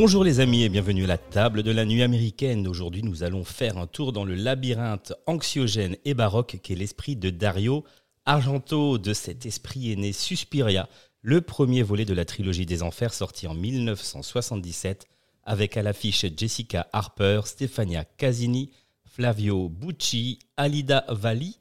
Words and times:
Bonjour 0.00 0.22
les 0.22 0.38
amis 0.38 0.62
et 0.62 0.68
bienvenue 0.68 1.02
à 1.02 1.08
la 1.08 1.18
table 1.18 1.64
de 1.64 1.72
la 1.72 1.84
nuit 1.84 2.04
américaine. 2.04 2.68
Aujourd'hui, 2.68 3.02
nous 3.02 3.24
allons 3.24 3.42
faire 3.42 3.78
un 3.78 3.88
tour 3.88 4.12
dans 4.12 4.24
le 4.24 4.36
labyrinthe 4.36 5.12
anxiogène 5.26 5.96
et 6.04 6.14
baroque 6.14 6.60
qu'est 6.62 6.76
l'esprit 6.76 7.16
de 7.16 7.30
Dario 7.30 7.82
Argento. 8.24 8.96
De 8.98 9.12
cet 9.12 9.44
esprit 9.44 9.90
est 9.90 9.96
né 9.96 10.12
Suspiria, 10.12 10.88
le 11.20 11.40
premier 11.40 11.82
volet 11.82 12.04
de 12.04 12.14
la 12.14 12.24
trilogie 12.24 12.64
des 12.64 12.84
enfers 12.84 13.12
sorti 13.12 13.48
en 13.48 13.54
1977 13.54 15.08
avec 15.42 15.76
à 15.76 15.82
l'affiche 15.82 16.24
Jessica 16.36 16.86
Harper, 16.92 17.40
Stefania 17.46 18.04
Casini, 18.04 18.70
Flavio 19.04 19.68
Bucci, 19.68 20.38
Alida 20.56 21.06
Valli 21.08 21.58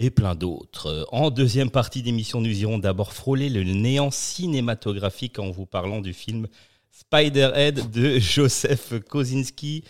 et 0.00 0.10
plein 0.10 0.34
d'autres. 0.34 1.06
En 1.12 1.30
deuxième 1.30 1.70
partie 1.70 2.02
d'émission, 2.02 2.40
nous 2.40 2.60
irons 2.60 2.78
d'abord 2.78 3.12
frôler 3.12 3.48
le 3.48 3.62
néant 3.62 4.10
cinématographique 4.10 5.38
en 5.38 5.52
vous 5.52 5.66
parlant 5.66 6.00
du 6.00 6.12
film 6.12 6.48
Spiderhead 6.92 7.90
de 7.90 8.18
Joseph 8.18 8.94
Kosinski, 9.08 9.84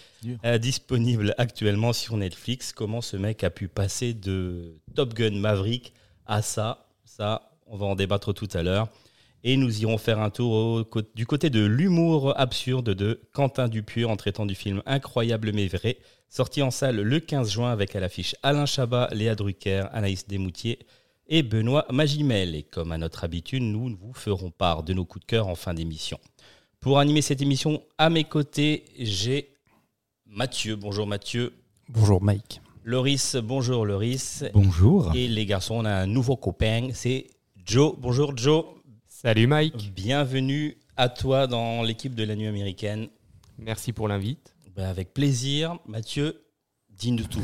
euh, 0.45 0.59
disponible 0.59 1.35
actuellement 1.39 1.93
sur 1.93 2.17
Netflix. 2.17 2.73
Comment 2.73 3.01
ce 3.01 3.17
mec 3.17 3.45
a 3.45 3.51
pu 3.51 3.69
passer 3.69 4.15
de 4.15 4.77
Top 4.95 5.15
Gun 5.15 5.39
Maverick 5.39 5.93
à 6.27 6.43
ça? 6.43 6.87
Ça, 7.05 7.51
on 7.67 7.77
va 7.77 7.87
en 7.87 7.95
débattre 7.95 8.35
tout 8.35 8.49
à 8.53 8.63
l'heure. 8.63 8.89
Et 9.45 9.57
nous 9.57 9.83
irons 9.83 9.99
faire 9.99 10.19
un 10.19 10.31
tour 10.31 10.53
au 10.53 11.03
du 11.15 11.25
côté 11.25 11.49
de 11.49 11.65
l'humour 11.65 12.39
absurde 12.39 12.91
de 12.91 13.21
Quentin 13.33 13.69
Dupieux 13.69 14.07
en 14.07 14.17
traitant 14.17 14.47
du 14.47 14.57
film 14.57 14.83
Incroyable 14.85 15.53
mais 15.55 15.69
vrai, 15.69 15.99
sorti 16.29 16.61
en 16.61 16.71
salle 16.73 17.01
le 17.01 17.21
15 17.21 17.51
juin 17.51 17.71
avec 17.71 17.95
à 17.95 18.01
l'affiche 18.01 18.35
Alain 18.43 18.67
Chabat, 18.67 19.09
Léa 19.13 19.37
Drucker, 19.37 19.85
Anaïs 19.93 20.27
Desmoutiers 20.27 20.81
et 21.29 21.43
Benoît 21.43 21.87
Magimel. 21.91 22.55
Et 22.55 22.65
comme 22.65 22.91
à 22.91 22.99
notre 22.99 23.25
habitude, 23.25 23.63
nous 23.63 23.97
vous 23.97 24.13
ferons 24.13 24.51
part 24.51 24.83
de 24.83 24.93
nos 24.93 25.05
coups 25.05 25.25
de 25.25 25.31
cœur 25.31 25.47
en 25.47 25.55
fin 25.55 25.75
d'émission. 25.75 26.19
Pour 26.81 26.99
animer 26.99 27.23
cette 27.23 27.43
émission, 27.43 27.83
à 27.99 28.09
mes 28.09 28.25
côtés, 28.25 28.85
j'ai 28.99 29.55
Mathieu. 30.27 30.77
Bonjour 30.77 31.07
Mathieu. 31.07 31.53
Bonjour 31.89 32.23
Mike. 32.23 32.61
Loris, 32.85 33.37
bonjour 33.37 33.85
Loris. 33.85 34.45
Bonjour. 34.55 35.13
Et 35.15 35.27
les 35.29 35.45
garçons, 35.45 35.75
on 35.77 35.85
a 35.85 35.93
un 35.93 36.07
nouveau 36.07 36.37
copain, 36.37 36.91
c'est 36.95 37.27
Joe. 37.67 37.95
Bonjour 37.99 38.37
Joe. 38.37 38.65
Salut 39.09 39.49
Mike, 39.49 39.93
Bienvenue 39.95 40.79
à 40.97 41.09
toi 41.09 41.47
dans 41.49 41.83
l'équipe 41.83 42.15
de 42.15 42.23
la 42.23 42.37
nuit 42.37 42.47
américaine. 42.47 43.09
merci 43.59 43.93
pour 43.93 44.07
l'invite. 44.07 44.55
Ben, 44.77 44.85
avec 44.85 45.13
plaisir. 45.13 45.77
Mathieu, 45.87 46.45
dis-nous 46.91 47.25
tout. 47.25 47.43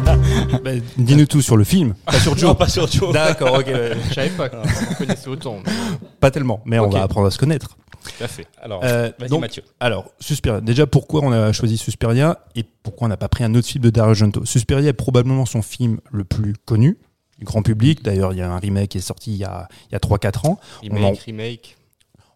Bah, 0.00 0.70
Dis-nous 0.96 1.26
tout 1.26 1.42
sur 1.42 1.56
le 1.56 1.64
film, 1.64 1.94
pas 2.06 2.18
sur 2.18 2.32
Non, 2.32 2.38
Joe. 2.38 2.56
pas 2.58 2.68
sur 2.68 2.86
Joe. 2.90 3.12
D'accord, 3.12 3.54
ok. 3.58 3.66
Je 4.08 4.14
savais 4.14 4.30
pas 4.30 4.48
qu'on 4.48 4.62
connaissait 4.98 5.28
autant. 5.28 5.58
mais 5.64 5.72
Pas 6.20 6.30
tellement, 6.30 6.60
mais 6.64 6.78
on 6.78 6.88
va 6.88 7.02
apprendre 7.02 7.26
à 7.26 7.30
se 7.30 7.38
connaître. 7.38 7.76
Tout 8.02 8.24
à 8.24 8.28
fait. 8.28 8.46
Alors, 8.60 8.80
Euh, 8.82 9.12
vas-y 9.18 9.28
donc- 9.28 9.40
Mathieu. 9.42 9.62
Alors, 9.78 10.06
Suspiria. 10.18 10.60
Déjà, 10.60 10.86
pourquoi 10.88 11.20
on 11.22 11.30
a 11.30 11.52
choisi 11.52 11.76
Suspiria 11.78 12.38
et 12.56 12.64
pourquoi 12.82 13.06
on 13.06 13.08
n'a 13.08 13.16
pas 13.16 13.28
pris 13.28 13.44
un 13.44 13.54
autre 13.54 13.68
film 13.68 13.84
de 13.84 13.90
Dario 13.90 14.10
Argento? 14.10 14.44
Suspiria 14.44 14.88
est 14.88 14.92
probablement 14.92 15.46
son 15.46 15.62
film 15.62 16.00
le 16.10 16.24
plus 16.24 16.54
connu 16.64 16.98
du 17.38 17.44
grand 17.44 17.62
public. 17.62 18.02
D'ailleurs, 18.02 18.32
il 18.32 18.38
y 18.40 18.42
a 18.42 18.50
un 18.50 18.58
remake 18.58 18.90
qui 18.90 18.98
est 18.98 19.02
sorti 19.02 19.30
il 19.32 19.36
y 19.38 19.44
a, 19.44 19.68
il 19.88 19.92
y 19.92 19.96
a 19.96 20.00
3-4 20.00 20.46
ans. 20.46 20.58
Remake, 20.82 21.00
On 21.00 21.04
en- 21.06 21.12
remake. 21.24 21.76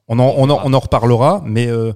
On 0.09 0.19
en, 0.21 0.35
on 0.37 0.51
en, 0.51 0.61
on 0.65 0.73
en 0.73 0.79
reparlera, 0.79 1.43
mais 1.45 1.67
euh, 1.67 1.93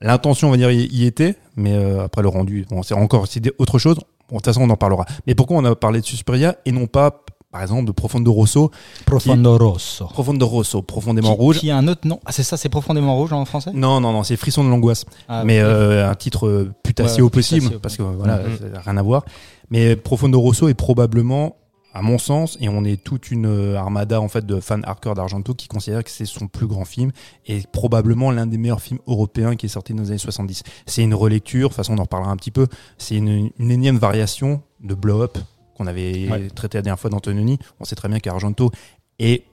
l'intention, 0.00 0.48
on 0.48 0.50
va 0.50 0.56
dire, 0.56 0.72
y, 0.72 0.86
y 0.86 1.06
était. 1.06 1.36
Mais 1.54 1.74
euh, 1.74 2.02
après 2.02 2.22
le 2.22 2.28
rendu, 2.28 2.66
bon, 2.68 2.82
c'est 2.82 2.94
encore 2.94 3.26
autre 3.58 3.78
chose. 3.78 3.98
Bon, 4.32 4.38
de 4.38 4.42
toute 4.42 4.46
façon, 4.46 4.62
on 4.62 4.70
en 4.70 4.76
parlera. 4.76 5.04
Mais 5.26 5.34
pourquoi 5.34 5.58
on 5.58 5.64
a 5.66 5.74
parlé 5.76 6.00
de 6.00 6.06
Suspiria 6.06 6.56
et 6.64 6.72
non 6.72 6.86
pas, 6.86 7.22
par 7.52 7.60
exemple, 7.60 7.84
de 7.84 7.92
Profondo 7.92 8.32
Rosso 8.32 8.70
Profondo 9.04 9.58
Rosso. 9.58 10.06
Profondo 10.06 10.46
Rosso, 10.46 10.80
profondément 10.80 11.34
Qui- 11.34 11.40
rouge. 11.40 11.58
Qui 11.58 11.70
a 11.70 11.76
un 11.76 11.86
autre 11.86 12.08
nom 12.08 12.18
Ah, 12.24 12.32
c'est 12.32 12.42
ça, 12.42 12.56
c'est 12.56 12.70
profondément 12.70 13.14
rouge 13.14 13.34
en 13.34 13.44
français? 13.44 13.72
Non, 13.74 14.00
non, 14.00 14.10
non, 14.12 14.22
c'est 14.22 14.36
Frisson 14.36 14.64
de 14.64 14.70
l'angoisse. 14.70 15.04
Ah, 15.28 15.44
mais 15.44 15.60
euh, 15.60 16.08
un 16.10 16.14
titre 16.14 16.46
euh, 16.48 16.72
putassier 16.82 17.20
Ouais, 17.20 17.26
au 17.26 17.30
possible, 17.30 17.78
parce 17.80 17.96
que 17.98 18.02
voilà, 18.02 18.40
ça 18.58 18.68
n'a 18.70 18.80
rien 18.80 18.96
à 18.96 19.02
voir. 19.02 19.22
Mais 19.70 19.96
Profondo 19.96 20.40
Rosso 20.40 20.66
est 20.68 20.74
probablement, 20.74 21.56
à 21.94 22.00
mon 22.02 22.16
sens, 22.18 22.56
et 22.60 22.68
on 22.68 22.84
est 22.84 23.02
toute 23.02 23.30
une 23.30 23.46
euh, 23.46 23.76
armada 23.78 24.20
en 24.20 24.28
fait 24.28 24.46
de 24.46 24.60
fans 24.60 24.80
hardcore 24.82 25.14
d'Argento 25.14 25.52
qui 25.54 25.68
considèrent 25.68 26.02
que 26.04 26.10
c'est 26.10 26.24
son 26.24 26.46
plus 26.48 26.66
grand 26.66 26.84
film 26.86 27.12
et 27.46 27.60
probablement 27.72 28.30
l'un 28.30 28.46
des 28.46 28.56
meilleurs 28.58 28.80
films 28.80 29.00
européens 29.06 29.56
qui 29.56 29.66
est 29.66 29.68
sorti 29.68 29.92
dans 29.92 30.02
les 30.02 30.08
années 30.10 30.18
70. 30.18 30.62
C'est 30.86 31.02
une 31.02 31.14
relecture, 31.14 31.68
de 31.68 31.74
toute 31.74 31.76
façon 31.76 31.94
on 31.94 31.98
en 31.98 32.02
reparlera 32.04 32.30
un 32.32 32.36
petit 32.36 32.50
peu, 32.50 32.66
c'est 32.96 33.16
une, 33.16 33.50
une 33.58 33.70
énième 33.70 33.98
variation 33.98 34.62
de 34.82 34.94
Blow 34.94 35.22
Up 35.22 35.36
qu'on 35.76 35.86
avait 35.86 36.28
Ouais. 36.30 36.48
traité 36.48 36.78
la 36.78 36.82
dernière 36.82 36.98
fois 37.00 37.10
d'Antonioni. 37.10 37.58
On 37.80 37.84
sait 37.84 37.94
très 37.96 38.08
bien 38.08 38.20
qu'Argento 38.20 38.70
est 39.18 39.44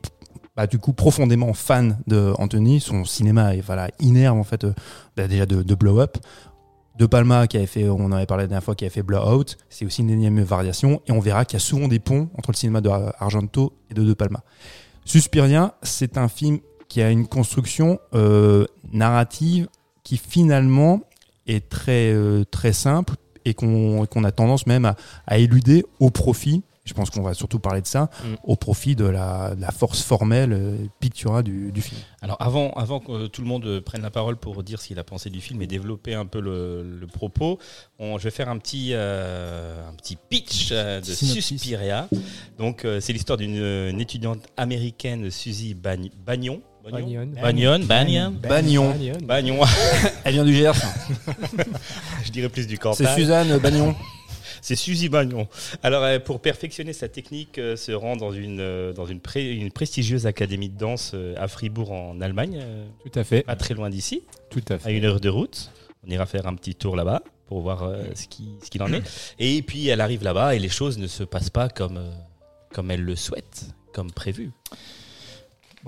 bah, 0.55 0.67
du 0.67 0.77
coup 0.79 0.91
profondément 0.93 1.53
fan 1.53 1.99
de 2.07 2.33
Anthony. 2.37 2.79
Son 2.81 3.05
cinéma 3.05 3.55
est 3.55 3.61
voilà 3.61 3.89
innerve 3.99 4.37
en 4.37 4.43
fait 4.43 4.63
euh, 4.65 4.73
bah, 5.15 5.27
déjà 5.27 5.45
de, 5.45 5.61
de 5.63 5.75
Blow 5.75 5.99
Up. 5.99 6.17
De 6.99 7.05
Palma 7.05 7.47
qui 7.47 7.55
avait 7.55 7.65
fait, 7.65 7.87
on 7.87 8.03
en 8.03 8.11
avait 8.11 8.25
parlé 8.25 8.43
la 8.43 8.47
dernière 8.47 8.63
fois, 8.63 8.75
qui 8.75 8.83
avait 8.83 8.93
fait 8.93 9.03
Blowout, 9.03 9.55
c'est 9.69 9.85
aussi 9.85 10.01
une 10.01 10.09
énième 10.09 10.41
variation 10.41 11.01
et 11.07 11.13
on 11.13 11.21
verra 11.21 11.45
qu'il 11.45 11.55
y 11.55 11.61
a 11.61 11.63
souvent 11.63 11.87
des 11.87 11.99
ponts 11.99 12.29
entre 12.37 12.51
le 12.51 12.57
cinéma 12.57 12.81
de 12.81 12.89
Argento 12.89 13.71
et 13.89 13.93
de 13.93 14.03
De 14.03 14.13
Palma. 14.13 14.43
Suspiria, 15.05 15.75
c'est 15.81 16.17
un 16.17 16.27
film 16.27 16.59
qui 16.89 17.01
a 17.01 17.09
une 17.09 17.25
construction 17.25 17.99
euh, 18.15 18.65
narrative 18.91 19.69
qui 20.03 20.17
finalement 20.17 20.99
est 21.47 21.69
très 21.69 22.11
euh, 22.11 22.43
très 22.43 22.73
simple 22.73 23.13
et 23.45 23.53
qu'on 23.53 24.03
a 24.03 24.31
tendance 24.31 24.67
même 24.67 24.93
à 25.25 25.37
éluder 25.37 25.85
au 26.01 26.09
profit. 26.09 26.63
Je 26.89 26.93
pense 26.95 27.09
qu'on 27.11 27.21
va 27.21 27.33
surtout 27.35 27.59
parler 27.59 27.81
de 27.81 27.87
ça, 27.87 28.09
Mm. 28.23 28.35
au 28.43 28.55
profit 28.55 28.95
de 28.95 29.05
la, 29.05 29.53
de 29.55 29.61
la 29.61 29.71
force 29.71 30.01
formelle, 30.01 30.53
euh, 30.53 30.75
picturale 30.99 31.43
du, 31.43 31.71
du 31.71 31.81
film. 31.81 32.01
Alors 32.21 32.35
avant, 32.39 32.71
avant 32.73 32.99
que 32.99 33.27
tout 33.27 33.41
le 33.41 33.47
monde 33.47 33.79
prenne 33.81 34.01
la 34.01 34.09
parole 34.09 34.35
pour 34.37 34.61
dire 34.63 34.81
ce 34.81 34.87
qu'il 34.87 34.97
a 34.99 35.03
pensé 35.03 35.29
du 35.29 35.39
film 35.39 35.61
et 35.61 35.67
développer 35.67 36.15
un 36.15 36.25
peu 36.25 36.41
le, 36.41 36.81
le 36.83 37.07
propos, 37.07 37.59
on- 37.99 38.17
je 38.17 38.23
vais 38.23 38.31
faire 38.31 38.49
un 38.49 38.57
petit, 38.57 38.89
euh, 38.93 39.87
un 39.87 39.93
petit 39.93 40.17
pitch 40.17 40.69
euh, 40.71 40.99
de 40.99 41.05
Synopsis. 41.05 41.45
Suspiria. 41.45 42.07
Donc 42.57 42.83
euh, 42.85 42.99
c'est 42.99 43.13
l'histoire 43.13 43.37
d'une 43.37 43.57
euh, 43.59 43.89
une 43.91 44.01
étudiante 44.01 44.39
américaine, 44.57 45.29
Suzy 45.31 45.75
Bagn- 45.75 46.09
Bagnon. 46.25 46.61
Bagnon? 46.83 47.27
Bagnon, 47.39 47.79
Bagnon, 47.85 48.31
Bagnon. 48.41 48.95
Bagnon. 49.23 49.59
Elle 50.23 50.33
vient 50.33 50.45
du 50.45 50.55
Gers. 50.55 50.73
je 52.23 52.31
dirais 52.31 52.49
plus 52.49 52.65
du 52.67 52.75
C'est 52.75 52.79
Cantal. 52.81 53.15
Suzanne 53.15 53.57
Bagnon. 53.59 53.95
C'est 54.61 54.75
Suzy 54.75 55.09
Bagnon. 55.09 55.47
Alors, 55.83 56.03
euh, 56.03 56.19
pour 56.19 56.41
perfectionner 56.41 56.93
sa 56.93 57.07
technique, 57.07 57.57
euh, 57.57 57.75
se 57.75 57.91
rend 57.91 58.15
dans 58.15 58.31
une, 58.31 58.59
euh, 58.59 58.93
dans 58.93 59.05
une, 59.05 59.19
pré- 59.19 59.51
une 59.53 59.71
prestigieuse 59.71 60.25
académie 60.25 60.69
de 60.69 60.77
danse 60.77 61.11
euh, 61.13 61.35
à 61.37 61.47
Fribourg, 61.47 61.91
en 61.91 62.19
Allemagne, 62.21 62.59
euh, 62.61 62.85
Tout 63.09 63.17
à 63.19 63.23
fait. 63.23 63.41
pas 63.43 63.55
très 63.55 63.73
loin 63.73 63.89
d'ici, 63.89 64.23
Tout 64.49 64.61
à 64.69 64.73
à 64.73 64.79
fait. 64.79 64.95
une 64.97 65.05
heure 65.05 65.19
de 65.19 65.29
route. 65.29 65.71
On 66.07 66.09
ira 66.11 66.25
faire 66.25 66.47
un 66.47 66.55
petit 66.55 66.75
tour 66.75 66.95
là-bas 66.95 67.21
pour 67.47 67.61
voir 67.61 67.83
euh, 67.83 68.03
ce 68.15 68.27
qui- 68.27 68.53
ce 68.63 68.69
qu'il 68.69 68.81
en 68.83 68.91
est. 68.93 69.01
Et 69.39 69.61
puis, 69.61 69.87
elle 69.87 70.01
arrive 70.01 70.23
là-bas 70.23 70.55
et 70.55 70.59
les 70.59 70.69
choses 70.69 70.97
ne 70.97 71.07
se 71.07 71.23
passent 71.23 71.49
pas 71.49 71.67
comme, 71.69 71.97
euh, 71.97 72.11
comme 72.73 72.91
elle 72.91 73.01
le 73.03 73.15
souhaite, 73.15 73.65
comme 73.93 74.11
prévu. 74.11 74.51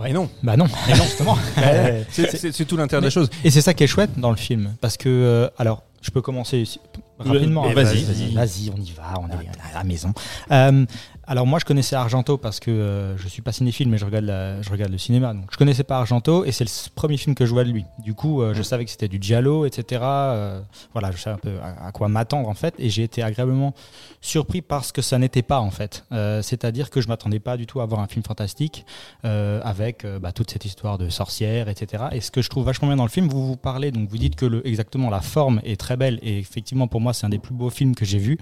Et 0.08 0.14
non. 0.14 0.30
Bah 0.42 0.56
non, 0.58 0.66
mais 0.88 0.96
non, 0.98 1.04
justement. 1.04 1.38
C'est- 2.10 2.66
tout 2.66 2.78
l'intérêt 2.78 3.02
de 3.02 3.06
la 3.08 3.12
chose. 3.12 3.30
Et 3.44 3.52
c'est 3.52 3.62
ça 3.62 3.74
qui 3.74 3.84
est 3.84 3.88
chouette 3.88 4.18
dans 4.18 4.32
le 4.32 4.38
film. 4.38 4.76
Parce 4.82 4.98
que, 4.98 5.10
euh, 5.10 5.50
alors, 5.58 5.84
je 6.02 6.12
peux 6.12 6.22
commencer 6.22 6.58
ici- 6.60 6.80
rapidement. 7.20 7.62
Vas-y, 7.74 8.32
vas-y. 8.34 8.72
On 8.76 8.82
y 8.82 8.92
va, 8.92 9.14
on 9.22 9.28
est 9.30 9.48
à 9.74 9.74
la 9.78 9.84
maison. 9.84 10.14
Euh, 10.52 10.86
Alors 11.28 11.46
moi 11.46 11.60
je 11.60 11.66
connaissais 11.66 11.96
Argento 11.96 12.38
parce 12.38 12.60
que 12.60 12.72
euh, 12.72 13.16
je 13.16 13.28
suis 13.28 13.42
pas 13.44 13.52
cinéphile 13.52 13.88
mais 13.88 13.98
je 13.98 14.06
regarde, 14.06 14.26
la- 14.26 14.62
je 14.62 14.70
regarde 14.70 14.92
le 14.92 14.98
cinéma. 14.98 15.34
Donc 15.34 15.46
je 15.52 15.58
connaissais 15.58 15.84
pas 15.84 15.98
Argento 16.00 16.44
et 16.46 16.52
c'est 16.52 16.64
le 16.66 16.70
premier 16.96 17.16
film 17.16 17.36
que 17.36 17.46
je 17.46 17.52
vois 17.52 17.64
de 17.64 17.70
lui. 17.70 17.86
Du 18.00 18.14
coup 18.16 18.42
euh, 18.42 18.54
je 18.56 18.62
savais 18.64 18.84
que 18.86 18.92
c'était 18.92 19.08
du 19.08 19.18
giallo, 19.22 19.66
etc. 19.66 20.02
Euh, 20.04 20.62
voilà, 20.94 21.12
je 21.12 21.18
savais 21.18 21.36
un 21.36 21.40
peu 21.40 21.54
à, 21.62 21.88
à 21.88 21.92
quoi 21.92 22.10
m'attendre 22.10 22.50
en 22.50 22.54
fait 22.56 22.74
et 22.80 22.90
j'ai 22.90 23.04
été 23.04 23.22
agréablement 23.22 23.74
surpris 24.20 24.62
parce 24.62 24.92
que 24.92 25.02
ça 25.02 25.20
n'était 25.20 25.44
pas 25.44 25.60
en 25.62 25.70
fait. 25.72 26.06
Euh, 26.12 26.42
C'est-à-dire 26.42 26.90
que 26.90 27.02
je 27.02 27.08
m'attendais 27.08 27.40
pas 27.40 27.56
du 27.56 27.66
tout 27.68 27.82
à 27.82 27.86
voir 27.86 28.02
un 28.02 28.08
film 28.08 28.24
fantastique 28.26 28.86
euh, 29.24 29.62
avec 29.64 30.04
euh, 30.06 30.18
bah, 30.20 30.32
toute 30.32 30.50
cette 30.52 30.66
histoire 30.66 30.98
de 30.98 31.08
sorcière, 31.10 31.70
etc. 31.70 32.06
Et 32.14 32.20
ce 32.22 32.32
que 32.32 32.42
je 32.42 32.50
trouve 32.50 32.66
vachement 32.66 32.88
bien 32.88 32.98
dans 32.98 33.06
le 33.06 33.10
film, 33.10 33.28
vous 33.30 33.46
vous 33.48 33.58
parlez, 33.58 33.92
donc 33.92 34.10
vous 34.10 34.18
dites 34.18 34.36
que 34.36 34.46
le, 34.48 34.68
exactement 34.68 35.10
la 35.12 35.22
forme 35.22 35.62
est 35.64 35.80
très 35.80 35.98
belle 35.98 36.20
et 36.24 36.40
effectivement 36.40 36.88
pour 36.88 37.00
moi 37.00 37.14
c'est 37.14 37.26
un 37.26 37.30
des 37.30 37.40
plus 37.40 37.54
beaux 37.54 37.70
films 37.70 37.94
que 37.96 38.06
j'ai 38.06 38.18
vu. 38.20 38.38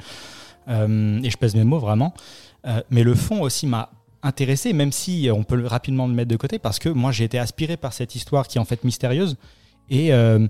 Euh, 0.68 1.20
et 1.24 1.30
je 1.31 1.38
pèse 1.38 1.56
mes 1.56 1.64
mots 1.64 1.80
vraiment. 1.80 2.14
Euh, 2.66 2.82
mais 2.90 3.04
le 3.04 3.16
fond 3.16 3.42
aussi 3.42 3.68
m'a 3.68 3.92
intéressé, 4.22 4.74
même 4.74 4.92
si 4.92 5.30
on 5.34 5.44
peut 5.44 5.66
rapidement 5.66 6.08
le 6.08 6.14
mettre 6.14 6.30
de 6.30 6.36
côté, 6.36 6.60
parce 6.60 6.80
que 6.80 6.90
moi 6.90 7.12
j'ai 7.12 7.24
été 7.24 7.40
aspiré 7.40 7.78
par 7.78 7.94
cette 7.94 8.16
histoire 8.16 8.48
qui 8.48 8.58
est 8.58 8.62
en 8.62 8.66
fait 8.66 8.84
mystérieuse 8.84 9.38
et, 9.90 10.14
euh, 10.14 10.48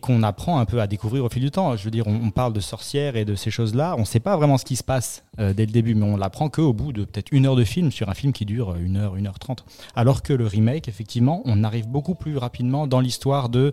qu'on 0.00 0.22
apprend 0.22 0.58
un 0.58 0.64
peu 0.64 0.80
à 0.80 0.86
découvrir 0.86 1.24
au 1.24 1.28
fil 1.28 1.42
du 1.42 1.50
temps. 1.50 1.76
Je 1.76 1.84
veux 1.84 1.90
dire, 1.90 2.06
on, 2.06 2.30
parle 2.30 2.52
de 2.52 2.60
sorcières 2.60 3.16
et 3.16 3.24
de 3.24 3.34
ces 3.34 3.50
choses-là, 3.50 3.94
on 3.96 4.00
ne 4.00 4.04
sait 4.04 4.20
pas 4.20 4.36
vraiment 4.36 4.58
ce 4.58 4.64
qui 4.64 4.76
se 4.76 4.84
passe 4.84 5.24
euh, 5.38 5.52
dès 5.52 5.66
le 5.66 5.72
début, 5.72 5.94
mais 5.94 6.04
on 6.04 6.16
l'apprend 6.16 6.48
qu'au 6.48 6.72
bout 6.72 6.92
de 6.92 7.04
peut-être 7.04 7.28
une 7.32 7.46
heure 7.46 7.56
de 7.56 7.64
film 7.64 7.90
sur 7.90 8.08
un 8.08 8.14
film 8.14 8.32
qui 8.32 8.44
dure 8.44 8.70
euh, 8.70 8.78
une 8.78 8.96
heure, 8.96 9.16
une 9.16 9.26
heure 9.26 9.38
trente. 9.38 9.64
Alors 9.94 10.22
que 10.22 10.32
le 10.32 10.46
remake, 10.46 10.88
effectivement, 10.88 11.42
on 11.44 11.64
arrive 11.64 11.88
beaucoup 11.88 12.14
plus 12.14 12.36
rapidement 12.36 12.86
dans 12.86 13.00
l'histoire 13.00 13.48
de 13.48 13.72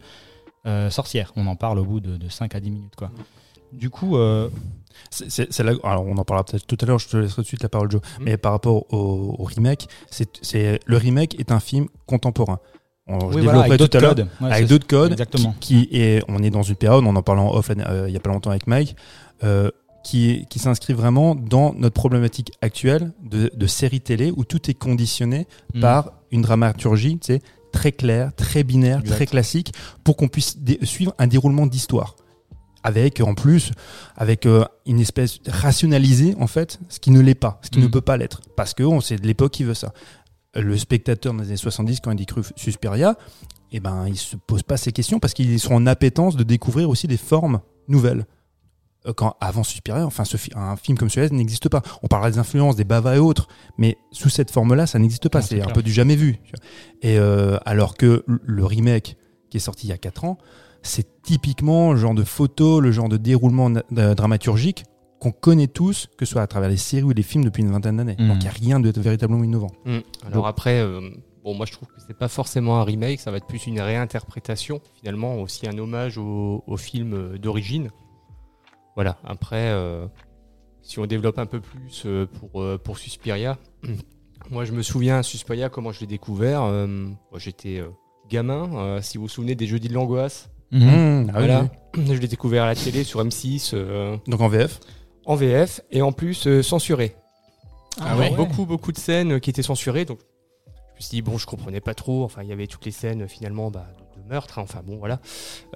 euh, 0.66 0.90
sorcières. 0.90 1.32
On 1.36 1.48
en 1.48 1.56
parle 1.56 1.80
au 1.80 1.86
bout 1.86 2.00
de, 2.00 2.18
de 2.18 2.30
5 2.30 2.56
à 2.56 2.60
10 2.60 2.72
minutes. 2.72 2.96
Quoi. 2.96 3.12
Du 3.74 3.90
coup, 3.90 4.18
euh, 4.18 4.50
C'est- 5.10 5.60
alors 5.60 6.06
on 6.08 6.18
en 6.18 6.24
parlera 6.24 6.44
peut-être 6.44 6.66
tout 6.68 6.78
à 6.82 6.86
l'heure, 6.86 7.00
je 7.00 7.08
te 7.08 7.18
laisserai 7.18 7.36
tout 7.38 7.42
de 7.42 7.48
suite 7.48 7.64
la 7.64 7.70
parole, 7.70 7.92
Joe. 7.92 8.02
Mhm. 8.20 8.26
Mais 8.26 8.38
par 8.38 8.52
rapport 8.52 8.92
au, 8.94 9.36
au 9.40 9.44
remake, 9.44 9.88
c'est 10.10 10.80
le 10.86 10.98
remake 10.98 11.40
est 11.40 11.52
un 11.52 11.60
film 11.60 11.88
contemporain. 12.06 12.60
On, 13.08 13.20
je 13.20 13.26
oui, 13.38 13.44
voilà, 13.44 13.64
développerai 13.64 13.74
avec 13.76 13.90
tout 13.92 13.98
à 13.98 14.00
l'heure. 14.00 14.16
Ouais, 14.42 14.52
avec 14.52 14.68
d'autres 14.68 14.88
codes, 14.88 15.12
Exactement. 15.12 15.54
Qui, 15.60 15.88
qui 15.90 15.98
est, 16.02 16.24
on 16.30 16.42
est 16.42 16.50
dans 16.50 16.62
une 16.64 16.76
période, 16.76 17.04
on 17.06 17.16
en 17.16 17.22
parlait 17.22 17.42
en 17.42 17.54
off 17.54 17.70
euh, 17.70 18.06
il 18.08 18.14
y 18.14 18.18
a 18.18 18.20
pas 18.22 18.30
longtemps 18.30 18.52
avec 18.52 18.66
Mike, 18.66 18.96
euh, 19.44 19.70
qui, 20.06 20.46
qui 20.50 20.60
s'inscrit 20.60 20.94
vraiment 20.94 21.36
dans 21.36 21.74
notre 21.74 21.94
problématique 21.96 22.52
actuelle 22.62 23.12
de, 23.24 23.52
de 23.54 23.68
série 23.68 24.00
télé 24.02 24.32
où 24.36 24.46
tout 24.46 24.70
est 24.70 24.74
conditionné 24.74 25.48
Mm. 25.74 25.80
par 25.82 26.12
une 26.32 26.42
dramaturgie, 26.44 27.18
tu 27.20 27.34
sais, 27.34 27.42
très 27.74 27.92
claire, 27.92 28.32
très 28.36 28.64
binaire, 28.64 29.00
Exact. 29.00 29.16
très 29.16 29.26
classique, 29.26 29.74
pour 30.04 30.16
qu'on 30.16 30.28
puisse 30.30 30.58
suivre 30.84 31.14
un 31.20 31.28
déroulement 31.28 31.66
d'histoire. 31.66 32.16
Avec, 32.84 33.22
en 33.22 33.34
plus, 33.34 33.72
avec 34.18 34.46
euh, 34.46 34.66
une 34.86 35.00
espèce 35.00 35.40
rationalisée, 35.48 36.36
en 36.40 36.48
fait, 36.48 36.80
ce 36.90 37.00
qui 37.00 37.12
ne 37.12 37.20
l'est 37.22 37.34
pas, 37.36 37.60
ce 37.64 37.70
qui 37.70 37.80
ne 37.80 37.88
Mm. 37.88 37.92
peut 37.92 38.02
pas 38.02 38.18
l'être. 38.18 38.42
Parce 38.58 38.74
que 38.74 38.84
on- 38.84 39.00
c'est 39.02 39.16
de 39.18 39.26
l'époque 39.28 39.52
qui 39.54 39.64
veut 39.64 39.74
ça. 39.74 39.94
Le 40.56 40.78
spectateur 40.78 41.34
dans 41.34 41.40
les 41.42 41.48
années 41.48 41.58
70, 41.58 42.00
quand 42.02 42.12
il 42.12 42.18
découvre 42.18 42.48
Suspiria, 42.56 43.16
eh 43.72 43.80
ben, 43.80 44.06
il 44.08 44.18
se 44.18 44.36
pose 44.36 44.62
pas 44.64 44.78
ces 44.78 44.92
questions 44.92 45.20
parce 45.20 45.34
qu'ils 45.34 45.60
sont 45.60 45.74
en 45.74 45.88
appétence 45.88 46.36
de 46.36 46.44
découvrir 46.44 46.90
aussi 46.90 47.08
des 47.08 47.18
formes 47.18 47.62
nouvelles. 47.88 48.26
Euh, 49.08 49.14
Quand 49.14 49.36
avant 49.42 49.64
Suspiria, 49.64 50.06
enfin, 50.06 50.26
ce 50.26 50.38
un 50.56 50.76
film 50.76 50.98
comme 50.98 51.10
celui-là 51.10 51.34
n'existe 51.36 51.70
pas. 51.70 51.82
On 52.04 52.08
parlera 52.08 52.30
des 52.32 52.38
influences, 52.38 52.76
des 52.76 52.84
bavas 52.84 53.16
et 53.16 53.20
autres, 53.20 53.48
mais 53.78 53.98
sous 54.12 54.30
cette 54.30 54.52
forme-là, 54.52 54.86
ça 54.88 55.00
n'existe 55.00 55.28
pas. 55.30 55.40
Non, 55.40 55.46
c'est 55.50 55.62
un 55.62 55.68
peu 55.74 55.82
du 55.84 55.92
jamais 55.92 56.16
vu. 56.16 56.38
Et 57.02 57.18
euh, 57.18 57.58
alors 57.66 57.96
que 57.98 58.24
le 58.28 58.66
remake 58.66 59.18
qui 59.50 59.58
est 59.58 59.60
sorti 59.60 59.88
il 59.88 59.90
y 59.90 59.94
a 59.94 59.98
4 59.98 60.24
ans, 60.26 60.38
c'est 60.84 61.22
typiquement 61.24 61.94
le 61.94 61.98
genre 61.98 62.14
de 62.14 62.24
photo, 62.24 62.80
le 62.80 62.92
genre 62.92 63.10
de 63.10 63.18
déroulement 63.18 63.72
dramaturgique 63.92 64.84
qu'on 65.20 65.32
connaît 65.32 65.68
tous, 65.68 66.10
que 66.18 66.26
ce 66.26 66.34
soit 66.34 66.42
à 66.42 66.48
travers 66.48 66.70
les 66.70 66.76
séries 66.78 67.04
ou 67.04 67.12
les 67.12 67.24
films 67.24 67.46
depuis 67.46 67.64
une 67.64 67.72
vingtaine 67.72 67.96
d'années. 67.98 68.18
Mhm. 68.20 68.28
Donc 68.28 68.38
il 68.38 68.44
n'y 68.44 68.48
a 68.50 68.52
rien 68.52 68.80
de 68.82 68.92
véritablement 69.00 69.44
innovant. 69.44 69.72
Mm. 69.86 70.00
Alors 70.28 70.48
après, 70.48 70.80
euh, 70.82 71.00
bon, 71.46 71.54
moi 71.56 71.66
je 71.66 71.72
trouve 71.72 71.88
que 71.88 71.94
c'est 72.06 72.18
pas 72.18 72.28
forcément 72.28 72.78
un 72.80 72.84
remake, 72.84 73.22
ça 73.22 73.32
va 73.32 73.38
être 73.38 73.48
plus 73.48 73.66
une 73.66 73.80
réinterprétation, 73.80 74.82
finalement, 75.00 75.36
aussi 75.42 75.66
un 75.68 75.78
hommage 75.78 76.18
au, 76.18 76.64
au 76.68 76.76
film 76.76 77.14
euh, 77.14 77.38
d'origine. 77.38 77.90
Voilà, 78.96 79.18
après, 79.24 79.70
euh, 79.70 80.06
si 80.82 81.00
on 81.00 81.06
développe 81.06 81.40
un 81.40 81.46
peu 81.46 81.62
plus 81.62 82.04
euh, 82.06 82.26
pour, 82.26 82.62
euh, 82.62 82.78
pour 82.78 82.98
Suspiria, 82.98 83.58
moi 84.52 84.66
je 84.66 84.74
me 84.74 84.82
souviens, 84.82 85.24
Suspiria, 85.24 85.70
comment 85.70 85.94
je 85.94 86.02
l'ai 86.02 86.08
découvert. 86.08 86.64
euh, 86.64 87.08
J'étais 87.38 87.80
euh, 87.80 87.88
gamin, 88.30 88.70
euh, 88.76 89.02
si 89.02 89.18
vous 89.18 89.24
vous 89.24 89.30
souvenez 89.30 89.56
des 89.56 89.68
Jeudis 89.68 89.88
de 89.88 89.94
l'angoisse. 89.94 90.50
Mhm. 90.74 90.82
Mmh, 90.82 91.30
ah 91.30 91.40
oui, 91.40 91.46
voilà, 91.46 91.70
oui. 91.96 92.06
je 92.16 92.20
l'ai 92.20 92.28
découvert 92.28 92.64
à 92.64 92.68
la 92.68 92.76
télé 92.76 93.04
sur 93.04 93.24
M6. 93.24 93.72
euh, 93.74 94.18
Donc 94.28 94.42
en 94.42 94.48
VF 94.50 94.80
en 95.26 95.36
VF 95.36 95.80
et 95.92 96.02
en 96.02 96.12
plus 96.12 96.48
euh, 96.48 96.62
censuré. 96.62 97.16
Ah 98.02 98.12
Alors, 98.12 98.20
ouais. 98.20 98.36
Beaucoup, 98.36 98.66
beaucoup 98.66 98.92
de 98.92 98.98
scènes 98.98 99.40
qui 99.40 99.50
étaient 99.52 99.62
censurées. 99.64 100.04
Donc, 100.04 100.20
je 100.68 100.96
me 100.96 101.00
suis 101.02 101.10
dit, 101.12 101.22
bon, 101.22 101.38
je 101.38 101.46
comprenais 101.46 101.80
pas 101.80 101.94
trop. 101.94 102.24
Enfin, 102.26 102.44
il 102.44 102.50
y 102.50 102.52
avait 102.52 102.68
toutes 102.68 102.84
les 102.86 102.92
scènes 102.92 103.28
finalement 103.30 103.72
bah, 103.72 103.88
de, 104.18 104.22
de 104.22 104.28
meurtre. 104.28 104.60
hein. 104.60 104.64
Enfin, 104.64 104.82
bon, 104.84 104.98
voilà. 104.98 105.22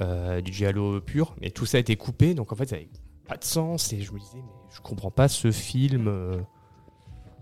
Euh, 0.02 0.42
du 0.42 0.52
giallo 0.52 1.00
pur. 1.00 1.34
Mais 1.40 1.50
tout 1.52 1.66
ça 1.66 1.78
a 1.78 1.80
été 1.80 1.96
coupé. 1.96 2.34
Donc, 2.34 2.52
en 2.52 2.56
fait, 2.58 2.68
ça 2.68 2.76
n'avait 2.76 2.90
pas 3.28 3.38
de 3.38 3.44
sens. 3.46 3.94
Et 3.94 4.02
je 4.02 4.12
me 4.12 4.20
disais, 4.20 4.36
mais 4.38 4.52
je 4.76 4.82
comprends 4.82 5.12
pas 5.12 5.28
ce 5.30 5.52
film. 5.52 6.08
euh. 6.10 6.42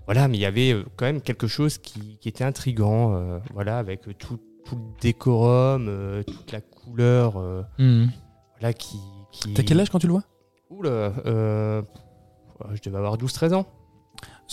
Voilà, 0.06 0.28
mais 0.28 0.38
il 0.38 0.42
y 0.42 0.46
avait 0.46 0.74
euh, 0.74 0.84
quand 0.98 1.06
même 1.06 1.22
quelque 1.22 1.48
chose 1.48 1.80
qui, 1.80 2.18
qui 2.20 2.30
était 2.30 2.44
intrigant. 2.44 3.16
euh, 3.16 3.40
voilà, 3.54 3.80
avec 3.80 4.02
tout, 4.20 4.40
tout 4.66 4.76
le 4.76 4.82
décorum, 5.02 5.88
euh, 5.88 6.24
toute 6.24 6.52
la 6.52 6.62
couleur. 6.62 7.38
euh, 7.38 7.62
voilà, 8.60 8.74
qui. 8.74 8.98
qui... 9.32 9.54
T'as 9.54 9.64
quel 9.64 9.80
âge 9.80 9.90
quand 9.90 10.00
tu 10.00 10.08
le 10.08 10.14
vois? 10.14 10.24
Oula, 10.70 10.90
euh, 11.26 11.82
je 12.74 12.82
devais 12.82 12.98
avoir 12.98 13.18
12-13 13.18 13.54
ans. 13.54 13.66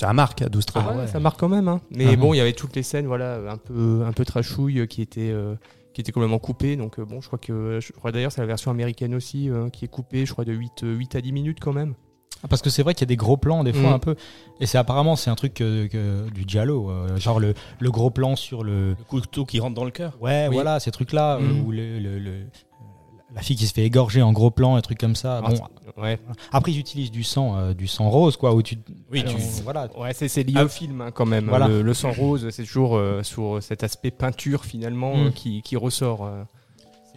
Un 0.03 0.13
marque 0.15 0.43
à 0.43 0.49
12 0.49 0.67
13 0.67 0.83
Ah 0.87 0.91
ans. 0.93 0.99
ouais, 0.99 1.07
ça 1.07 1.21
marque 1.21 1.39
quand 1.39 1.49
même. 1.49 1.69
Hein. 1.69 1.81
Mais 1.91 2.07
Ah 2.13 2.17
bon, 2.17 2.33
il 2.35 2.39
y 2.39 2.41
avait 2.41 2.53
toutes 2.55 2.75
les 2.77 2.83
scènes, 2.83 3.07
voilà, 3.07 3.37
un 3.51 3.57
peu, 3.59 4.03
un 4.07 4.13
peu 4.13 4.25
trashouille 4.25 4.87
qui 4.89 5.03
étaient, 5.03 5.31
euh, 5.31 5.55
qui 5.95 6.01
étaient 6.01 6.13
complètement 6.13 6.39
coupées. 6.39 6.77
Donc 6.77 6.99
bon, 7.01 7.21
je 7.21 7.27
crois 7.27 7.39
que, 7.39 7.79
je 7.81 7.93
crois 7.93 8.11
d'ailleurs, 8.11 8.33
c'est 8.33 8.41
la 8.41 8.47
version 8.47 8.71
américaine 8.71 9.15
aussi 9.15 9.49
euh, 9.51 9.69
qui 9.69 9.85
est 9.85 9.89
coupée, 9.89 10.25
je 10.27 10.33
crois 10.33 10.45
de 10.45 10.53
8, 10.53 10.83
euh, 10.85 10.95
8 10.97 11.15
à 11.17 11.21
10 11.21 11.33
minutes 11.33 11.59
quand 11.61 11.73
même. 11.75 11.95
Ah, 12.45 12.49
Parce 12.49 12.61
que 12.63 12.71
c'est 12.71 12.83
vrai 12.83 12.95
qu'il 12.95 13.03
y 13.03 13.09
a 13.09 13.13
des 13.13 13.17
gros 13.17 13.37
plans 13.37 13.63
des 13.65 13.73
fois 13.73 13.91
Mm. 13.91 13.95
un 13.95 13.99
peu. 13.99 14.17
Et 14.61 14.67
c'est 14.67 14.79
apparemment 14.79 15.15
c'est 15.17 15.31
un 15.31 15.35
truc 15.37 15.55
que- 15.55 15.87
que- 15.87 16.29
du 16.31 16.45
giallo, 16.47 16.91
euh, 16.91 17.17
genre 17.17 17.39
le, 17.39 17.55
le 17.79 17.91
gros 17.91 18.11
plan 18.11 18.35
sur 18.37 18.65
le. 18.65 18.91
Le 18.91 19.05
couteau 19.09 19.45
qui 19.45 19.61
rentre 19.61 19.75
dans 19.75 19.85
le 19.85 19.91
cœur. 19.93 20.17
Ouais, 20.21 20.47
Oui. 20.49 20.55
voilà, 20.55 20.81
ces 20.81 20.91
trucs-là 20.91 21.37
euh, 21.37 21.41
Mm. 21.41 21.65
où 21.67 21.71
le, 21.73 21.99
le- 22.01 22.19
le- 22.19 22.47
la 23.35 23.41
fille 23.41 23.57
qui 23.57 23.67
se 23.67 23.73
fait 23.73 23.85
égorger 23.85 24.21
en 24.21 24.33
gros 24.33 24.51
plan, 24.51 24.75
un 24.77 24.81
truc 24.83 24.99
comme 24.99 25.15
ça. 25.17 25.41
Ah, 25.43 25.49
bon, 25.49 26.03
Ouais, 26.03 26.19
après 26.53 26.73
ils 26.73 26.79
utilisent 26.79 27.11
du 27.11 27.23
sang, 27.23 27.57
euh, 27.57 27.75
du 27.75 27.87
sang 27.87 28.09
rose 28.11 28.37
quoi, 28.37 28.55
où 28.55 28.63
tu. 28.63 28.77
Oui, 29.11 29.21
Alors, 29.21 29.35
tu- 29.35 29.41
voilà. 29.63 29.89
ouais 29.99 30.13
c'est, 30.13 30.29
c'est 30.29 30.43
lié 30.43 30.55
Ah. 30.57 30.65
au 30.65 30.69
film 30.69 31.01
hein, 31.01 31.11
quand 31.13 31.27
même. 31.27 31.47
Voilà. 31.49 31.69
Le, 31.69 31.81
le 31.83 31.95
sang 31.95 32.13
rose, 32.13 32.49
c'est 32.51 32.65
toujours 32.65 32.97
euh, 32.97 33.23
sur 33.23 33.63
cet 33.63 33.85
aspect 33.85 34.11
peinture 34.11 34.65
finalement 34.65 35.17
Mm. 35.17 35.27
euh, 35.27 35.31
qui, 35.31 35.63
qui 35.63 35.77
ressort. 35.77 36.25
euh. 36.27 36.43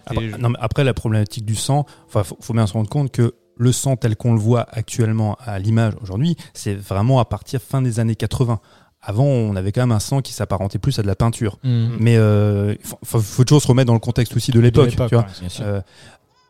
Après, 0.06 0.28
non, 0.38 0.50
mais 0.50 0.58
après, 0.62 0.84
la 0.84 0.94
problématique 0.94 1.46
du 1.46 1.56
sang, 1.56 1.86
enfin, 2.06 2.24
faut, 2.24 2.38
faut 2.40 2.54
bien 2.54 2.68
se 2.68 2.74
rendre 2.74 2.90
compte 2.90 3.12
que 3.12 3.34
le 3.58 3.72
sang 3.72 3.96
tel 3.96 4.16
qu'on 4.16 4.34
le 4.34 4.40
voit 4.40 4.68
actuellement 4.72 5.38
à 5.46 5.60
l'image 5.60 5.94
aujourd'hui, 6.02 6.36
c'est 6.54 6.76
vraiment 6.76 7.20
à 7.20 7.26
partir 7.26 7.62
fin 7.62 7.82
des 7.82 8.00
années 8.00 8.16
80. 8.16 8.60
Avant, 9.02 9.26
on 9.26 9.56
avait 9.56 9.72
quand 9.72 9.82
même 9.82 9.92
un 9.92 10.00
sang 10.00 10.22
qui 10.22 10.34
s'apparentait 10.34 10.80
plus 10.80 10.98
à 10.98 11.02
de 11.04 11.08
la 11.08 11.16
peinture. 11.16 11.60
Mm. 11.64 11.88
Mais 12.00 12.18
euh, 12.18 12.74
il 12.80 12.86
faut, 12.86 12.98
faut- 13.04 13.20
faut 13.22 13.44
toujours 13.44 13.62
se 13.62 13.68
remettre 13.68 13.88
dans 13.88 13.94
le 13.94 14.00
contexte 14.00 14.36
aussi 14.36 14.52
de 14.52 14.60
l'époque. 14.60 14.90
tu 14.90 14.96
vois. 14.98 15.06
ouais, 15.06 15.26
bien 15.42 15.50
sûr. 15.50 15.64
Euh, 15.66 15.82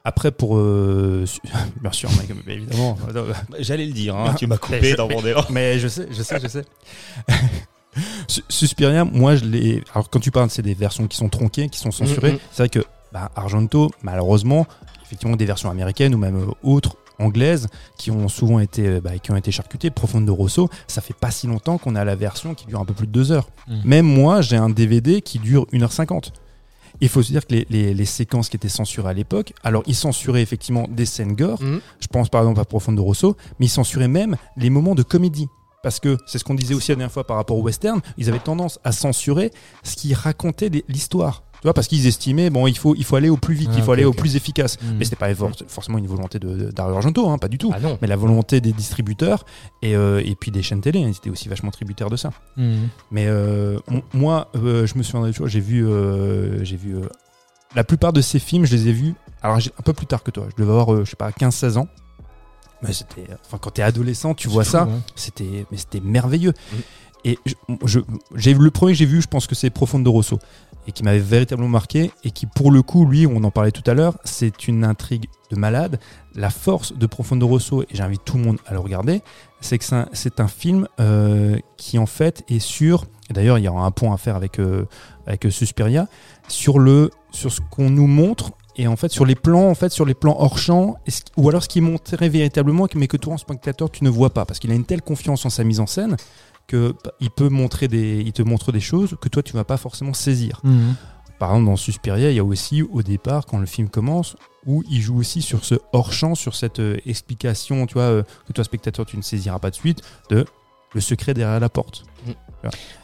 après, 0.05 0.31
pour 0.31 0.57
euh, 0.57 1.25
bien 1.81 1.91
sûr, 1.91 2.09
Mike, 2.15 2.31
mais 2.45 2.53
évidemment. 2.53 2.97
J'allais 3.59 3.85
le 3.85 3.91
dire, 3.91 4.15
hein, 4.15 4.35
tu 4.37 4.47
m'as 4.47 4.55
Mais 4.55 4.59
coupé 4.77 4.91
je- 4.91 4.95
dans 4.95 5.09
mon 5.09 5.25
élan. 5.25 5.43
Mais 5.49 5.79
je 5.79 5.87
sais, 5.89 6.07
je 6.11 6.23
sais, 6.23 6.39
je 6.41 6.47
sais. 6.47 6.65
Su- 8.27 8.43
Suspiria, 8.49 9.05
moi, 9.05 9.35
je 9.35 9.45
l'ai. 9.45 9.83
Alors, 9.93 10.09
quand 10.09 10.19
tu 10.19 10.31
parles, 10.31 10.49
c'est 10.49 10.61
des 10.61 10.73
versions 10.73 11.07
qui 11.07 11.17
sont 11.17 11.29
tronquées, 11.29 11.69
qui 11.69 11.79
sont 11.79 11.91
censurées. 11.91 12.33
Mhm. 12.33 12.39
C'est 12.51 12.63
vrai 12.63 12.69
que 12.69 12.85
bah, 13.11 13.31
Argento, 13.35 13.91
malheureusement, 14.01 14.67
effectivement, 15.05 15.35
des 15.35 15.45
versions 15.45 15.69
américaines 15.69 16.13
ou 16.15 16.17
même 16.17 16.35
euh, 16.37 16.51
autres 16.63 16.97
anglaises 17.19 17.67
qui 17.97 18.11
ont 18.11 18.27
souvent 18.27 18.59
été, 18.59 18.87
euh, 18.87 19.01
bah, 19.01 19.17
qui 19.19 19.31
ont 19.31 19.35
été 19.37 19.51
charcutées. 19.51 19.89
Profonde 19.89 20.25
de 20.25 20.31
Rosso, 20.31 20.69
ça 20.87 21.01
fait 21.01 21.13
pas 21.15 21.31
si 21.31 21.47
longtemps 21.47 21.77
qu'on 21.77 21.95
a 21.95 22.03
la 22.03 22.15
version 22.15 22.53
qui 22.55 22.65
dure 22.65 22.79
un 22.81 22.85
peu 22.85 22.93
plus 22.93 23.07
de 23.07 23.11
deux 23.11 23.31
heures. 23.31 23.47
Mhm. 23.67 23.81
Même 23.85 24.05
moi, 24.05 24.41
j'ai 24.41 24.57
un 24.57 24.69
DVD 24.69 25.21
qui 25.21 25.39
dure 25.39 25.65
1h50. 25.71 26.31
Il 27.01 27.09
faut 27.09 27.21
se 27.21 27.29
dire 27.29 27.45
que 27.45 27.53
les, 27.53 27.67
les- 27.69 27.93
les 27.93 28.05
séquences 28.05 28.47
qui 28.49 28.55
étaient 28.55 28.69
censurées 28.69 29.09
à 29.09 29.13
l'époque, 29.13 29.53
alors 29.63 29.83
ils 29.85 29.95
censuraient 29.95 30.41
effectivement 30.41 30.87
des 30.89 31.05
scènes 31.05 31.35
gore, 31.35 31.61
Mm. 31.61 31.79
je 31.99 32.07
pense 32.07 32.29
par 32.29 32.41
exemple 32.41 32.59
à 32.61 32.65
Profonde 32.65 32.95
de 32.95 33.01
Rosso, 33.01 33.35
mais 33.59 33.65
ils 33.65 33.69
censuraient 33.69 34.07
même 34.07 34.37
les 34.55 34.69
moments 34.69 34.95
de 34.95 35.03
comédie. 35.03 35.47
Parce 35.83 35.99
que 35.99 36.17
c'est 36.25 36.39
ce 36.39 36.43
qu'on 36.45 36.55
disait 36.55 36.73
aussi 36.73 36.91
la 36.91 36.95
dernière 36.95 37.11
fois 37.11 37.27
par 37.27 37.35
rapport 37.37 37.57
au 37.57 37.61
western, 37.61 37.99
ils 38.17 38.27
avaient 38.29 38.39
tendance 38.39 38.79
à 38.85 38.91
censurer 38.93 39.51
ce 39.83 39.95
qui 39.95 40.13
racontait 40.13 40.71
l'histoire. 40.87 41.43
Tu 41.65 41.67
vois, 41.67 41.73
parce 41.73 41.87
qu'ils 41.87 42.05
estimaient, 42.05 42.51
bon, 42.51 42.67
il 42.67 42.77
faut, 42.77 42.93
il 42.93 43.03
faut 43.03 43.15
aller 43.15 43.27
au 43.29 43.37
plus 43.37 43.55
vite, 43.55 43.69
Ah, 43.71 43.77
il 43.77 43.81
faut 43.81 43.87
ok, 43.89 43.97
aller 43.97 44.05
au 44.05 44.13
plus 44.13 44.35
efficace. 44.35 44.77
Mm. 44.79 44.97
Mais 44.99 45.03
c'était 45.03 45.15
pas 45.15 45.33
for- 45.33 45.49
forcément 45.67 45.97
une 45.97 46.05
volonté 46.05 46.37
de, 46.37 46.69
d'Ario 46.69 46.93
Argento, 46.95 47.27
hein, 47.27 47.39
pas 47.39 47.47
du 47.47 47.57
tout. 47.57 47.73
Ah. 47.73 47.79
Mais 48.03 48.07
la 48.07 48.15
volonté 48.15 48.61
des 48.61 48.71
distributeurs 48.71 49.45
et, 49.81 49.95
euh, 49.95 50.21
et 50.23 50.35
puis 50.35 50.51
des 50.51 50.61
chaînes 50.61 50.81
télé, 50.81 50.99
hein, 51.03 51.07
ils 51.07 51.17
étaient 51.17 51.31
aussi 51.31 51.49
vachement 51.49 51.71
tributaires 51.71 52.11
de 52.11 52.17
ça. 52.17 52.29
Mm. 52.55 52.73
Mais 53.09 53.25
euh, 53.25 53.79
moi, 54.13 54.51
euh, 54.55 54.85
je 54.85 54.95
me 54.95 55.01
souviens 55.01 55.25
toujours, 55.31 55.47
j'ai 55.47 55.59
vu, 55.59 55.83
j'ai 56.61 56.77
vu 56.77 56.97
la 57.75 57.83
plupart 57.83 58.13
de 58.13 58.21
ces 58.21 58.37
films, 58.37 58.65
je 58.67 58.75
les 58.75 58.87
ai 58.89 58.91
vus. 58.91 59.15
Alors 59.41 59.57
un 59.57 59.81
peu 59.83 59.93
plus 59.93 60.05
tard 60.05 60.21
que 60.21 60.29
toi, 60.29 60.45
je 60.55 60.61
devais 60.61 60.71
avoir, 60.71 61.03
je 61.03 61.09
sais 61.09 61.15
pas, 61.15 61.31
15-16 61.31 61.77
ans. 61.79 61.87
mais 62.83 62.93
c'était, 62.93 63.25
enfin, 63.43 63.57
quand 63.59 63.71
t'es 63.71 63.81
adolescent, 63.81 64.35
tu 64.35 64.49
vois 64.49 64.63
ça, 64.65 64.83
hein. 64.83 65.01
c'était, 65.15 65.65
mais 65.71 65.77
c'était 65.77 65.99
merveilleux. 65.99 66.51
Mm. 66.51 66.75
Et 67.25 67.39
le 67.75 68.69
premier 68.69 68.93
que 68.93 68.97
j'ai 68.99 69.05
vu, 69.05 69.19
je 69.19 69.27
pense 69.27 69.47
que 69.47 69.55
c'est 69.55 69.71
Profondo 69.71 70.11
Rosso, 70.11 70.37
et 70.87 70.91
qui 70.91 71.03
m'avait 71.03 71.17
véritablement 71.17 71.69
marqué, 71.69 72.11
et 72.23 72.29
qui 72.29 72.45
pour 72.45 72.71
le 72.71 72.83
coup, 72.83 73.05
lui, 73.07 73.25
on 73.25 73.43
en 73.43 73.49
parlait 73.49 73.71
tout 73.71 73.89
à 73.89 73.95
l'heure, 73.95 74.15
c'est 74.23 74.67
une 74.67 74.85
intrigue 74.85 75.25
de 75.49 75.55
malade. 75.55 75.99
La 76.35 76.51
force 76.51 76.93
de 76.93 77.05
Profondo 77.07 77.47
Rosso, 77.47 77.81
et 77.81 77.87
j'invite 77.91 78.23
tout 78.25 78.37
le 78.37 78.43
monde 78.43 78.57
à 78.67 78.73
le 78.73 78.79
regarder, 78.79 79.23
c'est 79.59 79.79
que 79.79 79.85
c'est 80.13 80.39
un, 80.39 80.47
film 80.47 80.87
euh, 80.99 81.57
qui 81.77 81.97
en 81.97 82.05
fait 82.05 82.43
est 82.47 82.59
sur, 82.59 83.05
d'ailleurs 83.31 83.57
il 83.57 83.63
y 83.63 83.67
aura 83.67 83.83
un 83.83 83.91
point 83.91 84.13
à 84.13 84.17
faire 84.17 84.35
avec 84.35 84.59
euh, 84.59 84.85
avec 85.25 85.47
euh, 85.47 85.49
Suspiria, 85.49 86.07
sur 86.47 86.77
le 86.77 87.09
sur 87.31 87.51
ce 87.51 87.61
qu'on 87.71 87.89
nous 87.89 88.05
montre 88.05 88.51
et 88.75 88.87
en 88.87 88.95
fait 88.95 89.11
sur 89.11 89.25
les 89.25 89.33
plans 89.33 89.67
en 89.67 89.73
fait 89.73 89.91
sur 89.91 90.05
les 90.05 90.13
plans 90.13 90.35
hors 90.37 90.59
champ 90.59 90.97
ou 91.37 91.49
alors 91.49 91.63
ce 91.63 91.69
qui 91.69 91.81
montré 91.81 92.29
véritablement 92.29 92.87
mais 92.95 93.07
que 93.07 93.17
toi 93.17 93.33
en 93.33 93.37
spectateur 93.37 93.89
tu 93.89 94.03
ne 94.03 94.09
vois 94.09 94.29
pas 94.29 94.45
parce 94.45 94.59
qu'il 94.59 94.71
a 94.71 94.75
une 94.75 94.85
telle 94.85 95.01
confiance 95.01 95.45
en 95.45 95.49
sa 95.49 95.63
mise 95.63 95.79
en 95.79 95.87
scène 95.87 96.17
que 96.67 96.93
bah, 97.03 97.11
il 97.19 97.29
peut 97.29 97.49
montrer 97.49 97.87
des 97.87 98.21
il 98.25 98.33
te 98.33 98.41
montre 98.41 98.71
des 98.71 98.79
choses 98.79 99.15
que 99.21 99.29
toi 99.29 99.43
tu 99.43 99.53
vas 99.53 99.63
pas 99.63 99.77
forcément 99.77 100.13
saisir. 100.13 100.61
Par 101.39 101.49
exemple, 101.49 101.65
dans 101.65 101.75
Suspiria, 101.75 102.31
il 102.31 102.35
y 102.35 102.39
a 102.39 102.43
aussi 102.43 102.81
au 102.81 103.01
départ, 103.01 103.45
quand 103.45 103.57
le 103.57 103.65
film 103.65 103.89
commence, 103.89 104.37
où 104.65 104.83
il 104.89 105.01
joue 105.01 105.17
aussi 105.17 105.41
sur 105.41 105.65
ce 105.65 105.75
hors-champ, 105.91 106.33
sur 106.33 106.55
cette 106.55 106.79
euh, 106.79 106.97
explication, 107.05 107.85
tu 107.85 107.95
vois, 107.95 108.03
euh, 108.03 108.23
que 108.47 108.53
toi, 108.53 108.63
spectateur, 108.63 109.05
tu 109.05 109.17
ne 109.17 109.21
saisiras 109.21 109.59
pas 109.59 109.69
de 109.69 109.75
suite, 109.75 110.01
de 110.29 110.45
le 110.93 111.01
secret 111.01 111.33
derrière 111.33 111.59
la 111.59 111.69
porte. 111.69 112.05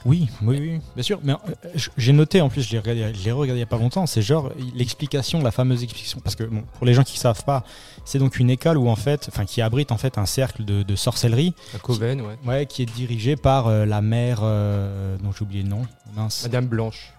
Oui, 0.05 0.27
oui, 0.41 0.57
oui, 0.59 0.79
bien 0.95 1.03
sûr. 1.03 1.19
Mais 1.23 1.33
euh, 1.33 1.69
j'ai 1.97 2.13
noté 2.13 2.41
en 2.41 2.49
plus, 2.49 2.61
je 2.63 2.71
l'ai 2.71 2.79
regardé, 2.79 3.13
il 3.53 3.57
y 3.57 3.61
a 3.61 3.65
pas 3.65 3.77
longtemps. 3.77 4.05
C'est 4.07 4.21
genre 4.21 4.51
l'explication, 4.75 5.41
la 5.41 5.51
fameuse 5.51 5.83
explication, 5.83 6.19
parce 6.23 6.35
que 6.35 6.43
bon, 6.43 6.63
pour 6.77 6.85
les 6.85 6.93
gens 6.93 7.03
qui 7.03 7.17
savent 7.17 7.43
pas, 7.43 7.63
c'est 8.05 8.19
donc 8.19 8.39
une 8.39 8.49
école 8.49 8.77
où 8.77 8.89
en 8.89 8.95
fait, 8.95 9.27
enfin, 9.27 9.45
qui 9.45 9.61
abrite 9.61 9.91
en 9.91 9.97
fait 9.97 10.17
un 10.17 10.25
cercle 10.25 10.65
de, 10.65 10.83
de 10.83 10.95
sorcellerie, 10.95 11.53
À 11.75 11.79
Coven, 11.79 12.21
ouais. 12.21 12.37
ouais, 12.45 12.65
qui 12.65 12.81
est 12.83 12.93
dirigé 12.93 13.35
par 13.35 13.67
euh, 13.67 13.85
la 13.85 14.01
mère, 14.01 14.39
euh, 14.41 15.17
dont 15.21 15.31
j'ai 15.31 15.43
oublié 15.43 15.63
le 15.63 15.69
nom. 15.69 15.81
Mince. 16.15 16.43
Madame 16.43 16.65
Blanche. 16.67 17.13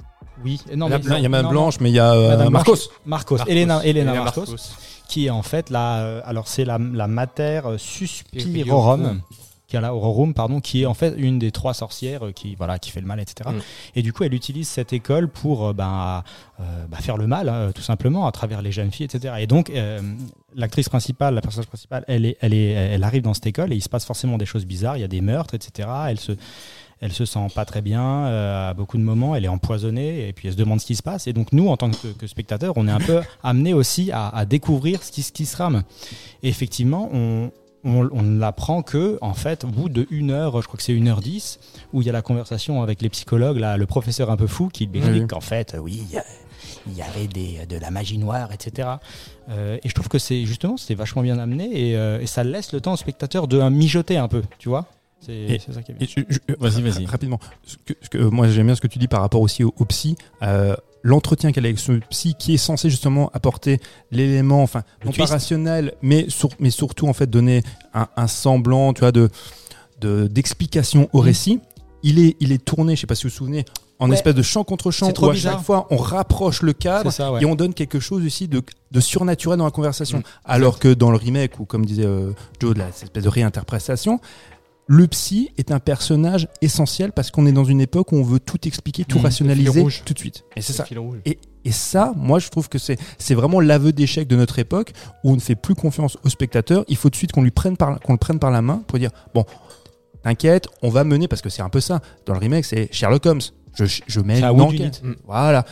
Oui, 0.45 0.61
non, 0.71 0.89
Non, 0.89 0.99
mais- 0.99 1.19
il 1.19 1.23
y 1.23 1.27
a 1.27 1.29
Madame 1.29 1.47
non, 1.47 1.51
Blanche, 1.53 1.79
mais 1.81 1.91
il 1.91 1.95
y 1.95 1.99
a 1.99 2.13
euh, 2.15 2.49
Marcos. 2.51 2.73
Marcos, 3.07 3.37
Marcos. 3.37 3.51
Elena, 3.51 3.85
Elena 3.85 4.11
Elena 4.13 4.25
Marcos, 4.25 4.47
qui 5.09 5.27
est 5.27 5.31
en 5.31 5.43
fait 5.43 5.71
la, 5.71 5.99
euh, 6.01 6.21
alors 6.25 6.49
c'est 6.49 6.65
la, 6.65 6.79
la 6.79 7.07
mater 7.07 7.61
euh, 7.67 7.79
suspirorum, 7.79 9.21
qui 9.73 9.77
est 9.77 9.81
la 9.81 9.95
Aurorum, 9.95 10.35
pardon, 10.35 10.61
qui 10.61 10.83
est 10.83 10.87
en 10.87 10.93
fait 10.93 11.15
une 11.17 11.39
des 11.39 11.51
trois 11.51 11.73
sorcières 11.73 12.27
euh, 12.27 12.33
qui 12.33 12.55
voilà 12.55 12.79
qui 12.79 12.91
fait 12.91 13.01
le 13.01 13.07
mal, 13.07 13.21
etc. 13.21 13.49
Mm. 13.51 13.61
Et 13.97 14.03
du 14.03 14.13
coup, 14.13 14.23
elle 14.23 14.35
utilise 14.35 14.69
cette 14.69 14.93
école 14.93 15.29
pour 15.29 15.69
euh, 15.69 15.73
ben, 15.73 16.23
euh, 16.61 16.85
bah, 16.91 16.99
faire 16.99 17.17
le 17.17 17.27
mal, 17.27 17.49
hein, 17.49 17.73
tout 17.75 17.81
simplement, 17.81 18.27
à 18.27 18.33
travers 18.33 18.61
les 18.61 18.71
jeunes 18.71 18.91
filles, 18.91 19.07
etc. 19.07 19.37
Et 19.39 19.47
donc, 19.47 19.71
euh, 19.71 20.01
l'actrice 20.55 20.91
principale, 20.91 21.35
la 21.35 21.41
personnage 21.41 21.69
principale, 21.69 22.05
elle 22.07 22.27
est, 22.27 22.37
elle 22.43 22.53
est, 22.53 22.73
elle 22.73 23.03
arrive 23.03 23.23
dans 23.23 23.33
cette 23.33 23.47
école 23.47 23.73
et 23.73 23.77
il 23.77 23.83
se 23.83 23.89
passe 23.89 24.05
forcément 24.05 24.37
des 24.37 24.45
choses 24.45 24.67
bizarres. 24.67 24.99
Il 24.99 25.01
y 25.01 25.05
a 25.05 25.09
des 25.09 25.23
meurtres, 25.23 25.55
etc. 25.55 25.89
Elle 26.09 26.21
se 26.21 26.33
elle 27.01 27.13
se 27.13 27.25
sent 27.25 27.49
pas 27.53 27.65
très 27.65 27.83
bien 27.83 28.27
euh, 28.27 28.71
à 28.71 28.75
beaucoup 28.75 28.97
de 28.97 29.03
moments, 29.03 29.35
elle 29.35 29.45
est 29.45 29.49
empoisonnée 29.49 30.29
et 30.29 30.33
puis 30.33 30.47
elle 30.47 30.55
se 30.55 30.59
demande 30.59 30.81
ce 30.81 30.87
qui 30.87 30.95
se 30.95 31.03
passe. 31.03 31.27
Et 31.27 31.33
donc 31.33 31.53
nous, 31.53 31.67
en 31.67 31.77
tant 31.77 31.91
que, 31.91 32.07
que 32.07 32.29
spectateurs, 32.29 32.75
on 32.77 32.87
est 32.87 32.93
un 32.93 33.01
peu 33.01 33.23
amené 33.43 33.75
aussi 33.75 34.13
à, 34.13 34.29
à 34.29 34.45
découvrir 34.45 35.03
ce 35.03 35.11
qui, 35.11 35.25
ce 35.25 35.33
qui 35.33 35.45
se 35.45 35.57
rame. 35.57 35.83
Et 36.45 36.49
effectivement, 36.49 37.11
on, 37.13 37.51
on, 37.85 38.09
on 38.13 38.23
ne 38.23 38.39
l'apprend 38.39 38.83
que, 38.83 39.19
en 39.21 39.35
fait, 39.35 39.65
au 39.65 39.69
bout 39.69 39.89
de 39.89 40.07
une 40.11 40.31
heure, 40.31 40.61
je 40.63 40.67
crois 40.67 40.77
que 40.77 40.83
c'est 40.83 40.93
une 40.93 41.09
heure 41.09 41.21
dix, 41.21 41.59
où 41.93 42.01
il 42.03 42.07
y 42.07 42.11
a 42.11 42.13
la 42.13 42.23
conversation 42.23 42.83
avec 42.83 43.03
les 43.03 43.09
psychologues, 43.09 43.59
là, 43.59 43.77
le 43.77 43.87
professeur 43.87 44.31
un 44.31 44.37
peu 44.37 44.47
fou 44.47 44.69
qui 44.69 44.87
lui 44.87 44.99
explique 44.99 45.23
Oui. 45.23 45.29
qu'en 45.29 45.41
fait, 45.41 45.75
euh, 45.75 45.79
oui, 45.79 46.03
il 46.87 46.95
y 46.97 47.03
avait 47.03 47.27
des, 47.27 47.67
de 47.67 47.77
la 47.79 47.91
magie 47.91 48.19
noire, 48.19 48.51
etc. 48.53 48.89
Euh, 49.51 49.79
et 49.83 49.89
je 49.89 49.95
trouve 49.95 50.09
que 50.09 50.19
c'est 50.19 50.45
justement, 50.45 50.77
c'est 50.77 50.95
vachement 50.95 51.23
bien 51.23 51.39
amené 51.39 51.91
et, 51.91 51.97
euh, 51.97 52.21
et 52.21 52.27
ça 52.27 52.45
laisse 52.45 52.73
le 52.73 52.81
temps 52.81 52.93
au 52.93 52.97
spectateur 52.97 53.49
de 53.49 53.61
mijoter 53.69 54.17
un 54.17 54.29
peu, 54.29 54.43
tu 54.59 54.69
vois 54.69 54.87
C'est 55.21 55.59
ça 55.73 55.83
qui 55.83 55.93
est 55.93 55.95
bien. 55.95 56.25
Vas-y, 56.59 56.83
vas-y. 56.83 57.07
Rapidement. 57.07 57.39
Ce 57.65 57.77
que, 57.85 57.95
ce 58.01 58.09
que- 58.09 58.19
moi, 58.19 58.49
j'aime 58.49 58.67
bien 58.67 58.75
ce 58.75 58.81
que 58.81 58.87
tu 58.89 58.99
dis 58.99 59.09
par 59.09 59.21
rapport 59.21 59.41
aussi 59.41 59.65
au, 59.65 59.73
au 59.77 59.85
psy. 59.85 60.17
Euh, 60.43 60.75
L'entretien 61.03 61.51
qu'elle 61.53 61.65
a 61.65 61.69
avec 61.69 61.79
ce 61.81 61.93
psy 62.11 62.35
qui 62.39 62.55
est 62.55 62.59
censé 62.59 62.89
justement 62.89 63.31
apporter 63.35 63.81
l'élément, 64.13 64.63
enfin, 64.63 64.83
Le 65.03 65.07
non 65.07 65.13
pas 65.13 65.25
rationnel, 65.25 65.95
mais, 66.03 66.27
sur- 66.29 66.51
mais 66.61 66.71
surtout 66.71 67.09
en 67.09 67.13
fait 67.13 67.29
donner 67.29 67.63
un, 67.95 68.07
un 68.17 68.27
semblant, 68.29 68.93
tu 68.93 69.01
vois, 69.01 69.13
de 69.13 69.29
de- 70.01 70.27
d'explication 70.27 71.09
au 71.13 71.21
Mm. 71.21 71.25
récit. 71.25 71.61
Il 72.03 72.19
est, 72.19 72.37
il 72.41 72.51
est 72.51 72.65
tourné, 72.65 72.97
je 72.97 73.03
sais 73.03 73.07
pas 73.07 73.15
si 73.15 73.23
vous 73.25 73.31
vous 73.31 73.37
souvenez, 73.37 73.65
en 74.01 74.09
Ouais. 74.11 74.17
espèce 74.17 74.35
de 74.35 74.43
champ 74.43 74.65
contre 74.65 74.91
champ, 74.91 75.13
trop 75.13 75.27
où 75.29 75.31
à 75.31 75.33
bizarre. 75.33 75.53
chaque 75.59 75.63
fois 75.65 75.87
on 75.91 75.97
rapproche 75.97 76.63
le 76.63 76.73
cadre 76.73 77.13
C'est 77.13 77.19
ça, 77.19 77.31
ouais. 77.33 77.41
et 77.41 77.45
on 77.45 77.55
donne 77.55 77.73
quelque 77.73 78.01
chose 78.01 78.25
aussi 78.27 78.49
de, 78.49 78.61
de 78.91 79.01
surnaturel 79.01 79.59
dans 79.59 79.65
la 79.65 79.71
conversation. 79.71 80.19
Mm. 80.19 80.23
Alors 80.45 80.81
que 80.81 80.93
dans 80.93 81.13
le 81.13 81.17
remake, 81.17 81.61
ou 81.61 81.65
comme 81.67 81.87
disait 81.87 82.05
euh, 82.05 82.33
Joe, 82.61 82.75
de 82.75 82.81
la, 82.81 82.91
cette 82.91 83.05
espèce 83.05 83.23
de 83.23 83.29
réinterprétation, 83.29 84.19
le 84.95 85.07
psy 85.07 85.49
est 85.57 85.71
un 85.73 85.79
personnage 85.79 86.49
essentiel 86.61 87.13
parce 87.13 87.31
qu'on 87.31 87.47
est 87.47 87.53
dans 87.53 87.65
une 87.65 87.81
époque 87.81 88.13
où 88.13 88.17
on 88.17 88.23
veut 88.23 88.41
tout 88.41 88.59
expliquer, 88.69 89.05
tout 89.07 89.17
Mm. 89.17 89.21
Le 89.21 89.25
rationaliser 89.25 89.87
tout 90.05 90.13
de 90.13 90.19
suite. 90.19 90.45
Et 90.55 90.61
c'est 90.61 90.75
ça. 90.75 90.85
Et, 91.25 91.39
et 91.65 91.73
ça, 91.73 92.13
moi, 92.15 92.39
je 92.39 92.49
trouve 92.51 92.69
que 92.69 92.77
c'est 92.79 92.99
c'est 93.17 93.35
vraiment 93.35 93.61
l'aveu 93.61 93.93
d'échec 93.95 94.29
de 94.29 94.37
notre 94.37 94.59
époque 94.59 94.93
où 95.25 95.31
on 95.33 95.35
ne 95.37 95.41
fait 95.41 95.55
plus 95.55 95.75
confiance 95.75 96.19
au 96.25 96.29
spectateur. 96.29 96.85
Il 96.89 96.97
faut 96.99 97.09
tout 97.09 97.13
de 97.13 97.17
suite 97.17 97.33
qu'on 97.33 97.41
lui 97.43 97.51
prenne 97.53 97.79
par, 97.79 98.01
qu'on 98.01 98.13
le 98.13 98.19
prenne 98.19 98.39
par 98.39 98.51
la 98.51 98.61
main 98.61 98.83
pour 98.87 98.99
dire 98.99 99.13
bon, 99.35 99.47
t'inquiète, 100.23 100.69
on 100.83 100.91
va 100.91 101.05
mener 101.05 101.27
parce 101.27 101.41
que 101.41 101.49
c'est 101.49 101.63
un 101.63 101.71
peu 101.71 101.81
ça. 101.81 102.01
Dans 102.27 102.35
le 102.35 102.39
remake, 102.41 102.67
c'est 102.67 102.89
Sherlock 102.93 103.25
Holmes. 103.25 103.41
Je, 103.75 103.85
je 104.07 104.21
mets 104.21 104.41
une 104.41 104.61
enquête. 104.61 105.01
Unit. 105.03 105.17
Voilà. 105.27 105.65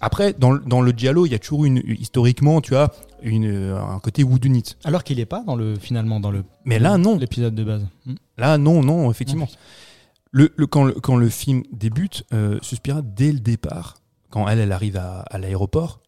Après, 0.00 0.32
dans, 0.36 0.50
le- 0.52 0.60
dans 0.66 0.80
le 0.82 0.92
Diallo, 0.92 1.26
il 1.26 1.32
y 1.32 1.34
a 1.34 1.38
toujours 1.38 1.64
une, 1.64 1.80
historiquement, 1.86 2.60
tu 2.60 2.74
as 2.74 2.90
une, 3.22 3.46
euh, 3.46 3.80
un 3.80 4.00
côté 4.00 4.24
Wood 4.24 4.44
Unit. 4.44 4.64
Alors 4.82 5.04
qu'il 5.04 5.18
n'est 5.18 5.26
pas 5.26 5.44
dans 5.46 5.54
le 5.54 5.76
finalement 5.76 6.18
dans 6.18 6.32
le 6.32 6.42
Mais 6.64 6.80
là, 6.80 6.98
non. 6.98 7.16
l'épisode 7.16 7.54
de 7.54 7.62
base. 7.62 7.86
Mm. 8.06 8.14
Là, 8.42 8.58
non, 8.58 8.82
non, 8.82 9.10
effectivement. 9.10 9.46
Le, 10.32 10.52
le- 10.56 10.66
quand, 10.66 10.84
le, 10.84 10.92
quand 10.94 11.16
le 11.16 11.28
film 11.28 11.62
débute, 11.72 12.24
euh, 12.34 12.58
Suspira, 12.60 13.00
dès 13.02 13.30
le 13.32 13.38
départ, 13.38 13.98
quand 14.30 14.48
elle, 14.48 14.58
elle 14.58 14.72
arrive 14.72 14.96
à, 14.96 15.20
à 15.20 15.38
l'aéroport, 15.38 16.00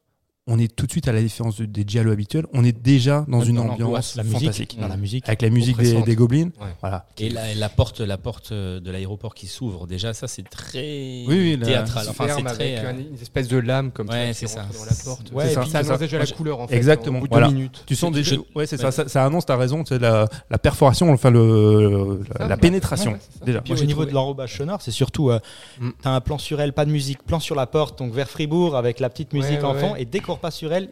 on 0.46 0.58
est 0.58 0.74
tout 0.76 0.84
de 0.84 0.90
suite 0.90 1.08
à 1.08 1.12
la 1.12 1.22
différence 1.22 1.56
de- 1.56 1.64
des 1.64 1.84
Giallo 1.86 2.12
habituels, 2.12 2.44
on 2.52 2.64
est 2.64 2.76
déjà 2.78 3.24
dans 3.28 3.40
une 3.40 3.56
Dans 3.56 3.68
ambiance 3.70 4.14
La 4.16 4.24
musique, 4.24 4.40
fantastique. 4.40 4.78
dans 4.78 4.88
la 4.88 4.98
musique. 4.98 5.26
Avec 5.26 5.40
la 5.40 5.48
musique 5.48 5.78
des, 5.78 6.14
gobelins. 6.16 6.50
Ouais. 6.60 6.66
Voilà. 6.82 7.06
Et 7.18 7.30
la, 7.30 7.54
la 7.54 7.68
porte, 7.70 8.00
la 8.00 8.18
porte 8.18 8.52
euh, 8.52 8.78
de 8.78 8.90
l'aéroport 8.90 9.34
qui 9.34 9.46
s'ouvre, 9.46 9.86
déjà, 9.86 10.12
ça 10.12 10.28
c'est 10.28 10.42
très 10.42 11.24
Oui, 11.26 11.28
oui, 11.28 11.56
la- 11.58 11.66
théâtral. 11.66 12.06
Enfin, 12.10 12.26
c'est 12.28 12.42
très. 12.42 12.74
avec 12.74 12.84
euh, 12.84 12.90
un- 12.90 12.98
une 12.98 13.14
espèce 13.22 13.48
de 13.48 13.56
lame 13.56 13.90
comme 13.90 14.10
Ouais, 14.10 14.34
ça. 14.34 14.46
ça. 14.46 14.60
Dans 14.62 14.84
la 14.84 14.92
porte. 15.02 15.32
Ouais, 15.32 15.44
C'est 15.46 15.50
et 15.52 15.54
ça, 15.54 15.60
puis 15.62 15.70
ça 15.70 15.82
c'est 15.82 15.88
annonce 15.88 16.00
déjà 16.00 16.18
la 16.18 16.26
couleur 16.26 16.60
en 16.60 16.68
fait. 16.68 16.76
Exactement. 16.76 17.20
Au 17.20 17.26
Voilà. 17.30 17.48
minutes. 17.48 17.82
Tu 17.86 17.96
sens 17.96 18.12
déjà. 18.12 18.34
je- 18.34 18.40
Ouais, 18.54 18.66
c'est 18.66 18.76
ouais. 18.76 18.82
ça, 18.82 18.92
ça. 18.92 19.08
Ça 19.08 19.24
annonce, 19.24 19.46
t'as 19.46 19.56
raison, 19.56 19.82
c'est 19.86 19.98
la, 19.98 20.28
la 20.50 20.58
perforation, 20.58 21.10
enfin 21.10 21.30
le, 21.30 22.20
la, 22.38 22.56
pénétration. 22.58 23.18
Déjà. 23.46 23.62
Au 23.70 23.84
niveau 23.86 24.04
de 24.04 24.10
l'enrobage 24.12 24.58
sonore, 24.58 24.82
c'est 24.82 24.90
surtout 24.90 25.30
euh, 25.30 25.38
Mm. 25.80 25.90
t'as 26.02 26.10
un 26.10 26.20
plan 26.20 26.36
sur 26.36 26.60
elle, 26.60 26.72
pas 26.74 26.84
de 26.84 26.90
musique, 26.90 27.22
plan 27.22 27.40
sur 27.40 27.54
la 27.54 27.66
porte, 27.66 27.98
donc 27.98 28.12
vers 28.12 28.28
Fribourg 28.28 28.76
avec 28.76 29.00
la 29.00 29.08
petite 29.08 29.32
musique 29.32 29.58
Ouais, 29.60 29.64
en 29.64 29.74
ouais, 29.74 29.80
fond, 29.80 29.92
ouais. 29.94 30.02
et 30.02 30.04
dès 30.04 30.20
qu'on 30.20 30.33
repasse 30.34 30.56
sur 30.56 30.72
elle, 30.72 30.90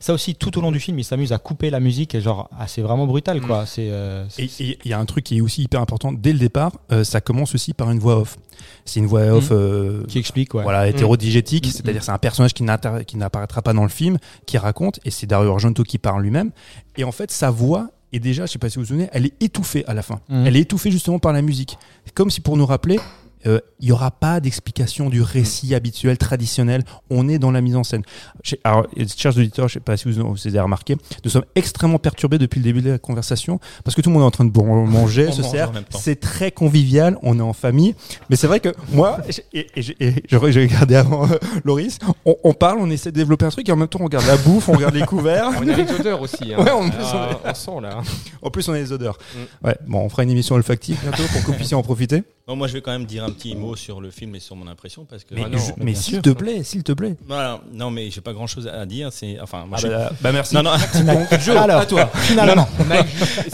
ça 0.00 0.12
aussi 0.12 0.34
tout 0.34 0.56
au 0.58 0.60
long 0.60 0.72
du 0.72 0.80
film, 0.80 0.98
il 0.98 1.04
s'amuse 1.04 1.32
à 1.32 1.38
couper 1.38 1.70
la 1.70 1.80
musique 1.80 2.14
et 2.14 2.20
genre 2.20 2.48
ah, 2.58 2.66
c'est 2.66 2.82
vraiment 2.82 3.06
brutal 3.06 3.40
quoi. 3.40 3.66
C'est 3.66 3.88
euh, 3.90 4.26
Et 4.38 4.44
et 4.60 4.78
il 4.84 4.90
y 4.90 4.92
a 4.92 4.98
un 4.98 5.04
truc 5.04 5.24
qui 5.24 5.38
est 5.38 5.40
aussi 5.40 5.62
hyper 5.62 5.80
important 5.80 6.12
dès 6.12 6.32
le 6.32 6.38
départ, 6.38 6.72
euh, 6.92 7.04
ça 7.04 7.20
commence 7.20 7.54
aussi 7.54 7.72
par 7.74 7.90
une 7.90 7.98
voix 7.98 8.18
off. 8.18 8.36
C'est 8.84 9.00
une 9.00 9.06
voix 9.06 9.22
off 9.32 9.48
euh, 9.52 10.04
qui 10.06 10.18
explique 10.18 10.54
ouais. 10.54 10.62
voilà, 10.62 10.88
hétérodigétique, 10.88 11.66
Mm. 11.66 11.70
c'est-à-dire 11.70 12.02
c'est 12.02 12.10
un 12.12 12.18
personnage 12.18 12.54
qui 12.54 12.62
n'apparaîtra 12.64 13.62
pas 13.62 13.72
dans 13.72 13.82
le 13.82 13.88
film, 13.88 14.18
qui 14.46 14.58
raconte, 14.58 15.00
et 15.04 15.10
c'est 15.10 15.26
Dario 15.26 15.50
Argento 15.50 15.82
qui 15.82 15.98
parle 15.98 16.22
lui-même. 16.22 16.50
Et 16.96 17.04
en 17.04 17.12
fait, 17.12 17.30
sa 17.30 17.50
voix 17.50 17.88
est 18.12 18.18
déjà, 18.20 18.46
je 18.46 18.52
sais 18.52 18.58
pas 18.58 18.68
si 18.70 18.76
vous 18.76 18.82
vous 18.82 18.88
souvenez, 18.88 19.08
elle 19.12 19.26
est 19.26 19.42
étouffée 19.42 19.84
à 19.86 19.94
la 19.94 20.02
fin. 20.02 20.20
Mm. 20.28 20.46
Elle 20.46 20.56
est 20.56 20.60
étouffée 20.60 20.90
justement 20.90 21.18
par 21.18 21.32
la 21.32 21.42
musique. 21.42 21.78
Comme 22.14 22.30
si 22.30 22.40
pour 22.40 22.56
nous 22.56 22.66
rappeler, 22.66 22.98
euh, 23.46 23.60
il 23.80 23.86
n'y 23.86 23.92
aura 23.92 24.10
pas 24.10 24.40
d'explication 24.40 25.08
du 25.10 25.22
récit 25.22 25.74
habituel, 25.74 26.18
traditionnel. 26.18 26.82
On 27.10 27.28
est 27.28 27.38
dans 27.38 27.50
la 27.50 27.60
mise 27.60 27.76
en 27.76 27.84
scène. 27.84 28.02
Alors, 28.64 28.86
chers 29.16 29.36
auditeurs, 29.36 29.68
je 29.68 29.74
sais 29.74 29.80
pas 29.80 29.96
si 29.96 30.10
vous, 30.10 30.32
vous 30.32 30.46
avez 30.46 30.60
remarqué, 30.60 30.96
nous 31.24 31.30
sommes 31.30 31.44
extrêmement 31.54 31.98
perturbés 31.98 32.38
depuis 32.38 32.58
le 32.58 32.64
début 32.64 32.82
de 32.82 32.90
la 32.90 32.98
conversation 32.98 33.60
parce 33.84 33.94
que 33.94 34.00
tout 34.02 34.10
le 34.10 34.14
monde 34.14 34.22
est 34.22 34.26
en 34.26 34.30
train 34.30 34.44
de 34.44 34.50
bon- 34.50 34.86
manger, 34.86 35.26
On 35.28 35.32
se 35.32 35.42
mange 35.42 35.50
sert. 35.50 35.70
en 35.70 35.72
même 35.74 35.84
temps. 35.84 35.98
C'est 35.98 36.18
très 36.20 36.50
convivial, 36.50 37.16
on 37.22 37.38
est 37.38 37.42
en 37.42 37.52
famille. 37.52 37.94
Mais 38.30 38.36
c'est 38.36 38.46
vrai 38.46 38.60
que 38.60 38.70
moi, 38.92 39.18
et, 39.52 39.58
et, 39.60 39.66
et 39.76 39.82
j'ai 39.82 39.96
j'ai 40.30 40.36
regardé 40.36 40.96
avant 40.96 41.30
euh, 41.30 41.36
Loris, 41.64 41.98
on, 42.24 42.36
on 42.44 42.52
parle, 42.54 42.78
on 42.80 42.90
essaie 42.90 43.10
de 43.12 43.16
développer 43.16 43.44
un 43.44 43.50
truc 43.50 43.68
et 43.68 43.72
en 43.72 43.76
même 43.76 43.88
temps 43.88 43.98
on 44.00 44.04
regarde 44.04 44.26
la 44.26 44.36
bouffe, 44.36 44.68
on 44.68 44.72
regarde 44.72 44.94
les 44.94 45.02
couverts. 45.06 45.50
On 45.58 45.68
a 45.68 45.76
les 45.76 45.90
odeurs 45.92 46.20
aussi. 46.20 46.52
hein. 46.54 46.62
Ouais, 46.62 46.70
en 46.70 46.88
plus, 46.88 47.02
Ah, 47.04 47.38
on 47.44 47.54
sent 47.54 47.80
là. 47.82 48.00
En 48.42 48.50
plus, 48.50 48.68
on 48.68 48.72
a 48.72 48.78
les 48.78 48.92
odeurs. 48.92 49.18
Mm. 49.34 49.66
Ouais, 49.66 49.76
bon, 49.86 50.00
on 50.00 50.08
fera 50.08 50.22
une 50.24 50.30
émission 50.30 50.54
olfactive 50.54 50.96
bientôt 51.02 51.22
pour 51.32 51.40
que 51.42 51.46
vous 51.46 51.52
puissiez 51.54 51.76
en 51.76 51.82
profiter. 51.82 52.22
Moi, 52.48 52.66
je 52.66 52.72
vais 52.72 52.80
quand 52.80 52.92
même 52.92 53.04
dire 53.04 53.24
un 53.24 53.27
petit 53.30 53.54
mot 53.56 53.76
sur 53.76 54.00
le 54.00 54.10
film 54.10 54.34
et 54.34 54.40
sur 54.40 54.56
mon 54.56 54.66
impression 54.68 55.04
parce 55.04 55.24
que. 55.24 55.34
Mais, 55.34 55.42
Ah 55.44 55.48
non, 55.48 55.58
je- 55.58 55.82
mais 55.84 55.94
s'il 55.94 56.14
sûr. 56.14 56.22
te 56.22 56.30
plaît, 56.30 56.62
s'il 56.62 56.82
te 56.82 56.92
plaît. 56.92 57.16
Voilà. 57.26 57.60
Non, 57.72 57.90
mais 57.90 58.10
j'ai 58.10 58.20
pas 58.20 58.32
grand 58.32 58.46
chose 58.46 58.66
à 58.68 58.84
dire. 58.86 59.12
C'est 59.12 59.40
enfin, 59.40 59.64
moi, 59.66 59.78
Ah 59.78 59.82
je- 59.82 59.88
bah, 59.88 60.10
bah, 60.20 60.32
merci. 60.32 60.54
Non, 60.54 60.62
non. 60.62 60.72
Joe, 61.40 61.56
Alors, 61.56 61.80
à 61.80 61.86
toi. 61.86 62.06
Finalement. 62.14 62.68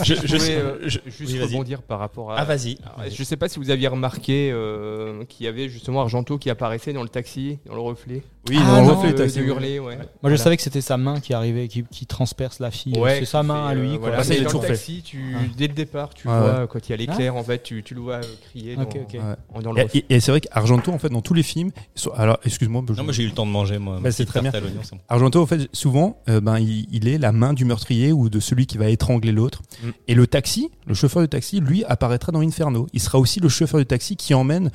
Je- 0.03 0.13
pouvais, 0.15 0.55
euh, 0.55 0.77
je- 0.83 0.99
juste 1.07 1.33
oui, 1.33 1.41
rebondir 1.41 1.81
par 1.81 1.99
rapport 1.99 2.31
à. 2.31 2.39
Ah, 2.39 2.43
vas-y. 2.45 2.77
Alors, 2.97 3.09
Je 3.11 3.23
sais 3.23 3.37
pas 3.37 3.47
si 3.47 3.59
vous 3.59 3.69
aviez 3.69 3.87
remarqué 3.87 4.51
euh, 4.51 5.23
qu'il 5.25 5.45
y 5.45 5.49
avait 5.49 5.69
justement 5.69 6.01
Argento 6.01 6.37
qui 6.37 6.49
apparaissait 6.49 6.93
dans 6.93 7.03
le 7.03 7.09
taxi, 7.09 7.57
dans 7.65 7.75
le 7.75 7.81
reflet. 7.81 8.23
Oui, 8.49 8.57
Ah, 8.59 8.75
on 8.79 8.85
non, 8.85 8.95
refait 8.95 9.07
les 9.07 9.13
de, 9.31 9.39
de 9.39 9.41
hurler, 9.45 9.79
ouais. 9.79 9.97
Moi, 10.21 10.31
je 10.31 10.35
savais 10.35 10.55
que 10.55 10.61
c'était 10.61 10.81
sa 10.81 10.97
main 10.97 11.19
qui 11.19 11.33
arrivait, 11.33 11.67
qui, 11.67 11.83
qui 11.89 12.05
transperce 12.05 12.59
la 12.59 12.69
fille. 12.69 12.97
Ouais, 12.97 13.17
c'est 13.19 13.25
sa 13.25 13.41
main 13.41 13.65
fait, 13.65 13.71
à 13.71 13.73
lui. 13.75 13.95
euh, 13.95 13.97
voilà. 13.99 14.17
Ah, 14.19 14.21
a 14.21 14.23
dans 14.37 14.43
toujours 14.43 14.61
le 14.61 14.67
fait. 14.67 14.73
taxi, 14.73 15.01
tu, 15.03 15.35
Ah. 15.35 15.39
dès 15.57 15.67
le 15.67 15.73
départ, 15.73 16.13
tu 16.13 16.27
Ah, 16.29 16.39
vois 16.39 16.67
quand 16.67 16.79
il 16.87 16.91
y 16.91 16.93
a 16.93 16.97
l'éclair, 16.97 17.35
en 17.35 17.43
fait, 17.43 17.63
tu, 17.63 17.81
tu 17.83 17.95
le 17.95 18.01
vois 18.01 18.15
euh, 18.15 18.21
crier 18.49 18.75
Ok, 18.79 18.93
dans, 18.93 19.01
ok. 19.01 19.13
Ouais. 19.13 19.19
en- 19.55 19.61
dans 19.61 19.71
le 19.73 19.81
Et, 19.81 19.97
et- 19.97 20.05
et 20.15 20.19
c'est 20.19 20.31
vrai 20.31 20.41
qu'Argento, 20.41 20.91
en 20.91 20.99
fait, 20.99 21.09
dans 21.09 21.21
tous 21.21 21.33
les 21.33 21.41
films, 21.43 21.71
alors 22.15 22.37
excuse-moi, 22.45 22.83
je- 22.87 22.93
Non, 22.93 23.03
moi 23.03 23.13
j'ai 23.13 23.23
eu 23.23 23.27
le 23.27 23.33
temps 23.33 23.45
de 23.47 23.51
manger, 23.51 23.79
moi. 23.79 23.99
Bah, 24.01 24.11
c'est 24.11 24.25
très 24.25 24.41
bien. 24.41 24.51
c'est 24.51 24.61
bon. 24.61 24.99
Argento, 25.09 25.41
en 25.41 25.45
fait, 25.47 25.67
souvent, 25.73 26.19
euh, 26.29 26.39
ben, 26.39 26.59
il, 26.59 26.85
il 26.91 27.07
est 27.07 27.17
la 27.17 27.31
main 27.31 27.53
du 27.53 27.65
meurtrier 27.65 28.11
ou 28.11 28.29
de 28.29 28.39
celui 28.39 28.67
qui 28.67 28.77
va 28.77 28.89
étrangler 28.89 29.31
l'autre. 29.31 29.61
Mm. 29.83 29.89
Et 30.07 30.13
le 30.13 30.27
taxi, 30.27 30.69
le 30.85 30.93
chauffeur 30.93 31.21
de 31.23 31.27
taxi, 31.27 31.59
lui, 31.61 31.83
apparaîtra 31.85 32.31
dans 32.31 32.41
Inferno. 32.41 32.87
Il 32.93 32.99
sera 33.01 33.17
aussi 33.17 33.39
le 33.39 33.49
chauffeur 33.49 33.79
de 33.79 33.85
taxi 33.85 34.15
qui 34.15 34.33
emmène 34.35 34.69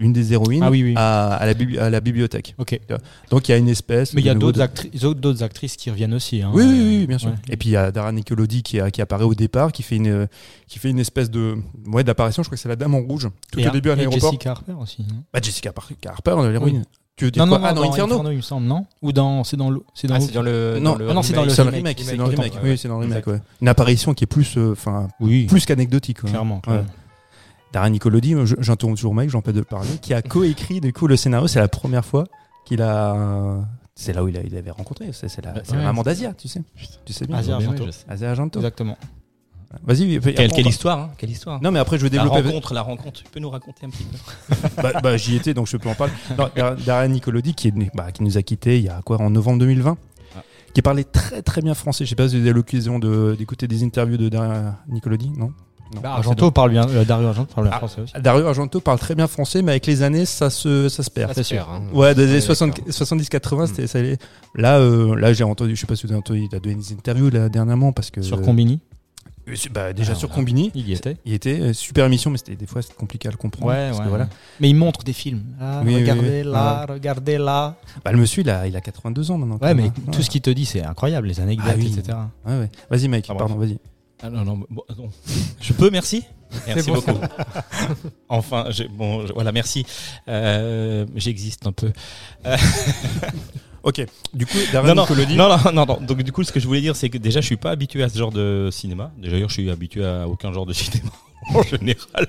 l'une 0.00 0.12
des 0.12 0.32
héroïnes 0.32 0.62
Ah 0.64 0.70
oui, 0.70 0.82
oui. 0.82 0.94
À, 0.96 1.34
à 1.34 1.46
la 1.46 1.54
bibli- 1.54 1.78
à 1.78 1.90
la 1.90 2.00
bibliothèque. 2.00 2.56
Donc 3.30 3.48
il 3.48 3.52
y 3.52 3.54
a 3.54 3.58
une 3.58 3.68
espèce. 3.68 4.14
Mais 4.14 4.22
il 4.22 4.26
y 4.26 4.30
a 4.30 4.34
d'autres 4.34 4.58
de- 4.58 4.62
actrices, 4.62 5.00
d'autres 5.00 5.42
actrices 5.42 5.76
qui 5.76 5.90
reviennent 5.90 6.14
aussi. 6.14 6.42
hein. 6.42 6.50
Oui, 6.52 6.64
oui, 6.66 6.80
oui, 7.00 7.06
bien 7.06 7.18
sûr. 7.18 7.28
Ouais. 7.28 7.34
Et 7.50 7.56
puis 7.56 7.68
il 7.68 7.72
y 7.72 7.76
a 7.76 7.92
Dara 7.92 8.10
Nicolodi 8.10 8.62
qui, 8.62 8.80
qui 8.92 9.02
apparaît 9.02 9.24
au 9.24 9.34
départ, 9.34 9.70
qui 9.72 9.82
fait 9.82 9.96
une, 9.96 10.26
qui 10.66 10.78
fait 10.78 10.90
une 10.90 10.98
espèce 10.98 11.30
de 11.30 11.56
ouais, 11.86 12.02
d'apparition. 12.02 12.42
Je 12.42 12.48
crois 12.48 12.56
que 12.56 12.62
c'est 12.62 12.68
la 12.68 12.76
Dame 12.76 12.94
en 12.94 13.00
rouge, 13.00 13.28
tout 13.52 13.60
Et 13.60 13.68
au 13.68 13.70
début 13.70 13.90
à 13.90 13.94
l'aéroport. 13.96 14.30
Jessica 14.30 14.50
Harper 14.52 14.72
aussi. 14.80 15.02
non 15.02 15.22
Bah, 15.32 15.40
Jessica 15.42 15.72
Par- 15.72 15.88
Harper, 16.06 16.36
l'héroïne. 16.50 16.84
Tu 17.16 17.26
veux 17.26 17.30
dire 17.30 17.44
Non, 17.44 17.50
quoi? 17.50 17.58
Non, 17.58 17.64
non, 17.66 17.70
Ah, 17.70 17.74
dans 17.74 17.92
Inferno? 17.92 18.30
Il 18.30 18.36
me 18.38 18.40
semble, 18.40 18.66
non? 18.66 18.86
Ou 19.02 19.12
dans, 19.12 19.44
c'est 19.44 19.58
dans 19.58 19.68
le, 19.68 19.82
c'est 19.94 20.06
dans 20.08 20.14
Ah, 20.14 20.18
le- 20.20 20.24
c'est 20.24 20.32
dans 20.32 20.40
le. 20.42 20.78
Non, 20.80 20.92
dans 20.92 20.98
le 20.98 21.10
ah 21.10 21.12
non, 21.12 21.22
c'est 21.22 21.34
dans 21.34 21.44
le 21.44 21.50
C'est 21.50 21.62
le 21.64 21.68
remake, 21.70 21.98
remake. 21.98 22.08
C'est 22.08 22.16
dans 22.16 22.24
le 22.24 22.30
remake. 22.30 22.52
Oui, 22.64 22.78
c'est 22.78 22.88
dans 22.88 22.98
le 22.98 23.04
remake. 23.06 23.24
Une 23.60 23.68
apparition 23.68 24.14
qui 24.14 24.24
est 24.24 24.26
plus, 24.26 24.56
euh, 24.56 24.72
enfin, 24.72 25.08
oui, 25.20 25.44
plus 25.44 25.66
qu'anecdotique. 25.66 26.22
clairement. 26.22 26.62
Dara 27.72 27.88
Nicolodi, 27.90 28.34
je- 28.44 28.56
j'interromps 28.58 28.96
toujours 28.98 29.14
Mike, 29.14 29.30
j'en 29.30 29.42
peux 29.42 29.52
de 29.52 29.58
le 29.60 29.64
parler, 29.64 29.88
qui 30.02 30.12
a 30.14 30.22
coécrit 30.22 30.80
du 30.80 30.92
coup 30.92 31.06
le 31.06 31.16
scénario. 31.16 31.46
C'est 31.46 31.60
la 31.60 31.68
première 31.68 32.04
fois 32.04 32.24
qu'il 32.64 32.82
a. 32.82 33.60
C'est 33.94 34.12
là 34.12 34.24
où 34.24 34.28
il, 34.28 34.36
a- 34.36 34.42
il 34.42 34.56
avait 34.56 34.70
rencontré. 34.70 35.10
C'est 35.12 35.44
la, 35.44 35.52
la 35.52 35.60
Ouais. 35.60 35.76
maman 35.84 36.02
d'Asia, 36.02 36.32
tu 36.34 36.48
sais. 36.48 36.62
Tu 37.04 37.12
sais 37.12 37.26
bien. 37.26 37.36
Asia 37.36 37.58
oui, 37.58 37.64
Argento. 37.66 37.84
Asia 38.08 38.30
Argento. 38.30 38.58
Exactement. 38.58 38.96
Vas-y. 39.84 40.18
Quelle, 40.18 40.30
après, 40.32 40.48
quelle 40.48 40.66
histoire, 40.66 40.98
hein 40.98 41.10
Quelle 41.16 41.30
histoire 41.30 41.62
Non, 41.62 41.70
mais 41.70 41.78
après, 41.78 41.96
je 41.96 42.02
vais 42.04 42.16
La 42.16 42.24
développer. 42.24 42.48
rencontre, 42.48 42.74
la 42.74 42.82
rencontre. 42.82 43.22
Tu 43.22 43.30
peux 43.30 43.38
nous 43.38 43.50
raconter 43.50 43.86
un 43.86 43.90
petit 43.90 44.02
peu 44.04 44.54
bah, 44.82 44.92
bah, 45.00 45.16
j'y 45.16 45.36
étais, 45.36 45.54
donc 45.54 45.68
je 45.68 45.76
peux 45.76 45.88
en 45.88 45.94
parler. 45.94 46.12
Non, 46.36 47.08
Nicolodi, 47.08 47.54
qui, 47.54 47.68
est, 47.68 47.76
né- 47.76 47.90
bah, 47.94 48.10
qui 48.10 48.24
nous 48.24 48.36
a 48.36 48.42
quittés 48.42 48.78
il 48.78 48.84
y 48.84 48.88
a 48.88 49.00
quoi, 49.04 49.20
en 49.20 49.30
novembre 49.30 49.60
2020, 49.60 49.96
Ah. 50.36 50.42
qui 50.74 50.82
parlait 50.82 51.04
très 51.04 51.42
très 51.42 51.60
bien 51.62 51.74
français. 51.74 52.04
Je 52.04 52.08
sais 52.10 52.16
pas 52.16 52.28
si 52.28 52.34
vous 52.34 52.40
avez 52.40 52.50
eu 52.50 52.54
l'occasion 52.54 52.98
de- 52.98 53.36
d'écouter 53.38 53.68
des 53.68 53.84
interviews 53.84 54.16
de 54.16 54.28
Dara 54.28 54.76
Nicolodi, 54.88 55.30
Non? 55.36 55.52
Bah, 56.02 56.14
Argento 56.14 56.50
parle 56.50 56.70
bien, 56.70 56.88
euh, 56.88 57.04
Dario 57.04 57.28
Argento 57.28 57.52
parle 57.54 57.66
bien 57.66 57.72
Ah. 57.74 57.78
français 57.78 58.00
aussi. 58.02 58.12
Dario 58.20 58.46
Argento 58.46 58.80
parle 58.80 58.98
très 58.98 59.14
bien 59.14 59.26
français, 59.26 59.60
mais 59.62 59.72
avec 59.72 59.86
les 59.86 60.02
années, 60.02 60.24
ça 60.24 60.48
se, 60.50 60.88
ça 60.88 61.02
se 61.02 61.10
perd. 61.10 61.30
Ah, 61.30 61.34
c'est 61.34 61.42
sûr. 61.42 61.68
hein. 61.68 61.82
Ouais, 61.92 62.14
des 62.14 62.24
années 62.24 62.34
Ouais, 62.34 62.40
60 62.40 62.76
d'accord. 62.76 62.92
70-80, 62.92 63.64
Mm. 63.64 63.66
c'était 63.74 63.98
allait. 63.98 64.18
Là, 64.54 64.78
euh, 64.78 65.16
là, 65.16 65.32
j'ai 65.32 65.44
entendu, 65.44 65.74
je 65.74 65.80
sais 65.80 65.86
pas 65.86 65.96
si 65.96 66.06
vous 66.06 66.12
avez 66.12 66.18
entendu, 66.20 66.46
il 66.50 66.54
a 66.56 66.60
donné 66.60 66.76
des 66.76 66.92
interviews 66.92 67.30
là, 67.30 67.48
dernièrement 67.48 67.92
parce 67.92 68.10
que. 68.10 68.22
Sur 68.22 68.40
Combini, 68.40 68.80
Euh, 69.48 69.54
bah, 69.72 69.92
déjà 69.92 70.12
Ah, 70.12 70.14
sur 70.14 70.28
voilà. 70.28 70.42
Combini, 70.42 70.70
il 70.76 70.88
y 70.88 70.92
était. 70.92 71.16
il 71.24 71.32
était 71.32 71.58
euh, 71.60 71.72
super 71.72 72.06
émission, 72.06 72.30
mais 72.30 72.38
c'était 72.38 72.54
des 72.54 72.66
fois 72.66 72.82
c'était 72.82 72.94
compliqué 72.94 73.26
à 73.26 73.32
le 73.32 73.36
comprendre. 73.36 73.66
Ouais, 73.72 73.86
parce 73.88 73.98
ouais. 73.98 74.04
que 74.04 74.08
voilà. 74.10 74.24
ouais. 74.24 74.30
Mais 74.60 74.68
il 74.68 74.74
montre 74.76 75.02
des 75.02 75.12
films. 75.14 75.42
Ah, 75.60 75.82
Oui, 75.84 75.96
regardez 75.96 76.44
là, 76.44 76.86
regardez 76.88 77.36
là. 77.38 77.74
Bah, 78.04 78.12
le 78.12 78.18
monsieur, 78.18 78.42
il 78.42 78.50
a, 78.50 78.68
il 78.68 78.76
a 78.76 78.80
82 78.80 79.30
ans 79.32 79.38
maintenant. 79.38 79.58
Ouais, 79.60 79.74
mais 79.74 79.84
Ouais. 79.84 79.92
tout 80.12 80.22
ce 80.22 80.30
qu'il 80.30 80.40
te 80.40 80.50
dit, 80.50 80.66
c'est 80.66 80.84
incroyable, 80.84 81.26
les 81.26 81.40
anecdotes, 81.40 81.66
Ah 81.68 81.74
oui. 81.76 81.92
etc. 81.98 82.16
Ouais, 82.46 82.58
ouais. 82.60 82.70
Vas-y, 82.90 83.08
mec, 83.08 83.26
pardon, 83.26 83.56
vas-y. 83.56 83.78
Ah 84.22 84.28
non, 84.30 84.44
non, 84.44 84.64
bon, 84.68 84.82
non. 84.98 85.10
Je 85.60 85.72
peux, 85.72 85.90
merci 85.90 86.24
Merci 86.66 86.90
beaucoup. 86.90 87.12
enfin, 88.28 88.66
j'ai- 88.70 88.88
bon, 88.88 89.26
je- 89.26 89.32
voilà, 89.32 89.52
merci. 89.52 89.86
Euh, 90.28 91.06
J'existe 91.16 91.66
un 91.66 91.72
peu. 91.72 91.92
Ok, 93.82 94.04
du 94.34 94.44
coup, 94.44 94.58
Non 94.74 94.82
non, 94.94 95.06
non, 95.06 95.48
non, 95.48 95.72
non, 95.72 95.86
non. 95.86 95.98
Donc 96.02 96.22
du 96.22 96.32
coup, 96.32 96.44
ce 96.44 96.52
que 96.52 96.60
je 96.60 96.66
voulais 96.66 96.82
dire, 96.82 96.94
c'est 96.94 97.08
que 97.08 97.16
déjà, 97.16 97.40
je 97.40 97.46
suis 97.46 97.56
pas 97.56 97.70
habitué 97.70 98.02
à 98.02 98.10
ce 98.10 98.18
genre 98.18 98.30
de 98.30 98.68
cinéma. 98.70 99.10
D'ailleurs, 99.16 99.48
je 99.48 99.54
suis 99.54 99.70
habitué 99.70 100.04
à 100.04 100.28
aucun 100.28 100.52
genre 100.52 100.66
de 100.66 100.74
cinéma 100.74 101.08
en 101.54 101.62
général. 101.62 102.28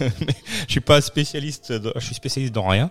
mais 0.00 0.36
je 0.66 0.70
suis 0.70 0.80
pas 0.80 1.00
spécialiste. 1.00 1.72
de- 1.72 1.92
je 1.96 2.04
suis 2.04 2.14
spécialiste 2.14 2.54
dans 2.54 2.68
rien. 2.68 2.88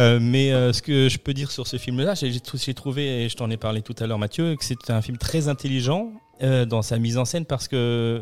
Euh, 0.00 0.18
mais 0.20 0.50
euh, 0.50 0.72
ce 0.72 0.82
que 0.82 1.08
je 1.08 1.18
peux 1.18 1.34
dire 1.34 1.52
sur 1.52 1.68
ce 1.68 1.76
film-là, 1.76 2.14
j'ai 2.16 2.74
trouvé, 2.74 3.22
et 3.24 3.28
je 3.28 3.36
t'en 3.36 3.48
ai 3.48 3.56
parlé 3.56 3.80
tout 3.82 3.94
à 4.00 4.06
l'heure, 4.08 4.18
Mathieu, 4.18 4.56
que 4.56 4.64
c'est 4.64 4.90
un 4.90 5.00
film 5.00 5.18
très 5.18 5.46
intelligent 5.46 6.10
euh, 6.42 6.64
dans 6.64 6.82
sa 6.82 6.98
mise 6.98 7.18
en 7.18 7.24
scène 7.24 7.44
parce 7.44 7.68
que 7.68 8.20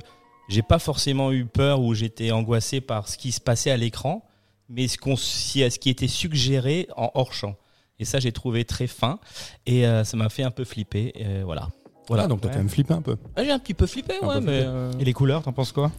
j'ai 0.49 0.63
pas 0.63 0.79
forcément 0.79 1.33
eu 1.33 1.45
peur 1.45 1.81
ou 1.81 1.95
j'étais 1.95 2.31
angoissé 2.31 2.81
par 2.81 3.09
ce 3.09 3.19
qui 3.19 3.33
se 3.33 3.41
passait 3.41 3.71
à 3.71 3.77
l'écran, 3.77 4.25
mais 4.69 4.89
ce, 4.89 4.97
qu'on, 4.99 5.17
si- 5.17 5.69
ce 5.71 5.79
qui 5.79 5.91
était 5.91 6.09
suggéré 6.09 6.89
en 6.97 7.11
hors 7.15 7.33
champ. 7.33 7.57
Et 7.99 8.05
ça, 8.05 8.19
j'ai 8.21 8.31
trouvé 8.33 8.65
très 8.65 8.87
fin. 8.87 9.19
Et 9.65 9.87
euh, 9.87 10.05
ça 10.05 10.17
m'a 10.17 10.29
fait 10.29 10.43
un 10.43 10.51
peu 10.51 10.65
flipper. 10.65 11.13
Et 11.15 11.43
voilà. 11.43 11.69
Voilà. 12.09 12.25
Ah, 12.25 12.27
donc 12.29 12.41
t'as 12.43 12.51
quand 12.51 12.59
même 12.59 12.69
flippé 12.69 12.93
un 12.95 13.03
peu. 13.03 13.17
Ah, 13.35 13.43
j'ai 13.43 13.51
un 13.51 13.59
petit 13.59 13.75
peu 13.75 13.87
flippé, 13.87 14.15
Un 14.23 14.27
ouais, 14.29 14.35
peu 14.35 14.41
mais. 14.41 14.53
flippé. 14.59 14.67
euh, 14.69 14.93
Et 15.01 15.05
les 15.05 15.13
couleurs, 15.13 15.43
t'en 15.43 15.53
penses 15.53 15.73
quoi? 15.73 15.91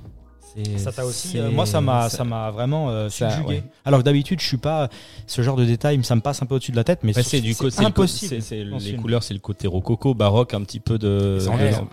Ça 0.78 0.92
t'a 0.92 1.06
aussi. 1.06 1.28
c'est- 1.30 1.40
euh, 1.40 1.52
moi, 1.52 1.66
ça 1.66 1.82
m'a, 1.82 2.10
ça- 2.10 2.24
m'a 2.24 2.50
vraiment 2.52 2.90
euh, 2.90 3.10
ça, 3.10 3.30
subjugué. 3.30 3.56
ouais. 3.58 3.64
Alors 3.86 4.00
que 4.00 4.06
d'habitude, 4.06 4.40
je 4.42 4.46
suis 4.48 4.58
pas 4.58 4.90
ce 5.28 5.42
genre 5.42 5.56
de 5.56 5.66
détails, 5.66 6.04
ça 6.04 6.16
me 6.16 6.22
passe 6.22 6.42
un 6.42 6.46
peu 6.46 6.56
au-dessus 6.56 6.72
de 6.72 6.76
la 6.78 6.84
tête, 6.84 7.00
mais 7.04 7.14
c'est 7.14 7.42
du 7.42 7.56
côté, 7.56 7.72
c'est 7.72 7.82
le 7.84 7.90
co- 7.92 8.02
impossible. 8.04 8.36
les 8.52 8.80
film. 8.80 9.02
couleurs, 9.02 9.24
c'est 9.24 9.34
le 9.34 9.40
côté 9.40 9.68
rococo, 9.68 10.14
baroque, 10.14 10.54
un 10.54 10.62
petit 10.64 10.80
peu 10.80 10.98
de. 10.98 11.38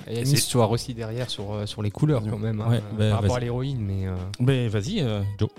Il 0.08 0.14
y 0.14 0.16
a 0.18 0.20
une 0.20 0.26
histoire 0.32 0.70
aussi 0.70 0.94
derrière 0.94 1.28
sur, 1.30 1.52
euh, 1.52 1.66
sur 1.66 1.82
les 1.82 1.90
couleurs 1.90 2.22
quand 2.28 2.38
même, 2.38 2.60
hein, 2.60 2.66
Ouais, 2.70 2.76
euh, 2.76 2.80
bah, 2.98 3.10
par 3.10 3.20
rapport 3.22 3.36
à 3.36 3.40
l'héroïne, 3.40 3.78
mais 3.80 4.06
euh, 4.06 4.14
Mais 4.40 4.68
vas-y, 4.68 5.00
euh, 5.00 5.20
Joe. 5.38 5.50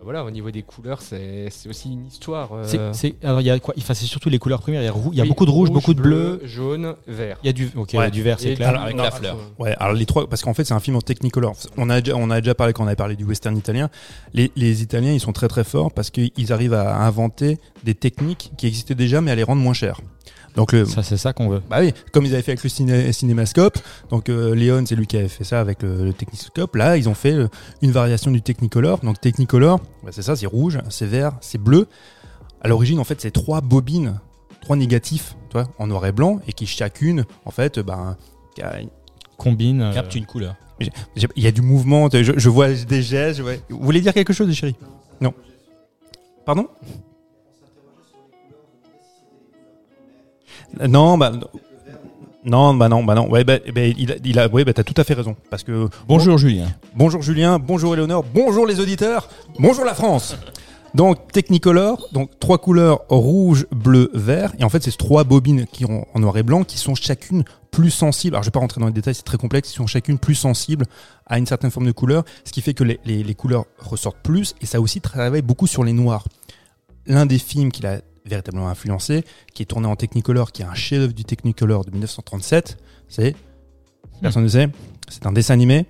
Bah 0.00 0.04
voilà, 0.04 0.24
au 0.24 0.30
niveau 0.30 0.50
des 0.50 0.62
couleurs, 0.62 1.02
c'est 1.02 1.48
c'est 1.50 1.68
aussi 1.68 1.92
une 1.92 2.06
histoire. 2.06 2.52
euh, 2.54 2.64
C'est, 2.66 2.80
c'est- 2.94 3.14
alors 3.22 3.42
il 3.42 3.46
y 3.46 3.50
a 3.50 3.58
quoi? 3.58 3.74
Enfin, 3.76 3.92
c'est 3.92 4.06
surtout 4.06 4.30
les 4.30 4.38
couleurs 4.38 4.60
primaires. 4.62 4.80
Il 4.80 4.86
y 4.86 4.88
a, 4.88 4.92
rou- 4.92 5.10
il 5.12 5.18
y 5.18 5.20
a 5.20 5.24
oui, 5.24 5.28
beaucoup 5.28 5.44
de 5.44 5.50
rouge, 5.50 5.70
beaucoup 5.70 5.92
de 5.92 6.00
bleu. 6.00 6.40
jaune, 6.44 6.94
vert. 7.06 7.36
Il 7.42 7.48
y 7.48 7.50
a 7.50 7.52
du, 7.52 7.70
ok, 7.76 7.90
Ouais. 7.94 8.10
du 8.10 8.22
vert, 8.22 8.40
c'est 8.40 8.52
Et 8.52 8.54
clair. 8.54 8.80
avec 8.80 8.96
non, 8.96 9.02
la 9.02 9.10
fleur. 9.10 9.36
Ouais, 9.58 9.74
alors 9.78 9.92
les 9.92 10.06
trois, 10.06 10.26
parce 10.26 10.40
qu'en 10.40 10.54
fait 10.54 10.64
c'est 10.64 10.72
un 10.72 10.80
film 10.80 10.96
en 10.96 11.02
Technicolor. 11.02 11.54
On 11.76 11.90
a 11.90 12.00
déjà, 12.00 12.16
on 12.16 12.30
a 12.30 12.40
déjà 12.40 12.54
parlé 12.54 12.72
quand 12.72 12.82
on 12.84 12.86
avait 12.86 12.96
parlé 12.96 13.14
du 13.14 13.24
western 13.24 13.54
italien. 13.56 13.90
Les, 14.32 14.50
les 14.56 14.80
Italiens 14.82 15.12
ils 15.12 15.20
sont 15.20 15.32
très 15.34 15.48
très 15.48 15.64
forts 15.64 15.92
parce 15.92 16.08
qu'ils 16.08 16.50
arrivent 16.50 16.72
à 16.74 16.96
inventer 17.04 17.58
des 17.84 17.94
techniques 17.94 18.52
qui 18.56 18.66
existaient 18.68 18.94
déjà 18.94 19.20
mais 19.20 19.30
à 19.32 19.34
les 19.34 19.42
rendre 19.42 19.60
moins 19.60 19.74
chères. 19.74 20.00
Donc 20.56 20.72
le, 20.72 20.84
Ça, 20.84 21.02
c'est 21.02 21.16
ça 21.16 21.32
qu'on 21.32 21.48
veut. 21.48 21.62
bah 21.70 21.78
oui, 21.80 21.92
comme 22.12 22.24
ils 22.26 22.32
avaient 22.34 22.42
fait 22.42 22.52
avec 22.52 22.62
le 22.64 22.68
ciné- 22.70 23.12
cinémascope. 23.12 23.78
Donc 24.10 24.28
euh, 24.28 24.54
Léon 24.54 24.84
c'est 24.86 24.96
lui 24.96 25.06
qui 25.06 25.16
avait 25.16 25.28
fait 25.28 25.44
ça 25.44 25.60
avec 25.60 25.82
le, 25.82 26.04
le 26.04 26.12
Techniscope. 26.12 26.74
Là 26.76 26.96
ils 26.96 27.08
ont 27.08 27.14
fait 27.14 27.32
euh, 27.34 27.48
une 27.82 27.92
variation 27.92 28.30
du 28.30 28.42
Technicolor. 28.42 28.98
Donc 29.00 29.20
Technicolor, 29.20 29.80
bah, 30.02 30.10
c'est 30.12 30.22
ça, 30.22 30.34
c'est 30.36 30.46
rouge, 30.46 30.78
c'est 30.88 31.06
vert, 31.06 31.32
c'est 31.40 31.58
bleu. 31.58 31.86
À 32.62 32.68
l'origine 32.68 32.98
en 32.98 33.04
fait 33.04 33.20
c'est 33.20 33.30
trois 33.30 33.60
bobines, 33.60 34.20
trois 34.60 34.76
négatifs, 34.76 35.36
tu 35.50 35.54
vois, 35.58 35.68
en 35.78 35.86
noir 35.86 36.04
et 36.06 36.12
blanc 36.12 36.40
et 36.48 36.52
qui 36.52 36.66
chacune 36.66 37.24
en 37.44 37.50
fait, 37.50 37.78
ben 37.78 38.16
qui 38.54 38.62
a 38.62 38.78
Combine. 39.38 39.80
euh, 39.82 39.92
Capte 39.94 40.14
une 40.16 40.26
couleur. 40.26 40.56
Il 41.16 41.42
y 41.42 41.46
a 41.46 41.52
du 41.52 41.60
mouvement, 41.62 42.08
je, 42.12 42.32
je 42.38 42.48
vois 42.48 42.68
des 42.72 43.02
gestes. 43.02 43.36
je 43.38 43.42
vois- 43.42 43.52
Vous 43.68 43.80
voulez 43.84 44.00
dire 44.00 44.14
quelque 44.14 44.32
chose, 44.32 44.50
chérie? 44.54 44.76
Non. 45.20 45.32
Pardon? 46.46 46.68
Non, 50.88 51.18
bah. 51.18 51.32
Non, 52.44 52.72
bah 52.74 52.88
non, 52.88 53.04
bah 53.04 53.14
non. 53.14 53.28
Ouais, 53.30 53.44
bah, 53.44 53.58
bah, 53.74 53.82
il 53.84 54.12
a, 54.12 54.14
il 54.24 54.38
a, 54.38 54.48
ouais, 54.48 54.64
bah 54.64 54.72
t'as 54.72 54.82
tout 54.82 54.94
à 54.96 55.04
fait 55.04 55.12
raison. 55.14 55.36
Parce 55.50 55.62
que 55.62 55.88
Bonjour 56.08 56.38
Julien. 56.38 56.68
Bonjour 56.94 57.20
Julien, 57.20 57.58
bonjour 57.58 57.92
Éléonore, 57.92 58.24
bonjour 58.32 58.66
les 58.66 58.80
auditeurs, 58.80 59.28
bonjour 59.58 59.84
la 59.84 59.94
France. 59.94 60.36
Donc 60.94 61.30
Technicolor, 61.32 62.08
donc 62.12 62.30
trois 62.40 62.56
couleurs 62.58 63.02
rouge, 63.10 63.66
bleu, 63.70 64.10
vert, 64.14 64.52
et 64.58 64.64
en 64.64 64.70
fait 64.70 64.82
c'est 64.82 64.90
ces 64.90 64.96
trois 64.96 65.22
bobines 65.24 65.66
qui 65.66 65.84
ont 65.84 66.06
en 66.14 66.18
noir 66.20 66.36
et 66.38 66.42
blanc 66.42 66.64
qui 66.64 66.78
sont 66.78 66.94
chacune 66.94 67.44
plus 67.70 67.90
sensibles. 67.90 68.34
Alors 68.34 68.42
je 68.42 68.48
vais 68.48 68.52
pas 68.52 68.58
rentrer 68.60 68.80
dans 68.80 68.86
les 68.86 68.92
détails, 68.94 69.14
c'est 69.14 69.22
très 69.22 69.36
complexe. 69.38 69.70
Ils 69.72 69.76
sont 69.76 69.86
chacune 69.86 70.18
plus 70.18 70.34
sensibles 70.34 70.86
à 71.26 71.38
une 71.38 71.46
certaine 71.46 71.70
forme 71.70 71.86
de 71.86 71.92
couleur, 71.92 72.24
ce 72.44 72.52
qui 72.52 72.62
fait 72.62 72.72
que 72.74 72.84
les, 72.84 72.98
les- 73.04 73.22
les 73.22 73.34
couleurs 73.34 73.66
ressortent 73.78 74.22
plus, 74.22 74.54
et 74.62 74.66
ça 74.66 74.80
aussi 74.80 75.00
travaille 75.02 75.42
beaucoup 75.42 75.66
sur 75.66 75.84
les 75.84 75.92
noirs. 75.92 76.24
L'un 77.06 77.26
des 77.26 77.38
films 77.38 77.70
qui 77.70 77.82
l'a 77.82 78.00
véritablement 78.24 78.68
influencé, 78.68 79.24
qui 79.54 79.62
est 79.62 79.66
tourné 79.66 79.86
en 79.86 79.96
Technicolor, 79.96 80.52
qui 80.52 80.62
est 80.62 80.66
un 80.66 80.74
chef-d'œuvre 80.74 81.12
du 81.12 81.24
Technicolor 81.24 81.84
de 81.84 81.90
1937, 81.90 82.78
c'est 83.08 83.34
personne 84.20 84.44
ne 84.44 84.48
sait, 84.48 84.68
c'est 85.08 85.26
un 85.26 85.32
dessin 85.32 85.54
animé. 85.54 85.86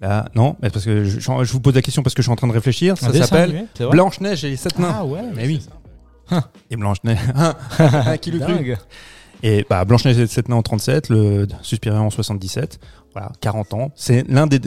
Là, 0.00 0.28
non, 0.34 0.56
mais 0.60 0.70
parce 0.70 0.84
que 0.84 1.04
je, 1.04 1.18
je 1.18 1.52
vous 1.52 1.60
pose 1.60 1.74
la 1.74 1.82
question 1.82 2.02
parce 2.02 2.14
que 2.14 2.20
je 2.20 2.26
suis 2.26 2.32
en 2.32 2.36
train 2.36 2.48
de 2.48 2.52
réfléchir. 2.52 2.98
Ça 2.98 3.12
s'appelle 3.12 3.66
Blanche-Neige 3.78 4.44
et 4.44 4.50
les 4.50 4.56
sept 4.56 4.78
nains. 4.78 4.94
Ah 4.94 5.04
ouais, 5.04 5.22
Mais 5.34 5.46
oui. 5.46 5.66
Et 6.70 6.76
Blanche-Neige. 6.76 7.18
qui 8.20 8.30
le 8.30 8.38
cru 8.40 8.54
Dingue. 8.54 8.76
Et 9.42 9.64
bah, 9.68 9.84
Blanche-Neige 9.84 10.18
et 10.18 10.22
les 10.22 10.26
sept 10.26 10.48
nains 10.48 10.56
en 10.56 10.62
37, 10.62 11.08
le 11.08 11.46
Suspiria 11.62 12.00
en 12.00 12.10
77. 12.10 12.78
Voilà, 13.12 13.30
40 13.40 13.74
ans. 13.74 13.92
C'est 13.94 14.28
l'un 14.28 14.46
des. 14.46 14.60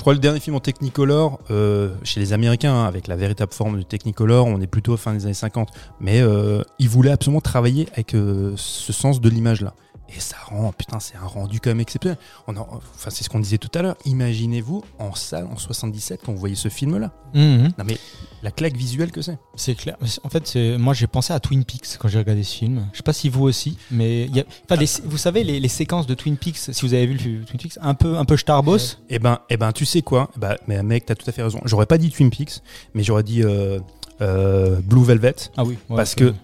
Je 0.00 0.02
crois 0.02 0.14
le 0.14 0.18
dernier 0.18 0.40
film 0.40 0.56
en 0.56 0.60
Technicolor 0.60 1.40
euh, 1.50 1.90
chez 2.04 2.20
les 2.20 2.32
Américains, 2.32 2.72
hein, 2.72 2.86
avec 2.86 3.06
la 3.06 3.16
véritable 3.16 3.52
forme 3.52 3.76
du 3.76 3.84
Technicolor, 3.84 4.46
on 4.46 4.58
est 4.62 4.66
plutôt 4.66 4.96
fin 4.96 5.12
des 5.12 5.26
années 5.26 5.34
50. 5.34 5.68
Mais 6.00 6.22
euh, 6.22 6.62
ils 6.78 6.88
voulaient 6.88 7.10
absolument 7.10 7.42
travailler 7.42 7.86
avec 7.92 8.14
euh, 8.14 8.54
ce 8.56 8.94
sens 8.94 9.20
de 9.20 9.28
l'image-là. 9.28 9.74
Et 10.16 10.20
ça 10.20 10.36
rend, 10.46 10.72
putain, 10.72 10.98
c'est 11.00 11.16
un 11.16 11.26
rendu 11.26 11.60
quand 11.60 11.70
même 11.70 11.80
exceptionnel. 11.80 12.18
On 12.48 12.56
en- 12.56 12.68
enfin, 12.94 13.10
c'est 13.10 13.22
ce 13.24 13.28
qu'on 13.30 13.38
disait 13.38 13.58
tout 13.58 13.70
à 13.78 13.82
l'heure. 13.82 13.96
Imaginez-vous 14.06 14.82
en 14.98 15.14
salle 15.14 15.46
en 15.52 15.56
77 15.56 16.20
quand 16.24 16.32
vous 16.32 16.38
voyez 16.38 16.56
ce 16.56 16.68
film-là. 16.68 17.12
Mhm. 17.34 17.70
Non 17.78 17.84
mais 17.86 17.96
la 18.42 18.50
claque 18.50 18.76
visuelle 18.76 19.12
que 19.12 19.22
c'est. 19.22 19.38
C'est 19.54 19.74
clair. 19.76 19.96
En 20.24 20.28
fait, 20.28 20.56
moi 20.78 20.94
j'ai 20.94 21.06
pensé 21.06 21.32
à 21.32 21.38
Twin 21.38 21.64
Peaks 21.64 21.96
quand 21.98 22.08
j'ai 22.08 22.18
regardé 22.18 22.42
ce 22.42 22.56
film. 22.56 22.88
Je 22.92 22.96
sais 22.98 23.02
pas 23.04 23.12
si 23.12 23.28
vous 23.28 23.42
aussi, 23.44 23.78
mais 23.90 24.24
il 24.24 24.34
y 24.34 24.40
a... 24.40 24.44
enfin, 24.64 24.80
les- 24.80 24.88
vous 25.04 25.16
savez 25.18 25.44
les, 25.44 25.60
les 25.60 25.68
séquences 25.68 26.06
de 26.08 26.14
Twin 26.14 26.36
Peaks, 26.36 26.56
si 26.56 26.82
vous 26.86 26.92
avez 26.94 27.06
vu 27.06 27.12
le 27.14 27.18
film 27.20 27.44
Twin 27.44 27.60
Peaks, 27.60 27.78
un 27.80 27.94
peu 27.94 28.18
un 28.18 28.24
peu 28.24 28.36
Starbos. 28.36 28.78
Eh 29.10 29.18
ben, 29.20 29.38
eh 29.48 29.56
ben, 29.56 29.70
tu 29.72 29.84
sais 29.86 30.02
quoi? 30.02 30.28
Bah, 30.36 30.56
mais 30.66 30.82
mec, 30.82 31.06
t'as 31.06 31.14
tout 31.14 31.28
à 31.28 31.32
fait 31.32 31.42
raison. 31.42 31.60
J'aurais 31.66 31.86
pas 31.86 31.98
dit 31.98 32.10
Twin 32.10 32.30
Peaks, 32.30 32.62
mais 32.94 33.02
j'aurais 33.04 33.22
dit 33.22 33.42
euh, 33.44 33.78
euh, 34.20 34.80
Blue 34.82 35.04
Velvet, 35.04 35.36
Ah 35.56 35.64
oui. 35.64 35.78
ouais, 35.88 35.96
parce 35.96 36.14
que 36.16 36.34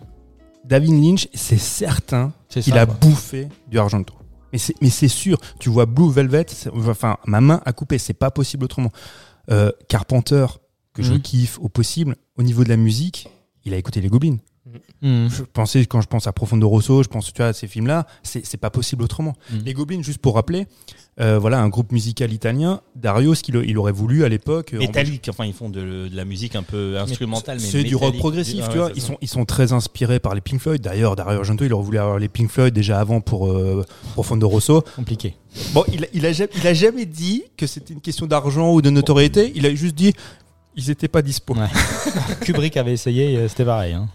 David 0.66 0.90
Lynch, 1.02 1.28
c'est 1.34 1.58
certain 1.58 2.32
c'est 2.48 2.60
qu'il 2.60 2.76
a 2.76 2.86
bouffé 2.86 3.48
du 3.68 3.78
Argento. 3.78 4.14
Mais 4.52 4.58
c'est, 4.58 4.74
mais 4.80 4.90
c'est 4.90 5.08
sûr. 5.08 5.38
Tu 5.58 5.68
vois 5.70 5.86
Blue 5.86 6.10
Velvet, 6.10 6.46
enfin, 6.74 7.16
ma 7.26 7.40
main 7.40 7.60
a 7.64 7.72
coupé. 7.72 7.98
C'est 7.98 8.14
pas 8.14 8.30
possible 8.30 8.64
autrement. 8.64 8.90
Euh, 9.50 9.70
Carpenter, 9.88 10.46
que 10.92 11.02
je 11.02 11.12
Mhm. 11.14 11.20
kiffe 11.22 11.58
au 11.60 11.68
possible, 11.68 12.16
au 12.36 12.42
niveau 12.42 12.64
de 12.64 12.68
la 12.68 12.76
musique, 12.76 13.28
il 13.64 13.74
a 13.74 13.76
écouté 13.76 14.00
les 14.00 14.08
Goblins. 14.08 14.38
Mhm. 15.02 15.28
Je 15.30 15.42
pensais, 15.44 15.84
quand 15.86 16.00
je 16.00 16.08
pense 16.08 16.26
à 16.26 16.32
Profondo 16.32 16.68
Rosso, 16.68 17.02
je 17.02 17.08
pense 17.08 17.32
tu 17.32 17.38
vois, 17.40 17.48
à 17.48 17.52
ces 17.52 17.68
films-là, 17.68 18.06
c'est, 18.22 18.44
c'est 18.44 18.56
pas 18.56 18.70
possible 18.70 19.02
autrement. 19.04 19.34
Mhm. 19.52 19.62
Les 19.64 19.74
Goblins, 19.74 20.02
juste 20.02 20.18
pour 20.18 20.34
rappeler, 20.34 20.66
euh, 21.18 21.38
voilà, 21.38 21.60
un 21.60 21.68
groupe 21.68 21.92
musical 21.92 22.32
italien. 22.32 22.80
Dario, 22.94 23.34
ce 23.34 23.42
qu'il 23.42 23.56
il 23.66 23.78
aurait 23.78 23.92
voulu 23.92 24.24
à 24.24 24.28
l'époque. 24.28 24.74
euh, 24.74 24.78
Métallique, 24.78 25.26
enfin 25.30 25.46
ils 25.46 25.54
font 25.54 25.70
de, 25.70 26.08
de 26.08 26.16
la 26.16 26.24
musique 26.26 26.54
un 26.56 26.62
peu 26.62 26.98
instrumentale, 26.98 27.58
mais 27.60 27.66
C'est 27.66 27.84
du 27.84 27.96
rock 27.96 28.16
progressif, 28.18 28.68
tu 28.68 28.76
vois. 28.78 28.90
Ils 28.94 29.00
sont, 29.02 29.16
ils 29.22 29.28
sont 29.28 29.44
très 29.46 29.72
inspirés 29.72 30.20
par 30.20 30.34
les 30.34 30.40
Pink 30.42 30.60
Floyd. 30.60 30.82
D'ailleurs, 30.82 31.16
Dario 31.16 31.38
Argento, 31.38 31.64
il 31.64 31.72
aurait 31.72 31.84
voulu 31.84 31.98
avoir 31.98 32.18
les 32.18 32.28
Pink 32.28 32.50
Floyd 32.50 32.74
déjà 32.74 33.00
avant 33.00 33.20
pour 33.22 33.48
euh, 33.50 33.84
Profondo 34.12 34.48
Rosso. 34.48 34.82
compliqué. 34.94 35.34
Bon, 35.72 35.84
il, 35.90 36.04
a- 36.04 36.08
il, 36.12 36.26
a, 36.26 36.32
jamais, 36.32 36.50
il 36.54 36.66
a 36.66 36.74
jamais 36.74 37.06
dit 37.06 37.44
que 37.56 37.66
c'était 37.66 37.94
une 37.94 38.02
question 38.02 38.26
d'argent 38.26 38.72
ou 38.74 38.82
de 38.82 38.90
notoriété. 38.90 39.52
Il 39.54 39.64
a 39.64 39.74
juste 39.74 39.94
dit 39.94 40.12
ils 40.78 40.90
étaient 40.90 41.08
pas 41.08 41.22
dispo. 41.22 41.54
Ouais. 41.54 41.68
Kubrick 42.42 42.76
avait 42.76 42.92
essayé, 42.92 43.38
euh, 43.38 43.48
c'était 43.48 43.64
pareil. 43.64 43.94
Hein. 43.94 44.08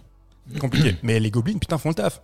Compliqué. 0.59 0.95
Mais 1.01 1.19
les 1.19 1.31
Goblins, 1.31 1.57
putain, 1.57 1.77
font 1.79 1.89
le 1.89 1.95
taf. 1.95 2.21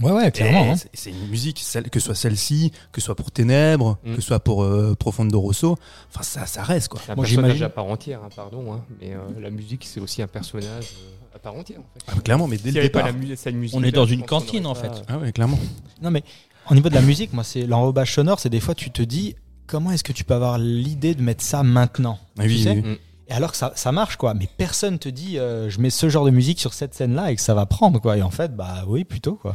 Ouais 0.00 0.12
ouais, 0.12 0.30
clairement. 0.30 0.72
Hein. 0.72 0.76
c'est- 0.94 1.10
une 1.10 1.28
musique, 1.28 1.58
celle- 1.62 1.90
que 1.90 2.00
ce 2.00 2.06
soit 2.06 2.14
celle-ci, 2.14 2.72
que 2.92 3.00
ce 3.00 3.04
soit 3.06 3.14
pour 3.14 3.30
Ténèbres, 3.30 3.98
Mm. 4.04 4.14
que 4.14 4.20
ce 4.20 4.26
soit 4.28 4.40
pour 4.40 4.62
euh, 4.62 4.94
Profondo 4.98 5.38
Rosso. 5.40 5.76
Enfin, 6.12 6.22
ça, 6.22 6.46
ça 6.46 6.62
reste, 6.62 6.88
quoi. 6.88 7.00
C'est 7.04 7.12
un 7.12 7.16
Moi, 7.16 7.24
personnage 7.24 7.46
j'imagine- 7.50 7.64
à 7.66 7.68
part 7.70 7.86
entière, 7.86 8.20
hein, 8.24 8.28
pardon, 8.34 8.72
hein, 8.72 8.80
mais 9.00 9.12
euh, 9.14 9.18
la 9.40 9.50
musique 9.50 9.84
c'est 9.86 10.00
aussi 10.00 10.22
un 10.22 10.26
personnage 10.26 10.86
euh, 11.02 11.36
à 11.36 11.38
part 11.38 11.54
entière. 11.54 11.80
En 11.80 11.82
fait. 11.82 12.04
Ah, 12.16 12.20
clairement, 12.20 12.46
mais 12.48 12.56
dès 12.56 12.70
le 12.70 12.76
pas 12.76 12.82
départ. 12.82 13.06
la 13.06 13.12
mu- 13.12 13.36
cette 13.36 13.54
musique, 13.54 13.76
On 13.78 13.82
est 13.82 13.92
dans 13.92 14.06
je 14.06 14.14
une 14.14 14.24
cantine, 14.24 14.66
en 14.66 14.74
pas- 14.74 14.80
fait. 14.80 15.02
Ah 15.08 15.18
ouais, 15.18 15.32
clairement. 15.32 15.58
Non 16.02 16.10
mais 16.10 16.22
au 16.70 16.74
niveau 16.74 16.88
de 16.88 16.94
la 16.94 17.02
musique, 17.02 17.32
moi 17.32 17.44
c'est 17.44 17.66
l'enrobage 17.66 18.14
sonore, 18.14 18.40
c'est 18.40 18.48
des 18.48 18.60
fois 18.60 18.74
tu 18.74 18.90
te 18.90 19.02
dis 19.02 19.34
comment 19.66 19.90
est-ce 19.92 20.02
que 20.04 20.12
tu 20.12 20.24
peux 20.24 20.34
avoir 20.34 20.58
l'idée 20.58 21.14
de 21.14 21.22
mettre 21.22 21.44
ça 21.44 21.62
maintenant? 21.62 22.18
Ah 22.38 22.42
oui, 22.44 22.56
Tu 22.56 22.62
sais? 22.62 22.70
oui, 22.70 22.82
oui. 22.84 22.98
Et 23.30 23.32
alors 23.32 23.52
que 23.52 23.56
ça, 23.56 23.72
ça 23.76 23.92
marche 23.92 24.16
quoi, 24.16 24.34
mais 24.34 24.48
personne 24.58 24.98
te 24.98 25.08
dit 25.08 25.38
euh, 25.38 25.70
je 25.70 25.80
mets 25.80 25.88
ce 25.90 26.08
genre 26.08 26.24
de 26.24 26.30
musique 26.32 26.58
sur 26.58 26.74
cette 26.74 26.94
scène 26.94 27.14
là 27.14 27.30
et 27.30 27.36
que 27.36 27.40
ça 27.40 27.54
va 27.54 27.64
prendre 27.64 28.00
quoi. 28.00 28.16
Et 28.18 28.22
en 28.22 28.30
fait 28.30 28.54
bah 28.56 28.82
oui 28.88 29.04
plutôt 29.04 29.36
quoi. 29.36 29.54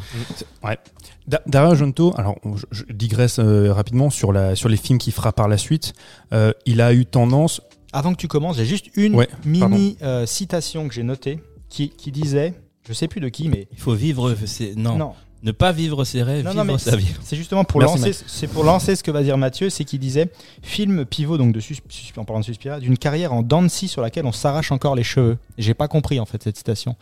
Da- 1.28 1.42
Dario 1.46 1.72
Argento, 1.72 2.14
alors 2.18 2.36
je, 2.56 2.66
je 2.72 2.84
digresse 2.94 3.40
euh, 3.40 3.74
rapidement 3.74 4.10
sur, 4.10 4.32
la, 4.32 4.56
sur 4.56 4.70
les 4.70 4.78
films 4.78 4.98
qu'il 5.00 5.12
fera 5.14 5.32
par 5.34 5.48
la 5.48 5.58
suite. 5.58 5.94
Euh, 6.34 6.54
il 6.66 6.82
a 6.82 6.94
eu 6.94 7.06
tendance. 7.06 7.62
Avant 7.94 8.12
que 8.14 8.18
tu 8.18 8.28
commences, 8.28 8.58
j'ai 8.58 8.66
juste 8.66 8.88
une 8.96 9.16
Ouais, 9.16 9.28
mini 9.46 9.98
euh, 10.02 10.26
citation 10.26 10.88
que 10.88 10.94
j'ai 10.94 11.04
notée 11.04 11.40
qui, 11.70 11.90
qui 11.90 12.12
disait, 12.12 12.54
je 12.88 12.94
sais 12.94 13.08
plus 13.08 13.22
de 13.22 13.30
qui, 13.30 13.50
mais 13.50 13.68
Il 13.72 13.80
faut 13.80 13.94
vivre. 13.94 14.34
Non. 14.78 14.98
non, 14.98 15.14
ne 15.44 15.52
pas 15.52 15.72
vivre 15.72 16.04
ses 16.06 16.24
rêves, 16.24 16.44
Non, 16.46 16.54
non, 16.54 16.62
vivre 16.64 16.74
mais 16.74 16.80
sa 16.80 16.96
vie. 16.96 17.14
c'est 17.22 17.36
justement 17.36 17.64
pour 17.64 17.80
Merci, 17.82 17.98
lancer, 18.00 18.14
c'est 18.28 18.48
pour 18.48 18.64
lancer 18.64 18.96
ce 18.96 19.04
que 19.04 19.12
va 19.12 19.22
dire 19.24 19.38
Mathieu, 19.38 19.70
c'est 19.70 19.84
qu'il 19.84 20.00
disait 20.00 20.32
film 20.64 21.06
pivot 21.06 21.38
donc 21.38 21.52
de 21.54 21.60
sus- 21.60 21.78
en 22.18 22.26
parlant 22.26 22.40
de 22.40 22.46
Suspiria, 22.46 22.80
d'une 22.80 22.98
carrière 22.98 23.32
en 23.34 23.42
dents 23.44 23.62
de 23.62 23.68
scie 23.68 23.88
sur 23.88 24.02
laquelle 24.02 24.26
on 24.26 24.32
s'arrache 24.32 24.72
encore 24.72 24.96
les 24.96 25.04
cheveux. 25.04 25.38
J'ai 25.58 25.74
pas 25.76 25.88
compris 25.88 26.20
en 26.20 26.26
fait 26.26 26.42
cette 26.42 26.58
citation. 26.58 26.96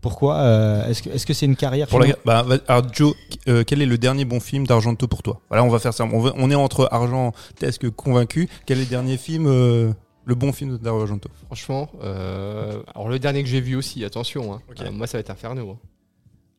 Pourquoi 0.00 0.36
euh, 0.36 0.86
Est-ce 0.88 1.02
que 1.02 1.10
est-ce 1.10 1.26
que 1.26 1.32
c'est 1.34 1.46
une 1.46 1.56
carrière 1.56 1.88
Pour 1.88 1.98
la, 1.98 2.14
bah, 2.24 2.44
alors 2.68 2.84
Joe, 2.92 3.14
euh, 3.48 3.64
quel 3.66 3.82
est 3.82 3.86
le 3.86 3.98
dernier 3.98 4.24
bon 4.24 4.38
film 4.38 4.64
d'Argento 4.66 5.08
pour 5.08 5.22
toi? 5.24 5.40
Voilà, 5.48 5.64
on 5.64 5.68
va 5.68 5.78
faire 5.80 5.92
ça. 5.92 6.04
On, 6.04 6.20
va- 6.20 6.34
on 6.36 6.50
est 6.52 6.54
entre 6.54 6.88
argentesque 6.92 7.90
convaincu. 7.90 8.48
Quel 8.66 8.78
est 8.78 8.82
le 8.82 8.86
dernier 8.86 9.16
film, 9.16 9.46
euh, 9.48 9.92
le 10.24 10.34
bon 10.36 10.52
film 10.52 10.72
de 10.72 10.76
Dario 10.76 11.00
Argento 11.00 11.28
Franchement, 11.46 11.88
euh, 12.02 12.80
alors 12.94 13.08
le 13.08 13.18
dernier 13.18 13.42
que 13.42 13.48
j'ai 13.48 13.60
vu 13.60 13.74
aussi, 13.74 14.04
attention, 14.04 14.52
hein, 14.54 14.60
euh, 14.82 14.92
moi 14.92 15.06
ça 15.08 15.16
va 15.18 15.20
être 15.20 15.30
Inferno. 15.30 15.70
hein. 15.70 15.78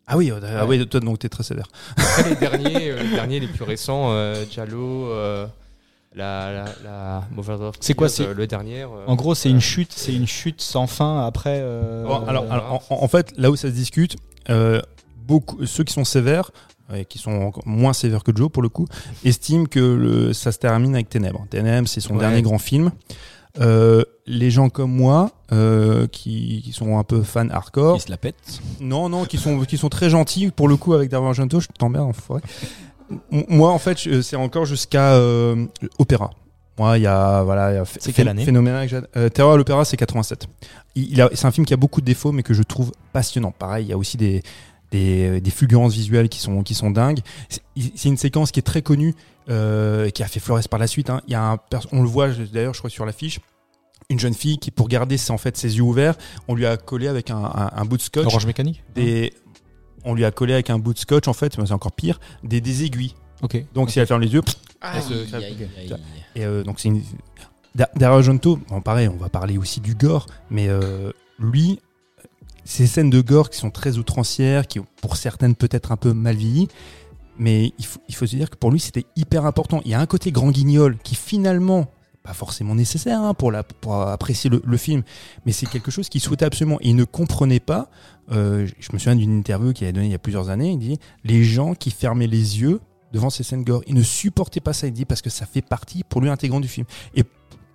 Ah 0.10 0.18
oui, 0.18 0.32
euh, 0.32 0.40
ah 0.60 0.66
oui, 0.66 0.86
toi 0.88 1.00
donc 1.00 1.20
t'es 1.20 1.30
très 1.30 1.44
sévère. 1.44 1.68
Après 1.98 2.30
les 2.30 2.36
derniers, 2.36 2.90
euh, 2.92 3.04
les 3.04 3.10
derniers 3.12 3.40
les 3.40 3.48
plus 3.48 3.64
récents, 3.64 4.08
euh, 4.12 4.44
Giallo, 4.50 5.06
euh, 5.08 5.46
la, 6.16 6.52
la, 6.52 6.66
la 6.84 7.24
C'est 7.80 7.94
quoi, 7.94 8.10
c'est- 8.10 8.26
euh, 8.26 8.34
le 8.34 8.48
dernier 8.48 8.82
euh, 8.84 8.88
En 9.06 9.16
gros, 9.16 9.36
c'est 9.36 9.50
une 9.50 9.62
chute, 9.62 9.94
c'est 9.96 10.14
une 10.14 10.28
chute 10.28 10.62
sans 10.62 10.88
fin 10.88 11.26
après. 11.26 11.60
euh, 11.62 12.04
Bon, 12.06 12.26
alors, 12.26 12.44
euh, 12.46 12.52
alors, 12.52 12.84
en, 12.90 13.04
en 13.04 13.08
fait, 13.08 13.34
là 13.38 13.52
où 13.52 13.56
ça 13.56 13.68
se 13.70 13.74
discute, 13.74 14.18
euh, 14.50 14.82
beaucoup, 15.28 15.64
ceux 15.68 15.84
qui 15.84 15.94
sont 15.94 16.06
sévères, 16.06 16.50
et 16.92 17.06
qui 17.06 17.20
sont 17.20 17.32
encore 17.32 17.68
moins 17.68 17.94
sévères 17.94 18.24
que 18.24 18.36
Joe 18.36 18.50
pour 18.50 18.64
le 18.64 18.70
coup, 18.70 18.88
estiment 19.24 19.66
que 19.66 19.80
le- 19.80 20.34
ça 20.34 20.52
se 20.52 20.58
termine 20.58 20.96
avec 20.96 21.08
Ténèbres. 21.08 21.46
Ténèbres, 21.52 21.88
c'est 21.88 22.00
son 22.02 22.16
Ouais. 22.16 22.20
dernier 22.22 22.42
grand 22.42 22.58
film. 22.58 22.92
Euh, 23.60 24.04
les 24.28 24.52
gens 24.52 24.70
comme 24.70 24.92
moi, 24.92 25.32
euh, 25.52 26.06
qui, 26.08 26.62
qui 26.64 26.72
sont 26.72 26.98
un 27.00 27.04
peu 27.04 27.24
fans 27.24 27.50
hardcore, 27.50 27.98
Il 27.98 28.02
se 28.02 28.10
la 28.12 28.18
pète. 28.18 28.36
non, 28.80 29.10
non, 29.10 29.26
qui 29.26 29.38
sont, 29.38 29.60
qui 29.62 29.78
sont 29.78 29.90
très 29.90 30.10
gentils 30.10 30.52
pour 30.52 30.68
le 30.68 30.78
coup 30.78 30.94
avec 30.94 31.10
Dario 31.10 31.28
Argento, 31.28 31.60
je 31.60 31.68
t'emmerde 31.78 32.06
en 32.08 32.14
forêt. 32.14 32.42
Moi, 33.32 33.72
en 33.72 33.80
fait, 33.80 33.98
c'est 34.22 34.36
encore 34.36 34.66
jusqu'à 34.66 35.14
euh, 35.16 35.66
Opéra. 35.98 36.30
Moi, 36.78 36.98
il 37.00 37.02
y 37.02 37.08
a 37.08 37.42
voilà, 37.44 37.72
il 37.72 37.76
y 37.76 37.78
a 37.80 37.84
C'est 37.86 38.14
quelle 38.14 38.28
année 38.30 38.46
Phénoménal. 38.46 38.88
euh, 39.18 39.30
Terreur 39.30 39.54
à 39.54 39.58
l'Opéra, 39.58 39.84
c'est 39.84 39.98
87. 39.98 40.48
Il, 40.96 41.12
il 41.12 41.22
a- 41.22 41.30
c'est 41.34 41.46
un 41.48 41.52
film 41.52 41.66
qui 41.66 41.74
a 41.74 41.78
beaucoup 41.78 42.02
de 42.02 42.06
défauts, 42.06 42.32
mais 42.32 42.44
que 42.44 42.54
je 42.54 42.62
trouve 42.64 42.92
passionnant. 43.12 43.52
Pareil, 43.52 43.86
il 43.88 43.90
y 43.90 43.94
a 43.94 43.98
aussi 43.98 44.16
des 44.16 44.44
des, 44.92 45.40
des 45.42 45.52
fulgurances 45.52 45.94
visuelles 45.94 46.30
qui 46.30 46.40
sont 46.40 46.64
qui 46.64 46.74
sont 46.74 46.92
dingues. 46.92 47.20
C'est 47.50 48.10
une 48.10 48.18
séquence 48.18 48.52
qui 48.52 48.60
est 48.60 48.64
très 48.64 48.82
connue, 48.82 49.14
euh, 49.50 50.10
qui 50.10 50.24
a 50.24 50.28
fait 50.28 50.40
Flores 50.40 50.68
par 50.70 50.80
la 50.80 50.88
suite. 50.88 51.10
hein. 51.10 51.22
Il 51.28 51.32
y 51.32 51.36
a 51.36 51.44
un 51.52 51.58
on 51.92 52.02
le 52.02 52.08
voit 52.10 52.30
d'ailleurs, 52.30 52.74
je 52.74 52.80
crois 52.80 52.90
sur 52.90 53.06
l'affiche. 53.06 53.40
Une 54.12 54.20
jeune 54.20 54.34
fille 54.34 54.58
qui, 54.58 54.72
pour 54.72 54.88
garder 54.88 55.18
ses, 55.18 55.32
en 55.32 55.38
fait 55.38 55.56
ses 55.56 55.78
yeux 55.78 55.84
ouverts, 55.84 56.16
on 56.48 56.56
lui 56.56 56.66
a 56.66 56.78
collé 56.78 57.08
avec 57.08 57.30
un, 57.30 57.38
un, 57.44 57.70
un 57.76 57.86
bout 57.86 57.98
de 57.98 58.02
scotch 58.02 58.26
Orange 58.26 58.46
mécanique. 58.48 58.84
des 58.96 59.34
on 60.06 60.16
lui 60.16 60.26
a 60.26 60.32
collé 60.32 60.54
avec 60.54 60.70
un 60.72 60.80
bout 60.80 60.94
de 60.94 61.00
scotch 61.00 61.28
en 61.28 61.34
fait 61.34 61.58
mais 61.58 61.66
c'est 61.68 61.74
encore 61.74 61.92
pire 61.92 62.20
des, 62.44 62.62
des 62.62 62.86
aiguilles 62.86 63.14
Ok. 63.44 63.64
donc 63.74 63.92
si 63.92 64.00
elle 64.00 64.08
ferme 64.08 64.22
les 64.22 64.34
yeux 64.34 64.42
elle 64.82 65.02
se 65.04 65.26
crève. 65.28 66.00
et 66.36 66.46
euh, 66.46 66.64
donc 66.64 66.80
c'est 66.80 66.88
une 66.88 67.04
bon 68.70 68.82
pareil 68.82 69.10
on 69.10 69.18
va 69.18 69.30
parler 69.30 69.58
aussi 69.58 69.82
du 69.82 69.94
gore 69.96 70.26
mais 70.50 70.70
euh, 70.70 71.12
lui 71.38 71.80
ces 72.70 72.86
scènes 72.86 73.10
de 73.10 73.20
gore 73.20 73.50
qui 73.50 73.58
sont 73.58 73.72
très 73.72 73.98
outrancières 73.98 74.68
qui 74.68 74.80
pour 75.02 75.18
certaines 75.18 75.56
peut-être 75.56 75.92
un 75.92 75.98
peu 75.98 76.14
mal 76.14 76.36
vieillies 76.36 76.68
mais 77.38 77.74
il 77.80 78.16
faut, 78.16 78.28
se 78.28 78.36
dire 78.36 78.50
que 78.50 78.58
pour 78.58 78.70
lui 78.70 78.80
c'était 78.80 79.06
hyper 79.16 79.46
important 79.46 79.82
il 79.86 79.92
y 79.92 79.96
a 79.96 80.00
un 80.00 80.06
côté 80.06 80.32
grand 80.32 80.52
guignol 80.52 80.98
qui 81.04 81.16
finalement 81.16 81.88
pas 82.22 82.34
forcément 82.34 82.76
nécessaire 82.76 83.22
hein, 83.22 83.34
pour, 83.34 83.54
apprécier 83.96 84.50
le, 84.50 84.62
le 84.66 84.78
film, 84.78 85.04
mais 85.46 85.52
c'est 85.52 85.66
quelque 85.66 85.90
chose 85.90 86.10
qu'il 86.10 86.20
souhaitait 86.20 86.44
absolument. 86.44 86.78
Et 86.82 86.90
il 86.90 86.96
ne 86.98 87.06
comprenait 87.06 87.62
pas, 87.62 87.90
euh, 88.32 88.68
je 88.80 88.90
me 88.92 89.00
souviens 89.00 89.16
d'une 89.16 89.38
interview 89.38 89.72
qu'il 89.72 89.88
a 89.88 89.92
donnée 89.92 90.08
il 90.08 90.12
y 90.12 90.16
a 90.16 90.20
plusieurs 90.20 90.50
années, 90.50 90.72
il 90.72 90.80
dit, 90.80 91.00
les 91.24 91.46
gens 91.46 91.76
qui 91.76 91.92
fermaient 91.92 92.28
les 92.28 92.62
yeux 92.62 92.82
devant 93.14 93.30
ces 93.30 93.44
scènes 93.44 93.64
gore, 93.64 93.82
il 93.88 93.96
ne 93.96 94.04
supportait 94.04 94.60
pas 94.60 94.74
ça, 94.74 94.88
il 94.88 94.94
dit, 94.94 95.06
parce 95.06 95.22
que 95.22 95.30
ça 95.30 95.46
fait 95.46 95.62
partie 95.62 96.04
pour 96.04 96.22
lui 96.22 96.30
intégrant 96.30 96.60
du 96.60 96.68
film. 96.68 96.86
Et, 97.16 97.24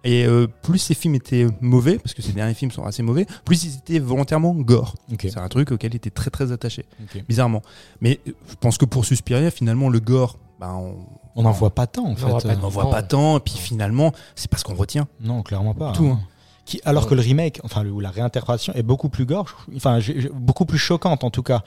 et 0.04 0.26
euh, 0.26 0.46
plus 0.62 0.78
ces 0.78 0.94
films 0.94 1.14
étaient 1.14 1.46
mauvais, 1.60 1.98
parce 1.98 2.14
que 2.14 2.22
ces 2.22 2.32
derniers 2.32 2.54
films 2.54 2.70
sont 2.70 2.84
assez 2.84 3.02
mauvais, 3.02 3.26
plus 3.44 3.64
ils 3.64 3.76
étaient 3.76 3.98
volontairement 3.98 4.54
gore. 4.54 4.94
C'est 5.18 5.38
un 5.38 5.48
truc 5.48 5.72
auquel 5.72 5.92
il 5.92 5.96
était 5.96 6.10
très 6.10 6.30
très 6.30 6.52
attaché, 6.52 6.84
bizarrement. 7.28 7.62
Mais 8.00 8.20
euh, 8.28 8.32
je 8.48 8.54
pense 8.56 8.78
que 8.78 8.84
pour 8.84 9.04
Suspiria, 9.04 9.50
finalement, 9.50 9.88
le 9.88 10.00
gore, 10.00 10.38
ben, 10.60 10.74
on 10.74 10.96
On 11.34 11.42
n'en 11.42 11.50
voit 11.52 11.74
pas 11.74 11.86
tant 11.86 12.04
en 12.04 12.12
On 12.12 12.16
fait. 12.16 12.26
on 12.26 12.56
n'en 12.60 12.68
voit 12.68 12.90
pas 12.90 13.02
tant, 13.02 13.38
et 13.38 13.40
puis 13.40 13.54
finalement, 13.54 14.12
c'est 14.36 14.50
parce 14.50 14.62
qu'on 14.62 14.74
retient. 14.74 15.08
Non, 15.20 15.42
clairement 15.42 15.74
pas. 15.74 15.92
Tout, 15.92 16.06
hein. 16.06 16.20
Qui, 16.66 16.80
alors 16.86 17.06
que 17.06 17.14
le 17.14 17.20
remake, 17.20 17.60
enfin 17.62 17.82
le- 17.82 17.90
ou 17.92 18.00
la 18.00 18.10
réinterprétation 18.10 18.72
est 18.74 18.82
beaucoup 18.82 19.10
plus 19.10 19.26
gore, 19.26 19.66
enfin 19.76 19.98
beaucoup 20.32 20.64
plus 20.64 20.78
choquante 20.78 21.22
en 21.22 21.30
tout 21.30 21.42
cas. 21.42 21.62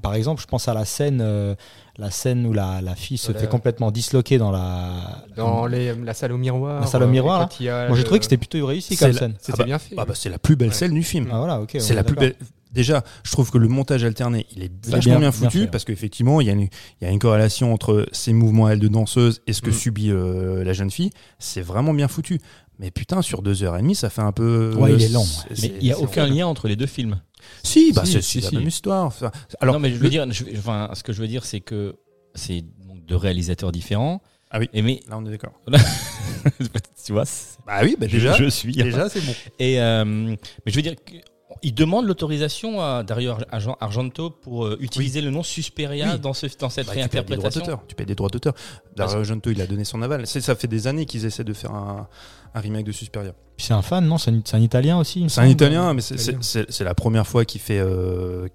Par 0.00 0.14
exemple, 0.14 0.40
je 0.40 0.46
pense 0.46 0.68
à 0.68 0.74
la 0.74 0.84
scène, 0.86 1.20
euh, 1.22 1.54
la 1.98 2.10
scène 2.10 2.46
où 2.46 2.52
la, 2.54 2.80
la 2.80 2.94
fille 2.94 3.18
se 3.18 3.26
Voilà. 3.26 3.40
fait 3.40 3.46
complètement 3.48 3.90
disloquer 3.90 4.38
dans 4.38 4.50
la. 4.50 5.24
Dans 5.36 5.66
les, 5.66 5.94
la 5.94 6.14
salle 6.14 6.32
au 6.32 6.38
miroir. 6.38 6.80
La 6.80 6.86
salle 6.86 7.02
au 7.02 7.06
euh, 7.06 7.10
miroir, 7.10 7.48
Moi 7.60 7.94
j'ai 7.94 8.04
trouvé 8.04 8.20
que 8.20 8.24
c'était 8.24 8.38
plutôt 8.38 8.64
réussi 8.66 8.96
C'est 8.96 9.04
comme 9.04 9.12
la- 9.14 9.18
scène. 9.18 9.34
C'était 9.38 9.52
Ah 9.52 9.56
bah- 9.58 9.64
bien 9.64 9.78
fait. 9.78 9.94
Ah 9.98 10.04
bah, 10.06 10.14
c'est 10.16 10.30
la 10.30 10.38
plus 10.38 10.56
belle 10.56 10.68
Ouais. 10.68 10.74
scène 10.74 10.94
du 10.94 11.02
film. 11.02 11.28
Ah 11.30 11.36
voilà, 11.38 11.60
ok. 11.60 11.76
c'est 11.78 11.94
la 11.94 12.02
plus 12.04 12.16
belle. 12.16 12.34
Déjà, 12.72 13.04
je 13.22 13.30
trouve 13.32 13.50
que 13.50 13.58
le 13.58 13.68
montage 13.68 14.02
alterné, 14.02 14.46
il 14.56 14.62
est 14.62 14.72
vachement 14.86 14.98
bien- 14.98 15.18
bien, 15.18 15.18
bien 15.28 15.30
foutu 15.30 15.60
fait. 15.60 15.66
parce 15.66 15.84
qu'effectivement, 15.84 16.40
il 16.40 16.46
y, 16.46 16.50
a 16.50 16.54
une- 16.54 16.60
il 16.62 16.70
y 17.02 17.04
a 17.04 17.10
une 17.10 17.18
corrélation 17.18 17.70
entre 17.74 18.06
ses 18.12 18.32
mouvements 18.32 18.64
à 18.64 18.72
elle 18.72 18.78
de 18.78 18.88
danseuse 18.88 19.42
et 19.46 19.52
ce 19.52 19.60
que 19.60 19.68
Mm. 19.68 19.74
subit 19.74 20.10
euh, 20.10 20.64
la 20.64 20.72
jeune 20.72 20.90
fille. 20.90 21.10
C'est 21.38 21.60
vraiment 21.60 21.92
bien 21.92 22.08
foutu. 22.08 22.40
Mais 22.82 22.90
putain, 22.90 23.22
sur 23.22 23.42
deux 23.42 23.62
heures 23.62 23.76
et 23.76 23.80
demie, 23.80 23.94
ça 23.94 24.10
fait 24.10 24.20
un 24.22 24.32
peu. 24.32 24.74
Ouais, 24.76 24.92
il 24.92 25.02
est 25.02 25.08
c'est- 25.08 25.62
Mais 25.62 25.74
il 25.80 25.84
n'y 25.84 25.92
a 25.92 25.98
aucun 26.00 26.26
lien 26.26 26.46
entre 26.48 26.66
les 26.68 26.74
deux 26.76 26.86
films. 26.86 27.22
Si, 27.62 27.92
bah 27.92 28.04
Si, 28.04 28.12
c'est 28.14 28.22
si, 28.22 28.40
la 28.40 28.50
même 28.50 28.66
histoire. 28.68 29.06
Enfin, 29.06 29.30
Alors, 29.60 29.74
non, 29.74 29.80
mais 29.80 29.90
je 29.90 29.94
veux 29.96 30.02
le- 30.02 30.10
dire, 30.10 30.26
je- 30.32 30.44
enfin, 30.58 30.90
ce 30.94 31.02
que 31.04 31.12
je 31.12 31.20
veux 31.20 31.28
dire, 31.28 31.44
c'est 31.44 31.60
que 31.60 31.94
c'est 32.34 32.64
deux 33.06 33.16
réalisateurs 33.16 33.70
différents. 33.72 34.20
Ah 34.50 34.58
oui. 34.58 34.68
Et 34.74 34.82
mais 34.82 35.00
Là, 35.08 35.16
on 35.18 35.24
est 35.24 35.30
d'accord. 35.30 35.52
tu 37.04 37.12
vois, 37.12 37.24
c'est- 37.24 37.58
Bah 37.66 37.80
oui, 37.82 37.96
bah 37.98 38.06
déjà, 38.06 38.34
je, 38.34 38.44
je 38.44 38.48
suis. 38.50 38.72
déjà 38.74 39.08
c'est 39.08 39.20
bon. 39.24 39.34
Et 39.58 39.80
euh, 39.80 40.04
mais 40.04 40.36
je 40.66 40.74
veux 40.76 40.82
dire, 40.82 40.94
que- 40.96 41.14
il 41.62 41.74
demande 41.74 42.06
l'autorisation 42.06 42.80
à 42.80 43.02
Dario 43.02 43.30
Ar- 43.32 43.44
Argen- 43.52 43.76
Argento 43.80 44.30
pour 44.30 44.66
euh, 44.66 44.76
utiliser 44.80 45.20
le 45.20 45.30
nom 45.30 45.42
Susperia 45.42 46.12
Oui. 46.14 46.18
dans, 46.20 46.32
ce, 46.34 46.46
dans 46.58 46.68
cette 46.70 46.86
Bah, 46.86 46.92
tu 46.92 46.98
payes 46.98 47.04
des 47.04 47.08
droits 47.08 47.22
réinterprétation. 47.50 47.60
d'auteur. 47.60 47.80
Tu 47.86 47.94
payes 47.94 48.06
des 48.06 48.14
droits 48.14 48.28
d'auteur. 48.30 48.54
Dario 48.96 49.18
Argento, 49.18 49.50
il 49.50 49.60
a 49.60 49.66
donné 49.66 49.84
son 49.84 50.02
aval. 50.02 50.26
C'est- 50.26 50.40
Ça 50.40 50.54
fait 50.54 50.68
des 50.68 50.86
années 50.86 51.06
qu'ils 51.06 51.24
essaient 51.24 51.44
de 51.44 51.52
faire 51.52 51.72
un, 51.72 52.08
un 52.54 52.60
remake 52.60 52.86
de 52.86 52.92
Susperia. 52.92 53.32
C'est 53.58 53.74
un 53.74 53.82
fan, 53.82 54.04
non? 54.06 54.18
C'est 54.18 54.30
un, 54.54 54.58
italien 54.60 54.98
aussi 54.98 55.20
il 55.20 55.30
C'est 55.30 55.40
un 55.40 55.46
italien, 55.46 55.94
mais 55.94 56.00
c'est- 56.00 56.80
la 56.80 56.94
première 56.94 57.26
fois 57.26 57.44
qu'il 57.44 57.60
fait, 57.60 57.78
euh, 57.78 58.48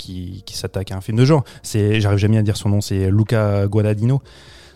s'attaque 0.52 0.92
à 0.92 0.98
un 0.98 1.02
film 1.02 1.18
de 1.18 1.24
genre. 1.26 1.44
C'est, 1.64 2.02
j'arrive 2.02 2.20
jamais 2.20 2.38
à 2.38 2.44
dire 2.44 2.58
son 2.58 2.70
nom, 2.70 2.82
c'est 2.82 3.10
Luca 3.10 3.68
Guadagnino. 3.68 4.22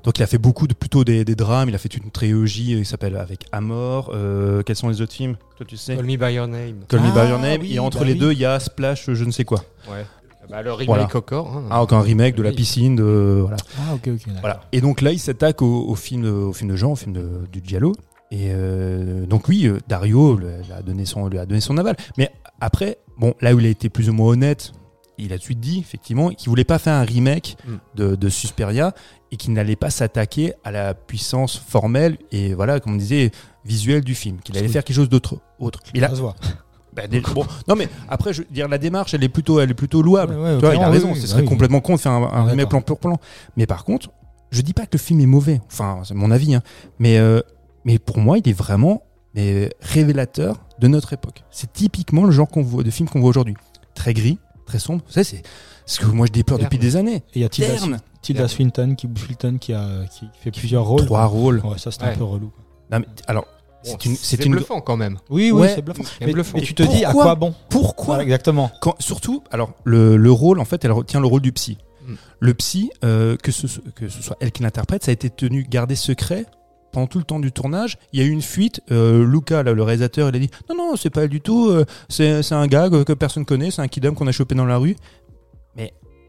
Donc 0.03 0.17
il 0.17 0.23
a 0.23 0.27
fait 0.27 0.39
beaucoup 0.39 0.65
de 0.67 0.73
plutôt 0.73 1.03
des, 1.03 1.23
des 1.25 1.35
drames. 1.35 1.69
Il 1.69 1.75
a 1.75 1.77
fait 1.77 1.93
une 1.95 2.09
trilogie 2.09 2.75
qui 2.79 2.85
s'appelle 2.85 3.15
avec 3.17 3.45
Amor. 3.51 4.11
Euh, 4.13 4.63
quels 4.63 4.75
sont 4.75 4.89
les 4.89 5.01
autres 5.01 5.13
films? 5.13 5.35
Toi 5.61 5.67
tu 5.67 5.77
sais. 5.77 5.95
Call 5.95 6.05
Me 6.05 6.17
By 6.17 6.33
Your 6.33 6.47
Name. 6.47 6.85
Call 6.87 7.01
Me 7.01 7.09
Ah, 7.15 7.23
By 7.23 7.29
Your 7.29 7.39
Name. 7.39 7.61
oui, 7.61 7.75
et 7.75 7.77
entre 7.79 7.99
bah 7.99 8.05
les 8.05 8.13
oui. 8.13 8.17
deux, 8.19 8.31
il 8.31 8.39
y 8.39 8.45
a 8.45 8.59
Splash, 8.59 9.11
je 9.13 9.23
ne 9.23 9.29
sais 9.29 9.45
quoi. 9.45 9.63
Ouais. 9.87 10.07
Bah, 10.49 10.63
le 10.63 10.71
remake 10.73 10.87
Voilà. 10.87 11.03
encore. 11.15 11.55
hein. 11.55 11.63
Ah, 11.69 11.83
encore 11.83 11.99
un 11.99 12.01
remake 12.01 12.33
de 12.35 12.41
la 12.41 12.51
piscine. 12.51 12.95
De, 12.95 13.37
voilà. 13.41 13.57
Ah, 13.77 13.93
ok, 13.93 14.07
ok. 14.07 14.21
Voilà. 14.39 14.61
Et 14.71 14.81
donc 14.81 15.01
là, 15.01 15.11
il 15.11 15.19
s'attaque 15.19 15.61
au, 15.61 15.85
au 15.87 15.93
film, 15.93 16.23
de- 16.23 16.29
au 16.31 16.51
film 16.51 16.71
de 16.71 16.75
genre, 16.75 16.93
au 16.93 16.95
film 16.95 17.13
de, 17.13 17.27
du 17.51 17.61
Giallo. 17.63 17.93
Et 18.31 18.47
euh, 18.49 19.27
donc 19.27 19.49
oui, 19.49 19.67
euh, 19.67 19.77
Dario 19.87 20.35
lui 20.35 20.47
a, 20.75 20.81
donné 20.81 21.05
son, 21.05 21.27
lui 21.27 21.37
a 21.37 21.45
donné 21.45 21.61
son 21.61 21.77
aval. 21.77 21.95
Mais 22.17 22.31
après, 22.59 22.97
bon, 23.19 23.35
là 23.39 23.53
où 23.53 23.59
il 23.59 23.65
a 23.67 23.69
été 23.69 23.89
plus 23.89 24.09
ou 24.09 24.13
moins 24.13 24.29
honnête, 24.29 24.71
il 25.19 25.31
a 25.31 25.35
tout 25.35 25.41
de 25.41 25.43
suite 25.43 25.59
dit, 25.59 25.77
effectivement, 25.79 26.29
qu'il 26.29 26.49
voulait 26.49 26.63
pas 26.63 26.79
faire 26.79 26.93
un 26.95 27.03
remake 27.03 27.55
Mm. 27.67 27.71
de, 27.97 28.15
de 28.15 28.29
Susperia 28.29 28.95
et 29.31 29.37
qu'il 29.37 29.53
n'allait 29.53 29.75
pas 29.75 29.91
s'attaquer 29.91 30.53
à 30.63 30.71
la 30.71 30.95
puissance 30.95 31.55
formelle 31.55 32.17
et 32.31 32.55
voilà, 32.55 32.79
comme 32.79 32.93
on 32.93 32.97
disait, 32.97 33.29
visuelle 33.65 34.03
du 34.03 34.15
film. 34.15 34.39
Qu'il 34.43 34.57
allait 34.57 34.67
faire 34.67 34.83
quelque 34.83 34.95
chose 34.95 35.09
d'autre. 35.09 35.37
Autre. 35.59 35.79
Il 35.93 36.03
a, 36.03 36.09
Ça 36.09 36.15
se 36.15 36.21
voit. 36.21 36.35
bah, 36.93 37.07
des- 37.07 37.21
bon, 37.21 37.45
non 37.67 37.75
mais 37.75 37.87
après, 38.09 38.33
je 38.33 38.41
veux 38.41 38.47
dire, 38.51 38.67
la 38.67 38.77
démarche, 38.77 39.13
elle 39.13 39.23
est 39.23 39.29
plutôt, 39.29 39.59
elle 39.59 39.71
est 39.71 39.75
plutôt 39.75 40.01
louable. 40.01 40.33
Ouais, 40.35 40.41
ouais, 40.41 40.55
Tu 40.59 40.65
vois, 40.65 40.75
il 40.75 40.81
a 40.81 40.89
raison, 40.89 41.09
oui, 41.09 41.17
ce 41.17 41.21
oui, 41.23 41.27
serait 41.27 41.41
oui. 41.41 41.47
complètement 41.47 41.79
con 41.81 41.95
de 41.95 41.99
faire 41.99 42.11
un, 42.11 42.23
un 42.31 42.43
remake 42.45 42.69
plan 42.69 42.81
pour 42.81 42.99
plan. 42.99 43.17
Mais 43.57 43.65
par 43.65 43.83
contre, 43.85 44.09
je 44.51 44.61
dis 44.61 44.73
pas 44.73 44.85
que 44.85 44.93
le 44.93 44.99
film 44.99 45.19
est 45.21 45.25
mauvais, 45.25 45.61
enfin, 45.67 46.01
c'est 46.03 46.13
mon 46.13 46.29
avis, 46.31 46.55
hein. 46.55 46.61
mais, 46.99 47.17
euh, 47.17 47.39
mais 47.85 47.99
pour 47.99 48.17
moi, 48.17 48.37
il 48.37 48.49
est 48.49 48.53
vraiment 48.53 49.03
mais, 49.33 49.69
révélateur 49.79 50.57
de 50.79 50.87
notre 50.89 51.13
époque. 51.13 51.43
C'est 51.51 51.71
typiquement 51.71 52.25
le 52.25 52.31
genre 52.31 52.49
qu'on 52.49 52.61
voit, 52.63 52.83
de 52.83 52.89
film 52.91 53.07
qu'on 53.07 53.21
voit 53.21 53.29
aujourd'hui. 53.29 53.55
Très 53.95 54.13
gris, 54.13 54.39
très 54.65 54.79
sombre. 54.79 55.03
Vous 55.07 55.13
savez, 55.13 55.23
c'est 55.23 55.43
ce 55.85 55.99
que 56.01 56.05
moi 56.07 56.25
je 56.25 56.31
déplore 56.33 56.59
Terne. 56.59 56.69
depuis 56.69 56.79
des 56.79 56.95
années. 56.97 57.23
Et 57.33 57.39
il 57.39 57.41
y 57.41 57.45
a 57.45 57.49
Tilda, 57.49 58.47
Swinton, 58.47 58.95
qui, 58.95 59.07
Swinton 59.15 59.57
qui, 59.59 59.73
a, 59.73 60.05
qui 60.11 60.25
fait 60.41 60.51
plusieurs 60.51 60.85
rôles. 60.85 61.05
Trois 61.05 61.25
rôles. 61.25 61.61
Ouais, 61.63 61.77
ça 61.77 61.91
c'est 61.91 62.01
Ouais. 62.03 62.09
un 62.09 62.15
peu 62.17 62.23
relou. 62.25 62.51
Non, 62.91 62.99
mais, 62.99 63.05
alors, 63.27 63.45
Bon, 63.83 63.89
c'est 63.99 64.05
une, 64.05 64.15
c'est 64.15 64.37
c'est 64.37 64.45
une. 64.45 64.51
bluffant 64.51 64.79
quand 64.79 64.95
même. 64.95 65.17
Oui, 65.31 65.49
Ouais, 65.51 65.61
oui, 65.61 65.67
c'est 65.73 65.81
bluffant. 65.81 66.03
Mais, 66.19 66.31
bluffant. 66.33 66.57
mais 66.59 66.63
tu 66.63 66.75
te 66.75 66.83
dis 66.83 67.03
à 67.03 67.11
quoi 67.13 67.33
bon? 67.33 67.55
Pourquoi 67.69 68.05
Voilà, 68.05 68.23
exactement. 68.23 68.69
Quand, 68.79 68.93
surtout, 69.01 69.43
alors 69.49 69.71
le, 69.85 70.17
le 70.17 70.31
rôle, 70.31 70.59
en 70.59 70.65
fait, 70.65 70.85
elle 70.85 70.91
retient 70.91 71.19
le 71.19 71.25
rôle 71.25 71.41
du 71.41 71.51
psy. 71.51 71.79
Mm. 72.05 72.13
Le 72.41 72.53
psy, 72.53 72.91
euh, 73.03 73.37
que, 73.37 73.51
ce, 73.51 73.65
que 73.95 74.07
ce 74.07 74.21
soit 74.21 74.37
elle 74.39 74.51
qui 74.51 74.61
l'interprète, 74.61 75.03
ça 75.03 75.09
a 75.09 75.13
été 75.13 75.31
tenu 75.31 75.65
gardé 75.67 75.95
secret 75.95 76.45
pendant 76.91 77.07
tout 77.07 77.17
le 77.17 77.23
temps 77.23 77.39
du 77.39 77.51
tournage. 77.51 77.97
Il 78.13 78.19
y 78.19 78.23
a 78.23 78.25
eu 78.25 78.29
une 78.29 78.41
fuite. 78.43 78.81
Euh, 78.91 79.25
Luca, 79.25 79.63
là, 79.63 79.73
le 79.73 79.81
réalisateur, 79.81 80.29
il 80.29 80.35
a 80.35 80.39
dit 80.39 80.51
non, 80.69 80.75
non, 80.75 80.95
c'est 80.95 81.09
pas 81.09 81.23
elle 81.23 81.29
du 81.29 81.41
tout. 81.41 81.69
euh, 81.69 81.85
c'est 82.07 82.43
c'est 82.43 82.53
un 82.53 82.67
gars 82.67 82.87
que, 82.87 83.01
que 83.01 83.13
personne 83.13 83.45
connaît. 83.45 83.71
C'est 83.71 83.81
un 83.81 83.87
kidam 83.87 84.13
qu'on 84.13 84.27
a 84.27 84.31
chopé 84.31 84.53
dans 84.53 84.65
la 84.65 84.77
rue. 84.77 84.95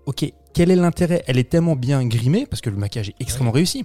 Ok, 0.06 0.24
quel 0.52 0.70
est 0.70 0.76
l'intérêt? 0.76 1.22
Elle 1.26 1.38
est 1.38 1.48
tellement 1.48 1.76
bien 1.76 2.04
grimée 2.04 2.44
parce 2.46 2.60
que 2.60 2.70
le 2.70 2.76
maquillage 2.76 3.10
est 3.10 3.14
extrêmement 3.20 3.52
réussi. 3.52 3.84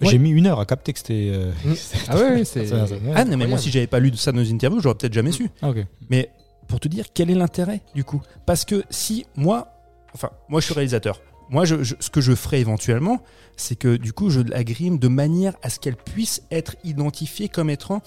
Ouais. 0.00 0.08
J'ai 0.10 0.18
mis 0.18 0.30
une 0.30 0.46
heure 0.46 0.58
à 0.60 0.66
capter 0.66 0.92
que 0.92 0.98
c'était. 0.98 1.30
euh, 1.32 1.52
Mm. 1.64 1.74
Ah 2.08 2.16
ouais, 2.16 2.44
c'est. 2.44 2.66
Ah 3.14 3.24
non, 3.24 3.36
mais 3.36 3.46
moi, 3.46 3.58
si 3.58 3.70
j'avais 3.70 3.86
pas 3.86 4.00
lu 4.00 4.10
ça 4.16 4.32
dans 4.32 4.42
une 4.44 4.54
interview, 4.56 4.80
j'aurais 4.80 4.94
peut-être 4.96 5.12
jamais 5.12 5.32
su. 5.32 5.50
Ah, 5.62 5.70
ok. 5.70 5.84
Mais 6.08 6.30
pour 6.68 6.80
te 6.80 6.88
dire, 6.88 7.06
quel 7.12 7.30
est 7.30 7.34
l'intérêt 7.34 7.80
du 7.94 8.04
coup? 8.04 8.22
Parce 8.46 8.64
que 8.64 8.84
si 8.90 9.26
moi, 9.36 9.68
enfin, 10.14 10.30
moi 10.48 10.60
je 10.60 10.66
suis 10.66 10.74
réalisateur, 10.74 11.20
moi 11.50 11.64
je, 11.64 11.82
je- 11.82 11.96
ce 12.00 12.10
que 12.10 12.20
je 12.20 12.32
ferais 12.34 12.60
éventuellement, 12.60 13.20
c'est 13.56 13.74
que 13.76 13.96
du 13.96 14.12
coup 14.12 14.30
je 14.30 14.40
la 14.40 14.62
grime 14.64 14.98
de 14.98 15.08
manière 15.08 15.54
à 15.62 15.68
ce 15.68 15.78
qu'elle 15.80 15.96
puisse 15.96 16.42
être 16.50 16.76
identifiée 16.84 17.48
comme 17.48 17.68
étant 17.70 18.02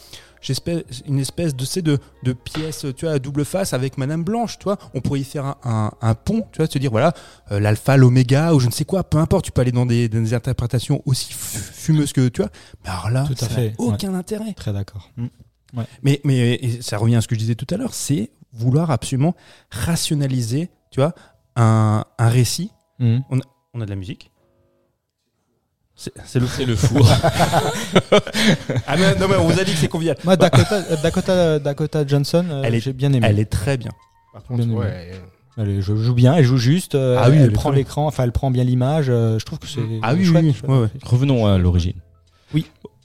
une 1.07 1.19
espèce 1.19 1.55
de, 1.55 1.81
de, 1.81 1.99
de 2.23 2.33
pièce 2.33 2.85
tu 2.95 3.05
vois, 3.05 3.15
à 3.15 3.19
double 3.19 3.45
face 3.45 3.73
avec 3.73 3.97
Madame 3.97 4.23
Blanche. 4.23 4.57
Tu 4.59 4.65
vois. 4.65 4.77
On 4.93 5.01
pourrait 5.01 5.21
y 5.21 5.23
faire 5.23 5.45
un, 5.45 5.57
un- 5.63 5.91
un 6.01 6.13
pont, 6.15 6.45
tu 6.51 6.57
vois, 6.57 6.67
se 6.67 6.77
dire 6.77 6.91
voilà, 6.91 7.13
euh, 7.51 7.59
l'alpha, 7.59 7.97
l'oméga 7.97 8.53
ou 8.53 8.59
je 8.59 8.67
ne 8.67 8.71
sais 8.71 8.85
quoi, 8.85 9.03
peu 9.03 9.17
importe, 9.17 9.45
tu 9.45 9.51
peux 9.51 9.61
aller 9.61 9.71
dans 9.71 9.85
des, 9.85 10.09
dans 10.09 10.21
des 10.21 10.33
interprétations 10.33 11.01
aussi 11.05 11.33
fu- 11.33 11.57
fumeuses 11.59 12.13
que 12.13 12.27
tu 12.27 12.41
vois. 12.41 12.51
Mais 12.83 12.89
alors 12.89 13.09
là, 13.09 13.23
Tout 13.25 13.33
à 13.45 13.47
ça 13.49 13.61
n'a 13.61 13.69
aucun 13.77 14.13
intérêt. 14.13 14.53
Très 14.53 14.73
d'accord. 14.73 15.09
Mm. 15.17 15.27
Mais, 16.03 16.21
mais 16.23 16.53
et 16.53 16.81
ça 16.81 16.97
revient 16.97 17.15
à 17.15 17.21
ce 17.21 17.27
que 17.27 17.33
je 17.35 17.39
disais 17.39 17.55
tout 17.55 17.67
à 17.73 17.77
l'heure, 17.77 17.93
c'est 17.95 18.29
vouloir 18.51 18.91
absolument 18.91 19.33
rationaliser, 19.71 20.69
tu 20.91 20.99
vois, 20.99 21.13
un, 21.55 22.03
un 22.19 22.29
récit. 22.29 22.71
Mm. 22.99 23.19
On 23.73 23.81
a 23.81 23.85
de 23.85 23.89
la 23.89 23.95
musique. 23.95 24.29
C'est 25.95 26.39
le. 26.39 26.47
C'est 26.47 26.65
le 26.65 26.75
four. 26.75 27.07
Ah 28.87 28.95
mais, 28.97 29.15
non 29.15 29.27
mais 29.27 29.35
on 29.35 29.47
vous 29.47 29.59
a 29.59 29.63
dit 29.63 29.71
que 29.71 29.77
c'est 29.77 29.87
convivial. 29.87 30.17
Moi, 30.23 30.35
Dakota, 30.35 30.81
Dakota, 31.01 31.59
Dakota 31.59 32.05
Johnson, 32.07 32.45
euh, 32.49 32.61
Elle 32.65 32.75
est- 32.75 32.79
j'ai 32.81 32.93
bien 32.93 33.11
aimé. 33.13 33.25
Elle 33.29 33.39
est 33.39 33.45
très 33.49 33.77
bien. 33.77 33.91
Par 34.33 34.43
contre, 34.43 34.63
Bien 34.63 34.69
aimé. 34.71 34.79
ouais. 34.79 35.11
Elle 35.57 35.69
est- 35.69 35.81
je 35.81 35.95
joue 35.95 36.13
bien, 36.13 36.35
elle 36.35 36.43
joue 36.45 36.57
juste. 36.57 36.95
euh, 36.95 37.19
Ah 37.21 37.29
oui, 37.29 37.37
elle 37.39 37.51
prend 37.51 37.69
l'écran, 37.71 38.07
enfin, 38.07 38.23
elle 38.23 38.31
prend 38.31 38.49
bien 38.51 38.63
l'image. 38.63 39.05
euh, 39.09 39.37
je 39.39 39.45
trouve 39.45 39.59
que 39.59 39.67
c'est. 39.67 39.81
Ah 40.01 40.13
oui, 40.15 40.25
chouette, 40.25 40.43
oui, 40.43 40.49
oui. 40.49 40.53
chouette. 40.55 40.69
Ouais, 40.71 40.79
ouais. 40.79 40.89
Revenons 41.03 41.45
à 41.45 41.57
l'origine. 41.57 41.93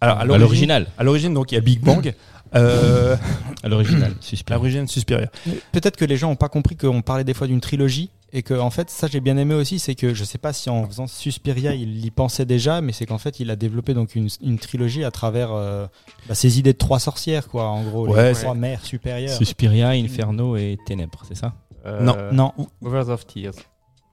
Alors, 0.01 0.19
à 0.19 0.25
l'original. 0.25 0.87
à 0.97 1.05
l'origine, 1.05 1.35
donc 1.35 1.53
il 1.53 1.57
y 1.57 1.59
a 1.59 1.61
Big 1.61 1.81
Bang. 1.81 2.15
Euh, 2.55 3.17
À 3.63 3.69
l'original. 3.69 4.13
Suspect. 4.21 4.55
l'origine 4.55 4.87
Suspiria. 4.89 5.27
Peut-être 5.73 5.97
que 5.97 6.05
les 6.07 6.17
gens 6.17 6.31
n'ont 6.31 6.37
pas 6.37 6.49
compris 6.49 6.77
qu'on 6.77 7.03
parlait 7.03 7.25
des 7.25 7.35
fois 7.35 7.47
d'une 7.47 7.61
trilogie 7.61 8.11
et 8.33 8.43
que 8.43 8.55
en 8.55 8.71
fait 8.71 8.91
ça 8.91 9.07
j'ai 9.07 9.21
bien 9.21 9.37
aimé 9.39 9.55
aussi 9.55 9.79
c'est 9.79 9.95
que 9.95 10.13
je 10.13 10.23
sais 10.25 10.37
pas 10.39 10.53
si 10.53 10.69
en 10.69 10.87
faisant 10.87 11.07
Suspiria 11.07 11.75
il 11.75 12.05
y 12.05 12.11
pensait 12.11 12.45
déjà 12.45 12.81
mais 12.83 12.93
c'est 12.93 13.07
qu'en 13.07 13.17
fait 13.19 13.41
il 13.41 13.51
a 13.51 13.57
développé 13.57 13.95
donc 13.95 14.15
une, 14.15 14.29
une 14.43 14.59
trilogie 14.59 15.03
à 15.05 15.11
travers 15.11 15.53
euh, 15.53 15.87
bah, 16.29 16.35
ses 16.35 16.59
idées 16.59 16.75
de 16.75 16.79
trois 16.79 16.99
sorcières 16.99 17.49
quoi 17.49 17.69
en 17.69 17.83
gros 17.85 18.07
Ouais, 18.07 18.33
les 18.33 18.39
trois 18.39 18.55
mères 18.55 18.85
supérieures 18.85 19.37
Suspiria, 19.37 19.91
Inferno 19.91 20.57
et 20.57 20.79
Ténèbres, 20.87 21.23
c'est 21.27 21.37
ça? 21.37 21.55
Euh, 21.87 22.03
Non, 22.03 22.17
non 22.33 22.53
Mothers 22.83 23.09
of 23.09 23.27
Tears. 23.27 23.55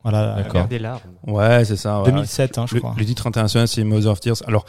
voilà 0.04 0.28
La 0.28 0.36
D'accord. 0.44 0.54
mer 0.62 0.68
des 0.70 0.80
larmes. 0.80 1.02
Ouais, 1.28 1.66
c'est 1.66 1.76
ça. 1.76 2.00
ouais. 2.02 2.12
2007 2.12 2.58
hein, 2.58 2.66
je 2.70 2.76
le, 2.76 2.80
crois 2.82 2.96
le 2.98 3.06
titre 3.06 3.28
international, 3.28 3.68
c'est 3.68 3.84
Mother 3.84 4.12
of 4.12 4.20
Tears. 4.22 4.38
Alors, 4.48 4.66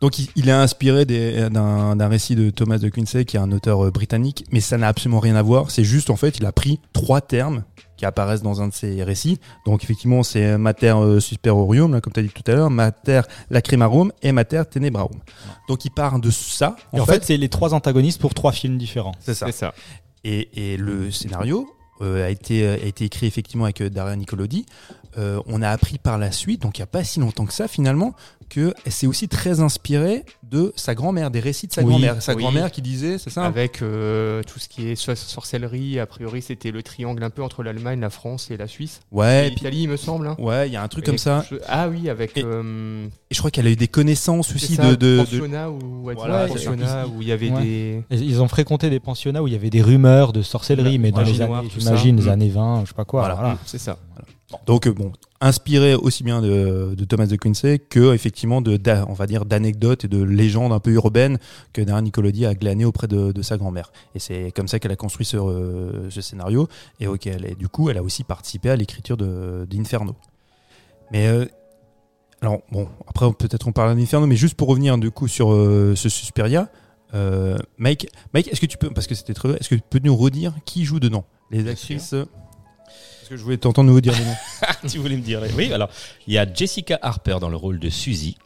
donc, 0.00 0.18
il, 0.18 0.28
il 0.36 0.48
est 0.48 0.52
inspiré 0.52 1.04
d'un 1.04 2.08
récit 2.08 2.36
de 2.36 2.50
Thomas 2.50 2.78
de 2.78 2.88
Quincey, 2.88 3.24
qui 3.24 3.36
est 3.36 3.40
un 3.40 3.50
auteur 3.52 3.84
euh, 3.86 3.90
britannique, 3.90 4.44
mais 4.52 4.60
ça 4.60 4.78
n'a 4.78 4.86
absolument 4.88 5.18
rien 5.20 5.34
à 5.36 5.42
voir. 5.42 5.70
C'est 5.72 5.82
juste, 5.84 6.08
en 6.10 6.16
fait, 6.16 6.38
il 6.38 6.46
a 6.46 6.52
pris 6.52 6.80
trois 6.92 7.20
termes 7.20 7.64
qui 7.98 8.06
apparaissent 8.06 8.42
dans 8.42 8.62
un 8.62 8.68
de 8.68 8.72
ses 8.72 9.02
récits. 9.02 9.38
Donc, 9.66 9.84
effectivement, 9.84 10.22
c'est 10.22 10.56
Mater 10.56 10.94
euh, 10.96 11.20
Superorium, 11.20 11.92
là, 11.92 12.00
comme 12.00 12.12
tu 12.12 12.20
as 12.20 12.22
dit 12.22 12.30
tout 12.30 12.50
à 12.50 12.54
l'heure, 12.54 12.70
Mater 12.70 13.22
Lacrimarum 13.50 14.12
et 14.22 14.32
Mater 14.32 14.62
Tenebrarum. 14.70 15.18
Donc, 15.68 15.84
il 15.84 15.90
part 15.90 16.18
de 16.18 16.30
ça. 16.30 16.76
et 16.94 17.00
en 17.00 17.06
fait, 17.06 17.24
c'est 17.24 17.36
les 17.36 17.50
trois 17.50 17.74
antagonistes 17.74 18.20
pour 18.20 18.32
trois 18.32 18.52
films 18.52 18.78
différents 18.78 19.12
c'est 19.20 19.34
ça. 19.34 19.74
Et, 20.24 20.72
et 20.72 20.76
le 20.76 21.10
scénario 21.10 21.68
euh, 22.00 22.26
a, 22.26 22.30
été, 22.30 22.66
a 22.66 22.76
été 22.76 23.04
écrit 23.04 23.26
effectivement 23.26 23.64
avec 23.64 23.80
euh, 23.80 23.90
Daria 23.90 24.14
Nicolodi. 24.14 24.66
Euh, 25.18 25.40
on 25.46 25.62
a 25.62 25.68
appris 25.70 25.98
par 25.98 26.16
la 26.16 26.30
suite, 26.30 26.62
donc 26.62 26.78
il 26.78 26.80
n'y 26.80 26.84
a 26.84 26.86
pas 26.86 27.02
si 27.02 27.18
longtemps 27.18 27.44
que 27.44 27.52
ça 27.52 27.66
finalement, 27.66 28.14
que 28.48 28.72
c'est 28.86 29.06
aussi 29.08 29.28
très 29.28 29.60
inspiré 29.60 30.24
de 30.50 30.72
sa 30.76 30.94
grand-mère, 30.94 31.30
des 31.30 31.40
récits 31.40 31.66
de 31.66 31.72
sa 31.72 31.82
Oui, 31.82 31.88
grand-mère. 31.90 32.22
Sa 32.22 32.34
oui. 32.34 32.42
grand-mère 32.42 32.70
qui 32.70 32.80
disait, 32.82 33.18
c'est 33.18 33.28
ça 33.28 33.44
Avec 33.44 33.82
euh, 33.82 34.42
tout 34.44 34.58
ce 34.58 34.68
qui 34.68 34.88
est 34.88 34.94
so- 34.94 35.14
sorcellerie, 35.14 35.98
a 35.98 36.06
priori 36.06 36.40
c'était 36.40 36.70
le 36.70 36.82
triangle 36.82 37.22
un 37.24 37.30
peu 37.30 37.42
entre 37.42 37.62
l'Allemagne, 37.62 38.00
la 38.00 38.10
France 38.10 38.50
et 38.50 38.56
la 38.56 38.66
Suisse. 38.68 39.00
Ouais, 39.12 39.48
et 39.48 39.68
il 39.72 39.88
me 39.88 39.96
semble. 39.96 40.28
hein. 40.28 40.36
ouais, 40.38 40.68
il 40.68 40.72
y 40.72 40.76
a 40.76 40.82
un 40.82 40.88
truc 40.88 41.04
Et 41.04 41.06
comme 41.06 41.18
ça. 41.18 41.44
je- 41.50 41.56
Ah 41.66 41.88
oui, 41.88 42.08
avec. 42.08 42.36
Et- 42.36 42.44
euh, 42.44 43.06
Et 43.30 43.34
je 43.34 43.38
crois 43.38 43.50
qu'elle 43.50 43.66
a 43.66 43.70
eu 43.70 43.76
des 43.76 43.88
connaissances 43.88 44.54
aussi 44.54 44.76
ça, 44.76 44.90
de, 44.90 44.94
de, 44.94 45.18
pensionnat 45.18 45.68
ou 45.70 46.04
ouais, 46.04 46.14
Voilà, 46.14 46.46
ça. 46.46 46.54
pensionnat 46.54 47.06
où 47.08 47.20
il 47.22 47.28
y 47.28 47.32
avait 47.32 47.50
Ouais. 47.50 47.62
des. 47.62 48.04
Ils 48.12 48.40
ont 48.40 48.48
fréquenté 48.48 48.88
des 48.88 49.00
pensionnats 49.00 49.42
où 49.42 49.48
il 49.48 49.52
y 49.52 49.56
avait 49.56 49.70
des 49.70 49.82
rumeurs 49.82 50.32
de 50.32 50.42
sorcellerie 50.42 50.98
mais 50.98 51.10
dans 51.10 51.22
les 51.22 51.40
années 51.42 51.68
j'imagine 51.76 52.16
les 52.16 52.26
Mm. 52.26 52.28
années 52.28 52.48
20 52.50 52.82
je 52.84 52.88
sais 52.90 52.94
pas 52.94 53.04
quoi 53.04 53.20
Voilà. 53.22 53.34
voilà. 53.34 53.58
C'est 53.66 53.78
ça. 53.78 53.98
Donc 54.66 54.86
euh, 54.86 54.92
bon, 54.92 55.12
inspiré 55.40 55.94
aussi 55.94 56.24
bien 56.24 56.40
de, 56.40 56.94
Thomas 57.06 57.26
de 57.26 57.36
Quincey 57.36 57.78
que 57.78 58.14
effectivement 58.14 58.62
de, 58.62 58.78
on 59.06 59.12
va 59.12 59.26
dire 59.26 59.44
d'anecdotes 59.44 60.04
et 60.04 60.08
de 60.08 60.22
légendes 60.22 60.72
un 60.72 60.80
peu 60.80 60.90
urbaines 60.92 61.38
que 61.72 61.82
Daria 61.82 62.00
Nicolodi 62.00 62.46
a 62.46 62.54
glané 62.54 62.84
auprès 62.84 63.08
de, 63.08 63.42
sa 63.42 63.58
grand-mère. 63.58 63.92
Et 64.14 64.18
c'est 64.18 64.50
comme 64.52 64.68
ça 64.68 64.78
qu'elle 64.78 64.92
a 64.92 64.96
construit 64.96 65.26
ce, 65.26 65.36
euh, 65.36 66.10
scénario 66.10 66.68
et 66.98 67.06
auquel 67.06 67.54
du 67.56 67.68
coup 67.68 67.90
elle 67.90 67.98
a 67.98 68.02
aussi 68.02 68.24
participé 68.24 68.70
à 68.70 68.76
l'écriture 68.76 69.16
d'Inferno. 69.16 70.16
Mais 71.12 71.28
euh, 71.28 71.44
alors 72.40 72.60
bon, 72.72 72.88
après 73.06 73.30
peut-être 73.32 73.68
on 73.68 73.72
parle 73.72 73.96
d'Inferno, 73.96 74.26
mais 74.26 74.36
juste 74.36 74.54
pour 74.54 74.68
revenir 74.68 74.96
du 74.96 75.10
coup 75.10 75.28
sur 75.28 75.48
ce 75.50 76.08
Suspiria. 76.08 76.70
Mike, 77.78 78.08
Mike, 78.32 78.48
est-ce 78.48 78.60
que 78.60 78.66
tu 78.66 78.78
peux, 78.78 78.90
parce 78.90 79.06
que 79.06 79.14
c'était 79.14 79.34
très, 79.34 79.50
est-ce 79.50 79.68
que 79.68 79.74
tu 79.74 79.82
peux 79.88 80.00
nous 80.02 80.16
redire 80.16 80.54
qui 80.64 80.84
joue 80.84 81.00
dedans, 81.00 81.24
les 81.50 81.68
actrices 81.68 82.14
Parce 83.28 83.36
que 83.36 83.36
je 83.36 83.44
voulais 83.44 83.58
t'entendre 83.58 83.90
nous 83.90 84.00
dire 84.00 84.14
les 84.18 84.24
noms. 84.24 84.36
tu 84.88 84.98
voulais 84.98 85.16
me 85.16 85.20
dire. 85.22 85.42
Oui, 85.54 85.70
alors, 85.72 85.90
il 86.26 86.32
y 86.32 86.38
a 86.38 86.50
Jessica 86.50 86.98
Harper 87.02 87.36
dans 87.40 87.50
le 87.50 87.56
rôle 87.56 87.78
de 87.78 87.90
Suzy. 87.90 88.36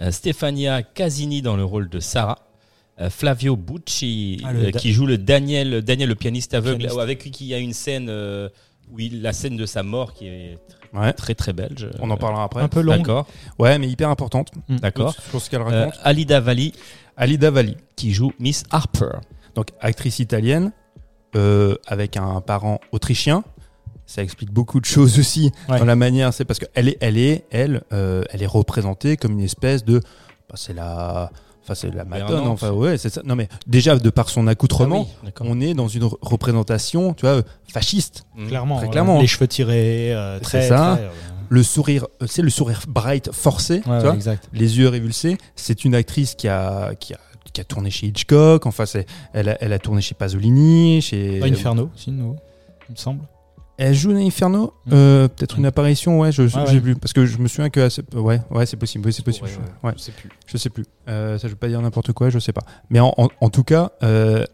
Euh, 0.00 0.10
Stefania 0.10 0.82
Casini 0.82 1.42
dans 1.42 1.56
le 1.56 1.64
rôle 1.64 1.88
de 1.88 2.00
Sarah. 2.00 2.38
Euh, 3.00 3.08
Flavio 3.08 3.56
Bucci 3.56 4.40
Ah, 4.44 4.52
le 4.52 4.64
euh, 4.66 4.70
da- 4.72 4.78
qui 4.80 4.92
joue 4.92 5.06
le 5.06 5.16
Daniel, 5.18 5.82
Daniel 5.82 6.08
le 6.08 6.14
pianiste 6.16 6.54
aveugle, 6.54 6.78
Pianiste. 6.78 6.98
avec 6.98 7.18
qui 7.30 7.44
il 7.44 7.48
y 7.48 7.54
a 7.54 7.58
une 7.58 7.72
scène 7.74 8.08
euh, 8.08 8.48
où 8.90 8.98
il, 8.98 9.22
la 9.22 9.32
scène 9.32 9.56
de 9.56 9.66
sa 9.66 9.82
mort 9.82 10.12
qui 10.14 10.26
est 10.26 10.58
Ouais. 10.94 11.12
très 11.12 11.34
très 11.34 11.52
belle. 11.52 11.74
je- 11.76 11.86
On 12.00 12.10
en 12.10 12.16
parlera 12.16 12.44
après. 12.44 12.62
Un 12.62 12.68
peu 12.68 12.80
long. 12.80 12.96
D'accord, 12.96 13.26
Ouais, 13.58 13.78
mais 13.78 13.86
hyper 13.88 14.08
importante. 14.08 14.50
d'accord. 14.68 15.14
Sur 15.30 15.40
ce 15.42 15.50
qu'elle 15.50 15.60
Euh, 15.60 15.64
raconte. 15.86 16.00
Alida 16.02 16.40
Valli 16.40 16.72
Alida 17.18 17.50
Valli, 17.50 17.76
qui 17.96 18.12
joue 18.12 18.32
Miss 18.40 18.64
Harper. 18.70 19.18
donc 19.54 19.68
actrice 19.80 20.18
italienne, 20.18 20.72
euh, 21.34 21.76
avec 21.86 22.16
un 22.16 22.40
parent 22.40 22.80
autrichien. 22.92 23.44
Ça 24.06 24.22
explique 24.22 24.52
beaucoup 24.52 24.80
de 24.80 24.84
choses 24.86 25.18
aussi 25.18 25.50
Ouais. 25.68 25.78
dans 25.78 25.84
la 25.84 25.96
manière. 25.96 26.32
C'est 26.32 26.44
parce 26.44 26.58
qu'elle 26.60 26.88
est, 26.88 26.96
elle 27.00 27.18
est, 27.18 27.44
elle, 27.50 27.82
euh, 27.92 28.22
elle 28.30 28.42
est 28.42 28.46
représentée 28.46 29.16
comme 29.16 29.32
une 29.32 29.40
espèce 29.44 29.84
de, 29.84 29.98
bah, 30.48 30.54
c'est 30.54 30.72
la, 30.74 31.30
enfin 31.64 31.74
c'est 31.74 31.92
la 31.92 32.04
madone. 32.04 32.46
Enfin 32.46 32.70
ouais, 32.70 32.98
c'est 32.98 33.08
ça. 33.10 33.22
Non 33.24 33.34
mais 33.34 33.48
déjà 33.66 33.96
de 33.96 34.10
par 34.10 34.28
son 34.28 34.46
accoutrement, 34.46 35.08
Ah 35.10 35.24
oui, 35.26 35.32
on 35.40 35.60
est 35.60 35.74
dans 35.74 35.88
une 35.88 36.04
re- 36.04 36.16
représentation, 36.22 37.14
tu 37.14 37.26
vois, 37.26 37.42
fasciste. 37.68 38.24
Mhm. 38.36 38.46
Clairement. 38.48 38.78
Très 38.78 38.88
clairement. 38.90 39.20
Les 39.20 39.26
cheveux 39.26 39.48
tirés, 39.48 40.14
euh, 40.14 40.38
très. 40.38 40.62
C'est 40.62 40.68
ça. 40.68 40.94
très, 40.96 41.04
euh, 41.06 41.10
Le 41.48 41.62
sourire, 41.64 42.06
euh, 42.22 42.26
c'est 42.28 42.42
le 42.42 42.50
sourire 42.50 42.82
bright 42.88 43.30
forcé, 43.32 43.74
ouais, 43.74 43.82
tu 43.98 44.04
vois. 44.04 44.14
exact. 44.14 44.48
les 44.52 44.78
yeux 44.78 44.88
révulsés. 44.88 45.36
C'est 45.56 45.84
une 45.84 45.94
actrice 45.96 46.34
qui 46.36 46.46
a, 46.48 46.94
qui 46.94 47.12
a, 47.14 47.18
qui 47.52 47.60
a 47.60 47.64
tourné 47.64 47.90
chez 47.90 48.06
Hitchcock. 48.06 48.66
Enfin, 48.66 48.86
c'est, 48.86 49.06
elle, 49.32 49.48
a, 49.48 49.56
elle 49.60 49.72
a 49.72 49.78
tourné 49.80 50.00
chez 50.00 50.14
Pasolini, 50.14 51.02
chez. 51.02 51.40
Pas 51.40 51.46
Inferno, 51.46 51.90
si, 51.96 52.10
il 52.10 52.14
me 52.16 52.34
semble. 52.96 53.22
Elle 53.78 53.94
joue 53.94 54.12
dans 54.12 54.18
Inferno. 54.18 54.72
Mm. 54.86 54.90
Euh, 54.92 55.28
peut-être 55.28 55.58
une 55.58 55.66
apparition, 55.66 56.20
ouais, 56.20 56.32
je, 56.32 56.42
Ouais, 56.42 56.48
j'ai 56.68 56.74
ouais. 56.76 56.80
plus. 56.80 56.96
Parce 56.96 57.12
que 57.12 57.26
je 57.26 57.36
me 57.38 57.46
souviens 57.48 57.68
que, 57.70 57.88
ouais, 58.16 58.40
ouais, 58.50 58.66
c'est 58.66 58.76
possible, 58.76 59.06
oui, 59.06 59.12
c'est 59.12 59.24
possible. 59.24 59.48
Ouais, 59.82 59.92
Je 59.96 60.02
sais 60.02 60.12
plus. 60.12 60.30
je 60.46 60.56
sais 60.56 60.70
plus. 60.70 60.84
Euh, 61.08 61.38
ça, 61.38 61.46
je 61.48 61.52
veux 61.52 61.58
pas 61.58 61.68
dire 61.68 61.80
n'importe 61.82 62.12
quoi, 62.12 62.30
je 62.30 62.38
sais 62.38 62.52
pas. 62.52 62.62
Mais 62.90 63.00
en, 63.00 63.12
en, 63.18 63.28
en 63.40 63.50
tout 63.50 63.64
cas, 63.64 63.90
euh, 64.02 64.44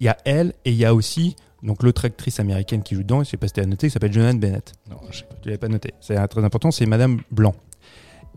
il 0.00 0.06
y 0.06 0.08
a 0.08 0.16
elle 0.24 0.54
et 0.64 0.70
il 0.70 0.76
y 0.76 0.84
a 0.84 0.94
aussi 0.94 1.36
donc 1.62 1.82
l'autre 1.82 2.04
actrice 2.06 2.40
américaine 2.40 2.82
qui 2.82 2.94
joue 2.94 3.02
dedans. 3.02 3.22
Je 3.22 3.28
sais 3.30 3.36
pas 3.36 3.46
si 3.48 3.52
tu 3.54 3.60
as 3.60 3.66
noté, 3.66 3.86
qui 3.88 3.92
s'appelle 3.92 4.12
Jonan 4.12 4.34
Bennett. 4.34 4.72
Non, 4.90 4.96
je 5.10 5.18
sais 5.18 5.24
pas. 5.24 5.34
Tu 5.42 5.48
l'avais 5.48 5.58
pas 5.58 5.68
noté. 5.68 5.92
C'est 6.00 6.28
très 6.28 6.44
important. 6.44 6.70
C'est 6.70 6.86
Madame 6.86 7.20
Blanc. 7.30 7.54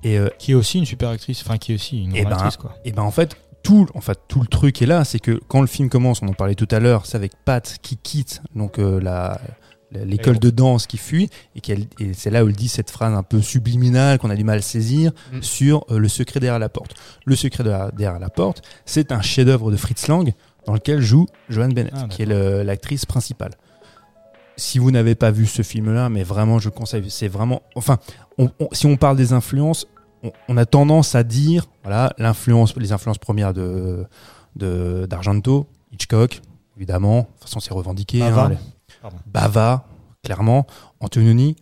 Et 0.04 0.20
Qui 0.38 0.52
est 0.52 0.56
aussi 0.56 0.78
une 0.78 0.86
super 0.86 1.10
actrice, 1.10 1.42
enfin 1.42 1.58
qui 1.58 1.72
est 1.72 1.76
aussi 1.76 2.04
une 2.04 2.16
Eh 2.16 2.22
grande 2.22 2.34
ben, 2.34 2.38
actrice 2.38 2.58
quoi. 2.58 2.76
Et 2.86 2.92
ben 2.92 3.02
en 3.04 3.12
fait, 3.12 3.36
tout, 3.64 3.88
en 3.96 4.02
fait, 4.02 4.20
tout 4.28 4.40
le 4.42 4.48
truc 4.48 4.82
est 4.82 4.86
là, 4.86 5.04
c'est 5.04 5.20
que 5.20 5.42
quand 5.48 5.60
le 5.62 5.68
film 5.68 5.90
commence, 5.90 6.22
on 6.22 6.28
en 6.28 6.34
parlait 6.34 6.54
tout 6.56 6.68
à 6.72 6.80
l'heure, 6.80 7.06
c'est 7.08 7.16
avec 7.18 7.32
Pat 7.46 7.78
qui 7.82 7.98
quitte 7.98 8.42
donc 8.56 8.78
euh, 8.80 9.00
la- 9.02 9.42
l'école 9.92 10.38
de 10.40 10.50
danse 10.50 10.86
qui 10.88 10.98
fuit 10.98 11.30
et, 11.56 11.62
c'est 12.14 12.30
là 12.30 12.44
où 12.44 12.48
elle 12.50 12.56
dit 12.56 12.68
cette 12.68 12.92
phrase 12.92 13.14
un 13.14 13.24
peu 13.24 13.42
subliminale 13.42 14.20
qu'on 14.20 14.30
a 14.30 14.36
du 14.36 14.44
mal 14.44 14.58
à 14.60 14.62
saisir 14.62 15.12
Mm. 15.32 15.42
sur 15.42 15.86
euh, 15.92 15.98
le 15.98 16.08
secret 16.10 16.40
derrière 16.40 16.60
la 16.60 16.70
porte. 16.70 16.94
Le 17.26 17.36
secret 17.36 17.64
derrière, 17.64 17.92
derrière 17.94 18.20
la 18.20 18.30
porte, 18.30 18.62
c'est 18.86 19.12
un 19.12 19.22
chef-d'œuvre 19.22 19.72
de 19.72 19.78
Fritz 19.78 20.08
Lang 20.08 20.34
dans 20.66 20.74
lequel 20.74 21.00
joue 21.02 21.26
Joan 21.50 21.74
Bennett, 21.74 21.94
Ah, 21.96 22.08
qui 22.10 22.24
est 22.24 22.64
l'actrice 22.64 23.06
principale. 23.06 23.52
Si 24.58 24.80
vous 24.80 24.90
n'avez 24.92 25.14
pas 25.16 25.30
vu 25.32 25.46
ce 25.46 25.62
film-là, 25.62 26.10
mais 26.10 26.24
vraiment, 26.24 26.58
je 26.60 26.70
conseille. 26.70 27.06
C'est 27.10 27.28
vraiment, 27.28 27.62
enfin, 27.76 28.00
on- 28.40 28.50
on- 28.60 28.70
si 28.72 28.88
on 28.88 28.98
parle 28.98 29.16
des 29.16 29.32
influences, 29.32 29.86
on, 30.24 30.32
on 30.50 30.58
a 30.58 30.66
tendance 30.66 31.14
à 31.16 31.24
dire, 31.24 31.68
voilà, 31.84 32.12
l'influence, 32.18 32.76
les 32.76 32.92
influences 32.92 33.20
premières 33.20 33.54
de 33.54 34.08
d'Argento, 34.56 35.68
Hitchcock, 35.94 36.42
évidemment. 36.76 37.20
De 37.20 37.26
toute 37.26 37.42
façon, 37.44 37.60
c'est 37.60 37.74
revendiqué. 37.74 38.20
Bava. 38.20 38.46
hein, 38.46 38.58
Pardon. 39.02 39.18
Bava, 39.26 39.88
clairement. 40.24 40.66
Antonioni. 41.00 41.56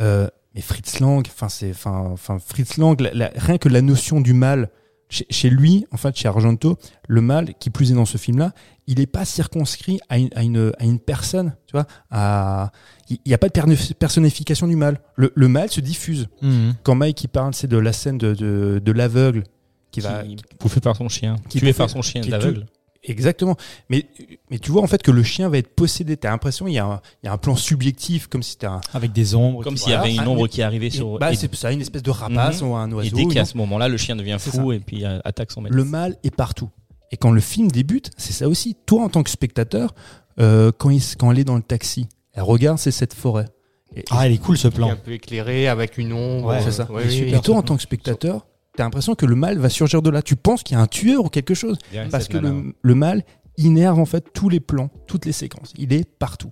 Euh, 0.00 0.28
mais 0.54 0.60
Fritz 0.60 1.00
Lang, 1.00 1.26
enfin, 1.26 1.48
c'est, 1.48 1.70
enfin, 1.70 2.38
Fritz 2.44 2.76
Lang, 2.76 3.00
la- 3.00 3.12
la- 3.14 3.30
rien 3.36 3.58
que 3.58 3.68
la 3.68 3.80
notion 3.82 4.20
du 4.20 4.32
mal, 4.34 4.68
chez, 5.08 5.26
chez 5.30 5.50
lui, 5.50 5.86
en 5.92 5.96
fait, 5.96 6.16
chez 6.16 6.28
Argento, 6.28 6.78
le 7.08 7.20
mal, 7.20 7.54
qui 7.58 7.70
plus 7.70 7.90
est 7.90 7.94
dans 7.94 8.04
ce 8.06 8.16
film-là, 8.18 8.52
il 8.86 8.98
n'est 8.98 9.06
pas 9.06 9.24
circonscrit 9.24 10.00
à 10.08 10.18
une, 10.18 10.30
à 10.34 10.42
une, 10.42 10.72
à 10.78 10.84
une 10.84 10.98
personne, 10.98 11.54
tu 11.66 11.72
vois. 11.72 11.86
À, 12.10 12.72
il 13.10 13.18
n'y 13.26 13.34
a 13.34 13.38
pas 13.38 13.48
de 13.48 13.94
personnification 13.94 14.66
du 14.66 14.76
mal. 14.76 15.00
Le, 15.16 15.32
le 15.34 15.48
mal 15.48 15.70
se 15.70 15.80
diffuse. 15.80 16.28
Mhm. 16.42 16.74
Quand 16.82 16.94
Mike 16.94 17.24
il 17.24 17.28
parle, 17.28 17.54
c'est 17.54 17.68
de 17.68 17.76
la 17.78 17.92
scène 17.92 18.18
de, 18.18 18.34
de, 18.34 18.80
de 18.84 18.92
l'aveugle 18.92 19.44
qui 19.90 20.00
va, 20.00 20.22
Qui- 20.22 20.36
bouffé 20.58 20.80
par 20.80 20.96
son 20.96 21.08
chien. 21.08 21.36
Qui 21.48 21.58
tué 21.60 21.72
par 21.72 21.88
son 21.90 22.02
chien 22.02 22.22
qui 22.22 22.30
d'aveugle. 22.30 22.66
Exactement. 23.04 23.56
Mais, 23.90 24.06
mais 24.50 24.58
tu 24.58 24.70
vois 24.70 24.82
en 24.82 24.86
fait 24.86 25.02
que 25.02 25.10
le 25.10 25.22
chien 25.22 25.48
va 25.48 25.58
être 25.58 25.74
possédé. 25.74 26.16
T'as 26.16 26.30
l'impression 26.30 26.68
il 26.68 26.74
y, 26.74 26.78
a 26.78 26.84
un- 26.86 27.00
il 27.22 27.26
y 27.26 27.28
a 27.28 27.32
un 27.32 27.38
plan 27.38 27.56
subjectif, 27.56 28.28
comme 28.28 28.42
si 28.42 28.56
t'as 28.56 28.70
un. 28.74 28.80
Avec 28.94 29.12
des 29.12 29.34
ombres. 29.34 29.64
Comme 29.64 29.76
s'il 29.76 29.90
y 29.90 29.94
avait 29.94 30.14
une 30.14 30.20
ombre 30.26 30.46
qui 30.46 30.62
arrivait 30.62 30.90
sur. 30.90 31.18
Bah, 31.18 31.32
et, 31.32 31.36
c'est 31.36 31.52
ça, 31.54 31.72
une 31.72 31.80
espèce 31.80 32.02
de 32.02 32.10
rapace 32.10 32.62
Mhm. 32.62 32.68
ou 32.68 32.74
un 32.76 32.90
et 32.90 32.94
oiseau. 32.94 33.16
dès 33.16 33.26
qu'à 33.26 33.44
ce 33.44 33.56
moment-là, 33.56 33.88
le 33.88 33.96
chien 33.96 34.14
devient 34.16 34.36
fou 34.38 34.72
et 34.72 34.78
puis 34.78 35.04
euh, 35.04 35.18
attaque 35.24 35.50
son 35.50 35.62
maître. 35.62 35.74
Le 35.74 35.84
mal 35.84 36.16
est 36.22 36.34
partout. 36.34 36.70
Et 37.10 37.16
quand 37.16 37.32
le 37.32 37.40
film 37.40 37.70
débute, 37.70 38.10
c'est 38.16 38.32
ça 38.32 38.48
aussi. 38.48 38.76
Toi, 38.86 39.02
en 39.04 39.08
tant 39.08 39.22
que 39.22 39.30
spectateur, 39.30 39.94
euh, 40.40 40.70
quand, 40.76 40.90
il, 40.90 41.02
quand 41.18 41.30
elle 41.32 41.40
est 41.40 41.44
dans 41.44 41.56
le 41.56 41.62
taxi, 41.62 42.06
elle 42.32 42.44
regarde, 42.44 42.78
c'est 42.78 42.90
cette 42.92 43.12
forêt. 43.14 43.46
Et, 43.94 44.04
Ah, 44.10 44.26
il 44.26 44.34
est 44.34 44.38
cool 44.38 44.56
ce 44.56 44.68
plan. 44.68 44.88
un 44.90 44.96
peu 44.96 45.10
éclé 45.12 45.66
avec 45.66 45.98
une 45.98 46.12
ombre. 46.14 46.48
Ouais, 46.48 46.62
c'est 46.62 46.70
ça. 46.72 46.90
ouais, 46.90 47.02
oui, 47.04 47.12
super. 47.12 47.38
et 47.38 47.42
toi, 47.42 47.56
en 47.56 47.62
tant 47.62 47.76
que 47.76 47.82
spectateur, 47.82 48.46
t'as 48.76 48.84
l'impression 48.84 49.14
que 49.14 49.26
le 49.26 49.34
mal 49.34 49.58
va 49.58 49.68
surgir 49.68 50.02
de 50.02 50.10
là. 50.10 50.22
Tu 50.22 50.36
penses 50.36 50.62
qu'il 50.62 50.76
y 50.76 50.80
a 50.80 50.82
un 50.82 50.86
tueur 50.86 51.24
ou 51.24 51.28
quelque 51.28 51.54
chose. 51.54 51.78
Parce 52.10 52.28
que 52.28 52.38
nana. 52.38 52.50
le, 52.50 52.74
le 52.80 52.94
mal 52.94 53.22
innerve 53.58 53.98
en 53.98 54.06
fait 54.06 54.32
tous 54.32 54.48
les 54.48 54.60
plans, 54.60 54.90
toutes 55.06 55.26
les 55.26 55.32
séquences. 55.32 55.72
Il 55.76 55.92
est 55.92 56.04
partout. 56.08 56.50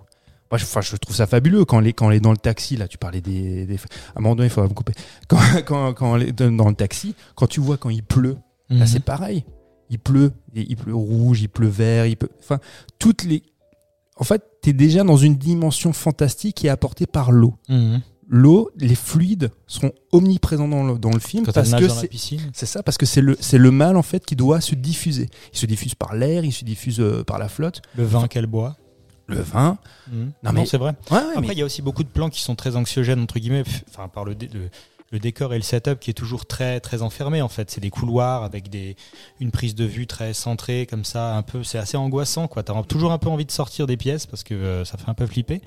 Moi, 0.51 0.57
je, 0.57 0.65
enfin, 0.65 0.81
je 0.81 0.95
trouve 0.97 1.15
ça 1.15 1.27
fabuleux 1.27 1.63
quand 1.63 1.79
elle 1.79 1.87
est, 1.87 1.93
quand 1.93 2.11
elle 2.11 2.17
est 2.17 2.21
dans 2.21 2.31
le 2.31 2.37
taxi. 2.37 2.75
Là, 2.75 2.87
tu 2.87 2.97
parlais 2.97 3.21
des. 3.21 3.65
des- 3.65 3.75
À 3.75 4.17
un 4.17 4.21
moment 4.21 4.35
donné, 4.35 4.47
il 4.47 4.51
faudra 4.51 4.67
me 4.67 4.73
couper. 4.73 4.93
Quand, 5.27 5.39
quand, 5.65 5.93
quand 5.93 6.15
elle 6.17 6.23
est 6.29 6.41
dans 6.41 6.67
le 6.69 6.75
taxi, 6.75 7.15
quand 7.35 7.47
tu 7.47 7.59
vois 7.61 7.77
quand 7.77 7.89
il 7.89 8.03
pleut, 8.03 8.37
Là, 8.69 8.77
Mhm. 8.85 8.87
c'est 8.87 9.03
pareil. 9.03 9.43
Il 9.89 9.99
pleut, 9.99 10.31
et 10.55 10.61
il 10.61 10.77
pleut 10.77 10.95
rouge, 10.95 11.41
il 11.41 11.49
pleut 11.49 11.67
vert, 11.67 12.05
il 12.05 12.15
pleut. 12.15 12.29
Enfin, 12.39 12.59
toutes 12.99 13.23
les. 13.25 13.43
En 14.15 14.23
fait, 14.23 14.41
tu 14.63 14.69
es 14.69 14.73
déjà 14.73 15.03
dans 15.03 15.17
une 15.17 15.35
dimension 15.35 15.91
fantastique 15.91 16.55
qui 16.57 16.67
est 16.67 16.69
apportée 16.69 17.05
par 17.05 17.31
l'eau. 17.33 17.55
Mhm. 17.67 18.01
L'eau, 18.33 18.71
les 18.77 18.95
fluides 18.95 19.51
seront 19.67 19.91
omniprésents 20.13 20.69
dans 20.69 20.83
le, 20.85 20.97
dans 20.97 21.11
le 21.11 21.19
film 21.19 21.45
Quand 21.45 21.51
parce 21.51 21.69
que 21.73 21.89
c'est 21.89 22.09
c'est 22.53 22.65
ça, 22.65 22.81
parce 22.81 22.97
que 22.97 23.05
c'est 23.05 23.19
le, 23.19 23.35
c'est 23.41 23.57
le 23.57 23.71
mal 23.71 23.97
en 23.97 24.01
fait 24.03 24.25
qui 24.25 24.37
doit 24.37 24.61
se 24.61 24.73
diffuser. 24.73 25.29
Il 25.51 25.59
se 25.59 25.65
diffuse 25.65 25.95
par 25.95 26.15
l'air, 26.15 26.45
il 26.45 26.53
se 26.53 26.63
diffuse 26.63 27.01
euh, 27.01 27.25
par 27.25 27.39
la 27.39 27.49
flotte, 27.49 27.81
Le 27.97 28.05
vin 28.05 28.27
qu'elle 28.29 28.45
boit. 28.47 28.77
le 29.27 29.41
vin. 29.41 29.77
Mhm. 30.09 30.17
Non, 30.17 30.31
Non, 30.43 30.51
mais- 30.53 30.65
c'est 30.65 30.77
vrai. 30.77 30.93
Ouais, 31.11 31.17
ouais, 31.17 31.23
Après, 31.31 31.41
mais- 31.41 31.47
il 31.51 31.57
y 31.59 31.61
a 31.61 31.65
aussi 31.65 31.81
beaucoup 31.81 32.03
de 32.03 32.09
plans 32.09 32.29
qui 32.29 32.41
sont 32.41 32.55
très 32.55 32.77
anxiogènes, 32.77 33.19
entre 33.21 33.37
guillemets, 33.37 33.63
enfin, 33.89 34.07
par 34.07 34.23
le, 34.23 34.33
dé- 34.33 34.49
le, 34.53 34.69
le 35.11 35.19
décor 35.19 35.53
et 35.53 35.57
le 35.57 35.63
setup 35.63 35.99
qui 35.99 36.09
est 36.09 36.15
toujours 36.15 36.45
très, 36.45 36.79
très 36.79 37.01
enfermé, 37.01 37.41
en 37.41 37.49
fait. 37.49 37.69
C'est 37.69 37.81
des 37.81 37.89
couloirs 37.89 38.43
avec 38.43 38.69
des, 38.69 38.95
une 39.39 39.51
prise 39.51 39.75
de 39.75 39.85
vue 39.85 40.07
très 40.07 40.33
centrée, 40.33 40.87
comme 40.89 41.05
ça, 41.05 41.35
un 41.35 41.41
peu, 41.41 41.63
c'est 41.63 41.77
assez 41.77 41.97
angoissant, 41.97 42.47
quoi. 42.47 42.63
T'as 42.63 42.81
toujours 42.83 43.11
un 43.11 43.17
peu 43.17 43.29
envie 43.29 43.45
de 43.45 43.51
sortir 43.51 43.87
des 43.87 43.97
pièces 43.97 44.25
parce 44.25 44.43
que 44.43 44.53
euh, 44.53 44.85
ça 44.85 44.97
fait 44.97 45.09
un 45.09 45.13
peu 45.13 45.27
flipper. 45.27 45.61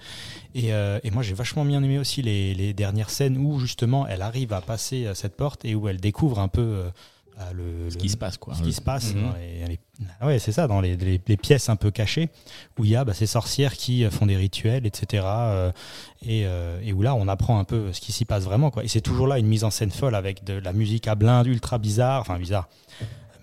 Et, 0.55 0.73
euh, 0.73 0.99
et 1.03 1.11
moi, 1.11 1.23
j'ai 1.23 1.35
vachement 1.35 1.65
bien 1.65 1.83
aimé 1.83 1.99
aussi 1.99 2.23
les, 2.23 2.55
les 2.55 2.73
dernières 2.73 3.11
scènes 3.11 3.37
où, 3.37 3.59
justement, 3.59 4.07
elle 4.07 4.23
arrive 4.23 4.53
à 4.53 4.61
passer 4.61 5.07
euh, 5.07 5.15
cette 5.15 5.37
porte 5.37 5.65
et 5.65 5.75
où 5.75 5.89
elle 5.89 6.01
découvre 6.01 6.39
un 6.39 6.49
peu 6.49 6.63
euh, 6.63 6.91
le, 7.53 7.91
Ce 7.91 7.95
le- 7.97 8.01
qui 8.01 8.09
se 8.09 8.17
passe, 8.17 8.37
quoi. 8.39 8.55
ce 8.55 8.63
qui 8.63 8.73
se 8.73 8.81
passe 8.81 9.15
Mhm. 9.15 9.23
dans 9.23 9.33
les, 9.35 9.67
les- 9.67 9.81
ah 10.21 10.27
ouais 10.27 10.39
c'est 10.39 10.53
ça 10.53 10.67
dans 10.67 10.81
les, 10.81 10.97
les- 10.97 11.21
les 11.27 11.37
pièces 11.37 11.69
un 11.69 11.77
peu 11.77 11.91
cachées 11.91 12.29
où 12.79 12.85
il 12.85 12.91
y 12.91 12.97
a 12.97 13.05
bah, 13.05 13.15
ces 13.15 13.27
sorcières 13.27 13.75
qui 13.75 14.05
euh, 14.05 14.11
font 14.11 14.27
des 14.27 14.37
rituels 14.37 14.87
etc 14.87 15.25
euh, 15.27 15.73
et, 16.27 16.47
euh, 16.47 16.81
et 16.83 16.93
où 16.93 17.03
là 17.03 17.15
on 17.15 17.27
apprend 17.29 17.59
un 17.59 17.65
peu 17.65 17.93
ce 17.93 18.01
qui 18.01 18.13
s'y 18.13 18.25
passe 18.25 18.45
vraiment 18.45 18.71
quoi 18.71 18.85
et 18.85 18.89
c'est 18.89 19.01
toujours 19.01 19.27
là 19.27 19.39
une 19.39 19.47
mise 19.47 19.65
en 19.65 19.71
scène 19.71 19.91
folle 19.91 20.15
avec 20.15 20.45
de 20.45 20.55
la 20.55 20.73
musique 20.73 21.07
à 21.09 21.15
blinde 21.15 21.47
ultra 21.47 21.79
bizarre 21.79 22.21
enfin 22.21 22.39
bizarre 22.39 22.69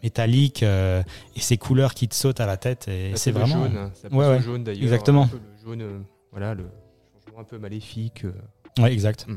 métallique 0.04 0.64
euh, 0.64 1.04
et 1.36 1.40
ces 1.42 1.58
couleurs 1.58 1.94
qui 1.94 2.08
te 2.08 2.16
sautent 2.16 2.40
à 2.40 2.46
la 2.46 2.58
tête 2.58 2.88
et 2.88 3.12
c'est 3.16 3.32
le 3.32 3.40
vraiment 3.40 3.64
jaune. 3.66 3.78
hein. 3.78 3.92
Ça 3.94 4.08
Ouais, 4.12 4.28
ouais. 4.28 4.42
jaune 4.42 4.64
d'ailleurs. 4.64 4.84
Exactement. 4.84 5.24
Un 5.24 5.28
peu 5.28 5.38
Le 5.38 5.64
jaune, 5.70 5.82
euh, 5.82 6.00
voilà, 6.32 6.54
le 6.56 6.66
changement 7.24 7.42
un 7.42 7.44
peu 7.44 7.60
maléfique. 7.60 8.24
Ouais 8.80 8.94
exact 8.94 9.26
Mm. 9.28 9.36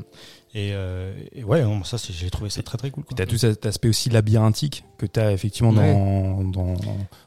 et, 0.53 0.69
euh, 0.73 1.13
et 1.33 1.43
ouais 1.43 1.61
non, 1.63 1.83
ça 1.83 1.97
j'ai 2.09 2.29
trouvé 2.29 2.49
ça 2.49 2.63
très 2.63 2.77
très 2.77 2.89
cool. 2.91 3.03
Puis 3.03 3.15
t'as 3.15 3.25
tout 3.25 3.37
cet 3.37 3.65
aspect 3.65 3.89
aussi 3.89 4.09
labyrinthique 4.09 4.85
que 4.97 5.05
t'as 5.05 5.31
effectivement 5.33 5.71
Ouais. 5.71 5.93
dans. 5.93 6.43
dans... 6.43 6.73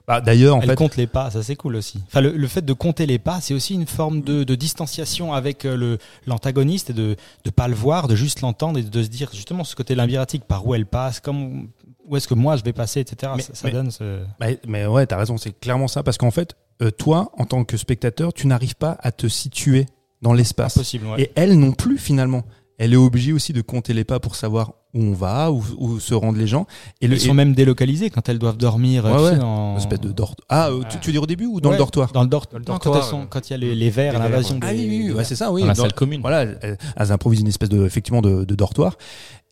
Bah, 0.06 0.20
D'ailleurs, 0.22 0.56
en 0.56 0.60
Elle 0.62 0.70
fait. 0.70 0.74
compte 0.74 0.96
les 0.96 1.06
pas, 1.06 1.30
ça 1.30 1.42
c'est 1.42 1.56
cool 1.56 1.76
aussi. 1.76 2.00
Enfin, 2.06 2.22
le, 2.22 2.30
le 2.32 2.48
fait 2.48 2.64
de 2.64 2.72
compter 2.72 3.04
les 3.06 3.18
pas, 3.18 3.40
c'est 3.42 3.52
aussi 3.54 3.74
une 3.74 3.86
forme 3.86 4.22
de, 4.22 4.44
de 4.44 4.54
distanciation 4.54 5.34
avec 5.34 5.64
euh, 5.66 5.98
l'antagoniste 6.26 6.90
et 6.90 6.94
de 6.94 7.16
ne 7.44 7.50
pas 7.50 7.68
le 7.68 7.74
voir, 7.74 8.08
de 8.08 8.16
juste 8.16 8.40
l'entendre 8.40 8.78
et 8.78 8.82
de 8.82 9.02
se 9.02 9.08
dire 9.08 9.30
justement 9.34 9.64
ce 9.64 9.76
côté 9.76 9.94
labyrinthique, 9.94 10.44
par 10.44 10.66
où 10.66 10.74
elle 10.74 10.86
passe, 10.86 11.20
comme, 11.20 11.68
où 12.06 12.16
est-ce 12.16 12.26
que 12.28 12.34
moi 12.34 12.56
je 12.56 12.62
vais 12.64 12.72
passer, 12.72 13.00
etc. 13.00 13.32
Mais- 13.36 13.42
ça, 13.42 13.54
ça 13.54 13.66
mais- 13.68 13.72
donne 13.72 13.90
ce... 13.90 14.22
Bah, 14.40 14.46
mais 14.66 14.86
ouais, 14.86 15.06
t'as 15.06 15.18
raison, 15.18 15.36
c'est 15.36 15.52
clairement 15.58 15.88
ça. 15.88 16.02
Parce 16.02 16.16
qu'en 16.16 16.30
fait, 16.30 16.56
euh, 16.80 16.90
toi, 16.90 17.30
en 17.36 17.44
tant 17.44 17.64
que 17.64 17.76
spectateur, 17.76 18.32
tu 18.32 18.46
n'arrives 18.46 18.76
pas 18.76 18.96
à 19.02 19.12
te 19.12 19.26
situer 19.28 19.84
dans 20.22 20.32
l'espace. 20.32 20.76
Impossible, 20.76 21.06
ouais. 21.06 21.22
Et 21.22 21.30
elle 21.34 21.58
non 21.58 21.72
plus, 21.72 21.98
finalement. 21.98 22.42
Elle 22.80 22.92
est 22.92 22.96
obligée 22.96 23.32
aussi 23.32 23.52
de 23.52 23.60
compter 23.60 23.92
les 23.92 24.04
pas 24.04 24.20
pour 24.20 24.36
savoir 24.36 24.74
où 24.94 25.02
on 25.02 25.12
va, 25.12 25.50
où, 25.50 25.64
où 25.78 25.98
se 25.98 26.14
rendent 26.14 26.36
les 26.36 26.46
gens. 26.46 26.64
Et 27.00 27.08
le 27.08 27.16
Ils 27.16 27.20
sont 27.20 27.34
même 27.34 27.52
délocalisés 27.52 28.08
quand 28.08 28.28
elles 28.28 28.38
doivent 28.38 28.56
dormir. 28.56 29.04
euh, 29.04 29.32
Ouais, 29.32 29.36
dans... 29.36 29.76
espèce 29.76 29.98
de 30.00 30.12
dortoir. 30.12 30.46
Ah, 30.48 30.68
euh, 30.70 30.82
tu, 30.88 30.98
tu 31.00 31.06
veux 31.08 31.12
dire 31.12 31.22
au 31.24 31.26
début 31.26 31.46
ou 31.46 31.60
dans 31.60 31.70
Ouais, 31.70 31.74
le 31.74 31.78
dortoir 31.78 32.12
Dans 32.12 32.22
le, 32.22 32.28
dort- 32.28 32.46
Dans 32.52 32.58
le 32.58 32.64
non, 32.64 32.78
quand, 32.78 32.90
dortoir, 32.90 33.04
sont- 33.04 33.20
ouais. 33.22 33.26
quand 33.28 33.50
il 33.50 33.52
y 33.52 33.54
a 33.54 33.56
les, 33.58 33.74
les 33.74 33.90
verres, 33.90 34.16
l'invasion 34.16 34.60
verres, 34.60 34.70
des... 34.72 34.76
Ah 34.78 34.80
oui, 34.80 34.86
oui, 34.88 34.96
oui, 34.98 35.02
des 35.06 35.08
ouais, 35.10 35.16
verres. 35.16 35.26
c'est 35.26 35.34
ça, 35.34 35.50
oui. 35.50 35.62
Dans 35.62 35.66
la 35.66 35.74
Dans- 35.74 35.82
salle 35.82 35.92
commune. 35.94 36.20
Voilà, 36.20 36.42
elles, 36.62 36.78
elles 36.96 37.12
improvisent 37.12 37.40
une 37.40 37.48
espèce 37.48 37.68
de, 37.68 37.84
effectivement, 37.84 38.22
de, 38.22 38.44
de 38.44 38.54
dortoir. 38.54 38.96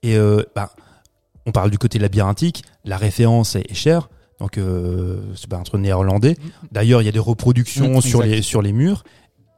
Et 0.04 0.16
euh, 0.16 0.44
bah, 0.54 0.70
on 1.46 1.50
parle 1.50 1.72
du 1.72 1.78
côté 1.78 1.98
labyrinthique, 1.98 2.62
la 2.84 2.96
référence 2.96 3.56
est, 3.56 3.68
est 3.68 3.74
chère. 3.74 4.08
Donc, 4.38 4.56
euh, 4.56 5.18
c'est 5.34 5.48
pas 5.50 5.56
un 5.56 5.62
truc 5.64 5.80
néerlandais. 5.80 6.36
D'ailleurs, 6.70 7.02
il 7.02 7.06
y 7.06 7.08
a 7.08 7.12
des 7.12 7.18
reproductions 7.18 7.96
Mm, 7.98 8.02
sur, 8.02 8.22
les, 8.22 8.40
sur 8.42 8.62
les 8.62 8.72
murs. 8.72 9.02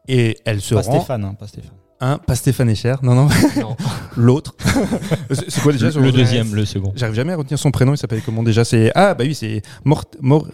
Et 0.09 0.39
elle 0.45 0.61
se 0.61 0.75
Pas 0.75 0.81
rend. 0.83 0.99
Stéphane, 0.99 1.25
hein, 1.25 1.35
pas 1.39 1.47
Stéphane. 1.47 1.73
Hein, 2.01 2.19
pas 2.25 2.37
Stéphane 2.37 2.71
Echer. 2.71 2.95
Non, 3.03 3.15
non, 3.15 3.29
Non. 3.57 3.77
l'autre. 4.17 4.55
c'est 5.49 5.61
quoi 5.63 5.73
déjà 5.73 5.91
son- 5.91 6.01
Le 6.01 6.13
deuxième, 6.13 6.55
le 6.55 6.65
second. 6.65 6.93
J'arrive 6.95 7.17
jamais 7.17 7.33
à 7.33 7.37
retenir 7.37 7.59
son 7.59 7.71
prénom. 7.73 7.93
Il 7.93 7.99
s'appelle 7.99 8.23
comment 8.25 8.43
déjà 8.45 8.65
C'est 8.65 8.93
ah 8.95 9.15
bah 9.15 9.25
oui, 9.27 9.35
c'est 9.35 9.63
Mor- 9.85 10.05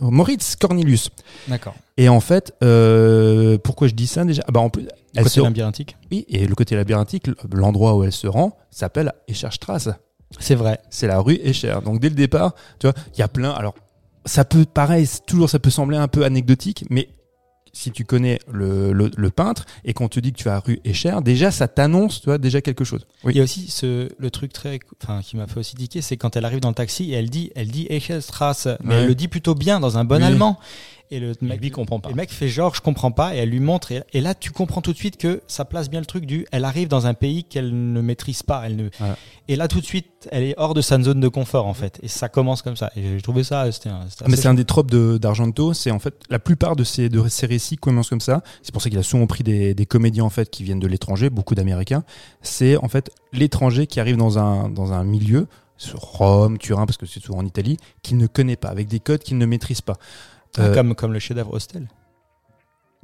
Moritz 0.00 0.56
Cornelius. 0.56 1.10
D'accord. 1.48 1.74
Et 1.98 2.08
en 2.08 2.20
fait, 2.20 2.54
euh, 2.62 3.58
pourquoi 3.58 3.88
je 3.88 3.94
dis 3.94 4.06
ça 4.06 4.24
déjà? 4.24 4.42
Ah 4.48 4.52
bah 4.52 4.60
en 4.60 4.70
plus, 4.70 4.86
elle 5.14 5.24
Côté 5.24 5.34
se 5.34 5.40
labyrinthique. 5.42 5.96
oui, 6.10 6.24
et 6.28 6.46
le 6.46 6.54
côté 6.54 6.76
labyrinthique, 6.76 7.26
l'endroit 7.52 7.94
où 7.94 8.04
elle 8.04 8.12
se 8.12 8.26
rend 8.26 8.56
s'appelle 8.70 9.12
Escherstrasse. 9.28 9.90
C'est 10.40 10.54
vrai. 10.56 10.80
C'est 10.88 11.06
la 11.06 11.20
rue 11.20 11.38
Escher. 11.44 11.76
Donc 11.84 12.00
dès 12.00 12.08
le 12.08 12.14
départ, 12.16 12.54
tu 12.80 12.86
vois, 12.86 12.94
il 13.14 13.20
y 13.20 13.22
a 13.22 13.28
plein. 13.28 13.50
Alors 13.50 13.74
ça 14.24 14.46
peut, 14.46 14.64
pareil, 14.64 15.06
toujours 15.26 15.50
ça 15.50 15.58
peut 15.58 15.68
sembler 15.70 15.98
un 15.98 16.08
peu 16.08 16.24
anecdotique, 16.24 16.86
mais 16.88 17.10
si 17.74 17.90
tu 17.90 18.04
connais 18.04 18.38
le, 18.50 18.92
le, 18.94 19.10
le 19.14 19.30
peintre 19.30 19.66
et 19.84 19.92
qu'on 19.92 20.08
te 20.08 20.18
dit 20.20 20.32
que 20.32 20.38
tu 20.38 20.44
vas 20.44 20.54
à 20.56 20.60
rue 20.60 20.80
Escher, 20.84 21.16
déjà 21.22 21.50
ça 21.50 21.68
t'annonce, 21.68 22.20
tu 22.20 22.26
vois, 22.26 22.38
déjà 22.38 22.62
quelque 22.62 22.84
chose. 22.84 23.06
Il 23.28 23.36
y 23.36 23.40
a 23.40 23.42
aussi 23.42 23.68
ce, 23.68 24.08
le 24.16 24.30
truc 24.30 24.52
très, 24.52 24.78
enfin, 25.02 25.20
qui 25.22 25.36
m'a 25.36 25.46
fait 25.46 25.58
aussi 25.60 25.74
tiquer, 25.74 26.00
c'est 26.00 26.16
quand 26.16 26.36
elle 26.36 26.44
arrive 26.46 26.60
dans 26.60 26.70
le 26.70 26.74
taxi 26.74 27.10
et 27.10 27.14
elle 27.14 27.28
dit, 27.28 27.50
elle 27.54 27.68
dit 27.68 27.86
Eichelstrasse, 27.90 28.68
mais 28.82 28.94
Ouais. 28.94 29.00
elle 29.02 29.08
le 29.08 29.14
dit 29.14 29.28
plutôt 29.28 29.54
bien 29.54 29.80
dans 29.80 29.98
un 29.98 30.04
bon 30.04 30.16
Oui. 30.16 30.22
allemand. 30.24 30.58
Et 31.10 31.20
le 31.20 31.34
mec, 31.42 31.60
lui 31.60 31.70
comprend 31.70 32.00
pas. 32.00 32.08
et 32.08 32.12
le 32.12 32.16
mec 32.16 32.32
fait 32.32 32.48
genre, 32.48 32.74
je 32.74 32.80
comprends 32.80 33.12
pas, 33.12 33.34
et 33.34 33.38
elle 33.38 33.50
lui 33.50 33.60
montre, 33.60 33.92
et, 33.92 34.02
et 34.14 34.20
là, 34.20 34.34
tu 34.34 34.50
comprends 34.50 34.80
tout 34.80 34.92
de 34.92 34.96
suite 34.96 35.16
que 35.16 35.42
ça 35.46 35.64
place 35.64 35.88
bien 35.90 36.00
le 36.00 36.06
truc 36.06 36.24
du, 36.26 36.46
elle 36.50 36.64
arrive 36.64 36.88
dans 36.88 37.06
un 37.06 37.14
pays 37.14 37.44
qu'elle 37.44 37.92
ne 37.92 38.00
maîtrise 38.00 38.42
pas, 38.42 38.62
elle 38.64 38.76
ne, 38.76 38.88
Voilà. 38.98 39.16
et 39.46 39.54
là, 39.56 39.68
tout 39.68 39.80
de 39.80 39.84
suite, 39.84 40.06
elle 40.32 40.42
est 40.42 40.54
hors 40.56 40.72
de 40.74 40.80
sa 40.80 41.00
zone 41.00 41.20
de 41.20 41.28
confort, 41.28 41.66
en 41.66 41.74
fait. 41.74 42.00
Et 42.02 42.08
ça 42.08 42.28
commence 42.30 42.62
comme 42.62 42.76
ça. 42.76 42.90
Et 42.96 43.02
j'ai 43.02 43.20
trouvé 43.22 43.44
ça, 43.44 43.70
c'était 43.70 43.90
un, 43.90 44.00
c'était 44.08 44.24
mais 44.28 44.36
c'est 44.36 44.48
un 44.48 44.54
des 44.54 44.64
tropes 44.64 44.90
de- 44.90 45.18
d'Argento. 45.18 45.74
C'est 45.74 45.90
en 45.90 45.98
fait 45.98 46.14
la 46.30 46.38
plupart 46.38 46.74
de 46.74 46.84
ces, 46.84 47.08
de 47.10 47.28
ces 47.28 47.46
récits 47.46 47.76
commencent 47.76 48.08
comme 48.08 48.20
ça. 48.22 48.42
C'est 48.62 48.72
pour 48.72 48.80
ça 48.82 48.88
qu'il 48.88 48.98
a 48.98 49.02
souvent 49.02 49.26
pris 49.26 49.44
des, 49.44 49.74
des 49.74 49.86
comédiens 49.86 50.24
en 50.24 50.30
fait 50.30 50.48
qui 50.50 50.64
viennent 50.64 50.80
de 50.80 50.86
l'étranger, 50.88 51.28
beaucoup 51.28 51.54
d'Américains. 51.54 52.02
C'est 52.40 52.76
en 52.78 52.88
fait 52.88 53.10
l'étranger 53.32 53.86
qui 53.86 54.00
arrive 54.00 54.16
dans 54.16 54.38
un 54.38 54.68
dans 54.70 54.92
un 54.94 55.04
milieu, 55.04 55.46
sur 55.76 55.98
Rome, 56.00 56.56
Turin, 56.56 56.86
parce 56.86 56.96
que 56.96 57.04
c'est 57.06 57.20
souvent 57.20 57.38
en 57.40 57.44
Italie, 57.46 57.76
qu'il 58.02 58.16
ne 58.16 58.26
connaît 58.26 58.56
pas, 58.56 58.68
avec 58.68 58.88
des 58.88 59.00
codes 59.00 59.20
qu'il 59.22 59.36
ne 59.38 59.44
maîtrise 59.46 59.82
pas. 59.82 59.96
Ah, 60.58 60.62
Euh, 60.62 60.74
comme, 60.74 60.94
comme 60.94 61.12
le 61.12 61.18
chef-d'œuvre 61.18 61.54
Hostel. 61.54 61.88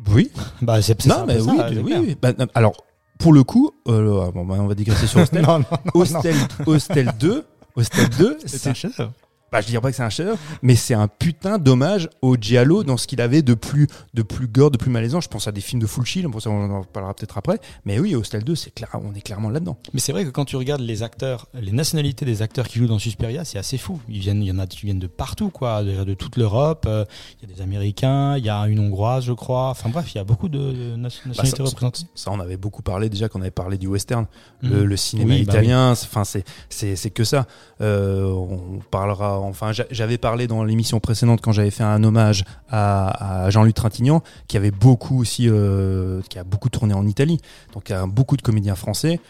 oui, 0.08 0.30
Bah, 0.62 0.80
c'est 0.82 1.04
non, 1.06 1.24
mais 1.26 1.40
oui, 1.40 1.56
ça, 1.58 1.68
oui, 1.70 1.94
oui. 2.00 2.16
Bah, 2.20 2.32
non, 2.38 2.46
alors 2.54 2.72
pour 3.18 3.32
le 3.32 3.42
coup, 3.44 3.70
euh, 3.88 4.30
bon, 4.32 4.44
bah, 4.46 4.56
on 4.58 4.66
va 4.66 4.74
digresser 4.74 5.06
sur 5.06 5.20
Hostel. 5.22 5.42
non, 5.42 5.58
non, 5.58 5.64
non, 5.70 5.90
Hostel, 6.00 6.34
Hostel 6.66 7.12
2, 7.18 7.44
Hostel 7.76 8.08
2, 8.10 8.38
c'est 8.46 8.66
un 8.68 8.74
chef-d'œuvre. 8.74 9.12
Bah, 9.52 9.60
je 9.60 9.66
dirais 9.66 9.80
pas 9.80 9.90
que 9.90 9.96
c'est 9.96 10.02
un 10.02 10.10
chef 10.10 10.38
mais 10.62 10.74
c'est 10.76 10.94
un 10.94 11.08
putain 11.08 11.58
d'hommage 11.58 12.08
au 12.22 12.36
Giallo 12.36 12.84
dans 12.84 12.96
ce 12.96 13.06
qu'il 13.06 13.20
avait 13.20 13.42
de 13.42 13.54
plus, 13.54 13.86
de 14.14 14.22
plus 14.22 14.46
gore, 14.48 14.70
de 14.70 14.76
plus 14.78 14.90
malaisant. 14.90 15.20
Je 15.20 15.28
pense 15.28 15.46
à 15.48 15.52
des 15.52 15.60
films 15.60 15.80
de 15.82 15.86
pour 16.30 16.40
ça 16.42 16.50
on 16.50 16.70
en 16.70 16.84
parlera 16.84 17.14
peut-être 17.14 17.36
après. 17.38 17.58
Mais 17.84 17.98
oui, 17.98 18.14
Hostel 18.14 18.42
2, 18.44 18.54
c'est 18.54 18.70
clair, 18.74 18.88
on 18.94 19.14
est 19.14 19.20
clairement 19.20 19.50
là-dedans. 19.50 19.76
Mais 19.92 20.00
c'est 20.00 20.12
vrai 20.12 20.24
que 20.24 20.30
quand 20.30 20.44
tu 20.44 20.56
regardes 20.56 20.80
les 20.80 21.02
acteurs, 21.02 21.46
les 21.54 21.72
nationalités 21.72 22.24
des 22.24 22.42
acteurs 22.42 22.66
qui 22.68 22.78
jouent 22.78 22.86
dans 22.86 22.98
Suspiria, 22.98 23.44
c'est 23.44 23.58
assez 23.58 23.76
fou. 23.78 24.00
Ils 24.08 24.18
viennent, 24.20 24.42
il 24.42 24.48
y 24.48 24.52
en 24.52 24.58
a 24.58 24.66
qui 24.66 24.86
viennent 24.86 24.98
de 24.98 25.06
partout, 25.06 25.50
quoi, 25.50 25.82
déjà 25.84 26.04
de 26.04 26.14
toute 26.14 26.36
l'Europe. 26.36 26.84
euh, 26.88 27.04
Il 27.42 27.48
y 27.48 27.52
a 27.52 27.54
des 27.56 27.62
Américains, 27.62 28.36
il 28.38 28.44
y 28.44 28.48
a 28.50 28.60
une 28.62 28.78
Hongroise, 28.80 29.24
je 29.24 29.32
crois. 29.32 29.68
Enfin 29.70 29.88
bref, 29.90 30.12
il 30.14 30.18
y 30.18 30.20
a 30.20 30.24
beaucoup 30.24 30.48
de, 30.48 30.58
de 30.58 30.90
Bah, 30.92 30.96
nationalités 30.96 31.46
ça, 31.56 31.62
représentées. 31.64 32.02
ça, 32.14 32.30
on 32.30 32.40
avait 32.40 32.56
beaucoup 32.56 32.82
parlé 32.82 33.08
déjà 33.08 33.28
quand 33.28 33.38
on 33.38 33.42
avait 33.42 33.50
parlé 33.50 33.76
du 33.78 33.86
western, 33.86 34.26
le, 34.62 34.68
Mhm. 34.80 34.84
le 34.84 34.96
cinéma 34.96 35.34
Oui, 35.34 35.44
bah 35.44 35.52
italien. 35.54 35.94
c'est- 35.94 36.06
Enfin, 36.06 36.24
c'est 36.24 36.44
c'est 36.68 36.96
c'est 36.96 37.10
que 37.10 37.24
ça. 37.24 37.46
Euh, 37.80 38.24
on 38.24 38.80
parlera. 38.90 39.39
Enfin, 39.44 39.72
j'a- 39.72 39.86
j'avais 39.90 40.18
parlé 40.18 40.46
dans 40.46 40.62
l'émission 40.64 41.00
précédente 41.00 41.40
quand 41.42 41.52
j'avais 41.52 41.70
fait 41.70 41.82
un 41.84 42.02
hommage 42.04 42.44
à, 42.70 43.48
Jean-Luc 43.50 43.74
Trintignant, 43.74 44.22
qui 44.48 44.56
avait 44.56 44.70
beaucoup 44.70 45.20
aussi, 45.20 45.48
euh, 45.48 46.20
qui 46.28 46.38
a 46.38 46.44
beaucoup 46.44 46.68
tourné 46.68 46.94
en 46.94 47.06
Italie. 47.06 47.40
Donc, 47.74 47.90
a 47.90 48.06
beaucoup 48.06 48.36
de 48.36 48.42
comédiens 48.42 48.74
français. 48.76 49.20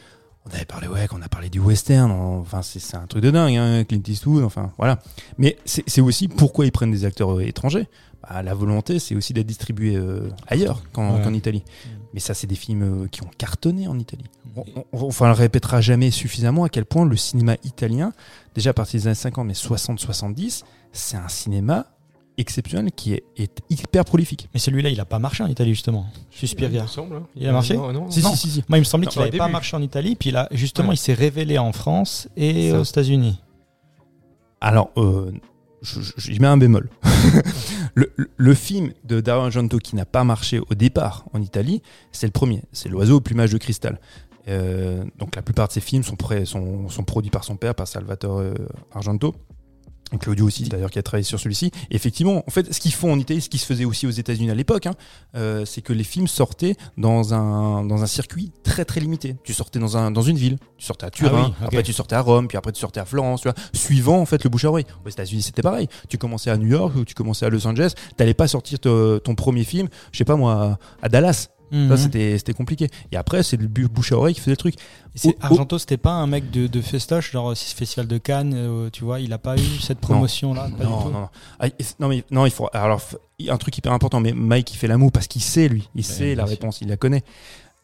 On 0.50 0.54
avait 0.54 0.64
parlé, 0.64 0.88
ouais, 0.88 1.06
qu'on 1.06 1.20
a 1.20 1.28
parlé 1.28 1.50
du 1.50 1.60
western. 1.60 2.10
on- 2.10 2.40
Enfin, 2.40 2.62
c'est 2.62 2.96
un 2.96 3.06
truc 3.06 3.22
de 3.22 3.30
dingue, 3.30 3.56
hein, 3.56 3.84
Clint 3.84 4.00
Eastwood. 4.06 4.42
Enfin, 4.42 4.70
voilà. 4.78 4.98
Mais 5.36 5.58
c'est 5.66 5.84
c'est 5.86 6.00
aussi 6.00 6.28
pourquoi 6.28 6.64
ils 6.64 6.72
prennent 6.72 6.90
des 6.90 7.04
acteurs 7.04 7.36
euh, 7.36 7.42
étrangers. 7.42 7.88
Bah, 8.28 8.42
la 8.42 8.54
volonté, 8.54 8.98
c'est 8.98 9.14
aussi 9.14 9.32
d'être 9.32 9.46
distribué 9.46 9.96
euh, 9.96 10.28
ailleurs 10.46 10.82
qu'en 10.92 11.16
Ouais. 11.22 11.36
Italie. 11.36 11.62
Mais 12.12 12.20
ça, 12.20 12.34
c'est 12.34 12.46
des 12.46 12.54
films 12.56 13.04
euh, 13.04 13.06
qui 13.08 13.22
ont 13.22 13.30
cartonné 13.38 13.86
en 13.88 13.98
Italie. 13.98 14.24
On, 14.56 14.64
on, 14.92 15.06
enfin, 15.06 15.26
on 15.26 15.28
le 15.28 15.34
répétera 15.34 15.80
jamais 15.80 16.10
suffisamment 16.10 16.64
à 16.64 16.68
quel 16.68 16.84
point 16.84 17.04
le 17.06 17.16
cinéma 17.16 17.56
italien, 17.64 18.12
déjà 18.54 18.70
à 18.70 18.72
partir 18.72 19.00
des 19.00 19.06
années 19.06 19.14
50, 19.14 19.46
mais 19.46 19.52
60-70, 19.54 20.64
c'est 20.92 21.16
un 21.16 21.28
cinéma 21.28 21.86
exceptionnel 22.36 22.90
qui 22.92 23.12
est, 23.14 23.24
est 23.36 23.60
hyper 23.70 24.04
prolifique. 24.04 24.48
Mais 24.54 24.60
celui-là, 24.60 24.88
il 24.90 24.98
a 25.00 25.04
pas 25.04 25.18
marché 25.18 25.42
en 25.44 25.46
Italie, 25.46 25.70
justement. 25.74 26.06
Suspiria. 26.30 26.80
Il 26.80 26.82
me 26.82 26.88
semble, 26.88 27.16
hein. 27.16 27.26
Il 27.36 27.46
a 27.46 27.52
marché 27.52 27.76
Non, 27.76 27.92
non, 27.92 28.10
Si, 28.10 28.22
non. 28.22 28.30
si, 28.30 28.36
si, 28.36 28.50
si. 28.50 28.64
Moi, 28.68 28.78
il 28.78 28.80
me 28.80 28.84
semblait 28.84 29.06
qu'il 29.08 29.20
n'avait 29.22 29.36
pas 29.38 29.48
marché 29.48 29.76
en 29.76 29.82
Italie, 29.82 30.14
puis 30.16 30.30
là, 30.30 30.48
justement, 30.50 30.88
Ouais. 30.88 30.94
il 30.94 30.98
s'est 30.98 31.14
révélé 31.14 31.58
en 31.58 31.72
France 31.72 32.28
et 32.36 32.72
aux 32.72 32.82
États-Unis. 32.82 33.38
Alors, 34.60 34.90
euh, 34.96 35.32
j'y 35.82 36.38
mets 36.40 36.46
un 36.46 36.56
bémol. 36.56 36.88
le, 37.94 38.54
film 38.54 38.92
de 39.04 39.20
Dario 39.20 39.44
Argento 39.44 39.78
qui 39.78 39.96
n'a 39.96 40.04
pas 40.04 40.24
marché 40.24 40.60
au 40.60 40.74
départ 40.74 41.24
en 41.32 41.40
Italie, 41.40 41.82
c'est 42.12 42.26
le 42.26 42.32
premier. 42.32 42.62
C'est 42.72 42.88
L'oiseau 42.88 43.16
au 43.16 43.20
plumage 43.20 43.52
de 43.52 43.58
cristal. 43.58 44.00
Euh, 44.48 45.04
donc 45.18 45.36
la 45.36 45.42
plupart 45.42 45.68
de 45.68 45.72
ses 45.72 45.80
films 45.80 46.02
sont 46.02 46.16
produits 46.16 47.30
par 47.30 47.44
son 47.44 47.56
père, 47.56 47.74
par 47.74 47.88
Salvatore 47.88 48.38
euh, 48.38 48.54
Argento. 48.92 49.34
Claudio 50.18 50.46
aussi, 50.46 50.64
d'ailleurs, 50.64 50.90
qui 50.90 50.98
a 50.98 51.02
travaillé 51.02 51.24
sur 51.24 51.38
celui-ci. 51.38 51.70
Effectivement, 51.90 52.42
en 52.46 52.50
fait, 52.50 52.72
ce 52.72 52.80
qu'ils 52.80 52.92
font 52.92 53.12
en 53.12 53.18
Italie, 53.18 53.40
ce 53.40 53.48
qui 53.48 53.58
se 53.58 53.66
faisait 53.66 53.84
aussi 53.84 54.06
aux 54.06 54.10
États-Unis 54.10 54.50
à 54.50 54.54
l'époque, 54.54 54.86
hein, 54.86 54.94
euh, 55.36 55.64
c'est 55.64 55.82
que 55.82 55.92
les 55.92 56.04
films 56.04 56.26
sortaient 56.28 56.74
dans 56.96 57.32
un, 57.34 57.84
dans 57.84 58.02
un 58.02 58.06
circuit 58.06 58.52
très 58.64 58.84
très 58.84 59.00
limité. 59.00 59.36
Tu 59.44 59.52
sortais 59.54 59.78
dans, 59.78 59.96
un, 59.96 60.10
dans 60.10 60.22
une 60.22 60.36
ville, 60.36 60.58
tu 60.78 60.84
sortais 60.86 61.06
à 61.06 61.10
Turin, 61.10 61.30
Ah 61.34 61.46
oui, 61.60 61.66
après 61.66 61.82
tu 61.82 61.92
sortais 61.92 62.16
à 62.16 62.20
Rome, 62.20 62.48
puis 62.48 62.56
après 62.58 62.72
tu 62.72 62.80
sortais 62.80 63.00
à 63.00 63.04
Florence, 63.04 63.42
tu 63.42 63.48
vois, 63.48 63.54
suivant 63.72 64.20
en 64.20 64.26
fait 64.26 64.42
le 64.44 64.50
bouche 64.50 64.64
à 64.64 64.68
oreille. 64.70 64.86
Aux 65.04 65.08
États-Unis, 65.08 65.42
c'était 65.42 65.62
pareil. 65.62 65.88
Tu 66.08 66.18
commençais 66.18 66.50
à 66.50 66.56
New 66.56 66.68
York 66.68 66.94
ou 66.96 67.04
tu 67.04 67.14
commençais 67.14 67.46
à 67.46 67.50
Los 67.50 67.66
Angeles, 67.66 67.92
t'allais 68.16 68.34
pas 68.34 68.48
sortir 68.48 68.78
te- 68.80 69.18
ton 69.18 69.34
premier 69.34 69.64
film, 69.64 69.88
je 70.12 70.18
sais 70.18 70.24
pas 70.24 70.36
moi, 70.36 70.78
à 71.02 71.08
Dallas. 71.08 71.48
Ça, 71.72 71.76
Mhm. 71.76 71.96
c'était 71.96 72.36
c'était 72.38 72.52
compliqué. 72.52 72.88
Et 73.12 73.16
après, 73.16 73.42
c'est 73.44 73.56
le 73.56 73.68
bouche 73.68 74.10
à 74.12 74.16
oreille 74.16 74.34
qui 74.34 74.40
faisait 74.40 74.50
le 74.52 74.56
truc. 74.56 74.74
C'est-. 75.14 75.36
Argento, 75.40 75.78
c'était 75.78 75.96
pas 75.96 76.12
un 76.12 76.26
mec 76.26 76.50
de, 76.50 76.66
de 76.66 76.80
festoche, 76.80 77.30
genre 77.32 77.56
Festival 77.56 78.06
de 78.08 78.18
Cannes, 78.18 78.54
euh, 78.56 78.90
tu 78.90 79.04
vois, 79.04 79.20
il 79.20 79.32
a 79.32 79.38
pas 79.38 79.56
eu 79.56 79.78
cette 79.80 79.98
promotion-là. 80.00 80.62
pas 80.76 80.84
du 80.84 80.90
Non, 80.90 81.02
tout. 81.02 81.10
non, 81.10 81.20
non. 81.20 81.28
Ah, 81.60 81.66
non, 82.00 82.08
mais 82.08 82.24
non, 82.30 82.44
il 82.46 82.50
faut. 82.52 82.68
Alors, 82.72 83.00
un 83.48 83.56
truc 83.56 83.78
hyper 83.78 83.92
important, 83.92 84.18
mais 84.20 84.32
Mike, 84.32 84.72
il 84.72 84.76
fait 84.76 84.88
l'amour 84.88 85.12
parce 85.12 85.28
qu'il 85.28 85.42
sait, 85.42 85.68
lui. 85.68 85.88
Il 85.94 86.04
sait 86.04 86.34
la 86.34 86.42
sûr. 86.44 86.50
réponse, 86.50 86.80
il 86.80 86.88
la 86.88 86.96
connaît. 86.96 87.22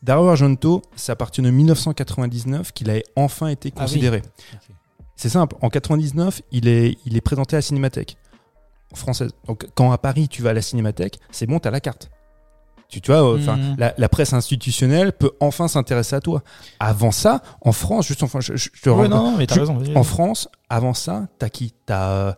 Dario 0.03 0.29
Argento, 0.29 0.83
c'est 0.97 1.13
à 1.13 1.17
partir 1.17 1.43
de 1.45 1.51
1999 1.51 2.73
qu'il 2.73 2.91
a 2.91 2.97
enfin 3.17 3.49
été 3.49 3.71
Ah 3.75 3.81
oui. 3.81 3.87
considéré. 3.87 4.23
C'est 5.17 5.29
simple. 5.31 5.57
En 5.63 5.71
99, 5.71 6.43
il 6.53 6.69
est, 6.69 6.99
il 7.07 7.17
est 7.17 7.21
présenté 7.23 7.57
à 7.57 7.59
la 7.59 7.63
Cinémathèque 7.63 8.17
française. 8.95 9.31
Donc, 9.47 9.67
quand 9.75 9.91
à 9.93 9.99
Paris, 9.99 10.29
tu 10.29 10.43
vas 10.43 10.51
à 10.51 10.53
la 10.53 10.63
Cinémathèque, 10.63 11.19
c'est 11.31 11.47
bon, 11.47 11.59
t'as 11.59 11.71
la 11.71 11.81
carte. 11.81 12.11
Tu, 12.89 13.01
tu 13.01 13.11
vois, 13.11 13.23
euh, 13.23 13.39
enfin, 13.39 13.57
Mhm. 13.57 13.77
la, 13.79 13.95
la 13.99 14.09
presse 14.09 14.33
institutionnelle 14.33 15.13
peut 15.13 15.33
enfin 15.41 15.67
s'intéresser 15.69 16.15
à 16.17 16.21
toi. 16.21 16.43
Avant 16.79 17.11
ça, 17.11 17.43
en 17.61 17.73
France, 17.73 18.07
juste 18.07 18.23
enfin, 18.23 18.41
je, 18.41 18.57
je- 18.57 18.69
je 18.73 18.81
te 18.83 18.91
Ouais, 18.91 19.09
non, 19.09 19.33
non, 19.33 19.37
mais 19.37 19.47
je- 19.51 19.59
raison. 19.59 19.79
en 19.95 20.03
France, 20.05 20.49
avant 20.69 20.95
ça, 20.95 21.27
t'as 21.39 21.49
qui? 21.49 21.75
T'as 21.85 22.11
euh, 22.11 22.33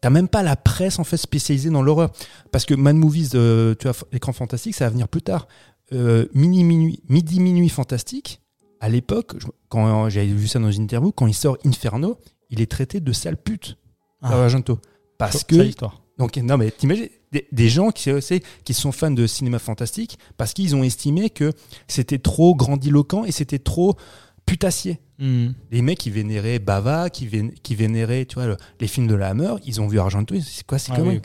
t'as 0.00 0.08
même 0.10 0.28
pas 0.28 0.42
la 0.42 0.56
presse 0.56 0.98
en 0.98 1.04
fait 1.04 1.16
spécialisée 1.16 1.68
dans 1.70 1.82
l'horreur, 1.82 2.10
parce 2.52 2.64
que 2.64 2.74
Mad 2.74 2.96
Movies, 2.96 3.30
euh, 3.34 3.74
tu 3.78 3.86
vois, 3.88 3.96
l'écran 4.12 4.32
fantastique, 4.32 4.74
ça 4.74 4.84
va 4.86 4.90
venir 4.90 5.08
plus 5.08 5.22
tard. 5.22 5.46
Euh, 5.92 6.26
mini 6.32 6.62
minuit, 6.64 7.02
midi 7.08 7.40
minuit 7.40 7.68
fantastique. 7.68 8.40
À 8.80 8.88
l'époque, 8.88 9.34
quand 9.68 10.08
j'avais 10.08 10.26
vu 10.28 10.46
ça 10.48 10.58
dans 10.58 10.70
une 10.70 10.84
interview, 10.84 11.12
quand 11.12 11.26
il 11.26 11.34
sort 11.34 11.58
Inferno, 11.66 12.18
il 12.48 12.60
est 12.62 12.70
traité 12.70 13.00
de 13.00 13.12
sale 13.12 13.36
pute 13.36 13.76
Ah. 14.22 14.32
Argento, 14.42 14.78
parce 15.18 15.44
que. 15.44 15.56
Donc, 16.20 16.36
non, 16.36 16.56
mais 16.56 16.70
t'imagines 16.70 17.08
des, 17.32 17.48
des 17.50 17.68
gens 17.68 17.90
qui, 17.90 18.10
euh, 18.10 18.20
qui 18.64 18.74
sont 18.74 18.92
fans 18.92 19.10
de 19.10 19.26
cinéma 19.26 19.58
fantastique 19.58 20.18
parce 20.36 20.52
qu'ils 20.52 20.76
ont 20.76 20.84
estimé 20.84 21.30
que 21.30 21.52
c'était 21.88 22.18
trop 22.18 22.54
grandiloquent 22.54 23.24
et 23.24 23.32
c'était 23.32 23.58
trop 23.58 23.96
putassier. 24.46 25.00
Mhm. 25.18 25.54
Les 25.70 25.82
mecs 25.82 25.98
qui 25.98 26.10
vénéraient 26.10 26.58
Bava, 26.58 27.10
qui, 27.10 27.26
vén- 27.26 27.52
qui 27.62 27.74
vénéraient 27.74 28.24
tu 28.26 28.34
vois, 28.34 28.46
le- 28.46 28.56
les 28.80 28.86
films 28.86 29.06
de 29.06 29.14
la 29.14 29.28
Hammer, 29.28 29.54
ils 29.66 29.80
ont 29.80 29.86
vu 29.88 29.98
Argento, 29.98 30.34
c'est 30.40 30.66
quoi, 30.66 30.78
c'est 30.78 30.92
Ah 30.92 31.00
oui. 31.02 31.20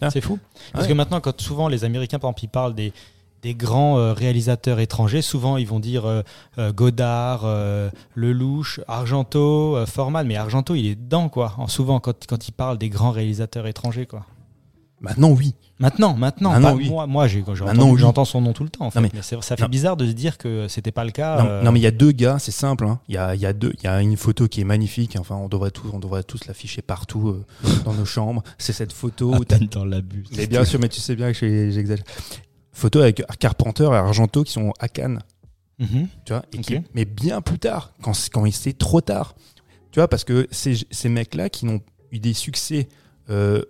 Ah. 0.00 0.10
C'est 0.10 0.20
fou. 0.22 0.38
Parce 0.72 0.84
Ouais. 0.84 0.88
que 0.88 0.94
maintenant, 0.94 1.20
quand 1.20 1.38
souvent 1.40 1.68
les 1.68 1.84
Américains, 1.84 2.18
par 2.18 2.30
exemple, 2.30 2.44
ils 2.44 2.48
parlent 2.48 2.74
des, 2.74 2.92
des 3.44 3.54
grands 3.54 3.98
euh, 3.98 4.12
réalisateurs 4.14 4.80
étrangers, 4.80 5.22
souvent 5.22 5.56
ils 5.58 5.66
vont 5.68 5.78
dire 5.80 6.06
euh, 6.06 6.22
euh, 6.58 6.72
Godard, 6.72 7.42
euh, 7.44 7.90
Lelouch, 8.16 8.80
Argento, 8.88 9.76
euh, 9.76 9.86
Forman, 9.86 10.26
mais 10.26 10.36
Argento 10.36 10.74
il 10.74 10.86
est 10.86 10.94
dedans 10.96 11.28
quoi. 11.28 11.54
En- 11.58 11.68
souvent 11.68 12.00
quand, 12.00 12.26
quand 12.26 12.48
ils 12.48 12.52
parlent 12.52 12.78
des 12.78 12.88
grands 12.88 13.10
réalisateurs 13.12 13.66
étrangers 13.66 14.06
quoi. 14.06 14.24
Maintenant, 15.00 15.32
oui. 15.32 15.54
Maintenant, 15.80 16.14
maintenant, 16.16 16.52
Maintenant, 16.52 16.70
pas 16.70 16.74
oui. 16.76 16.88
moi, 16.88 17.06
moi 17.06 17.26
oui. 17.26 17.98
j'entends 17.98 18.24
son 18.24 18.40
nom 18.40 18.54
tout 18.54 18.62
le 18.64 18.70
temps. 18.70 18.86
En 18.86 18.90
fait. 18.90 19.00
Mais- 19.00 19.10
ça 19.20 19.56
fait 19.56 19.60
non. 19.62 19.68
bizarre 19.68 19.96
de 19.98 20.06
se 20.06 20.12
dire 20.12 20.38
que 20.38 20.66
c'était 20.68 20.92
pas 20.92 21.04
le 21.04 21.10
cas. 21.10 21.42
Non, 21.42 21.48
euh, 21.48 21.62
non, 21.62 21.72
mais 21.72 21.80
il 21.80 21.82
y 21.82 21.86
a 21.86 21.90
deux 21.90 22.12
gars, 22.12 22.38
c'est 22.38 22.52
simple. 22.52 22.86
hein. 22.86 23.00
Il 23.08 23.14
y, 23.16 23.18
a, 23.18 23.34
il 23.34 23.40
y 23.40 23.44
a 23.44 23.52
deux, 23.52 23.74
il 23.78 23.84
y 23.84 23.86
a 23.86 24.00
une 24.00 24.16
photo 24.16 24.48
qui 24.48 24.62
est 24.62 24.64
magnifique. 24.64 25.16
Enfin, 25.20 25.34
on 25.34 25.48
devrait 25.48 25.72
tous, 25.72 25.90
on 25.92 25.98
devrait 25.98 26.22
tous 26.22 26.46
l'afficher 26.46 26.80
partout 26.80 27.28
euh, 27.28 27.44
dans 27.84 27.92
nos 27.92 28.06
chambres. 28.06 28.42
C'est 28.56 28.72
cette 28.72 28.92
photo. 28.94 29.34
À 29.34 29.40
peine 29.40 29.66
dans 29.70 29.84
l'abus. 29.84 30.24
Mais 30.36 30.46
bien 30.46 30.64
sûr, 30.64 30.80
mais 30.80 30.88
tu 30.88 31.00
sais 31.00 31.16
bien 31.16 31.32
que 31.32 31.70
j'exagère. 31.70 32.04
Photo 32.74 33.00
avec 33.00 33.22
Carpenter 33.38 33.84
et 33.84 33.94
Argento 33.96 34.44
qui 34.44 34.52
sont 34.52 34.72
à 34.78 34.88
Cannes. 34.88 35.20
mhm. 35.78 36.08
Tu 36.26 36.32
vois, 36.32 36.44
et 36.52 36.58
qui- 36.58 36.76
Ok. 36.76 36.82
mais 36.94 37.04
bien 37.06 37.40
plus 37.40 37.58
tard, 37.58 37.92
quand, 38.02 38.12
c'est- 38.14 38.30
quand 38.30 38.44
il 38.44 38.52
c'est 38.52 38.76
trop 38.76 39.00
tard. 39.00 39.34
Tu 39.90 39.98
vois, 40.00 40.08
parce 40.08 40.24
que 40.24 40.46
ces, 40.50 40.74
ces 40.90 41.08
mecs-là 41.08 41.48
qui 41.48 41.66
n'ont 41.66 41.80
eu 42.12 42.18
des 42.18 42.34
succès 42.34 42.88
euh, 43.30 43.62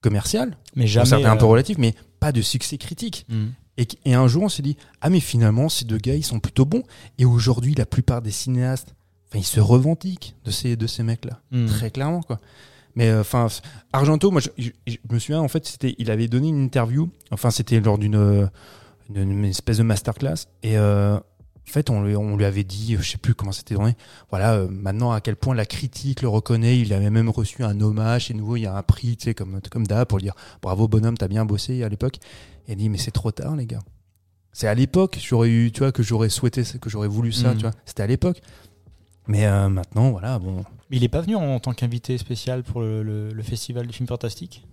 commerciaux, 0.00 0.40
Mais 0.76 0.86
jamais. 0.86 1.06
certains 1.06 1.30
un 1.30 1.36
peu 1.36 1.44
euh, 1.44 1.48
relatifs, 1.48 1.78
mais 1.78 1.94
pas 2.20 2.32
de 2.32 2.42
succès 2.42 2.78
critique. 2.78 3.24
mhm. 3.28 3.52
Et, 4.04 4.14
un 4.14 4.26
jour, 4.26 4.42
on 4.42 4.48
s'est 4.48 4.62
dit, 4.62 4.76
ah 5.00 5.08
mais 5.08 5.20
finalement, 5.20 5.68
ces 5.68 5.84
deux 5.84 5.98
gars, 5.98 6.16
ils 6.16 6.24
sont 6.24 6.40
plutôt 6.40 6.64
bons. 6.64 6.82
Et 7.18 7.24
aujourd'hui, 7.24 7.74
la 7.76 7.86
plupart 7.86 8.22
des 8.22 8.32
cinéastes, 8.32 8.92
ils 9.34 9.44
se 9.46 9.60
revendiquent 9.60 10.34
de 10.44 10.50
ces, 10.50 10.74
de 10.74 10.86
ces 10.88 11.04
mecs-là, 11.04 11.40
Mhm. 11.52 11.66
très 11.68 11.90
clairement, 11.92 12.22
quoi. 12.22 12.40
Mais 12.98 13.10
euh, 13.10 13.20
enfin, 13.20 13.46
Argento, 13.92 14.30
moi, 14.32 14.40
je, 14.40 14.48
je- 14.58 14.70
je 14.88 14.96
me 15.08 15.18
souviens, 15.20 15.40
en 15.40 15.46
fait, 15.46 15.64
c'était, 15.66 15.94
il 15.98 16.10
avait 16.10 16.26
donné 16.26 16.48
une 16.48 16.64
interview. 16.64 17.08
Enfin, 17.30 17.50
c'était 17.52 17.78
lors 17.78 17.96
d'une, 17.96 18.16
euh, 18.16 18.46
une 19.14 19.44
espèce 19.44 19.78
de 19.78 19.84
masterclass. 19.84 20.46
Et 20.64 20.76
euh, 20.76 21.16
en 21.16 21.70
fait, 21.70 21.90
on 21.90 22.02
lui, 22.02 22.16
on 22.16 22.36
lui 22.36 22.44
avait 22.44 22.64
dit, 22.64 22.96
je 22.98 23.08
sais 23.08 23.18
plus 23.18 23.36
comment 23.36 23.52
c'était 23.52 23.76
donné. 23.76 23.94
Voilà, 24.30 24.54
euh, 24.54 24.68
maintenant 24.68 25.12
à 25.12 25.20
quel 25.20 25.36
point 25.36 25.54
la 25.54 25.64
critique 25.64 26.22
le 26.22 26.28
reconnaît. 26.28 26.80
Il 26.80 26.92
avait 26.92 27.10
même 27.10 27.28
reçu 27.28 27.62
un 27.62 27.80
hommage. 27.80 28.32
Et 28.32 28.34
nouveau, 28.34 28.56
il 28.56 28.62
y 28.62 28.66
a 28.66 28.76
un 28.76 28.82
prix, 28.82 29.16
tu 29.16 29.26
sais, 29.26 29.34
comme 29.34 29.60
comme 29.70 29.86
d'hab 29.86 30.08
pour 30.08 30.18
dire, 30.18 30.34
bravo 30.60 30.88
bonhomme, 30.88 31.16
t'as 31.16 31.28
bien 31.28 31.44
bossé 31.44 31.84
à 31.84 31.88
l'époque. 31.88 32.16
Et 32.66 32.72
il 32.72 32.76
dit, 32.78 32.88
mais 32.88 32.98
c'est 32.98 33.12
trop 33.12 33.30
tard, 33.30 33.54
les 33.54 33.66
gars. 33.66 33.80
C'est 34.52 34.66
à 34.66 34.74
l'époque, 34.74 35.18
j'aurais 35.22 35.50
eu, 35.50 35.70
tu 35.70 35.80
vois, 35.80 35.92
que 35.92 36.02
j'aurais 36.02 36.30
souhaité, 36.30 36.62
que 36.80 36.90
j'aurais 36.90 37.06
voulu 37.06 37.30
ça, 37.30 37.50
Mhm. 37.50 37.56
tu 37.56 37.62
vois. 37.62 37.72
C'était 37.84 38.02
à 38.02 38.06
l'époque. 38.08 38.40
Mais 39.28 39.46
euh, 39.46 39.68
maintenant, 39.68 40.10
voilà, 40.10 40.38
bon. 40.38 40.64
Mais 40.90 40.96
il 40.96 41.04
est 41.04 41.08
pas 41.08 41.20
venu 41.20 41.36
en 41.36 41.60
tant 41.60 41.72
qu'invité 41.72 42.16
spécial 42.18 42.62
pour 42.62 42.80
le, 42.80 43.02
le- 43.02 43.32
le 43.32 43.42
festival 43.42 43.86
du 43.86 43.92
film 43.92 44.08
fantastique? 44.08 44.64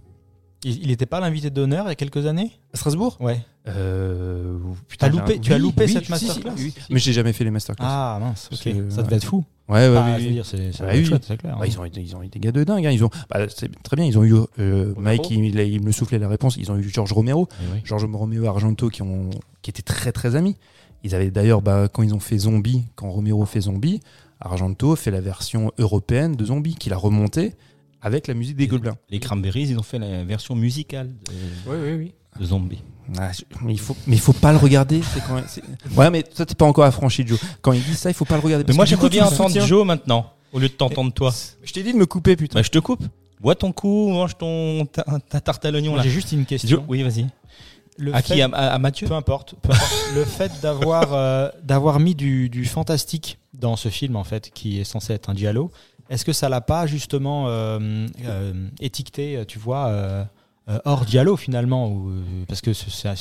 Il 0.63 0.87
n'était 0.87 1.05
pas 1.05 1.19
l'invité 1.19 1.51
d'honneur 1.51 1.85
il 1.85 1.89
y 1.89 1.91
a 1.91 1.95
quelques 1.95 2.25
années? 2.25 2.51
À 2.73 2.77
Strasbourg? 2.77 3.17
Ouais. 3.19 3.39
euh, 3.67 4.57
loupé- 4.57 5.33
j'ai- 5.33 5.39
tu 5.39 5.51
as 5.53 5.55
oui, 5.57 5.61
loupé 5.61 5.85
oui, 5.85 5.91
cette 5.93 6.05
si, 6.05 6.11
masterclass? 6.11 6.51
si, 6.55 6.63
oui, 6.65 6.73
Mais 6.89 6.99
j'ai 6.99 7.13
jamais 7.13 7.33
fait 7.33 7.43
les 7.43 7.51
masterclass. 7.51 7.85
Ah 7.87 8.17
mince, 8.19 8.49
ok. 8.51 8.59
C'est- 8.63 8.89
Ça 8.91 9.03
devait 9.03 9.17
être 9.17 9.25
fou. 9.25 9.43
ouais, 9.69 9.89
ouais, 9.89 9.95
Ah, 9.97 10.15
oui, 10.17 10.27
oui. 10.31 10.41
c'est 10.43 10.71
Ah 10.79 10.83
vraiment 10.85 10.99
oui. 10.99 11.05
chouette, 11.05 11.23
c'est 11.27 11.37
clair. 11.37 11.57
Bah, 11.59 11.67
ils, 11.67 11.79
ont, 11.79 11.85
été- 11.85 12.01
ils 12.01 12.15
ont 12.15 12.21
été 12.23 12.39
gars 12.39 12.51
de 12.51 12.63
dingue. 12.63 12.85
hein. 12.85 12.91
Ils 12.91 13.03
ont, 13.03 13.09
bah, 13.29 13.41
c'est 13.49 13.69
très 13.83 13.95
bien. 13.95 14.05
Ils 14.05 14.17
ont 14.17 14.23
eu 14.23 14.33
euh, 14.59 14.93
Mike, 14.97 15.29
il, 15.29 15.45
il- 15.45 15.59
il 15.59 15.83
me 15.83 15.91
soufflait 15.91 16.17
la 16.19 16.27
réponse. 16.29 16.57
Ils 16.57 16.71
ont 16.71 16.77
eu 16.77 16.89
Georges 16.89 17.11
Romero, 17.13 17.47
Georges 17.83 18.05
Romero 18.11 18.45
Argento 18.47 18.89
qui 18.89 19.01
ont, 19.03 19.29
qui 19.61 19.69
étaient 19.69 19.81
très 19.83 20.11
très 20.11 20.35
amis. 20.35 20.55
Ils 21.03 21.13
avaient 21.13 21.29
d'ailleurs, 21.29 21.61
bah, 21.61 21.87
quand 21.91 22.01
ils 22.01 22.15
ont 22.15 22.19
fait 22.19 22.37
Zombie, 22.39 22.85
quand 22.95 23.09
Romero 23.11 23.45
fait 23.45 23.61
Zombie, 23.61 23.99
Argento 24.45 24.95
fait 24.95 25.11
la 25.11 25.21
version 25.21 25.71
européenne 25.77 26.35
de 26.35 26.45
Zombie 26.45 26.75
qu'il 26.75 26.93
a 26.93 26.97
remonté 26.97 27.53
avec 28.01 28.27
la 28.27 28.33
musique 28.35 28.55
des 28.55 28.67
Gobelins. 28.67 28.97
Les 29.09 29.19
Cranberries, 29.19 29.67
ils 29.69 29.77
ont 29.79 29.83
fait 29.83 29.99
la 29.99 30.23
version 30.23 30.55
musicale 30.55 31.07
de, 31.07 31.31
Oui, 31.71 31.77
oui, 31.83 31.93
oui. 31.97 32.13
de 32.39 32.45
Zombie. 32.45 32.81
Ah, 33.17 33.31
je- 33.31 33.41
mais 33.63 33.73
il 33.73 33.79
faut, 33.79 33.95
mais 34.07 34.15
il 34.15 34.19
faut 34.19 34.33
pas 34.33 34.51
le 34.51 34.57
regarder. 34.57 35.01
quand 35.27 35.35
même- 35.35 35.45
Ouais, 35.97 36.09
mais 36.09 36.23
toi 36.23 36.45
t'es 36.45 36.55
pas 36.55 36.65
encore 36.65 36.85
affranchi, 36.85 37.25
Joe. 37.25 37.39
Quand 37.61 37.71
il 37.73 37.83
dit 37.83 37.95
ça, 37.95 38.09
il 38.09 38.13
faut 38.13 38.25
pas 38.25 38.35
le 38.35 38.41
regarder. 38.41 38.65
Mais 38.67 38.73
moi, 38.73 38.85
j'aimerais 38.85 39.09
bien 39.09 39.25
entendre. 39.25 39.59
Joe 39.61 39.85
maintenant, 39.85 40.31
au 40.53 40.59
lieu 40.59 40.69
de 40.69 40.73
t'entendre 40.73 41.11
toi. 41.13 41.33
Je 41.63 41.71
t'ai 41.73 41.83
dit 41.83 41.93
de 41.93 41.97
me 41.97 42.05
couper, 42.05 42.35
putain. 42.35 42.59
Bah, 42.59 42.63
je 42.63 42.69
te 42.71 42.79
coupe. 42.79 43.03
Bois 43.41 43.53
ton 43.53 43.71
coup, 43.71 44.09
mange 44.09 44.37
ton, 44.37 44.85
ta, 44.85 45.03
ta 45.29 45.41
tarte 45.41 45.65
à 45.65 45.71
l'oignon 45.71 45.95
là. 45.95 46.01
J'ai 46.03 46.09
juste 46.09 46.31
une 46.31 46.39
Joe, 46.39 46.47
question. 46.47 46.85
oui, 46.87 47.03
vas-y. 47.03 47.27
Le 47.97 48.13
À 48.13 48.21
fait- 48.21 48.33
qui 48.35 48.41
à, 48.41 48.77
Mathieu 48.79 49.07
Peu 49.07 49.13
importe. 49.13 49.55
peu 49.61 49.71
importe. 49.71 49.93
le 50.15 50.25
fait 50.25 50.51
d'avoir 50.61 51.13
euh, 51.13 51.49
d'avoir 51.63 51.99
mis 51.99 52.13
du, 52.15 52.49
du 52.49 52.65
fantastique 52.65 53.37
dans 53.53 53.75
ce 53.75 53.89
film 53.89 54.15
en 54.15 54.23
fait, 54.23 54.51
qui 54.53 54.79
est 54.79 54.83
censé 54.83 55.13
être 55.13 55.29
un 55.29 55.35
giallo, 55.35 55.71
est-ce 56.09 56.25
que 56.25 56.33
ça 56.33 56.49
l'a 56.49 56.61
pas 56.61 56.87
justement 56.87 57.47
euh, 57.47 58.07
euh, 58.25 58.67
étiqueté, 58.81 59.43
tu 59.47 59.59
vois, 59.59 60.27
hors 60.83 61.07
giallo 61.07 61.37
finalement, 61.37 61.89
ou, 61.89 62.11
parce 62.47 62.61
que 62.61 62.73
c'est 62.73 63.13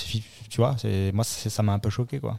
tu 0.51 0.57
vois, 0.57 0.75
c'est 0.79 1.13
moi 1.13 1.25
ça 1.25 1.63
m'a 1.63 1.73
un 1.73 1.79
peu 1.79 1.91
choqué 1.91 2.19
quoi. 2.19 2.39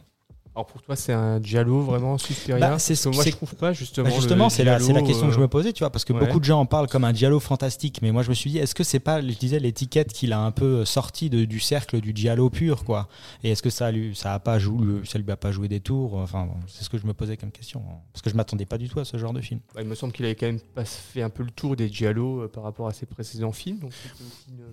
Alors 0.55 0.67
pour 0.67 0.81
toi, 0.81 0.95
c'est 0.95 1.11
un 1.11 1.41
giallo 1.41 1.81
vraiment 1.81 2.17
Suspiria 2.17 2.59
Bah, 2.69 2.79
c'est 2.79 2.93
Parce 2.93 3.01
ce 3.01 3.09
que 3.09 3.15
moi, 3.15 3.23
je 3.25 3.29
trouve 3.31 3.55
pas 3.55 3.73
justement. 3.73 4.07
Bah, 4.07 4.15
justement, 4.15 4.49
c'est 4.49 4.63
la, 4.63 4.77
question 4.77 5.27
que 5.27 5.33
je 5.33 5.37
euh, 5.37 5.41
me 5.41 5.47
posais, 5.49 5.73
tu 5.73 5.79
vois, 5.83 5.89
parce 5.89 6.05
que 6.05 6.13
ouais. 6.13 6.19
beaucoup 6.19 6.39
de 6.39 6.45
gens 6.45 6.61
en 6.61 6.65
parlent 6.65 6.87
comme 6.87 7.03
un 7.03 7.13
giallo 7.13 7.41
fantastique, 7.41 7.99
mais 8.01 8.13
moi 8.13 8.23
je 8.23 8.29
me 8.29 8.33
suis 8.33 8.49
dit, 8.49 8.57
est-ce 8.59 8.73
que 8.73 8.85
c'est 8.85 9.01
pas, 9.01 9.19
je 9.21 9.27
disais, 9.37 9.59
l'étiquette 9.59 10.13
qu'il 10.13 10.31
a 10.31 10.39
un 10.39 10.51
peu 10.51 10.85
sorti 10.85 11.29
de- 11.29 11.43
du 11.43 11.59
cercle 11.59 11.99
du 11.99 12.13
giallo 12.15 12.49
pur, 12.49 12.85
quoi? 12.85 13.09
Et 13.43 13.51
est-ce 13.51 13.61
que 13.61 13.69
ça 13.69 13.91
lui, 13.91 14.15
ça 14.15 14.33
a 14.33 14.39
pas 14.39 14.57
joué, 14.57 15.01
ça 15.03 15.19
lui 15.19 15.29
a 15.29 15.35
pas 15.35 15.51
joué 15.51 15.67
des 15.67 15.81
tours? 15.81 16.13
Enfin, 16.15 16.45
bon, 16.45 16.53
c'est 16.67 16.85
ce 16.85 16.89
que 16.89 16.97
je 16.97 17.05
me 17.05 17.13
posais 17.13 17.35
comme 17.35 17.51
question, 17.51 17.83
parce 18.13 18.21
que 18.21 18.29
je 18.29 18.35
m'attendais 18.35 18.65
pas 18.65 18.77
du 18.77 18.87
tout 18.87 19.01
à 19.01 19.05
ce 19.05 19.17
genre 19.17 19.33
de 19.33 19.41
film. 19.41 19.59
bah, 19.73 19.81
il 19.81 19.87
me 19.89 19.95
semble 19.95 20.13
qu'il 20.13 20.23
avait 20.23 20.35
quand 20.35 20.45
même 20.45 20.61
pas 20.73 20.85
fait 20.85 21.21
un 21.21 21.29
peu 21.29 21.43
le 21.43 21.51
tour 21.51 21.75
des 21.75 21.89
giallo 21.91 22.43
euh, 22.43 22.47
par 22.47 22.63
rapport 22.63 22.87
à 22.87 22.93
ses 22.93 23.05
précédents 23.05 23.51
films. 23.51 23.79
Donc 23.79 23.91
une- 24.49 24.63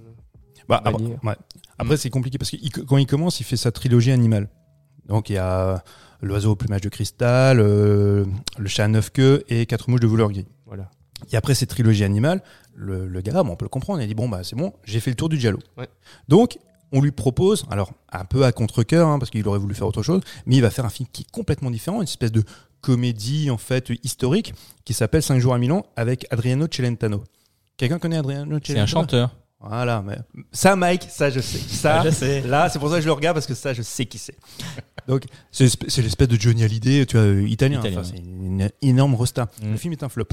Bah, 0.68 0.80
après, 0.84 1.02
manière. 1.02 1.24
ouais. 1.24 1.34
Après, 1.76 1.96
c'est 1.96 2.10
compliqué 2.10 2.38
parce 2.38 2.52
que 2.52 2.56
il- 2.62 2.70
quand 2.70 2.98
il 2.98 3.06
commence, 3.06 3.40
il 3.40 3.44
fait 3.44 3.56
sa 3.56 3.72
trilogie 3.72 4.12
animale. 4.12 4.48
Donc 5.06 5.30
il 5.30 5.34
y 5.34 5.38
a 5.38 5.82
l'oiseau 6.20 6.52
au 6.52 6.56
plumage 6.56 6.80
de 6.80 6.88
cristal, 6.88 7.58
euh, 7.60 8.24
le 8.58 8.68
chat 8.68 8.84
à 8.84 8.88
neuf 8.88 9.10
queues 9.10 9.42
et 9.48 9.66
quatre 9.66 9.90
mouches 9.90 10.00
de 10.00 10.06
voleur 10.06 10.30
gris. 10.30 10.46
Voilà. 10.66 10.90
Et 11.32 11.36
après 11.36 11.54
cette 11.54 11.70
trilogie 11.70 12.04
animale, 12.04 12.42
le, 12.74 13.06
le 13.06 13.20
gars, 13.20 13.42
bon, 13.42 13.52
on 13.52 13.56
peut 13.56 13.64
le 13.64 13.68
comprendre, 13.68 14.00
il 14.00 14.04
a 14.04 14.06
dit 14.06 14.14
bon 14.14 14.28
bah 14.28 14.40
c'est 14.44 14.56
bon, 14.56 14.72
j'ai 14.84 15.00
fait 15.00 15.10
le 15.10 15.16
tour 15.16 15.28
du 15.28 15.38
giallo. 15.38 15.58
Ouais. 15.76 15.88
Donc 16.28 16.58
on 16.92 17.00
lui 17.00 17.10
propose, 17.10 17.64
alors 17.70 17.92
un 18.12 18.24
peu 18.24 18.44
à 18.44 18.52
contre-cœur, 18.52 19.08
hein, 19.08 19.18
parce 19.18 19.30
qu'il 19.30 19.46
aurait 19.48 19.58
voulu 19.58 19.74
faire 19.74 19.86
autre 19.86 20.02
chose, 20.02 20.20
mais 20.46 20.56
il 20.56 20.62
va 20.62 20.70
faire 20.70 20.84
un 20.84 20.90
film 20.90 21.08
qui 21.10 21.22
est 21.22 21.30
complètement 21.30 21.70
différent, 21.70 21.98
une 21.98 22.02
espèce 22.04 22.32
de 22.32 22.44
comédie 22.82 23.50
en 23.50 23.56
fait 23.56 23.90
historique 24.02 24.54
qui 24.84 24.92
s'appelle 24.92 25.22
5 25.22 25.38
jours 25.38 25.54
à 25.54 25.58
Milan 25.58 25.86
avec 25.96 26.26
Adriano 26.30 26.66
Celentano. 26.70 27.24
Quelqu'un 27.76 27.98
connaît 27.98 28.18
Adriano 28.18 28.44
Celentano 28.44 28.60
C'est 28.66 28.78
un 28.78 28.86
chanteur. 28.86 29.36
Voilà, 29.64 30.02
mais 30.04 30.18
ça, 30.50 30.74
Mike, 30.74 31.06
ça 31.08 31.30
je 31.30 31.38
sais. 31.38 31.58
Ça, 31.58 32.02
je 32.04 32.10
sais. 32.10 32.40
là, 32.42 32.68
c'est 32.68 32.80
pour 32.80 32.90
ça 32.90 32.96
que 32.96 33.02
je 33.02 33.06
le 33.06 33.12
regarde 33.12 33.36
parce 33.36 33.46
que 33.46 33.54
ça, 33.54 33.72
je 33.72 33.82
sais 33.82 34.06
qui 34.06 34.18
c'est. 34.18 34.36
Donc, 35.08 35.24
c'est 35.50 35.64
l'espèce- 36.02 36.28
de 36.28 36.36
Johnny 36.40 36.62
Hallyday, 36.64 37.06
tu 37.06 37.16
vois, 37.16 37.26
euh, 37.26 37.48
italien. 37.48 37.80
Italien, 37.80 38.00
Enfin, 38.00 38.10
c'est 38.14 38.18
une 38.22 38.70
énorme 38.82 39.14
rosta. 39.14 39.48
Mm. 39.62 39.70
Le 39.72 39.76
film 39.76 39.92
est 39.92 40.02
un 40.02 40.08
flop. 40.08 40.24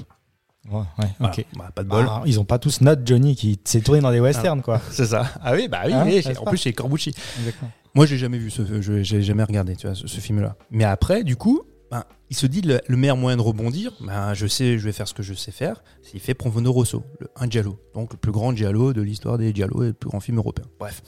Ouais, 0.70 0.84
Voilà. 1.20 1.34
ok. 1.34 1.46
Bah, 1.58 1.72
pas 1.74 1.84
de 1.84 1.90
bol. 1.90 2.06
Bah, 2.06 2.22
ils 2.26 2.40
ont 2.40 2.46
pas 2.46 2.60
tous 2.60 2.82
notre 2.82 3.02
Johnny 3.06 3.36
qui 3.36 3.60
s'est 3.64 3.82
tourné 3.82 4.02
dans 4.02 4.12
des 4.12 4.20
westerns, 4.20 4.62
quoi. 4.62 4.82
C'est 4.92 5.06
ça. 5.08 5.26
Ah 5.42 5.54
oui, 5.56 5.68
bah 5.68 5.82
oui. 5.86 5.94
Hein, 5.94 6.04
oui, 6.06 6.16
n'est-ce 6.16 6.38
en 6.40 6.44
plus, 6.46 6.58
c'est 6.58 6.74
Corbucci. 6.74 7.14
Exactement. 7.40 7.72
Moi, 7.96 8.06
j'ai 8.06 8.18
jamais 8.18 8.38
vu 8.38 8.52
ce, 8.52 8.82
je 8.82 9.02
j'ai 9.02 9.22
jamais 9.24 9.44
regardé, 9.44 9.76
tu 9.76 9.88
vois, 9.88 9.96
ce, 9.96 10.06
ce 10.08 10.20
film-là. 10.20 10.56
Mais 10.70 10.84
après, 10.84 11.24
du 11.24 11.36
coup, 11.38 11.64
ben, 11.90 12.04
il 12.30 12.36
se 12.36 12.46
dit 12.46 12.62
le, 12.62 12.82
le 12.88 12.98
meilleur 12.98 13.18
moyen 13.18 13.36
de 13.36 13.42
rebondir, 13.42 13.94
ben, 14.02 14.36
je 14.36 14.46
sais, 14.46 14.78
je 14.78 14.86
vais 14.86 14.92
faire 14.92 15.08
ce 15.08 15.16
que 15.16 15.24
je 15.24 15.34
sais 15.34 15.52
faire. 15.52 15.82
C'est 16.04 16.14
il 16.14 16.20
fait 16.20 16.36
Profondo 16.36 16.72
Rosso, 16.72 17.04
le, 17.20 17.30
un 17.36 17.50
giallo, 17.50 17.80
donc 17.96 18.12
le 18.14 18.20
plus 18.20 18.32
grand 18.32 18.56
giallo 18.56 18.94
de 18.94 19.02
l'histoire 19.02 19.40
des 19.40 19.52
giallo 19.56 19.82
et 19.84 19.88
le 19.88 19.94
plus 19.94 20.10
grand 20.10 20.20
film 20.20 20.38
européen. 20.38 20.66
Bref, 20.80 21.02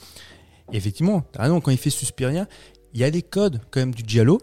Et 0.74 0.78
effectivement, 0.78 1.22
t'as 1.34 1.43
raison, 1.43 1.62
quand 1.62 1.70
il 1.70 1.78
fait 1.78 1.91
Suspiria, 1.91 2.47
il 2.93 2.99
y 2.99 3.03
a 3.03 3.09
les 3.09 3.21
codes 3.21 3.61
quand 3.71 3.79
même 3.79 3.93
du 3.93 4.03
giallo, 4.05 4.39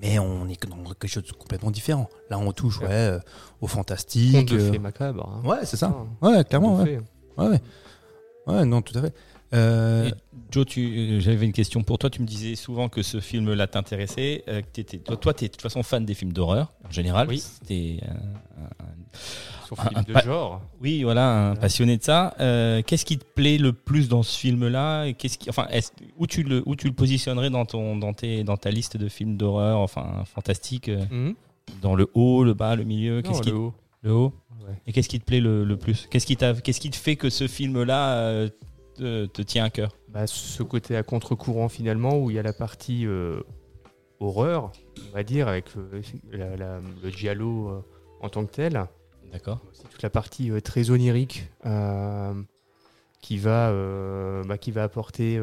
mais 0.00 0.18
on 0.18 0.48
est 0.48 0.66
dans 0.66 0.76
quelque 0.94 1.06
chose 1.08 1.22
de 1.24 1.32
complètement 1.32 1.70
différent. 1.70 2.08
Là, 2.30 2.38
on 2.38 2.52
touche 2.52 2.80
ouais, 2.80 2.86
euh, 2.90 3.18
au 3.60 3.66
fantastique. 3.66 4.32
Conte 4.34 4.48
de 4.48 4.58
euh, 4.58 4.72
fées 4.72 4.78
macabres. 4.78 5.28
hein. 5.28 5.48
Ouais, 5.48 5.64
c'est 5.64 5.76
ça. 5.76 5.94
Ouais, 6.20 6.44
clairement. 6.44 6.82
Ouais. 6.82 7.00
Ouais, 7.36 7.48
ouais. 7.48 7.60
Ouais, 8.46 8.64
non, 8.66 8.82
tout 8.82 8.96
à 8.98 9.02
fait. 9.02 9.14
Euh, 9.54 10.10
Joe, 10.50 10.66
euh, 10.78 11.20
j'avais 11.20 11.46
une 11.46 11.52
question 11.52 11.82
pour 11.82 11.98
toi. 11.98 12.10
Tu 12.10 12.20
me 12.20 12.26
disais 12.26 12.56
souvent 12.56 12.88
que 12.88 13.02
ce 13.02 13.20
film-là 13.20 13.66
t'intéressait. 13.68 14.42
euh, 14.48 14.62
toi, 15.20 15.32
tu 15.32 15.44
es 15.44 15.48
de 15.48 15.52
toute 15.52 15.62
façon 15.62 15.82
fan 15.82 16.04
des 16.04 16.14
films 16.14 16.32
d'horreur 16.32 16.72
en 16.86 16.90
général. 16.90 17.28
Oui. 17.28 17.42
T'es, 17.66 18.00
un- 19.80 19.88
film 20.02 20.04
de 20.04 20.18
genre. 20.20 20.60
oui, 20.80 21.02
voilà, 21.02 21.50
un 21.50 21.56
passionné 21.56 21.96
de 21.96 22.02
ça. 22.02 22.34
Euh, 22.40 22.82
qu'est-ce 22.82 23.04
qui 23.04 23.18
te 23.18 23.24
plaît 23.24 23.58
le 23.58 23.72
plus 23.72 24.08
dans 24.08 24.22
ce 24.22 24.38
film-là 24.38 25.12
Qu'est-ce 25.12 25.38
qui, 25.38 25.50
enfin, 25.50 25.66
est-ce- 25.70 25.92
où 26.18 26.26
tu 26.26 26.42
le, 26.42 26.62
où 26.66 26.76
tu 26.76 26.86
le 26.88 26.92
positionnerais 26.94 27.50
dans 27.50 27.64
ton, 27.64 27.96
dans 27.96 28.12
tes, 28.12 28.44
dans 28.44 28.56
ta 28.56 28.70
liste 28.70 28.96
de 28.96 29.08
films 29.08 29.36
d'horreur, 29.36 29.78
enfin, 29.80 30.24
fantastique 30.26 30.88
euh, 30.88 31.04
Mhm. 31.10 31.34
Dans 31.80 31.94
le 31.94 32.08
haut, 32.14 32.44
le 32.44 32.52
bas, 32.52 32.76
le 32.76 32.84
milieu 32.84 33.16
Non, 33.16 33.22
Qu'est-ce 33.22 33.40
qui, 33.42 33.50
le 33.50 33.56
haut. 33.56 33.74
le 34.02 34.12
haut 34.12 34.32
Ouais. 34.66 34.74
Et 34.86 34.92
qu'est-ce 34.92 35.08
qui 35.08 35.18
te 35.20 35.24
plaît 35.24 35.40
le, 35.40 35.64
le 35.64 35.76
plus? 35.76 36.06
Qu'est-ce 36.10 36.26
qui 36.26 36.36
t'a, 36.36 36.54
qu'est-ce 36.54 36.80
qui 36.80 36.90
te 36.90 36.96
fait 36.96 37.16
que 37.16 37.28
ce 37.30 37.46
film-là 37.48 38.16
euh, 38.18 38.48
te, 38.96 39.26
te 39.26 39.42
tient 39.42 39.64
à 39.64 39.70
cœur? 39.70 39.90
Bah, 40.08 40.26
ce 40.26 40.62
côté 40.62 40.96
à 40.96 41.02
contre-courant 41.02 41.68
finalement 41.68 42.18
où 42.18 42.30
il 42.30 42.36
y 42.36 42.38
a 42.38 42.42
la 42.42 42.52
partie 42.52 43.06
euh, 43.06 43.40
horreur, 44.20 44.72
on 45.10 45.14
va 45.14 45.22
dire, 45.22 45.48
avec 45.48 45.66
la- 46.32 46.56
la- 46.56 46.80
le 47.02 47.10
giallo 47.10 47.84
en 48.20 48.28
tant 48.28 48.44
que 48.46 48.52
tel. 48.52 48.84
D'accord. 49.34 49.58
C'est 49.74 49.88
toute 49.90 50.02
la 50.02 50.08
partie 50.10 50.50
euh, 50.50 50.60
très 50.60 50.88
onirique 50.90 51.48
euh, 51.66 52.32
qui, 53.20 53.36
va, 53.36 53.68
euh, 53.70 54.42
bah, 54.44 54.56
qui 54.58 54.70
va 54.70 54.84
apporter 54.84 55.38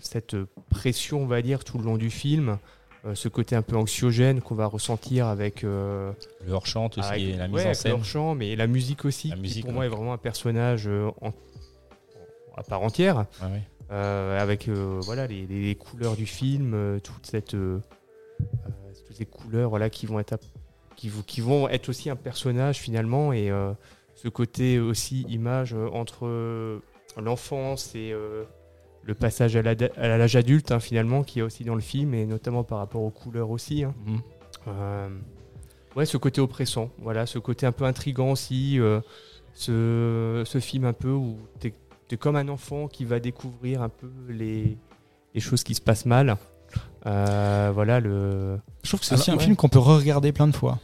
cette 0.00 0.36
pression, 0.68 1.22
on 1.22 1.26
va 1.26 1.42
dire, 1.42 1.64
tout 1.64 1.78
le 1.78 1.84
long 1.84 1.96
du 1.96 2.10
film. 2.10 2.58
euh, 3.06 3.14
ce 3.14 3.28
côté 3.28 3.56
un 3.56 3.62
peu 3.62 3.76
anxiogène 3.76 4.42
qu'on 4.42 4.54
va 4.54 4.66
ressentir 4.66 5.26
avec, 5.26 5.64
euh, 5.64 6.12
Le 6.46 6.52
hors-chante 6.52 6.98
aussi, 6.98 7.08
avec- 7.08 7.22
et 7.22 7.32
la 7.32 7.48
mise 7.48 7.56
ouais, 7.56 7.62
en 7.62 7.64
avec 7.68 7.76
scène. 7.76 7.92
leur 7.92 8.04
chant, 8.04 8.34
mais 8.34 8.54
la 8.56 8.66
musique 8.66 9.06
aussi. 9.06 9.28
La 9.28 9.36
qui, 9.36 9.40
musique, 9.40 9.62
pour 9.62 9.70
ouais. 9.70 9.74
moi, 9.74 9.86
est 9.86 9.88
vraiment 9.88 10.12
un 10.12 10.18
personnage 10.18 10.86
euh, 10.86 11.08
en- 11.22 11.32
à 12.58 12.62
part 12.62 12.82
entière. 12.82 13.24
Avec 13.88 14.68
voilà 14.68 15.26
les, 15.26 15.46
les- 15.46 15.62
les 15.62 15.74
couleurs 15.76 16.14
du 16.14 16.26
film, 16.26 17.00
toute 17.02 17.24
cette, 17.26 17.52
toutes 17.56 19.16
ces 19.16 19.24
couleurs 19.24 19.70
voilà 19.70 19.88
qui 19.88 20.04
vont 20.04 20.20
être 20.20 20.34
qui, 21.00 21.08
vont- 21.08 21.22
qui 21.22 21.40
vont 21.40 21.66
être 21.68 21.88
aussi 21.88 22.10
un 22.10 22.16
personnage 22.16 22.76
finalement 22.78 23.32
et 23.32 23.50
euh, 23.50 23.72
ce 24.14 24.28
côté 24.28 24.78
aussi 24.78 25.22
image 25.30 25.72
euh, 25.74 25.88
entre 25.92 26.26
euh, 26.26 26.78
l'enfance 27.16 27.94
et 27.94 28.12
euh, 28.12 28.44
le 29.02 29.14
passage 29.14 29.56
à 29.56 29.62
l'âge 29.62 30.36
adulte 30.36 30.72
hein, 30.72 30.78
finalement 30.80 31.22
qui 31.22 31.38
est 31.38 31.42
aussi 31.42 31.64
dans 31.64 31.74
le 31.74 31.80
film 31.80 32.12
et 32.12 32.26
notamment 32.26 32.64
par 32.64 32.78
rapport 32.78 33.02
aux 33.02 33.10
couleurs 33.10 33.48
aussi. 33.50 33.82
hein. 33.84 33.94
Mhm. 34.04 34.20
Euh, 34.68 35.08
ouais, 35.96 36.04
ce 36.04 36.18
côté 36.18 36.42
oppressant, 36.42 36.90
voilà, 36.98 37.24
ce 37.24 37.38
côté 37.38 37.64
un 37.64 37.72
peu 37.72 37.84
intrigant 37.84 38.32
aussi, 38.32 38.78
euh, 38.78 39.00
ce, 39.54 40.42
ce 40.44 40.58
film 40.60 40.84
un 40.84 40.92
peu 40.92 41.10
où 41.10 41.38
t'es 41.58 41.72
es 42.12 42.16
comme 42.16 42.36
un 42.36 42.48
enfant 42.48 42.88
qui 42.88 43.04
va 43.04 43.20
découvrir 43.20 43.80
un 43.82 43.88
peu 43.88 44.10
les, 44.28 44.76
les 45.34 45.40
choses 45.40 45.62
qui 45.64 45.74
se 45.74 45.80
passent 45.80 46.06
mal. 46.06 46.36
Euh, 47.06 47.70
voilà 47.72 48.00
le. 48.00 48.58
Je 48.82 48.88
trouve 48.90 49.00
que 49.00 49.06
c'est 49.06 49.14
Alors, 49.14 49.22
aussi 49.22 49.30
un 49.30 49.36
ouais. 49.36 49.44
film 49.44 49.56
qu'on 49.56 49.68
peut 49.68 49.78
re-regarder 49.78 50.32
plein 50.32 50.46
de 50.48 50.54
fois. 50.56 50.78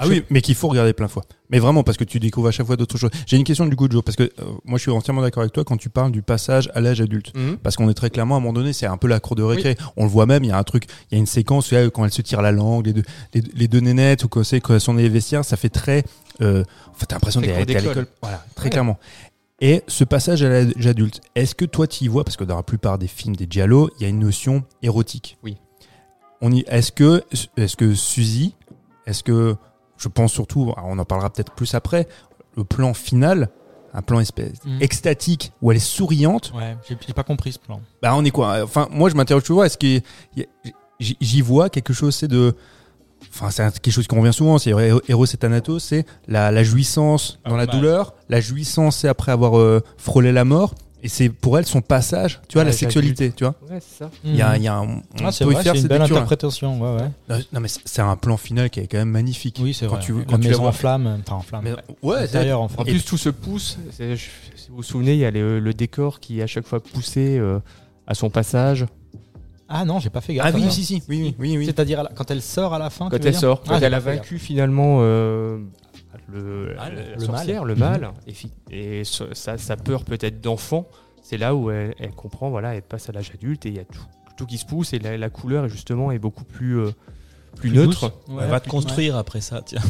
Ah 0.00 0.06
oui, 0.08 0.22
mais 0.30 0.40
qu'il 0.40 0.54
faut 0.54 0.68
regarder 0.68 0.92
plein 0.92 1.06
de 1.06 1.10
fois. 1.10 1.22
Mais 1.50 1.58
vraiment, 1.58 1.82
parce 1.82 1.98
que 1.98 2.04
tu 2.04 2.18
découvres 2.20 2.48
à 2.48 2.50
chaque 2.50 2.66
fois 2.66 2.76
d'autres 2.76 2.96
choses. 2.98 3.10
J'ai 3.26 3.36
une 3.36 3.44
question 3.44 3.66
du 3.66 3.76
coup, 3.76 3.88
Joe, 3.90 4.02
parce 4.02 4.16
que 4.16 4.22
euh, 4.24 4.44
moi 4.64 4.78
je 4.78 4.82
suis 4.82 4.90
entièrement 4.90 5.20
d'accord 5.22 5.42
avec 5.42 5.52
toi 5.52 5.64
quand 5.64 5.76
tu 5.76 5.90
parles 5.90 6.12
du 6.12 6.22
passage 6.22 6.70
à 6.74 6.80
l'âge 6.80 7.00
adulte. 7.00 7.36
Mhm. 7.36 7.58
Parce 7.58 7.76
qu'on 7.76 7.88
est 7.90 7.94
très 7.94 8.10
clairement 8.10 8.36
à 8.36 8.38
un 8.38 8.40
moment 8.40 8.52
donné, 8.52 8.72
c'est 8.72 8.86
un 8.86 8.96
peu 8.96 9.08
la 9.08 9.20
cour 9.20 9.36
de 9.36 9.42
récré. 9.42 9.76
On 9.96 10.04
le 10.04 10.10
voit 10.10 10.26
même, 10.26 10.44
il 10.44 10.48
y 10.48 10.52
a 10.52 10.58
un 10.58 10.62
truc, 10.64 10.84
il 11.10 11.14
y 11.14 11.16
a 11.16 11.18
une 11.18 11.26
séquence 11.26 11.70
où, 11.72 11.74
euh, 11.74 11.90
quand 11.90 12.04
elle 12.04 12.12
se 12.12 12.22
tire 12.22 12.42
la 12.42 12.52
langue, 12.52 12.86
les 12.86 12.92
deux, 12.92 13.02
les, 13.34 13.42
les 13.54 13.68
deux 13.68 13.80
nénettes, 13.80 14.24
ou 14.24 14.28
quand 14.28 14.44
c'est 14.44 14.60
quand 14.60 14.74
elles 14.74 14.80
sont 14.80 14.94
les 14.94 15.08
vestiaires, 15.08 15.44
ça 15.44 15.56
fait 15.56 15.68
très. 15.68 16.04
Euh, 16.40 16.64
en 16.90 16.94
fait, 16.94 17.06
t'as 17.06 17.16
l'impression 17.16 17.40
d'être 17.40 17.56
à 17.56 17.80
l'école. 17.80 18.06
Voilà, 18.22 18.44
très 18.54 18.64
Ouais. 18.64 18.70
clairement. 18.70 18.98
Et 19.60 19.82
ce 19.86 20.02
passage 20.02 20.42
à 20.42 20.48
l'âge 20.48 20.86
adulte, 20.86 21.20
est-ce 21.36 21.54
que 21.54 21.64
toi 21.64 21.86
tu 21.86 22.04
y 22.04 22.08
vois, 22.08 22.24
parce 22.24 22.36
que 22.36 22.42
dans 22.42 22.56
la 22.56 22.64
plupart 22.64 22.98
des 22.98 23.06
films 23.06 23.36
des 23.36 23.46
Giallo, 23.48 23.90
il 23.98 24.02
y 24.02 24.06
a 24.06 24.08
une 24.08 24.18
notion 24.18 24.64
érotique? 24.82 25.38
Oui. 25.44 25.56
Est-ce 26.66 26.90
que, 26.90 27.22
est-ce 27.56 27.76
que 27.76 27.94
Suzy, 27.94 28.56
est-ce 29.06 29.22
que, 29.22 29.54
je 30.02 30.08
pense 30.08 30.32
surtout, 30.32 30.72
on 30.84 30.98
en 30.98 31.04
parlera 31.04 31.30
peut-être 31.30 31.52
plus 31.52 31.74
après, 31.74 32.08
le 32.56 32.64
plan 32.64 32.92
final, 32.94 33.48
un 33.94 34.02
plan 34.02 34.20
espèce 34.20 34.52
Mhm. 34.64 34.78
extatique 34.82 35.52
où 35.62 35.70
elle 35.70 35.76
est 35.76 35.80
souriante, 35.80 36.52
Ouais, 36.56 36.76
j'ai 36.88 37.12
pas 37.14 37.22
compris 37.24 37.52
ce 37.52 37.58
plan. 37.58 37.80
bah 38.02 38.14
on 38.16 38.24
est 38.24 38.30
quoi 38.30 38.62
Enfin, 38.64 38.88
moi 38.90 39.08
je 39.10 39.14
m'interroge 39.14 39.44
toujours. 39.44 39.64
Est-ce 39.64 39.78
que 39.78 40.00
j'y 41.00 41.40
vois 41.42 41.68
quelque 41.70 41.92
chose 41.92 42.14
C'est 42.14 42.28
de, 42.28 42.54
enfin 43.30 43.50
c'est 43.50 43.64
quelque 43.80 43.92
chose 43.94 44.06
qu'on 44.06 44.20
revient 44.20 44.32
souvent. 44.32 44.58
C'est 44.58 44.70
Héros 44.70 45.26
et 45.26 45.36
Thanatos, 45.36 45.82
c'est 45.84 46.04
la, 46.28 46.50
la 46.50 46.62
jouissance 46.64 47.38
Ah, 47.44 47.50
dans 47.50 47.56
la 47.56 47.66
mal. 47.66 47.74
douleur, 47.76 48.14
la 48.28 48.40
jouissance 48.40 48.96
c'est 48.98 49.08
après 49.08 49.32
avoir 49.32 49.58
euh, 49.58 49.80
frôlé 49.96 50.32
la 50.32 50.44
mort. 50.44 50.74
Et 51.04 51.08
c'est 51.08 51.28
pour 51.30 51.58
elle 51.58 51.66
son 51.66 51.80
passage, 51.80 52.40
tu 52.48 52.54
vois, 52.58 52.64
la 52.64 52.70
sexualité, 52.70 53.32
tu 53.32 53.42
vois. 53.42 53.54
Ouais, 53.68 53.80
c'est 53.80 54.04
ça. 54.04 54.10
Il 54.24 54.36
y 54.36 54.42
a, 54.42 54.56
il 54.56 54.62
y 54.62 54.68
a 54.68 54.76
un, 54.76 54.82
on 54.82 55.02
Ah, 55.24 55.30
y 55.38 55.44
vrai, 55.44 55.54
faire 55.54 55.62
c'est 55.64 55.70
une 55.70 55.82
cette 55.82 55.88
belle 55.88 56.02
interprétation. 56.02 56.80
Ouais, 56.80 57.02
ouais. 57.02 57.08
Non, 57.28 57.38
Non 57.54 57.60
mais 57.60 57.68
c'est 57.68 58.02
un 58.02 58.14
plan 58.16 58.36
final 58.36 58.70
qui 58.70 58.78
est 58.78 58.86
quand 58.86 58.98
même 58.98 59.10
magnifique. 59.10 59.58
Oui, 59.60 59.74
c'est 59.74 59.86
vrai. 59.86 59.98
tu- 60.00 60.12
la 60.16 60.24
quand 60.24 60.36
tu 60.36 60.42
la 60.44 60.48
maison 60.50 60.60
vois- 60.60 60.68
en 60.70 60.72
flamme, 60.72 61.18
enfin 61.26 61.36
en 61.36 61.40
flamme. 61.40 61.64
Mais, 61.64 61.72
ouais. 62.08 62.20
L'intérieur 62.20 62.60
en 62.60 62.66
En 62.66 62.68
flamme. 62.68 62.86
plus, 62.86 63.04
tout 63.04 63.18
se 63.18 63.30
pousse. 63.30 63.78
Je- 63.98 64.14
Si 64.14 64.68
vous 64.70 64.76
vous 64.76 64.82
souvenez, 64.84 65.14
il 65.14 65.18
y 65.18 65.24
a 65.24 65.32
le, 65.32 65.58
le 65.58 65.74
décor 65.74 66.20
qui 66.20 66.38
est 66.38 66.42
à 66.44 66.46
chaque 66.46 66.66
fois 66.68 66.78
poussé 66.80 67.36
euh, 67.36 67.58
à 68.06 68.14
son 68.14 68.30
passage. 68.30 68.86
Ah 69.68 69.84
non, 69.84 69.98
j'ai 69.98 70.10
pas 70.10 70.20
fait 70.20 70.34
gaffe. 70.34 70.52
ah 70.54 70.56
oui, 70.56 70.70
si, 70.70 70.84
si, 70.84 71.02
oui, 71.08 71.20
oui, 71.22 71.34
oui, 71.38 71.58
oui. 71.58 71.66
C'est-à-dire 71.66 72.06
quand 72.14 72.30
elle 72.30 72.42
sort 72.42 72.74
à 72.74 72.78
la 72.78 72.90
fin. 72.90 73.08
Quand 73.08 73.18
tu 73.18 73.26
elle 73.26 73.34
sort, 73.34 73.62
Ah, 73.64 73.70
quand 73.70 73.80
elle 73.80 73.94
a 73.94 73.98
vaincu 74.00 74.38
finalement 74.38 74.98
euh, 75.00 75.58
le, 76.28 76.74
la- 76.74 76.90
le- 76.90 76.96
la 76.96 77.14
le 77.14 77.18
sorcière, 77.20 77.60
mal. 77.64 77.68
le 77.68 77.74
Mhm. 77.74 77.80
mal, 77.80 78.10
et, 78.70 78.98
et 79.00 79.04
sa, 79.04 79.58
sa 79.58 79.76
peur 79.76 80.04
peut-être 80.04 80.40
d'enfant, 80.40 80.88
c'est 81.22 81.38
là 81.38 81.54
où 81.54 81.70
elle, 81.70 81.94
elle 81.98 82.10
comprend, 82.12 82.50
voilà, 82.50 82.74
elle 82.74 82.82
passe 82.82 83.08
à 83.08 83.12
l'âge 83.12 83.30
adulte 83.34 83.64
et 83.66 83.68
il 83.70 83.76
y 83.76 83.80
a 83.80 83.84
tout, 83.84 84.04
tout 84.36 84.46
qui 84.46 84.58
se 84.58 84.66
pousse 84.66 84.92
et 84.92 84.98
la, 84.98 85.16
la 85.16 85.30
couleur 85.30 85.68
justement 85.68 86.10
est 86.12 86.18
beaucoup 86.18 86.44
plus, 86.44 86.78
euh, 86.78 86.90
plus, 87.56 87.70
Plus 87.70 87.78
neutre. 87.78 88.12
Ouais, 88.28 88.46
va 88.46 88.60
te 88.60 88.68
construire 88.68 89.16
après 89.16 89.40
ça, 89.40 89.62
tiens. 89.64 89.82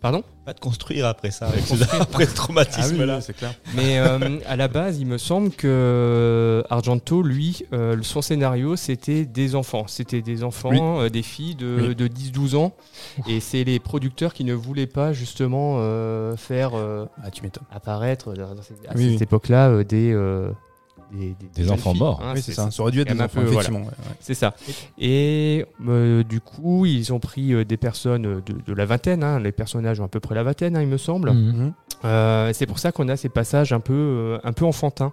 Pardon 0.00 0.22
Va 0.46 0.54
te 0.54 0.60
construire 0.60 1.06
après 1.06 1.30
ça, 1.32 1.48
avec 1.48 1.64
après 2.00 2.26
ce 2.26 2.34
traumatisme-là. 2.34 3.20
c'est 3.20 3.32
clair. 3.36 3.52
Mais 3.74 3.98
euh, 3.98 4.38
à 4.46 4.56
la 4.56 4.68
base, 4.68 4.98
il 5.00 5.06
me 5.06 5.18
semble 5.18 5.50
que 5.50 5.66
euh, 5.66 6.62
Argento, 6.70 7.22
lui, 7.22 7.64
euh, 7.72 7.96
son 8.02 8.22
scénario, 8.22 8.76
c'était 8.76 9.24
des 9.24 9.54
enfants. 9.56 9.86
C'était 9.88 10.22
des 10.22 10.44
enfants, 10.44 10.70
Oui. 10.70 10.78
euh, 10.80 11.08
des 11.10 11.22
filles 11.22 11.56
de, 11.56 11.88
Oui. 11.88 11.94
de 11.96 12.06
10-12 12.06 12.54
ans. 12.56 12.72
Et 13.28 13.40
c'est 13.40 13.64
les 13.64 13.78
producteurs 13.80 14.32
qui 14.32 14.44
ne 14.44 14.54
voulaient 14.54 14.86
pas 14.86 15.12
justement 15.12 15.78
faire 16.36 16.72
Ah, 17.22 17.30
tu 17.30 17.42
apparaître 17.70 18.28
à 18.30 18.34
Oui, 18.34 18.56
cette 18.62 18.96
oui. 18.96 19.18
époque-là 19.20 19.68
euh, 19.70 20.50
des, 21.12 21.30
euh, 21.30 21.32
des, 21.40 21.46
Des 21.54 21.62
jeunes 21.64 21.72
enfants 21.72 21.90
filles, 21.92 22.00
morts. 22.00 22.20
hein, 22.22 22.32
oui, 22.34 22.42
c'est 22.42 22.52
ça. 22.52 22.70
Ça 22.70 22.82
aurait 22.82 22.92
dû 22.92 23.00
être 23.00 23.08
des 23.12 23.20
enfants, 23.20 23.40
peu, 23.40 23.46
voilà. 23.46 23.52
effectivement. 23.60 23.80
ouais, 23.80 23.92
ouais. 23.92 24.16
C'est 24.20 24.34
ça. 24.34 24.54
Et 24.98 25.64
euh, 25.86 26.22
du 26.24 26.40
coup, 26.40 26.86
ils 26.86 27.12
ont 27.12 27.20
pris 27.20 27.52
euh, 27.54 27.64
des 27.64 27.76
personnes 27.76 28.40
de, 28.40 28.54
de 28.66 28.72
la 28.72 28.84
vingtaine. 28.86 29.22
hein. 29.22 29.40
les 29.40 29.52
personnages 29.52 30.00
ont 30.00 30.04
à 30.04 30.08
peu 30.08 30.20
près 30.20 30.34
la 30.34 30.42
vingtaine, 30.42 30.76
hein, 30.76 30.82
il 30.82 30.88
me 30.88 30.96
semble. 30.98 31.32
Mhm. 31.32 31.52
Mhm. 31.56 31.72
Euh, 32.04 32.50
c'est 32.54 32.66
pour 32.66 32.78
ça 32.78 32.92
qu'on 32.92 33.08
a 33.08 33.16
ces 33.16 33.28
passages 33.28 33.72
un 33.72 33.80
peu, 33.80 33.92
euh, 33.94 34.38
un 34.44 34.52
peu 34.52 34.64
enfantins, 34.64 35.12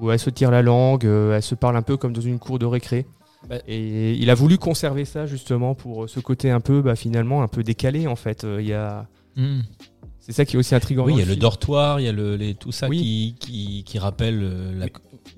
où 0.00 0.10
elle 0.10 0.18
se 0.18 0.30
tire 0.30 0.50
la 0.50 0.62
langue, 0.62 1.06
euh, 1.06 1.36
elle 1.36 1.42
se 1.42 1.54
parle 1.54 1.76
un 1.76 1.82
peu 1.82 1.96
comme 1.96 2.12
dans 2.12 2.20
une 2.20 2.38
cour 2.38 2.58
de 2.58 2.66
récré. 2.66 3.06
Bah- 3.48 3.56
Et 3.68 4.12
il 4.14 4.30
a 4.30 4.34
voulu 4.34 4.58
conserver 4.58 5.04
ça 5.04 5.26
justement 5.26 5.74
pour 5.74 6.04
euh, 6.04 6.06
ce 6.08 6.20
côté 6.20 6.50
un 6.50 6.60
peu, 6.60 6.82
bah, 6.82 6.96
finalement, 6.96 7.42
un 7.42 7.48
peu 7.48 7.62
décalé 7.62 8.06
en 8.06 8.16
fait. 8.16 8.44
Euh, 8.44 8.60
Il 8.60 8.68
y 8.68 8.72
a... 8.74 9.06
Mhm. 9.36 9.62
C'est 10.20 10.32
ça 10.32 10.44
qui 10.44 10.56
est 10.56 10.58
aussi 10.58 10.74
intriguant. 10.74 11.04
Oui, 11.06 11.14
il 11.14 11.18
y 11.20 11.22
a 11.22 11.24
le 11.24 11.30
film. 11.30 11.40
dortoir, 11.40 12.00
il 12.00 12.04
y 12.04 12.08
a 12.08 12.12
le, 12.12 12.36
les, 12.36 12.54
tout 12.54 12.70
ça 12.72 12.86
Oui. 12.88 12.98
qui, 12.98 13.34
qui, 13.40 13.84
qui 13.84 13.98
rappelle 13.98 14.40
euh, 14.42 14.78
la- 14.78 14.88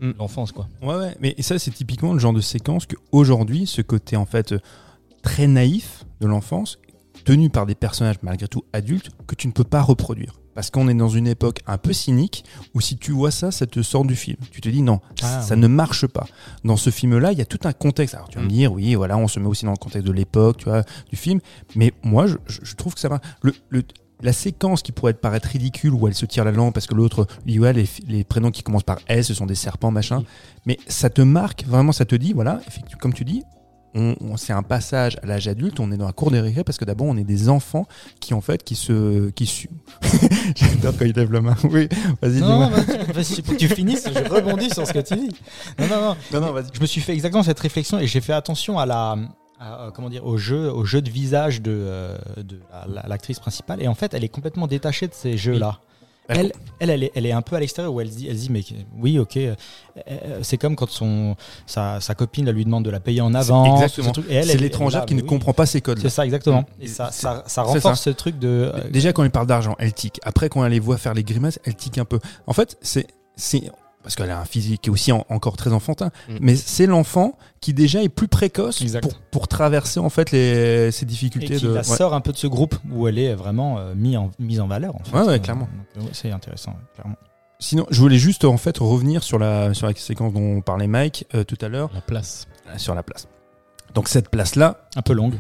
Mm. 0.01 0.13
l'enfance, 0.19 0.53
quoi. 0.53 0.69
Ouais, 0.83 0.95
ouais, 0.97 1.17
mais 1.21 1.35
ça, 1.41 1.59
c'est 1.59 1.71
typiquement 1.71 2.13
le 2.13 2.19
genre 2.19 2.33
de 2.33 2.41
séquence 2.41 2.87
que 2.87 2.97
aujourd'hui, 3.13 3.67
ce 3.67 3.83
côté 3.83 4.17
en 4.17 4.27
fait 4.27 4.55
très 5.23 5.47
naïf 5.47 6.05
de 6.21 6.27
l'enfance, 6.27 6.79
tenu 7.25 7.51
par 7.51 7.67
des 7.67 7.75
personnages 7.75 8.17
malgré 8.23 8.49
tout 8.49 8.65
adultes, 8.73 9.11
que 9.27 9.35
tu 9.35 9.47
ne 9.47 9.53
peux 9.53 9.65
pas 9.65 9.83
reproduire. 9.83 10.37
Parce 10.55 10.71
qu'on 10.71 10.89
est 10.89 10.95
dans 10.95 11.09
une 11.09 11.27
époque 11.29 11.61
un 11.67 11.79
peu 11.79 11.93
cynique 11.93 12.45
où 12.75 12.81
si 12.81 12.97
tu 12.97 13.13
vois 13.13 13.31
ça, 13.31 13.51
ça 13.51 13.67
te 13.67 13.83
sort 13.83 14.05
du 14.05 14.17
film. 14.17 14.37
Tu 14.51 14.61
te 14.61 14.69
dis 14.69 14.83
non, 14.83 15.01
Ah, 15.23 15.41
ça 15.43 15.55
oui. 15.55 15.61
ne 15.61 15.67
marche 15.69 16.07
pas. 16.07 16.27
Dans 16.65 16.77
ce 16.77 16.91
film-là, 16.91 17.33
il 17.33 17.39
y 17.39 17.43
a 17.43 17.45
tout 17.47 17.61
un 17.65 17.73
contexte. 17.73 18.15
Alors 18.15 18.29
tu 18.29 18.37
vas 18.39 18.43
me 18.43 18.49
Mm. 18.49 18.53
dire, 18.53 18.73
oui, 18.73 18.95
voilà, 18.95 19.17
on 19.17 19.29
se 19.29 19.39
met 19.39 19.47
aussi 19.47 19.65
dans 19.65 19.71
le 19.71 19.77
contexte 19.77 20.07
de 20.07 20.13
l'époque, 20.13 20.57
tu 20.59 20.65
vois, 20.65 20.83
du 21.09 21.17
film. 21.17 21.41
Mais 21.77 21.93
moi, 22.03 22.27
je, 22.27 22.37
je- 22.47 22.61
je 22.65 22.75
trouve 22.75 22.95
que 22.95 23.01
ça 23.01 23.09
va. 23.09 23.21
Le, 23.43 23.55
le- 23.69 23.85
la 24.23 24.33
séquence 24.33 24.83
qui 24.83 24.93
pourrait 24.93 25.15
te 25.15 25.19
paraître 25.19 25.49
ridicule 25.49 25.93
où 25.95 26.07
elle 26.09 26.15
se 26.15 26.27
tire 26.27 26.45
la 26.45 26.53
langue 26.53 26.73
parce 26.73 26.87
que 26.87 26.95
l'autre, 26.95 27.27
lui, 27.47 27.59
ouais, 27.59 27.73
les, 27.73 28.25
prénoms 28.25 28.51
qui 28.51 28.63
commencent 28.63 28.83
par 28.83 28.99
S, 29.09 29.29
ce 29.29 29.35
sont 29.35 29.47
des 29.47 29.55
serpents, 29.55 29.91
machin. 29.91 30.19
Oui. 30.19 30.27
Mais 30.67 30.79
ça 30.89 31.11
te 31.11 31.23
marque, 31.23 31.65
vraiment, 31.67 31.93
ça 31.93 32.05
te 32.05 32.15
dit, 32.15 32.33
voilà, 32.33 32.61
comme 33.01 33.15
tu 33.15 33.25
dis, 33.25 33.43
on, 33.95 34.15
on- 34.21 34.37
c'est 34.37 34.53
un 34.53 34.63
passage 34.63 35.19
à 35.23 35.27
l'âge 35.27 35.49
adulte, 35.49 35.81
on 35.81 35.91
est 35.91 35.97
dans 35.97 36.07
la 36.07 36.13
cour 36.13 36.31
des 36.31 36.39
récré 36.41 36.63
parce 36.63 36.79
que 36.79 36.85
d'abord, 36.85 37.09
on 37.09 37.17
est 37.17 37.25
des 37.25 37.49
enfants 37.49 37.87
qui, 38.21 38.35
en 38.35 38.41
fait, 38.41 38.63
qui 38.63 38.77
se. 38.77 39.31
Qui 39.31 39.47
su... 39.47 39.69
J'adore 40.55 40.95
quand 40.97 41.07
il 41.07 41.13
lève 41.17 41.33
la 41.33 41.41
main. 41.41 41.57
Oui, 41.65 41.89
vas-y, 42.23 42.41
Non, 42.41 42.69
dis-moi. 42.69 42.71
non, 42.71 42.71
vas-y, 42.71 43.13
vas-y, 43.13 43.43
faut 43.43 43.53
que 43.53 43.57
tu 43.57 43.69
finisses, 43.69 44.09
je 44.09 44.33
rebondis 44.33 44.71
sur 44.71 44.87
ce 44.87 44.93
que 44.93 45.01
tu 45.01 45.17
dis. 45.17 45.31
Non, 45.79 45.87
non, 45.89 46.01
non. 46.01 46.17
Non, 46.33 46.41
non, 46.41 46.53
vas-y. 46.53 46.67
Je 46.73 46.81
me 46.81 46.87
suis 46.87 47.01
fait 47.01 47.15
exactement 47.15 47.43
cette 47.43 47.59
réflexion 47.59 47.99
et 47.99 48.07
j'ai 48.07 48.21
fait 48.21 48.33
attention 48.33 48.79
à 48.79 48.87
la, 48.87 49.17
à, 49.61 49.83
euh, 49.87 49.91
comment 49.93 50.09
dire, 50.09 50.25
au 50.27 50.37
jeu, 50.39 50.73
au 50.73 50.85
jeu 50.85 51.03
de 51.03 51.11
visage 51.11 51.61
de, 51.63 51.71
euh, 51.71 52.17
de 52.39 52.59
la- 52.73 52.87
la- 53.03 53.09
l'actrice 53.09 53.39
principale. 53.39 53.83
Et 53.83 53.89
en 53.89 53.95
fait, 53.95 54.15
elle 54.15 54.25
est 54.25 54.29
complètement 54.29 54.67
détachée 54.67 55.07
de 55.07 55.15
ces 55.15 55.37
jeux-là. 55.37 55.79
Elle, 56.33 56.53
elle, 56.79 56.91
elle 56.91 57.03
est, 57.03 57.11
elle 57.17 57.27
est 57.27 57.33
un 57.33 57.43
peu 57.43 57.57
à 57.57 57.61
l'extérieur 57.61 57.93
où 57.93 58.01
elle 58.01 58.09
se 58.11 58.17
dit, 58.17 58.29
elle 58.29 58.37
dit 58.37 58.51
mais 58.51 58.63
oui, 59.01 59.19
ok, 59.19 59.37
euh, 59.37 59.55
c'est 60.43 60.59
comme 60.59 60.77
quand 60.77 60.89
son, 60.89 61.35
sa, 61.67 62.01
sa 62.01 62.15
copine 62.15 62.47
elle 62.47 62.55
lui 62.55 62.65
demande 62.65 62.85
de 62.85 62.91
la 62.91 63.01
payer 63.01 63.21
en 63.21 63.35
avance. 63.35 63.83
exactement. 63.83 64.13
Et 64.29 64.41
C'est 64.45 64.57
l'étrangère 64.57 65.07
qui 65.07 65.17
ne 65.17 65.23
oui. 65.23 65.27
comprend 65.27 65.53
pas 65.53 65.67
ces 65.67 65.81
codes. 65.81 65.99
C'est 65.99 66.09
ça, 66.09 66.25
exactement. 66.25 66.65
Et 66.81 66.87
C'est- 66.87 66.95
ça, 66.95 67.11
ça, 67.11 67.43
ça 67.49 67.63
renforce 67.63 67.99
ça. 67.99 68.05
ce 68.05 68.11
truc 68.11 68.39
de. 68.39 68.73
Déjà, 68.93 69.13
quand 69.13 69.25
elle 69.25 69.33
parle 69.33 69.49
d'argent, 69.49 69.75
elle 69.81 69.93
tique. 69.93 70.21
Après, 70.23 70.49
quand 70.49 70.65
elle 70.65 70.71
les 70.71 70.79
voit 70.79 70.99
faire 70.99 71.15
les 71.15 71.25
grimaces, 71.25 71.59
elle 71.65 71.75
tique 71.75 71.99
un 71.99 72.05
peu. 72.05 72.21
En 72.47 72.53
fait, 72.53 72.79
c'est. 72.81 73.09
Parce 74.03 74.15
qu'elle 74.17 74.31
a 74.31 74.39
un 74.41 74.45
physique 74.45 74.83
qui 74.83 74.89
est 74.89 74.93
aussi 74.93 75.13
en- 75.13 75.25
encore 75.29 75.57
très 75.57 75.73
enfantin, 75.73 76.11
Mm. 76.29 76.37
mais 76.41 76.57
c'est 76.57 76.87
l'enfant 76.87 77.37
qui 77.61 77.75
déjà 77.75 78.03
est 78.03 78.09
plus 78.09 78.29
précoce 78.29 78.83
pour, 79.03 79.15
pour 79.31 79.49
traverser 79.49 80.01
en 80.01 80.09
fait 80.11 80.31
les, 80.31 80.91
ces 80.91 81.05
et 81.05 81.07
difficultés 81.07 81.57
qui 81.57 81.63
de. 81.63 81.69
la 81.69 81.75
ouais. 81.81 81.85
sort 81.85 82.15
un 82.15 82.21
peu 82.21 82.33
de 82.33 82.37
ce 82.39 82.47
groupe 82.47 82.77
où 82.91 83.07
elle 83.09 83.19
est 83.19 83.35
vraiment 83.35 83.79
euh, 83.79 83.95
mise 83.95 84.17
en, 84.17 84.31
mise 84.39 84.61
en 84.61 84.67
valeur. 84.69 84.95
En 84.97 85.05
fait. 85.05 85.17
Ouais, 85.17 85.23
ouais, 85.27 85.35
Euh, 85.35 85.39
clairement. 85.39 85.69
c'est 86.13 86.31
intéressant, 86.31 86.71
ouais, 86.73 86.77
clairement. 86.95 87.17
Sinon, 87.59 87.87
je 87.91 88.01
voulais 88.01 88.17
juste 88.17 88.45
en 88.47 88.57
fait 88.57 88.79
revenir 88.79 89.23
sur 89.23 89.39
la 89.39 89.75
sur 89.75 89.87
la 89.87 89.95
séquence 89.95 90.33
dont 90.33 90.63
parlait 90.63 90.87
Mike 90.87 91.27
euh, 91.35 91.45
tout 91.45 91.59
à 91.61 91.69
l'heure, 91.69 91.91
La 91.95 92.01
place. 92.01 92.47
euh, 92.69 92.79
sur 92.79 92.95
la 92.95 93.03
place. 93.03 93.29
Donc 93.95 94.09
cette 94.09 94.31
place 94.31 94.55
là, 94.57 94.89
Un 94.97 95.03
peu 95.03 95.13
longue. 95.13 95.35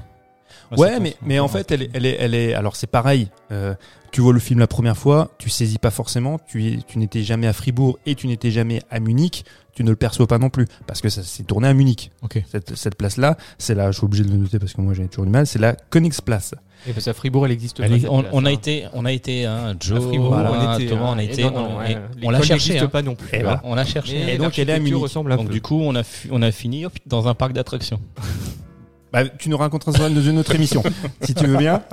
Ouais, 0.76 1.00
mais, 1.00 1.16
mais 1.22 1.38
en 1.38 1.48
fait, 1.48 1.70
elle 1.72 1.82
est, 1.82 1.90
elle 1.94 2.06
est, 2.06 2.16
elle 2.20 2.34
est. 2.34 2.54
Alors, 2.54 2.76
c'est 2.76 2.86
pareil. 2.86 3.28
euh, 3.52 3.74
tu 4.12 4.20
vois 4.20 4.32
le 4.32 4.40
film 4.40 4.58
la 4.58 4.66
première 4.66 4.96
fois, 4.96 5.30
tu 5.38 5.48
saisis 5.50 5.78
pas 5.78 5.90
forcément. 5.92 6.40
Tu, 6.48 6.80
n'étais 6.96 7.22
jamais 7.22 7.46
à 7.46 7.52
Fribourg 7.52 7.98
et 8.06 8.16
tu 8.16 8.26
n'étais 8.26 8.50
jamais 8.50 8.82
à 8.90 8.98
Munich. 8.98 9.44
Tu 9.72 9.84
ne 9.84 9.90
le 9.90 9.94
perçois 9.96 10.26
pas 10.26 10.38
non 10.38 10.50
plus 10.50 10.66
parce 10.88 11.00
que 11.00 11.08
ça 11.08 11.22
s'est 11.22 11.44
tourné 11.44 11.68
à 11.68 11.74
Munich. 11.74 12.10
Ok. 12.22 12.42
Cette, 12.50 12.74
cette 12.76 12.96
place-là, 12.96 13.36
c'est 13.56 13.76
là. 13.76 13.92
Je 13.92 13.98
suis 13.98 14.04
obligé 14.04 14.24
de 14.24 14.30
le 14.30 14.36
noter 14.36 14.58
parce 14.58 14.72
que 14.72 14.80
moi 14.80 14.94
j'ai 14.94 15.06
toujours 15.06 15.26
du 15.26 15.30
mal. 15.30 15.46
C'est 15.46 15.60
la 15.60 15.74
Königsplatz. 15.74 16.54
Et 16.88 16.92
parce 16.92 17.04
qu'à 17.04 17.12
Fribourg, 17.14 17.46
elle 17.46 17.52
existe 17.52 17.78
Elle 17.78 17.90
pas. 17.90 17.96
est- 17.98 18.08
on, 18.08 18.20
place, 18.22 18.32
on 18.34 18.44
a 18.46 18.48
hein. 18.48 18.52
été, 18.52 18.86
on 18.94 19.04
a 19.04 19.12
été, 19.12 19.44
hein, 19.46 19.76
Joe, 19.78 19.98
À 19.98 20.08
Fribourg, 20.08 20.28
voilà, 20.34 20.50
on 20.52 20.74
était, 20.78 20.86
Thomas, 20.88 21.02
hein, 21.02 21.12
on 21.14 21.18
a 21.18 21.22
et 21.22 21.26
été, 21.26 21.42
non, 21.44 21.48
on, 21.50 21.52
non, 21.52 21.82
et- 21.82 21.88
ouais, 21.94 21.98
on 22.24 22.30
l'a 22.30 22.38
l'école 22.38 22.46
cherché, 22.48 22.52
n'existe 22.72 22.82
hein. 22.84 22.88
pas 22.88 23.02
non 23.02 23.14
plus. 23.14 23.38
Et 23.38 23.42
voilà. 23.42 23.60
on 23.64 23.74
l'a 23.76 23.84
cherché. 23.84 24.34
Et 24.34 24.38
donc, 24.38 24.58
elle 24.58 24.70
est 24.70 24.72
à 24.72 24.78
Munich. 24.80 24.94
Donc 25.14 25.46
peu. 25.46 25.52
du 25.52 25.60
coup, 25.60 25.78
on 25.80 25.94
a, 25.94 26.02
fu- 26.02 26.28
on 26.32 26.42
a 26.42 26.50
fini 26.50 26.84
hop, 26.86 26.94
dans 27.06 27.28
un 27.28 27.34
parc 27.34 27.52
d'attractions. 27.52 28.00
Bah, 29.12 29.28
tu 29.28 29.48
nous 29.48 29.56
raconteras 29.56 29.92
ça 29.92 30.08
dans 30.08 30.22
une 30.22 30.38
autre 30.38 30.54
émission, 30.54 30.82
si 31.22 31.34
tu 31.34 31.46
veux 31.46 31.56
bien. 31.56 31.82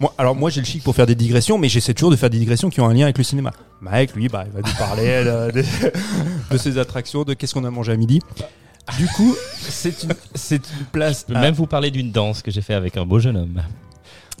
Moi, 0.00 0.14
alors 0.16 0.34
moi 0.36 0.48
j'ai 0.50 0.60
le 0.60 0.66
chic 0.66 0.82
pour 0.82 0.94
faire 0.94 1.06
des 1.06 1.14
digressions, 1.14 1.58
mais 1.58 1.68
j'essaie 1.68 1.92
toujours 1.94 2.10
de 2.10 2.16
faire 2.16 2.30
des 2.30 2.38
digressions 2.38 2.70
qui 2.70 2.80
ont 2.80 2.86
un 2.88 2.94
lien 2.94 3.04
avec 3.04 3.18
le 3.18 3.24
cinéma. 3.24 3.50
Mike, 3.80 4.14
lui, 4.14 4.28
bah, 4.28 4.44
il 4.46 4.52
va 4.52 4.60
nous 4.66 4.74
parler 4.78 5.24
de, 5.24 5.50
de- 5.60 5.64
de 6.50 6.56
ses 6.58 6.78
attractions, 6.78 7.24
de 7.24 7.34
qu'est-ce 7.34 7.52
qu'on 7.54 7.64
a 7.64 7.70
mangé 7.70 7.92
à 7.92 7.96
midi. 7.96 8.20
Du 8.96 9.06
coup, 9.08 9.34
c'est 9.58 10.02
une, 10.04 10.12
place. 10.92 11.24
Je 11.28 11.32
peux 11.32 11.38
à- 11.38 11.42
même 11.42 11.54
vous 11.54 11.66
parler 11.66 11.90
d'une 11.90 12.12
danse 12.12 12.42
que 12.42 12.50
j'ai 12.50 12.62
fait 12.62 12.74
avec 12.74 12.96
un 12.96 13.04
beau 13.04 13.18
jeune 13.18 13.36
homme. 13.36 13.62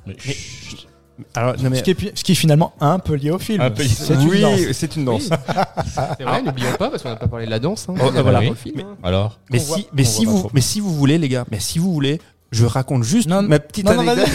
Mais 0.06 0.16
chut, 0.18 0.85
Alors, 1.34 1.54
non, 1.62 1.70
mais- 1.70 1.78
Ce 1.78 1.82
qui, 1.82 1.90
est, 1.90 1.94
pi- 1.94 2.10
ce 2.14 2.22
qui 2.24 2.32
est 2.32 2.36
finalement 2.36 2.74
un 2.80 2.98
peu 2.98 3.14
lié 3.14 3.30
au 3.30 3.38
film. 3.38 3.60
Un 3.60 3.70
peu 3.70 3.82
lié. 3.82 3.88
C'est 3.88 4.14
une 4.14 4.28
oui, 4.28 4.40
danse. 4.40 4.60
c'est 4.72 4.96
une 4.96 5.04
danse. 5.04 5.28
C'est 6.18 6.24
vrai, 6.24 6.42
n'oublions 6.42 6.72
pas, 6.78 6.90
parce 6.90 7.02
qu'on 7.02 7.08
n'a 7.10 7.16
pas 7.16 7.28
parlé 7.28 7.46
de 7.46 7.50
la 7.50 7.58
danse. 7.58 7.88
hein. 7.88 7.94
Oh, 8.02 8.10
voilà. 8.12 8.40
film, 8.54 8.80
hein. 8.80 8.96
Alors, 9.02 9.38
Mais 9.50 9.58
voit- 9.58 9.76
si, 9.78 9.86
mais 9.92 10.04
si 10.04 10.24
vous, 10.26 10.48
mais 10.52 10.60
si 10.60 10.80
vous 10.80 10.94
voulez, 10.94 11.16
les 11.18 11.28
gars, 11.28 11.44
mais 11.50 11.58
si 11.60 11.78
vous 11.78 11.92
voulez, 11.92 12.20
je 12.52 12.64
raconte 12.66 13.02
juste 13.02 13.28
Non, 13.28 13.42
ma 13.42 13.58
petite 13.58 13.86
non, 13.86 13.94
non, 13.94 14.06
anecdote. 14.08 14.28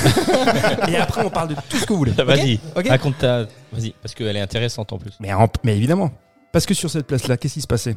et 0.89 0.95
après, 0.97 1.23
on 1.25 1.29
parle 1.29 1.49
de 1.49 1.55
tout 1.69 1.77
ce 1.77 1.85
que 1.85 1.93
vous 1.93 1.99
voulez. 1.99 2.11
vas-y, 2.17 2.59
Ok. 2.75 2.87
raconte 2.87 3.17
ta, 3.19 3.43
vas-y, 3.71 3.91
parce 4.01 4.15
qu'elle 4.15 4.35
est 4.35 4.41
intéressante 4.41 4.91
en 4.93 4.97
plus. 4.97 5.11
Mais, 5.19 5.31
en- 5.33 5.47
mais 5.63 5.77
évidemment. 5.77 6.11
Parce 6.51 6.65
que 6.65 6.73
sur 6.73 6.89
cette 6.89 7.07
place-là, 7.07 7.37
qu'est-ce 7.37 7.53
qui 7.55 7.61
se 7.61 7.67
passait? 7.67 7.95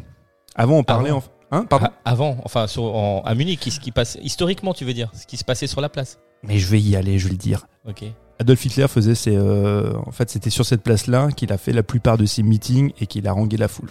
Avant, 0.54 0.76
on 0.78 0.84
parlait 0.84 1.10
Avant. 1.10 1.18
en. 1.18 1.56
Hein 1.56 1.66
Pardon? 1.68 1.86
Ah, 2.04 2.10
avant, 2.10 2.36
enfin, 2.44 2.66
sur, 2.66 2.84
en- 2.84 3.22
à 3.24 3.34
Munich, 3.34 3.60
ce 3.70 3.80
qui 3.80 3.92
passe, 3.92 4.18
historiquement, 4.22 4.72
tu 4.74 4.84
veux 4.84 4.94
dire, 4.94 5.10
ce 5.18 5.26
qui 5.26 5.36
se 5.36 5.44
passait 5.44 5.66
sur 5.66 5.80
la 5.80 5.88
place. 5.88 6.18
Mais 6.42 6.58
je 6.58 6.66
vais 6.68 6.80
y 6.80 6.94
aller, 6.96 7.18
je 7.18 7.24
vais 7.26 7.32
le 7.32 7.36
dire. 7.38 7.66
Ok. 7.88 8.04
Adolf 8.38 8.64
Hitler 8.64 8.88
faisait 8.88 9.14
ses. 9.14 9.36
euh, 9.36 9.92
en 10.06 10.10
fait, 10.12 10.30
c'était 10.30 10.50
sur 10.50 10.64
cette 10.66 10.82
place-là 10.82 11.28
qu'il 11.32 11.52
a 11.52 11.58
fait 11.58 11.72
la 11.72 11.82
plupart 11.82 12.18
de 12.18 12.26
ses 12.26 12.42
meetings 12.42 12.92
et 13.00 13.06
qu'il 13.06 13.26
a 13.28 13.32
rangé 13.32 13.56
la 13.56 13.68
foule. 13.68 13.90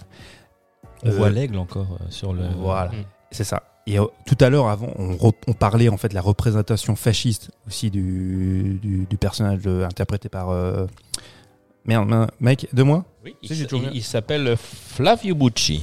On 1.02 1.08
Euh, 1.08 1.12
voit 1.16 1.30
l'aigle 1.30 1.58
encore 1.58 1.98
euh, 2.00 2.04
sur 2.10 2.32
le. 2.32 2.42
Voilà, 2.58 2.90
Mm. 2.90 3.04
c'est 3.30 3.44
ça. 3.44 3.62
Et 3.86 3.98
euh, 3.98 4.04
tout 4.26 4.36
à 4.40 4.48
l'heure, 4.48 4.68
avant, 4.68 4.92
on, 4.96 5.52
parlait 5.52 5.88
en 5.90 5.96
fait 5.98 6.08
de 6.08 6.14
la 6.14 6.22
représentation 6.22 6.96
fasciste 6.96 7.50
aussi 7.66 7.90
du, 7.90 8.78
du, 8.82 9.06
du 9.08 9.16
personnage 9.18 9.60
euh, 9.66 9.84
interprété 9.86 10.28
par. 10.28 10.50
euh, 10.50 10.86
Merde, 11.86 12.30
mec, 12.40 12.66
de 12.72 12.82
moi 12.82 13.04
Oui, 13.24 13.36
il 13.42 14.02
s'appelle 14.02 14.56
Flavio 14.56 15.34
Bucci. 15.34 15.82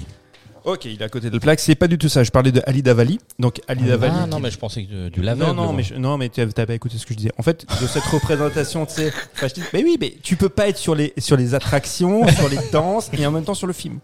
Ok, 0.64 0.86
il 0.86 1.02
est 1.02 1.04
à 1.06 1.10
côté 1.10 1.30
de 1.30 1.34
la 1.36 1.40
plaque. 1.40 1.60
C'est 1.60 1.76
pas 1.76 1.88
du 1.88 1.98
tout 1.98 2.10
ça. 2.10 2.24
Je 2.24 2.30
parlais 2.32 2.52
de 2.52 2.62
Ali 2.68 2.84
Davali. 2.84 3.20
Donc 3.40 3.62
Ali 3.68 3.84
Davali. 3.86 4.14
Ah 4.16 4.28
non, 4.28 4.40
mais 4.40 4.52
je 4.52 4.58
pensais 4.60 4.84
que 4.86 5.10
du 5.10 5.22
laveur. 5.22 5.54
Non, 5.54 5.66
non, 5.66 5.74
mais, 5.74 5.84
je- 5.84 5.96
non, 5.96 6.18
mais 6.18 6.30
tu 6.30 6.40
n'as 6.42 6.66
pas 6.66 6.74
écouté 6.74 6.98
ce 6.98 7.06
que 7.06 7.14
je 7.14 7.18
disais. 7.18 7.32
En 7.38 7.44
fait, 7.44 7.66
de 7.82 7.88
cette 7.88 8.04
représentation, 8.04 8.86
tu 8.86 8.94
sais, 8.94 9.12
fasciste- 9.34 9.68
mais 9.74 9.84
oui, 9.84 9.98
mais 10.00 10.16
tu 10.22 10.36
peux 10.36 10.50
pas 10.50 10.68
être 10.70 10.78
sur 10.78 10.94
les, 10.96 11.14
sur 11.18 11.36
les 11.38 11.56
attractions, 11.56 12.28
sur 12.28 12.48
les 12.50 12.60
danses 12.72 13.10
et 13.18 13.26
en 13.26 13.32
même 13.32 13.44
temps 13.44 13.54
sur 13.56 13.68
le 13.68 13.74
film. 13.74 14.00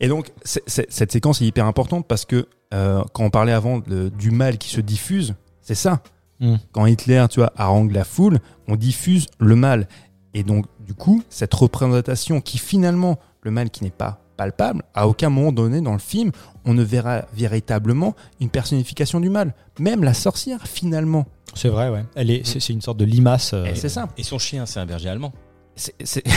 Et 0.00 0.08
donc, 0.08 0.30
c'est- 0.44 0.62
c'est- 0.66 0.86
cette 0.90 1.12
séquence 1.12 1.42
est 1.42 1.46
hyper 1.46 1.66
importante 1.66 2.06
parce 2.06 2.24
que 2.24 2.46
euh, 2.72 3.02
quand 3.12 3.24
on 3.24 3.30
parlait 3.30 3.52
avant 3.52 3.78
de- 3.80 4.08
du 4.16 4.30
mal 4.30 4.56
qui 4.56 4.70
se 4.70 4.80
diffuse, 4.80 5.34
c'est 5.60 5.74
ça. 5.74 6.02
Mm. 6.38 6.54
Quand 6.72 6.86
Hitler, 6.86 7.26
tu 7.30 7.40
vois, 7.40 7.52
harangue 7.56 7.92
la 7.92 8.04
foule, 8.04 8.38
on 8.68 8.76
diffuse 8.76 9.26
le 9.40 9.56
mal. 9.56 9.88
Et 10.32 10.42
donc, 10.42 10.64
du 10.78 10.94
coup, 10.94 11.22
cette 11.28 11.52
représentation 11.52 12.40
qui 12.40 12.56
finalement, 12.58 13.18
le 13.42 13.50
mal 13.50 13.68
qui 13.70 13.84
n'est 13.84 13.90
pas 13.90 14.22
palpable, 14.44 14.82
à 14.94 15.06
aucun 15.06 15.28
moment 15.28 15.52
donné 15.52 15.82
dans 15.82 15.92
le 15.92 15.98
film, 15.98 16.32
on 16.64 16.72
ne 16.72 16.82
verra 16.82 17.26
véritablement 17.34 18.14
une 18.40 18.48
personnification 18.48 19.20
du 19.20 19.28
mal. 19.28 19.52
Même 19.78 20.02
la 20.02 20.14
sorcière, 20.14 20.60
finalement. 20.66 21.26
C'est 21.52 21.68
vrai, 21.68 21.90
ouais. 21.90 22.04
Elle 22.14 22.30
est, 22.30 22.46
c'est, 22.46 22.58
c'est 22.58 22.72
une 22.72 22.80
sorte 22.80 22.96
de 22.96 23.04
limace. 23.04 23.52
euh, 23.52 23.66
Et 23.66 23.74
c'est 23.74 23.90
ça. 23.90 24.08
Et 24.16 24.22
son 24.22 24.38
chien, 24.38 24.64
c'est 24.64 24.80
un 24.80 24.86
berger 24.86 25.10
allemand. 25.10 25.34
C'est. 25.76 25.94
c'est- 26.04 26.24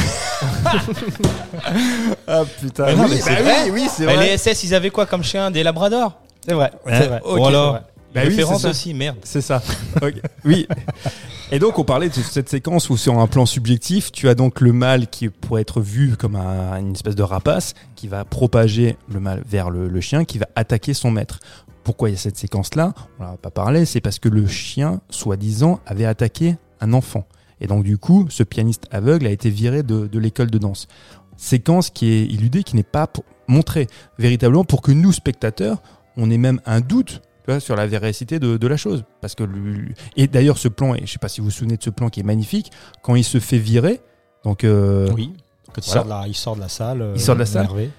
ah 2.27 2.43
putain. 2.59 2.85
Mais 2.87 2.95
non, 2.95 3.03
oui, 3.05 3.09
mais 3.11 3.21
c'est 3.21 3.35
bah 3.35 3.41
vrai. 3.41 3.63
oui, 3.65 3.71
oui, 3.83 3.87
c'est 3.89 4.05
Bah, 4.05 4.15
vrai. 4.15 4.31
les 4.31 4.37
SS, 4.37 4.63
ils 4.65 4.75
avaient 4.75 4.89
quoi 4.89 5.05
comme 5.05 5.23
chien 5.23 5.49
Des 5.49 5.63
labradors 5.63 6.19
C'est 6.45 6.53
vrai. 6.53 6.71
Ouais. 6.85 6.97
C'est 6.99 7.07
vrai. 7.07 7.21
Ok, 7.23 7.39
Ou 7.39 7.45
alors 7.45 7.75
c'est 7.75 7.79
vrai. 7.79 7.92
Bah 8.13 8.21
oui, 8.23 8.29
Référence 8.29 8.61
ça. 8.61 8.69
aussi, 8.69 8.93
merde. 8.93 9.17
C'est 9.23 9.41
ça. 9.41 9.61
Oui. 10.45 10.67
Et 11.51 11.59
donc, 11.59 11.77
on 11.79 11.83
parlait 11.83 12.09
de 12.09 12.13
cette 12.13 12.49
séquence 12.49 12.89
où, 12.89 12.97
sur 12.97 13.17
un 13.19 13.27
plan 13.27 13.45
subjectif, 13.45 14.11
tu 14.11 14.29
as 14.29 14.35
donc 14.35 14.61
le 14.61 14.71
mal 14.73 15.07
qui 15.07 15.29
pourrait 15.29 15.61
être 15.61 15.81
vu 15.81 16.15
comme 16.17 16.35
un- 16.35 16.77
une 16.79 16.93
espèce 16.93 17.15
de 17.15 17.23
rapace 17.23 17.73
qui 17.95 18.07
va 18.07 18.23
propager 18.25 18.97
le 19.11 19.19
mal 19.19 19.43
vers 19.47 19.69
le, 19.69 19.87
le 19.87 20.01
chien 20.01 20.25
qui 20.25 20.37
va 20.37 20.47
attaquer 20.55 20.93
son 20.93 21.11
maître. 21.11 21.39
Pourquoi 21.83 22.09
il 22.09 22.13
y 22.13 22.15
a 22.15 22.19
cette 22.19 22.37
séquence-là? 22.37 22.93
On 23.19 23.23
n'en 23.23 23.33
a 23.33 23.37
pas 23.37 23.51
parlé, 23.51 23.85
c'est 23.85 23.99
parce 24.01 24.19
que 24.19 24.29
le 24.29 24.47
chien, 24.47 25.01
soi-disant, 25.09 25.79
avait 25.85 26.05
attaqué 26.05 26.55
un 26.81 26.93
enfant. 26.93 27.25
Et 27.61 27.67
donc, 27.67 27.83
du 27.83 27.97
coup, 27.97 28.25
ce 28.29 28.43
pianiste 28.43 28.85
aveugle 28.91 29.27
a 29.27 29.31
été 29.31 29.49
viré 29.49 29.83
de, 29.83 30.07
de 30.07 30.19
l'école 30.19 30.49
de 30.49 30.57
danse. 30.57 30.87
Séquence 31.37 31.89
qui 31.89 32.11
est 32.11 32.25
illudée, 32.25 32.63
qui 32.63 32.75
n'est 32.75 32.83
pas 32.83 33.07
montrée 33.47 33.87
véritablement 34.17 34.63
pour 34.63 34.81
que 34.81 34.91
nous, 34.91 35.11
spectateurs, 35.11 35.81
on 36.15 36.29
ait 36.31 36.37
même 36.37 36.61
un 36.65 36.79
doute 36.79 37.21
tu 37.45 37.51
vois, 37.51 37.59
sur 37.59 37.75
la 37.75 37.87
véracité 37.87 38.39
de, 38.39 38.57
de 38.57 38.67
la 38.67 38.77
chose. 38.77 39.03
Parce 39.21 39.35
que 39.35 39.43
lui- 39.43 39.93
et 40.15 40.27
d'ailleurs, 40.27 40.57
ce 40.57 40.67
plan, 40.67 40.95
et 40.95 41.05
je 41.05 41.11
sais 41.11 41.19
pas 41.19 41.27
si 41.29 41.41
vous 41.41 41.45
vous 41.45 41.51
souvenez 41.51 41.77
de 41.77 41.83
ce 41.83 41.89
plan 41.89 42.09
qui 42.09 42.19
est 42.21 42.23
magnifique, 42.23 42.71
quand 43.01 43.15
il 43.15 43.23
se 43.23 43.39
fait 43.39 43.57
virer, 43.57 44.01
donc 44.43 44.63
euh, 44.63 45.09
Oui. 45.13 45.33
Quand 45.73 45.85
il, 45.85 45.89
sort 45.89 46.03
de 46.05 46.09
la, 46.09 46.27
il 46.27 46.35
sort 46.35 46.55
de 46.55 46.61
la 46.61 46.69
salle. 46.69 47.01
euh, 47.01 47.13
Il 47.15 47.21
sort 47.21 47.35
de 47.35 47.39
la 47.39 47.45
salle. 47.45 47.63
énervé. 47.65 47.89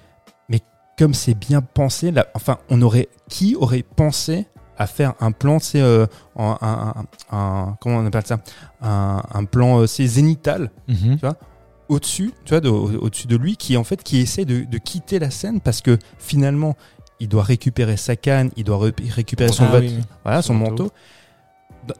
comme 0.97 1.13
c'est 1.13 1.33
bien 1.33 1.59
pensé, 1.61 2.09
là, 2.11 2.27
enfin, 2.35 2.57
on 2.69 2.81
aurait 2.81 3.09
qui 3.27 3.53
aurait 3.57 3.83
pensé 3.83 4.47
à 4.77 4.87
faire 4.87 5.13
un 5.19 5.33
plan, 5.33 5.59
c'est 5.59 5.81
un, 5.81 6.07
un- 6.37 6.93
un- 7.33 7.75
comment 7.81 7.97
on 7.97 8.05
appelle 8.05 8.25
ça, 8.25 8.39
un, 8.81 9.21
un 9.33 9.43
plan, 9.43 9.81
euh, 9.81 9.87
c'est 9.87 10.07
zénital 10.07 10.71
Mhm. 10.87 11.17
au-dessus, 11.89 12.33
tu 12.45 12.51
vois, 12.51 12.61
de- 12.61 12.69
au- 12.69 12.91
au-dessus 13.03 13.27
de 13.27 13.35
lui, 13.35 13.57
qui 13.57 13.75
en 13.75 13.83
fait, 13.83 14.03
qui 14.03 14.19
essaie 14.19 14.45
de, 14.45 14.63
de 14.63 14.77
quitter 14.77 15.19
la 15.19 15.31
scène 15.31 15.59
parce 15.59 15.81
que 15.81 15.97
finalement, 16.17 16.77
il 17.19 17.27
doit 17.29 17.43
récupérer 17.43 17.97
sa 17.97 18.15
canne, 18.15 18.51
il 18.57 18.63
doit 18.63 18.77
ré- 18.77 18.93
récupérer 19.09 19.51
son, 19.51 19.65
Ah 19.71 19.77
oui, 19.79 19.99
voilà, 20.23 20.41
son 20.41 20.47
Son 20.49 20.53
manteau. 20.55 20.83
manteau. 20.83 20.91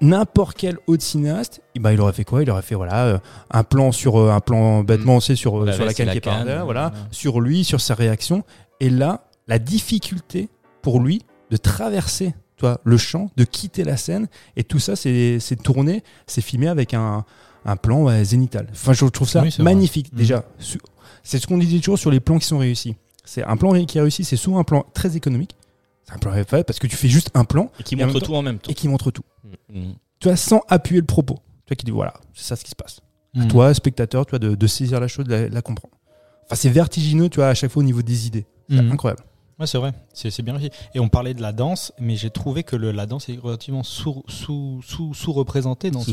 N'importe 0.02 0.58
quel 0.58 0.78
autre 0.88 1.04
cinéaste, 1.04 1.62
eh 1.76 1.80
ben, 1.80 1.92
il 1.92 2.02
aurait 2.02 2.12
fait 2.14 2.24
quoi? 2.24 2.42
Il 2.42 2.50
aurait 2.50 2.64
fait 2.64 2.74
voilà 2.74 3.06
euh, 3.06 3.18
un 3.52 3.64
plan 3.64 3.92
sur 3.92 4.18
euh, 4.20 4.32
un 4.32 4.40
plan 4.40 4.84
bêtement, 4.84 5.20
c'est 5.20 5.36
sur, 5.36 5.62
euh, 5.62 5.66
La 5.68 5.74
sur 5.74 5.86
la 5.86 5.94
canne 5.94 6.10
qui 6.10 6.18
est 6.18 6.22
par 6.22 6.44
voilà, 6.66 6.92
sur 7.12 7.40
lui, 7.40 7.64
sur 7.64 7.80
sa 7.80 7.94
réaction. 7.94 8.44
Et 8.80 8.90
là, 8.90 9.26
la 9.48 9.60
difficulté 9.60 10.50
pour 10.82 11.00
lui 11.02 11.22
de 11.52 11.58
traverser, 11.58 12.34
toi, 12.58 12.80
le 12.84 12.98
champ, 12.98 13.30
de 13.38 13.44
quitter 13.44 13.84
la 13.84 13.96
scène, 13.96 14.28
et 14.56 14.64
tout 14.64 14.80
ça, 14.80 14.96
c'est 14.96 15.40
c'est 15.40 15.56
tourné, 15.62 16.04
c'est 16.26 16.42
filmé 16.42 16.68
avec 16.68 16.96
un, 16.96 17.24
un 17.64 17.76
plan 17.76 18.02
ouais, 18.02 18.24
zénital. 18.24 18.66
Enfin, 18.72 18.94
je 18.94 19.06
trouve 19.06 19.30
ça 19.30 19.44
Oui, 19.44 19.52
c'est 19.52 19.62
vrai. 19.62 19.72
magnifique. 19.72 20.12
Mhm. 20.14 20.18
Déjà, 20.18 20.46
c'est 21.22 21.38
ce 21.38 21.46
qu'on 21.46 21.60
disait 21.60 21.78
toujours 21.78 22.00
sur 22.00 22.10
les 22.10 22.20
plans 22.20 22.40
qui 22.40 22.48
sont 22.48 22.58
réussis. 22.58 22.96
C'est 23.26 23.44
un 23.44 23.58
plan 23.58 23.74
qui 23.86 23.98
est 23.98 24.02
réussi, 24.02 24.24
c'est 24.24 24.38
souvent 24.38 24.60
un 24.60 24.64
plan 24.64 24.86
très 24.94 25.16
économique. 25.18 25.56
C'est 26.04 26.14
un 26.14 26.18
plan 26.20 26.32
fait 26.34 26.64
parce 26.64 26.78
que 26.80 26.88
tu 26.88 26.96
fais 26.96 27.08
juste 27.08 27.32
un 27.34 27.46
plan 27.46 27.72
Et 27.80 27.84
qui 27.84 27.96
Et 27.96 27.98
montre 27.98 28.20
temps- 28.20 28.26
tout 28.28 28.36
en 28.36 28.42
même 28.44 28.60
temps. 28.60 28.70
et 28.72 28.76
qui 28.76 28.88
montre 28.88 29.10
tout. 29.12 29.24
Mm. 29.74 29.94
Tu 30.20 30.28
vois, 30.28 30.38
sans 30.38 30.62
appuyer 30.70 31.02
le 31.02 31.08
propos. 31.08 31.40
Tu 31.66 31.72
vois, 31.72 31.76
qui 31.76 31.86
dit 31.86 31.92
voilà, 31.92 32.14
c'est 32.34 32.46
ça 32.46 32.56
ce 32.56 32.64
qui 32.64 32.70
se 32.70 32.76
passe. 32.76 33.00
À 33.36 33.40
Mhm. 33.40 33.48
toi, 33.48 33.74
spectateur, 33.74 34.26
tu 34.26 34.30
vois, 34.32 34.40
de, 34.40 34.54
de 34.56 34.68
saisir 34.68 35.00
la 35.00 35.08
chose, 35.08 35.26
de 35.26 35.32
la, 35.32 35.50
la 35.50 35.62
comprendre. 35.62 35.94
Enfin, 36.46 36.56
c'est 36.56 36.70
vertigineux, 36.70 37.28
tu 37.28 37.38
vois, 37.38 37.48
à 37.48 37.54
chaque 37.56 37.72
fois 37.72 37.82
au 37.82 37.84
niveau 37.86 38.02
des 38.04 38.28
idées. 38.28 38.46
C'est 38.70 38.78
incroyable. 38.80 39.24
Ouais, 39.60 39.66
c'est 39.68 39.78
vrai, 39.78 39.94
c'est 40.14 40.30
c'est 40.32 40.44
bien 40.44 40.54
réussi. 40.58 40.70
Et 40.94 41.00
on 41.00 41.08
parlait 41.08 41.34
de 41.34 41.42
la 41.42 41.54
danse, 41.54 41.92
mais 42.00 42.18
j'ai 42.18 42.30
trouvé 42.30 42.64
que 42.64 42.76
le, 42.76 42.92
la 42.92 43.06
danse 43.06 43.30
est 43.30 43.40
relativement 43.40 43.84
sous, 43.84 44.22
sous, 44.28 44.82
sous, 44.86 45.14
sous-représentée. 45.14 45.90
en 45.96 46.00
fait. 46.02 46.12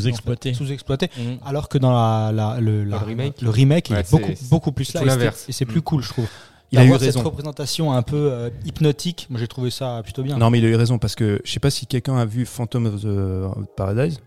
Sous-exploitée. 0.54 1.10
Mm. 1.18 1.44
Alors 1.44 1.68
que 1.68 1.76
dans 1.76 1.90
la, 1.92 2.30
la- 2.32 2.60
le, 2.60 2.84
la- 2.84 2.98
le 2.98 3.04
remake. 3.04 3.40
le 3.42 3.50
remake, 3.50 3.90
il 3.90 3.94
Ouais, 3.94 4.00
est 4.00 4.10
beaucoup, 4.10 4.32
beaucoup 4.50 4.72
plus 4.72 4.84
c'est 4.86 4.94
là. 4.98 5.00
et 5.00 5.04
c'est- 5.04 5.10
l'inverse. 5.10 5.44
Et 5.48 5.52
c'est 5.52 5.66
plus 5.66 5.80
Mm. 5.80 5.82
cool, 5.82 6.02
je 6.02 6.08
trouve. 6.08 6.28
Il 6.72 6.78
a 6.78 6.84
eu 6.86 6.98
cette 6.98 7.16
représentation 7.16 7.92
un 7.92 8.02
peu 8.02 8.30
euh, 8.32 8.50
hypnotique, 8.64 9.26
moi 9.30 9.38
j'ai 9.38 9.46
trouvé 9.46 9.70
ça 9.70 10.00
plutôt 10.02 10.22
bien. 10.22 10.38
Non, 10.38 10.50
mais 10.50 10.58
il 10.58 10.64
a 10.64 10.68
eu 10.68 10.74
raison 10.74 10.98
parce 10.98 11.14
que 11.14 11.40
je 11.44 11.52
sais 11.52 11.60
pas 11.60 11.70
si 11.70 11.86
quelqu'un 11.86 12.16
a 12.16 12.24
vu 12.24 12.46
Phantom 12.46 12.86
of 12.86 13.02
the 13.02 13.76
Paradise 13.76 14.20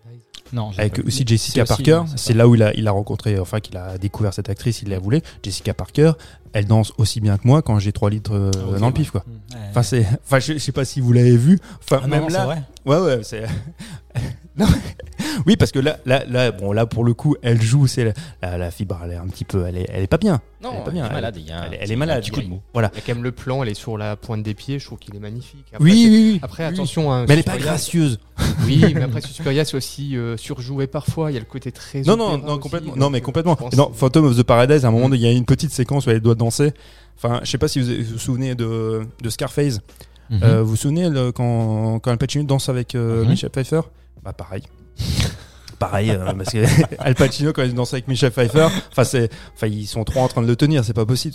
Non, 0.53 0.69
avec 0.77 0.99
aussi 0.99 1.23
Jessica 1.25 1.65
Parker. 1.65 2.03
c'est 2.15 2.33
là 2.33 2.47
où 2.47 2.53
il 2.55 2.61
a, 2.61 2.73
il 2.75 2.87
a 2.87 2.91
rencontré, 2.91 3.39
enfin, 3.39 3.59
qu'il 3.59 3.77
a 3.77 3.97
découvert 3.97 4.33
cette 4.33 4.49
actrice, 4.49 4.83
il 4.83 4.89
la 4.89 4.99
voulait. 4.99 5.23
Jessica 5.41 5.73
Parker, 5.73 6.11
elle 6.55 6.65
danse 6.65 6.91
aussi 6.97 7.21
bien 7.21 7.37
que 7.37 7.45
moi 7.47 7.61
quand 7.61 7.77
j'ai 7.79 7.91
3 7.91 8.09
litres 8.09 8.33
euh, 8.33 8.51
Ah, 8.75 8.79
dans 8.79 8.87
le 8.87 8.93
pif, 8.93 9.11
quoi. 9.11 9.23
Mm, 9.27 9.31
ouais. 9.55 9.61
Enfin, 9.69 9.83
c'est, 9.83 10.05
enfin, 10.25 10.39
je, 10.39 10.53
je 10.53 10.57
sais 10.57 10.71
pas 10.71 10.85
si 10.85 11.01
vous 11.01 11.13
l'avez 11.13 11.37
vu. 11.37 11.59
Enfin, 11.83 12.01
Ah 12.03 12.07
même 12.07 12.21
non, 12.23 12.27
là, 12.29 12.45
vrai. 12.45 12.61
Ouais, 12.85 12.97
ouais, 12.99 13.19
c'est. 13.23 13.43
non, 14.57 14.65
Oui, 15.45 15.57
parce 15.57 15.71
que 15.71 15.79
là, 15.79 15.97
là, 16.05 16.23
là, 16.27 16.51
bon, 16.51 16.71
là 16.71 16.85
pour 16.85 17.03
le 17.03 17.13
coup, 17.13 17.35
elle 17.41 17.61
joue, 17.61 17.87
c'est 17.87 18.05
la, 18.05 18.13
la, 18.41 18.57
la 18.57 18.71
fibre, 18.71 18.97
elle 19.03 19.11
est 19.11 19.15
un 19.15 19.27
petit 19.27 19.43
peu, 19.43 19.65
elle 19.67 19.77
est, 19.77 19.85
elle 19.91 20.03
est 20.03 20.07
pas 20.07 20.17
bien. 20.17 20.39
Non, 20.63 20.71
Elle 20.71 20.77
est 20.77 20.83
pas 20.83 20.85
elle 20.87 20.93
bien, 20.93 21.03
est 21.03 21.07
elle- 21.07 21.13
malade. 21.13 21.35
il 21.37 21.45
y 21.47 21.51
a 21.51 21.59
un 21.59 21.63
elle 21.65 21.73
est- 21.73 21.77
elle 21.81 21.91
est 21.91 21.95
malade. 21.95 22.29
coup 22.31 22.41
de 22.41 22.47
mou. 22.47 22.61
Voilà. 22.73 22.89
Il 22.93 22.97
y 22.97 22.99
a 22.99 23.03
quand 23.05 23.13
même 23.15 23.23
le 23.23 23.31
plan, 23.33 23.61
elle 23.61 23.69
est 23.69 23.73
sur 23.75 23.97
la 23.97 24.15
pointe 24.15 24.41
des 24.43 24.53
pieds, 24.53 24.79
je 24.79 24.85
trouve 24.85 24.97
qu'il 24.97 25.15
est 25.15 25.19
magnifique. 25.19 25.65
Après, 25.73 25.83
Oui, 25.83 26.07
oui, 26.09 26.31
oui. 26.33 26.39
Après, 26.41 26.65
Oui. 26.65 26.73
attention, 26.73 27.11
hein, 27.11 27.25
Mais 27.27 27.33
elle 27.33 27.39
est 27.41 27.43
pas 27.43 27.57
gracieuse. 27.57 28.19
Oui, 28.65 28.81
mais 28.95 29.01
après, 29.03 29.21
Suspiria, 29.21 29.65
c'est 29.65 29.75
aussi 29.77 30.15
euh, 30.17 30.37
surjoué 30.37 30.87
parfois. 30.87 31.31
Il 31.31 31.33
y 31.33 31.37
a 31.37 31.41
le 31.41 31.45
côté 31.45 31.71
très. 31.71 32.01
Non, 32.01 32.15
non, 32.17 32.37
non, 32.37 32.53
aussi, 32.53 32.59
complètement. 32.61 32.91
donc, 32.91 32.97
Non, 32.99 33.09
mais 33.09 33.19
euh, 33.19 33.21
complètement. 33.21 33.57
Non, 33.75 33.91
Phantom 33.93 34.25
of 34.25 34.37
the 34.37 34.43
Paradise, 34.43 34.85
à 34.85 34.87
un 34.87 34.91
moment, 34.91 35.09
Mm. 35.09 35.15
il 35.15 35.21
y 35.21 35.27
a 35.27 35.31
une 35.31 35.45
petite 35.45 35.71
séquence 35.71 36.07
où 36.07 36.09
elle 36.11 36.21
doit 36.21 36.35
danser. 36.45 36.73
Enfin, 37.17 37.39
je 37.43 37.49
sais 37.49 37.57
pas 37.57 37.67
si 37.67 37.79
vous 37.81 38.13
vous 38.13 38.19
souvenez 38.19 38.55
de, 38.55 39.01
de 39.21 39.29
Scarface. 39.29 39.79
Mhm. 40.29 40.39
Euh, 40.43 40.61
vous 40.63 40.69
vous 40.71 40.75
souvenez 40.75 41.09
le- 41.09 41.31
quand, 41.31 41.99
quand 41.99 42.11
Al 42.11 42.17
Pacino 42.17 42.43
danse 42.43 42.67
avec 42.69 42.95
euh, 42.95 43.23
Mhm. 43.23 43.29
Michel 43.29 43.49
Pfeiffer? 43.51 43.81
Bah, 44.23 44.33
pareil. 44.33 44.63
Pareil, 45.87 46.09
euh, 46.11 46.33
parce 46.33 46.51
que 46.51 46.63
Al 46.99 47.15
Pacino, 47.15 47.53
quand 47.53 47.63
il 47.63 47.73
danse 47.73 47.93
avec 47.93 48.07
Michel 48.07 48.31
Pfeiffer, 48.31 48.67
enfin, 48.91 49.03
c'est, 49.03 49.29
enfin, 49.55 49.67
ils 49.67 49.85
sont 49.87 50.03
trois 50.03 50.23
en 50.23 50.27
train 50.27 50.41
de 50.41 50.47
le 50.47 50.55
tenir, 50.55 50.83
c'est 50.83 50.93
pas 50.93 51.05
possible. 51.05 51.33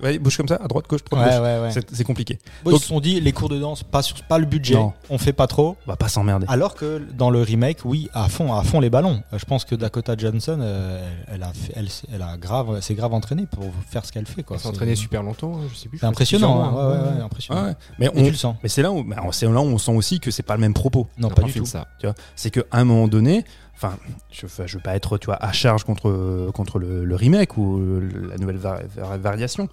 Vas-y, 0.00 0.18
bouge 0.18 0.36
comme 0.36 0.48
ça, 0.48 0.58
à 0.62 0.66
droite, 0.68 0.86
gauche, 0.88 1.04
droite, 1.04 1.24
Ouais, 1.24 1.30
gauche. 1.30 1.40
ouais, 1.42 1.60
ouais. 1.60 1.70
C'est, 1.70 1.94
c'est 1.94 2.04
compliqué. 2.04 2.38
Bon, 2.64 2.70
Donc- 2.70 2.80
ils 2.80 2.82
se 2.82 2.88
sont 2.88 3.00
dit 3.00 3.20
les 3.20 3.32
cours 3.32 3.48
de 3.48 3.58
danse, 3.58 3.82
pas 3.82 4.02
sur 4.02 4.16
pas 4.24 4.38
le 4.38 4.46
budget, 4.46 4.74
Non. 4.74 4.92
on 5.10 5.18
fait 5.18 5.32
pas 5.32 5.46
trop. 5.46 5.76
On 5.86 5.90
va 5.90 5.96
pas 5.96 6.08
s'emmerder. 6.08 6.46
Alors 6.48 6.74
que 6.74 7.02
dans 7.16 7.30
le 7.30 7.42
remake, 7.42 7.78
oui, 7.84 8.08
à 8.14 8.28
fond, 8.28 8.54
à 8.54 8.62
fond 8.62 8.80
les 8.80 8.90
ballons. 8.90 9.22
Euh, 9.32 9.38
Je 9.38 9.44
pense 9.44 9.64
que 9.64 9.74
Dakota 9.74 10.14
Johnson, 10.16 10.58
euh, 10.60 11.08
elle, 11.32 11.42
a, 11.42 11.52
fait- 11.52 11.72
elle, 11.76 11.86
s- 11.86 12.02
elle 12.12 12.22
a 12.22 12.36
grave, 12.36 12.80
s'est 12.80 12.94
grave 12.94 13.12
entraînée 13.14 13.46
pour 13.50 13.64
faire 13.88 14.04
ce 14.04 14.12
qu'elle 14.12 14.26
fait. 14.26 14.42
Quoi. 14.42 14.56
Elle 14.56 14.60
s'est 14.60 14.68
C'est- 14.68 14.74
entraînée 14.74 14.96
super 14.96 15.22
longtemps, 15.22 15.52
hein, 15.56 15.66
je 15.72 15.76
sais 15.76 15.88
plus. 15.88 15.98
C'est 15.98 16.06
impressionnant. 16.06 16.54
mois, 16.56 16.64
hein. 16.66 16.72
Ouais, 16.90 16.96
ouais, 17.12 17.16
ouais, 17.18 17.22
impressionnant. 17.22 17.62
Ouais, 17.62 17.68
ouais. 17.68 17.74
Mais, 17.98 18.08
on, 18.14 18.24
tu 18.24 18.30
le 18.30 18.36
sens. 18.36 18.56
mais 18.62 18.68
c'est 18.68 18.82
là 18.82 18.90
où, 18.92 19.04
bah, 19.04 19.16
c'est 19.32 19.46
là 19.46 19.52
où 19.52 19.64
on 19.64 19.78
sent 19.78 19.92
aussi 19.92 20.20
que 20.20 20.30
c'est 20.30 20.42
pas 20.42 20.54
le 20.54 20.60
même 20.60 20.74
propos. 20.74 21.06
Non, 21.18 21.28
pas 21.30 21.42
du 21.42 21.52
tout. 21.52 21.66
ça. 21.66 21.86
Tu 22.00 22.06
vois, 22.06 22.14
c'est 22.34 22.50
qu'à 22.50 22.62
un 22.72 22.84
moment 22.84 23.08
donné, 23.08 23.44
enfin, 23.76 23.96
je, 24.30 24.46
je 24.46 24.76
veux 24.76 24.82
pas 24.82 24.96
être, 24.96 25.18
à 25.28 25.52
charge 25.52 25.84
contre 25.84 26.08
le, 26.08 27.14
remake 27.14 27.56
ou 27.56 28.00
la 28.28 28.36
nouvelle 28.38 28.56
va- 28.56 28.80
va- 28.96 29.18
variation, 29.18 29.68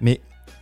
mais 0.00 0.20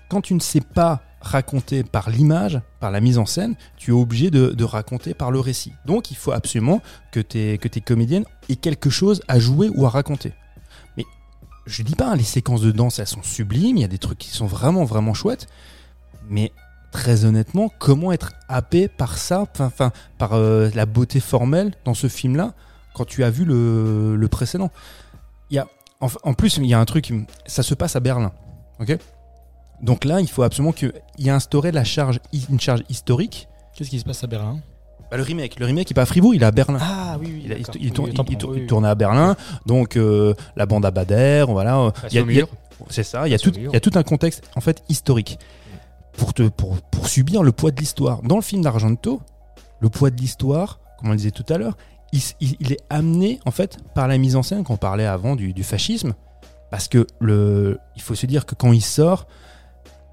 quand 0.09 0.21
tu 0.21 0.35
ne 0.35 0.41
sais 0.41 0.61
pas 0.61 1.03
raconter 1.21 1.83
par 1.83 2.11
l'image, 2.11 2.61
par 2.81 2.91
la 2.91 3.01
mise 3.01 3.19
en 3.19 3.27
scène, 3.27 3.57
tu 3.77 3.91
es 3.91 3.95
obligé 3.95 4.31
de, 4.31 4.65
raconter 4.65 5.15
par 5.15 5.31
le 5.31 5.41
récit. 5.41 5.73
Donc, 5.85 6.11
il 6.11 6.17
faut 6.17 6.33
absolument 6.33 6.81
que 7.11 7.21
tes 7.21 7.59
comédiennes 7.85 8.25
aient 8.49 8.57
quelque 8.57 8.91
chose 8.91 9.21
à 9.29 9.39
jouer 9.39 9.69
ou 9.75 9.87
à 9.87 9.91
raconter. 9.91 10.33
Mais 10.97 11.05
je 11.67 11.83
dis 11.83 11.95
pas, 11.95 12.11
hein, 12.11 12.17
les 12.17 12.23
séquences 12.23 12.61
de 12.63 12.71
danse, 12.71 12.99
elles 12.99 13.07
sont 13.07 13.23
sublimes. 13.23 13.77
Il 13.77 13.81
y 13.81 13.85
a 13.85 13.89
des 13.89 13.99
trucs 13.99 14.19
qui 14.19 14.31
sont 14.31 14.47
vraiment 14.47 14.85
vraiment 14.85 15.15
chouettes, 15.15 15.49
mais 16.29 16.53
très 16.93 17.25
honnêtement, 17.25 17.71
comment 17.79 18.13
être 18.13 18.33
happé 18.49 18.89
par 18.89 19.19
ça, 19.19 19.45
par 20.19 20.33
euh, 20.35 20.71
la 20.75 20.87
beauté 20.87 21.21
formelle 21.21 21.75
dans 21.85 21.95
ce 21.95 22.09
film-là, 22.09 22.55
quand 22.97 23.05
tu 23.05 23.23
as 23.25 23.31
vu 23.31 23.45
le, 23.45 24.17
le 24.17 24.29
précédent 24.29 24.71
Il 25.51 25.57
y 25.57 25.59
a, 25.59 25.67
en, 26.01 26.09
en 26.23 26.33
plus, 26.35 26.57
il 26.57 26.65
y 26.67 26.73
a 26.75 26.81
un 26.81 26.85
truc, 26.87 27.13
ça 27.47 27.63
se 27.63 27.75
passe 27.75 27.95
à 27.95 28.01
Berlin, 28.01 28.33
ok? 28.81 28.97
Donc 29.83 30.07
là, 30.07 30.21
il 30.23 30.29
faut 30.29 30.43
absolument 30.43 30.73
qu'il 30.73 30.93
y 31.19 31.29
ait 31.29 31.31
instauré 31.31 31.71
la 31.73 31.85
charge, 31.85 32.19
une 32.51 32.59
charge 32.59 32.83
historique. 32.89 33.49
Qu'est-ce 33.75 33.91
qui 33.91 34.01
se 34.01 34.05
passe 34.07 34.25
à 34.25 34.27
Berlin? 34.27 34.61
Bah, 35.11 35.19
le 35.19 35.23
remake, 35.23 35.59
le 35.61 35.67
remake, 35.67 35.91
il 35.91 35.93
est 35.93 35.95
pas 35.95 36.03
à 36.03 36.07
Fribourg, 36.07 36.35
il 36.35 36.43
est 36.43 36.47
à 36.47 36.51
Berlin. 36.51 36.79
Ah 36.81 37.17
oui, 37.21 37.27
oui. 37.35 37.43
Il, 37.45 37.53
a- 37.53 37.57
tourne- 37.93 38.09
Oui, 38.09 38.15
il- 38.57 38.63
il 38.63 38.67
tournait 38.67 38.89
à 38.89 38.95
Berlin, 38.95 39.37
donc 39.67 39.97
euh, 39.97 40.33
la 40.57 40.65
bande 40.67 40.85
à 40.87 40.91
Bader, 40.91 41.45
voilà. 41.49 41.93
c'est 42.89 43.03
ça, 43.05 43.29
il 43.29 43.33
y, 43.33 43.35
a 43.35 43.39
tout, 43.39 43.53
il 43.55 43.71
y 43.71 43.77
a 43.77 43.81
tout 43.81 43.93
un 43.95 44.03
contexte 44.03 44.49
en 44.57 44.61
fait 44.63 44.83
historique 44.89 45.39
pour, 46.17 46.33
te, 46.35 46.49
pour, 46.49 46.81
pour 46.81 47.09
subir 47.09 47.43
le 47.43 47.53
poids 47.53 47.71
de 47.71 47.79
l'histoire. 47.79 48.23
Dans 48.23 48.37
le 48.37 48.43
film 48.43 48.63
d'Argento, 48.63 49.21
le 49.81 49.89
poids 49.91 50.11
de 50.11 50.17
l'histoire, 50.17 50.81
comme 50.99 51.09
on 51.09 51.13
le 51.13 51.19
disait 51.19 51.31
tout 51.31 51.45
à 51.51 51.59
l'heure, 51.59 51.77
il, 52.13 52.73
est 52.73 52.81
amené 52.91 53.41
en 53.45 53.51
fait 53.51 53.79
par 53.95 54.09
la 54.09 54.19
mise 54.19 54.37
en 54.37 54.43
scène 54.43 54.65
qu'on 54.65 54.77
parlait 54.77 55.07
avant 55.07 55.37
du, 55.37 55.63
fascisme, 55.63 56.15
parce 56.71 56.89
que 56.89 57.07
le, 57.21 57.79
il 57.97 58.03
faut 58.03 58.15
se 58.15 58.27
dire 58.27 58.47
que 58.47 58.55
quand 58.55 58.73
il 58.73 58.83
sort, 58.83 59.27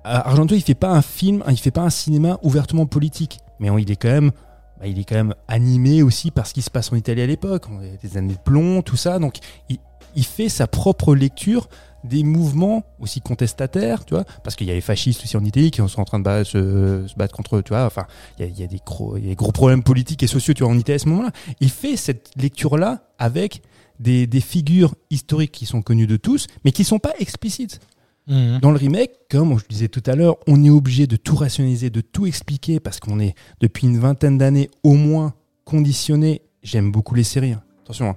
euh, 0.06 0.20
Argento 0.26 0.56
il 0.56 0.62
fait 0.62 0.74
pas 0.74 0.90
un 0.90 1.02
film, 1.02 1.44
il 1.50 1.58
fait 1.58 1.72
pas 1.72 1.82
un 1.82 1.90
cinéma 1.90 2.40
ouvertement 2.42 2.86
politique, 2.86 3.40
mais 3.60 3.70
il 3.82 3.92
est 3.92 3.96
quand 3.96 4.10
même 4.10 4.32
bah, 4.80 4.88
il 4.88 5.00
est 5.00 5.04
quand 5.04 5.16
même 5.16 5.36
animé 5.48 6.04
aussi 6.04 6.32
par 6.32 6.48
ce 6.48 6.54
qui 6.54 6.62
se 6.62 6.70
passe 6.70 6.92
en 6.92 6.96
Italie 6.96 7.22
à 7.22 7.28
l'époque, 7.28 7.68
des 8.02 8.18
années 8.18 8.34
de 8.34 8.40
plomb, 8.40 8.82
tout 8.82 8.98
ça. 8.98 9.20
Donc, 9.20 9.38
il 9.70 10.26
fait 10.26 10.50
sa 10.50 10.68
propre 10.68 11.16
lecture 11.16 11.70
des 12.04 12.24
mouvements 12.24 12.84
aussi 13.00 13.22
contestataires, 13.22 14.06
tu 14.06 14.14
vois, 14.14 14.24
parce 14.44 14.56
qu'il 14.56 14.68
y 14.68 14.72
a 14.72 14.74
les 14.74 14.82
fascistes 14.82 15.24
aussi 15.24 15.38
en 15.38 15.44
Italie 15.46 15.72
qui 15.72 15.78
sont 15.88 16.02
en 16.02 16.06
train 16.06 16.20
de 16.20 16.24
battre- 16.24 16.50
se, 16.50 17.06
se 17.08 17.16
battre 17.16 17.36
contre, 17.36 17.58
eux, 17.58 17.64
tu 17.64 17.70
vois, 17.70 17.86
enfin, 17.86 18.06
il 18.38 18.46
y 18.46 18.48
a, 18.48 18.52
il 18.52 18.60
y 18.60 18.64
a 18.64 18.68
des 18.68 18.80
gros, 18.86 19.18
il 19.18 19.24
y 19.24 19.28
a 19.28 19.30
des 19.30 19.36
gros 19.36 19.52
problèmes 19.52 19.84
politiques 19.84 20.24
et 20.24 20.28
sociaux, 20.28 20.54
tu 20.54 20.64
vois, 20.64 20.72
en 20.72 20.78
Italie 20.78 20.96
à 20.96 21.00
ce 21.00 21.10
moment-là. 21.10 21.32
Il 21.60 21.70
fait 21.70 21.96
cette 21.98 22.32
lecture-là 22.36 23.04
avec 23.18 23.62
des, 24.00 24.28
des 24.28 24.42
figures 24.42 24.96
historiques 25.10 25.52
qui 25.52 25.66
sont 25.66 25.82
connues 25.82 26.08
de 26.08 26.18
tous, 26.18 26.48
mais 26.66 26.72
qui 26.72 26.84
sont 26.84 27.00
pas 27.00 27.14
explicites. 27.20 27.80
Mhm. 28.28 28.60
Dans 28.62 28.72
le 28.72 28.78
remake, 28.78 29.12
comme 29.30 29.58
je 29.60 29.66
disais 29.68 29.88
tout 29.90 30.04
à 30.06 30.16
l'heure, 30.16 30.38
on 30.48 30.64
est 30.64 30.70
obligé 30.70 31.08
de 31.08 31.16
tout 31.18 31.36
rationaliser, 31.36 31.90
de 31.90 32.02
tout 32.02 32.26
expliquer 32.26 32.80
parce 32.80 33.00
qu'on 33.00 33.20
est 33.20 33.36
depuis 33.60 33.86
une 33.88 33.98
vingtaine 34.00 34.38
d'années 34.38 34.70
au 34.84 34.94
moins 34.94 35.34
conditionné. 35.66 36.42
J'aime 36.64 36.92
beaucoup 36.92 37.16
les 37.16 37.24
séries. 37.24 37.52
hein. 37.52 37.64
Attention, 37.84 38.10
hein. 38.12 38.16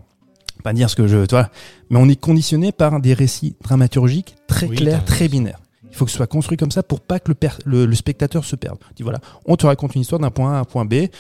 Pas 0.67 0.73
dire 0.73 0.91
ce 0.91 0.97
que 0.97 1.07
je, 1.07 1.25
tu 1.27 1.35
vois, 1.35 1.49
mais 1.91 1.99
on 1.99 2.09
est 2.09 2.21
conditionné 2.21 2.73
par 2.73 3.01
des 3.01 3.15
récits 3.15 3.55
dramaturgiques 3.63 4.35
très 4.49 4.67
Oui, 4.67 4.77
clairs, 4.77 5.05
très 5.05 5.29
binaires. 5.29 5.61
Il 5.89 5.97
faut 5.97 6.05
que 6.05 6.11
ce 6.11 6.17
soit 6.17 6.27
construit 6.27 6.57
comme 6.59 6.73
ça 6.73 6.83
pour 6.83 7.01
pas 7.01 7.21
que 7.21 7.29
le, 7.29 7.35
per- 7.35 7.59
le, 7.65 7.87
le 7.87 7.95
spectateur 7.95 8.45
se 8.45 8.57
perde. 8.57 8.77
On 8.91 8.95
dit 8.95 9.03
voilà, 9.05 9.21
on 9.47 9.57
te 9.57 9.65
raconte 9.67 9.95
une 9.95 10.01
histoire 10.03 10.21
d'un 10.21 10.31
point 10.31 10.53
A 10.55 10.57
à 10.57 10.61
un 10.61 10.65
point 10.65 10.85
B, 10.85 10.93
et 10.95 11.11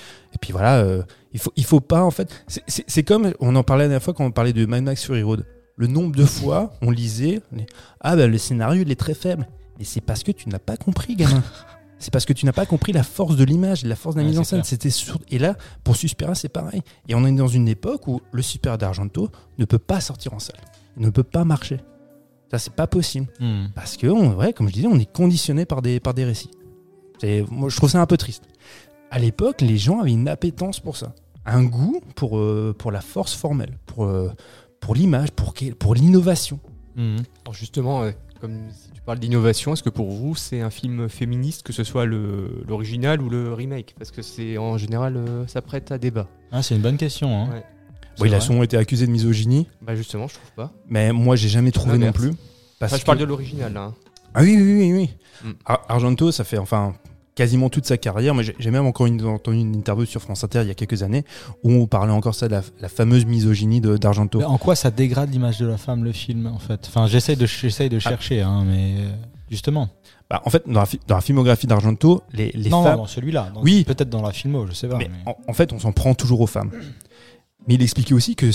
puis 0.40 0.50
voilà, 0.52 0.78
euh, 0.78 1.02
il 1.32 1.38
faut, 1.40 1.52
il 1.56 1.64
faut 1.64 1.80
pas 1.80 2.02
en 2.02 2.10
fait. 2.10 2.28
c'est- 2.66 3.02
comme 3.04 3.32
on 3.40 3.54
en 3.56 3.62
parlait 3.62 3.84
la 3.84 3.88
dernière 3.90 4.02
fois 4.02 4.14
quand 4.14 4.24
on 4.24 4.32
parlait 4.32 4.52
de 4.52 4.66
Mad 4.66 4.82
Max 4.82 5.04
Fury 5.04 5.22
Road. 5.22 5.46
Le 5.76 5.86
nombre 5.86 6.16
de 6.16 6.24
fois 6.24 6.72
on 6.82 6.90
lisait, 6.90 7.40
on 7.54 7.58
ah 8.00 8.16
ben 8.16 8.30
le 8.30 8.38
scénario 8.38 8.82
il 8.82 8.90
est 8.90 8.98
très 8.98 9.14
faible, 9.14 9.46
mais 9.78 9.84
c'est 9.84 10.00
parce 10.00 10.22
que 10.22 10.32
tu 10.32 10.48
n'as 10.48 10.58
pas 10.58 10.76
compris, 10.76 11.14
gamin. 11.14 11.42
C'est 11.98 12.12
parce 12.12 12.24
que 12.26 12.32
tu 12.34 12.44
n'as 12.44 12.52
pas 12.52 12.66
compris 12.66 12.92
la 12.92 13.02
force 13.02 13.36
de 13.36 13.44
l'image, 13.44 13.84
la 13.84 13.96
force 13.96 14.14
de 14.14 14.20
la 14.20 14.24
Ouais, 14.26 14.30
mise 14.30 14.38
en 14.38 14.44
scène. 14.44 14.62
C'était 14.64 14.90
sur- 14.90 15.18
et 15.30 15.38
là 15.38 15.56
pour 15.82 15.96
Suspiria 15.96 16.34
c'est 16.34 16.48
pareil. 16.50 16.82
Et 17.08 17.14
on 17.14 17.24
est 17.24 17.32
dans 17.32 17.48
une 17.48 17.68
époque 17.68 18.06
où 18.06 18.20
le 18.32 18.42
Super 18.42 18.76
d'Argento 18.78 19.30
ne 19.58 19.64
peut 19.64 19.78
pas 19.78 20.00
sortir 20.00 20.34
en 20.34 20.38
salle, 20.38 20.60
il 20.96 21.02
ne 21.02 21.10
peut 21.10 21.22
pas 21.22 21.44
marcher. 21.44 21.78
Ça 22.50 22.58
c'est 22.58 22.72
pas 22.74 22.86
possible. 22.86 23.26
Mhm. 23.40 23.70
Parce 23.74 23.96
que, 23.96 24.06
on, 24.06 24.34
ouais, 24.36 24.52
comme 24.52 24.68
je 24.68 24.74
disais, 24.74 24.86
on 24.86 24.98
est 24.98 25.10
conditionné 25.10 25.64
par 25.64 25.80
des, 25.82 25.98
par 25.98 26.12
des 26.14 26.24
récits. 26.24 26.50
C'est- 27.20 27.44
Moi, 27.50 27.70
je 27.70 27.76
trouve 27.76 27.90
ça 27.90 28.00
un 28.00 28.06
peu 28.06 28.16
triste. 28.18 28.44
À 29.10 29.18
l'époque, 29.18 29.62
les 29.62 29.78
gens 29.78 30.00
avaient 30.00 30.12
une 30.12 30.28
appétence 30.28 30.78
pour 30.80 30.96
ça. 30.96 31.14
Un 31.46 31.64
goût 31.64 32.00
pour, 32.14 32.38
euh, 32.38 32.74
pour 32.78 32.92
la 32.92 33.00
force 33.00 33.32
formelle, 33.34 33.78
pour, 33.86 34.04
euh, 34.04 34.30
pour 34.80 34.94
l'image, 34.94 35.30
pour, 35.32 35.54
pour 35.78 35.94
l'innovation. 35.94 36.60
Alors 36.96 37.52
justement, 37.54 38.02
euh, 38.02 38.10
comme 38.40 38.70
si 38.70 38.90
tu 38.92 39.00
parles 39.02 39.18
d'innovation, 39.18 39.72
est-ce 39.72 39.82
que 39.82 39.90
pour 39.90 40.10
vous 40.10 40.34
c'est 40.34 40.60
un 40.60 40.70
film 40.70 41.08
féministe, 41.08 41.62
que 41.62 41.72
ce 41.72 41.84
soit 41.84 42.04
le- 42.06 42.62
l'original 42.68 43.20
ou 43.22 43.28
le 43.30 43.52
remake? 43.52 43.94
Parce 43.98 44.10
que 44.10 44.22
c'est 44.22 44.58
en 44.58 44.76
général, 44.78 45.16
euh, 45.16 45.46
ça 45.46 45.62
prête 45.62 45.90
à 45.92 45.98
débat. 45.98 46.28
Ah, 46.52 46.62
c'est 46.62 46.74
une 46.76 46.82
bonne 46.82 46.96
question. 46.96 47.28
Hein. 47.44 47.48
Ouais. 47.52 47.64
Il 48.26 48.34
a 48.34 48.40
souvent 48.40 48.62
été 48.62 48.76
accusé 48.78 49.06
de 49.06 49.12
misogynie, 49.12 49.66
Bah 49.82 49.94
justement, 49.94 50.26
je 50.26 50.34
trouve 50.34 50.52
pas. 50.52 50.72
mais 50.88 51.12
moi, 51.12 51.36
j'ai 51.36 51.48
jamais 51.50 51.70
trouvé 51.70 51.98
non 51.98 52.12
plus. 52.12 52.32
Parce 52.78 52.92
Enfin, 52.92 53.00
je 53.00 53.04
parle 53.04 53.18
que- 53.18 53.22
de 53.24 53.28
l'original 53.28 53.72
là. 53.74 53.82
hein. 53.82 53.94
Ah 54.34 54.42
oui, 54.42 54.56
oui, 54.56 54.62
oui. 54.62 54.92
oui. 54.92 55.10
Mm. 55.50 55.52
Ar- 55.66 55.84
Argento, 55.88 56.32
ça 56.32 56.44
fait 56.44 56.58
enfin 56.58 56.94
quasiment 57.36 57.68
toute 57.68 57.86
sa 57.86 57.96
carrière. 57.98 58.34
Moi, 58.34 58.42
j'ai 58.42 58.70
même 58.72 58.86
encore 58.86 59.06
une- 59.06 59.24
entendu 59.24 59.58
une 59.58 59.76
interview 59.76 60.04
sur 60.06 60.20
France 60.20 60.42
Inter 60.42 60.62
il 60.62 60.68
y 60.68 60.70
a 60.72 60.74
quelques 60.74 61.04
années 61.04 61.24
où 61.62 61.70
on 61.70 61.86
parlait 61.86 62.12
encore 62.12 62.34
ça 62.34 62.48
de 62.48 62.52
la, 62.52 62.62
la 62.80 62.88
fameuse 62.88 63.24
misogynie 63.26 63.80
de- 63.80 63.96
d'Argento. 63.96 64.42
En 64.42 64.58
quoi 64.58 64.74
ça 64.74 64.90
dégrade 64.90 65.30
l'image 65.30 65.58
de 65.58 65.66
la 65.66 65.76
femme, 65.76 66.02
le 66.02 66.10
film, 66.12 66.46
en 66.48 66.58
fait? 66.58 66.80
Enfin, 66.88 67.06
j'essaye 67.06 67.36
de, 67.36 67.46
j'essaye 67.46 67.86
Ah. 67.86 67.94
de 67.94 67.98
chercher, 68.00 68.40
hein, 68.42 68.64
mais 68.66 68.94
justement. 69.48 69.88
Bah, 70.28 70.42
en 70.44 70.50
fait, 70.50 70.64
dans 70.66 70.80
la, 70.80 70.86
fi- 70.86 70.98
dans 71.06 71.14
la 71.14 71.20
filmographie 71.20 71.68
d'Argento, 71.68 72.22
les, 72.32 72.50
les 72.52 72.68
non, 72.70 72.82
femmes. 72.82 72.96
dans 72.96 73.06
celui-là. 73.06 73.52
Oui. 73.62 73.84
Peut-être 73.84 74.10
dans 74.10 74.22
la 74.22 74.32
filmo, 74.32 74.66
je 74.66 74.72
sais 74.72 74.88
pas. 74.88 74.96
Mais 74.96 75.08
mais- 75.08 75.30
en, 75.30 75.36
en 75.46 75.52
fait, 75.52 75.72
on 75.72 75.78
s'en 75.78 75.92
prend 75.92 76.14
toujours 76.14 76.40
aux 76.40 76.48
femmes. 76.48 76.72
Mais 77.68 77.74
il 77.74 77.82
expliquait 77.82 78.14
aussi 78.14 78.34
que 78.34 78.50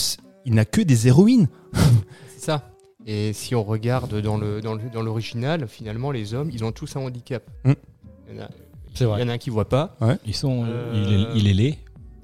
il 0.46 0.54
n'a 0.56 0.66
que 0.66 0.82
des 0.82 1.08
héroïnes. 1.08 1.48
C'est 2.36 2.46
ça. 2.46 2.68
Et 3.06 3.32
si 3.34 3.56
on 3.56 3.64
regarde 3.64 4.20
dans 4.22 4.38
le 4.38 4.60
dans 4.62 4.74
le- 4.74 4.90
dans 4.92 5.02
l'original, 5.02 5.68
finalement, 5.68 6.12
les 6.12 6.34
hommes, 6.34 6.50
ils 6.52 6.64
ont 6.64 6.72
tous 6.72 6.96
un 6.96 7.02
handicap. 7.02 7.44
Mm. 7.64 7.72
Il 8.30 8.36
y 8.36 8.40
en 8.40 8.44
a, 8.44 8.50
il 9.00 9.06
vrai. 9.08 9.22
y 9.22 9.24
en 9.24 9.30
a 9.30 9.34
un 9.34 9.38
qui 9.38 9.50
voit 9.50 9.70
pas. 9.70 9.96
Ils 10.26 10.36
sont, 10.36 10.66
Euh, 10.68 10.94
il, 10.94 11.14
est, 11.14 11.40
il 11.42 11.48
est 11.50 11.54
laid. 11.54 11.78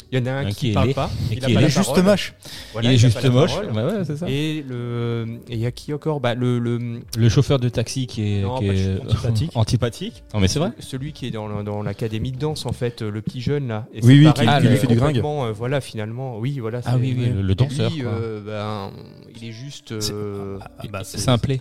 Il 0.09 0.17
y 0.19 0.21
en 0.21 0.25
a 0.25 0.31
un, 0.31 0.45
Un 0.45 0.49
qui, 0.51 0.55
qui 0.55 0.69
est 0.69 0.73
parle 0.73 0.93
pas. 0.93 1.09
et 1.29 1.33
il 1.33 1.39
qui 1.41 1.57
a 1.57 1.61
est 1.61 1.69
juste 1.69 2.01
moche. 2.01 2.33
Voilà, 2.71 2.89
il 2.89 2.95
est 2.95 2.97
juste 2.97 3.25
moche. 3.29 3.51
parole. 3.59 3.71
Ouais, 3.75 3.83
ouais, 3.97 4.05
c'est 4.05 4.15
ça. 4.15 4.25
Et 4.29 4.63
le 4.65 5.25
et 5.49 5.55
il 5.55 5.59
y 5.59 5.65
a 5.65 5.71
qui 5.73 5.93
encore? 5.93 6.21
Bah 6.21 6.33
le, 6.33 6.59
le 6.59 7.01
Le 7.17 7.27
chauffeur 7.29 7.59
de 7.59 7.67
taxi 7.67 8.07
qui 8.07 8.37
est, 8.37 8.41
Non, 8.41 8.57
qui 8.57 8.67
pas 8.67 8.73
est 8.73 9.01
antipathique. 9.01 9.51
antipathique. 9.55 10.23
Non, 10.33 10.39
mais 10.39 10.47
c'est 10.47 10.59
vrai. 10.59 10.71
celui 10.79 11.11
qui 11.11 11.27
est 11.27 11.31
dans 11.31 11.61
dans 11.61 11.81
l'académie 11.83 12.31
de 12.31 12.37
danse 12.37 12.65
en 12.65 12.71
fait, 12.71 13.01
euh, 13.01 13.11
le 13.11 13.21
petit 13.21 13.41
jeune 13.41 13.67
là. 13.67 13.85
Et 13.93 13.97
Oui, 13.97 14.01
c'est 14.01 14.07
oui, 14.07 14.23
pareil, 14.33 14.47
qui- 14.47 14.61
qui 14.61 14.67
lui 14.69 14.73
est 14.75 14.77
fait 14.77 14.87
du 14.87 14.95
gringue. 14.95 15.17
euh, 15.21 15.51
voilà, 15.53 15.81
finalement, 15.81 16.37
oui, 16.39 16.57
voilà. 16.59 16.79
Ah 16.85 16.91
c'est- 16.93 16.99
oui, 17.01 17.13
oui, 17.17 17.25
ouais. 17.25 17.41
le, 17.43 17.55
danseur. 17.55 17.91
lui, 17.91 18.01
quoi. 18.03 18.11
euh, 18.13 18.41
ben, 18.45 18.91
il 19.35 19.49
est 19.49 19.51
juste. 19.51 19.91
euh, 19.91 20.57
C'est 21.03 21.27
un 21.29 21.37
play. 21.37 21.59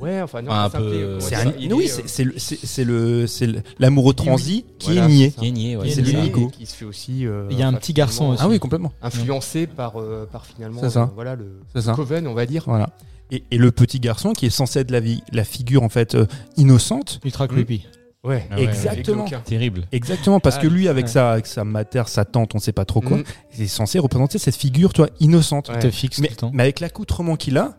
Ouais, 0.00 0.20
enfin, 0.20 0.42
non, 0.42 0.52
Un 0.52 0.68
c'est 0.70 0.76
peu, 0.78 0.84
peu- 0.84 0.90
euh, 0.94 1.20
C'est 1.20 1.34
un- 1.36 1.52
oui, 1.72 1.88
c'est 1.88 2.02
euh, 2.02 2.04
c'est 2.06 2.24
le- 2.24 2.34
c'est- 2.38 2.84
le 2.84 3.26
c'est 3.26 3.48
l'amoureux 3.78 4.12
transi 4.12 4.64
qui 4.78 4.92
Voilà, 4.92 5.04
est 5.06 5.08
nié. 5.08 5.30
Qui 5.30 5.46
est 5.48 5.50
nié, 5.50 5.76
ouais, 5.76 5.88
c'est 5.90 6.00
et 6.00 6.50
qui 6.50 6.66
se 6.66 6.74
fait 6.74 6.84
aussi. 6.84 7.26
euh, 7.26 7.46
Il 7.50 7.58
y 7.58 7.62
a 7.62 7.68
un 7.68 7.72
petit 7.72 7.94
garçon 7.94 8.26
aussi. 8.30 8.42
Ah 8.44 8.48
oui, 8.48 8.58
complètement. 8.58 8.92
Influencé 9.00 9.66
par, 9.66 9.98
euh, 10.00 10.28
par 10.30 10.44
finalement. 10.44 10.82
Euh, 10.84 11.06
voilà, 11.14 11.34
le 11.34 11.60
C'est 11.74 11.82
ça. 11.82 11.92
Coven, 11.94 12.26
on 12.26 12.34
va 12.34 12.44
dire. 12.46 12.64
Voilà. 12.66 12.90
Et, 13.30 13.42
et 13.50 13.58
le 13.58 13.72
petit 13.72 13.98
garçon 13.98 14.32
qui 14.34 14.46
est 14.46 14.50
censé 14.50 14.80
être 14.80 14.90
la, 14.90 15.00
vie, 15.00 15.22
la 15.32 15.44
figure 15.44 15.82
en 15.82 15.88
fait 15.88 16.14
euh, 16.14 16.26
innocente. 16.56 17.20
Ultra 17.24 17.48
creepy. 17.48 17.86
Ouais. 18.22 18.46
Ah 18.50 18.56
ouais, 18.56 18.64
Exactement. 18.64 19.24
Terrible. 19.44 19.86
Exactement, 19.92 20.40
parce 20.40 20.56
Ah, 20.58 20.62
que 20.62 20.66
lui, 20.66 20.88
avec, 20.88 21.06
ouais. 21.06 21.10
sa, 21.12 21.32
avec 21.32 21.46
sa 21.46 21.64
mater, 21.64 22.02
sa 22.08 22.24
tante, 22.24 22.54
on 22.54 22.58
sait 22.58 22.72
pas 22.72 22.84
trop 22.84 23.00
quoi, 23.00 23.18
Mm. 23.18 23.24
il 23.56 23.62
est 23.64 23.66
censé 23.68 23.98
représenter 24.00 24.38
cette 24.38 24.56
figure, 24.56 24.92
toi, 24.92 25.08
innocente. 25.20 25.68
Ouais. 25.68 25.76
Il 25.76 25.80
te 25.80 25.90
fixe 25.90 26.18
Mais, 26.18 26.28
tout 26.28 26.34
le 26.34 26.36
temps. 26.38 26.50
mais 26.52 26.64
avec 26.64 26.80
l'accoutrement 26.80 27.36
qu'il 27.36 27.56
a, 27.56 27.76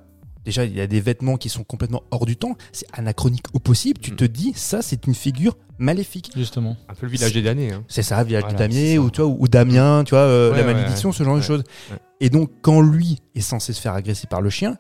déjà, 0.48 0.64
il 0.66 0.74
y 0.76 0.80
a 0.82 0.88
des 0.88 1.02
vêtements 1.02 1.36
qui 1.38 1.50
sont 1.50 1.64
complètement 1.66 2.04
hors 2.10 2.26
du 2.26 2.38
temps, 2.38 2.56
c'est 2.72 2.88
anachronique 2.94 3.46
au 3.54 3.60
possible. 3.60 4.00
Tu 4.00 4.12
Mm. 4.14 4.16
te 4.16 4.24
dis, 4.26 4.54
ça, 4.56 4.82
c'est 4.82 5.06
une 5.06 5.14
figure 5.14 5.58
maléfique. 5.78 6.32
Justement. 6.36 6.78
Un 6.88 6.94
peu 6.96 7.06
le 7.06 7.12
village 7.12 7.34
des 7.34 7.42
damnés. 7.42 7.74
Hein. 7.74 7.84
C'est 7.90 8.02
ça, 8.02 8.24
village 8.24 8.44
Voilà, 8.44 8.58
du 8.58 8.64
Damier, 8.64 8.88
c'est 8.92 8.96
ça. 8.96 9.02
ou, 9.02 9.10
tu 9.12 9.22
vois, 9.22 9.30
ou 9.30 9.48
Damien, 9.50 10.04
tu 10.06 10.12
vois, 10.12 10.20
euh, 10.22 10.52
Ouais, 10.52 10.58
la 10.58 10.64
malédiction, 10.64 11.10
ouais. 11.10 11.16
ce 11.16 11.24
genre 11.24 11.36
de 11.36 11.42
choses. 11.42 11.64
Ouais. 11.92 11.98
Et 12.22 12.30
donc, 12.30 12.50
quand 12.62 12.80
lui 12.82 13.20
est 13.36 13.42
censé 13.42 13.74
se 13.74 13.82
faire 13.82 13.94
agresser 13.94 14.26
par 14.28 14.42
le 14.42 14.50
chien, 14.50 14.78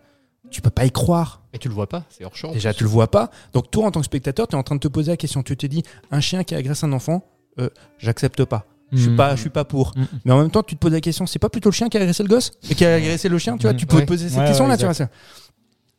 tu 0.50 0.62
peux 0.62 0.70
pas 0.70 0.86
y 0.86 0.92
croire. 0.92 1.44
Et 1.54 1.58
tu 1.60 1.68
le 1.68 1.74
vois 1.74 1.88
pas, 1.90 2.06
c'est 2.10 2.24
hors 2.24 2.36
champ. 2.36 2.54
Déjà, 2.54 2.74
tu 2.74 2.84
le 2.86 2.90
vois 2.90 3.12
pas. 3.12 3.30
Donc, 3.54 3.70
toi, 3.70 3.86
en 3.88 3.92
tant 3.92 4.00
que 4.00 4.06
spectateur, 4.06 4.48
tu 4.48 4.56
es 4.56 4.58
en 4.60 4.64
train 4.64 4.76
de 4.76 4.80
te 4.80 4.88
poser 4.88 5.12
la 5.12 5.18
question. 5.18 5.44
Tu 5.44 5.58
te 5.58 5.66
dis, 5.68 5.84
un 6.12 6.22
chien 6.22 6.44
qui 6.46 6.56
agresse 6.56 6.86
un 6.86 6.94
enfant, 6.94 7.26
euh, 7.60 7.70
j'accepte 8.00 8.46
pas. 8.46 8.66
Je 8.94 9.00
suis 9.00 9.10
Mhm. 9.10 9.18
pas, 9.18 9.36
je 9.36 9.42
suis 9.42 9.50
pas 9.50 9.66
pour. 9.66 9.92
Mhm. 9.98 10.08
Mais 10.24 10.32
en 10.32 10.40
même 10.42 10.50
temps, 10.50 10.64
tu 10.64 10.76
te 10.76 10.80
poses 10.80 10.94
la 10.94 11.02
question, 11.02 11.26
c'est 11.26 11.40
pas 11.40 11.50
plutôt 11.50 11.68
le 11.70 11.74
chien 11.74 11.90
qui 11.90 11.98
a 11.98 12.00
agressé 12.00 12.24
le 12.24 12.30
gosse 12.30 12.52
et 12.70 12.74
qui 12.76 12.86
a 12.86 12.94
agressé 12.96 13.28
le 13.28 13.38
chien, 13.38 13.58
tu 13.58 13.64
vois. 13.64 13.74
Tu 13.74 13.86
peux 13.86 13.98
Ouais. 13.98 14.04
te 14.04 14.08
poser 14.08 14.30
cette 14.30 14.38
Ouais, 14.40 14.46
question-là, 14.46 14.76
ouais, 14.76 14.78
tu 14.78 14.86
vois 14.86 15.10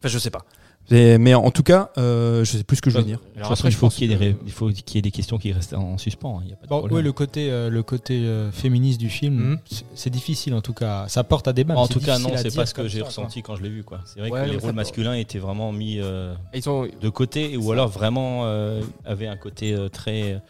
Enfin, 0.00 0.08
je 0.08 0.18
sais 0.18 0.30
pas. 0.30 0.44
Mais, 0.90 1.18
mais 1.18 1.34
en 1.34 1.50
tout 1.50 1.62
cas, 1.62 1.90
euh, 1.98 2.44
je 2.46 2.56
sais 2.56 2.64
plus 2.64 2.76
ce 2.78 2.80
que 2.82 2.88
je 2.88 2.96
veux 2.96 3.04
dire. 3.04 3.20
Alors 3.36 3.48
façon, 3.50 3.60
après, 3.60 3.68
il 3.68 3.72
je 3.72 3.76
faut 3.76 3.88
qu'il 3.90 4.10
y, 4.10 4.14
ait 4.14 4.16
des 4.16 4.18
que- 4.18 4.30
ré- 4.30 4.36
il 4.46 4.52
faut 4.52 4.68
qu'il 4.70 4.94
y 4.94 4.98
ait 4.98 5.02
des 5.02 5.10
questions 5.10 5.36
qui 5.36 5.52
restent 5.52 5.74
en 5.74 5.98
suspens. 5.98 6.38
hein, 6.38 6.42
Il 6.46 6.50
y 6.50 6.52
a 6.54 6.56
pas 6.56 6.64
de 6.64 6.68
Bon, 6.70 6.78
problème. 6.78 6.96
ouais, 6.96 7.02
le 7.02 7.12
côté, 7.12 7.50
euh, 7.50 7.68
le 7.68 7.82
côté 7.82 8.20
euh, 8.24 8.50
féministe 8.52 8.98
du 8.98 9.10
film, 9.10 9.34
Mhm. 9.34 9.58
c'est- 9.70 9.84
c'est 9.94 10.08
difficile 10.08 10.54
en 10.54 10.62
tout 10.62 10.72
cas. 10.72 11.06
Ça 11.08 11.24
porte 11.24 11.46
à 11.46 11.52
débat. 11.52 11.74
en 11.76 11.86
tout 11.88 12.00
cas, 12.00 12.18
non, 12.18 12.30
c'est 12.36 12.44
dire 12.48 12.54
pas 12.54 12.64
ce 12.64 12.72
que 12.72 12.88
j'ai 12.88 12.98
ça, 13.00 13.02
quoi. 13.02 13.08
ressenti 13.08 13.42
quand 13.42 13.56
je 13.56 13.62
l'ai 13.64 13.68
vu. 13.68 13.84
quoi. 13.84 14.00
C'est 14.06 14.20
vrai 14.20 14.30
Ouais, 14.30 14.44
que 14.46 14.50
les 14.50 14.56
rôles 14.56 14.70
peut- 14.70 14.76
masculins 14.76 15.12
étaient 15.12 15.38
vraiment 15.38 15.72
mis 15.72 15.98
euh, 16.00 16.34
Ils 16.54 16.62
sont, 16.62 16.88
de 16.98 17.08
côté 17.10 17.58
ou 17.58 17.70
alors 17.70 17.88
vraiment 17.88 18.46
euh, 18.46 18.80
avaient 19.04 19.26
un 19.28 19.36
côté 19.36 19.74
euh, 19.74 19.90
très. 19.90 20.40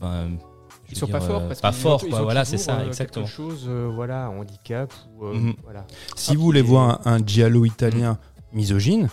ben, 0.00 0.28
ils 0.90 0.96
sont 0.96 1.08
pas 1.08 1.18
dire, 1.18 1.26
forts 1.28 1.48
parce 1.48 1.60
pas 1.60 1.70
qu'ils 1.72 1.80
fort, 1.80 2.02
ont- 2.04 2.06
ils 2.06 2.10
quoi. 2.10 2.20
ont 2.20 2.22
Voilà, 2.22 2.44
c'est 2.44 2.56
ça, 2.56 2.78
euh, 2.78 2.86
exactement. 2.86 3.24
Quelque 3.26 3.34
chose, 3.34 3.64
euh, 3.66 3.90
voilà, 3.92 4.30
handicap 4.30 4.92
ou 5.18 5.24
euh, 5.26 5.34
Mhm. 5.34 5.54
voilà. 5.64 5.84
Si 6.14 6.36
vous 6.36 6.42
voulez 6.42 6.62
voir 6.62 7.00
un, 7.04 7.14
un 7.16 7.26
giallo 7.26 7.64
italien 7.64 8.16
misogyne, 8.52 9.08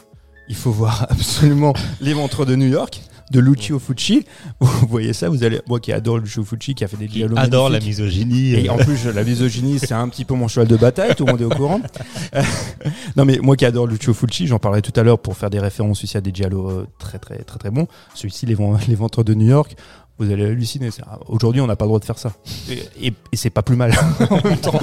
il 0.48 0.56
faut 0.56 0.72
voir 0.72 1.08
absolument 1.10 1.74
Les 2.02 2.14
Ventres 2.14 2.46
de 2.46 2.56
New 2.56 2.68
York 2.68 3.02
de 3.32 3.40
Lucio 3.40 3.80
Fucci. 3.80 4.24
Vous 4.60 4.88
voyez 4.88 5.12
ça, 5.12 5.30
vous 5.30 5.44
allez. 5.44 5.60
Moi 5.68 5.80
qui 5.80 5.92
adore 5.92 6.20
Lucio 6.20 6.44
Fucci, 6.44 6.76
qui 6.76 6.84
a 6.84 6.88
fait 6.88 6.96
des 6.98 7.08
giallo 7.08 7.36
adore 7.40 7.70
la 7.70 7.80
misogynie. 7.80 8.54
Et 8.54 8.70
en 8.70 8.78
plus, 8.78 9.04
la 9.08 9.24
misogynie, 9.24 9.80
c'est 9.80 9.94
un 9.96 10.08
petit 10.10 10.26
peu 10.26 10.36
mon 10.36 10.48
cheval 10.48 10.68
de 10.68 10.78
bataille, 10.78 11.16
tout 11.16 11.26
le 11.26 11.32
monde 11.32 11.42
est 11.42 11.46
au 11.46 11.50
courant. 11.50 11.82
Non, 13.16 13.26
mais 13.26 13.40
moi 13.42 13.56
qui 13.56 13.66
adore 13.66 13.88
Lucio 13.88 14.14
Fulci, 14.14 14.46
j'en 14.46 14.60
parlerai 14.60 14.82
tout 14.84 14.92
à 15.00 15.02
l'heure 15.04 15.18
pour 15.18 15.36
faire 15.38 15.50
des 15.50 15.60
références 15.60 16.04
aussi 16.04 16.18
à 16.18 16.22
des 16.22 16.32
giallo 16.34 16.70
euh, 16.70 16.88
très, 17.00 17.18
très, 17.18 17.38
très, 17.40 17.58
très 17.58 17.72
bons. 17.72 17.88
Celui-ci, 18.14 18.46
les, 18.46 18.56
les 18.88 18.96
ventres 18.96 19.24
de 19.24 19.34
New 19.34 19.48
York, 19.48 19.76
vous 20.20 20.32
allez 20.32 20.46
halluciner. 20.46 20.90
Aujourd'hui, 21.28 21.62
on 21.62 21.68
n'a 21.68 21.76
pas 21.76 21.86
le 21.86 21.90
droit 21.90 22.00
de 22.00 22.06
faire 22.06 22.20
ça. 22.20 22.34
Et, 22.70 23.08
et- 23.08 23.14
et 23.32 23.36
c'est 23.38 23.50
pas 23.50 23.64
plus 23.64 23.76
mal 23.76 23.92
en 24.30 24.48
même 24.48 24.58
temps. 24.60 24.80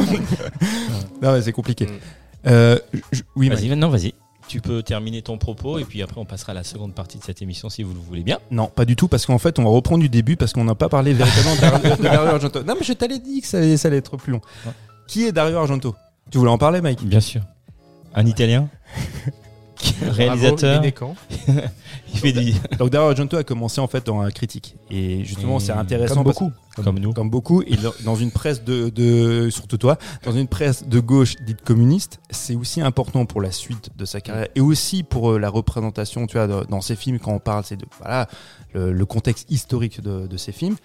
non, 1.22 1.32
mais 1.32 1.42
c'est 1.42 1.52
compliqué. 1.52 1.86
Mm. 1.86 1.90
Euh, 2.48 2.78
je- 3.12 3.22
oui, 3.36 3.48
Vas-y, 3.50 3.68
maintenant, 3.68 3.88
vas-y. 3.90 4.14
Tu 4.52 4.60
peux 4.60 4.82
terminer 4.82 5.22
ton 5.22 5.38
propos 5.38 5.78
et 5.78 5.84
puis 5.86 6.02
après 6.02 6.20
on 6.20 6.26
passera 6.26 6.52
à 6.52 6.54
la 6.54 6.62
seconde 6.62 6.94
partie 6.94 7.16
de 7.16 7.24
cette 7.24 7.40
émission 7.40 7.70
si 7.70 7.82
vous 7.82 7.94
le 7.94 7.98
voulez 8.00 8.22
bien. 8.22 8.38
Non, 8.50 8.66
pas 8.66 8.84
du 8.84 8.96
tout, 8.96 9.08
parce 9.08 9.24
qu'en 9.24 9.38
fait, 9.38 9.58
on 9.58 9.64
va 9.64 9.70
reprendre 9.70 10.02
du 10.02 10.10
début 10.10 10.36
parce 10.36 10.52
qu'on 10.52 10.64
n'a 10.64 10.74
pas 10.74 10.90
parlé 10.90 11.14
véritablement 11.14 11.54
de 11.56 12.02
Dario- 12.02 12.26
Argento. 12.34 12.62
Non, 12.62 12.74
mais 12.78 12.84
je 12.84 12.92
t'avais 12.92 13.18
dit 13.18 13.40
que 13.40 13.46
ça 13.46 13.56
allait, 13.56 13.78
ça 13.78 13.88
allait 13.88 13.96
être 13.96 14.18
plus 14.18 14.30
long. 14.30 14.42
Qui 15.08 15.24
est 15.24 15.32
Dario 15.32 15.56
Argento? 15.56 15.94
Tu 16.30 16.36
voulais 16.36 16.50
en 16.50 16.58
parler, 16.58 16.82
Mike? 16.82 17.02
Bien 17.02 17.20
sûr. 17.20 17.40
Un 18.14 18.26
Italien? 18.26 18.68
réalisateur. 20.02 20.80
Bravo. 20.82 21.14
Il 22.14 22.18
fait 22.20 22.32
du 22.32 22.52
Donc 22.78 22.90
Dario 22.90 23.08
Argento 23.08 23.36
a 23.36 23.44
commencé 23.44 23.80
en 23.80 23.86
fait 23.86 24.04
dans 24.06 24.20
la 24.22 24.30
critique. 24.30 24.76
Et 24.90 25.24
justement, 25.24 25.58
c'est 25.58 25.72
intéressant. 25.72 26.16
Comme 26.16 26.24
parce- 26.24 26.38
beaucoup. 26.38 26.52
comme 26.82 26.98
nous. 26.98 27.12
Comme 27.12 27.30
beaucoup, 27.30 27.62
et 27.62 27.76
dans- 28.04 28.14
une 28.16 28.30
presse 28.30 28.62
de, 28.64 28.90
de, 28.90 29.48
surtout 29.50 29.78
toi, 29.78 29.96
dans 30.24 30.32
une 30.32 30.46
presse 30.48 30.86
de 30.86 31.00
gauche 31.00 31.36
dite 31.46 31.62
communiste, 31.62 32.20
c'est 32.30 32.54
aussi 32.54 32.80
important 32.80 33.24
pour 33.26 33.40
la 33.40 33.50
suite 33.50 33.90
de 33.96 34.04
sa 34.04 34.20
carrière 34.20 34.48
et 34.54 34.60
aussi 34.60 35.02
pour 35.02 35.32
euh, 35.32 35.38
la 35.38 35.48
représentation, 35.48 36.26
tu 36.26 36.36
vois, 36.38 36.46
dans 36.64 36.80
ses 36.80 36.96
films 36.96 37.18
quand 37.18 37.32
on 37.32 37.38
parle, 37.38 37.64
c'est 37.64 37.76
de 37.76 37.86
voilà 37.98 38.28
le, 38.74 38.92
le 38.92 39.06
contexte 39.06 39.50
historique 39.50 40.00
de, 40.02 40.26
de 40.26 40.36
ces 40.36 40.52
films. 40.52 40.76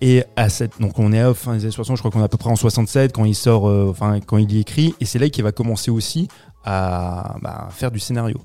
Et 0.00 0.24
à 0.36 0.48
cette, 0.48 0.80
donc 0.80 0.98
on 0.98 1.12
est 1.12 1.20
à 1.20 1.32
fin 1.32 1.54
des 1.54 1.62
années 1.62 1.70
60, 1.70 1.96
je 1.96 2.02
crois 2.02 2.10
qu'on 2.10 2.20
est 2.20 2.24
à 2.24 2.28
peu 2.28 2.36
près 2.36 2.50
en 2.50 2.56
67 2.56 3.12
quand 3.12 3.24
il 3.24 3.34
sort, 3.34 3.68
euh, 3.68 3.86
enfin 3.88 4.20
quand 4.20 4.36
il 4.38 4.52
y 4.52 4.58
écrit, 4.58 4.94
et 5.00 5.04
c'est 5.04 5.18
là 5.20 5.28
qu'il 5.30 5.44
va 5.44 5.52
commencer 5.52 5.90
aussi 5.90 6.28
à 6.64 7.36
bah, 7.42 7.68
faire 7.70 7.90
du 7.90 7.98
scénario. 7.98 8.38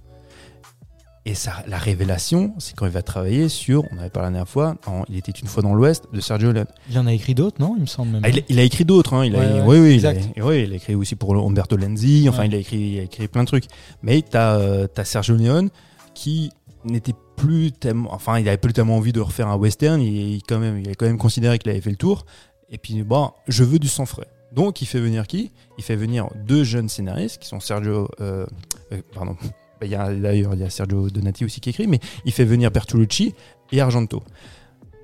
Et 1.26 1.36
ça, 1.36 1.52
la 1.68 1.78
révélation, 1.78 2.56
c'est 2.60 2.76
quand 2.76 2.86
il 2.86 2.92
va 2.92 3.02
travailler 3.04 3.50
sur, 3.50 3.84
on 3.92 3.98
avait 4.00 4.10
parlé 4.10 4.28
la 4.28 4.32
dernière 4.32 4.48
fois, 4.50 4.76
en 4.88 5.04
Il 5.10 5.18
était 5.18 5.32
une 5.34 5.48
fois 5.48 5.62
dans 5.62 5.76
l'Ouest 5.76 6.06
de 6.12 6.20
Sergio 6.22 6.52
Leone. 6.52 6.66
Il 6.90 6.98
en 6.98 7.06
a 7.06 7.14
écrit 7.14 7.36
d'autres, 7.36 7.58
non 7.60 7.76
Il 7.78 7.82
me 7.82 7.86
semble 7.88 8.14
même. 8.14 8.22
Ah, 8.24 8.30
il, 8.30 8.40
a- 8.40 8.44
il 8.50 8.58
a 8.58 8.64
écrit 8.64 8.86
d'autres, 8.86 9.14
hein. 9.14 9.26
il 9.26 9.36
a, 9.36 9.40
Ouais, 9.40 9.62
oui, 9.66 9.80
oui, 9.80 9.96
il 9.98 10.08
a, 10.08 10.14
exact. 10.14 10.38
et 10.38 10.42
oui, 10.42 10.64
il 10.64 10.72
a 10.74 10.76
écrit 10.78 10.96
aussi 10.96 11.16
pour 11.16 11.36
Umberto 11.36 11.76
Lenzi, 11.78 12.26
enfin 12.30 12.40
Ouais. 12.44 12.48
il, 12.48 12.56
a 12.56 12.58
écrit, 12.58 12.78
il 12.80 13.00
a 13.00 13.04
écrit 13.04 13.28
plein 13.28 13.44
de 13.44 13.48
trucs. 13.48 13.66
Mais 14.02 14.22
tu 14.24 14.36
as, 14.38 14.88
Sergio 15.04 15.36
Leone 15.36 15.70
qui 16.16 16.52
n'était 16.86 17.14
plus 17.36 17.74
tellement, 17.74 18.12
enfin 18.14 18.40
il 18.40 18.48
avait 18.48 18.58
plus 18.58 18.74
tellement 18.74 18.96
envie 18.96 19.12
de 19.14 19.20
refaire 19.20 19.50
un 19.50 19.56
western, 19.58 20.02
il, 20.02 20.36
il 20.36 20.42
quand 20.44 20.58
même, 20.60 20.80
il 20.80 20.90
a 20.90 20.96
quand 20.96 21.06
même 21.06 21.18
considéré 21.18 21.60
qu'il 21.60 21.70
avait 21.70 21.82
fait 21.82 21.92
le 21.92 21.96
tour. 21.98 22.26
Et 22.70 22.78
puis 22.78 23.04
bon, 23.04 23.32
je 23.48 23.64
veux 23.64 23.78
du 23.78 23.88
sang 23.90 24.06
frais. 24.06 24.28
Donc 24.54 24.82
il 24.82 24.86
fait 24.86 25.00
venir 25.00 25.28
qui? 25.28 25.52
Il 25.78 25.84
fait 25.84 25.96
venir 25.96 26.28
deux 26.36 26.64
jeunes 26.64 26.90
scénaristes 26.90 27.40
qui 27.40 27.48
sont 27.48 27.60
Sergio, 27.60 28.08
euh, 28.20 28.46
euh, 28.92 29.02
pardon, 29.14 29.36
d'ailleurs 29.82 30.54
il 30.54 30.60
y 30.60 30.64
a 30.64 30.70
Sergio 30.70 31.10
Donati 31.10 31.46
aussi 31.46 31.60
qui 31.62 31.70
écrit, 31.70 31.88
mais 31.88 32.00
il 32.26 32.32
fait 32.32 32.46
venir 32.46 32.72
Bertolucci 32.72 33.34
et 33.72 33.82
Argento. 33.82 34.24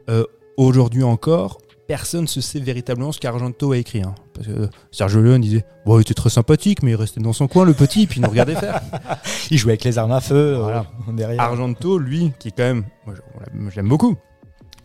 Euh, 0.10 0.26
Aujourd'hui 0.58 1.04
encore, 1.04 1.58
personne 1.86 2.22
ne 2.22 2.28
sait 2.28 2.60
véritablement 2.60 3.12
ce 3.12 3.20
qu'Argento 3.20 3.74
a 3.74 3.78
écrit. 3.78 4.02
hein. 4.02 4.16
Parce 4.34 4.48
que 4.48 4.70
Sergio 4.90 5.22
Leone 5.22 5.42
disait 5.42 5.66
Bon, 5.86 5.98
il 5.98 6.02
était 6.02 6.14
très 6.14 6.30
sympathique, 6.30 6.82
mais 6.82 6.92
il 6.92 6.96
restait 6.96 7.20
dans 7.20 7.34
son 7.34 7.48
coin, 7.50 7.66
le 7.66 7.74
petit, 7.74 8.08
puis 8.08 8.20
il 8.20 8.24
nous 8.24 8.30
regardait 8.30 8.56
faire. 8.56 8.82
Il 9.52 9.58
jouait 9.58 9.74
avec 9.74 9.84
les 9.84 9.98
armes 9.98 10.14
à 10.14 10.22
feu. 10.22 10.56
Voilà. 10.56 10.86
derrière. 11.14 11.42
Argento, 11.42 12.00
lui, 12.00 12.32
qui 12.40 12.48
est 12.48 12.52
quand 12.52 12.64
même, 12.64 12.86
moi, 13.06 13.16
je, 13.70 13.76
l'aime 13.76 13.90
beaucoup, 13.90 14.16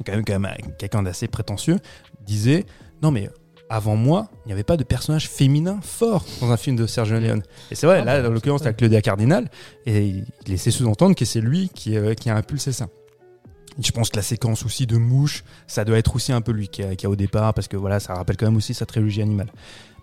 quand 0.04 0.12
même, 0.12 0.24
quand 0.24 0.38
même 0.38 0.56
quelqu'un 0.76 1.02
d'assez 1.04 1.28
prétentieux, 1.28 1.78
disait 2.26 2.66
Non, 3.00 3.12
mais 3.12 3.30
avant 3.70 3.96
moi, 3.96 4.28
il 4.44 4.48
n'y 4.48 4.52
avait 4.52 4.64
pas 4.64 4.76
de 4.76 4.84
personnage 4.84 5.28
féminin 5.28 5.78
fort 5.82 6.26
dans 6.40 6.50
un 6.50 6.56
film 6.56 6.76
de 6.76 6.86
Sergio 6.86 7.18
Leone. 7.18 7.42
Et 7.70 7.74
c'est 7.74 7.86
vrai, 7.86 8.00
Ah, 8.00 8.20
là, 8.20 8.28
en 8.28 8.32
l'occurrence, 8.32 8.60
c'est 8.60 8.66
t'as 8.68 8.72
Claudia 8.72 9.00
Cardinal, 9.00 9.48
et 9.86 10.06
il 10.06 10.24
laissait 10.46 10.70
sous-entendre 10.72 11.14
que 11.14 11.24
c'est 11.24 11.40
lui 11.40 11.70
qui, 11.72 11.96
euh, 11.96 12.14
qui 12.14 12.28
a 12.28 12.36
impulsé 12.36 12.72
ça. 12.72 12.88
Je 13.82 13.92
pense 13.92 14.10
que 14.10 14.16
la 14.16 14.22
séquence 14.22 14.64
aussi 14.66 14.86
de 14.86 14.96
mouche, 14.96 15.44
ça 15.68 15.84
doit 15.84 15.96
être 15.96 16.16
aussi 16.16 16.32
un 16.32 16.40
peu 16.40 16.52
lui 16.52 16.68
qui 16.68 16.82
a, 16.82 16.96
qui 16.96 17.06
a 17.06 17.10
au 17.10 17.16
départ, 17.16 17.54
parce 17.54 17.68
que 17.68 17.76
voilà, 17.76 18.00
ça 18.00 18.14
rappelle 18.14 18.36
quand 18.36 18.46
même 18.46 18.56
aussi 18.56 18.74
sa 18.74 18.84
trilogie 18.84 19.22
animale. 19.22 19.52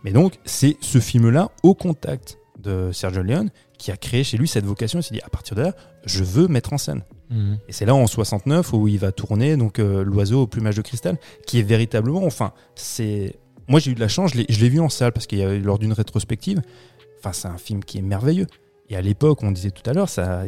Mais 0.03 0.11
donc, 0.11 0.39
c'est 0.45 0.78
ce 0.82 0.99
film-là, 0.99 1.51
au 1.63 1.76
contact 1.76 2.39
de 2.59 2.91
Sergio 2.93 3.22
Leone, 3.22 3.49
qui 3.78 3.91
a 3.91 3.97
créé 3.97 4.24
chez 4.24 4.38
lui 4.38 4.47
cette 4.47 4.65
vocation. 4.65 4.99
Il 4.99 5.03
s'est 5.03 5.13
dit, 5.13 5.22
à 5.22 5.30
partir 5.30 5.55
de 5.55 5.61
là, 5.61 5.74
je 6.05 6.24
veux 6.24 6.47
mettre 6.47 6.72
en 6.74 6.78
scène. 6.78 7.03
Mhm. 7.30 7.57
Et 7.68 7.74
c'est 7.74 7.86
là 7.86 7.93
en 7.93 8.07
69 8.07 8.72
où 8.74 8.88
il 8.88 8.97
va 8.97 9.11
tourner 9.11 9.57
donc 9.57 9.80
euh, 9.80 10.03
l'oiseau 10.03 10.43
au 10.43 10.47
plumage 10.47 10.76
de 10.78 10.82
cristal, 10.82 11.18
qui 11.45 11.59
est 11.59 11.63
véritablement, 11.63 12.24
enfin, 12.24 12.53
c'est. 12.76 13.36
Moi 13.68 13.80
j'ai 13.80 13.91
eu 13.91 13.95
de 13.95 13.99
la 13.99 14.07
chance, 14.07 14.32
je 14.34 14.38
l'ai- 14.59 14.70
vu 14.70 14.80
en 14.80 14.89
salle 14.89 15.11
parce 15.11 15.28
qu'il 15.28 15.39
y 15.39 15.43
a 15.43 15.53
lors 15.57 15.80
d'une 15.80 15.93
rétrospective. 15.93 16.61
Enfin, 17.20 17.34
c'est 17.34 17.47
un 17.47 17.57
film 17.57 17.84
qui 17.84 17.97
est 17.97 18.01
merveilleux. 18.01 18.47
Et 18.89 18.95
à 18.95 19.01
l'époque, 19.01 19.43
on 19.43 19.51
disait 19.51 19.72
tout 19.72 19.88
à 19.89 19.93
l'heure, 19.93 20.07
ça, 20.09 20.43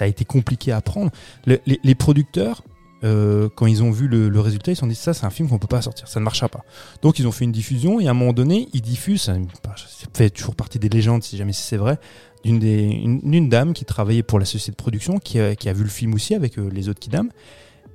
a 0.00 0.06
été 0.06 0.24
compliqué 0.24 0.72
à 0.72 0.80
prendre. 0.80 1.10
Le- 1.46 1.60
les, 1.66 1.94
producteurs, 1.94 2.62
euh, 3.04 3.48
quand 3.54 3.66
ils 3.66 3.82
ont 3.82 3.90
vu 3.90 4.08
le, 4.08 4.40
résultat, 4.40 4.72
ils 4.72 4.76
se 4.76 4.80
sont 4.80 4.86
dit 4.86 4.94
ça, 4.94 5.12
c'est 5.12 5.26
un 5.26 5.30
film 5.30 5.48
qu'on 5.48 5.58
peut 5.58 5.66
pas 5.66 5.82
sortir, 5.82 6.08
ça 6.08 6.20
ne 6.20 6.24
marchera 6.24 6.48
pas. 6.48 6.64
Donc 7.02 7.18
ils 7.18 7.26
ont 7.26 7.32
fait 7.32 7.44
une 7.44 7.52
diffusion 7.52 8.00
et 8.00 8.06
à 8.06 8.10
un 8.12 8.14
moment 8.14 8.32
donné, 8.32 8.68
ils 8.72 8.80
diffusent, 8.82 9.22
ça 9.22 9.34
bah, 9.64 9.74
ça 9.76 10.06
fait 10.14 10.30
toujours 10.30 10.54
partie 10.56 10.78
des 10.78 10.88
légendes 10.88 11.22
si 11.22 11.36
jamais 11.36 11.52
c'est 11.52 11.76
vrai, 11.76 11.98
d'une 12.44 13.48
dame 13.48 13.72
qui 13.74 13.84
travaillait 13.84 14.22
pour 14.22 14.38
la 14.38 14.44
société 14.44 14.72
de 14.72 14.76
production 14.76 15.18
qui 15.18 15.40
a, 15.40 15.54
qui 15.54 15.68
a 15.68 15.72
vu 15.72 15.82
le 15.82 15.88
film 15.90 16.14
aussi 16.14 16.34
avec 16.34 16.58
euh, 16.58 16.70
les 16.72 16.88
autres 16.88 17.00
kidam 17.00 17.30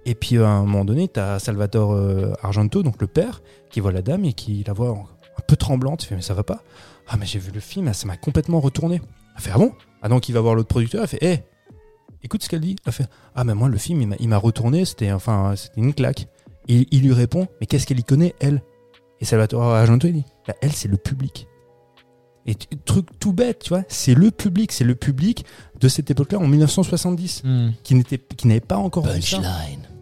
et 0.06 0.16
puis 0.16 0.38
euh, 0.38 0.46
à 0.46 0.50
un 0.50 0.62
moment 0.64 0.86
donné 0.86 1.08
tu 1.08 1.20
as 1.20 1.40
Salvatore 1.40 1.94
euh, 1.94 2.34
Argento 2.42 2.84
donc 2.84 3.00
le 3.02 3.08
père 3.08 3.42
qui 3.70 3.80
voit 3.80 3.92
la 3.92 4.02
dame 4.02 4.26
et 4.26 4.34
qui 4.34 4.64
la 4.68 4.74
voit 4.74 4.90
un 4.90 5.42
peu 5.48 5.56
tremblante. 5.56 6.04
Il 6.04 6.08
fait 6.08 6.16
mais 6.16 6.22
ça 6.22 6.34
va 6.34 6.44
pas. 6.44 6.62
Ah 7.08 7.18
mais 7.18 7.26
j'ai 7.26 7.40
vu 7.40 7.52
le 7.52 7.60
film 7.60 7.94
ça 7.94 8.06
m'a 8.08 8.18
complètement 8.18 8.60
retourné. 8.60 9.02
Elle 9.36 9.42
fait 9.42 9.52
ah 9.54 9.58
bon? 9.58 9.72
Ah 10.02 10.10
donc 10.10 10.30
il 10.30 10.34
va 10.34 10.42
voir 10.42 10.56
l'autre 10.56 10.68
producteur. 10.70 11.02
Elle 11.04 11.08
fait 11.10 11.24
hé 11.26 11.44
écoute 12.24 12.44
ce 12.44 12.50
qu'elle 12.50 12.62
dit. 12.62 12.76
Elle 12.86 12.94
fait 12.94 13.08
ah 13.36 13.44
mais 13.44 13.54
moi 13.56 13.70
le 13.70 13.78
film 13.78 14.02
il 14.02 14.08
m'a- 14.08 14.16
il 14.20 14.30
m'a 14.30 14.38
retourné. 14.38 14.86
C'était 14.86 15.12
enfin 15.12 15.54
c'était 15.56 15.80
une 15.82 15.94
claque. 15.94 16.28
Et 16.68 16.88
il 16.92 17.02
lui 17.02 17.14
répond 17.14 17.48
mais 17.60 17.68
qu'est-ce 17.68 17.86
qu'elle 17.88 18.00
y 18.00 18.04
connaît 18.04 18.36
elle? 18.40 18.62
Et 19.20 19.26
Salvatore 19.26 19.64
Argento 19.64 20.08
il 20.08 20.14
dit 20.14 20.26
Bah, 20.48 20.54
elle 20.62 20.72
c'est 20.74 20.88
le 20.90 20.98
public. 20.98 21.48
Et 22.46 22.56
truc 22.84 23.08
tout 23.20 23.32
bête, 23.32 23.60
tu 23.60 23.70
vois, 23.70 23.84
c'est 23.88 24.14
le 24.16 24.30
public, 24.30 24.74
c'est 24.74 24.84
le 24.84 24.96
public 24.96 25.46
de 25.80 25.88
cette 25.88 26.12
époque-là 26.12 26.40
en 26.40 26.48
1970 26.48 27.42
Hmm. 27.46 27.70
qui 27.84 27.96
n'était 27.96 28.18
qui 28.18 28.48
n'avait 28.50 28.60
pas 28.60 28.76
encore 28.76 29.06
vu 29.08 29.22
ça. 29.22 29.38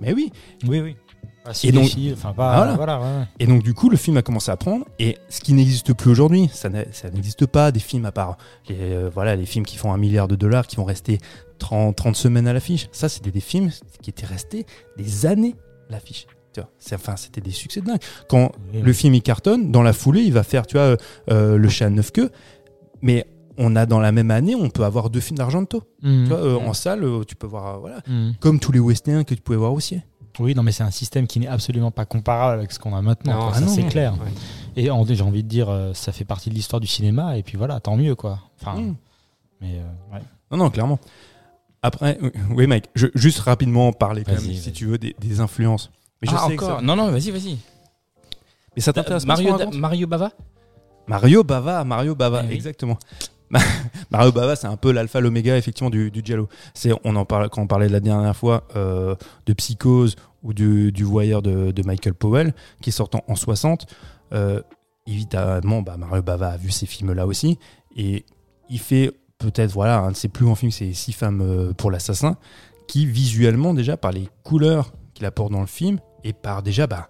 Mais 0.02 0.12
oui. 0.14 0.32
Oui, 0.68 0.82
oui. 0.82 0.96
Ah, 1.44 1.52
Et 1.64 1.72
donc- 1.72 1.90
enfin, 2.14 2.34
pas, 2.34 2.56
Voilà. 2.58 2.76
voilà, 2.76 3.00
ouais, 3.00 3.06
ouais. 3.20 3.26
Et 3.40 3.48
donc 3.48 3.64
du 3.64 3.74
coup, 3.74 3.90
le 3.90 3.98
film 3.98 4.16
a 4.18 4.22
commencé 4.22 4.52
à 4.52 4.58
prendre 4.58 4.86
et 5.00 5.18
ce 5.30 5.42
qui 5.42 5.54
n'existe 5.54 5.92
plus 5.94 6.12
aujourd'hui, 6.12 6.50
ça 6.54 6.70
n'existe 6.70 7.48
pas 7.48 7.72
des 7.72 7.80
films 7.80 8.06
à 8.06 8.12
part 8.12 8.38
les 8.70 8.76
euh, 8.80 9.10
voilà, 9.12 9.36
les 9.36 9.48
films 9.48 9.66
qui 9.66 9.78
font 9.78 9.92
un 9.92 9.98
milliard 9.98 10.28
de 10.28 10.36
dollars 10.36 10.68
qui 10.68 10.76
vont 10.76 10.84
rester 10.84 11.18
30, 11.58 11.96
30 11.96 12.16
semaines 12.16 12.48
à 12.48 12.54
l'affiche. 12.54 12.90
Ça, 12.92 13.10
c'était 13.10 13.32
des 13.32 13.40
films 13.40 13.72
qui 14.04 14.12
étaient 14.12 14.28
restés 14.28 14.68
des 14.98 15.26
années 15.26 15.56
à 15.90 15.94
l'affiche. 15.94 16.28
Enfin, 16.94 17.16
c'était 17.16 17.42
des 17.42 17.52
succès 17.52 17.80
de 17.82 17.86
dingue. 17.88 18.02
Quand 18.28 18.52
Oui, 18.74 18.82
le 18.82 18.94
film 18.94 19.14
il 19.16 19.22
cartonne, 19.24 19.72
dans 19.72 19.82
la 19.84 19.94
foulée, 19.94 20.22
il 20.22 20.34
va 20.34 20.44
faire, 20.44 20.68
tu 20.68 20.76
vois, 20.76 20.84
euh, 20.86 20.98
euh, 21.32 21.58
le 21.58 21.70
chat 21.70 21.86
à 21.86 21.90
neuf 21.90 22.12
queues. 22.12 22.30
Mais 23.02 23.26
on 23.64 23.76
a 23.76 23.86
dans 23.86 24.00
la 24.00 24.12
même 24.12 24.32
année, 24.32 24.56
on 24.56 24.70
peut 24.70 24.84
avoir 24.84 25.10
deux 25.10 25.20
films 25.20 25.38
d'Argento. 25.38 25.84
Vois, 26.02 26.38
euh, 26.38 26.58
en 26.60 26.74
salle, 26.74 27.04
euh, 27.04 27.24
tu 27.24 27.36
peux 27.36 27.48
voir, 27.48 27.76
euh, 27.76 27.78
voilà, 27.80 27.98
Hmm. 28.08 28.32
comme 28.40 28.60
tous 28.60 28.72
les 28.72 28.80
westerns 28.80 29.24
que 29.24 29.34
tu 29.36 29.42
pouvais 29.42 29.58
voir 29.58 29.72
aussi. 29.74 30.02
Oui, 30.40 30.56
non, 30.56 30.64
mais 30.64 30.72
c'est 30.72 30.84
un 30.84 30.92
système 30.92 31.28
qui 31.28 31.40
n'est 31.40 31.48
absolument 31.48 31.92
pas 31.92 32.06
comparable 32.06 32.60
avec 32.60 32.72
ce 32.72 32.80
qu'on 32.80 32.96
a 32.96 33.02
maintenant. 33.02 33.34
Non, 33.38 33.50
ah 33.54 33.60
ça 33.60 33.68
c'est 33.68 33.84
clair. 33.84 34.14
Ouais. 34.14 34.32
Et 34.78 34.84
j'ai 34.86 35.22
envie 35.24 35.44
de 35.44 35.48
dire, 35.50 35.92
ça 35.94 36.12
fait 36.12 36.24
partie 36.26 36.50
de 36.50 36.56
l'histoire 36.56 36.80
du 36.80 36.88
cinéma, 36.88 37.38
et 37.38 37.44
puis 37.44 37.58
voilà, 37.58 37.80
tant 37.80 37.96
mieux, 37.98 38.16
quoi. 38.16 38.40
Enfin, 38.60 38.80
Mm. 38.80 38.96
mais 39.62 39.80
euh, 39.80 40.14
ouais. 40.16 40.22
Non, 40.52 40.58
non, 40.58 40.70
clairement. 40.70 41.00
Après, 41.84 42.18
oui, 42.52 42.68
Mike, 42.68 42.86
je, 42.96 43.08
juste 43.16 43.40
rapidement 43.40 43.92
parler, 43.92 44.24
quand 44.24 44.32
même, 44.34 44.40
si 44.42 44.72
tu 44.72 44.86
veux, 44.86 44.98
des, 44.98 45.16
des 45.20 45.40
influences. 45.42 45.92
Mais 46.22 46.30
je 46.30 46.36
ah, 46.36 46.46
sais 46.48 46.54
encore 46.54 46.78
ça- 46.80 46.82
Non, 46.82 46.96
non, 46.96 47.12
vas-y, 47.12 47.32
vas-y. 47.32 47.58
Mais 48.76 48.82
ça 48.82 48.94
t'intéresse 48.94 49.26
Mario, 49.26 49.58
Bava? 50.08 50.32
Mario 51.08 51.44
Bava, 51.44 51.84
Mario 51.84 52.16
Bava, 52.16 52.44
Eh 52.46 52.48
oui. 52.50 52.54
exactement. 52.54 52.98
Mario 54.12 54.32
Bava, 54.32 54.56
c'est 54.56 54.68
un 54.68 54.78
peu 54.78 54.92
l'alpha, 54.92 55.20
l'oméga, 55.20 55.58
effectivement, 55.58 55.90
du, 55.90 56.12
du. 56.12 56.24
C'est, 56.74 56.92
on 57.04 57.16
en 57.16 57.26
parle, 57.26 57.50
quand 57.50 57.62
on 57.62 57.68
parlait 57.68 57.90
la 57.90 58.00
dernière 58.00 58.36
fois 58.36 58.64
euh, 58.76 59.16
de 59.46 59.54
Psychose 59.54 60.16
ou 60.44 60.54
du, 60.54 60.92
du 60.92 61.04
Voyeur 61.04 61.42
de, 61.42 61.72
de 61.72 61.84
Michael 61.84 62.14
Powell, 62.14 62.54
qui 62.82 62.92
sort 62.92 63.10
en, 63.14 63.32
en 63.32 63.36
60. 63.36 63.86
euh, 64.34 64.62
évidemment, 65.08 65.82
bah, 65.82 65.98
Mario 65.98 66.22
Bava 66.22 66.50
a 66.50 66.58
vu 66.58 66.72
ces 66.72 66.86
films-là 66.86 67.28
aussi. 67.28 67.58
Et 67.96 68.26
il 68.70 68.80
fait 68.80 69.12
peut-être, 69.40 69.72
voilà, 69.72 70.00
un 70.00 70.12
de 70.12 70.16
ses 70.16 70.28
plus 70.30 70.46
grands 70.46 70.56
films, 70.56 70.72
c'est 70.72 70.94
Six 70.94 71.14
femmes 71.14 71.42
euh, 71.42 71.74
pour 71.74 71.92
l'assassin, 71.92 72.38
qui 72.88 73.06
visuellement, 73.06 73.74
déjà, 73.74 73.98
par 73.98 74.12
les 74.12 74.30
couleurs 74.44 74.94
qu'il 75.14 75.26
apporte 75.26 75.52
dans 75.52 75.62
le 75.62 75.68
film, 75.68 76.00
et 76.24 76.34
par 76.34 76.64
déjà, 76.64 76.88
bah, 76.88 77.08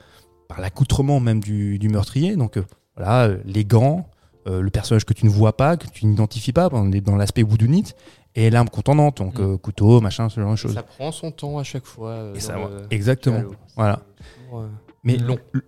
par 0.47 0.59
l'accoutrement 0.61 1.19
même 1.19 1.39
du, 1.41 1.79
du 1.79 1.89
meurtrier, 1.89 2.35
donc 2.35 2.57
voilà, 2.95 3.29
les 3.45 3.63
gants, 3.65 4.09
le 4.45 4.69
personnage 4.69 5.05
que 5.05 5.13
tu 5.13 5.25
ne 5.25 5.29
vois 5.31 5.55
pas, 5.55 5.77
que 5.77 5.87
tu 5.87 6.05
n'identifies 6.05 6.53
pas, 6.53 6.69
on 6.71 6.91
est 6.91 7.01
dans 7.01 7.15
l'aspect 7.15 7.43
whodunit, 7.43 7.93
et 8.35 8.49
l'arme 8.49 8.69
contendante, 8.69 9.17
donc 9.17 9.37
Mm. 9.39 9.41
euh, 9.43 9.57
couteau, 9.57 9.99
machin, 10.01 10.29
ce 10.29 10.39
genre 10.39 10.51
de 10.51 10.55
choses. 10.55 10.73
Ça 10.73 10.83
prend 10.83 11.11
son 11.11 11.31
temps 11.31 11.57
à 11.57 11.63
chaque 11.63 11.85
fois. 11.85 12.09
euh, 12.11 12.31
Et 12.33 12.39
dans 12.39 12.43
ça, 12.45 12.55
le- 12.55 12.61
ouais, 12.63 12.81
exactement. 12.91 13.43
Voilà. 13.75 14.01
Toujours, 14.45 14.61
euh, 14.61 14.67
Mais 15.03 15.17
long. 15.17 15.37
le, 15.51 15.63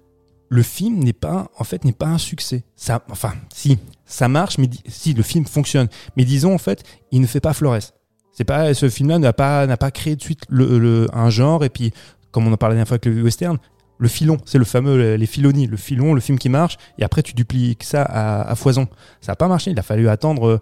le 0.49 0.61
film 0.63 1.03
n'est 1.03 1.13
pas, 1.13 1.49
en 1.57 1.63
fait, 1.63 1.83
n'est 1.83 1.91
pas 1.91 2.05
un 2.07 2.17
succès. 2.17 2.63
Ça, 2.75 3.03
enfin, 3.11 3.33
si, 3.53 3.79
ça 4.05 4.27
marche, 4.27 4.57
mais 4.57 4.69
si 4.87 5.13
le 5.13 5.23
film 5.23 5.45
fonctionne, 5.45 5.87
mais 6.15 6.25
disons 6.25 6.53
en 6.53 6.57
fait, 6.59 6.83
il 7.11 7.19
ne 7.21 7.27
fait 7.27 7.39
pas 7.41 7.53
Flores. 7.53 7.79
C'est 8.31 8.43
pas 8.45 8.73
ce 8.73 8.89
film-là 8.89 9.19
n'a 9.19 9.33
pas 9.33 9.67
n'a 9.67 9.77
pas 9.77 9.91
créé 9.91 10.15
de 10.15 10.21
suite 10.21 10.41
le, 10.49 10.79
le- 10.79 11.07
un 11.13 11.29
genre 11.29 11.63
et 11.63 11.69
puis 11.69 11.91
comme 12.31 12.47
on 12.47 12.51
en 12.53 12.57
parlait 12.57 12.73
la 12.75 12.77
dernière 12.83 12.87
fois 12.87 12.95
avec 12.95 13.05
le 13.05 13.21
western, 13.23 13.57
le 13.97 14.07
filon, 14.07 14.37
c'est 14.45 14.57
le 14.57 14.65
fameux 14.65 15.15
les 15.15 15.25
filonies, 15.25 15.67
le 15.67 15.77
filon, 15.77 16.13
le 16.13 16.21
film 16.21 16.37
qui 16.39 16.49
marche 16.49 16.77
et 16.97 17.03
après 17.03 17.21
tu 17.23 17.33
dupliques 17.33 17.83
ça 17.83 18.01
à, 18.03 18.41
à 18.41 18.55
foison. 18.55 18.87
Ça 19.21 19.31
n'a 19.31 19.35
pas 19.35 19.47
marché. 19.47 19.71
Il 19.71 19.79
a 19.79 19.83
fallu 19.83 20.09
attendre 20.09 20.47
euh, 20.47 20.61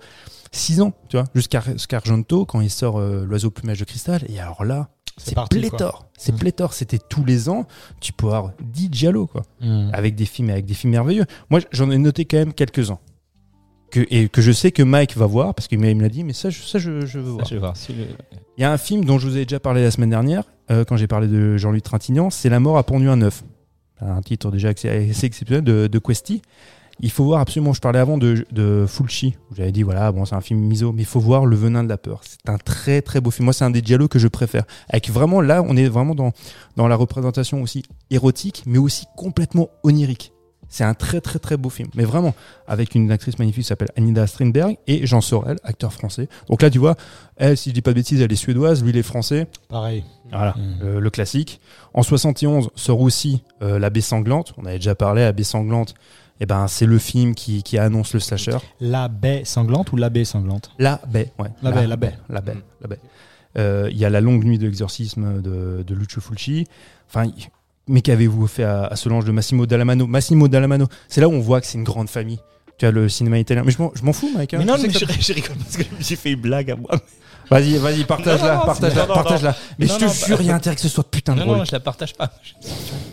six 0.52 0.82
ans, 0.82 0.94
tu 1.10 1.18
vois, 1.18 1.26
jusqu'à 1.34 1.62
jusqu'à 1.74 1.98
Argento 1.98 2.46
quand 2.46 2.62
il 2.62 2.70
sort 2.70 3.00
euh, 3.00 3.26
l'oiseau 3.26 3.48
au 3.48 3.52
plumage 3.52 3.80
de 3.80 3.86
cristal. 3.86 4.22
Et 4.30 4.40
alors 4.40 4.64
là, 4.66 4.90
c'est 5.18 5.36
pléthore. 5.50 6.08
C'est 6.18 6.34
Mm. 6.34 6.38
pléthore. 6.38 6.74
C'était 6.74 7.00
tous 7.00 7.26
les 7.26 7.50
ans. 7.50 7.66
Tu 8.00 8.14
peux 8.14 8.28
avoir 8.28 8.52
10 8.62 8.90
Giallo, 8.92 9.28
quoi. 9.28 9.42
Hmm. 9.60 9.90
Avec 9.94 10.16
des 10.16 10.26
films, 10.26 10.50
avec 10.50 10.66
des 10.66 10.74
films 10.74 10.92
merveilleux. 10.92 11.26
Moi, 11.50 11.60
j'en 11.72 11.90
ai 11.92 11.98
noté 11.98 12.26
quand 12.26 12.38
même 12.38 12.54
quelques-uns. 12.54 13.00
Que, 13.92 14.00
et 14.10 14.30
que 14.30 14.42
je 14.42 14.52
sais 14.52 14.72
que 14.72 14.82
Mike 14.84 15.18
va 15.18 15.26
voir, 15.26 15.54
parce 15.54 15.68
qu'il 15.68 15.78
me 15.80 15.94
l'a 16.02 16.10
dit, 16.10 16.24
mais 16.24 16.34
ça, 16.34 16.50
je, 16.50 16.62
ça, 16.64 16.80
je, 16.80 17.06
je 17.06 17.20
veux 17.20 17.32
voir. 17.32 17.46
Je 17.46 17.56
vais 17.56 17.60
voir. 17.60 17.76
si 17.76 17.92
le- 17.94 18.06
Il 18.58 18.62
y 18.62 18.64
a 18.64 18.72
un 18.72 18.78
film 18.78 19.04
dont 19.06 19.20
je 19.20 19.28
vous 19.28 19.38
ai 19.38 19.44
déjà 19.46 19.60
parlé 19.60 19.84
la 19.84 19.92
semaine 19.92 20.10
dernière, 20.10 20.44
euh, 20.72 20.86
quand 20.86 20.96
j'ai 20.98 21.08
parlé 21.08 21.28
de 21.28 21.58
Jean-Louis 21.58 21.82
Trintignant, 21.82 22.30
c'est 22.30 22.50
La 22.50 22.60
mort 22.62 22.78
a 22.78 22.84
pendu 22.84 23.10
un 23.10 23.22
œuf. 23.22 23.44
Un 24.00 24.22
titre 24.22 24.50
déjà 24.50 24.70
assez 24.70 24.88
assez 24.89 25.26
exceptionnel 25.28 25.64
de, 25.64 25.88
de 25.88 26.00
Questi. 26.00 26.42
Il 27.04 27.10
faut 27.12 27.24
voir 27.24 27.42
absolument, 27.42 27.74
je 27.74 27.82
parlais 27.82 28.00
avant 28.00 28.18
de, 28.18 28.46
de 28.52 28.86
Fulci, 28.88 29.36
où 29.50 29.56
j'avais 29.56 29.72
dit, 29.72 29.82
voilà, 29.84 30.12
bon, 30.12 30.24
c'est 30.26 30.36
un 30.36 30.42
film 30.42 30.60
miso, 30.60 30.92
mais 30.92 31.02
il 31.02 31.06
faut 31.06 31.20
voir 31.20 31.46
Le 31.46 31.56
Venin 31.56 31.84
de 31.84 31.89
la 31.89 31.98
Peur. 31.98 32.22
C'est 32.24 32.48
un 32.50 32.58
très 32.58 33.02
très 33.02 33.20
beau 33.22 33.32
film. 33.32 33.46
Moi, 33.46 33.54
c'est 33.54 33.64
un 33.66 33.72
des 33.72 33.82
dialogues 33.82 34.10
que 34.10 34.20
je 34.20 34.28
préfère. 34.28 34.64
Avec 34.88 35.10
vraiment, 35.10 35.42
là, 35.42 35.64
on 35.68 35.76
est 35.76 35.88
vraiment 35.89 36.14
dans, 36.16 36.32
dans 36.78 36.88
la 36.88 36.96
représentation 36.96 37.62
aussi 37.62 37.84
érotique, 38.12 38.64
mais 38.68 38.78
aussi 38.78 39.06
complètement 39.18 39.70
onirique. 39.84 40.32
C'est 40.74 40.84
un 40.86 40.93
très 40.93 41.19
très 41.22 41.38
très 41.38 41.57
beau 41.57 41.69
film, 41.69 41.89
mais 41.95 42.05
vraiment 42.05 42.34
avec 42.65 42.95
une 42.95 43.11
actrice 43.11 43.38
magnifique 43.38 43.63
qui 43.63 43.67
s'appelle 43.67 43.89
Anida 43.97 44.26
Strindberg 44.26 44.78
et 44.88 45.05
Jean 45.05 45.19
Sorel, 45.22 45.57
acteur 45.63 45.91
français. 45.93 46.30
Donc 46.49 46.61
là, 46.61 46.69
tu 46.69 46.80
vois, 46.80 46.95
elle, 47.36 47.57
si 47.57 47.69
je 47.69 47.74
dis 47.76 47.82
pas 47.82 47.91
de 47.91 47.95
bêtises, 47.97 48.22
elle 48.22 48.32
est 48.32 48.36
suédoise, 48.38 48.82
lui 48.82 48.91
il 48.91 48.97
est 48.97 49.03
français. 49.03 49.47
Pareil. 49.67 50.03
Voilà, 50.32 50.55
Mm. 50.57 50.61
euh, 50.84 50.99
le 51.01 51.09
classique. 51.09 51.59
En 51.93 52.03
71 52.03 52.69
sort 52.76 53.01
aussi 53.01 53.43
euh, 53.61 53.78
La 53.80 53.89
baie 53.89 53.99
sanglante. 54.01 54.53
On 54.57 54.65
avait 54.65 54.78
déjà 54.78 54.95
parlé, 54.95 55.22
La 55.24 55.34
baie 55.34 55.43
sanglante. 55.43 55.93
Et 56.39 56.45
ben, 56.45 56.67
c'est 56.67 56.86
le 56.88 56.97
film 56.97 57.36
qui, 57.36 57.61
qui 57.63 57.78
annonce 57.78 58.13
le 58.13 58.19
slasher. 58.19 58.57
La 58.80 59.09
baie 59.09 59.43
sanglante 59.45 59.91
ou 59.91 59.97
la 59.97 60.09
baie 60.09 60.24
sanglante? 60.26 60.72
La 60.80 60.99
baie, 61.07 61.32
ouais. 61.38 61.49
La 61.61 61.72
baie, 61.72 61.86
la 61.86 61.97
baie. 61.97 62.17
La 62.30 62.41
baie, 62.41 62.55
Mm. 62.55 62.61
la 62.82 62.88
baie. 62.88 62.99
Euh, 63.57 63.89
Il 63.91 63.97
y 63.97 64.05
a 64.05 64.09
La 64.09 64.22
longue 64.22 64.43
nuit 64.45 64.57
de 64.57 64.65
l'exorcisme 64.65 65.41
de, 65.41 65.84
de 65.86 65.93
Lucio 65.93 66.22
Fulci. 66.22 66.65
Enfin, 67.09 67.30
mais 67.88 68.02
qu'avez-vous 68.02 68.48
fait 68.48 68.64
à, 68.64 68.86
à 68.86 68.96
Solange 68.96 69.26
de 69.26 69.32
Massimo 69.32 69.66
Dallamano 69.66 70.08
Massimo 70.08 70.48
Dallamano, 70.48 70.88
c'est 71.08 71.22
là 71.22 71.28
où 71.28 71.34
on 71.34 71.40
voit 71.42 71.62
que 71.62 71.68
c'est 71.68 71.78
une 71.78 71.84
grande 71.84 72.10
famille. 72.10 72.40
Tu 72.78 72.86
as 72.86 72.92
le 72.92 73.10
cinéma 73.10 73.38
italien. 73.38 73.62
Mais 73.66 73.72
je 73.72 73.78
m'en- 74.04 74.14
fous, 74.14 74.32
Mike. 74.36 74.54
hein. 74.56 74.58
Mais 74.60 74.66
non, 74.66 74.76
mais 74.82 74.90
je, 74.90 75.06
je 75.20 75.34
rigole 75.34 75.56
parce 75.58 75.78
que 75.78 75.84
j'ai 76.00 76.16
fait 76.16 76.32
une 76.32 76.42
blague 76.42 76.72
à 76.72 76.76
moi. 76.76 76.90
Vas-y, 77.52 77.76
vas-y, 77.78 78.06
partage-la, 78.06 78.48
Non, 78.48 78.54
non, 78.54 78.60
non, 78.60 78.66
partage-la, 78.66 79.02
non, 79.02 79.08
non, 79.10 79.14
partage-la. 79.14 79.56
Mais 79.78 79.86
Non, 79.86 79.94
je 79.96 80.00
te 80.00 80.06
non, 80.06 80.12
jure, 80.12 80.42
il 80.42 80.48
y 80.48 80.52
a 80.52 80.56
intérêt 80.56 80.76
que 80.76 80.82
ce 80.82 80.88
soit 80.88 81.04
putain 81.04 81.34
de 81.34 81.40
Non, 81.40 81.46
drôle. 81.48 81.58
non, 81.58 81.66
je 81.66 81.74
la 81.74 81.82
partage 81.82 82.14
pas. 82.16 82.32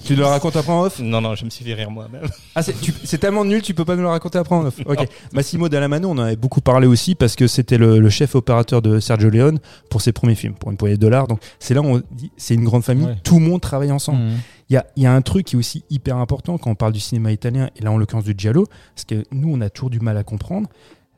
Tu 0.05 0.15
le 0.15 0.25
racontes 0.25 0.55
après 0.57 0.73
en 0.73 0.83
off? 0.85 1.01
Non, 1.01 1.21
non, 1.21 1.35
je 1.35 1.45
me 1.45 1.51
suis 1.51 1.65
fait 1.65 1.75
rire 1.75 1.91
moi-même. 1.91 2.23
Ah, 2.55 2.63
c'est 2.63 3.19
tellement 3.19 3.45
nul, 3.45 3.63
tu 3.63 3.75
peux 3.75 3.85
pas 3.85 3.97
nous 3.97 4.03
le 4.03 4.09
raconter 4.09 4.39
après 4.39 4.55
en 4.55 4.65
off. 4.67 4.77
Ok. 4.87 5.07
Massimo 5.33 5.69
Dallamano, 5.69 6.09
on 6.09 6.13
en 6.13 6.19
avait 6.19 6.37
beaucoup 6.37 6.61
parlé 6.61 6.87
aussi 6.87 7.15
parce 7.17 7.35
que 7.35 7.47
c'était 7.49 7.79
le, 7.79 7.99
le 7.99 8.11
chef 8.11 8.37
opérateur 8.37 8.81
de 8.81 9.01
Sergio 9.01 9.29
Leone 9.29 9.59
pour 9.91 10.01
ses 10.03 10.13
premiers 10.13 10.37
films, 10.37 10.55
pour 10.55 10.71
une 10.71 10.77
poignée 10.77 10.97
de 10.97 11.01
dollars. 11.01 11.27
Donc 11.27 11.41
c'est 11.59 11.75
là 11.75 11.81
où 11.83 11.87
on 11.87 12.03
dit 12.13 12.31
c'est 12.37 12.55
une 12.55 12.65
grande 12.65 12.85
famille, 12.85 13.07
Ouais. 13.07 13.17
tout 13.25 13.39
le 13.41 13.45
monde 13.45 13.61
travaille 13.61 13.91
ensemble. 13.93 14.21
Hmm. 14.21 14.37
Il 14.71 14.83
y 14.97 15.07
a, 15.07 15.13
un 15.13 15.23
truc 15.23 15.47
qui 15.47 15.57
est 15.57 15.59
aussi 15.59 15.85
hyper 15.89 16.19
important 16.19 16.59
quand 16.59 16.71
on 16.71 16.75
parle 16.75 16.93
du 16.93 17.01
cinéma 17.01 17.33
italien, 17.33 17.71
et 17.77 17.83
là 17.83 17.91
en 17.91 17.97
l'occurrence 17.97 18.25
du 18.25 18.35
Giallo, 18.37 18.67
parce 18.95 19.07
que 19.07 19.25
nous 19.31 19.51
on 19.51 19.61
a 19.63 19.71
toujours 19.71 19.89
du 19.89 20.01
mal 20.01 20.17
à 20.19 20.25
comprendre, 20.25 20.69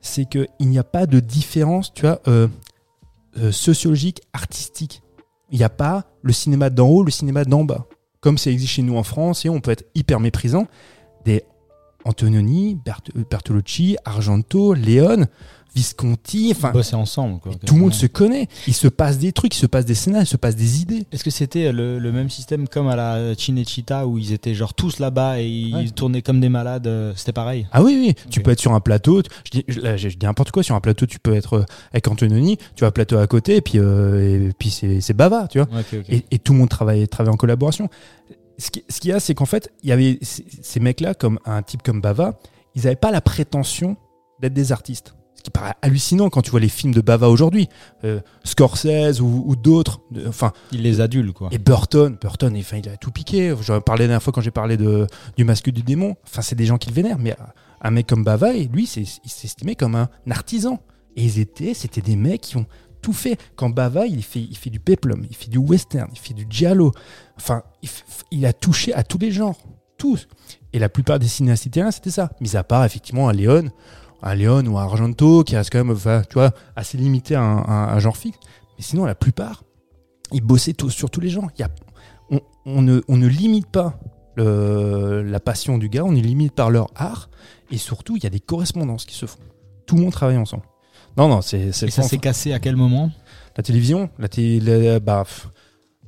c'est 0.01 0.25
qu'il 0.29 0.47
n'y 0.61 0.79
a 0.79 0.85
pas 0.85 1.07
de 1.07 1.19
différence, 1.19 1.93
tu 1.93 2.03
vois, 2.03 2.21
euh, 2.29 2.47
euh, 3.39 3.51
sociologique, 3.51 4.23
artistique. 4.33 5.03
Il 5.51 5.59
n'y 5.59 5.65
a 5.65 5.69
pas 5.69 6.05
le 6.23 6.33
cinéma 6.33 6.71
d'en 6.71 6.87
haut, 6.89 7.03
le 7.03 7.11
cinéma 7.11 7.45
d'en 7.45 7.65
bas. 7.65 7.87
Comme 8.21 8.39
ça 8.39 8.51
existe 8.51 8.75
chez 8.75 8.83
nous 8.83 8.97
en 8.97 9.03
France, 9.03 9.45
et 9.45 9.49
on 9.49 9.61
peut 9.61 9.73
être 9.73 9.85
hyper 9.95 10.21
méprisant. 10.21 10.69
Des 11.25 11.43
Antonioni, 12.05 12.77
Bert- 12.77 13.03
Bertolucci, 13.31 13.97
Argento, 14.05 14.75
Léon, 14.75 15.27
Visconti, 15.75 16.53
enfin, 16.55 16.73
Bosser 16.73 16.97
ensemble. 16.97 17.41
quoi, 17.41 17.53
tout 17.65 17.75
le 17.75 17.81
monde 17.81 17.95
se 17.95 18.07
connaît. 18.07 18.49
Il 18.67 18.75
se 18.75 18.89
passe 18.89 19.19
des 19.19 19.33
trucs, 19.33 19.55
il 19.55 19.59
se 19.59 19.67
passe 19.67 19.85
des 19.85 19.95
scénarios, 19.95 20.25
il 20.25 20.29
se 20.29 20.37
passe 20.37 20.57
des 20.57 20.83
idées. 20.83 21.05
Est-ce 21.13 21.23
que 21.25 21.31
c'était 21.31 21.73
le, 21.73 21.99
le 21.99 22.13
même 22.13 22.29
système 22.29 22.67
comme 22.69 22.89
à 22.89 22.97
la 22.97 23.35
Cinecittà 23.37 24.07
où 24.07 24.19
ils 24.19 24.33
étaient 24.33 24.55
genre 24.55 24.75
tous 24.75 24.99
là-bas 24.99 25.41
et 25.41 25.47
ils 25.49 25.75
Ouais. 25.75 25.89
tournaient 25.91 26.23
comme 26.23 26.41
des 26.41 26.49
malades 26.49 26.87
euh, 26.87 27.13
C'était 27.17 27.33
pareil? 27.33 27.67
Ah 27.73 27.83
oui, 27.83 27.97
oui. 28.01 28.15
Tu 28.31 28.41
peux 28.43 28.51
être 28.51 28.61
sur 28.61 28.73
un 28.75 28.81
plateau. 28.81 29.23
Je 29.45 29.51
dis, 29.51 29.65
je, 29.69 29.81
là, 29.81 29.97
je 29.97 30.09
dis 30.09 30.27
n'importe 30.27 30.51
quoi. 30.51 30.63
Sur 30.63 30.75
un 30.75 30.81
plateau, 30.81 31.07
tu 31.07 31.19
peux 31.19 31.35
être 31.35 31.55
euh, 31.59 31.65
avec 31.93 32.07
Antononi. 32.09 32.59
Tu 32.77 32.85
as 32.85 32.89
un 32.89 32.91
plateau 32.91 33.19
à 33.19 33.27
côté, 33.27 33.57
et 33.57 33.61
puis, 33.61 33.79
euh, 33.79 34.49
et 34.49 34.53
puis 34.59 34.71
c'est 34.71 35.01
c'est 35.01 35.15
bava, 35.15 35.47
tu 35.49 35.59
vois. 35.61 35.69
Et, 36.09 36.25
et 36.31 36.39
tout 36.39 36.53
le 36.53 36.59
monde 36.59 36.69
travaille, 36.69 37.07
travaille 37.09 37.33
en 37.33 37.37
collaboration. 37.37 37.89
Ce 38.59 38.71
qui- 38.71 38.85
ce 38.89 39.01
qu'il 39.01 39.11
y 39.11 39.15
a, 39.15 39.21
c'est 39.21 39.35
qu'en 39.35 39.47
fait, 39.47 39.71
il 39.83 39.89
y 39.89 39.93
avait 39.93 40.19
ces, 40.23 40.45
ces 40.63 40.81
mecs-là, 40.81 41.15
comme 41.15 41.39
un 41.47 41.63
type 41.63 41.83
comme 41.83 42.01
Bava, 42.01 42.39
ils 42.75 42.83
n'avaient 42.83 42.97
pas 42.97 43.11
la 43.11 43.21
prétention 43.23 43.97
d'être 44.41 44.53
des 44.53 44.73
artistes. 44.73 45.15
Ce 45.41 45.45
qui 45.45 45.51
paraît 45.51 45.73
hallucinant 45.81 46.29
quand 46.29 46.43
tu 46.43 46.51
vois 46.51 46.61
les 46.61 46.69
films 46.69 46.93
de 46.93 47.01
Bava 47.01 47.31
aujourd'hui, 47.31 47.69
Euh, 48.05 48.21
Scorsese 48.45 49.21
ou, 49.23 49.43
ou 49.47 49.57
d'autres. 49.57 50.03
de- 50.11 50.29
Enfin, 50.29 50.53
Il 50.71 50.83
les 50.83 51.01
adule, 51.01 51.33
quoi. 51.33 51.49
et 51.51 51.57
Burton, 51.59 52.19
Burton, 52.21 52.55
enfin, 52.59 52.77
il 52.77 52.89
a 52.91 52.99
tout 52.99 53.11
piqué. 53.11 53.55
J'en 53.63 53.81
parlais 53.81 54.05
la 54.05 54.09
dernière 54.09 54.23
fois 54.23 54.35
quand 54.35 54.43
j'ai 54.43 54.51
parlé 54.51 54.77
de, 54.77 55.07
du 55.39 55.45
masque 55.45 55.71
du 55.71 55.83
démon. 55.83 56.17
Enfin, 56.25 56.43
c'est 56.43 56.57
des 56.57 56.67
gens 56.67 56.77
qui 56.77 56.91
le 56.91 56.95
vénèrent. 56.95 57.19
Mais 57.19 57.33
euh, 57.33 57.45
un 57.81 57.91
mec 57.91 58.07
comme 58.07 58.23
Bava, 58.23 58.53
et 58.55 58.65
lui, 58.67 58.87
c'est- 58.87 59.21
il 59.25 59.31
s'estimait 59.31 59.77
comme 59.77 59.95
un 59.95 60.11
artisan. 60.31 60.81
Et 61.17 61.25
ils 61.25 61.39
étaient, 61.39 61.73
c'était 61.73 62.03
des 62.03 62.17
mecs 62.17 62.43
qui 62.43 62.59
ont 62.59 62.67
tout 63.01 63.15
fait. 63.15 63.39
Quand 63.57 63.71
Bava, 63.71 64.07
il 64.07 64.23
fait, 64.23 64.41
il 64.43 64.57
fait 64.59 64.69
du 64.69 64.79
peplum, 64.79 65.25
il 65.31 65.35
fait 65.35 65.49
du 65.49 65.57
western, 65.57 66.11
il 66.13 66.19
fait 66.19 66.35
du 66.35 66.47
giallo. 66.51 66.93
Enfin, 67.39 67.63
il, 67.83 67.89
il 68.31 68.45
a 68.45 68.53
touché 68.53 68.93
à 68.93 69.05
tous 69.05 69.17
les 69.17 69.31
genres. 69.31 69.57
Tous. 69.97 70.29
Et 70.73 70.79
la 70.79 70.89
plupart 70.89 71.19
des 71.19 71.29
cinéastes 71.29 71.67
italiens, 71.67 71.91
c'était 71.91 72.11
ça. 72.11 72.31
Mis 72.41 72.57
à 72.57 72.63
part, 72.65 72.85
effectivement, 72.85 73.29
un 73.29 73.33
Léon. 73.33 73.71
Un 74.23 74.35
Léon 74.35 74.65
ou 74.67 74.79
un 74.79 74.83
Argento 74.83 75.45
qui 75.45 75.57
reste 75.57 75.71
quand 75.71 75.79
même, 75.79 75.91
enfin, 75.91 76.23
tu 76.29 76.35
vois, 76.35 76.53
assez 76.77 76.99
limité 76.99 77.35
à 77.35 77.43
un, 77.43 77.59
à 77.63 77.95
un 77.95 77.99
genre 77.99 78.17
fixe. 78.17 78.39
Mais 78.79 78.83
sinon, 78.85 79.05
la 79.05 79.15
plupart, 79.15 79.63
ils 80.33 80.43
bossaient 80.43 80.73
tous 80.75 80.91
sur 80.91 81.11
tous 81.11 81.21
les 81.21 81.29
genres. 81.31 81.49
Il 81.59 81.61
y 81.61 81.65
a, 81.65 81.69
on, 82.31 82.41
on 82.67 82.83
ne, 82.83 83.01
on 83.09 83.17
ne 83.17 83.27
limite 83.27 83.67
pas 83.69 83.99
le- 84.37 85.23
la 85.23 85.41
passion 85.41 85.79
du 85.79 85.89
gars, 85.89 86.05
on 86.05 86.13
ne 86.13 86.21
limite 86.21 86.55
par 86.55 86.71
leur 86.71 86.89
art. 86.95 87.31
Et 87.71 87.79
surtout, 87.79 88.17
il 88.17 88.23
y 88.25 88.27
a 88.27 88.31
des 88.31 88.41
correspondances 88.41 89.05
qui 89.05 89.15
se 89.15 89.27
font. 89.27 89.39
Tout 89.87 89.97
le 89.97 90.03
monde 90.03 90.13
travaille 90.13 90.37
ensemble. 90.37 90.63
Non, 91.17 91.29
non, 91.29 91.41
c'est 91.43 91.61
Et 91.61 91.73
ça 91.73 92.03
s'est 92.03 92.19
cassé 92.19 92.53
à 92.53 92.59
quel 92.61 92.77
moment? 92.77 93.11
La 93.57 93.63
télévision, 93.63 94.11
la 94.19 94.29
télé, 94.29 95.01
bah, 95.01 95.25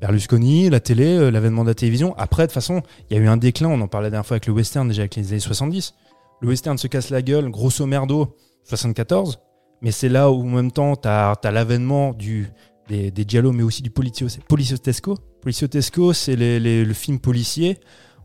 Berlusconi, 0.00 0.70
la 0.70 0.80
télé, 0.80 1.04
euh, 1.16 1.30
l'avènement 1.30 1.62
de 1.64 1.68
la 1.68 1.74
télévision. 1.74 2.14
Après, 2.18 2.44
de 2.44 2.46
toute 2.48 2.54
façon, 2.54 2.82
il 3.10 3.16
y 3.16 3.20
a 3.20 3.22
eu 3.22 3.28
un 3.28 3.36
déclin. 3.36 3.68
On 3.68 3.80
en 3.80 3.88
parlait 3.88 4.06
la 4.06 4.10
dernière 4.10 4.26
fois 4.26 4.34
avec 4.36 4.46
le 4.46 4.52
western, 4.52 4.88
déjà 4.88 5.02
avec 5.02 5.14
les 5.16 5.30
années 5.30 5.40
70. 5.40 5.94
Le 6.42 6.48
western 6.48 6.76
se 6.76 6.88
casse 6.88 7.10
la 7.10 7.22
gueule, 7.22 7.48
grosso 7.50 7.86
merdo, 7.86 8.36
74. 8.64 9.38
Mais 9.80 9.92
c'est 9.92 10.08
là 10.08 10.30
où, 10.30 10.42
en 10.42 10.50
même 10.50 10.72
temps, 10.72 10.96
tu 10.96 11.08
as, 11.08 11.38
l'avènement 11.44 12.12
du, 12.12 12.48
des, 12.88 13.12
des 13.12 13.24
giallo, 13.26 13.52
mais 13.52 13.62
aussi 13.62 13.80
du 13.80 13.90
policio, 13.90 14.26
policiotesco. 14.48 15.16
Policiotesco, 15.40 16.12
c'est 16.12 16.36
le 16.36 16.92
film 16.92 17.20
policier 17.20 17.78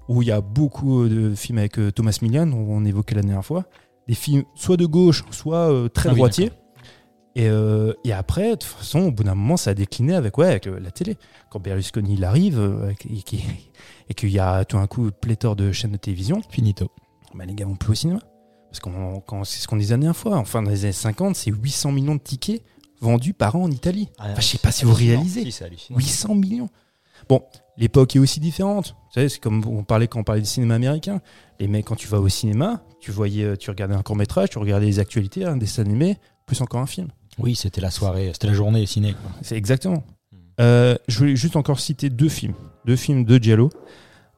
où 0.08 0.24
il 0.24 0.30
y 0.30 0.32
a 0.32 0.42
beaucoup 0.42 1.08
de 1.08 1.36
films 1.36 1.60
avec 1.60 1.78
euh, 1.78 1.92
Thomas 1.92 2.18
Millian, 2.22 2.52
on, 2.52 2.78
on 2.78 2.86
évoquait 2.86 3.16
la 3.16 3.22
dernière 3.22 3.46
fois. 3.46 3.66
Des 4.08 4.16
films 4.16 4.44
soit 4.56 4.78
de 4.78 4.86
gauche, 4.86 5.24
soit 5.32 5.72
euh, 5.72 5.90
très 5.90 6.10
Ah 6.10 6.14
oui, 6.14 6.18
droitiers. 6.18 6.52
Et, 7.36 7.50
euh, 7.50 7.94
et 8.04 8.14
après, 8.14 8.52
de 8.52 8.56
toute 8.56 8.64
façon, 8.64 9.00
au 9.02 9.12
bout 9.12 9.24
d'un 9.24 9.36
moment, 9.36 9.58
ça 9.58 9.72
a 9.72 9.74
décliné 9.76 10.16
avec, 10.16 10.38
ouais, 10.38 10.48
avec 10.48 10.66
la 10.66 10.90
télé. 10.90 11.18
Quand 11.52 11.60
Berlusconi 11.60 12.16
il 12.16 12.24
arrive 12.24 12.88
et 12.90 13.22
qu'il 13.22 13.42
et 14.10 14.14
qu'il 14.16 14.30
y 14.30 14.40
a 14.40 14.66
tout 14.66 14.78
un 14.78 14.88
coup 14.88 15.12
pléthore 15.12 15.56
de 15.56 15.72
chaînes 15.72 15.92
de 15.92 15.98
télévision, 15.98 16.42
Finito. 16.50 16.90
Bah, 17.36 17.46
les 17.46 17.54
gars 17.54 17.66
vont 17.66 17.76
plus 17.76 17.92
au 17.92 17.96
cinéma. 17.96 18.20
Parce 18.70 18.80
qu'on 18.80 19.44
c'est 19.44 19.60
ce 19.60 19.68
qu'on 19.68 19.78
disait 19.78 19.94
la 19.94 20.00
dernière 20.00 20.18
fois. 20.18 20.38
Enfin, 20.38 20.62
dans 20.62 20.70
les 20.70 20.84
années 20.86 20.92
50, 20.92 21.36
c'est 21.36 21.52
800 21.52 21.92
millions 21.92 22.16
de 22.16 22.20
tickets 22.20 22.64
vendus 23.00 23.34
par 23.34 23.56
an 23.56 23.64
en 23.64 23.72
Italie. 23.72 24.10
Enfin, 24.20 24.34
je 24.38 24.46
sais 24.46 24.58
pas 24.58 24.72
si 24.72 24.86
vous 24.86 24.94
réalisez. 24.94 25.44
Si, 25.44 25.52
c'est 25.52 25.66
hallucinant. 25.66 25.98
800 25.98 26.36
millions. 26.36 26.70
Bon, 27.30 27.42
l'époque 27.78 28.16
est 28.16 28.20
aussi 28.20 28.40
différente. 28.40 28.96
Vous 29.08 29.14
savez, 29.14 29.30
c'est 29.30 29.40
comme 29.40 29.66
on 29.66 29.84
parlait 29.84 30.08
quand 30.08 30.20
on 30.20 30.24
parlait 30.24 30.42
du 30.42 30.48
cinéma 30.48 30.76
américain. 30.76 31.22
Les 31.60 31.68
mecs, 31.68 31.86
quand 31.86 31.96
tu 31.96 32.08
vas 32.08 32.20
au 32.20 32.30
cinéma, 32.30 32.84
tu 33.00 33.12
voyais, 33.12 33.44
euh, 33.44 33.56
tu 33.56 33.70
regardais 33.70 33.96
un 33.96 34.04
court 34.04 34.16
métrage, 34.16 34.50
tu 34.50 34.58
regardais 34.58 34.86
les 34.86 35.00
actualités, 35.00 35.46
un 35.46 35.58
dessin 35.58 35.84
animé, 35.84 36.18
plus 36.46 36.62
encore 36.62 36.82
un 36.82 36.88
film. 36.88 37.08
Oui, 37.40 37.56
c'était 37.56 37.82
la 37.82 37.92
soirée, 37.92 38.32
c'était 38.34 38.48
la 38.48 38.54
journée 38.54 38.86
ciné. 38.86 39.16
C'est 39.42 39.56
exactement. 39.56 40.04
Euh, 40.60 40.96
je 41.08 41.20
voulais 41.20 41.36
juste 41.36 41.56
encore 41.56 41.80
citer 41.80 42.10
deux 42.10 42.30
films, 42.30 42.56
deux 42.86 42.96
films 42.96 43.26
de 43.26 43.38
Giallo. 43.38 43.70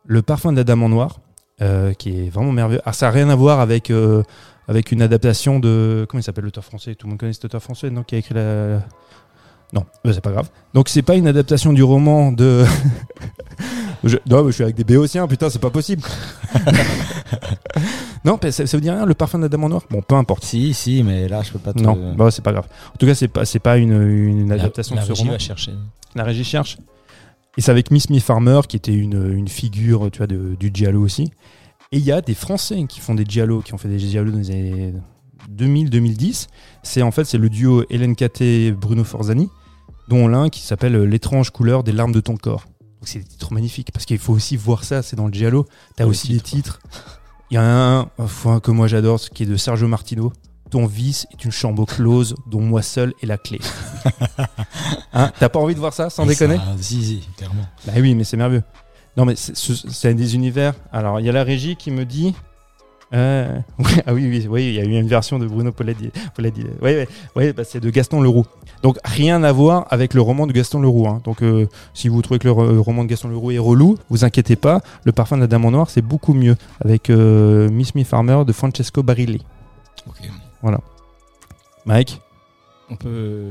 Le 0.05 0.21
Parfum 0.21 0.53
Dame 0.53 0.83
en 0.83 0.89
Noir, 0.89 1.21
euh, 1.61 1.93
qui 1.93 2.25
est 2.25 2.29
vraiment 2.29 2.51
merveilleux. 2.51 2.81
Ah, 2.85 2.93
ça 2.93 3.07
n'a 3.07 3.11
rien 3.11 3.29
à 3.29 3.35
voir 3.35 3.59
avec 3.59 3.89
euh, 3.89 4.23
avec 4.67 4.91
une 4.91 5.01
adaptation 5.01 5.59
de 5.59 6.05
comment 6.09 6.19
il 6.19 6.23
s'appelle 6.23 6.43
l'auteur 6.45 6.63
français? 6.63 6.95
Tout 6.95 7.07
le 7.07 7.11
monde 7.11 7.19
connaît 7.19 7.33
cet 7.33 7.45
auteur 7.45 7.61
français, 7.61 7.89
non 7.89 8.03
Qui 8.03 8.15
a 8.15 8.17
écrit 8.19 8.35
la 8.35 8.81
non, 9.71 9.85
bah, 10.03 10.11
c'est 10.13 10.21
pas 10.21 10.31
grave. 10.31 10.49
Donc 10.73 10.89
c'est 10.89 11.03
pas 11.03 11.15
une 11.15 11.27
adaptation 11.27 11.73
du 11.73 11.83
roman 11.83 12.31
de. 12.31 12.65
je... 14.03 14.17
Non, 14.27 14.43
mais 14.43 14.49
je 14.49 14.55
suis 14.55 14.63
avec 14.63 14.75
des 14.75 14.83
béotiens, 14.83 15.27
putain, 15.27 15.49
c'est 15.51 15.59
pas 15.61 15.69
possible. 15.69 16.01
non, 18.25 18.39
ça, 18.41 18.65
ça 18.65 18.77
vous 18.77 18.81
dit 18.81 18.89
rien, 18.89 19.05
le 19.05 19.13
parfum 19.13 19.37
de 19.37 19.43
la 19.43 19.49
dame 19.49 19.63
en 19.63 19.69
noir 19.69 19.83
Bon, 19.91 20.01
peu 20.01 20.15
importe. 20.15 20.43
Si, 20.43 20.73
si, 20.73 21.03
mais 21.03 21.27
là, 21.27 21.43
je 21.43 21.51
peux 21.51 21.59
pas 21.59 21.73
te. 21.73 21.79
Non, 21.83 22.15
bah, 22.15 22.31
c'est 22.31 22.41
pas 22.43 22.51
grave. 22.51 22.67
En 22.93 22.97
tout 22.97 23.05
cas, 23.05 23.13
c'est 23.13 23.27
pas, 23.27 23.43
pas 23.61 23.77
une, 23.77 24.01
une 24.01 24.49
La- 24.49 24.55
adaptation 24.55 24.95
la 24.95 25.01
de 25.01 25.05
ce 25.05 25.11
régie 25.11 25.21
roman. 25.21 25.33
va 25.33 25.39
chercher. 25.39 25.73
La 26.15 26.23
régie 26.23 26.43
cherche. 26.43 26.77
Et 27.57 27.61
c'est 27.61 27.71
avec 27.71 27.91
Miss 27.91 28.09
Me 28.09 28.19
Farmer, 28.19 28.61
qui 28.67 28.75
était 28.77 28.93
une, 28.93 29.33
une 29.37 29.47
figure 29.47 30.09
tu 30.11 30.19
vois, 30.19 30.27
de- 30.27 30.55
du 30.59 30.71
Giallo 30.73 31.01
aussi. 31.03 31.31
Et 31.91 31.97
il 31.97 32.03
y 32.05 32.11
a 32.11 32.21
des 32.21 32.35
Français 32.35 32.85
qui 32.87 32.99
font 32.99 33.15
des 33.15 33.25
Giallo, 33.27 33.61
qui 33.61 33.73
ont 33.73 33.77
fait 33.77 33.89
des 33.89 33.99
Giallo 33.99 34.31
dans 34.31 34.37
les 34.37 34.51
années 34.51 34.93
2000-2010. 35.51 36.47
C'est 36.83 37.01
en 37.01 37.11
fait 37.11 37.23
c'est 37.25 37.37
le 37.37 37.49
duo 37.49 37.83
Hélène 37.89 38.15
Caté 38.15 38.67
et 38.67 38.71
Bruno 38.71 39.03
Forzani, 39.03 39.49
dont 40.07 40.27
l'un 40.27 40.49
qui 40.49 40.61
s'appelle 40.61 40.95
L'étrange 41.03 41.49
couleur 41.51 41.83
des 41.83 41.91
larmes 41.91 42.11
de 42.11 42.19
ton 42.21 42.37
corps. 42.37 42.65
Donc 42.99 43.07
c'est 43.07 43.19
des 43.19 43.25
titres 43.25 43.53
magnifiques, 43.53 43.91
parce 43.91 44.05
qu'il 44.05 44.17
faut 44.19 44.33
aussi 44.33 44.57
voir 44.57 44.83
ça, 44.83 45.01
c'est 45.01 45.15
dans 45.15 45.27
le 45.27 45.33
Giallo. 45.33 45.65
T'as 45.95 46.05
aussi 46.05 46.29
des 46.29 46.41
titres. 46.41 46.79
Il 47.51 47.55
y 47.55 47.57
en 47.57 47.63
a 47.63 48.11
un 48.19 48.59
que 48.59 48.71
moi 48.71 48.87
j'adore, 48.87 49.19
ce 49.19 49.29
qui 49.29 49.43
est 49.43 49.45
de 49.47 49.55
Sergio 49.57 49.87
Martino. 49.87 50.31
Ton 50.69 50.85
vice 50.85 51.25
est 51.33 51.43
une 51.45 51.51
chambre 51.51 51.85
close 51.85 52.35
dont 52.47 52.61
moi 52.61 52.81
seul 52.81 53.13
est 53.21 53.25
la 53.25 53.37
clé. 53.37 53.59
Hein, 55.13 55.31
T'as 55.39 55.49
pas 55.49 55.59
envie 55.59 55.73
de 55.73 55.79
voir 55.79 55.93
ça, 55.93 56.09
sans 56.09 56.25
déconner 56.25 56.57
Ça, 56.57 56.63
Si, 56.79 57.03
si, 57.03 57.27
clairement. 57.35 57.63
bah 57.85 57.93
oui, 57.97 58.13
mais 58.15 58.23
c'est 58.23 58.37
merveilleux. 58.37 58.63
Non, 59.17 59.25
mais 59.25 59.35
c'est- 59.35 59.55
ce- 59.55 59.89
c'est 59.89 60.13
des 60.13 60.35
univers. 60.35 60.73
Alors, 60.93 61.19
il 61.19 61.25
y 61.25 61.29
a 61.29 61.31
la 61.31 61.43
régie 61.43 61.75
qui 61.75 61.89
me 61.91 62.05
dit. 62.05 62.35
euh, 63.13 63.57
ah 64.05 64.13
oui, 64.13 64.27
oui, 64.29 64.47
oui, 64.47 64.67
il 64.67 64.73
y 64.75 64.79
a 64.79 64.83
eu 64.83 64.91
une 64.99 65.07
version 65.07 65.39
de 65.39 65.47
Bruno 65.47 65.71
Poladi. 65.71 66.11
Poladi 66.35 66.63
oui, 66.81 66.91
oui, 66.95 67.05
oui, 67.35 67.53
bah, 67.53 67.63
c'est 67.65 67.79
de 67.79 67.89
Gaston 67.89 68.21
Leroux. 68.21 68.45
Donc, 68.83 68.97
rien 69.03 69.43
à 69.43 69.51
voir 69.51 69.87
avec 69.89 70.13
le 70.13 70.21
roman 70.21 70.45
de 70.45 70.53
Gaston 70.53 70.79
Leroux. 70.79 71.07
hein. 71.07 71.19
Donc, 71.23 71.41
euh, 71.41 71.67
si 71.95 72.07
vous 72.07 72.21
trouvez 72.21 72.37
que 72.39 72.47
le, 72.47 72.79
roman 72.79 73.03
de 73.03 73.09
Gaston 73.09 73.29
Leroux 73.29 73.49
est 73.51 73.57
relou, 73.57 73.97
vous 74.11 74.23
inquiétez 74.23 74.55
pas. 74.55 74.81
Le 75.05 75.11
parfum 75.11 75.37
de 75.37 75.41
la 75.41 75.47
Dame 75.47 75.65
en 75.65 75.71
Noir, 75.71 75.89
c'est 75.89 76.03
beaucoup 76.03 76.33
mieux. 76.35 76.55
Avec 76.85 77.09
euh, 77.09 77.67
Miss 77.69 77.95
Me 77.95 78.03
Farmer 78.03 78.43
de 78.45 78.53
Francesco 78.53 79.01
Barilli. 79.01 79.41
Ok. 80.07 80.29
Mike 81.85 82.21
On 82.89 82.95
peut. 82.95 83.49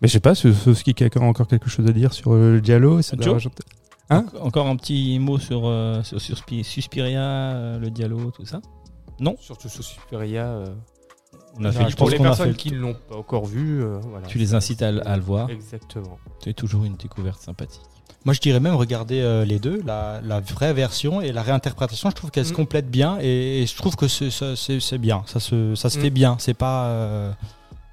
Mais 0.00 0.08
je 0.08 0.12
sais 0.12 0.20
pas, 0.20 0.34
ce, 0.34 0.52
ce, 0.52 0.70
qui 0.82 0.94
quelqu'un 0.94 1.20
a 1.20 1.24
encore 1.24 1.46
quelque 1.48 1.68
chose 1.68 1.86
à 1.86 1.92
dire 1.92 2.12
sur 2.12 2.32
euh, 2.32 2.52
le 2.54 2.60
Diallo 2.60 3.02
ça 3.02 3.16
doit 3.16 3.24
Joe 3.24 3.34
rajouter- 3.34 3.64
Hein 4.08 4.26
Encore 4.40 4.66
un 4.66 4.76
petit 4.76 5.18
mot 5.18 5.38
sur, 5.38 5.66
euh, 5.66 6.02
sur, 6.02 6.20
sur 6.20 6.36
Spi- 6.36 6.64
Suspiria, 6.64 7.20
euh, 7.22 7.78
le 7.78 7.90
Diallo, 7.90 8.30
tout 8.32 8.44
ça? 8.44 8.60
Surtout 9.40 9.68
sur 9.68 9.84
Superia. 9.84 10.46
euh, 10.46 10.66
On 11.58 11.64
a 11.64 11.72
fait 11.72 11.82
pense 11.84 11.94
pour 11.96 12.10
les 12.10 12.18
personnes 12.18 12.46
fait 12.46 12.50
le 12.52 12.56
qui 12.56 12.70
ne 12.72 12.78
l'ont 12.78 12.96
pas 13.08 13.16
encore 13.16 13.44
vu, 13.46 13.82
euh, 13.82 13.98
voilà. 14.08 14.26
Tu 14.26 14.38
les 14.38 14.54
incites 14.54 14.82
à, 14.82 14.92
le- 14.92 15.06
à 15.06 15.16
le 15.16 15.22
voir. 15.22 15.50
Exactement. 15.50 16.18
C'est 16.42 16.54
toujours 16.54 16.84
une 16.84 16.94
découverte 16.96 17.40
sympathique. 17.40 17.82
Moi, 18.24 18.34
je 18.34 18.40
dirais 18.40 18.60
même 18.60 18.74
regarder 18.74 19.20
euh, 19.20 19.44
les 19.46 19.58
deux, 19.58 19.82
la, 19.86 20.20
la 20.22 20.40
vraie 20.40 20.72
version 20.74 21.20
et 21.22 21.32
la 21.32 21.42
réinterprétation. 21.42 22.10
Je 22.10 22.14
trouve 22.14 22.30
qu'elles 22.30 22.44
se 22.46 22.52
Mm. 22.52 22.56
complètent 22.56 22.90
bien 22.90 23.18
et, 23.20 23.62
et 23.62 23.66
je 23.66 23.74
trouve 23.76 23.96
que 23.96 24.08
c'est- 24.08 24.98
bien. 24.98 25.22
Ça 25.26 25.40
se, 25.40 25.74
ça 25.74 25.88
se 25.90 25.98
Mm. 25.98 26.02
fait 26.02 26.10
bien. 26.10 26.36
C'est 26.38 26.54
pas. 26.54 26.84
euh, 26.86 27.32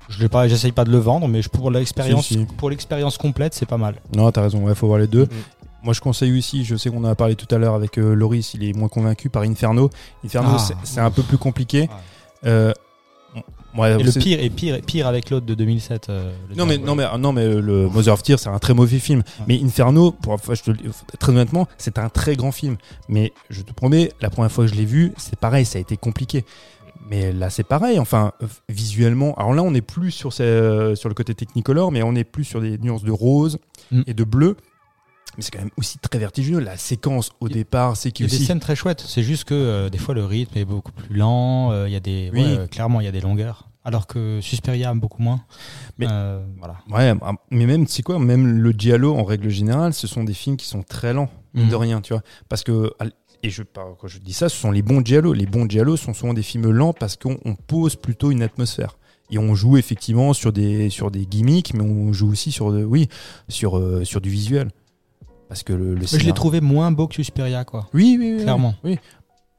je 0.10 0.20
l'ai 0.20 0.30
pas, 0.30 0.48
j'essaye 0.48 0.72
pas 0.72 0.86
de 0.86 0.92
le 0.92 0.98
vendre, 1.00 1.28
mais 1.28 1.42
je, 1.42 1.50
pour 1.50 1.72
l'expérience, 1.72 2.28
Si, 2.28 2.34
si. 2.36 2.46
pour 2.46 2.70
l'expérience 2.70 3.18
complète, 3.18 3.54
c'est 3.54 3.66
pas 3.66 3.78
mal. 3.78 3.96
Non, 4.16 4.32
t'as 4.32 4.42
raison, 4.42 4.68
il 4.70 4.76
faut 4.76 4.88
voir 4.88 5.00
les 5.00 5.08
deux. 5.08 5.26
Mm. 5.26 5.30
Moi, 5.84 5.94
je 5.94 6.02
conseille 6.02 6.38
aussi, 6.38 6.66
je 6.66 6.76
sais 6.76 6.90
qu'on 6.90 7.04
en 7.04 7.10
a 7.10 7.16
parlé 7.16 7.36
tout 7.36 7.54
à 7.54 7.58
l'heure 7.58 7.74
avec 7.76 7.98
euh, 7.98 8.14
Loris, 8.14 8.54
il 8.54 8.64
est 8.64 8.74
moins 8.74 8.90
convaincu 8.90 9.30
par 9.30 9.44
Inferno. 9.44 9.90
Inferno, 10.26 10.52
Ah. 10.56 10.60
c'est- 10.60 10.76
c'est 10.84 11.00
un 11.00 11.12
peu 11.12 11.24
plus 11.24 11.38
compliqué. 11.38 11.82
Ouais. 11.82 11.90
Euh, 12.46 12.74
ouais, 13.78 14.00
Et 14.00 14.04
le 14.04 14.12
pire 14.12 14.40
est 14.44 14.50
pire, 14.50 14.82
pire 14.86 15.08
avec 15.08 15.30
l'autre 15.30 15.46
de 15.46 15.54
2007. 15.54 16.10
euh, 16.10 16.32
Non 16.56 16.66
mais, 16.66 16.78
non, 16.78 16.96
mais, 16.96 17.06
non, 17.18 17.32
mais 17.34 17.44
euh, 17.44 17.62
le 17.62 17.88
Mother 17.88 18.14
of 18.14 18.24
Tears, 18.24 18.40
c'est 18.40 18.50
un 18.50 18.60
très 18.60 18.74
mauvais 18.74 19.00
film. 19.00 19.20
Ouais. 19.40 19.46
Mais 19.48 19.62
Inferno, 19.64 20.12
pour, 20.12 20.34
enfin, 20.34 20.54
je 20.56 20.64
te 20.64 20.72
le 20.72 20.78
dis, 20.78 20.84
très 21.20 21.32
honnêtement, 21.32 21.68
c'est 21.78 21.98
un 21.98 22.10
très 22.10 22.36
grand 22.36 22.52
film. 22.52 22.78
Mais 23.10 23.34
je 23.50 23.62
te 23.62 23.72
promets, 23.74 24.12
la 24.22 24.30
première 24.30 24.52
fois 24.52 24.66
que 24.66 24.72
je 24.72 24.76
l'ai 24.76 24.86
vu, 24.86 25.14
c'est 25.18 25.38
pareil, 25.40 25.66
ça 25.66 25.78
a 25.78 25.82
été 25.82 25.98
compliqué. 25.98 26.44
Mais 27.10 27.32
là, 27.32 27.50
c'est 27.50 27.64
pareil. 27.64 28.00
Enfin, 28.00 28.34
euh, 28.44 28.48
visuellement, 28.68 29.34
alors 29.36 29.54
là, 29.54 29.64
on 29.64 29.72
n'est 29.72 29.82
plus 29.82 30.12
sur, 30.12 30.34
ces, 30.34 30.44
euh, 30.44 30.96
sur 30.96 31.08
le 31.10 31.16
côté 31.16 31.34
technicolor, 31.36 31.92
mais 31.92 32.04
on 32.04 32.16
est 32.16 32.24
plus 32.26 32.44
sur 32.44 32.60
des 32.60 32.78
nuances 32.78 33.04
de 33.04 33.12
rose 33.12 33.60
Mm. 33.92 34.02
et 34.08 34.14
de 34.14 34.24
bleu. 34.26 34.58
Mais 35.38 35.44
c'est 35.44 35.52
quand 35.52 35.60
même 35.60 35.70
aussi 35.78 35.98
très 36.00 36.18
vertigineux. 36.20 36.60
La 36.60 36.78
séquence 36.78 37.30
au 37.40 37.48
départ, 37.48 37.96
c'est 37.96 38.10
Il 38.10 38.14
qui 38.14 38.24
y 38.24 38.26
a 38.26 38.30
des 38.30 38.38
scènes 38.38 38.60
très 38.60 38.76
chouettes. 38.76 39.04
C'est 39.08 39.24
juste 39.24 39.44
que 39.46 39.54
euh, 39.54 39.90
des 39.90 39.98
fois 40.00 40.16
le 40.16 40.26
rythme 40.26 40.58
est 40.58 40.66
beaucoup 40.66 40.92
plus 40.92 41.16
lent. 41.16 41.72
euh, 41.72 41.88
Il 41.88 41.94
y 41.94 41.96
a 41.96 42.00
des, 42.00 42.32
Oui. 42.34 42.42
ouais, 42.42 42.48
euh, 42.58 42.68
clairement, 42.68 43.00
il 43.02 43.06
y 43.06 43.08
a 43.08 43.12
des 43.12 43.22
longueurs. 43.22 43.70
Alors 43.86 44.06
que 44.08 44.40
Suspiria 44.42 44.94
beaucoup 44.96 45.22
moins. 45.22 45.42
Mais- 45.98 46.08
Euh, 46.10 46.44
voilà. 46.58 46.76
Ouais, 46.90 47.18
ah, 47.22 47.34
mais 47.52 47.66
même, 47.66 47.88
c'est 47.88 48.02
quoi, 48.04 48.20
même 48.20 48.58
le 48.58 48.72
Giallo, 48.72 49.16
en 49.16 49.24
règle 49.24 49.50
générale, 49.50 49.94
ce 49.94 50.08
sont 50.08 50.24
des 50.26 50.34
films 50.34 50.58
qui 50.58 50.66
sont 50.66 50.84
très 50.84 51.14
lents, 51.14 51.30
mine 51.54 51.66
Mhm. 51.66 51.70
de 51.72 51.76
rien, 51.76 52.02
tu 52.02 52.12
vois. 52.14 52.22
Parce 52.50 52.64
que, 52.64 52.92
et 53.44 53.50
je, 53.50 53.64
quand 53.64 54.08
je 54.08 54.18
dis 54.18 54.34
ça, 54.34 54.50
ce 54.50 54.58
sont 54.58 54.72
les 54.72 54.82
bons 54.82 55.06
Giallo. 55.06 55.32
Les 55.32 55.46
bons 55.46 55.70
Giallo 55.70 55.96
sont 55.96 56.14
souvent 56.14 56.34
des 56.34 56.42
films 56.44 56.70
lents 56.72 56.92
parce 56.94 57.16
qu'on 57.16 57.38
on 57.46 57.56
pose 57.56 57.96
plutôt 57.96 58.32
une 58.32 58.42
atmosphère. 58.44 58.98
Et 59.30 59.38
on 59.38 59.56
joue 59.56 59.78
effectivement 59.78 60.34
sur 60.34 60.52
des, 60.52 60.90
sur 60.90 61.12
des 61.12 61.26
gimmicks, 61.26 61.74
mais 61.74 61.84
on 61.84 62.12
joue 62.14 62.30
aussi 62.32 62.52
sur, 62.52 62.72
de, 62.72 62.84
oui, 62.84 63.08
sur, 63.50 63.78
euh, 63.78 64.04
sur 64.06 64.20
du 64.22 64.30
visuel. 64.30 64.70
Parce 65.48 65.64
que 65.64 65.74
le, 65.74 65.94
le 65.94 66.02
Mais 66.02 66.08
je 66.20 66.26
l'ai 66.26 66.34
trouvé 66.34 66.62
moins 66.62 66.92
beau 66.92 67.08
que 67.08 67.16
Suspiria, 67.16 67.64
quoi. 67.64 67.88
Oui, 67.94 68.18
oui, 68.20 68.36
oui. 68.38 68.44
Clairement. 68.44 68.76
Oui. 68.84 69.00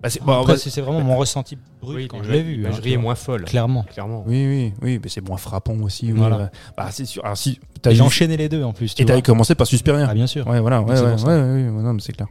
Bah, 0.01 0.11
c'est- 0.11 0.23
bah, 0.25 0.43
vraiment 0.43 1.01
mon 1.01 1.17
ressenti 1.17 1.59
brut 1.83 1.97
Oui, 1.97 2.09
quand 2.09 2.23
je 2.23 2.31
l'ai 2.31 2.43
vu. 2.43 2.55
hein, 2.55 2.57
L'imagerie 2.69 2.83
tu 2.83 2.93
est 2.93 2.97
moins 2.97 3.17
folle. 3.17 3.45
Clairement. 3.45 3.83
Clairement. 3.83 4.23
oui, 4.29 4.47
oui, 4.47 4.73
oui, 4.81 5.01
mais 5.03 5.09
c'est 5.09 5.21
moins 5.27 5.39
frappant 5.39 5.75
aussi. 5.81 6.13
oui, 6.13 6.19
Voilà. 6.19 6.37
ouais. 6.39 6.47
Bah, 6.77 6.89
c'est 6.93 7.05
sûr. 7.05 7.25
Alors, 7.25 7.37
si, 7.37 7.59
J'ai 7.85 8.01
enchaîné 8.01 8.37
les 8.37 8.49
deux 8.49 8.63
en 8.63 8.73
plus. 8.73 8.95
Tu 8.95 9.03
et 9.03 9.07
t'avais 9.07 9.23
commencé 9.23 9.57
par 9.57 9.67
Suspiria. 9.67 10.07
Ah, 10.09 10.15
bien 10.15 10.29
sûr. 10.29 10.47
Ouais, 10.47 10.61
voilà, 10.61 10.83
ouais, 10.83 10.93
ouais, 11.01 11.15
ouais, 11.25 11.25
ouais, 11.25 11.83
non, 11.83 11.95
mais 11.95 12.01
c'est 12.01 12.13
clair. 12.13 12.29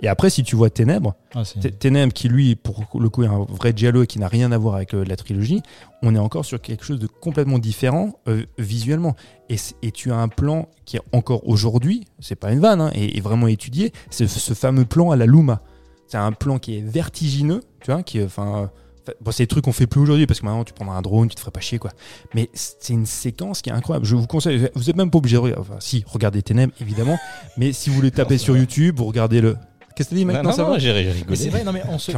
Et 0.00 0.08
après, 0.08 0.30
si 0.30 0.42
tu 0.42 0.56
vois 0.56 0.70
Ténèbres, 0.70 1.14
Ah, 1.34 1.42
Ténèbres 1.78 2.12
qui 2.12 2.28
lui, 2.28 2.56
pour 2.56 2.86
le 2.98 3.08
coup, 3.08 3.22
est 3.22 3.28
un 3.28 3.44
vrai 3.48 3.72
Giallo 3.74 4.02
et 4.02 4.06
qui 4.06 4.18
n'a 4.18 4.28
rien 4.28 4.52
à 4.52 4.58
voir 4.58 4.76
avec 4.76 4.94
euh, 4.94 5.04
la 5.04 5.16
trilogie, 5.16 5.62
on 6.02 6.14
est 6.14 6.18
encore 6.18 6.44
sur 6.44 6.60
quelque 6.60 6.84
chose 6.84 6.98
de 6.98 7.06
complètement 7.06 7.58
différent 7.58 8.12
euh, 8.28 8.44
visuellement. 8.58 9.14
Et, 9.48 9.56
tu 9.92 10.10
as 10.10 10.16
un 10.16 10.28
plan 10.28 10.68
qui 10.84 10.96
est 10.96 11.02
encore 11.12 11.46
aujourd'hui, 11.46 12.06
c'est 12.20 12.36
pas 12.36 12.52
une 12.52 12.60
vanne, 12.60 12.80
hein, 12.80 12.90
et, 12.94 13.18
et 13.18 13.20
vraiment 13.20 13.48
étudié, 13.48 13.92
c'est 14.10 14.26
ce 14.26 14.54
fameux 14.54 14.84
plan 14.84 15.10
à 15.10 15.16
la 15.16 15.26
Luma. 15.26 15.60
C'est 16.06 16.18
un 16.18 16.32
plan 16.32 16.58
qui 16.58 16.76
est 16.76 16.82
vertigineux, 16.82 17.62
tu 17.80 17.90
vois, 17.90 18.02
qui, 18.02 18.22
Enfin, 18.22 18.70
Bon, 19.20 19.30
c'est 19.32 19.42
des 19.44 19.46
trucs 19.48 19.64
qu'on 19.64 19.72
fait 19.72 19.86
plus 19.86 20.00
aujourd'hui 20.00 20.26
parce 20.26 20.40
que 20.40 20.44
maintenant 20.44 20.64
tu 20.64 20.72
prends 20.72 20.90
un 20.92 21.02
drone, 21.02 21.28
tu 21.28 21.34
te 21.34 21.40
ferais 21.40 21.50
pas 21.50 21.60
chier 21.60 21.78
quoi. 21.78 21.90
Mais 22.34 22.48
c'est 22.54 22.92
une 22.92 23.06
séquence 23.06 23.62
qui 23.62 23.70
est 23.70 23.72
incroyable. 23.72 24.06
Je 24.06 24.14
vous 24.16 24.26
conseille, 24.26 24.68
vous 24.74 24.90
êtes 24.90 24.96
même 24.96 25.10
pas 25.10 25.18
obligé 25.18 25.36
de 25.36 25.40
regarder. 25.40 25.60
Enfin, 25.68 25.80
si, 25.80 26.04
regardez 26.06 26.42
Ténèbres 26.42 26.72
évidemment. 26.80 27.18
mais 27.56 27.72
si 27.72 27.90
vous 27.90 27.96
voulez 27.96 28.10
taper 28.10 28.38
sur 28.38 28.56
YouTube, 28.56 28.98
vous 28.98 29.04
regardez 29.06 29.40
le. 29.40 29.56
Qu'est-ce 29.96 30.08
que 30.08 30.14
t'as 30.14 30.18
dit, 30.18 30.24
mec? 30.24 30.36
Non, 30.36 30.42
Non, 30.44 30.48
non, 30.50 30.56
ça 30.56 30.62
non, 30.62 30.70
va 30.70 30.78
j'ai 30.78 30.92
rigolé. 30.92 31.36
c'est 31.36 31.48
vrai, 31.50 31.64
non 31.64 31.72
mais 31.72 31.82
on 31.88 31.98
se. 31.98 32.12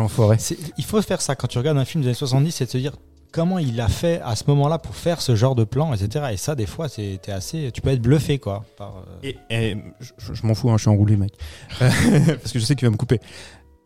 Il 0.79 0.85
faut 0.85 1.03
faire 1.03 1.21
ça 1.21 1.35
quand 1.35 1.49
tu 1.49 1.59
regardes 1.59 1.79
un 1.79 1.85
film 1.85 2.03
des 2.03 2.09
années 2.09 2.15
70, 2.15 2.53
c'est 2.53 2.67
de 2.67 2.71
se 2.71 2.79
dire 2.79 2.93
comment 3.33 3.59
il 3.59 3.81
a 3.81 3.89
fait 3.89 4.21
à 4.25 4.37
ce 4.37 4.45
moment-là 4.47 4.79
pour 4.79 4.95
faire 4.95 5.21
ce 5.21 5.35
genre 5.35 5.57
de 5.57 5.65
plan, 5.65 5.93
etc. 5.93 6.27
Et 6.33 6.37
ça, 6.37 6.55
des 6.55 6.67
fois, 6.67 6.89
c'est 6.89 7.19
t'es 7.21 7.33
assez, 7.33 7.71
tu 7.75 7.81
peux 7.81 7.91
être 7.91 8.01
bluffé 8.03 8.39
quoi. 8.39 8.65
Par, 8.77 8.99
euh, 9.25 9.29
Et, 9.29 9.37
et 9.51 9.77
je, 10.19 10.35
je 10.35 10.47
m'en 10.47 10.55
fous, 10.55 10.71
hein, 10.71 10.77
je 10.77 10.83
suis 10.83 10.91
enroulé, 10.91 11.17
mec. 11.17 11.33
Parce 11.81 12.53
que 12.53 12.59
je 12.61 12.65
sais 12.65 12.77
qu'il 12.77 12.87
va 12.87 12.93
me 12.93 12.97
couper. 12.97 13.19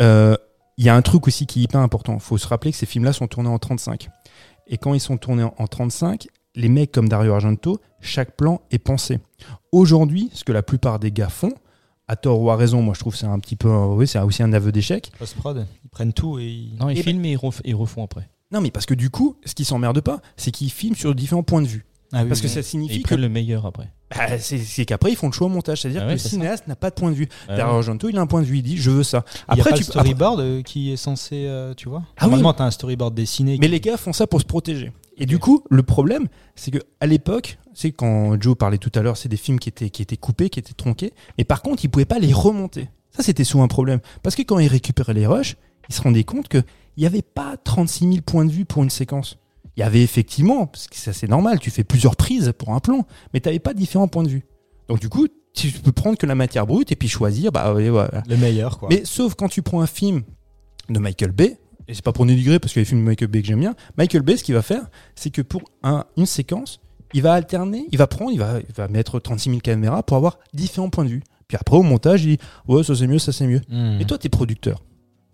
Euh, 0.03 0.37
Il 0.79 0.85
y 0.85 0.89
a 0.89 0.95
un 0.97 1.03
truc 1.03 1.27
aussi 1.27 1.45
qui 1.47 1.61
est 1.61 1.63
hyper 1.65 1.81
important. 1.81 2.15
Il 2.15 2.21
faut 2.21 2.39
se 2.39 2.47
rappeler 2.49 2.71
que 2.71 2.77
ces 2.79 2.87
films-là 2.87 3.13
sont 3.13 3.27
tournés 3.27 3.49
en 3.51 3.59
35. 3.59 4.09
Et 4.69 4.79
quand 4.79 4.95
ils 4.95 5.01
sont 5.01 5.17
tournés 5.19 5.43
en, 5.43 5.53
en 5.59 5.67
35, 5.67 6.29
les 6.55 6.69
mecs 6.69 6.93
comme 6.93 7.09
Dario 7.09 7.33
Argento, 7.35 7.81
chaque 8.01 8.37
plan 8.37 8.61
est 8.71 8.79
pensé. 8.79 9.19
Aujourd'hui, 9.73 10.31
ce 10.33 10.45
que 10.45 10.53
la 10.53 10.63
plupart 10.63 10.99
des 10.99 11.11
gars 11.13 11.29
font, 11.29 11.53
à 12.07 12.17
tort 12.17 12.41
ou 12.41 12.51
à 12.51 12.57
raison, 12.57 12.81
moi 12.81 12.95
je 12.95 13.01
trouve 13.01 13.13
que 13.13 13.19
c'est 13.19 13.27
un 13.27 13.39
petit 13.39 13.57
peu, 13.57 13.69
oui, 13.71 14.07
c'est 14.07 14.19
aussi 14.21 14.43
un 14.43 14.53
aveu 14.53 14.73
d'échec. 14.73 15.13
Post-prod, 15.19 15.67
ils 15.85 15.91
prennent 15.91 16.13
tout 16.13 16.39
et 16.39 16.47
ils... 16.47 16.77
Non, 16.79 16.89
ils 16.89 16.95
ben- 16.95 17.03
filment 17.03 17.25
et 17.27 17.33
ils, 17.33 17.37
ref- 17.37 17.61
ils 17.65 17.75
refont 17.75 18.03
après. 18.05 18.31
Non, 18.51 18.61
mais 18.63 18.71
parce 18.71 18.87
que 18.87 18.95
du 18.95 19.11
coup, 19.11 19.37
ce 19.45 19.55
qui 19.55 19.65
s'emmerde 19.65 20.01
pas, 20.01 20.21
c'est 20.37 20.51
qu'ils 20.51 20.71
filment 20.71 20.97
sur 20.97 21.15
différents 21.15 21.43
points 21.43 21.61
de 21.61 21.67
vue. 21.67 21.85
Ah 22.13 22.23
oui, 22.23 22.29
Parce 22.29 22.41
que 22.41 22.47
oui. 22.47 22.53
ça 22.53 22.61
Et 22.61 22.63
signifie 22.63 23.01
ils 23.01 23.03
que 23.03 23.15
le 23.15 23.29
meilleur 23.29 23.67
après. 23.67 23.93
Bah, 24.17 24.39
c'est 24.39 24.59
c'est 24.59 24.85
qu'après 24.85 25.11
ils 25.13 25.17
font 25.17 25.27
le 25.29 25.33
choix 25.33 25.47
au 25.47 25.51
montage, 25.51 25.83
c'est-à-dire 25.83 26.03
Ah 26.05 26.07
que 26.09 26.13
le 26.13 26.19
cinéaste 26.19 26.67
n'a 26.67 26.77
pas 26.77 26.91
de 26.91 26.95
point 26.95 27.11
de 27.11 27.15
vue. 27.17 27.29
Ah 27.49 27.57
Dario. 27.57 27.75
Argento, 27.77 28.09
il 28.09 28.17
a 28.17 28.21
un 28.21 28.27
point 28.27 28.41
de 28.41 28.47
vue, 28.47 28.59
il 28.59 28.63
dit 28.63 28.77
je 28.77 28.91
veux 28.91 29.03
ça. 29.03 29.25
Il 29.53 29.59
y 29.59 29.61
a 29.61 29.65
pas 29.65 29.73
tu 29.73 29.79
le 29.79 29.85
storyboard 29.85 30.41
euh, 30.41 30.63
qui 30.63 30.93
est 30.93 30.97
censé, 30.97 31.45
euh, 31.47 31.75
tu 31.75 31.89
vois 31.89 32.03
Ah 32.17 32.25
oui. 32.25 32.31
Normalement, 32.31 32.53
t'as 32.55 32.65
un 32.65 32.71
storyboard 32.71 33.15
dessiné. 33.15 33.59
Mais 33.61 33.67
qui- 33.67 33.73
les 33.73 33.81
gars 33.81 33.97
font 33.97 34.13
ça 34.13 34.27
pour 34.27 34.41
se 34.41 34.47
protéger. 34.47 34.93
Et 35.19 35.27
du 35.27 35.39
coup, 35.39 35.65
le 35.69 35.83
problème, 35.83 36.29
c'est 36.55 36.71
que 36.71 36.79
à 37.01 37.07
l'époque, 37.07 37.59
c'est 37.75 37.91
quand 37.91 38.41
Joe 38.41 38.57
parlait 38.57 38.79
tout 38.79 38.93
à 38.95 39.03
l'heure, 39.03 39.17
c'est 39.17 39.29
des 39.29 39.37
films 39.37 39.59
qui 39.59 39.69
étaient 39.69 39.91
qui 39.91 40.01
étaient 40.03 40.17
coupés, 40.17 40.49
qui 40.49 40.59
étaient 40.61 40.75
tronqués, 40.75 41.13
mais 41.37 41.45
par 41.45 41.61
contre, 41.63 41.85
ils 41.85 41.89
pouvaient 41.89 42.05
pas 42.05 42.19
les 42.21 42.33
remonter. 42.33 42.89
Ça, 43.11 43.23
c'était 43.23 43.45
souvent 43.45 43.65
un 43.65 43.69
problème 43.69 44.01
parce 44.23 44.37
que 44.37 44.43
quand 44.43 44.59
ils 44.59 44.69
récupéraient 44.69 45.15
les 45.15 45.27
rushs, 45.27 45.57
ils 45.89 45.95
se 45.95 46.01
rendaient 46.03 46.25
compte 46.25 46.49
que 46.49 46.63
il 46.97 47.03
y 47.03 47.07
avait 47.07 47.23
pas 47.23 47.57
36 47.63 48.05
000 48.09 48.17
points 48.25 48.45
de 48.45 48.51
vue 48.53 48.65
pour 48.65 48.83
une 48.83 48.91
séquence. 48.91 49.39
Il 49.79 49.83
y 49.83 49.85
avait 49.85 50.03
effectivement, 50.03 50.67
parce 50.67 50.89
que 50.89 50.97
ça 50.97 51.13
c'est 51.13 51.29
normal, 51.29 51.61
tu 51.61 51.71
fais 51.71 51.85
plusieurs 51.85 52.17
prises 52.17 52.53
pour 52.59 52.75
un 52.75 52.81
plan, 52.81 53.07
mais 53.33 53.39
tu 53.41 53.49
n'avais 53.49 53.61
pas 53.61 53.75
différents 53.75 54.09
points 54.09 54.25
de 54.25 54.29
vue. 54.29 54.45
Donc 54.89 54.99
du 54.99 55.09
coup, 55.09 55.29
tu 55.55 55.71
peux 55.71 55.93
prendre 55.93 56.19
que 56.19 56.27
la 56.27 56.35
matière 56.35 56.67
brute 56.67 56.91
et 56.91 56.97
puis 56.97 57.07
choisir, 57.09 57.53
bah 57.53 57.73
voilà. 57.73 58.23
Le 58.29 58.37
meilleur, 58.37 58.79
quoi. 58.81 58.89
Mais 58.91 59.03
sauf 59.05 59.35
quand 59.37 59.49
tu 59.49 59.63
prends 59.63 59.81
un 59.81 59.87
film 59.87 60.23
de 60.91 60.99
Michael 60.99 61.31
Bay, 61.31 61.59
et 61.87 61.95
c'est 61.95 62.03
pas 62.05 62.13
pour 62.13 62.27
dénigrer 62.27 62.59
parce 62.59 62.73
qu'il 62.73 62.81
y 62.81 62.83
a 62.83 62.85
des 62.85 62.89
films 62.89 63.01
de 63.03 63.07
Michael 63.07 63.29
Bay 63.29 63.41
que 63.41 63.47
j'aime 63.47 63.61
bien, 63.61 63.75
Michael 63.97 64.23
Bay, 64.23 64.37
ce 64.37 64.43
qu'il 64.43 64.55
va 64.57 64.63
faire, 64.63 64.83
c'est 65.15 65.31
que 65.31 65.43
pour 65.43 65.63
un- 65.85 66.05
une 66.17 66.27
séquence, 66.27 66.81
il 67.15 67.23
va 67.23 67.33
alterner, 67.35 67.87
il 67.93 67.99
va 67.99 68.07
prendre, 68.09 68.33
il 68.33 68.39
va, 68.41 68.59
il 68.59 68.75
va 68.75 68.89
mettre 68.89 69.21
36 69.21 69.49
000 69.51 69.61
caméras 69.61 70.03
pour 70.03 70.17
avoir 70.17 70.39
différents 70.53 70.91
points 70.91 71.05
de 71.05 71.11
vue. 71.11 71.23
Puis 71.47 71.57
après, 71.59 71.77
au 71.77 71.83
montage, 71.83 72.25
il 72.25 72.37
dit 72.37 72.43
Ouais, 72.67 72.83
ça 72.83 72.95
c'est 72.97 73.07
mieux, 73.07 73.19
ça 73.21 73.31
c'est 73.33 73.47
mieux. 73.47 73.63
Hmm. 73.71 73.99
Et 74.01 74.05
toi, 74.07 74.19
t'es 74.19 74.29
producteur. 74.29 74.83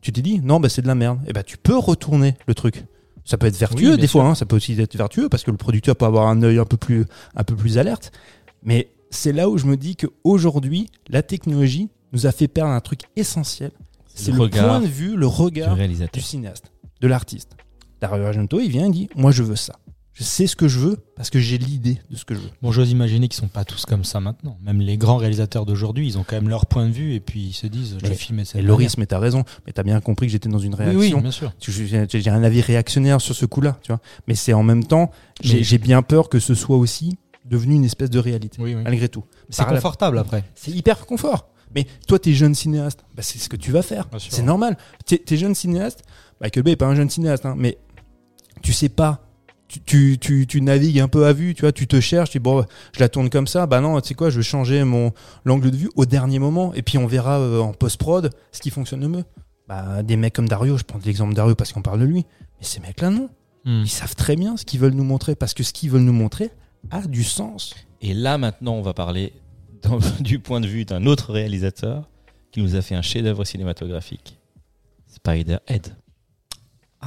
Tu 0.03 0.13
t'es 0.13 0.21
dit 0.23 0.41
Non, 0.45 0.61
bah 0.61 0.69
c'est 0.69 0.83
de 0.83 0.87
la 0.87 0.95
merde. 0.95 1.19
Et 1.27 1.33
bah 1.33 1.43
tu 1.43 1.57
peux 1.57 1.77
retourner 1.77 2.37
le 2.47 2.55
truc. 2.55 2.85
Ça 3.25 3.39
peut 3.39 3.47
être 3.47 3.57
vertueux 3.57 3.93
Oui, 3.93 3.99
des 3.99 4.07
fois, 4.07 4.25
hein, 4.25 4.35
ça 4.35 4.45
peut 4.47 4.57
aussi 4.57 4.79
être 4.79 4.97
vertueux 4.97 5.29
parce 5.29 5.45
que 5.45 5.51
le 5.51 5.57
producteur 5.57 5.97
peut 5.97 6.05
avoir 6.05 6.29
un 6.29 6.43
œil 6.43 6.59
un 6.59 6.65
peu 6.65 6.77
plus, 6.77 7.07
un 7.35 7.45
peu 7.45 7.57
plus 7.57 7.79
alerte. 7.79 8.13
Mais 8.63 8.91
c'est 9.11 9.33
là 9.33 9.49
où 9.49 9.57
je 9.57 9.67
me 9.67 9.77
dis 9.77 9.97
qu'aujourd'hui, 9.97 10.91
la 11.09 11.23
technologie 11.23 11.89
nous 12.13 12.27
a 12.27 12.33
fait 12.33 12.49
perdre 12.49 12.73
un 12.73 12.81
truc 12.81 13.01
essentiel. 13.17 13.71
C'est 14.15 14.33
le 14.33 14.49
point 14.49 14.81
de 14.81 14.87
vue, 14.87 15.17
le 15.17 15.27
regard 15.27 15.77
du 16.13 16.21
cinéaste, 16.21 16.73
de 17.01 17.09
l'artiste. 17.09 17.57
Dario 18.01 18.25
Argento, 18.25 18.61
il 18.61 18.71
vient, 18.71 18.87
il 18.87 18.93
dit 18.93 19.09
Moi 19.17 19.31
je 19.31 19.43
veux 19.43 19.57
ça. 19.57 19.75
Je 20.15 20.23
sais 20.23 20.47
ce 20.47 20.55
que 20.55 20.69
je 20.69 20.79
veux 20.79 20.97
parce 21.17 21.29
que 21.29 21.41
j'ai 21.41 21.59
l'idée 21.59 21.99
de 22.09 22.17
ce 22.17 22.25
que 22.25 22.35
je 22.37 22.41
veux. 22.41 22.49
Bon, 22.63 22.71
j'ose 22.71 22.91
imaginer 22.93 23.27
qu'ils 23.29 23.41
sont 23.41 23.49
pas 23.49 23.65
tous 23.65 23.85
comme 23.85 24.05
ça 24.05 24.21
maintenant. 24.21 24.57
Même 24.63 24.81
les 24.81 24.97
grands 24.97 25.17
réalisateurs 25.17 25.67
d'aujourd'hui, 25.67 26.07
ils 26.07 26.19
ont 26.19 26.23
quand 26.25 26.37
même 26.37 26.49
leur 26.49 26.67
point 26.67 26.87
de 26.87 26.93
vue 26.93 27.15
et 27.15 27.21
puis 27.21 27.41
ils 27.47 27.53
se 27.53 27.67
disent, 27.67 27.97
je 28.01 28.07
vais 28.07 28.15
filmer 28.15 28.45
ça. 28.45 28.61
Et 28.61 28.63
Loris, 28.63 28.97
mais 28.97 29.07
t'as 29.07 29.19
raison. 29.19 29.43
Mais 29.67 29.73
t'as 29.73 29.83
bien 29.83 30.01
compris 30.01 30.27
que 30.27 30.33
j'étais 30.33 30.49
dans 30.49 30.61
une 30.61 30.75
réaction. 30.77 31.17
oui, 31.17 31.21
bien 31.23 31.31
sûr. 31.33 31.53
J'ai 31.61 32.31
un 32.31 32.43
avis 32.45 32.61
réactionnaire 32.61 33.21
sur 33.21 33.35
ce 33.35 33.45
coup-là, 33.45 33.77
tu 33.83 33.91
vois. 33.91 34.01
Mais 34.29 34.37
c'est 34.37 34.53
en 34.53 34.63
même 34.63 34.85
temps, 34.85 35.11
j'ai 35.43 35.79
bien 35.79 36.03
peur 36.03 36.29
que 36.29 36.39
ce 36.39 36.55
soit 36.55 36.77
aussi 36.77 37.19
devenu 37.45 37.75
une 37.75 37.85
espèce 37.85 38.09
de 38.09 38.19
réalité, 38.21 38.57
Oui, 38.63 38.75
oui. 38.75 38.83
malgré 38.85 39.09
tout. 39.09 39.25
C'est 39.51 39.63
la- 39.67 39.73
confortable 39.73 40.19
après. 40.19 40.45
C'est 40.55 40.71
hyper 40.71 41.05
confort. 41.07 41.49
Mais 41.75 41.87
toi, 42.07 42.21
t'es 42.21 42.33
jeune 42.35 42.55
cinéaste, 42.55 43.01
bah, 43.17 43.23
c'est 43.23 43.39
ce 43.39 43.49
que 43.49 43.57
tu 43.57 43.73
vas 43.73 43.83
faire. 43.83 44.09
C'est 44.19 44.43
normal. 44.43 44.79
T'es 45.07 45.19
t'es 45.19 45.37
jeune 45.37 45.57
cinéaste. 45.57 46.05
Michael 46.41 46.63
Bay 46.63 46.71
est 46.73 46.77
pas 46.77 46.87
un 46.87 46.95
jeune 46.95 47.11
cinéaste, 47.11 47.45
hein, 47.47 47.55
mais 47.59 47.79
tu 48.63 48.73
sais 48.73 48.89
pas. 48.89 49.21
Tu, 49.75 49.81
tu, 49.81 50.19
tu, 50.21 50.47
tu 50.47 50.61
navigues 50.61 51.01
un 51.01 51.09
peu 51.09 51.27
à 51.27 51.33
vue, 51.33 51.53
tu 51.55 51.63
vois, 51.63 51.73
tu 51.73 51.89
te 51.89 51.99
cherches, 52.01 52.31
tu 52.31 52.39
dis 52.39 52.43
bon, 52.43 52.65
je 52.95 53.01
la 53.01 53.09
tourne 53.09 53.29
comme 53.29 53.49
ça, 53.49 53.67
bah 53.67 53.81
non, 53.81 54.01
tu 54.01 54.09
sais 54.09 54.15
quoi, 54.15 54.31
je 54.31 54.37
vais 54.37 54.43
changer 54.45 54.85
mon 54.85 55.13
l'angle 55.45 55.73
de 55.73 55.77
vue 55.77 55.91
au 55.97 56.07
dernier 56.07 56.39
moment, 56.39 56.73
et 56.75 56.83
puis 56.83 56.97
on 56.97 57.07
verra 57.09 57.41
euh, 57.41 57.59
en 57.59 57.73
post-prod 57.73 58.31
ce 58.53 58.61
qui 58.61 58.71
fonctionne 58.71 59.01
le 59.01 59.09
mieux. 59.09 59.25
Bah, 59.67 60.03
des 60.05 60.17
mecs 60.17 60.33
comme 60.35 60.47
Dario, 60.49 60.77
je 60.79 60.85
prends 60.85 61.01
l'exemple 61.05 61.31
de 61.33 61.37
Dario 61.37 61.55
parce 61.57 61.73
qu'on 61.73 61.83
parle 61.83 61.99
de 62.01 62.05
lui, 62.05 62.25
mais 62.61 62.67
ces 62.67 62.79
mecs-là, 62.81 63.11
non. 63.11 63.31
Hmm. 63.65 63.83
Ils 63.85 63.89
savent 63.89 64.15
très 64.15 64.37
bien 64.37 64.57
ce 64.57 64.65
qu'ils 64.65 64.79
veulent 64.79 64.95
nous 64.95 65.03
montrer, 65.05 65.35
parce 65.35 65.55
que 65.55 65.65
ce 65.65 65.73
qu'ils 65.73 65.91
veulent 65.91 66.03
nous 66.03 66.13
montrer 66.13 66.51
a 66.93 67.01
du 67.03 67.25
sens. 67.25 67.75
Et 68.01 68.15
là, 68.15 68.39
maintenant, 68.39 68.75
on 68.75 68.83
va 68.83 68.93
parler 68.95 69.33
dans- 69.83 69.99
du 70.21 70.39
point 70.39 70.61
de 70.61 70.67
vue 70.69 70.85
d'un 70.85 71.05
autre 71.07 71.33
réalisateur 71.33 72.09
qui 72.53 72.61
nous 72.63 72.77
a 72.77 72.83
fait 72.83 72.95
un 72.95 73.03
chef-d'œuvre 73.03 73.45
cinématographique 73.45 74.39
Spider-Head. 75.09 75.95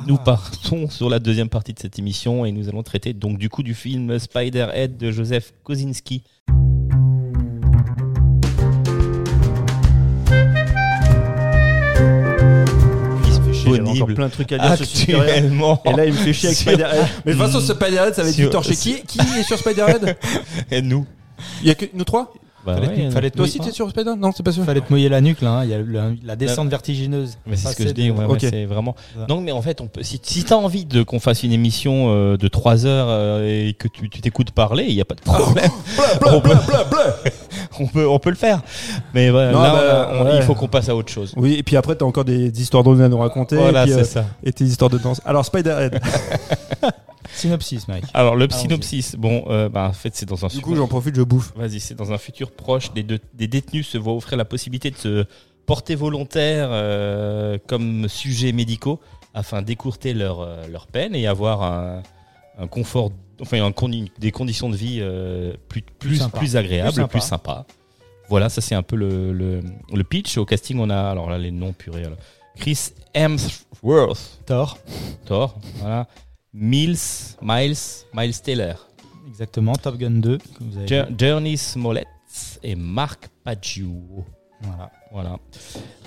Nous 0.05 0.17
partons 0.17 0.89
sur 0.89 1.09
la 1.09 1.19
deuxième 1.19 1.49
partie 1.49 1.73
de 1.73 1.79
cette 1.79 1.99
émission 1.99 2.45
et 2.45 2.51
nous 2.51 2.69
allons 2.69 2.83
traiter 2.83 3.13
donc 3.13 3.37
du 3.37 3.49
coup 3.49 3.63
du 3.63 3.73
film 3.73 4.17
Spider-Head 4.17 4.97
de 4.97 5.11
Joseph 5.11 5.53
Kosinski. 5.63 6.23
Il 13.25 13.33
se 13.33 13.41
fait 13.41 13.53
chier, 13.53 13.69
il 13.71 13.75
y 13.75 13.79
avait 13.79 13.83
Disponible 13.83 14.01
encore 14.03 14.15
plein 14.15 14.27
de 14.27 14.31
trucs 14.31 14.51
à 14.51 14.57
dire 14.75 14.85
sur. 14.87 15.19
Actuellement. 15.21 15.81
Et 15.85 15.93
là, 15.93 16.05
il 16.05 16.13
me 16.13 16.17
fait 16.17 16.33
chier 16.33 16.49
avec 16.49 16.57
Sur- 16.59 16.71
Spider-Head. 16.71 17.07
Mais 17.25 17.33
de 17.33 17.37
toute 17.37 17.45
façon, 17.51 17.59
Spider-Head, 17.73 18.13
ça 18.13 18.23
va 18.23 18.29
être 18.29 18.35
Sur- 18.35 18.45
du 18.45 18.51
torché. 18.51 18.75
Qui, 18.75 19.01
qui 19.03 19.19
est 19.19 19.43
sur 19.43 19.57
Spider-Head? 19.57 20.17
Et 20.71 20.81
nous 20.81 21.05
Il 21.61 21.67
y 21.67 21.71
a 21.71 21.75
que 21.75 21.85
nous 21.93 22.03
trois? 22.03 22.33
Bah 22.67 22.75
Fallait- 22.75 23.05
ouais, 23.05 23.11
fallait 23.11 23.31
Toi 23.31 23.45
aussi, 23.45 23.59
t'es 23.59 23.71
sur 23.71 23.89
Spider-Head 23.89 24.19
Non, 24.19 24.31
c'est 24.35 24.43
pas 24.43 24.51
sûr. 24.51 24.65
Fallait 24.65 24.81
te 24.81 24.91
mouiller 24.91 25.07
la 25.07 25.21
nuque 25.21 25.41
là, 25.41 25.59
hein. 25.59 25.63
il 25.63 25.69
y 25.69 25.73
a 25.73 25.77
la 26.25 26.35
descente 26.35 26.67
vertigineuse. 26.67 27.37
Mais 27.45 27.55
c'est 27.55 27.69
ce 27.69 27.75
que 27.77 27.83
Passer 27.83 27.89
je 27.89 27.93
dis, 27.93 28.11
ouais, 28.11 28.25
ouais, 28.25 28.33
Ok. 28.33 28.39
c'est 28.41 28.65
vraiment. 28.65 28.93
Donc, 29.29 29.43
mais 29.45 29.53
en 29.53 29.61
fait, 29.61 29.79
on 29.79 29.87
peut, 29.87 30.03
si, 30.03 30.19
si 30.21 30.43
tu 30.43 30.51
as 30.51 30.57
envie 30.57 30.83
de 30.83 31.01
qu'on 31.01 31.21
fasse 31.21 31.43
une 31.43 31.53
émission 31.53 32.07
euh, 32.09 32.35
de 32.35 32.47
3 32.49 32.85
heures 32.85 33.07
euh, 33.09 33.67
et 33.69 33.73
que 33.73 33.87
tu 33.87 34.09
tu 34.09 34.19
t'écoutes 34.19 34.51
parler, 34.51 34.85
il 34.89 34.95
n'y 34.95 35.01
a 35.01 35.05
pas 35.05 35.15
de 35.15 35.21
problème. 35.21 35.69
on, 36.25 36.41
peut, 36.41 36.49
on, 37.79 37.87
peut, 37.87 38.07
on 38.07 38.19
peut 38.19 38.29
le 38.31 38.35
faire. 38.35 38.61
Mais 39.13 39.29
voilà, 39.29 39.51
Non, 39.53 39.61
là, 39.61 39.71
bah, 39.73 40.09
on 40.13 40.21
on- 40.21 40.25
ouais. 40.25 40.35
il 40.37 40.41
faut 40.43 40.53
qu'on 40.55 40.67
passe 40.67 40.89
à 40.89 40.95
autre 40.95 41.11
chose. 41.11 41.33
Oui, 41.37 41.53
et 41.53 41.63
puis 41.63 41.77
après, 41.77 41.95
t'as 41.95 42.05
encore 42.05 42.25
des, 42.25 42.51
des 42.51 42.61
histoires 42.61 42.83
drôles 42.83 43.01
à 43.01 43.07
nous 43.07 43.17
raconter. 43.17 43.55
Voilà, 43.55 43.83
et, 43.83 43.85
puis, 43.85 43.93
euh, 43.93 44.03
ça. 44.03 44.25
et 44.43 44.51
tes 44.51 44.65
histoires 44.65 44.89
de 44.89 44.97
danse. 44.97 45.21
Alors, 45.25 45.45
Spider-Head. 45.45 45.99
Synopsis, 47.33 47.87
Mike. 47.87 48.05
Alors, 48.13 48.35
le 48.35 48.47
synopsis, 48.49 49.15
bon, 49.15 49.45
euh, 49.47 49.69
bah, 49.69 49.87
en 49.89 49.93
fait, 49.93 50.15
c'est 50.15 50.25
dans 50.27 50.43
un 50.45 50.47
du 50.47 50.61
coup, 50.61 50.75
j'en 50.75 50.87
profite, 50.87 51.15
je 51.15 51.21
bouffe. 51.21 51.53
Vas-y, 51.55 51.79
c'est 51.79 51.95
dans 51.95 52.11
un 52.11 52.17
futur 52.17 52.51
proche, 52.51 52.93
des, 52.93 53.03
deux- 53.03 53.19
des 53.33 53.47
détenus 53.47 53.87
se 53.87 53.97
voient 53.97 54.13
offrir 54.13 54.37
la 54.37 54.45
possibilité 54.45 54.91
de 54.91 54.97
se 54.97 55.25
porter 55.65 55.95
volontaire 55.95 56.69
euh, 56.71 57.57
comme 57.67 58.07
sujets 58.07 58.51
médicaux 58.53 58.99
afin 59.33 59.61
d'écourter 59.61 60.13
leur, 60.13 60.39
euh, 60.41 60.65
leur 60.67 60.87
peine 60.87 61.13
et 61.13 61.27
avoir 61.27 61.61
un, 61.61 62.01
un 62.57 62.67
confort, 62.67 63.11
enfin 63.41 63.61
un 63.63 63.73
des 64.17 64.31
conditions 64.31 64.69
de 64.69 64.75
vie 64.77 64.99
euh, 65.01 65.53
plus, 65.69 65.81
plus, 65.81 66.17
sympa. 66.17 66.37
plus 66.39 66.55
agréables, 66.55 66.93
Plus 66.93 67.07
plus 67.07 67.19
sympa. 67.19 67.65
sympa. 67.65 67.65
Voilà, 68.29 68.49
ça 68.49 68.61
c'est 68.61 68.75
un 68.75 68.81
peu 68.83 68.95
le, 68.95 69.31
le, 69.31 69.61
le 69.93 70.03
pitch. 70.03 70.37
Au 70.37 70.45
casting, 70.45 70.79
on 70.79 70.89
a, 70.89 70.97
alors 71.11 71.29
là, 71.29 71.37
les 71.37 71.51
noms 71.51 71.73
purés. 71.73 72.03
alors. 72.05 72.17
Chris 72.57 72.89
Hemsworth, 73.13 74.39
Thor. 74.45 74.77
Thor, 75.25 75.59
voilà. 75.79 76.07
Miles, 76.59 76.97
Miles, 77.41 77.77
Miles 78.13 78.41
Taylor. 78.41 78.87
Exactement, 79.27 79.73
Top 79.75 79.97
Gun 79.97 80.09
2. 80.11 80.37
que 80.37 80.43
vous 80.61 80.77
avez. 80.77 81.03
Journey 81.17 81.55
Smollett 81.57 82.07
et 82.63 82.75
Marc 82.75 83.29
Pagiu. 83.43 83.89
Voilà. 84.61 84.89
Voilà. 85.11 85.37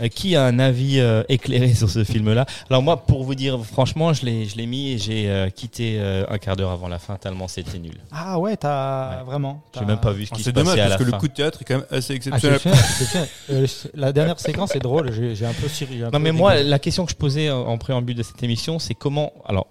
Euh, 0.01 0.09
qui 0.09 0.35
a 0.35 0.44
un 0.44 0.59
avis 0.59 0.98
euh, 0.98 1.22
éclairé 1.28 1.72
sur 1.74 1.89
ce 1.89 2.02
film-là? 2.02 2.47
Alors 2.68 2.82
moi, 2.82 2.97
pour 3.06 3.22
vous 3.22 3.36
dire 3.36 3.64
franchement, 3.64 4.12
je 4.12 4.24
l'ai, 4.27 4.44
je 4.47 4.56
l'ai 4.56 4.66
mis 4.66 4.90
et 4.90 4.98
j'ai 4.98 5.31
euh, 5.31 5.51
quitté 5.51 5.98
euh, 6.01 6.24
un 6.28 6.39
quart 6.39 6.56
d'heure 6.56 6.72
avant 6.72 6.89
la 6.89 6.98
fin 6.98 7.14
tellement 7.16 7.47
c'était 7.47 7.78
nul. 7.78 7.97
Ah 8.10 8.40
ouais, 8.40 8.56
t'as 8.56 9.18
Ouais. 9.18 9.24
vraiment. 9.24 9.62
J'ai 9.72 9.81
t'as- 9.81 9.86
même 9.86 10.01
pas 10.01 10.10
vu 10.12 10.27
ce 10.27 10.32
qui 10.32 10.39
se 10.40 10.47
C'est 10.47 10.52
dommage 10.52 10.74
passait 10.74 10.81
à 10.81 10.89
parce 10.89 10.98
la 11.01 11.05
que 11.06 11.10
fin. 11.10 11.16
le 11.16 11.20
coup 11.20 11.28
de 11.28 11.32
théâtre 11.32 11.59
est 11.62 11.64
quand 11.64 11.77
même 11.77 11.86
assez 11.93 12.12
Ah, 12.12 12.16
exceptionnel. 12.16 12.59
c'est 12.60 12.70
fait, 12.70 12.77
c'est 12.98 13.05
fait. 13.05 13.52
Euh, 13.52 13.66
la 13.94 14.12
dernière 14.12 14.40
séquence 14.40 14.74
est 14.74 14.81
drôle, 14.81 15.12
j'ai 15.12 15.36
j'ai 15.36 15.47
un 15.47 15.52
peu 15.52 15.68
siri- 15.68 15.98
j'ai 15.98 16.02
un 16.02 16.06
Non 16.06 16.10
peu 16.12 16.18
mais 16.18 16.32
moi, 16.32 16.60
la 16.60 16.78
question 16.81 17.05
que 17.06 17.12
je 17.12 17.16
posais 17.16 17.51
en 17.52 17.60
en 17.68 17.78
préambule 17.78 18.16
de 18.16 18.22
cette 18.24 18.43
émission, 18.43 18.81
c'est 18.81 18.94
comment 18.94 19.32
Alors, 19.47 19.68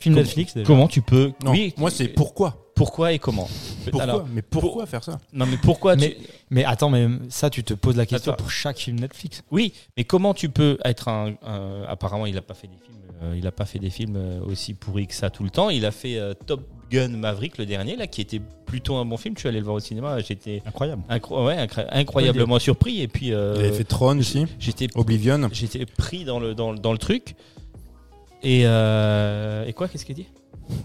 film 0.00 0.14
com- 0.16 0.24
Netflix 0.24 0.54
déjà. 0.54 0.66
comment 0.66 0.88
tu 0.88 1.02
peux 1.02 1.32
Non, 1.44 1.52
Oui, 1.52 1.72
moi, 1.76 1.90
c'est 1.90 2.08
pourquoi 2.08 2.66
pourquoi 2.74 3.12
et 3.12 3.18
comment 3.18 3.46
Pourquoi 3.84 4.02
Alors, 4.04 4.26
Mais 4.32 4.40
pourquoi 4.40 4.86
faire 4.86 5.04
ça 5.04 5.18
non, 5.34 5.44
mais 5.44 5.58
pourquoi 5.58 5.96
Mais- 5.96 6.14
tu... 6.18 6.26
Mais 6.48 6.64
attends, 6.64 6.88
mais 6.88 7.08
ça, 7.28 7.50
tu 7.50 7.62
te 7.62 7.74
poses 7.74 7.96
la 7.96 8.06
question 8.06 8.32
Attends. 8.32 8.42
pour 8.42 8.50
chaque 8.50 8.78
film 8.78 8.98
Netflix. 8.98 9.42
Oui, 9.50 9.74
mais 9.98 10.04
comment 10.04 10.32
tu 10.32 10.48
peux 10.48 10.78
être 10.86 11.08
un. 11.08 11.34
un- 11.46 11.82
apparemment, 11.86 12.24
il 12.24 12.34
n'a 12.36 12.40
pas 12.40 12.54
fait 12.54 12.68
des 12.68 12.78
films. 12.82 12.96
euh, 13.22 13.34
il 13.36 13.46
a 13.46 13.52
pas 13.52 13.66
fait 13.66 13.78
des 13.78 13.90
films 13.90 14.16
euh, 14.16 14.40
aussi 14.46 14.72
pourris 14.72 15.06
que 15.06 15.14
ça 15.14 15.28
tout 15.28 15.44
le 15.44 15.50
temps. 15.50 15.68
Il 15.68 15.84
a 15.84 15.90
fait 15.90 16.16
euh, 16.16 16.32
Top 16.46 16.62
Gun 16.90 17.08
Maverick 17.08 17.58
le 17.58 17.66
dernier 17.66 17.96
là, 17.96 18.06
qui 18.06 18.22
était 18.22 18.40
plutôt 18.64 18.96
un 18.96 19.04
bon 19.04 19.18
film. 19.18 19.34
Tu 19.34 19.46
es 19.46 19.50
allé 19.50 19.58
le 19.58 19.64
voir 19.66 19.76
au 19.76 19.80
cinéma. 19.80 20.18
J'étais 20.20 20.62
Incroyable. 20.64 21.02
incro- 21.10 21.44
ouais, 21.46 21.56
incra- 21.58 21.86
incroyablement 21.90 22.58
surpris. 22.58 23.02
Et 23.02 23.08
puis 23.08 23.34
euh, 23.34 23.56
Il 23.58 23.64
avait 23.66 23.72
fait 23.76 23.84
Tron 23.84 24.18
aussi, 24.18 24.46
j'étais 24.58 24.88
Oblivion. 24.94 25.50
j'étais 25.52 25.84
pris 25.84 26.24
dans 26.24 26.40
le 26.40 26.54
dans, 26.54 26.72
le- 26.72 26.78
dans 26.78 26.92
le 26.92 26.98
truc. 26.98 27.34
Et, 28.42 28.62
euh, 28.64 29.64
et 29.66 29.72
quoi 29.72 29.88
Qu'est-ce 29.88 30.04
qu'il 30.04 30.14
dit 30.16 30.26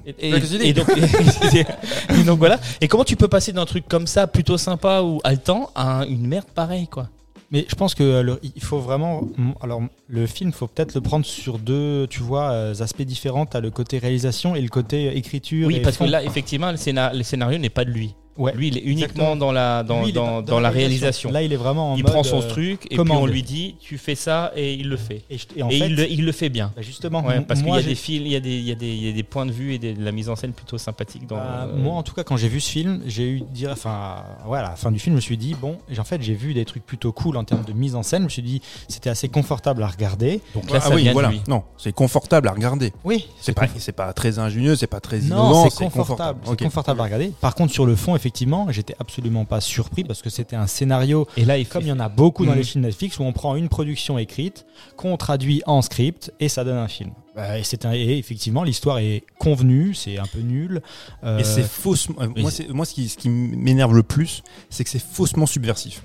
et, 0.07 0.73
donc, 0.73 0.87
et 2.19 2.23
donc 2.23 2.39
voilà. 2.39 2.59
Et 2.81 2.87
comment 2.87 3.03
tu 3.03 3.15
peux 3.15 3.27
passer 3.27 3.51
d'un 3.53 3.65
truc 3.65 3.87
comme 3.87 4.07
ça, 4.07 4.27
plutôt 4.27 4.57
sympa 4.57 5.01
ou 5.01 5.19
haletant, 5.23 5.69
à 5.75 6.05
une 6.09 6.25
merde 6.27 6.47
pareille 6.53 6.87
quoi? 6.87 7.09
Mais 7.51 7.65
je 7.69 7.75
pense 7.75 7.93
que 7.93 8.21
le- 8.21 8.39
il 8.55 8.61
faut 8.63 8.79
vraiment. 8.79 9.21
Alors, 9.61 9.81
le 10.07 10.25
film, 10.25 10.51
faut 10.51 10.67
peut-être 10.67 10.95
le 10.95 11.01
prendre 11.01 11.25
sur 11.25 11.59
deux, 11.59 12.07
tu 12.09 12.21
vois, 12.21 12.49
euh, 12.51 12.73
aspects 12.81 13.03
différents. 13.03 13.45
T'as 13.45 13.61
le 13.61 13.69
côté 13.69 13.99
réalisation 13.99 14.55
et 14.55 14.61
le 14.61 14.67
côté 14.69 15.15
écriture. 15.15 15.67
Oui, 15.67 15.79
parce 15.81 15.97
que 15.97 16.05
là, 16.05 16.23
effectivement, 16.23 16.71
le 16.71 16.77
scénario 17.23 17.59
n'est 17.59 17.69
pas 17.69 17.85
de 17.85 17.91
lui. 17.91 18.15
Ouais. 18.37 18.53
Lui, 18.53 18.67
il 18.67 18.77
est 18.77 18.81
uniquement 18.81 19.05
Exactement. 19.05 19.35
dans 19.37 19.51
la, 19.51 19.83
dans, 19.83 19.99
Lui, 20.01 20.07
il 20.07 20.09
est 20.09 20.13
dans, 20.13 20.41
dans 20.41 20.59
la 20.59 20.69
réalisation. 20.69 21.31
Là, 21.31 21.41
il 21.41 21.53
est 21.53 21.57
vraiment 21.57 21.93
en 21.93 21.95
il 21.95 22.03
mode, 22.03 22.11
prend 22.11 22.23
son 22.23 22.41
euh, 22.41 22.47
truc 22.49 22.85
et 22.91 22.97
puis 22.97 23.11
on 23.11 23.25
lui 23.25 23.43
dit 23.43 23.75
tu 23.79 23.97
fais 23.97 24.15
ça 24.15 24.51
et 24.55 24.73
il 24.73 24.89
le 24.89 24.97
fait. 24.97 25.23
Et, 25.29 25.37
je- 25.37 25.45
et 25.55 25.63
en 25.63 25.69
et 25.69 25.79
fait, 25.79 25.85
il, 25.87 25.95
le, 25.95 26.11
il 26.11 26.25
le 26.25 26.31
fait 26.33 26.49
bien. 26.49 26.71
bah, 26.75 26.81
justement, 26.81 27.23
Ouais, 27.23 27.39
parce 27.41 27.61
qu'il 27.61 27.73
y 27.73 27.77
a 27.77 27.81
des 27.81 27.95
fils, 27.95 28.21
il 28.21 28.27
y 28.27 28.35
a 28.35 28.39
des, 28.41 28.57
il 28.57 28.63
y 28.67 28.71
a 28.71 28.75
des, 28.75 28.87
il 28.93 29.05
y 29.05 29.09
a 29.09 29.13
des 29.13 29.23
points 29.23 29.45
de 29.45 29.51
vue 29.51 29.73
et 29.73 29.77
des- 29.79 29.93
de 29.93 30.03
la 30.03 30.11
mise 30.11 30.27
en 30.29 30.35
scène 30.35 30.51
plutôt 30.53 30.77
sympathique 30.77 31.27
dans. 31.27 31.37
Bah, 31.37 31.67
euh, 31.69 31.75
Moi, 31.77 31.93
en 31.95 32.03
tout 32.03 32.13
cas, 32.13 32.23
quand 32.23 32.35
j'ai 32.37 32.49
vu 32.49 32.59
ce 32.59 32.69
film, 32.69 33.01
j'ai 33.05 33.27
eu 33.29 33.41
dire, 33.41 33.69
enfin, 33.71 34.23
ouais, 34.47 34.59
à 34.59 34.63
la 34.63 34.75
fin 34.75 34.91
du 34.91 34.99
film, 34.99 35.13
je 35.13 35.17
me 35.17 35.21
suis 35.21 35.37
dit 35.37 35.55
bon, 35.59 35.77
et 35.89 35.97
en 35.99 36.03
fait, 36.03 36.21
j'ai 36.21 36.33
vu 36.33 36.53
des 36.53 36.65
trucs 36.65 36.85
plutôt 36.85 37.11
cool 37.13 37.37
en 37.37 37.43
termes 37.45 37.63
de 37.63 37.71
mise 37.73 37.95
en 37.95 38.03
scène. 38.03 38.19
Je 38.21 38.25
me 38.25 38.29
suis 38.29 38.41
dit, 38.41 38.61
c'était 38.89 39.09
assez 39.09 39.29
confortable 39.29 39.81
à 39.83 39.87
regarder. 39.87 40.41
donc 40.53 40.69
là, 40.71 40.79
ah 40.83 40.89
ça 40.89 40.95
oui, 40.95 41.03
vient 41.03 41.13
voilà. 41.13 41.29
de 41.29 41.33
lui. 41.35 41.41
Non, 41.47 41.63
c'est 41.77 41.93
confortable 41.93 42.47
à 42.47 42.51
regarder. 42.51 42.91
Oui, 43.05 43.27
C'est 43.39 43.53
pas, 43.53 43.67
c'est 43.77 43.91
pas 43.93 44.11
très 44.13 44.39
ingénieux, 44.39 44.75
c'est 44.75 44.87
pas 44.87 44.99
très 44.99 45.19
Non, 45.19 45.25
innovant, 45.25 45.69
c'est 45.69 45.85
confortable. 45.85 46.39
Confortable 46.57 46.99
à 46.99 47.03
regarder. 47.05 47.31
Par 47.39 47.55
contre, 47.55 47.71
sur 47.71 47.85
le 47.85 47.95
fond, 47.95 48.15
effectivement, 48.25 48.71
j'étais 48.71 48.95
absolument 48.99 49.45
pas 49.45 49.61
surpris 49.61 50.03
parce 50.03 50.23
que 50.23 50.31
c'était 50.31 50.55
un 50.55 50.65
scénario, 50.65 51.27
Et 51.37 51.45
là, 51.45 51.59
il 51.59 51.67
comme 51.67 51.83
il 51.83 51.89
y 51.89 51.91
en 51.91 51.99
a 51.99 52.09
beaucoup 52.09 52.43
dans 52.45 52.53
Mhm. 52.53 52.57
les 52.57 52.63
films 52.63 52.83
Netflix, 52.85 53.19
où 53.19 53.23
on 53.23 53.33
prend 53.33 53.55
une 53.55 53.69
production 53.69 54.17
écrite, 54.17 54.65
qu'on 54.97 55.15
traduit 55.17 55.61
en 55.67 55.83
script 55.83 56.33
et 56.39 56.49
ça 56.49 56.63
donne 56.63 56.77
un 56.77 56.87
film. 56.87 57.11
Bah, 57.35 57.59
et, 57.59 57.63
c'est 57.63 57.85
un- 57.85 57.93
et 57.93 58.17
effectivement, 58.17 58.63
l'histoire 58.63 58.97
est 58.97 59.23
convenue, 59.39 59.93
c'est 59.93 60.17
un 60.17 60.25
peu 60.25 60.39
nul. 60.39 60.81
Euh, 61.23 61.37
Et 61.39 61.43
c'est 61.43 61.63
faussement. 61.63 62.15
euh, 62.21 62.29
moi, 62.73 62.85
ce 62.85 62.93
qui, 62.95 63.09
ce 63.09 63.17
qui 63.17 63.29
m'énerve 63.29 63.93
le 63.93 64.03
plus, 64.03 64.41
c'est 64.71 64.83
que 64.83 64.89
c'est 64.89 65.01
faussement 65.03 65.45
subversif. 65.45 66.03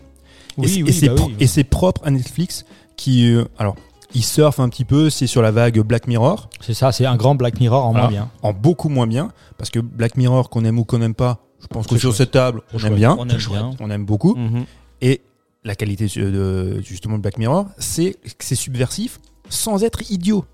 et 0.58 0.62
oui, 0.62 0.68
c'est- 0.68 0.82
oui, 0.82 0.88
et 0.88 0.92
c'est 0.92 1.08
bah 1.08 1.14
pro- 1.14 1.26
oui. 1.28 1.36
et 1.40 1.46
c'est 1.46 1.64
propre 1.64 2.02
à 2.04 2.10
Netflix 2.10 2.66
qui. 2.96 3.32
euh, 3.32 3.44
alors, 3.58 3.76
il 4.14 4.24
surfe 4.24 4.58
un 4.60 4.68
petit 4.68 4.84
peu, 4.84 5.08
c'est 5.08 5.28
sur 5.28 5.40
la 5.40 5.52
vague 5.52 5.78
Black 5.80 6.06
Mirror, 6.08 6.50
c'est 6.60 6.74
ça, 6.74 6.90
c'est 6.92 7.06
un 7.06 7.16
grand 7.16 7.36
Black 7.36 7.60
Mirror 7.60 7.86
en 7.86 7.92
Voilà. 7.92 8.02
moins 8.02 8.10
bien. 8.10 8.30
en 8.42 8.52
beaucoup 8.52 8.88
moins 8.88 9.06
bien, 9.06 9.30
parce 9.56 9.70
que 9.70 9.78
Black 9.78 10.16
Mirror, 10.16 10.50
qu'on 10.50 10.64
aime 10.64 10.78
ou 10.80 10.84
qu'on 10.84 10.98
n'aime 10.98 11.14
pas, 11.14 11.38
je 11.60 11.66
pense 11.68 11.86
que 11.86 11.96
sur 11.98 12.10
chouette. 12.10 12.16
cette 12.18 12.30
table, 12.32 12.62
on 12.72 12.78
aime 12.80 12.94
bien, 12.94 13.16
on 13.18 13.28
aime 13.28 13.36
bien. 13.38 13.70
on 13.80 13.90
aime 13.90 14.04
beaucoup. 14.04 14.34
Mhm. 14.34 14.64
Et 15.02 15.20
la 15.64 15.74
qualité 15.74 16.06
de, 16.06 16.80
justement 16.82 17.16
de 17.16 17.22
Black 17.22 17.38
Mirror, 17.38 17.66
c'est 17.78 18.12
que 18.38 18.44
c'est 18.44 18.54
subversif 18.54 19.20
sans 19.48 19.82
être 19.84 20.10
idiot. 20.10 20.44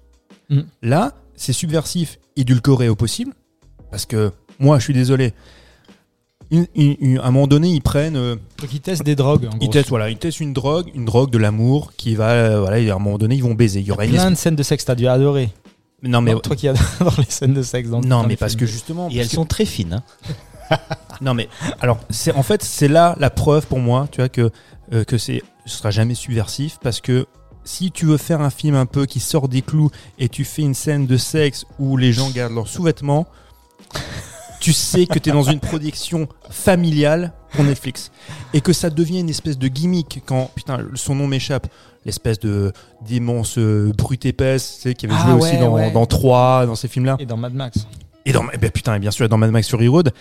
Mm. 0.50 0.60
Là, 0.82 1.14
c'est 1.36 1.52
subversif, 1.52 2.18
édulcoré 2.36 2.88
au 2.88 2.96
possible, 2.96 3.32
parce 3.90 4.06
que 4.06 4.32
moi, 4.58 4.78
je 4.78 4.84
suis 4.84 4.94
désolé. 4.94 5.32
Une- 6.52 6.66
une- 6.76 6.96
une- 7.00 7.18
à 7.18 7.24
un 7.26 7.30
moment 7.32 7.48
donné, 7.48 7.68
ils 7.70 7.80
prennent, 7.82 8.16
euh, 8.16 8.36
Faut 8.60 8.68
qu'ils 8.68 8.80
testent 8.80 9.02
des 9.02 9.16
drogues. 9.16 9.46
En 9.46 9.50
ils 9.54 9.58
gros. 9.58 9.68
testent, 9.72 9.88
voilà, 9.88 10.10
ils 10.10 10.16
testent 10.16 10.38
une 10.40 10.52
drogue, 10.52 10.88
une 10.94 11.04
drogue 11.04 11.30
de 11.30 11.38
l'amour 11.38 11.92
qui 11.96 12.14
va, 12.14 12.30
euh, 12.30 12.60
voilà, 12.60 12.78
et 12.78 12.88
à 12.88 12.94
un 12.94 12.98
moment 13.00 13.18
donné, 13.18 13.34
ils 13.34 13.42
vont 13.42 13.54
baiser. 13.54 13.80
Il 13.80 13.86
y 13.86 13.90
aura 13.90 14.04
une 14.04 14.12
Plein 14.12 14.30
de 14.30 14.36
scènes 14.36 14.54
de 14.54 14.62
sexe, 14.62 14.84
t'as 14.84 14.94
dû 14.94 15.08
adorer. 15.08 15.50
non 16.04 16.20
mais 16.20 16.34
Non, 16.34 16.38
toi 16.40 16.54
qui 16.54 16.68
adores 16.68 16.78
les 17.18 17.24
scènes 17.28 17.54
de 17.54 17.62
sexe 17.62 17.88
dans 17.88 18.00
non 18.00 18.24
mais 18.28 18.36
parce 18.36 18.52
films. 18.52 18.60
que 18.60 18.66
justement, 18.66 19.08
Et 19.10 19.16
elles 19.16 19.28
que- 19.28 19.34
sont 19.34 19.44
très 19.46 19.64
fines. 19.64 19.94
hein. 19.94 20.02
Non 21.22 21.32
mais 21.32 21.48
alors 21.80 21.98
c'est 22.10 22.32
en 22.32 22.42
fait 22.42 22.62
c'est 22.62 22.88
là 22.88 23.14
la 23.18 23.30
preuve 23.30 23.66
pour 23.66 23.78
moi 23.78 24.06
tu 24.10 24.20
vois 24.20 24.28
que 24.28 24.50
euh, 24.92 25.04
que 25.04 25.16
c'est 25.16 25.42
ce 25.64 25.78
sera 25.78 25.90
jamais 25.90 26.14
subversif 26.14 26.78
parce 26.82 27.00
que 27.00 27.26
si 27.64 27.90
tu 27.90 28.04
veux 28.06 28.18
faire 28.18 28.40
un 28.42 28.50
film 28.50 28.74
un 28.74 28.86
peu 28.86 29.06
qui 29.06 29.18
sort 29.18 29.48
des 29.48 29.62
clous 29.62 29.90
et 30.18 30.28
tu 30.28 30.44
fais 30.44 30.62
une 30.62 30.74
scène 30.74 31.06
de 31.06 31.16
sexe 31.16 31.64
où 31.78 31.96
les 31.96 32.12
gens 32.12 32.28
gardent 32.30 32.54
leurs 32.54 32.68
sous-vêtements 32.68 33.26
tu 34.60 34.72
sais 34.72 35.06
que 35.06 35.18
tu 35.18 35.30
es 35.30 35.32
dans 35.32 35.42
une 35.42 35.60
production 35.60 36.28
familiale 36.50 37.32
pour 37.52 37.64
Netflix 37.64 38.10
et 38.52 38.60
que 38.60 38.72
ça 38.72 38.90
devient 38.90 39.20
une 39.20 39.30
espèce 39.30 39.58
de 39.58 39.68
gimmick 39.68 40.22
quand 40.26 40.50
putain 40.54 40.78
son 40.94 41.14
nom 41.14 41.26
m'échappe 41.26 41.66
l'espèce 42.04 42.38
de 42.40 42.72
d'immense 43.02 43.58
euh, 43.58 43.92
brute 43.96 44.26
épaisse 44.26 44.76
tu 44.76 44.82
sais, 44.90 44.94
qui 44.94 45.06
avait 45.06 45.14
Ah 45.18 45.24
joué 45.30 45.32
aussi 45.40 45.56
dans, 45.58 45.70
ouais. 45.72 45.90
dans 45.92 46.06
3 46.06 46.66
dans 46.66 46.74
ces 46.74 46.88
films 46.88 47.06
là 47.06 47.16
Et 47.18 47.26
dans 47.26 47.36
Mad 47.36 47.54
Max. 47.54 47.86
et 48.24 48.32
dans, 48.32 48.44
eh 48.52 48.58
ben, 48.58 48.70
putain, 48.70 48.94
et 48.94 48.98
bien 48.98 49.10
sûr, 49.10 49.28
dans 49.28 49.38
Mad 49.38 49.50
Max 49.50 49.68
Fury 49.68 49.88
Road. 49.88 50.12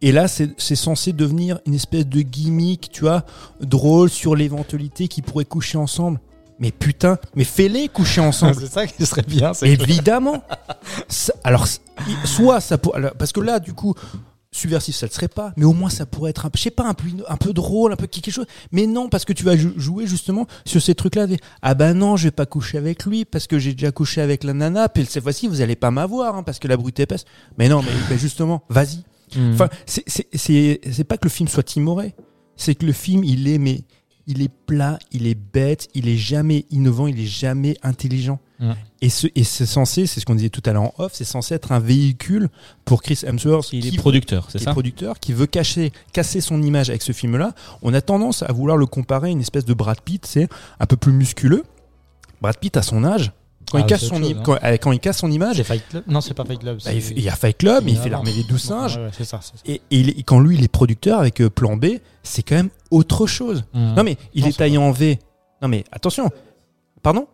Et 0.00 0.12
là, 0.12 0.26
c'est 0.28 0.76
censé 0.76 1.12
devenir 1.12 1.58
une 1.66 1.74
espèce 1.74 2.06
de 2.06 2.20
gimmick, 2.20 2.90
tu 2.92 3.00
vois, 3.00 3.24
drôle 3.60 4.10
sur 4.10 4.36
l'éventualité 4.36 5.08
qu'ils 5.08 5.24
pourraient 5.24 5.44
coucher 5.44 5.76
ensemble. 5.78 6.20
Mais 6.60 6.70
putain, 6.72 7.18
mais 7.34 7.44
fais-les 7.44 7.88
coucher 7.88 8.20
ensemble. 8.20 8.56
c'est 8.60 8.72
ça 8.72 8.86
qui 8.86 9.04
serait 9.06 9.22
bien. 9.22 9.52
Évidemment. 9.62 10.42
Ça- 11.08 11.32
alors, 11.44 11.66
c- 11.66 11.80
soit 12.24 12.60
ça 12.60 12.78
pour, 12.78 12.94
alors, 12.96 13.12
parce 13.14 13.32
que 13.32 13.40
là, 13.40 13.58
du 13.60 13.72
coup, 13.74 13.94
subversif, 14.50 14.96
ça 14.96 15.06
ne 15.06 15.12
serait 15.12 15.28
pas, 15.28 15.52
mais 15.56 15.64
au 15.64 15.72
moins 15.72 15.90
ça 15.90 16.06
pourrait 16.06 16.30
être 16.30 16.46
un, 16.46 16.50
je 16.54 16.60
sais 16.62 16.70
pas, 16.70 16.84
un 16.88 16.94
peu, 16.94 17.06
un 17.28 17.36
peu 17.36 17.52
drôle, 17.52 17.92
un 17.92 17.96
peu 17.96 18.06
quelque 18.06 18.30
chose. 18.32 18.46
Mais 18.72 18.86
non, 18.86 19.08
parce 19.08 19.24
que 19.24 19.32
tu 19.32 19.44
vas 19.44 19.56
jou- 19.56 19.74
jouer 19.76 20.06
justement 20.06 20.46
sur 20.64 20.80
ces 20.82 20.94
trucs-là. 20.94 21.26
Ah 21.62 21.74
ben 21.74 21.94
non, 21.94 22.16
je 22.16 22.24
vais 22.24 22.30
pas 22.32 22.46
coucher 22.46 22.78
avec 22.78 23.04
lui 23.04 23.24
parce 23.24 23.46
que 23.46 23.58
j'ai 23.58 23.72
déjà 23.74 23.92
couché 23.92 24.20
avec 24.20 24.42
la 24.44 24.52
nana. 24.54 24.88
Puis 24.88 25.06
cette 25.06 25.22
fois-ci, 25.22 25.48
vous 25.48 25.60
allez 25.60 25.76
pas 25.76 25.90
m'avoir 25.90 26.34
hein, 26.36 26.42
parce 26.42 26.58
que 26.58 26.66
la 26.66 26.76
brute 26.76 26.98
épaisse. 26.98 27.24
Mais 27.58 27.68
non, 27.68 27.82
mais, 27.82 27.90
mais 28.10 28.18
justement, 28.18 28.62
vas-y. 28.68 29.02
Hmm. 29.36 29.52
Enfin, 29.54 29.68
c'est- 29.86 31.04
pas 31.04 31.16
que 31.16 31.24
le 31.24 31.30
film 31.30 31.48
soit 31.48 31.62
timoré, 31.62 32.14
c'est 32.56 32.74
que 32.74 32.84
le 32.86 32.92
film, 32.92 33.24
il 33.24 33.48
est, 33.48 33.58
mais 33.58 33.82
il 34.26 34.42
est 34.42 34.50
plat, 34.66 34.98
il 35.12 35.26
est 35.26 35.34
bête, 35.34 35.88
il 35.94 36.08
est 36.08 36.16
jamais 36.18 36.66
innovant, 36.70 37.06
il 37.06 37.18
est 37.20 37.26
jamais 37.26 37.76
intelligent. 37.82 38.40
Mm. 38.60 38.72
Et 39.00 39.08
ce- 39.08 39.28
et 39.36 39.44
c'est 39.44 39.64
censé, 39.66 40.06
c'est 40.06 40.18
ce 40.20 40.26
qu'on 40.26 40.34
disait 40.34 40.50
tout 40.50 40.62
à 40.66 40.72
l'heure 40.72 40.82
en 40.82 40.94
off, 40.98 41.12
c'est 41.14 41.24
censé 41.24 41.54
être 41.54 41.70
un 41.72 41.78
véhicule 41.78 42.48
pour 42.84 43.02
Chris 43.02 43.20
Hemsworth, 43.24 43.72
Il 43.72 43.88
qui, 43.88 43.94
est 43.94 43.98
producteur, 43.98 44.48
c'est 44.50 44.58
ça? 44.58 44.72
producteur, 44.72 45.18
qui 45.20 45.32
veut 45.32 45.46
cacher, 45.46 45.92
casser 46.12 46.40
son 46.40 46.60
image 46.60 46.90
avec 46.90 47.02
ce 47.02 47.12
film-là. 47.12 47.54
On 47.82 47.94
a 47.94 48.00
tendance 48.00 48.42
à 48.42 48.52
vouloir 48.52 48.76
le 48.76 48.84
comparer 48.86 49.28
à 49.28 49.30
une 49.30 49.40
espèce 49.40 49.64
de 49.64 49.72
Brad 49.74 50.00
Pitt, 50.00 50.26
c'est 50.26 50.48
un 50.80 50.86
peu 50.86 50.96
plus 50.96 51.12
musculeux. 51.12 51.62
Brad 52.42 52.58
Pitt 52.58 52.76
à 52.76 52.82
son 52.82 53.04
âge, 53.04 53.32
quand, 53.70 53.78
Ah, 53.78 53.80
il, 53.82 53.86
casse 53.86 54.04
son, 54.04 54.16
autre 54.16 54.24
i- 54.30 54.34
chose, 54.34 54.42
quand, 54.44 54.58
euh, 54.62 54.76
quand 54.80 54.92
il 54.92 55.00
casse 55.00 55.18
son 55.18 55.30
image, 55.30 55.56
C'est 55.56 55.64
Fight 55.64 55.82
Club 55.88 56.04
Non, 56.06 56.20
c'est 56.20 56.34
pas 56.34 56.44
Fight 56.44 56.58
Club. 56.60 56.78
bah, 56.84 56.92
il, 56.92 57.20
y 57.22 57.28
a 57.28 57.34
Fight 57.36 57.56
Club, 57.58 57.84
mais 57.84 57.92
il 57.92 57.98
fait 57.98 58.08
l'armée 58.08 58.32
des 58.32 58.42
douze 58.44 58.62
singes. 58.62 58.96
Ouais, 58.96 59.04
ouais, 59.04 59.10
c'est 59.12 59.24
ça. 59.24 59.40
c'est 59.42 59.56
ça. 59.56 59.62
Et, 59.66 59.74
et 59.74 60.00
il 60.00 60.08
est- 60.10 60.22
quand 60.22 60.40
lui, 60.40 60.56
il 60.56 60.64
est 60.64 60.68
producteur 60.68 61.20
avec 61.20 61.40
euh, 61.40 61.50
Plan 61.50 61.76
B, 61.76 61.86
c'est 62.22 62.42
quand 62.42 62.56
même 62.56 62.70
autre 62.90 63.26
chose. 63.26 63.64
Hmm. 63.74 63.94
Non, 63.94 64.04
mais 64.04 64.16
il 64.34 64.42
Non, 64.44 64.48
est 64.48 64.56
taillé 64.56 64.78
en 64.78 64.90
V. 64.90 65.18
Non, 65.62 65.68
mais 65.68 65.84
attention. 65.92 66.30
Pardon? 67.02 67.26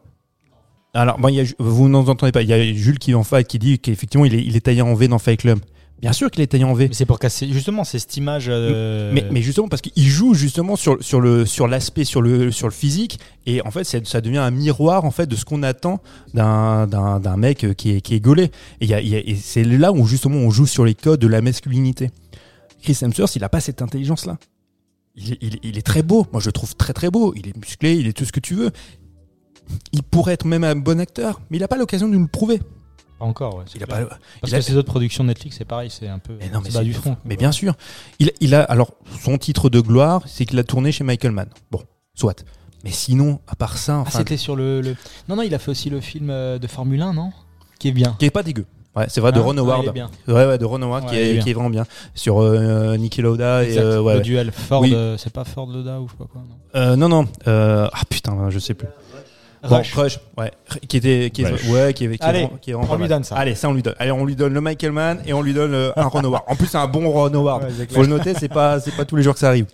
Alors, 0.93 1.19
bon, 1.19 1.29
il 1.29 1.35
y 1.35 1.41
a, 1.41 1.45
vous 1.59 1.89
n'en 1.89 2.07
entendez 2.07 2.31
pas. 2.33 2.43
Il 2.43 2.49
y 2.49 2.53
a 2.53 2.73
Jules 2.73 2.99
qui 2.99 3.15
en 3.15 3.23
qui 3.23 3.59
dit 3.59 3.79
qu'effectivement, 3.81 4.25
il 4.25 4.35
est, 4.35 4.43
il 4.45 4.55
est 4.57 4.61
taillé 4.61 4.81
en 4.83 4.95
V 4.95 5.09
dans 5.09 5.19
Fight 5.19 5.41
Club. 5.41 5.59
Bien 6.01 6.13
sûr 6.13 6.31
qu'il 6.31 6.43
est 6.43 6.49
taillé 6.49 6.65
en 6.65 6.75
V. 6.75 6.89
Mais 6.89 6.95
c'est 6.95 7.07
pour 7.07 7.19
casser. 7.19 7.49
Justement, 7.51 7.83
c'est 7.85 7.99
cette 7.99 8.17
image. 8.17 8.47
euh, 8.49 9.11
Mais, 9.15 9.25
mais 9.31 9.41
justement 9.41 9.69
parce 9.69 9.81
qu'il 9.81 10.07
joue 10.07 10.35
justement 10.35 10.77
sur, 10.77 11.03
sur 11.03 11.21
le 11.21 11.47
sur 11.47 11.67
l'aspect 11.67 12.05
sur 12.05 12.21
le 12.21 12.51
sur 12.51 12.67
le 12.67 12.73
physique 12.75 13.19
et 13.47 13.63
en 13.63 13.71
fait 13.71 13.85
ça 13.85 14.21
devient 14.21 14.39
un 14.39 14.51
miroir 14.51 15.05
en 15.07 15.11
fait 15.11 15.27
de 15.27 15.35
ce 15.37 15.45
qu'on 15.47 15.63
attend 15.63 16.01
d'un 16.35 17.37
mec 17.37 17.75
qui 17.77 17.91
est 17.93 18.01
qui 18.03 18.15
est 18.15 18.21
gaulé 18.21 18.45
et, 18.45 18.51
il 18.83 18.89
y 18.91 18.95
a- 18.95 19.01
il 19.01 19.09
y 19.09 19.15
a- 19.17 19.21
et 19.21 19.35
c'est 19.37 19.65
là 19.65 19.93
où 19.93 20.07
justement 20.07 20.37
on 20.37 20.51
joue 20.51 20.67
sur 20.67 20.85
les 20.85 20.95
codes 20.95 21.21
de 21.21 21.27
la 21.29 21.41
masculinité. 21.41 22.11
Chris 22.83 22.99
Hemsworth 23.01 23.35
il 23.37 23.45
a 23.45 23.49
pas 23.49 23.61
cette 23.61 23.81
intelligence 23.81 24.27
là. 24.27 24.37
Il 25.17 25.33
est, 25.33 25.39
il, 25.41 25.59
il 25.63 25.79
est 25.79 25.83
très 25.87 26.03
beau, 26.03 26.27
moi 26.33 26.41
je 26.41 26.47
le 26.49 26.53
trouve 26.53 26.75
très 26.77 26.93
très 26.93 27.09
beau. 27.09 27.33
Il 27.37 27.49
est 27.49 27.57
musclé, 27.57 27.95
il 27.95 28.09
est 28.09 28.13
tout 28.13 28.25
ce 28.25 28.33
que 28.33 28.41
tu 28.41 28.55
veux. 28.55 28.73
Il 29.93 30.03
pourrait 30.03 30.35
être 30.35 30.45
même 30.45 30.65
un 30.65 30.75
bon 30.77 31.01
acteur, 31.01 31.41
mais 31.49 31.57
il 31.57 31.61
n'a 31.61 31.69
pas 31.69 31.77
l'occasion 31.79 32.09
de 32.09 32.15
nous 32.15 32.21
le 32.21 32.27
prouver. 32.27 32.61
Pas 33.19 33.25
encore, 33.27 33.57
ouais. 33.57 33.65
Il 33.75 33.83
a 33.83 33.87
pas, 33.87 34.05
Parce 34.05 34.19
il 34.47 34.55
a- 34.55 34.59
que 34.59 34.65
ces 34.65 34.77
autres 34.77 34.89
productions 34.91 35.25
Netflix, 35.25 35.57
c'est 35.59 35.65
pareil, 35.65 35.89
c'est 35.91 36.09
un 36.09 36.19
peu. 36.19 36.35
Mais 36.41 36.49
non, 36.51 36.61
mais 36.63 36.71
c'est 36.71 36.79
bas 36.79 36.85
du 36.85 36.93
front. 36.93 37.17
Mais 37.25 37.37
bien 37.37 37.53
sûr. 37.53 37.75
Il, 38.19 38.33
il 38.41 38.55
a 38.55 38.63
alors 38.63 38.91
son 39.23 39.39
titre 39.39 39.71
de 39.71 39.81
gloire, 39.81 40.23
c'est 40.27 40.45
qu'il 40.47 40.59
a 40.59 40.65
tourné 40.65 40.91
chez 40.93 41.05
Michael 41.05 41.33
Mann. 41.33 41.49
Bon, 41.71 41.81
soit. 42.15 42.45
Mais 42.83 42.91
sinon, 42.91 43.41
à 43.47 43.55
part 43.57 43.79
ça, 43.79 44.03
Ah, 44.07 44.11
c'était 44.11 44.37
sur 44.37 44.57
le, 44.57 44.81
le- 44.81 44.97
Non, 45.29 45.37
non, 45.37 45.43
il 45.43 45.55
a 45.55 45.59
fait 45.59 45.71
aussi 45.71 45.91
le 45.91 46.01
film 46.01 46.29
euh, 46.31 46.59
de 46.59 46.67
Formule 46.67 47.01
1, 47.03 47.13
non? 47.15 47.33
Qui 47.79 47.89
est 47.89 47.93
bien. 47.93 48.15
qui 48.19 48.27
est 48.27 48.31
pas 48.31 48.43
dégueu. 48.43 48.67
Ouais, 48.97 49.07
c'est 49.09 49.21
vrai 49.21 49.33
de 49.33 49.39
Hein 49.39 49.43
Ron 49.43 49.53
Ouais, 49.59 49.61
Howard. 49.61 49.93
bien. 49.93 50.09
Ouais, 50.29 50.47
ouais, 50.47 50.57
de 50.59 50.65
Ron 50.65 50.81
Howard 50.83 51.07
qui, 51.07 51.15
Ouais, 51.15 51.21
est 51.23 51.31
est, 51.31 51.33
bien. 51.35 51.43
qui 51.43 51.51
est 51.51 51.55
vraiment 51.55 51.71
bien 51.71 51.85
sur 52.15 52.41
euh, 52.41 52.97
Niki 52.97 53.23
Lauda 53.23 53.65
et 53.65 53.77
euh, 53.79 54.01
ouais, 54.01 54.13
le 54.13 54.19
ouais. 54.19 54.23
duel 54.23 54.53
Ford, 54.53 54.83
Oui. 54.83 54.95
euh, 54.95 55.17
c'est 55.17 55.33
pas 55.33 55.43
Ford 55.45 55.67
Loda 55.67 56.01
ou 56.01 56.07
je 56.07 56.13
sais 56.13 56.19
pas 56.19 56.27
quoi. 56.31 56.43
non? 56.43 56.57
Euh, 56.81 56.95
non 56.95 57.09
non. 57.09 57.27
ah 57.47 57.91
putain, 58.09 58.51
je 58.51 58.59
sais 58.61 58.75
plus. 58.75 58.87
Bon, 59.69 59.77
Rush. 59.77 59.95
Rush, 59.95 60.21
ouais, 60.37 60.51
qui 60.89 60.97
était, 60.99 61.31
qui 61.33 61.43
est, 61.43 61.49
Rush. 61.49 61.69
ouais, 61.69 61.95
qui 61.95 62.05
est, 62.05 62.09
qui 62.09 62.15
est 62.15 62.23
Allez, 62.23 62.49
qui 62.61 62.71
est 62.71 62.73
vraiment 62.75 62.87
on 62.89 62.91
pas 62.91 62.97
lui 62.97 63.01
mal. 63.03 63.09
donne 63.11 63.25
ça. 63.25 63.37
Allez, 63.37 63.55
ça 63.55 63.69
on 63.69 63.73
lui 63.73 63.83
donne. 63.83 63.95
Allez, 63.99 64.11
on 64.13 64.25
lui 64.25 64.37
donne 64.37 64.53
le 64.53 64.61
Michael 64.61 64.93
Mann 64.93 65.23
et 65.27 65.33
on 65.33 65.43
lui 65.43 65.55
donne 65.55 65.73
euh, 65.75 65.91
un 65.97 66.05
Ron 66.05 66.23
Howard. 66.25 66.45
En 66.47 66.55
plus, 66.57 66.67
c'est 66.67 66.77
un 66.79 66.87
bon 66.87 67.09
Ron 67.11 67.33
Howard. 67.35 67.65
Ouais, 67.65 67.87
Faut 67.91 68.03
le 68.03 68.09
noter, 68.09 68.35
c'est 68.39 68.49
pas, 68.49 68.79
c'est 68.81 68.95
pas 68.95 69.05
tous 69.05 69.17
les 69.17 69.23
jours 69.23 69.35
que 69.35 69.41
ça 69.41 69.49
arrive. 69.49 69.67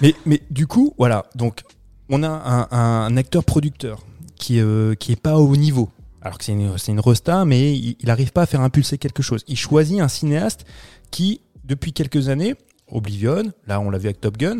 Mais, 0.00 0.14
mais 0.26 0.42
du 0.50 0.66
coup, 0.66 0.94
voilà. 0.98 1.24
Donc, 1.34 1.62
on 2.08 2.22
a 2.22 2.28
un, 2.28 2.68
un 3.06 3.16
acteur 3.16 3.44
producteur 3.44 4.00
qui, 4.36 4.60
euh, 4.60 4.94
qui 4.94 5.12
est 5.12 5.20
pas 5.20 5.36
au 5.38 5.56
niveau. 5.56 5.88
Alors 6.20 6.38
que 6.38 6.44
c'est 6.44 6.52
une, 6.52 6.76
c'est 6.78 6.92
une 6.92 7.00
resta, 7.00 7.44
mais 7.44 7.72
il, 7.74 7.96
il 8.00 8.10
arrive 8.10 8.32
pas 8.32 8.42
à 8.42 8.46
faire 8.46 8.60
impulser 8.60 8.98
quelque 8.98 9.22
chose. 9.22 9.42
Il 9.48 9.56
choisit 9.56 10.00
un 10.00 10.08
cinéaste 10.08 10.64
qui, 11.10 11.40
depuis 11.64 11.92
quelques 11.92 12.28
années, 12.28 12.54
Oblivion, 12.88 13.44
là 13.66 13.80
on 13.80 13.90
l'a 13.90 13.98
vu 13.98 14.06
avec 14.06 14.20
Top 14.20 14.36
Gun, 14.36 14.58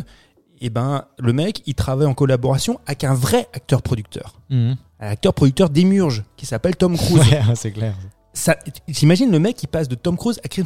et 0.64 0.70
ben 0.70 1.04
le 1.18 1.32
mec, 1.32 1.62
il 1.66 1.74
travaille 1.74 2.06
en 2.06 2.14
collaboration 2.14 2.80
avec 2.86 3.04
un 3.04 3.14
vrai 3.14 3.48
acteur 3.52 3.82
producteur, 3.82 4.34
Mhm. 4.50 4.76
un 5.00 5.08
acteur 5.08 5.34
producteur 5.34 5.68
d'émurge 5.70 6.24
qui 6.36 6.46
s'appelle 6.46 6.76
Tom 6.76 6.96
Cruise. 6.96 7.30
Ouais, 7.30 7.42
c'est 7.54 7.72
clair. 7.72 7.94
Ça, 8.32 8.56
t'imagines 8.92 9.30
le 9.30 9.38
mec 9.38 9.56
qui 9.56 9.66
passe 9.66 9.88
de 9.88 9.94
Tom 9.94 10.16
Cruise 10.16 10.40
à 10.44 10.48
Chris 10.48 10.64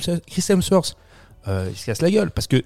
Hemsworth, 0.48 0.97
euh, 1.48 1.68
il 1.70 1.77
se 1.77 1.86
casse 1.86 2.01
la 2.02 2.10
gueule 2.10 2.31
parce 2.31 2.47
que 2.47 2.62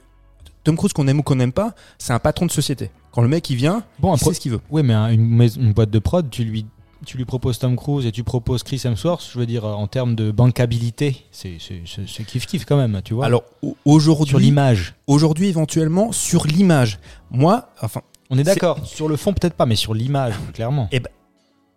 Tom 0.65 0.77
Cruise 0.77 0.93
qu'on 0.93 1.07
aime 1.09 1.20
ou 1.20 1.23
qu'on 1.23 1.36
n'aime 1.36 1.52
pas, 1.52 1.74
c'est 1.97 2.12
un 2.12 2.19
patron 2.19 2.44
de 2.47 2.51
société. 2.51 2.90
Quand 3.12 3.23
le 3.23 3.28
mec 3.28 3.48
il 3.48 3.57
vient, 3.57 3.82
Bon, 3.98 4.15
il 4.15 4.19
sait 4.19 4.35
ce 4.35 4.40
qu'il 4.40 4.52
veut. 4.52 4.61
Oui, 4.70 4.82
mais 4.82 4.93
un- 4.93 5.09
une, 5.09 5.27
mais- 5.27 5.48
une 5.55 5.73
boîte 5.73 5.90
de 5.90 5.98
prod, 5.98 6.28
tu 6.28 6.44
lui, 6.44 6.66
tu 7.06 7.16
lui 7.16 7.24
proposes 7.24 7.59
Tom 7.59 7.77
Cruise 7.77 8.06
et 8.06 8.12
tu 8.12 8.24
proposes 8.24 8.62
Chris 8.62 8.81
Hemsworth, 8.85 9.28
je 9.32 9.39
veux 9.39 9.47
dire, 9.47 9.64
en 9.64 9.86
termes 9.86 10.14
de 10.14 10.31
bankabilité, 10.31 11.24
c'est 11.31 11.56
kiff-kiff 11.59 12.64
quand 12.66 12.77
même, 12.77 13.01
tu 13.05 13.14
vois. 13.14 13.27
Alors 13.27 13.44
au- 13.62 13.74
sur 14.01 14.20
aujourd'hui, 14.20 14.39
l'image. 14.39 14.94
aujourd'hui 15.06 15.48
éventuellement 15.48 16.12
sur 16.12 16.47
l'image. 16.47 16.98
Moi, 17.31 17.68
enfin, 17.82 18.02
On 18.31 18.39
est 18.39 18.43
d'accord. 18.43 18.85
Sur 18.86 19.09
le 19.09 19.16
fond, 19.16 19.32
peut-être 19.32 19.55
pas, 19.55 19.66
mais 19.66 19.77
sur 19.77 19.94
l'image, 19.94 20.35
clairement. 20.55 20.89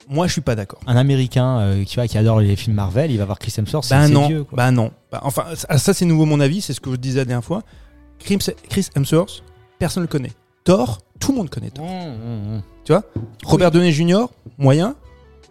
moi 0.09 0.27
je 0.27 0.33
suis 0.33 0.41
pas 0.41 0.55
d'accord. 0.55 0.79
Un 0.87 0.95
Américain 0.97 1.59
euh, 1.59 1.83
qui, 1.83 1.95
va, 1.95 2.07
qui 2.07 2.17
adore 2.17 2.39
les 2.41 2.55
films 2.55 2.75
Marvel, 2.75 3.09
il 3.11 3.17
va 3.17 3.25
voir 3.25 3.39
Chris 3.39 3.53
Hemsworth, 3.57 3.85
c'est 3.85 3.95
Ben 3.95 4.07
c'est 4.07 4.13
non, 4.13 4.27
vieux. 4.27 4.43
Quoi. 4.43 4.57
ben 4.57 4.71
non. 4.71 4.91
Ben, 5.11 5.19
enfin, 5.23 5.45
ça, 5.55 5.77
ça, 5.77 5.93
c'est 5.93 6.05
nouveau 6.05 6.25
mon 6.25 6.39
avis, 6.39 6.61
c'est 6.61 6.73
ce 6.73 6.81
que 6.81 6.91
je 6.91 6.95
disais 6.97 7.19
la 7.19 7.25
dernière 7.25 7.45
fois. 7.45 7.63
Chris, 8.19 8.39
Chris 8.69 8.87
Hemsworth, 8.95 9.43
personne 9.79 10.01
ne 10.03 10.07
le 10.07 10.11
connaît. 10.11 10.31
Thor, 10.63 10.99
tout 11.19 11.31
le 11.31 11.37
monde 11.39 11.49
connaît 11.49 11.71
Thor. 11.71 11.85
Mmh, 11.85 12.57
mmh, 12.57 12.57
mmh. 12.89 13.01
Robert 13.45 13.71
Downey 13.71 13.91
Jr., 13.91 14.25
moyen. 14.57 14.95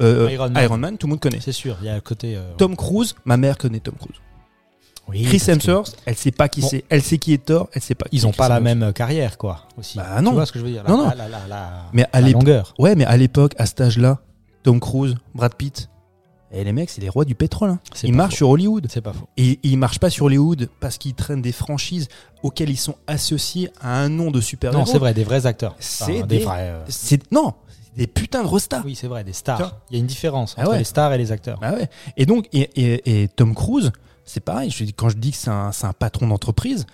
Euh, 0.02 0.28
Iron 0.30 0.52
Iron, 0.56 0.76
Man. 0.78 0.98
Tout 0.98 1.06
le 1.06 1.12
monde 1.12 1.20
connaît. 1.20 1.40
C'est 1.40 1.52
sûr, 1.52 1.76
il 1.80 1.86
y 1.86 1.88
a 1.88 1.94
le 1.94 2.00
côté. 2.00 2.36
euh, 2.36 2.42
Tom 2.58 2.76
Cruise, 2.76 3.14
ma 3.24 3.36
mère 3.36 3.56
connaît 3.58 3.80
Tom 3.80 3.94
Cruise. 3.94 4.16
oui, 5.08 5.22
Chris 5.24 5.38
que 5.40 5.50
Hemsworth, 5.50 5.96
elle 6.06 6.16
sait 6.16 6.30
pas 6.30 6.48
qui 6.48 6.60
Bon. 6.60 6.68
c'est. 6.68 6.84
Elle 6.88 7.02
sait 7.02 7.18
qui 7.18 7.32
est 7.34 7.44
Thor, 7.44 7.68
elle 7.72 7.82
sait 7.82 7.94
pas 7.94 8.08
qui 8.08 8.16
Ils 8.16 8.26
ont 8.26 8.32
pas 8.32 8.48
la 8.48 8.60
même 8.60 8.92
carrière, 8.92 9.38
quoi. 9.38 9.62
Aussi. 9.78 9.98
Bah 9.98 10.20
non. 10.22 10.30
Tu 10.30 10.36
vois 10.36 10.46
ce 10.46 10.52
que 10.52 10.58
je 10.58 10.64
veux 10.64 10.70
dire? 10.70 10.84
Non, 10.88 10.96
non. 10.98 11.10
La- 11.48 11.88
Mais 11.92 12.04
à 12.12 12.20
la 12.20 12.28
longueur. 12.30 12.74
ouais, 12.78 12.94
mais 12.94 13.04
à 13.04 13.16
l'époque, 13.16 13.54
à 13.58 13.66
cet 13.66 13.80
âge-là, 13.80 14.18
Tom 14.62 14.78
Cruise, 14.80 15.14
Brad 15.34 15.54
Pitt, 15.54 15.88
et 16.54 16.64
les 16.64 16.72
mecs, 16.72 16.90
c'est 16.90 17.00
les 17.00 17.08
rois 17.08 17.24
du 17.24 17.34
pétrole. 17.34 17.70
hein. 17.70 17.78
Ils 18.04 18.12
marchent 18.12 18.32
faux. 18.34 18.36
sur 18.38 18.50
Hollywood. 18.50 18.86
C'est 18.90 19.00
pas 19.00 19.12
faux. 19.14 19.26
Et 19.38 19.58
ils 19.62 19.76
marchent 19.78 19.98
pas 19.98 20.10
sur 20.10 20.26
Hollywood 20.26 20.68
parce 20.80 20.98
qu'ils 20.98 21.14
traînent 21.14 21.40
des 21.42 21.50
franchises 21.52 22.08
auxquelles 22.42 22.68
ils 22.70 22.76
sont 22.76 22.96
associés 23.06 23.70
à 23.80 23.96
un 24.02 24.08
nom 24.10 24.30
de 24.30 24.40
super-héros. 24.40 24.78
Non, 24.80 24.86
c'est 24.86 24.98
vrai, 24.98 25.14
des 25.14 25.24
vrais 25.24 25.46
acteurs. 25.46 25.74
C'est 25.78 26.18
Enfin, 26.18 26.26
des- 26.26 26.40
vrais. 26.40 26.68
euh, 26.70 27.16
non, 27.30 27.54
des 27.96 28.06
putains 28.06 28.42
de 28.42 28.48
restas. 28.48 28.82
Oui, 28.84 28.94
c'est 28.94 29.06
vrai, 29.08 29.24
des 29.24 29.32
stars. 29.32 29.80
Il 29.90 29.94
y 29.94 29.96
a 29.96 30.00
une 30.00 30.06
différence 30.06 30.54
Ah 30.56 30.62
entre 30.62 30.70
ouais. 30.72 30.78
les 30.78 30.84
stars 30.84 31.12
et 31.12 31.18
les 31.18 31.30
acteurs. 31.32 31.58
Ah 31.62 31.74
ouais. 31.74 31.88
Et 32.16 32.26
donc, 32.26 32.48
et, 32.52 32.60
et- 32.76 33.22
et 33.22 33.28
Tom 33.28 33.54
Cruise, 33.54 33.92
c'est 34.24 34.40
pareil. 34.40 34.70
Je, 34.70 34.84
quand 34.96 35.08
je 35.08 35.16
dis 35.16 35.30
que 35.32 35.36
c'est 35.36 35.50
un, 35.50 35.70
patron 35.98 36.26
d'entreprise, 36.28 36.86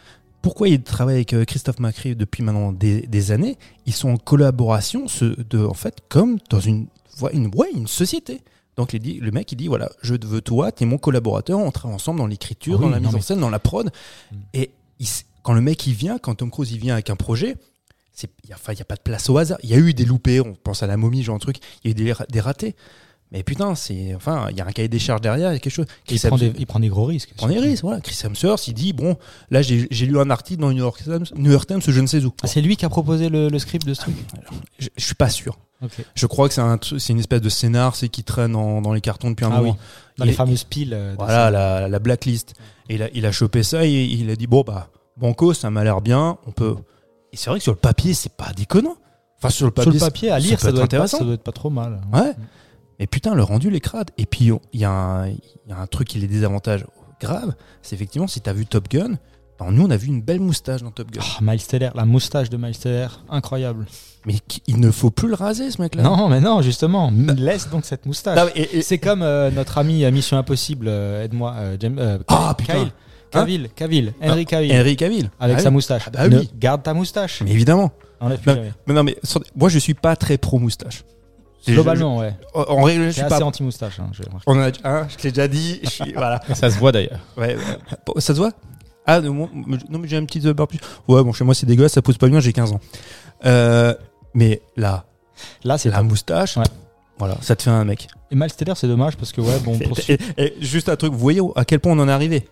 pourquoi 0.43 0.69
il 0.69 0.83
travaille 0.83 1.17
avec 1.17 1.33
euh, 1.35 1.45
Christophe 1.45 1.79
McRae 1.81 2.15
depuis 2.15 2.43
maintenant 2.43 2.73
des, 2.73 3.03
des 3.03 3.31
années? 3.33 3.59
Ils 3.87 3.93
sont 3.93 4.11
en 4.11 4.17
collaboration, 4.17 5.09
ce, 5.09 5.25
de, 5.43 5.65
en 5.65 5.75
fait, 5.75 5.99
comme 6.09 6.39
dans 6.51 6.61
une, 6.61 6.87
ouais, 7.21 7.31
une, 7.35 7.51
ouais, 7.55 7.69
une 7.75 7.87
société. 7.89 8.41
Donc 8.77 8.93
il 8.93 9.01
dit, 9.01 9.15
le 9.21 9.31
mec, 9.33 9.51
il 9.51 9.57
dit 9.57 9.67
voilà, 9.67 9.91
je 10.03 10.15
veux 10.25 10.41
toi, 10.41 10.71
t'es 10.71 10.85
mon 10.85 10.99
collaborateur, 10.99 11.59
on 11.59 11.71
travaille 11.73 11.97
ensemble 11.97 12.21
dans 12.21 12.27
l'écriture, 12.29 12.75
Ah 12.81 12.85
oui, 12.85 12.85
dans 12.87 12.91
la 12.91 13.01
mise 13.01 13.09
en 13.09 13.13
mais- 13.19 13.21
scène, 13.21 13.41
dans 13.41 13.51
la 13.51 13.59
prod. 13.59 13.91
Mm. 14.33 14.37
Et 14.55 14.71
il 15.01 15.07
quand 15.43 15.53
le 15.55 15.61
mec 15.61 15.87
il 15.87 15.95
vient, 15.95 16.19
quand 16.19 16.35
Tom 16.37 16.51
Cruise 16.51 16.71
il 16.73 16.79
vient 16.79 16.93
avec 16.95 17.09
un 17.11 17.17
projet, 17.17 17.57
il 18.25 18.49
n'y 18.49 18.53
a, 18.53 18.57
enfin, 18.57 18.73
il 18.73 18.79
y 18.79 18.83
a 18.83 18.85
pas 18.85 18.97
de 18.97 19.01
place 19.03 19.29
au 19.31 19.39
hasard. 19.39 19.59
Il 19.63 19.71
y 19.71 19.75
a 19.75 19.79
eu 19.79 19.95
des 19.95 20.05
loupés, 20.05 20.41
on 20.41 20.55
pense 20.55 20.83
à 20.83 20.87
la 20.87 20.97
momie, 20.97 21.23
genre 21.23 21.37
un 21.37 21.39
truc, 21.39 21.59
il 21.85 21.89
y 21.89 21.89
a 21.89 21.91
eu 21.91 21.95
des, 21.95 22.15
des 22.31 22.41
ratés. 22.41 22.75
Mais 23.31 23.43
putain, 23.43 23.75
c'est, 23.75 24.15
enfin, 24.15 24.47
il 24.51 24.57
y 24.57 24.63
a 24.63 24.67
un 24.67 24.73
cahier 24.73 24.89
des 24.89 24.99
charges 24.99 25.21
derrière, 25.21 25.51
il 25.51 25.55
y 25.55 25.57
a 25.57 25.59
quelque 25.59 25.71
chose. 25.73 25.85
Il, 26.09 26.19
Chris 26.19 26.27
prend 26.29 26.39
des, 26.39 26.49
Hemsworth- 26.49 26.57
il 26.61 26.67
prend 26.67 26.81
des 26.81 26.89
gros 26.89 27.05
risques. 27.05 27.29
il 27.33 27.35
prend 27.37 27.49
des 27.49 27.59
risques, 27.59 27.83
voilà. 27.83 28.01
Chris 28.01 28.19
Hemsworth, 28.25 28.69
il 28.69 28.73
dit 28.75 28.95
bon, 28.95 29.19
là 29.51 29.61
j'ai 29.61 29.87
lu 30.07 30.19
un 30.19 30.31
article 30.31 30.63
dans 30.63 30.71
New 30.73 30.79
York 30.79 31.03
Times, 31.05 31.27
New 31.37 31.51
York 31.53 31.67
Times, 31.67 31.83
je 31.87 32.01
ne 32.01 32.07
sais 32.07 32.25
où. 32.25 32.33
Ah, 32.43 32.47
c'est 32.47 32.63
lui 32.63 32.77
qui 32.77 32.87
a 32.87 32.89
proposé 32.89 33.29
le, 33.29 33.51
le 33.51 33.59
script 33.59 33.87
de 33.87 33.93
ce 33.93 34.01
truc 34.01 34.15
Je, 34.79 34.89
je 34.97 35.05
suis 35.05 35.15
pas 35.15 35.29
sûr. 35.29 35.59
Je 36.15 36.27
crois 36.27 36.49
que 36.49 36.55
c'est 36.55 36.61
un, 36.63 36.79
une 37.11 37.19
espèce 37.21 37.43
de 37.43 37.49
scénar, 37.51 37.95
c'est 37.97 38.09
qui 38.09 38.25
traîne 38.25 38.57
en- 38.57 38.81
dans 38.81 38.95
les 38.95 39.01
cartons 39.03 39.29
depuis 39.31 39.45
un 39.45 39.51
Ah 39.53 39.59
moment. 39.61 39.73
oui, 39.73 39.77
dans 40.17 40.25
Il 40.25 40.29
les 40.29 40.35
fameuses 40.35 40.65
piles. 40.65 40.95
euh, 40.95 41.15
Voilà, 41.19 41.87
la 41.87 41.99
blacklist. 41.99 42.55
Et 42.89 42.95
il 42.95 43.03
a, 43.03 43.09
il 43.13 43.27
a 43.27 43.31
chopé 43.31 43.63
ça 43.63 43.85
et 43.85 44.05
il 44.05 44.31
a 44.31 44.37
dit 44.37 44.47
bon 44.47 44.63
bah 44.67 44.89
Banco, 45.19 45.53
ça 45.53 45.69
m'a 45.71 45.85
l'air 45.85 46.01
bien, 46.01 46.39
on 46.47 46.51
peut. 46.51 46.77
Et 47.33 47.37
c'est 47.37 47.51
vrai 47.51 47.59
que 47.59 47.63
sur 47.63 47.73
le 47.73 47.79
papier, 47.79 48.15
c'est 48.15 48.33
pas 48.33 48.53
déconnant. 48.57 48.97
Enfin 49.39 49.51
sur 49.51 49.67
le 49.67 49.71
Sur 49.71 49.75
papier, 49.85 49.93
le 49.93 49.99
papier, 50.01 50.31
à 50.31 50.39
lire, 50.39 50.59
ça, 50.61 50.69
être 50.69 50.75
doit 50.75 50.85
être 50.85 50.91
pas, 50.91 50.97
intéressant. 50.97 51.19
ça 51.19 51.25
doit 51.25 51.35
être 51.35 51.43
pas 51.45 51.53
trop 51.53 51.71
mal. 51.71 52.01
Ouais. 52.13 52.33
Mais 52.99 53.07
putain, 53.07 53.35
le 53.35 53.43
rendu, 53.45 53.71
les 53.71 53.81
crades. 53.81 54.11
Et 54.19 54.27
puis, 54.27 54.51
il 54.73 54.81
y, 54.81 54.85
a 54.85 54.91
un- 54.91 55.29
il 55.29 55.39
y 55.69 55.73
a 55.73 55.79
un 55.79 55.87
truc 55.87 56.09
qui 56.09 56.19
les 56.19 56.27
désavantage 56.27 56.85
grave. 57.21 57.55
C'est 57.83 57.95
effectivement, 57.95 58.27
si 58.27 58.41
t'as 58.41 58.53
vu 58.53 58.67
Top 58.67 58.89
Gun, 58.89 59.13
ben, 59.61 59.71
nous, 59.71 59.87
on 59.87 59.91
a 59.91 59.97
vu 59.97 60.09
une 60.09 60.23
belle 60.23 60.41
moustache 60.41 60.83
dans 60.83 60.91
Top 60.91 61.11
Gun. 61.13 61.21
Ah, 61.23 61.39
Miles 61.41 61.65
Teller, 61.65 61.91
la 61.95 62.05
moustache 62.05 62.51
de 62.51 62.57
Miles 62.57 62.77
Teller, 62.79 63.07
incroyable. 63.29 63.87
Mais 64.25 64.35
il 64.67 64.81
ne 64.81 64.91
faut 64.91 65.11
plus 65.11 65.29
le 65.29 65.35
raser, 65.35 65.71
ce 65.71 65.81
mec-là. 65.81 66.03
Non, 66.03 66.29
mais 66.29 66.41
non, 66.41 66.61
justement, 66.63 67.13
laisse 67.37 67.69
donc 67.71 67.85
cette 67.85 68.05
moustache. 68.07 68.53
C'est 68.83 68.99
comme 68.99 69.23
euh, 69.23 69.51
notre 69.53 69.79
ami 69.79 70.05
à 70.05 70.11
Mission 70.11 70.37
Impossible, 70.37 70.87
euh, 70.89 71.25
aide-moi, 71.25 71.55
euh, 71.57 71.77
James, 71.79 71.99
euh, 72.01 72.19
Ah, 72.27 72.55
putain. 72.59 72.91
Cavill, 73.31 73.69
Cavill, 73.75 74.13
Cavill, 74.13 74.31
Henry 74.33 74.45
Cavill, 74.47 74.73
Henry 74.73 74.97
Cavill. 74.97 75.31
avec 75.41 75.57
Ah 75.59 75.61
sa 75.61 75.69
oui. 75.69 75.75
moustache. 75.75 76.03
Ah 76.07 76.11
bah 76.11 76.29
Ne- 76.29 76.39
oui. 76.41 76.51
Garde 76.59 76.83
ta 76.83 76.95
moustache. 76.95 77.43
Mais 77.43 77.51
évidemment. 77.53 77.91
Non, 78.21 78.31
jamais. 78.45 78.73
Mais 78.87 78.95
non, 78.95 79.05
mais 79.05 79.17
moi, 79.55 79.69
je 79.69 79.79
suis 79.79 79.95
pas 79.95 80.17
très 80.17 80.39
pro 80.39 80.59
moustache. 80.59 81.05
Globalement, 81.67 82.19
ouais. 82.19 82.35
je- 82.55 82.61
en 82.61 82.83
règle, 82.83 83.05
je 83.07 83.11
suis 83.11 83.21
assez 83.23 83.39
pas. 83.41 83.45
anti-moustache. 83.45 84.01
Hein, 84.01 84.11
j'ai 84.13 84.25
remarqué. 84.25 84.45
On 84.47 84.59
a, 84.59 84.71
hein, 84.85 85.07
je 85.11 85.17
te 85.17 85.23
l'ai 85.25 85.31
déjà 85.33 85.49
dit. 85.49 85.81
Je 85.83 85.89
suis, 85.91 86.13
voilà. 86.15 86.41
Ça 86.55 86.71
se 86.71 86.79
voit 86.79 86.93
d'ailleurs. 86.93 87.21
Ouais, 87.37 87.57
Ça 88.19 88.33
se 88.35 88.39
voit? 88.39 88.53
Ah, 89.07 89.21
non, 89.21 89.49
mais 89.55 90.09
j'ai 90.09 90.17
un 90.17 90.25
petit 90.25 90.41
barbu. 90.53 90.79
Ouais, 91.09 91.23
bon, 91.23 91.33
chez 91.33 91.45
moi, 91.45 91.55
c'est 91.55 91.67
dégueulasse, 91.67 91.93
ça 91.93 92.03
pose 92.03 92.17
pas 92.19 92.29
bien, 92.29 92.41
j'ai 92.41 92.53
15 92.53 92.73
ans. 92.73 92.81
Euh, 93.45 93.95
mais 94.35 94.63
là, 94.77 95.05
Là, 95.63 95.79
c'est 95.79 95.91
la 95.91 96.03
moustache, 96.03 96.57
Ouais. 96.57 96.65
voilà, 97.19 97.37
ça 97.43 97.55
te 97.55 97.63
fait 97.63 97.71
un 97.71 97.85
mec. 97.85 98.09
Et 98.33 98.35
Miles 98.35 98.53
Teller, 98.53 98.73
c'est 98.75 98.89
dommage 98.89 99.17
parce 99.17 99.31
que, 99.31 99.41
ouais, 99.41 99.59
bon, 99.65 99.79
pour 99.79 99.97
Et- 100.09 100.19
et- 100.37 100.43
et 100.43 100.55
juste 100.61 100.89
un 100.89 100.97
truc, 100.97 101.13
vous 101.13 101.19
voyez 101.19 101.41
à 101.55 101.65
quel 101.65 101.79
point 101.81 101.93
on 101.93 101.99
en 102.01 102.09
est 102.09 102.13
arrivé? 102.13 102.49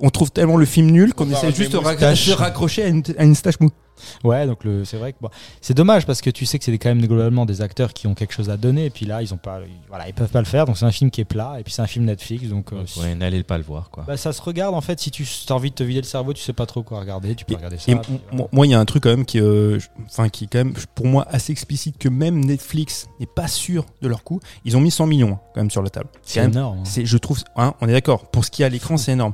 On 0.00 0.10
trouve 0.10 0.30
tellement 0.30 0.56
le 0.56 0.66
film 0.66 0.90
nul 0.90 1.12
qu'on 1.14 1.26
essaie 1.30 1.46
juste 1.56 1.72
de 1.72 2.14
se 2.16 2.30
raccrocher 2.38 2.84
à 2.84 2.88
une, 2.88 3.02
à 3.18 3.24
une 3.24 3.34
stache 3.34 3.58
mou. 3.60 3.70
Ouais, 4.22 4.46
donc 4.46 4.62
le, 4.62 4.84
c'est 4.84 4.96
vrai 4.96 5.12
que 5.12 5.18
bon, 5.20 5.28
c'est 5.60 5.74
dommage 5.74 6.06
parce 6.06 6.20
que 6.20 6.30
tu 6.30 6.46
sais 6.46 6.60
que 6.60 6.64
c'est 6.64 6.78
quand 6.78 6.88
même 6.88 7.04
globalement 7.04 7.44
des 7.46 7.62
acteurs 7.62 7.92
qui 7.92 8.06
ont 8.06 8.14
quelque 8.14 8.32
chose 8.32 8.48
à 8.48 8.56
donner 8.56 8.84
et 8.84 8.90
puis 8.90 9.06
là 9.06 9.22
ils 9.22 9.34
ont 9.34 9.38
pas, 9.38 9.58
ils- 9.66 9.72
voilà, 9.88 10.06
ils 10.06 10.14
peuvent 10.14 10.30
pas 10.30 10.38
le 10.38 10.44
faire. 10.46 10.66
Donc 10.66 10.78
c'est 10.78 10.84
un 10.84 10.92
film 10.92 11.10
qui 11.10 11.20
est 11.20 11.24
plat 11.24 11.56
et 11.58 11.64
puis 11.64 11.72
c'est 11.72 11.82
un 11.82 11.88
film 11.88 12.04
Netflix 12.04 12.44
donc. 12.46 12.72
euh, 12.72 12.84
Ouais, 12.96 13.16
n'allez 13.16 13.42
pas 13.42 13.58
le 13.58 13.64
voir 13.64 13.90
quoi. 13.90 14.04
bah, 14.06 14.16
ça 14.16 14.32
se 14.32 14.40
regarde 14.40 14.76
en 14.76 14.80
fait 14.80 15.00
si 15.00 15.10
tu 15.10 15.26
as 15.48 15.52
envie 15.52 15.70
de 15.70 15.74
te 15.74 15.82
vider 15.82 16.00
le 16.00 16.06
cerveau, 16.06 16.32
tu 16.32 16.40
sais 16.44 16.52
pas 16.52 16.64
trop 16.64 16.84
quoi 16.84 17.00
regarder, 17.00 17.34
tu 17.34 17.44
peux 17.44 17.56
regarder 17.56 17.76
ça. 17.78 17.90
Et 17.90 17.96
puis 17.96 18.12
m- 18.12 18.18
voilà. 18.30 18.48
moi, 18.52 18.66
il 18.66 18.70
y 18.70 18.74
a 18.74 18.78
un 18.78 18.84
truc 18.84 19.02
quand 19.02 19.10
même 19.10 19.24
qui, 19.24 19.40
euh, 19.40 19.80
enfin, 20.06 20.28
qui 20.28 20.44
est 20.44 20.46
quand 20.46 20.58
même, 20.58 20.74
pour 20.94 21.06
moi, 21.06 21.26
assez 21.28 21.50
explicite 21.50 21.98
que 21.98 22.08
même 22.08 22.44
Netflix 22.44 23.08
n'est 23.18 23.26
pas 23.26 23.48
sûr 23.48 23.84
de 24.00 24.06
leur 24.06 24.22
coût. 24.22 24.38
Ils 24.64 24.76
ont 24.76 24.80
mis 24.80 24.92
100 24.92 25.06
millions 25.08 25.32
hein, 25.32 25.40
quand 25.54 25.60
même 25.60 25.72
sur 25.72 25.82
la 25.82 25.90
table. 25.90 26.06
c'est 26.22 26.44
énorme. 26.44 26.78
hein. 26.78 26.82
C'est, 26.84 27.04
je 27.04 27.18
trouve, 27.18 27.40
hein, 27.56 27.74
on 27.80 27.88
est 27.88 27.92
d'accord. 27.92 28.28
Pour 28.30 28.44
ce 28.44 28.52
qui 28.52 28.62
est 28.62 28.66
à 28.66 28.68
l'écran, 28.68 28.96
c'est 28.96 29.10
énorme. 29.10 29.32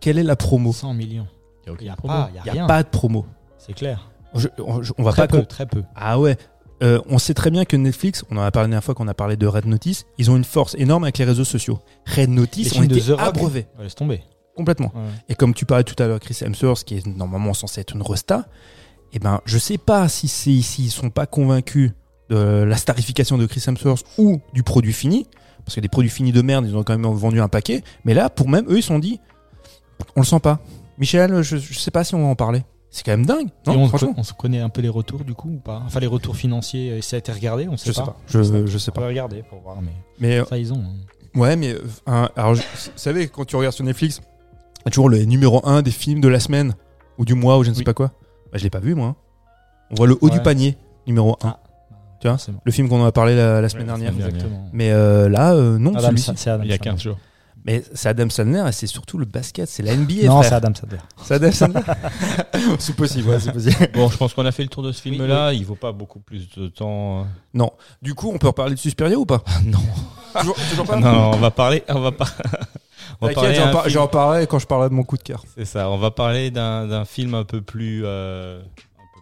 Quelle 0.00 0.18
est 0.18 0.22
la 0.22 0.36
promo 0.36 0.72
100 0.72 0.94
millions. 0.94 1.26
Il 1.66 1.88
a 1.88 1.92
a 1.92 2.52
n'y 2.54 2.60
a 2.60 2.66
pas 2.66 2.82
de 2.82 2.88
promo. 2.88 3.26
C'est 3.58 3.74
clair. 3.74 4.10
Je- 4.34 4.48
on, 4.58 4.82
je- 4.82 4.92
on 4.96 5.02
va 5.02 5.12
très 5.12 5.28
pas. 5.28 5.38
peu, 5.38 5.44
très 5.44 5.66
peu. 5.66 5.82
Ah 5.94 6.18
ouais. 6.18 6.36
Euh, 6.82 7.00
on 7.08 7.18
sait 7.18 7.34
très 7.34 7.50
bien 7.50 7.64
que 7.64 7.76
Netflix, 7.76 8.24
on 8.30 8.36
en 8.36 8.40
a 8.42 8.50
parlé 8.50 8.66
la 8.66 8.70
dernière 8.70 8.84
fois 8.84 8.94
qu'on 8.94 9.08
a 9.08 9.14
parlé 9.14 9.36
de 9.36 9.46
Red 9.46 9.66
Notice, 9.66 10.06
ils 10.16 10.30
ont 10.30 10.36
une 10.36 10.44
force 10.44 10.76
énorme 10.78 11.02
avec 11.04 11.18
les 11.18 11.24
réseaux 11.24 11.44
sociaux. 11.44 11.80
Red 12.06 12.28
Les 12.30 12.34
Notice, 12.36 12.68
on 12.72 12.74
films 12.76 12.86
de 12.88 12.96
était 12.98 13.12
abreuvés 13.20 13.66
Ouais, 13.76 13.84
laisse 13.84 13.94
tomber. 13.96 14.22
complètement. 14.56 14.92
Ouais. 14.94 15.02
Et 15.28 15.34
comme 15.34 15.54
tu 15.54 15.66
parlais 15.66 15.82
tout 15.84 16.00
à 16.02 16.06
l'heure, 16.06 16.20
Chris 16.20 16.38
Hemsworth, 16.40 16.84
qui 16.84 16.96
est 16.98 17.06
normalement 17.06 17.52
censé 17.52 17.80
être 17.80 17.94
une 17.94 18.02
resta, 18.02 18.46
eh 19.12 19.18
ben, 19.18 19.40
je 19.44 19.58
sais 19.58 19.78
pas 19.78 20.08
si 20.08 20.28
c'est 20.28 20.60
s'ils 20.62 20.90
sont 20.90 21.10
pas 21.10 21.26
convaincus 21.26 21.92
de 22.30 22.36
la 22.62 22.76
starification 22.76 23.38
de 23.38 23.46
Chris 23.46 23.64
Hemsworth 23.66 24.04
ou 24.18 24.40
du 24.52 24.62
produit 24.62 24.92
fini, 24.92 25.26
parce 25.64 25.74
que 25.74 25.80
des 25.80 25.88
produits 25.88 26.10
finis 26.10 26.32
de 26.32 26.42
merde, 26.42 26.64
ils 26.66 26.76
ont 26.76 26.84
quand 26.84 26.96
même 26.96 27.10
vendu 27.12 27.40
un 27.40 27.48
paquet. 27.48 27.82
Mais 28.04 28.14
là, 28.14 28.30
pour 28.30 28.48
même 28.48 28.66
eux, 28.70 28.78
ils 28.78 28.82
se 28.82 28.88
sont 28.88 28.98
dit, 29.00 29.18
on 30.16 30.20
le 30.20 30.26
sent 30.26 30.40
pas. 30.40 30.58
Michel, 30.98 31.42
je, 31.42 31.56
je 31.56 31.78
sais 31.78 31.90
pas 31.90 32.04
si 32.04 32.14
on 32.14 32.18
va 32.22 32.26
en 32.26 32.34
parler. 32.34 32.62
C'est 32.90 33.04
quand 33.04 33.12
même 33.12 33.26
dingue, 33.26 33.48
non 33.66 33.74
on, 33.82 33.88
Franchement, 33.88 34.14
on 34.16 34.22
se 34.22 34.32
connaît 34.32 34.60
un 34.60 34.70
peu 34.70 34.80
les 34.80 34.88
retours 34.88 35.22
du 35.22 35.34
coup 35.34 35.50
ou 35.50 35.58
pas? 35.58 35.82
Enfin 35.84 36.00
les 36.00 36.06
retours 36.06 36.36
financiers, 36.36 36.90
euh, 36.92 37.00
ça 37.02 37.16
a 37.16 37.18
été 37.18 37.30
regardé, 37.32 37.68
on 37.68 37.76
sait 37.76 37.88
je 37.90 37.92
sais 37.92 38.00
pas. 38.00 38.06
pas. 38.08 38.16
Je, 38.26 38.66
je 38.66 38.78
sais 38.78 38.90
On 38.90 38.94
peut 38.94 39.00
pas. 39.02 39.06
regarder 39.08 39.42
pour 39.42 39.60
voir, 39.60 39.76
mais 39.82 39.92
Mais 40.20 40.38
euh, 40.38 40.44
ça 40.46 40.56
ils 40.56 40.72
ont. 40.72 40.78
hein. 40.78 41.38
Ouais, 41.38 41.54
mais 41.56 41.74
euh, 41.74 41.82
un- 42.06 42.30
alors, 42.34 42.54
je- 42.54 42.62
vous 42.62 42.90
savez, 42.96 43.28
quand 43.28 43.44
tu 43.44 43.56
regardes 43.56 43.74
sur 43.74 43.84
Netflix, 43.84 44.22
il 44.80 44.86
y 44.86 44.88
a 44.88 44.90
toujours 44.90 45.10
le 45.10 45.22
numéro 45.24 45.60
1 45.68 45.82
des 45.82 45.90
films 45.90 46.22
de 46.22 46.28
la 46.28 46.40
semaine 46.40 46.74
ou 47.18 47.26
du 47.26 47.34
mois 47.34 47.58
ou 47.58 47.62
je 47.64 47.68
ne 47.68 47.74
sais 47.74 47.80
Oui. 47.80 47.84
pas 47.84 47.92
quoi. 47.94 48.06
Bah, 48.50 48.56
je 48.56 48.62
l'ai 48.64 48.70
pas 48.70 48.80
vu, 48.80 48.94
moi. 48.94 49.16
On 49.90 49.94
voit 49.96 50.06
le 50.06 50.16
haut 50.22 50.30
du 50.30 50.40
panier, 50.40 50.78
numéro 51.06 51.36
1. 51.42 51.48
Ah. 51.48 51.60
Tu 52.20 52.26
vois, 52.26 52.38
bon. 52.48 52.58
le 52.64 52.72
film 52.72 52.88
qu'on 52.88 53.02
en 53.02 53.04
a 53.04 53.12
parlé 53.12 53.36
la, 53.36 53.60
la 53.60 53.68
semaine 53.68 53.90
Ouais, 53.90 53.98
dernière. 54.00 54.14
Exactement. 54.14 54.68
Mais 54.72 54.90
euh, 54.92 55.28
là, 55.28 55.52
euh, 55.52 55.78
non, 55.78 55.92
c'est 55.98 56.08
Il 56.10 56.18
y 56.18 56.30
a 56.32 56.36
Sandler. 56.36 56.78
15 56.78 57.00
jours. 57.02 57.18
Mais 57.68 57.84
c'est 57.92 58.08
Adam 58.08 58.30
Sandler 58.30 58.64
et 58.66 58.72
c'est 58.72 58.86
surtout 58.86 59.18
le 59.18 59.26
basket, 59.26 59.68
c'est 59.68 59.82
la 59.82 59.94
NBA. 59.94 60.24
Non, 60.26 60.42
c'est. 60.42 60.54
Adam 60.54 60.72
Sandler. 60.74 60.96
C'est 61.22 61.34
Adam 61.34 61.52
Sandler. 61.52 61.80
c'est 62.78 62.96
possible, 62.96 63.28
ouais, 63.28 63.38
c'est 63.40 63.52
possible. 63.52 63.88
Bon, 63.92 64.08
je 64.08 64.16
pense 64.16 64.32
qu'on 64.32 64.46
a 64.46 64.52
fait 64.52 64.62
le 64.62 64.70
tour 64.70 64.82
de 64.82 64.90
ce 64.90 65.02
Oui, 65.06 65.16
film-là. 65.16 65.52
Il 65.52 65.66
vaut 65.66 65.74
pas 65.74 65.92
beaucoup 65.92 66.18
plus 66.18 66.48
de 66.56 66.68
temps. 66.68 67.26
euh. 67.54 67.64
Du 68.00 68.14
coup, 68.14 68.30
on 68.32 68.38
peut 68.38 68.46
reparler 68.46 68.74
de 68.74 68.80
Suspiria 68.80 69.18
ou 69.18 69.26
pas? 69.26 69.42
Non. 69.66 69.78
toujours, 70.40 70.56
toujours 70.70 70.86
pas? 70.86 70.96
Non, 70.96 71.32
on 71.34 71.36
va 71.38 71.50
parler. 71.50 71.82
On 71.88 72.00
va 72.00 72.12
pas. 72.12 72.26
on 73.20 73.26
va 73.26 73.34
T'inquiète, 73.34 73.34
parler 73.34 73.54
j'en 73.54 73.64
d'un 73.66 73.72
par- 73.72 73.82
film- 73.82 73.92
j'en 73.92 74.08
parlerai 74.08 74.46
quand 74.46 74.58
je 74.58 74.66
parlerai 74.66 74.88
de 74.88 74.94
mon 74.94 75.02
coup 75.04 75.18
de 75.18 75.22
cœur. 75.22 75.44
C'est 75.54 75.64
ça. 75.66 75.90
On 75.90 75.98
va 75.98 76.10
parler 76.10 76.50
d'un 76.50 77.04
film 77.04 77.34
un 77.34 77.44
peu 77.44 77.60
plus, 77.60 78.02
euh, 78.06 78.60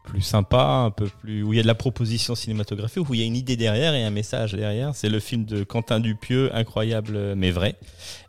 plus 0.06 0.22
sympa, 0.22 0.62
un 0.62 0.90
peu 0.90 1.08
plus 1.20 1.42
où 1.42 1.52
il 1.52 1.56
y 1.56 1.58
a 1.58 1.62
de 1.62 1.66
la 1.66 1.74
proposition 1.74 2.34
cinématographique, 2.34 3.08
où 3.08 3.14
il 3.14 3.20
y 3.20 3.22
a 3.22 3.26
une 3.26 3.36
idée 3.36 3.56
derrière 3.56 3.94
et 3.94 4.04
un 4.04 4.10
message 4.10 4.54
derrière. 4.54 4.94
C'est 4.94 5.08
le 5.08 5.20
film 5.20 5.44
de 5.44 5.64
Quentin 5.64 6.00
Dupieux, 6.00 6.54
incroyable 6.54 7.34
mais 7.34 7.50
vrai. 7.50 7.76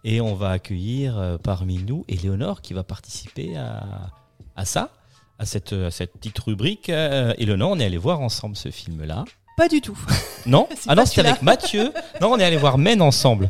Et 0.04 0.20
on 0.20 0.36
va 0.36 0.50
accueillir 0.50 1.18
euh, 1.18 1.38
parmi 1.38 1.78
nous 1.78 2.04
Éléonore 2.08 2.62
qui 2.62 2.74
va 2.74 2.84
participer 2.84 3.56
à, 3.56 4.10
à 4.56 4.66
ça, 4.66 4.90
à 5.40 5.46
cette, 5.46 5.74
à 5.74 5.92
cette 5.92 6.14
petite 6.14 6.40
rubrique. 6.40 6.90
Euh, 6.90 7.34
Éléonore, 7.38 7.72
on 7.72 7.80
est 7.80 7.86
allé 7.86 7.98
voir 7.98 8.20
ensemble 8.20 8.56
ce 8.56 8.72
film-là. 8.72 9.24
Pas 9.56 9.68
du 9.68 9.82
tout. 9.82 9.98
Non 10.46 10.68
Ah 10.88 10.96
non, 10.96 11.06
c'était 11.06 11.28
avec 11.28 11.42
Mathieu. 11.42 11.92
Non, 12.22 12.34
on 12.34 12.38
est 12.38 12.44
allé 12.44 12.58
voir 12.58 12.78
Men 12.78 13.02
ensemble. 13.02 13.50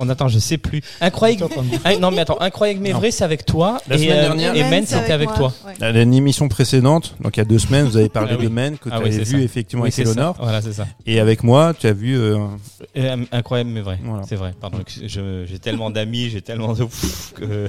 On 0.00 0.08
attend, 0.08 0.26
je 0.28 0.38
sais 0.40 0.58
plus. 0.58 0.82
Incroyable. 1.00 1.44
Ah, 1.84 1.96
non, 1.96 2.10
mais 2.10 2.18
attends, 2.22 2.40
incroyable 2.40 2.80
mais 2.82 2.90
Non. 2.92 2.98
vrai, 2.98 3.10
c'est 3.12 3.22
avec 3.22 3.46
toi. 3.46 3.80
La 3.88 3.94
et, 3.94 3.98
semaine 3.98 4.18
euh, 4.18 4.22
dernière- 4.22 4.56
et 4.56 4.64
Men, 4.68 4.84
c'était 4.86 5.12
avec 5.12 5.28
moi. 5.28 5.36
toi. 5.36 5.52
Ouais. 5.66 5.74
Dans 5.78 6.00
une 6.02 6.14
émission 6.14 6.48
précédente, 6.48 7.14
donc 7.20 7.36
il 7.36 7.40
y 7.40 7.42
a 7.42 7.44
deux 7.44 7.60
semaines, 7.60 7.86
vous 7.86 7.96
avez 7.96 8.08
parlé 8.08 8.32
Ah 8.34 8.36
oui. 8.38 8.44
de 8.44 8.48
Men 8.50 8.76
que 8.76 8.88
tu 8.88 8.94
Ah 8.94 8.98
oui, 8.98 9.06
avais 9.14 9.18
vu 9.22 9.24
ça. 9.24 9.38
effectivement 9.38 9.84
Oui, 9.84 9.90
avec. 9.94 9.98
Eleonore. 10.06 10.36
Voilà, 10.40 10.60
c'est 10.62 10.72
ça. 10.72 10.86
Et 11.06 11.20
avec 11.20 11.44
moi, 11.44 11.74
tu 11.78 11.86
as 11.86 11.92
vu. 11.92 12.16
euh, 12.18 12.38
Et, 12.96 13.06
euh, 13.08 13.16
incroyable 13.30 13.70
mais 13.70 13.82
vrai. 13.82 13.98
Voilà. 14.02 14.24
C'est 14.28 14.34
vrai. 14.36 14.52
Pardon, 14.60 14.78
j'ai 14.86 15.58
tellement 15.60 15.90
d'amis, 15.90 16.28
j'ai 16.28 16.42
tellement 16.42 16.72
de 16.72 16.84
pff, 16.84 17.32
que, 17.36 17.68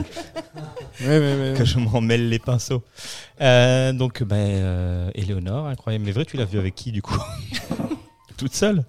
que 1.57 1.65
je 1.65 1.77
m'en 1.79 2.01
mêle 2.01 2.29
les 2.29 2.39
pinceaux. 2.39 2.83
Euh, 3.41 3.93
donc, 3.93 4.23
ben, 4.23 4.35
euh, 4.35 5.09
Éléonore, 5.13 5.67
incroyable 5.67 6.05
mais 6.05 6.11
vrai, 6.11 6.25
tu 6.25 6.37
l'as 6.37 6.45
vu 6.45 6.57
avec 6.59 6.73
qui 6.75 6.91
du 6.91 7.01
coup? 7.01 7.17
Toute 8.37 8.53
seule? 8.55 8.83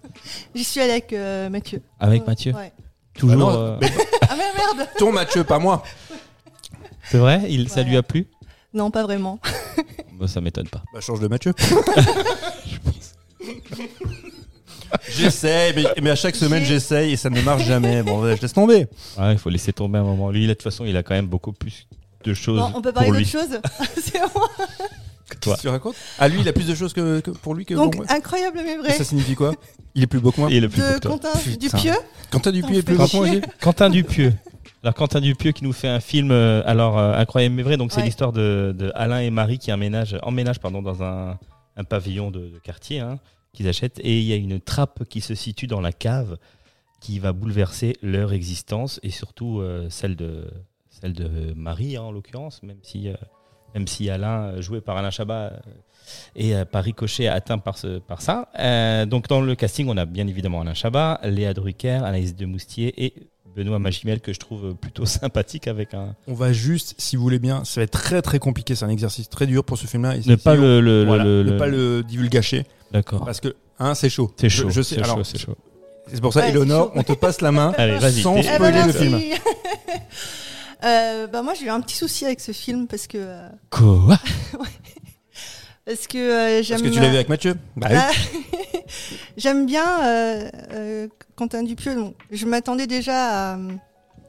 J'y 0.54 0.64
suis 0.64 0.80
allée 0.80 0.92
avec 0.92 1.12
euh, 1.12 1.48
Mathieu. 1.50 1.82
Avec. 2.00 2.26
Mathieu 2.26 2.52
Ouais. 2.52 2.72
Toujours. 3.16 3.50
Ah 3.50 3.52
non, 3.52 3.58
euh, 3.58 3.76
mais 3.80 3.90
Ah 4.28 4.34
mais 4.36 4.44
merde 4.56 4.88
ton 4.98 5.12
Mathieu, 5.12 5.44
pas 5.44 5.58
moi. 5.58 5.82
C'est 7.10 7.18
vrai 7.18 7.42
Il, 7.48 7.68
Ça 7.68 7.82
lui 7.82 7.96
a 7.96 8.02
plu? 8.02 8.26
Non, 8.74 8.90
pas 8.90 9.02
vraiment. 9.04 9.38
Bah, 10.18 10.26
Ça 10.26 10.40
m'étonne 10.40 10.68
pas. 10.68 10.82
Bah, 10.92 11.00
change 11.00 11.20
de 11.20 11.28
Mathieu. 11.28 11.52
J'essaye, 15.10 15.72
mais, 15.74 15.84
mais 16.02 16.10
à 16.10 16.16
chaque 16.16 16.36
semaine 16.36 16.64
j'essaye 16.64 17.12
et 17.12 17.16
ça 17.16 17.30
ne 17.30 17.40
marche 17.40 17.64
jamais. 17.64 18.02
Bon, 18.02 18.22
ouais, 18.22 18.36
je 18.36 18.42
laisse 18.42 18.52
tomber. 18.52 18.86
Ouais, 19.18 19.32
il 19.32 19.38
faut 19.38 19.50
laisser 19.50 19.72
tomber 19.72 19.98
un 19.98 20.04
moment. 20.04 20.30
Lui, 20.30 20.42
là, 20.42 20.48
de 20.48 20.52
toute 20.54 20.62
façon, 20.62 20.84
il 20.84 20.96
a 20.96 21.02
quand 21.02 21.14
même 21.14 21.26
beaucoup 21.26 21.52
plus 21.52 21.86
de 22.24 22.34
choses 22.34 22.58
Bon, 22.58 22.72
on 22.74 22.82
peut 22.82 22.92
parler 22.92 23.10
d'autre 23.10 23.26
chose 23.26 23.60
C'est 23.96 24.20
bon. 24.20 24.40
Que 25.30 25.36
toi. 25.38 25.52
Qu'est-ce 25.54 25.62
que 25.62 25.68
tu 25.68 25.68
racontes? 25.68 25.96
Ah, 26.18 26.28
lui, 26.28 26.40
il 26.40 26.48
a 26.48 26.52
plus 26.52 26.66
de 26.66 26.74
choses 26.74 26.92
que, 26.92 27.20
que 27.20 27.30
pour 27.30 27.54
lui 27.54 27.64
que 27.64 27.74
Donc, 27.74 27.92
pour 27.96 28.04
moi. 28.04 28.12
incroyable 28.12 28.60
mais 28.64 28.72
Et 28.74 28.76
vrai. 28.78 28.92
ça 28.92 29.04
signifie 29.04 29.34
quoi? 29.34 29.54
Il 29.94 30.02
est 30.02 30.06
plus 30.06 30.20
beau 30.20 30.30
que 30.32 30.40
moi? 30.40 30.50
Il 30.50 30.56
est 30.56 30.60
le 30.60 30.68
plus 30.68 30.80
beau 30.80 30.88
De 30.88 30.94
que 30.94 30.98
toi. 31.00 31.10
Quentin 31.12 31.32
Putain. 31.38 31.56
Dupieux. 31.76 31.94
Quentin 32.30 32.52
Dupuis 32.52 32.76
est 32.78 32.82
plus 32.82 32.96
beau 32.96 33.06
que 33.06 33.16
moi 33.16 33.28
Quentin 33.60 33.90
Dupieux. 33.90 34.32
Alors 34.82 34.94
Quentin 34.94 35.20
Dupieux 35.20 35.52
qui 35.52 35.64
nous 35.64 35.72
fait 35.72 35.88
un 35.88 36.00
film, 36.00 36.30
euh, 36.30 36.62
alors 36.66 36.98
euh, 36.98 37.14
incroyable 37.14 37.54
mais 37.54 37.62
vrai. 37.62 37.76
Donc 37.76 37.92
c'est 37.92 38.00
Ouais. 38.00 38.06
l'histoire 38.06 38.32
de, 38.32 38.74
de 38.78 38.92
Alain 38.94 39.20
et 39.20 39.30
Marie 39.30 39.58
qui 39.58 39.72
emménagent, 39.72 40.16
emménagent 40.22 40.60
pardon 40.60 40.80
dans 40.82 41.02
un, 41.02 41.38
un 41.76 41.84
pavillon 41.84 42.30
de, 42.30 42.48
de 42.48 42.58
quartier 42.62 43.00
hein, 43.00 43.18
qu'ils 43.52 43.66
achètent 43.68 43.98
et 44.00 44.18
il 44.18 44.24
y 44.24 44.32
a 44.32 44.36
une 44.36 44.60
trappe 44.60 45.04
qui 45.08 45.20
se 45.20 45.34
situe 45.34 45.66
dans 45.66 45.80
la 45.80 45.92
cave 45.92 46.36
qui 47.00 47.18
va 47.18 47.32
bouleverser 47.32 47.96
leur 48.02 48.32
existence 48.32 49.00
et 49.02 49.10
surtout 49.10 49.60
euh, 49.60 49.88
celle 49.90 50.14
de 50.14 50.44
celle 50.88 51.12
de 51.14 51.52
Marie 51.54 51.96
hein, 51.96 52.02
en 52.02 52.12
l'occurrence, 52.12 52.62
même 52.62 52.78
si 52.82 53.08
euh, 53.08 53.14
même 53.76 53.86
si 53.86 54.08
Alain 54.10 54.44
euh, 54.54 54.62
joué 54.62 54.80
par 54.80 54.96
Alain 54.96 55.10
Chabat 55.10 55.34
euh, 55.34 55.50
et 56.34 56.54
euh, 56.56 56.64
par 56.64 56.82
ricochet 56.82 57.28
atteint 57.28 57.58
par 57.58 57.76
ce 57.78 57.98
par 57.98 58.22
ça. 58.22 58.48
Euh, 58.58 59.04
donc 59.06 59.28
dans 59.28 59.40
le 59.40 59.54
casting 59.54 59.86
on 59.88 59.96
a 59.96 60.06
bien 60.06 60.26
évidemment 60.26 60.62
Alain 60.62 60.74
Chabat, 60.74 61.20
Léa 61.24 61.52
Drucker, 61.52 62.00
Anaïs 62.04 62.34
de 62.34 62.46
Moustier 62.46 62.94
et 63.04 63.12
Benoît 63.54 63.78
Magimel 63.78 64.20
que 64.20 64.32
je 64.32 64.38
trouve 64.38 64.74
plutôt 64.74 65.04
sympathique 65.20 65.68
avec 65.68 65.94
un 65.94 66.14
On 66.26 66.34
va 66.34 66.52
juste, 66.52 66.94
si 66.98 67.16
vous 67.16 67.22
voulez 67.22 67.38
bien, 67.38 67.64
ça 67.64 67.80
va 67.80 67.84
être 67.84 67.90
très 67.90 68.22
très 68.22 68.38
compliqué, 68.38 68.74
c'est 68.74 68.84
un 68.84 68.88
exercice 68.90 69.28
très 69.28 69.46
dur 69.46 69.62
pour 69.64 69.76
ce 69.78 69.86
film-là. 69.86 70.16
ne 70.16 70.36
pas 70.36 70.54
si 70.54 70.58
on- 70.58 70.62
le, 70.62 70.80
le, 70.80 71.04
voilà, 71.04 71.24
le- 71.24 71.42
ne 71.44 71.58
pas 71.58 71.66
le 71.66 72.02
divulgacher 72.02 72.64
d'accord 72.92 73.24
parce 73.24 73.40
que 73.40 73.54
hein, 73.78 73.94
c'est 73.94 74.08
chaud. 74.08 74.32
c'est 74.36 74.48
Je- 74.48 74.62
chaud 74.62 74.70
Je, 74.70 74.80
sais. 74.82 74.94
c'est 74.96 75.02
alors, 75.02 75.16
chaud 75.18 75.24
c'est 75.24 75.38
chaud 75.38 75.56
c'est 76.08 76.20
pour 76.20 76.32
ça, 76.32 76.38
Ouais, 76.38 76.46
c'est 76.46 76.52
Eleonore, 76.52 76.92
on 76.94 77.02
te 77.02 77.14
passe 77.14 77.40
la 77.40 77.50
main. 77.50 77.72
allez 77.78 77.98
vas-y 77.98 78.20
Sans 78.22 78.36
Eh 78.36 78.42
ben, 78.42 78.54
spoiler 78.54 78.78
le 78.78 78.86
merci. 78.86 78.98
film. 78.98 79.20
Euh, 80.84 81.26
bah 81.26 81.42
moi 81.42 81.54
j'ai 81.54 81.66
eu 81.66 81.70
un 81.70 81.80
petit 81.80 81.96
souci 81.96 82.24
avec 82.26 82.40
ce 82.40 82.52
film 82.52 82.86
parce 82.86 83.06
que 83.06 83.16
euh, 83.18 83.48
quoi? 83.70 84.18
Parce 85.84 86.06
que 86.06 86.18
euh, 86.18 86.62
j'aime 86.62 86.80
Parce 86.80 86.82
que 86.90 86.94
tu 86.94 87.00
l'as 87.00 87.08
vu 87.08 87.14
avec 87.16 87.28
Mathieu? 87.28 87.54
Bah 87.76 87.86
oui. 87.90 87.96
Ah, 87.98 88.10
j'aime 89.36 89.66
bien 89.66 89.84
euh, 90.04 90.50
euh, 90.72 91.08
Quentin 91.36 91.62
Dupieux. 91.62 91.94
Donc 91.94 92.14
je 92.30 92.44
m'attendais 92.46 92.86
déjà 92.86 93.52
à 93.52 93.56
euh, 93.56 93.70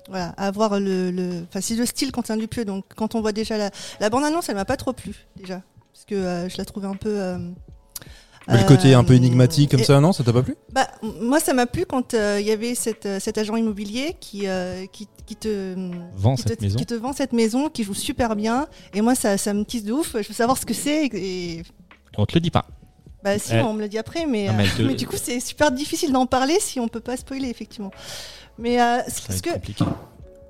voilà, 0.09 0.27
à 0.37 0.51
voir 0.51 0.79
le, 0.79 1.11
le 1.11 1.43
enfin 1.49 1.59
c'est 1.61 1.75
le 1.75 1.85
style 1.85 2.11
Quentin 2.11 2.37
Dupieux 2.37 2.63
donc 2.63 2.85
quand 2.95 3.15
on 3.15 3.21
voit 3.21 3.31
déjà 3.33 3.57
la, 3.57 3.71
la 3.99 4.09
bande 4.09 4.23
annonce 4.23 4.47
elle 4.49 4.55
m'a 4.55 4.65
pas 4.65 4.77
trop 4.77 4.93
plu 4.93 5.13
déjà. 5.35 5.61
Parce 5.93 6.05
que 6.05 6.15
euh, 6.15 6.47
je 6.49 6.57
la 6.57 6.65
trouvais 6.65 6.87
un 6.87 6.95
peu 6.95 7.09
euh, 7.09 7.37
Mais 8.47 8.59
le 8.61 8.67
côté 8.67 8.93
un 8.93 9.03
peu 9.03 9.13
euh, 9.13 9.17
énigmatique 9.17 9.71
comme 9.71 9.79
et- 9.79 9.83
ça, 9.83 9.99
non? 9.99 10.13
Ça 10.13 10.23
t'a 10.23 10.31
pas 10.31 10.43
plu? 10.43 10.55
Bah, 10.71 10.87
m- 11.01 11.11
moi, 11.21 11.39
ça 11.39 11.53
m'a 11.53 11.65
plu 11.65 11.85
quand 11.87 12.13
euh, 12.13 12.37
il 12.39 12.45
y 12.47 12.51
avait 12.51 12.75
cet, 12.75 13.05
euh, 13.07 13.19
cet 13.19 13.37
agent 13.39 13.55
immobilier 13.55 14.15
qui, 14.21 14.47
euh, 14.47 14.85
qui, 14.93 15.07
qui 15.27 15.35
te 15.35 15.75
Vend 16.15 16.35
qui 16.35 16.41
cette 16.43 16.57
te, 16.57 16.63
maison 16.63 16.77
qui 16.79 16.85
te 16.87 16.93
vend 16.95 17.13
cette 17.13 17.33
maison, 17.33 17.69
qui 17.69 17.83
joue 17.83 17.93
super 17.93 18.35
bien. 18.35 18.67
Et 18.95 19.01
moi, 19.01 19.13
ça, 19.13 19.37
ça 19.37 19.53
me 19.53 19.63
tisse 19.63 19.83
de 19.83 19.93
ouf. 19.93 20.13
Je 20.19 20.27
veux 20.27 20.33
savoir 20.33 20.57
ce 20.57 20.65
que 20.65 20.73
c'est. 20.73 21.05
Et, 21.13 21.61
on 22.17 22.25
te 22.25 22.33
le 22.33 22.39
dit 22.41 22.49
pas 22.49 22.65
bah, 23.23 23.37
si, 23.37 23.51
Ouais. 23.53 23.61
on 23.61 23.73
me 23.73 23.81
l'a 23.81 23.87
dit 23.87 23.97
après, 23.97 24.25
mais, 24.25 24.47
mais 24.55 24.65
euh, 24.65 24.77
te- 24.77 24.81
mais 24.87 24.93
du 24.95 25.05
coup, 25.07 25.17
c'est 25.21 25.39
super 25.39 25.71
difficile 25.71 26.11
d'en 26.11 26.25
parler 26.25 26.57
si 26.59 26.79
on 26.79 26.87
peut 26.87 26.99
pas 26.99 27.17
spoiler, 27.17 27.49
effectivement. 27.49 27.91
Mais 28.57 28.81
euh, 28.81 28.99
ce, 29.07 29.41
que, 29.41 29.49
compliqué 29.53 29.83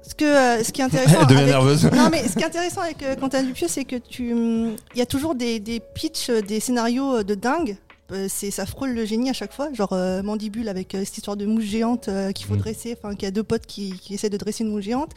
ce, 0.03 0.13
que, 0.15 0.23
euh, 0.25 0.63
ce 0.63 0.71
qui 0.71 0.81
est 0.81 0.83
intéressant. 0.85 1.21
Elle 1.21 1.27
devient 1.27 1.39
avec- 1.39 1.51
nerveuse. 1.53 1.83
non, 1.91 2.09
mais 2.11 2.27
ce 2.27 2.33
qui 2.33 2.39
est 2.43 2.45
intéressant 2.45 2.81
avec 2.81 3.01
euh, 3.03 3.15
Quentin 3.15 3.43
Dupieux, 3.43 3.67
c'est 3.67 3.83
que 3.85 3.95
tu, 3.95 4.31
hum, 4.33 4.75
il 4.93 4.99
y 4.99 5.01
a 5.01 5.05
toujours 5.05 5.33
des, 5.35 5.59
des 5.59 5.79
pitchs, 5.79 6.29
euh, 6.29 6.41
des 6.41 6.59
scénarios 6.59 7.17
euh, 7.17 7.23
de 7.23 7.35
dingue. 7.35 7.77
Euh, 8.11 8.27
c'est 8.29 8.51
ça 8.51 8.65
frôle 8.65 8.91
le 8.93 9.03
génie 9.05 9.29
à 9.29 9.33
chaque 9.33 9.51
fois, 9.53 9.71
genre 9.73 9.91
euh, 9.91 10.23
Mandibule 10.23 10.69
avec 10.69 10.95
euh, 10.95 11.03
cette 11.03 11.17
histoire 11.17 11.35
de 11.35 11.45
mouche 11.45 11.65
géante 11.65 12.07
euh, 12.07 12.31
qu'il 12.31 12.45
faut 12.45 12.53
Mm. 12.55 12.59
dresser, 12.59 12.97
enfin 12.97 13.13
qu'il 13.15 13.23
y 13.23 13.27
a 13.27 13.31
deux 13.31 13.43
potes 13.43 13.65
qui, 13.65 13.91
qui 13.99 14.13
essaient 14.13 14.29
de 14.29 14.37
dresser 14.37 14.63
une 14.63 14.69
mouche 14.71 14.85
géante. 14.85 15.11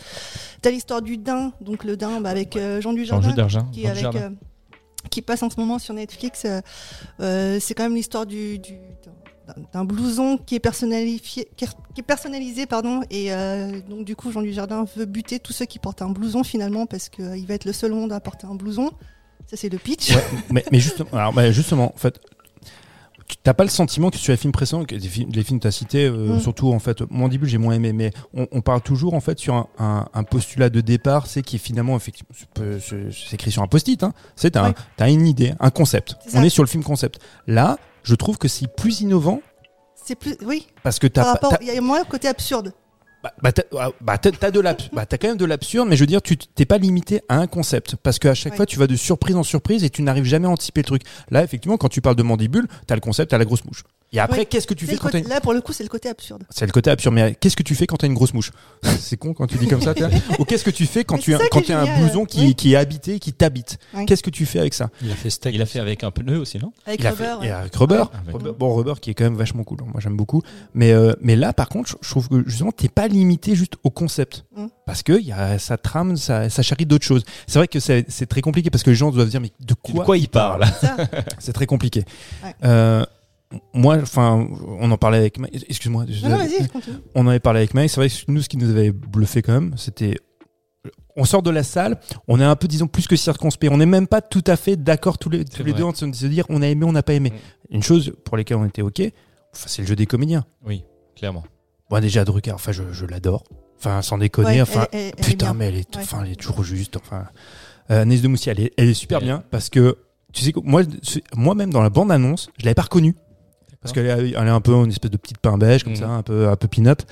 T'as 0.60 0.70
l'histoire 0.70 1.00
du 1.00 1.16
daim, 1.16 1.52
donc 1.60 1.84
le 1.84 1.96
daim 1.96 2.20
bah, 2.20 2.30
avec 2.30 2.54
Jean 2.58 2.80
Jean 2.80 2.92
Dujardin 2.92 3.32
d'argent 3.34 3.68
qui, 3.72 3.84
est 3.84 3.86
avec, 3.88 4.06
qui 5.10 5.22
passe 5.22 5.42
en 5.44 5.50
ce 5.50 5.60
moment 5.60 5.78
sur 5.78 5.94
Netflix. 5.94 6.40
c'est 7.20 7.74
quand 7.74 7.82
même 7.84 7.94
l'histoire 7.94 8.26
du, 8.26 8.58
du- 8.58 8.78
d'un- 9.72 9.84
blouson 9.84 10.38
qui 10.38 10.54
est 10.56 10.60
personnalisé, 10.60 11.20
qui 11.20 11.40
est 11.96 12.02
personnalisé 12.02 12.66
pardon, 12.66 13.02
et 13.10 13.32
euh, 13.32 13.80
donc 13.88 14.04
du 14.04 14.14
coup 14.16 14.30
Jean 14.32 14.42
Dujardin 14.42 14.84
veut 14.96 15.06
buter 15.06 15.38
tous 15.38 15.52
ceux 15.52 15.64
qui 15.66 15.78
portent 15.78 16.02
un 16.02 16.10
blouson 16.10 16.42
finalement 16.44 16.86
parce 16.86 17.08
qu'il 17.08 17.46
va 17.46 17.54
être 17.54 17.64
le 17.64 17.72
seul 17.72 17.92
monde 17.92 18.12
à 18.12 18.20
porter 18.20 18.46
un 18.46 18.54
blouson. 18.54 18.90
Ça 19.46 19.56
c'est 19.56 19.68
le 19.68 19.78
pitch. 19.78 20.10
Ouais, 20.14 20.24
mais, 20.50 20.64
mais 20.70 20.78
justement, 20.78 21.08
alors, 21.12 21.32
bah, 21.32 21.50
justement, 21.50 21.92
en 21.92 21.98
fait, 21.98 22.20
t'as 23.42 23.54
pas 23.54 23.64
le 23.64 23.70
sentiment 23.70 24.10
que 24.10 24.16
sur 24.16 24.32
les 24.32 24.36
films 24.36 24.52
précédents, 24.52 24.84
que 24.84 24.94
les 24.94 25.00
films, 25.08 25.30
les 25.32 25.42
films 25.42 25.58
que 25.58 25.64
t'as 25.64 25.70
cités, 25.70 26.06
euh, 26.06 26.36
Mm. 26.36 26.40
surtout 26.40 26.72
en 26.72 26.78
fait, 26.78 27.02
Mandibule 27.10 27.48
j'ai 27.48 27.58
moins 27.58 27.74
aimé, 27.74 27.92
mais 27.92 28.10
on, 28.34 28.46
on 28.52 28.60
parle 28.60 28.80
toujours 28.82 29.14
en 29.14 29.20
fait 29.20 29.38
sur 29.38 29.54
un, 29.54 29.66
un- 29.78 30.08
un 30.14 30.24
postulat 30.24 30.70
de 30.70 30.80
départ, 30.80 31.26
c'est 31.26 31.42
qui 31.42 31.56
est 31.56 31.60
finalement 31.60 31.96
effectivement, 31.96 32.34
c'est 32.80 33.34
écrit 33.34 33.50
sur 33.50 33.62
un 33.62 33.66
post-it, 33.66 34.02
hein. 34.02 34.12
c'est 34.36 34.56
un- 34.56 34.68
Ouais. 34.68 34.74
t'as 34.96 35.10
une 35.10 35.26
idée, 35.26 35.54
un 35.60 35.70
concept. 35.70 36.16
On 36.34 36.42
est 36.42 36.50
sur 36.50 36.62
le 36.62 36.68
film 36.68 36.82
concept. 36.84 37.20
Là, 37.46 37.78
je 38.02 38.14
trouve 38.14 38.38
que 38.38 38.48
c'est 38.48 38.66
plus 38.74 39.00
innovant 39.00 39.40
C'est 40.02 40.14
plus, 40.14 40.36
oui, 40.44 40.66
parce 40.82 40.98
que 40.98 41.06
t'as- 41.06 41.38
il 41.60 41.66
y 41.68 41.70
a 41.76 41.80
moins 41.80 41.98
le 42.00 42.04
côté 42.06 42.26
absurde. 42.26 42.72
Bah, 43.22 43.32
bah, 43.42 43.52
t'as 43.52 43.62
ah, 43.78 43.90
bah, 44.00 44.16
de 44.16 44.60
bah, 44.92 45.06
quand 45.06 45.28
même 45.28 45.36
de 45.36 45.44
l'absurde, 45.44 45.88
mais 45.88 45.96
je 45.96 46.00
veux 46.02 46.06
dire, 46.06 46.22
tu 46.22 46.36
t'es 46.36 46.64
pas 46.64 46.78
limité 46.78 47.20
à 47.28 47.36
un 47.38 47.46
concept. 47.46 47.96
Parce 47.96 48.18
qu'à 48.18 48.34
chaque 48.34 48.52
Ouais. 48.52 48.56
fois, 48.56 48.66
tu 48.66 48.78
vas 48.78 48.86
de 48.86 48.96
surprise 48.96 49.36
en 49.36 49.42
surprise 49.42 49.84
et 49.84 49.90
tu 49.90 50.02
n'arrives 50.02 50.24
jamais 50.24 50.46
à 50.46 50.50
anticiper 50.50 50.80
le 50.80 50.86
truc. 50.86 51.02
Là, 51.30 51.44
effectivement, 51.44 51.76
quand 51.76 51.88
tu 51.88 52.00
parles 52.00 52.16
de 52.16 52.22
mandibule, 52.22 52.66
t'as 52.86 52.94
le 52.94 53.00
concept, 53.00 53.30
t'as 53.30 53.38
la 53.38 53.44
grosse 53.44 53.64
mouche. 53.64 53.84
Et 54.12 54.18
après, 54.18 54.40
Oui. 54.40 54.46
qu'est-ce 54.50 54.66
que 54.66 54.74
tu 54.74 54.86
fais 54.86 54.96
quand 54.96 55.02
côté- 55.04 55.20
une... 55.20 55.28
Là 55.28 55.40
pour 55.40 55.52
le 55.52 55.60
coup 55.60 55.72
c'est 55.72 55.84
le 55.84 55.88
côté 55.88 56.08
absurde. 56.08 56.42
C'est 56.50 56.66
le 56.66 56.72
côté 56.72 56.90
absurde, 56.90 57.14
mais 57.14 57.36
qu'est-ce 57.38 57.54
que 57.56 57.62
tu 57.62 57.76
fais 57.76 57.86
quand 57.86 57.96
t'as 57.96 58.08
une 58.08 58.14
grosse 58.14 58.34
mouche 58.34 58.50
C'est 59.00 59.16
con 59.16 59.34
quand 59.34 59.46
tu 59.46 59.56
dis 59.56 59.68
comme 59.68 59.80
ça. 59.82 59.94
t'as- 59.94 60.10
Ou 60.40 60.44
qu'est-ce 60.44 60.64
que 60.64 60.70
tu 60.70 60.86
fais 60.86 61.04
quand 61.04 61.14
Mais 61.16 61.22
tu 61.22 61.34
as, 61.34 61.38
quand 61.48 61.70
un 61.70 61.98
blouson 62.00 62.24
qui, 62.24 62.40
Oui. 62.46 62.54
qui 62.56 62.72
est 62.72 62.76
habité, 62.76 63.20
qui 63.20 63.32
t'habite 63.32 63.78
Oui. 63.94 64.06
Qu'est-ce 64.06 64.22
que 64.24 64.30
tu 64.30 64.46
fais 64.46 64.58
avec 64.58 64.74
ça 64.74 64.90
Il 65.02 65.12
a 65.12 65.14
fait 65.14 65.30
steak. 65.30 65.54
il 65.54 65.62
a 65.62 65.66
fait 65.66 65.78
avec 65.78 66.02
un 66.02 66.10
pneu 66.10 66.38
aussi 66.40 66.58
non 66.58 66.72
Avec 66.86 67.02
Robert, 67.04 67.16
fait, 67.16 67.40
ouais. 67.42 67.46
et 67.46 67.50
avec 67.52 67.76
Rubber. 67.76 68.04
Avec- 68.12 68.34
Rubber- 68.34 68.52
Bon, 68.58 68.74
Rubber 68.74 68.94
qui 69.00 69.10
est 69.10 69.14
quand 69.14 69.24
même 69.24 69.36
vachement 69.36 69.62
cool. 69.62 69.78
Moi, 69.84 70.00
j'aime 70.00 70.16
beaucoup. 70.16 70.42
Mais, 70.74 70.90
euh, 70.92 71.12
mais 71.20 71.36
là, 71.36 71.52
par 71.52 71.68
contre, 71.68 71.96
je- 72.02 72.08
trouve 72.10 72.28
que 72.28 72.42
justement, 72.48 72.72
t'es 72.72 72.88
pas 72.88 73.06
limité 73.06 73.54
juste 73.54 73.74
au 73.84 73.90
concept. 73.90 74.44
Mm. 74.56 74.66
Parce 74.86 75.04
que 75.04 75.20
y 75.20 75.30
a, 75.30 75.58
ça 75.60 75.76
trame, 75.76 76.16
ça, 76.16 76.50
ça 76.50 76.62
charrie 76.62 76.84
d'autres 76.86 77.04
choses. 77.06 77.22
C'est 77.46 77.60
vrai 77.60 77.68
que 77.68 77.78
c'est 77.78 78.04
c'est 78.08 78.26
très 78.26 78.40
compliqué 78.40 78.70
parce 78.70 78.82
que 78.82 78.90
les 78.90 78.96
gens 78.96 79.12
doivent 79.12 79.28
dire, 79.28 79.40
mais 79.40 79.52
de 79.60 79.66
de 79.66 79.74
quoi, 79.74 80.04
quoi 80.04 80.18
il 80.18 80.28
parle 80.28 80.64
C'est 81.38 81.52
très 81.52 81.66
compliqué. 81.66 82.04
Ouais. 82.42 82.54
Euh, 82.64 83.04
moi, 83.74 83.98
enfin, 84.00 84.46
on 84.66 84.90
en 84.90 84.96
parlait 84.96 85.18
avec 85.18 85.38
Mike. 85.38 85.64
Excuse-moi. 85.68 86.04
je- 86.08 86.22
Non, 86.24 86.30
non, 86.30 86.36
vas-y, 86.38 86.68
continue. 86.68 86.96
on 87.14 87.22
en 87.26 87.28
avait 87.28 87.40
parlé 87.40 87.58
avec 87.60 87.74
Mike. 87.74 87.90
C'est 87.90 87.96
vrai 88.00 88.08
que 88.08 88.14
nous, 88.28 88.42
ce 88.42 88.48
qui 88.48 88.56
nous 88.56 88.70
avait 88.70 88.92
bluffé 88.92 89.42
quand 89.42 89.52
même, 89.52 89.74
c'était. 89.76 90.16
On 91.16 91.24
sort 91.24 91.42
de 91.42 91.50
la 91.50 91.64
salle, 91.64 91.98
on 92.28 92.40
est 92.40 92.44
un 92.44 92.54
peu, 92.56 92.68
disons, 92.68 92.86
plus 92.86 93.08
que 93.08 93.16
circonspect. 93.16 93.72
On 93.72 93.78
n'est 93.78 93.84
même 93.86 94.06
pas 94.06 94.22
tout 94.22 94.44
à 94.46 94.56
fait 94.56 94.76
d'accord 94.76 95.18
tous 95.18 95.28
les, 95.28 95.44
tous 95.44 95.64
les 95.64 95.72
deux 95.72 95.82
en 95.82 95.92
train 95.92 96.06
de 96.08 96.14
se 96.14 96.26
dire 96.26 96.46
on 96.48 96.62
a 96.62 96.68
aimé, 96.68 96.84
on 96.86 96.92
n'a 96.92 97.02
pas 97.02 97.14
aimé. 97.14 97.30
Mm. 97.30 97.74
Une 97.74 97.82
chose 97.82 98.12
pour 98.24 98.36
laquelle 98.36 98.56
on 98.58 98.64
était 98.64 98.82
OK, 98.82 99.00
enfin, 99.52 99.64
c'est 99.66 99.82
le 99.82 99.88
jeu 99.88 99.96
des 99.96 100.06
comédiens. 100.06 100.44
Oui, 100.64 100.84
clairement. 101.16 101.44
Moi, 101.90 102.00
déjà, 102.00 102.24
Drucker, 102.24 102.52
enfin, 102.52 102.70
je, 102.72 102.84
je 102.92 103.04
l'adore. 103.04 103.42
Enfin, 103.78 104.00
sans 104.02 104.18
déconner. 104.18 104.48
Ouais, 104.56 104.60
enfin, 104.62 104.86
elle- 104.92 104.98
elle- 105.00 105.12
elle 105.18 105.24
est 105.24 105.28
putain, 105.28 105.54
mais 105.54 105.66
elle 105.66 105.76
est, 105.76 105.96
Ouais. 105.96 106.02
enfin, 106.02 106.22
elle 106.24 106.32
est 106.32 106.36
toujours 106.36 106.62
juste. 106.62 106.96
Enfin, 106.96 107.24
euh, 107.90 108.02
Agnès 108.02 108.22
de 108.22 108.28
Moussia, 108.28 108.52
elle 108.52 108.60
est, 108.60 108.72
elle 108.76 108.88
est 108.90 108.94
super 108.94 109.20
bien 109.20 109.42
parce 109.50 109.68
que, 109.68 109.98
tu 110.32 110.44
sais, 110.44 110.52
que 110.52 110.60
moi, 110.60 110.82
moi-même, 111.34 111.72
dans 111.72 111.82
la 111.82 111.90
bande-annonce, 111.90 112.48
je 112.58 112.64
l'avais 112.64 112.74
pas 112.74 112.82
reconnue. 112.82 113.16
Parce 113.82 113.92
qu'elle 113.92 114.06
est, 114.06 114.10
elle 114.36 114.46
est 114.46 114.50
un 114.50 114.60
peu 114.60 114.72
une 114.74 114.90
espèce 114.90 115.10
de 115.10 115.16
petite 115.16 115.38
pain 115.38 115.56
beige, 115.56 115.84
comme 115.84 115.94
Mhm. 115.94 115.98
ça, 115.98 116.08
un 116.08 116.22
peu, 116.22 116.48
un 116.48 116.56
peu 116.56 116.68
pin-up. 116.68 117.02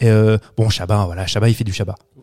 Et 0.00 0.08
euh, 0.08 0.38
bon, 0.56 0.68
Chabat, 0.68 1.04
voilà, 1.06 1.26
Chabat, 1.26 1.48
il 1.48 1.54
fait 1.54 1.64
du 1.64 1.72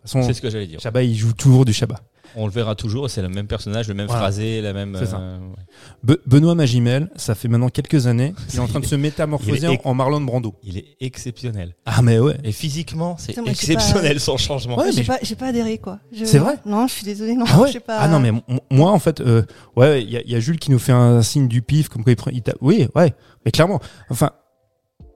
façon, 0.02 0.24
C'est 0.24 0.34
ce 0.34 0.42
que 0.42 0.50
j'allais 0.50 0.68
dire. 0.68 0.80
Chabat, 0.80 1.04
il 1.04 1.16
joue 1.16 1.34
toujours 1.34 1.66
du 1.66 1.74
Chabat. 1.74 2.00
On 2.36 2.46
le 2.46 2.52
verra 2.52 2.76
toujours, 2.76 3.10
c'est 3.10 3.22
le 3.22 3.30
même 3.30 3.48
personnage, 3.48 3.88
le 3.88 3.94
même 3.94 4.08
Voilà. 4.08 4.22
phrasé, 4.22 4.62
la 4.62 4.74
même. 4.74 4.98
Ça. 5.06 5.18
euh, 5.20 5.38
ouais. 5.40 6.14
Be- 6.16 6.20
Benoît 6.26 6.56
Magimel, 6.56 7.10
ça 7.16 7.36
fait 7.36 7.48
maintenant 7.48 7.70
quelques 7.70 8.08
années, 8.08 8.34
il 8.50 8.56
est 8.56 8.60
en 8.60 8.68
train 8.68 8.80
de 8.80 8.86
se 8.86 8.96
métamorphoser 8.96 9.68
en, 9.68 9.78
en 9.84 9.94
Marlon 9.94 10.22
Brando. 10.22 10.56
Il 10.64 10.78
est 10.78 10.96
exceptionnel. 11.00 11.76
Ah, 11.86 12.02
mais 12.02 12.20
ouais. 12.20 12.38
Et 12.44 12.52
physiquement, 12.52 13.16
c'est 13.20 13.38
exceptionnel 13.48 14.20
son 14.20 14.38
changement. 14.38 14.78
Ouais, 14.78 14.92
j'ai 14.92 15.02
mais- 15.02 15.08
pas, 15.08 15.20
pas 15.40 15.48
adhéré 15.48 15.78
quoi. 15.78 16.00
Je- 16.12 16.26
C'est 16.26 16.40
vrai 16.40 16.56
Non, 16.66 16.88
je 16.88 16.94
suis 16.94 17.04
désolée. 17.06 17.36
Non, 17.36 17.46
Ah 17.50 17.60
ouais 17.62 17.68
je 17.68 17.74
sais 17.74 17.80
pas. 17.80 17.98
Ah 18.00 18.08
non, 18.08 18.20
mais 18.20 18.32
moi, 18.70 18.92
en 18.92 19.00
fait, 19.00 19.22
euh, 19.22 19.44
ouais, 19.76 20.02
il 20.04 20.10
y, 20.10 20.18
a- 20.18 20.22
il 20.22 20.32
y 20.32 20.36
a 20.36 20.40
Jules 20.40 20.60
qui 20.60 20.72
nous 20.72 20.80
fait 20.80 20.92
un 20.92 21.22
signe 21.22 21.48
du 21.48 21.62
pif, 21.62 21.90
comme 21.90 22.04
quoi 22.04 22.12
il 22.14 22.16
prend. 22.16 22.32
il 22.32 22.42
tape- 22.42 22.58
oui, 22.62 22.88
ouais, 22.96 23.14
mais 23.46 23.52
clairement. 23.52 23.80
Enfin, 24.10 24.32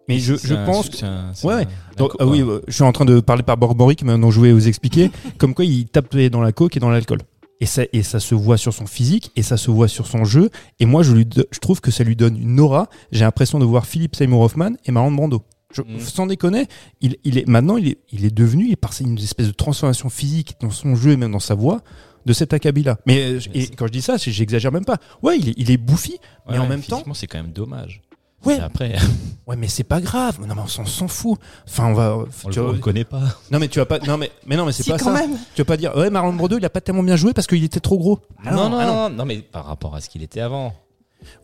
mais 0.08 0.20
je, 0.20 0.36
je 0.36 0.54
pense. 0.66 1.04
un- 1.04 1.32
c'est 1.34 1.48
Ouais, 1.48 1.56
ouais. 1.56 1.68
Donc, 1.98 2.12
ah 2.20 2.26
oui, 2.28 2.42
euh, 2.42 2.62
je 2.68 2.74
suis 2.74 2.84
en 2.84 2.92
train 2.92 3.06
de 3.06 3.20
parler 3.20 3.44
par 3.44 3.58
Borboric, 3.58 4.04
mais 4.04 4.18
dont 4.18 4.32
je 4.32 4.38
voulais 4.40 4.52
vous 4.54 4.68
expliquer, 4.68 5.12
comme 5.38 5.54
quoi 5.54 5.66
il 5.66 5.86
tape 5.88 6.16
dans 6.16 6.42
la 6.42 6.52
coke 6.52 6.78
et 6.78 6.80
dans 6.80 6.90
l'alcool. 6.90 7.20
Et 7.62 7.66
ça, 7.66 7.84
et 7.94 8.04
ça 8.04 8.20
se 8.20 8.36
voit 8.36 8.58
sur 8.58 8.74
son 8.74 8.86
physique, 8.86 9.32
et 9.38 9.42
ça 9.42 9.56
se 9.56 9.72
voit 9.72 9.88
sur 9.88 10.08
son 10.08 10.26
jeu. 10.26 10.50
Et 10.82 10.86
moi, 10.86 11.04
je, 11.04 11.14
lui, 11.14 11.26
do- 11.26 11.46
je 11.52 11.60
trouve 11.60 11.80
que 11.80 11.90
ça 11.90 12.04
lui 12.04 12.16
donne 12.18 12.36
une 12.38 12.60
aura. 12.60 12.90
J'ai 13.12 13.22
l'impression 13.22 13.60
de 13.60 13.66
voir 13.66 13.86
Philippe 13.86 14.16
Seymour 14.16 14.42
Hoffman 14.42 14.72
et 14.86 14.92
Marlon 14.92 15.12
Brando. 15.12 15.42
Je- 15.74 15.82
Mm. 15.82 16.00
Sans 16.00 16.26
déconner, 16.28 16.68
il, 17.02 17.18
il 17.24 17.38
est, 17.38 17.48
maintenant, 17.48 17.78
il 17.78 17.88
est, 17.90 17.98
il 18.12 18.24
est 18.26 18.34
devenu, 18.34 18.66
il 18.68 18.72
est 18.74 18.76
passé 18.78 19.04
une 19.04 19.18
espèce 19.18 19.48
de 19.48 19.52
transformation 19.54 20.10
physique 20.10 20.56
dans 20.62 20.70
son 20.70 20.96
jeu 20.96 21.12
et 21.12 21.18
même 21.18 21.32
dans 21.32 21.40
sa 21.40 21.54
voix 21.56 21.82
de 22.26 22.34
cet 22.34 22.54
acabit-là. 22.54 22.98
Mais 23.06 23.38
Mais 23.54 23.62
et 23.62 23.68
quand 23.68 23.88
je 23.88 23.92
dis 23.92 24.02
ça, 24.02 24.16
j'exagère 24.18 24.72
même 24.72 24.86
pas. 24.86 24.98
Ouais, 25.22 25.38
il 25.38 25.50
est, 25.50 25.54
il 25.58 25.72
est 25.72 25.78
bouffi, 25.78 26.18
mais 26.50 26.58
en 26.58 26.68
même 26.68 26.82
temps, 26.82 27.04
c'est 27.14 27.28
quand 27.28 27.38
même 27.42 27.52
dommage. 27.52 28.02
Ouais, 28.46 28.58
Et 28.58 28.60
après, 28.60 28.96
ouais, 29.48 29.56
mais 29.56 29.68
c'est 29.68 29.84
pas 29.84 30.02
grave. 30.02 30.40
Non, 30.46 30.56
mais 30.56 30.62
on 30.64 30.68
s'en 30.68 30.86
s'en 30.86 31.08
fout. 31.08 31.40
Enfin, 31.68 31.88
on 31.88 31.94
va. 31.94 32.18
on 32.18 32.50
tu 32.50 32.56
le, 32.58 32.62
vois- 32.62 32.72
on 32.72 32.74
le 32.74 32.80
connaît 32.80 33.04
pas. 33.04 33.22
non, 33.52 33.60
mais 33.60 33.68
tu 33.68 33.80
vas 33.80 33.86
pas. 33.86 34.00
Non, 34.00 34.18
mais, 34.18 34.32
mais 34.46 34.56
non, 34.56 34.66
mais 34.66 34.72
c'est 34.72 34.84
si 34.84 34.90
pas 34.92 34.98
quand 34.98 35.14
ça. 35.14 35.22
même. 35.28 35.38
Tu 35.56 35.62
vas 35.62 35.66
pas 35.66 35.78
dire, 35.78 35.96
ouais, 35.96 36.10
Marlon 36.10 36.34
Brando, 36.34 36.58
il 36.58 36.66
a 36.66 36.70
pas 36.70 36.82
tellement 36.82 37.04
bien 37.04 37.16
joué 37.16 37.34
parce 37.34 37.48
qu'il 37.48 37.64
était 37.64 37.80
trop 37.80 37.98
gros. 37.98 38.20
Ah 38.46 38.52
non, 38.54 38.70
non, 38.70 38.78
ah 38.80 38.86
non, 38.86 39.10
non, 39.10 39.26
mais 39.26 39.38
par 39.38 39.66
rapport 39.66 39.96
à 39.96 40.02
ce 40.02 40.10
qu'il 40.10 40.24
était 40.24 40.42
avant. 40.42 40.74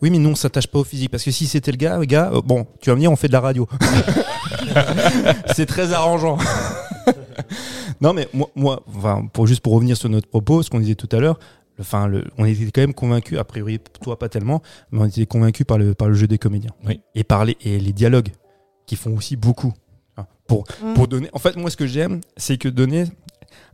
Oui, 0.00 0.10
mais 0.10 0.18
nous, 0.18 0.30
on 0.30 0.34
s'attache 0.36 0.68
pas 0.68 0.78
au 0.78 0.84
physique. 0.84 1.10
Parce 1.10 1.24
que 1.24 1.30
si 1.32 1.46
c'était 1.46 1.72
le 1.72 1.76
gars, 1.76 1.98
le 1.98 2.04
gars, 2.04 2.30
euh, 2.32 2.40
bon, 2.44 2.66
tu 2.80 2.90
vas 2.90 2.94
me 2.96 3.00
dire, 3.00 3.10
on 3.10 3.16
fait 3.16 3.28
de 3.28 3.32
la 3.32 3.40
radio. 3.40 3.66
c'est 5.54 5.66
très 5.66 5.92
arrangeant. 5.92 6.38
non, 8.00 8.12
mais 8.12 8.28
moi, 8.32 8.48
moi 8.54 8.82
enfin, 8.96 9.26
pour, 9.32 9.46
juste 9.46 9.60
pour 9.60 9.72
revenir 9.74 9.96
sur 9.96 10.08
notre 10.08 10.28
propos, 10.28 10.62
ce 10.62 10.70
qu'on 10.70 10.78
disait 10.80 10.94
tout 10.94 11.08
à 11.12 11.18
l'heure, 11.18 11.38
enfin, 11.80 12.06
le, 12.06 12.24
on 12.38 12.44
était 12.44 12.70
quand 12.70 12.80
même 12.82 12.94
convaincus, 12.94 13.38
a 13.38 13.44
priori, 13.44 13.78
toi 14.02 14.18
pas 14.18 14.28
tellement, 14.28 14.62
mais 14.90 15.00
on 15.00 15.04
était 15.06 15.26
convaincus 15.26 15.66
par 15.66 15.78
le, 15.78 15.94
par 15.94 16.08
le 16.08 16.14
jeu 16.14 16.26
des 16.26 16.38
comédiens. 16.38 16.72
Oui. 16.86 17.00
Et 17.14 17.24
par 17.24 17.44
les, 17.44 17.56
et 17.62 17.78
les 17.78 17.92
dialogues, 17.92 18.28
qui 18.86 18.96
font 18.96 19.16
aussi 19.16 19.36
beaucoup. 19.36 19.72
Hein, 20.16 20.26
Pour, 20.46 20.64
Mm. 20.82 20.94
pour 20.94 21.08
donner. 21.08 21.28
En 21.32 21.38
fait, 21.38 21.56
moi, 21.56 21.70
ce 21.70 21.76
que 21.76 21.86
j'aime, 21.86 22.20
c'est 22.36 22.58
que 22.58 22.68
donner 22.68 23.04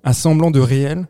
un 0.05 0.13
semblant 0.13 0.51
de 0.51 0.61
réel 0.61 1.07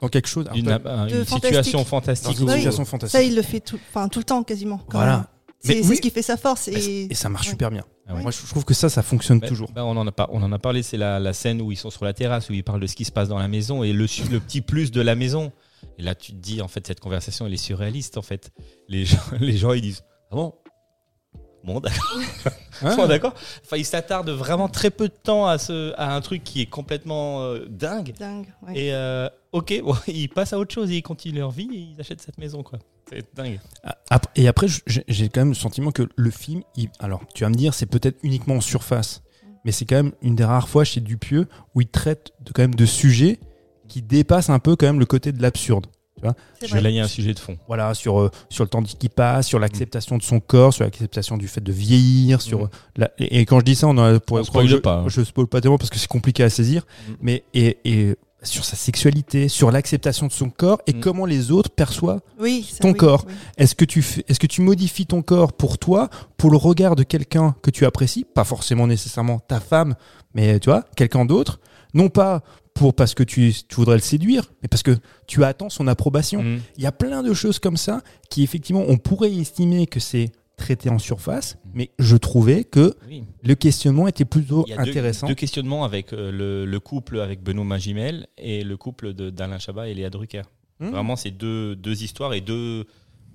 dans 0.00 0.08
quelque 0.08 0.28
chose. 0.28 0.46
Une, 0.54 0.66
fantastique. 0.68 1.28
situation 1.28 1.78
dans 1.78 1.84
fantastique. 1.84 2.38
une 2.38 2.46
Oui. 2.48 2.54
situation 2.56 2.84
Ça, 2.84 2.90
fantastique. 2.90 3.20
il 3.26 3.34
le 3.34 3.42
fait 3.42 3.60
tout, 3.60 3.78
enfin, 3.90 4.08
tout 4.08 4.20
le 4.20 4.24
temps 4.24 4.42
quasiment. 4.44 4.78
quand 4.88 4.98
Voilà. 4.98 5.26
C'est 5.60 5.74
Mais 5.74 5.82
c'est 5.82 5.88
oui. 5.88 5.96
ce 5.96 6.00
qui 6.02 6.10
fait 6.10 6.22
sa 6.22 6.36
force. 6.36 6.68
Et, 6.68 7.08
Et 7.10 7.14
ça 7.14 7.28
marche 7.28 7.46
Ouais. 7.46 7.50
super 7.50 7.70
bien. 7.72 7.82
Ah 8.06 8.14
ouais. 8.14 8.22
Moi, 8.22 8.30
je 8.30 8.46
trouve 8.48 8.64
que 8.64 8.74
ça, 8.74 8.88
ça 8.88 9.02
fonctionne 9.02 9.40
Bah, 9.40 9.48
toujours. 9.48 9.72
bah, 9.72 9.84
on, 9.84 9.96
en 9.96 10.06
a 10.06 10.12
pas, 10.12 10.28
on 10.32 10.40
en 10.42 10.52
a 10.52 10.58
parlé, 10.60 10.84
c'est 10.84 10.96
la, 10.96 11.18
la 11.18 11.32
scène 11.32 11.60
où 11.60 11.72
ils 11.72 11.76
sont 11.76 11.90
sur 11.90 12.04
la 12.04 12.12
terrasse, 12.12 12.48
où 12.48 12.52
ils 12.52 12.62
parlent 12.62 12.80
de 12.80 12.86
ce 12.86 12.94
qui 12.94 13.04
se 13.04 13.10
passe 13.10 13.28
dans 13.28 13.38
la 13.38 13.48
maison 13.48 13.82
et 13.82 13.92
le, 13.92 14.06
le 14.30 14.38
petit 14.40 14.60
plus 14.60 14.92
de 14.92 15.00
la 15.00 15.16
maison. 15.16 15.50
Et 15.98 16.02
là, 16.02 16.14
tu 16.14 16.32
te 16.32 16.36
dis, 16.38 16.62
en 16.62 16.68
fait, 16.68 16.86
cette 16.86 17.00
conversation, 17.00 17.46
elle 17.46 17.52
est 17.54 17.56
surréaliste, 17.56 18.16
en 18.18 18.22
fait. 18.22 18.52
Les 18.88 19.04
gens, 19.04 19.18
les 19.40 19.56
gens 19.56 19.72
ils 19.72 19.82
disent 19.82 20.04
Ah 20.30 20.36
bon? 20.36 20.54
Bon, 21.64 21.80
d'accord. 21.80 22.16
Hein? 22.80 22.94
Bon, 22.94 23.08
d'accord. 23.08 23.34
Enfin, 23.64 23.76
ils 23.76 23.84
s'attardent 23.84 24.30
vraiment 24.30 24.68
très 24.68 24.90
peu 24.92 25.08
de 25.08 25.12
temps 25.12 25.46
à, 25.48 25.58
ce, 25.58 25.92
à 25.96 26.14
un 26.14 26.20
truc 26.20 26.44
qui 26.44 26.60
est 26.60 26.66
complètement 26.66 27.42
euh, 27.42 27.66
dingue. 27.68 28.14
dingue. 28.16 28.46
ouais. 28.64 28.78
Et 28.78 28.94
euh, 28.94 29.28
ok, 29.50 29.80
bon, 29.82 29.96
ils 30.06 30.28
passent 30.28 30.52
à 30.52 30.60
autre 30.60 30.72
chose 30.72 30.88
et 30.92 30.98
ils 30.98 31.02
continuent 31.02 31.38
leur 31.38 31.50
vie 31.50 31.68
et 31.74 31.78
ils 31.78 31.96
achètent 32.00 32.20
cette 32.20 32.38
maison, 32.38 32.62
quoi. 32.62 32.78
C'est 33.10 33.24
dingue. 33.34 33.58
Ah, 33.82 34.20
Et 34.36 34.46
après, 34.46 34.68
j'ai 34.86 35.02
j'ai 35.08 35.28
quand 35.28 35.40
même 35.40 35.48
le 35.48 35.54
sentiment 35.54 35.90
que 35.90 36.08
le 36.14 36.30
film, 36.30 36.62
il- 36.76 36.90
alors 37.00 37.22
tu 37.34 37.42
vas 37.42 37.50
me 37.50 37.54
dire, 37.56 37.74
c'est 37.74 37.86
peut-être 37.86 38.18
uniquement 38.22 38.54
en 38.54 38.60
surface, 38.60 39.22
mais 39.64 39.72
c'est 39.72 39.84
quand 39.84 39.96
même 39.96 40.12
une 40.22 40.36
des 40.36 40.44
rares 40.44 40.68
fois 40.68 40.84
chez 40.84 41.00
Dupieux 41.00 41.48
où 41.74 41.80
il 41.80 41.88
traite 41.88 42.30
de, 42.42 42.52
quand 42.52 42.62
même 42.62 42.76
de 42.76 42.86
sujets 42.86 43.40
qui 43.88 44.02
dépassent 44.02 44.50
un 44.50 44.58
peu 44.58 44.76
quand 44.76 44.86
même 44.86 45.00
le 45.00 45.06
côté 45.06 45.32
de 45.32 45.42
l'absurde. 45.42 45.86
C'est 46.60 46.66
Je 46.66 46.72
vrai. 46.72 46.80
Là, 46.80 46.90
il 46.90 46.96
y 46.96 47.00
a 47.00 47.04
un 47.04 47.08
sujet 47.08 47.32
de 47.32 47.38
fond. 47.38 47.56
Voilà, 47.68 47.94
sur, 47.94 48.18
euh, 48.20 48.30
sur 48.48 48.64
le 48.64 48.68
temps 48.68 48.82
qui 48.82 49.08
passe, 49.08 49.46
sur 49.46 49.60
l'acceptation 49.60 50.18
de 50.18 50.22
son 50.24 50.40
corps, 50.40 50.74
sur 50.74 50.82
l'acceptation 50.82 51.36
du 51.36 51.46
fait 51.46 51.60
de 51.60 51.70
vieillir, 51.72 52.40
sur 52.42 52.64
euh, 52.64 52.70
la- 52.96 53.12
et, 53.20 53.38
et 53.40 53.46
quand 53.46 53.60
je 53.60 53.64
dis 53.64 53.76
ça, 53.76 53.86
on 53.86 53.96
a 53.98 54.18
pour 54.18 54.38
On 54.38 54.66
je, 54.66 54.76
pas, 54.78 54.96
hein. 54.96 55.04
Je 55.06 55.22
spoil 55.22 55.46
pas 55.46 55.60
tellement 55.60 55.78
parce 55.78 55.90
que 55.90 55.98
c'est 55.98 56.08
compliqué 56.08 56.42
à 56.42 56.50
saisir, 56.50 56.84
Mhm. 57.08 57.16
mais 57.22 57.44
et, 57.54 57.78
et 57.84 58.16
sur 58.42 58.64
sa 58.64 58.74
sexualité, 58.74 59.46
sur 59.48 59.70
l'acceptation 59.70 60.26
de 60.26 60.32
son 60.32 60.50
corps 60.50 60.80
et 60.88 60.94
comment 60.94 61.24
les 61.24 61.52
autres 61.52 61.70
perçoivent 61.70 62.20
Oui, 62.40 62.66
ça, 62.68 62.78
ton 62.80 62.90
oui, 62.90 62.96
corps. 62.96 63.24
oui. 63.28 63.34
Est-ce 63.56 63.76
que 63.76 63.84
tu 63.84 64.04
est-ce 64.26 64.40
que 64.40 64.46
tu 64.48 64.60
modifies 64.60 65.06
ton 65.06 65.22
corps 65.22 65.52
pour 65.52 65.78
toi, 65.78 66.08
pour 66.36 66.50
le 66.50 66.56
regard 66.56 66.96
de 66.96 67.04
quelqu'un 67.04 67.54
que 67.62 67.70
tu 67.70 67.86
apprécies, 67.86 68.24
pas 68.24 68.42
forcément 68.44 68.88
nécessairement 68.88 69.38
ta 69.38 69.60
femme, 69.60 69.94
mais 70.34 70.58
tu 70.58 70.68
vois, 70.68 70.82
quelqu'un 70.96 71.24
d'autre, 71.24 71.60
non 71.94 72.08
pas 72.08 72.42
pour 72.78 72.94
parce 72.94 73.14
que 73.14 73.22
tu, 73.24 73.52
tu 73.68 73.74
voudrais 73.76 73.96
le 73.96 74.00
séduire, 74.02 74.44
mais 74.62 74.68
parce 74.68 74.82
que 74.84 74.96
tu 75.26 75.42
attends 75.44 75.68
son 75.68 75.86
approbation. 75.88 76.42
Mhm. 76.42 76.60
Il 76.76 76.82
y 76.82 76.86
a 76.86 76.92
plein 76.92 77.22
de 77.22 77.34
choses 77.34 77.58
comme 77.58 77.76
ça 77.76 78.02
qui 78.30 78.42
effectivement 78.44 78.84
on 78.86 78.96
pourrait 78.98 79.32
estimer 79.34 79.86
que 79.86 79.98
c'est 80.00 80.30
traité 80.56 80.88
en 80.90 80.98
surface, 80.98 81.56
mais 81.74 81.90
je 81.98 82.16
trouvais 82.16 82.64
que 82.64 82.96
Oui. 83.08 83.24
le 83.44 83.54
questionnement 83.54 84.08
était 84.08 84.24
plutôt 84.24 84.64
Il 84.66 84.70
y 84.70 84.72
a 84.74 84.82
deux- 84.82 84.90
intéressant. 84.90 85.26
Deux, 85.28 85.34
questionnements 85.34 85.84
avec 85.84 86.12
euh, 86.12 86.30
le, 86.32 86.66
le 86.66 86.80
couple 86.80 87.20
avec 87.20 87.42
Benoît 87.42 87.64
Magimel 87.64 88.26
et 88.38 88.64
le 88.64 88.76
couple 88.76 89.12
d'Alain 89.12 89.58
Chabat 89.58 89.88
et 89.88 89.94
Léa 89.94 90.10
Drucker. 90.10 90.42
Hmm. 90.80 90.90
Vraiment, 90.90 91.16
c'est 91.16 91.30
deux, 91.30 91.74
deux 91.76 92.02
histoires 92.02 92.34
et 92.34 92.40
deux, 92.40 92.86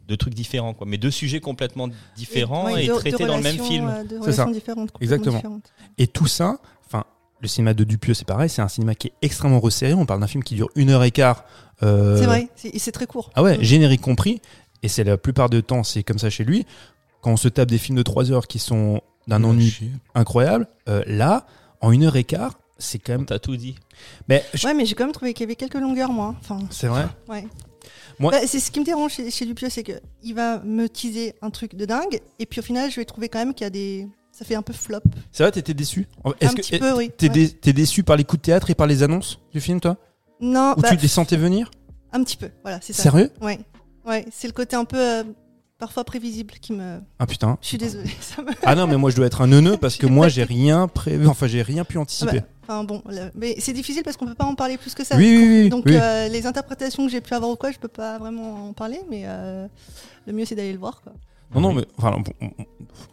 deux 0.07 0.17
trucs 0.17 0.33
différents, 0.33 0.73
quoi. 0.73 0.85
Mais 0.85 0.97
deux 0.97 1.11
sujets 1.11 1.39
complètement 1.39 1.87
différents 2.17 2.69
et, 2.69 2.89
ouais, 2.91 2.97
traités 2.97 3.25
dans 3.25 3.37
le 3.37 3.43
même 3.43 3.57
film. 3.59 3.87
euh, 3.87 4.19
C'est 4.25 4.33
ça. 4.33 4.45
différentes, 4.51 4.91
Exactement. 5.01 5.35
différentes. 5.37 5.71
Et 5.97 6.07
tout 6.07 6.27
ça, 6.27 6.59
le 7.43 7.47
cinéma 7.49 7.73
de 7.75 7.83
Dupieux, 7.83 8.13
c'est 8.15 8.25
pareil, 8.25 8.49
c'est 8.49 8.61
un 8.61 8.67
cinéma 8.69 8.95
qui 8.95 9.07
est 9.09 9.13
extrêmement 9.21 9.59
resserré. 9.59 9.93
On 9.93 10.05
parle 10.05 10.21
d'un 10.21 10.27
film 10.27 10.43
qui 10.43 10.55
dure 10.55 10.69
une 10.75 10.89
heure 10.89 11.03
et 11.03 11.11
quart. 11.11 11.43
euh, 11.83 12.17
C'est 12.17 12.25
vrai, 12.25 12.47
c'est 12.55 12.91
très 12.93 13.05
court. 13.05 13.29
Ah 13.35 13.43
ouais, 13.43 13.57
Mm. 13.57 13.61
générique 13.63 14.01
compris. 14.01 14.41
Et 14.81 14.87
c'est 14.87 15.03
la 15.03 15.17
plupart 15.17 15.49
du 15.49 15.61
temps, 15.61 15.83
c'est 15.83 16.03
comme 16.03 16.17
ça 16.19 16.29
chez 16.29 16.43
lui. 16.45 16.65
Quand 17.21 17.31
on 17.31 17.37
se 17.37 17.47
tape 17.49 17.69
des 17.69 17.77
films 17.77 17.97
de 17.97 18.03
3 18.03 18.31
heures 18.31 18.47
qui 18.47 18.59
sont 18.59 19.01
d'un 19.27 19.43
ennui 19.43 19.91
incroyable, 20.15 20.67
euh, 20.89 21.03
là, 21.05 21.45
en 21.81 21.91
une 21.91 22.03
heure 22.05 22.15
et 22.15 22.23
quart, 22.23 22.57
c'est 22.77 22.97
quand 22.99 23.11
même. 23.13 23.25
T'as 23.25 23.39
tout 23.39 23.55
dit. 23.57 23.75
Mais 24.29 24.43
je- 24.53 24.65
Ouais, 24.67 24.73
mais 24.73 24.85
j'ai 24.85 24.95
quand 24.95 25.03
même 25.05 25.13
trouvé 25.13 25.33
qu'il 25.33 25.43
y 25.43 25.47
avait 25.47 25.55
quelques 25.55 25.75
longueurs, 25.75 26.11
moi. 26.13 26.35
Enfin, 26.39 26.59
c'est 26.69 26.87
vrai. 26.87 27.05
ouais. 27.29 27.45
Moi- 28.19 28.31
Bah, 28.31 28.39
c'est 28.47 28.59
ce 28.61 28.71
qui 28.71 28.79
me 28.79 28.85
dérange 28.85 29.13
chez, 29.13 29.29
chez 29.31 29.45
Dupieux, 29.45 29.69
c'est 29.69 29.83
que 29.83 29.93
il 30.21 30.33
va 30.35 30.59
me 30.59 30.87
teaser 30.87 31.33
un 31.41 31.49
truc 31.49 31.75
de 31.75 31.85
dingue, 31.85 32.21
et 32.39 32.45
puis 32.45 32.59
au 32.59 32.63
final, 32.63 32.89
je 32.91 32.97
vais 32.97 33.05
trouver 33.05 33.27
quand 33.27 33.39
même 33.39 33.53
qu'il 33.53 33.65
y 33.65 33.67
a 33.67 33.69
des. 33.69 34.07
Ça 34.33 34.43
fait 34.45 34.55
un 34.55 34.63
peu 34.63 34.73
flop. 34.73 34.99
C'est 35.31 35.43
vrai, 35.43 35.51
t'étais 35.51 35.75
déçu. 35.75 36.07
un 36.25 36.31
petit 36.53 36.79
peu, 36.79 36.91
oui. 36.97 37.11
t'es 37.15 37.27
Ouais. 37.27 37.33
dé- 37.33 37.49
t'es 37.51 37.71
déçu 37.71 38.01
par 38.03 38.17
les 38.17 38.23
coups 38.23 38.41
de 38.41 38.45
théâtre 38.47 38.69
et 38.71 38.75
par 38.75 38.87
les 38.87 39.03
annonces 39.03 39.39
du 39.53 39.61
film, 39.61 39.79
toi? 39.79 39.95
Non, 40.41 40.73
Ou 40.75 40.81
bah, 40.81 40.89
tu 40.89 40.95
les 40.97 41.07
sentais 41.07 41.37
venir? 41.37 41.69
Un 42.11 42.23
petit 42.23 42.35
peu. 42.37 42.49
Voilà, 42.63 42.79
c'est 42.81 42.93
ça. 42.93 43.03
Sérieux? 43.03 43.29
Ouais, 43.41 43.59
ouais. 44.07 44.25
C'est 44.31 44.47
le 44.47 44.53
côté 44.53 44.75
un 44.75 44.85
peu 44.85 44.97
euh, 44.99 45.23
parfois 45.77 46.03
prévisible 46.03 46.55
qui 46.59 46.73
me. 46.73 46.99
Ah 47.19 47.27
putain. 47.27 47.57
Je 47.61 47.67
suis 47.67 47.77
désolée. 47.77 48.09
Ça 48.21 48.41
me... 48.41 48.49
Ah 48.63 48.73
non, 48.75 48.87
mais 48.87 48.97
moi 48.97 49.11
je 49.11 49.15
dois 49.15 49.27
être 49.27 49.41
un 49.41 49.47
neuneu 49.47 49.77
parce 49.77 49.97
que 49.97 50.07
moi 50.17 50.29
j'ai 50.29 50.43
rien 50.43 50.87
prévu, 50.87 51.27
enfin 51.27 51.45
j'ai 51.47 51.61
rien 51.61 51.83
pu 51.85 51.97
Ah 51.97 52.01
anticiper. 52.01 52.39
bah, 52.41 52.47
Enfin 52.63 52.83
bon, 52.85 53.03
le- 53.09 53.29
mais 53.35 53.55
c'est 53.59 53.73
difficile 53.73 54.01
parce 54.03 54.17
qu'on 54.17 54.25
peut 54.25 54.35
pas 54.35 54.45
en 54.45 54.55
parler 54.55 54.77
plus 54.77 54.95
que 54.95 55.03
ça. 55.03 55.15
oui, 55.15 55.37
oui, 55.37 55.47
oui. 55.63 55.69
Donc 55.69 55.83
oui. 55.85 55.95
euh, 55.95 56.27
les 56.27 56.47
interprétations 56.47 57.05
que 57.05 57.11
j'ai 57.11 57.21
pu 57.21 57.33
avoir 57.35 57.51
ou 57.51 57.55
quoi, 57.55 57.71
je 57.71 57.77
peux 57.77 57.87
pas 57.87 58.17
vraiment 58.17 58.69
en 58.69 58.73
parler, 58.73 58.99
mais 59.11 59.23
euh, 59.25 59.67
le 60.25 60.33
mieux 60.33 60.45
c'est 60.45 60.55
d'aller 60.55 60.73
le 60.73 60.79
voir. 60.79 61.01
Quoi. 61.03 61.13
Non, 61.53 61.61
non, 61.61 61.73
mais 61.73 61.85
enfin, 61.97 62.11
bon, 62.19 62.31
on- 62.41 62.45
on- 62.47 62.65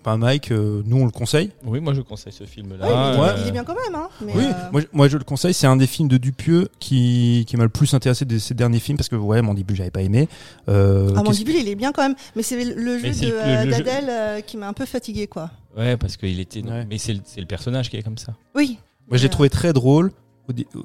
pas 0.02 0.16
Mike, 0.16 0.50
euh, 0.50 0.82
nous 0.86 0.96
on 0.96 1.04
le 1.04 1.10
conseille. 1.10 1.50
Oui, 1.64 1.78
moi 1.80 1.92
je 1.92 2.00
conseille 2.00 2.32
ce 2.32 2.44
film-là. 2.44 2.86
Ouais, 2.86 2.92
il, 2.92 3.18
est, 3.18 3.20
ouais. 3.22 3.40
il 3.42 3.48
est 3.48 3.52
bien 3.52 3.64
quand 3.64 3.74
même. 3.74 3.94
Hein, 3.94 4.08
mais, 4.22 4.32
oui, 4.34 4.44
euh, 4.46 4.70
moi, 4.72 4.80
je- 4.80 4.86
moi 4.92 5.08
je 5.08 5.18
le 5.18 5.24
conseille. 5.24 5.52
C'est 5.52 5.66
un 5.66 5.76
des 5.76 5.86
films 5.86 6.08
de 6.08 6.16
Dupieux 6.16 6.68
qui, 6.78 7.44
qui 7.46 7.56
m'a 7.58 7.64
le 7.64 7.68
plus 7.68 7.92
intéressé 7.92 8.24
de 8.24 8.38
ces 8.38 8.54
derniers 8.54 8.78
films 8.80 8.96
parce 8.96 9.10
que 9.10 9.16
ouais, 9.16 9.42
Mandibule 9.42 9.76
j'avais 9.76 9.90
pas 9.90 10.00
aimé. 10.00 10.26
Euh, 10.68 11.08
ah, 11.08 11.12
qu'est-ce- 11.18 11.24
Mandibule, 11.24 11.56
il 11.56 11.68
est 11.68 11.74
bien 11.74 11.92
quand 11.92 12.02
même. 12.02 12.14
Mais 12.34 12.42
c'est 12.42 12.64
le 12.64 12.98
jeu 12.98 13.02
Mais 13.02 13.12
c'est 13.12 13.26
de, 13.26 13.30
le- 13.32 13.36
le- 13.36 13.42
euh, 13.42 13.64
le 13.64 13.70
jeu- 13.72 13.76
d'Adèle 13.84 14.06
euh, 14.08 14.40
qui 14.40 14.56
m'a 14.56 14.68
un 14.68 14.72
peu 14.72 14.86
fatigué, 14.86 15.26
quoi. 15.26 15.50
Ouais, 15.76 15.96
parce 15.98 16.16
qu'il 16.16 16.40
était. 16.40 16.62
Ouais. 16.62 16.86
Mais 16.88 16.96
c'est 16.98 17.12
le, 17.14 17.20
c'est 17.24 17.40
le 17.40 17.46
personnage 17.46 17.90
qui 17.90 17.96
est 17.98 18.02
comme 18.02 18.18
ça. 18.18 18.34
Oui. 18.54 18.78
Moi, 19.08 19.18
j'ai 19.18 19.24
Mais, 19.26 19.30
trouvé 19.30 19.50
très 19.50 19.72
drôle. 19.74 20.12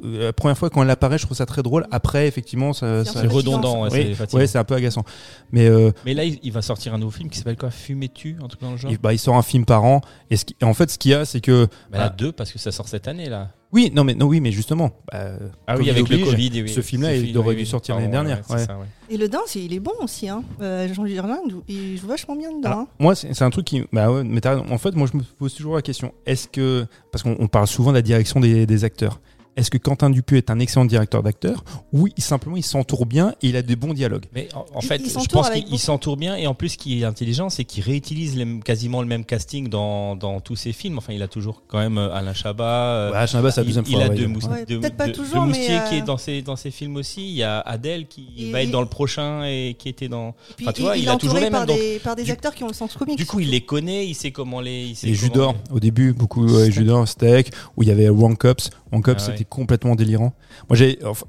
Euh, 0.04 0.26
La 0.28 0.34
première 0.34 0.58
fois 0.58 0.70
quand 0.70 0.82
elle 0.84 0.90
apparaît, 0.90 1.18
je 1.18 1.26
trouve 1.26 1.38
ça 1.38 1.46
très 1.46 1.64
drôle. 1.64 1.86
Après, 1.92 2.28
effectivement, 2.28 2.74
ça, 2.74 3.04
ça- 3.06 3.22
C'est 3.22 3.28
redondant, 3.28 3.84
ouais, 3.84 3.90
Oui, 3.92 4.00
c'est 4.10 4.14
fatigant. 4.16 4.40
ouais, 4.40 4.48
c'est 4.48 4.58
un 4.58 4.64
peu 4.64 4.76
agaçant. 4.76 5.04
Mais 5.52 5.68
euh, 5.68 5.92
Mais 6.06 6.14
là, 6.14 6.24
il, 6.24 6.52
va 6.52 6.62
sortir 6.62 6.94
un 6.94 6.98
nouveau 6.98 7.12
film 7.12 7.30
qui 7.30 7.38
s'appelle 7.38 7.58
quoi? 7.58 7.72
Fumais-tu 7.72 8.38
Un 8.44 8.48
truc 8.48 8.62
dans 8.62 8.72
le 8.72 8.78
genre? 8.78 8.92
il, 8.92 8.98
bah, 8.98 9.14
il 9.14 9.20
sort 9.20 9.36
un 9.36 9.42
film 9.42 9.66
par 9.66 9.84
an. 9.84 10.02
Et, 10.30 10.38
ce 10.38 10.46
qui- 10.46 10.56
et 10.62 10.66
en 10.66 10.74
fait, 10.74 10.90
ce 10.90 10.98
qu'il 10.98 11.12
y 11.12 11.14
a, 11.14 11.26
c'est 11.26 11.42
que 11.42 11.66
Bah, 11.92 11.98
là, 11.98 12.04
Ah. 12.08 12.16
deux, 12.16 12.32
parce 12.32 12.52
que 12.52 12.60
ça 12.60 12.72
sort 12.72 12.88
cette 12.88 13.08
année, 13.08 13.30
là. 13.30 13.50
oui, 13.72 13.92
non, 13.94 14.04
mais 14.06 14.14
non, 14.16 14.26
oui, 14.28 14.40
mais 14.40 14.52
justement. 14.52 14.92
bah, 15.12 15.32
Ah 15.68 15.76
oui, 15.78 15.90
avec 15.90 16.08
le 16.10 16.18
Covid. 16.20 16.62
oui. 16.64 16.70
ce 16.70 16.82
film-là, 16.82 17.16
il 17.16 17.26
film, 17.28 17.38
aurait 17.38 17.50
oui, 17.56 17.56
dû 17.58 17.66
sortir 17.66 17.96
l'année 17.96 18.08
dernière, 18.08 18.42
c'est 18.48 18.54
ouais. 18.54 18.66
ça, 18.66 18.78
ouais. 18.78 18.86
Et 19.10 19.18
le 19.18 19.28
danse, 19.30 19.54
il 19.56 19.72
est 19.74 19.80
bon 19.80 19.92
aussi. 20.02 20.28
Hein. 20.30 20.44
Euh, 20.62 20.92
Jean 20.94 21.06
il 21.06 21.98
joue 21.98 22.08
vachement 22.08 22.36
bien 22.36 22.50
dedans. 22.52 22.68
Alors, 22.70 22.80
hein. 22.80 22.88
moi, 23.00 23.14
c'est 23.16 23.34
c'est 23.34 23.44
un 23.44 23.50
truc 23.52 23.66
qui. 23.66 23.84
Bah 23.94 24.12
ouais, 24.12 24.24
mais 24.24 24.42
t'as 24.42 24.52
raison. 24.56 24.66
En 24.72 24.78
fait, 24.80 24.96
moi, 24.96 25.08
je 25.12 25.18
me 25.18 25.22
pose 25.24 25.54
toujours 25.54 25.76
la 25.76 25.82
question 25.84 26.12
est-ce 26.26 26.48
que. 26.48 26.86
Parce 27.12 27.22
qu'on 27.24 27.36
on 27.40 27.48
parle 27.48 27.68
souvent 27.68 27.92
de 27.92 27.96
la 27.98 28.02
direction 28.02 28.40
des, 28.40 28.66
des 28.66 28.84
acteurs. 28.84 29.20
Est-ce 29.58 29.72
que 29.72 29.78
Quentin 29.78 30.10
Dupieux 30.10 30.38
est 30.38 30.50
un 30.50 30.60
excellent 30.60 30.86
directeur 30.86 31.24
d'acteurs 31.24 31.64
ou 31.94 32.08
il, 32.18 32.22
simplement 32.24 32.58
il 32.58 32.64
s'entoure 32.64 33.06
bien 33.06 33.36
et 33.42 33.48
il 33.50 33.56
a 33.56 33.62
des 33.62 33.76
bons 33.76 33.94
dialogues 33.94 34.26
Mais 34.34 34.50
en, 34.54 34.66
en 34.76 34.80
Il- 34.82 34.88
fait, 34.88 34.98
il 34.98 35.06
je 35.06 35.10
s'entoure 35.12 35.44
pense 35.44 35.50
qu'il 35.52 35.66
il 35.72 35.80
s'entoure 35.80 36.18
bien 36.18 36.36
et 36.36 36.46
en 36.48 36.54
plus, 36.54 36.70
ce 36.70 36.78
qui 36.78 37.02
est 37.02 37.06
intelligent, 37.06 37.50
c'est 37.50 37.64
qu'il 37.64 37.84
réutilise 37.84 38.36
les- 38.36 38.60
quasiment 38.60 39.02
le 39.02 39.08
même 39.08 39.24
casting 39.24 39.70
dans, 39.70 40.16
dans 40.16 40.40
tous 40.42 40.56
ses 40.58 40.74
films. 40.74 40.98
Enfin, 40.98 41.14
il 41.14 41.22
a 41.24 41.28
toujours 41.28 41.64
quand 41.68 41.80
même 41.80 41.98
euh, 41.98 42.14
Alain 42.14 42.34
Chabat. 42.34 42.64
euh, 42.66 43.12
Ouais, 43.14 43.28
Chinaba, 43.28 43.52
c'est 43.52 43.62
la 43.62 43.64
il, 43.64 43.68
deuxième 43.68 43.86
il 43.88 43.94
fois. 43.96 44.04
a 44.04 44.10
ouais. 44.10 44.16
deux, 44.16 44.28
mous- 44.28 44.46
Ouais, 44.46 44.66
deux- 44.66 44.80
pas 44.82 45.08
toujours, 45.10 45.42
deux 45.44 45.48
moustiers 45.48 45.80
qui 45.90 45.96
euh, 45.96 46.00
est 46.00 46.02
dans 46.02 46.18
ses, 46.18 46.42
dans 46.42 46.56
ses 46.58 46.72
films 46.72 46.98
aussi. 46.98 47.22
Il 47.26 47.36
y 47.36 47.44
a 47.44 47.60
Adèle 47.62 48.08
qui 48.08 48.28
Il- 48.38 48.52
va 48.52 48.62
être 48.62 48.68
il- 48.70 48.72
dans 48.72 48.82
le 48.82 48.88
prochain 48.88 49.44
et 49.46 49.76
qui 49.80 49.88
était 49.90 50.10
dans. 50.10 50.30
Et 50.30 50.34
puis, 50.58 50.66
Enfin, 50.66 50.74
tu 50.74 50.82
il, 50.82 50.84
vois, 50.84 50.98
il 50.98 51.04
il 51.04 51.10
a 51.10 51.16
toujours 51.16 51.40
les 51.40 51.50
par 51.50 51.62
mêmes, 51.62 51.68
donc, 51.68 51.78
des, 51.78 52.00
par 52.00 52.16
des 52.18 52.24
du- 52.24 52.32
acteurs 52.32 52.54
qui 52.54 52.64
ont 52.64 52.68
le 52.68 52.74
sens 52.74 52.94
comique. 52.96 53.18
Du 53.18 53.26
coup, 53.26 53.40
il 53.40 53.52
les 53.52 53.62
connaît, 53.62 54.06
il 54.06 54.16
sait 54.16 54.32
comment 54.32 54.60
les. 54.60 54.84
Il 54.88 54.96
sait 54.98 55.08
Et 55.08 55.14
Judor, 55.14 55.54
les- 55.70 55.76
au 55.76 55.80
début, 55.80 56.12
beaucoup 56.14 56.46
Judor, 56.70 57.08
Steak, 57.08 57.52
où 57.78 57.84
il 57.84 57.88
y 57.90 57.92
avait 57.92 58.10
Wrong 58.10 58.38
Cops. 58.38 58.70
Wrong 58.96 59.04
Cops, 59.04 59.24
Ah 59.28 59.32
c'était 59.32 59.46
complètement 59.46 59.96
délirant. 59.96 60.34
Moi, 60.70 60.76
j'ai. 60.76 61.00
Enfin, 61.04 61.26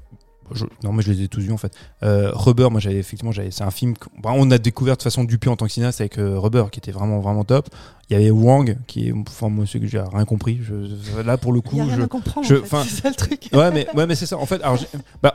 je- 0.53 0.65
non, 0.83 0.93
mais 0.93 1.01
je 1.03 1.11
les 1.11 1.23
ai 1.23 1.27
tous 1.27 1.41
vus 1.41 1.51
en 1.51 1.57
fait. 1.57 1.73
Euh, 2.03 2.31
Rubber, 2.33 2.69
moi, 2.71 2.79
j'avais 2.79 2.97
effectivement, 2.97 3.31
j'avais, 3.31 3.51
c'est 3.51 3.63
un 3.63 3.71
film. 3.71 3.97
que- 3.97 4.07
bah, 4.21 4.31
on 4.33 4.49
a 4.51 4.57
découvert 4.57 4.97
de 4.97 5.01
façon 5.03 5.23
Dupieux 5.23 5.51
en 5.51 5.55
tant 5.55 5.65
que 5.65 5.71
cinéaste 5.71 6.01
avec 6.01 6.17
euh, 6.17 6.39
Rubber, 6.39 6.65
qui 6.71 6.79
était 6.79 6.91
vraiment, 6.91 7.19
vraiment 7.19 7.43
top. 7.43 7.69
Il 8.09 8.13
y 8.13 8.15
avait 8.21 8.31
Wang, 8.31 8.77
qui 8.87 9.09
est. 9.09 9.13
Enfin, 9.27 9.49
moi, 9.49 9.65
que 9.65 9.85
j'ai 9.85 9.99
rien 9.99 10.23
compris. 10.23 10.59
Je, 10.63 11.21
là, 11.21 11.37
pour 11.37 11.51
le 11.51 11.59
Il 11.59 11.61
coup, 11.69 11.75
n'y 11.75 11.81
a 11.81 11.85
rien 11.85 11.97
je. 11.97 12.01
à 12.03 12.07
comprendre. 12.07 12.45
en 12.49 12.63
fait, 12.63 12.89
c'est 12.89 13.01
ça 13.01 13.09
le 13.09 13.15
truc. 13.15 13.49
Ouais, 13.53 13.69
mais, 13.71 13.85
ouais, 13.95 14.07
mais 14.07 14.15
c'est 14.15 14.25
ça. 14.25 14.37
En 14.37 14.45
fait, 14.45 14.61
alors, 14.63 14.77
bah, 15.21 15.33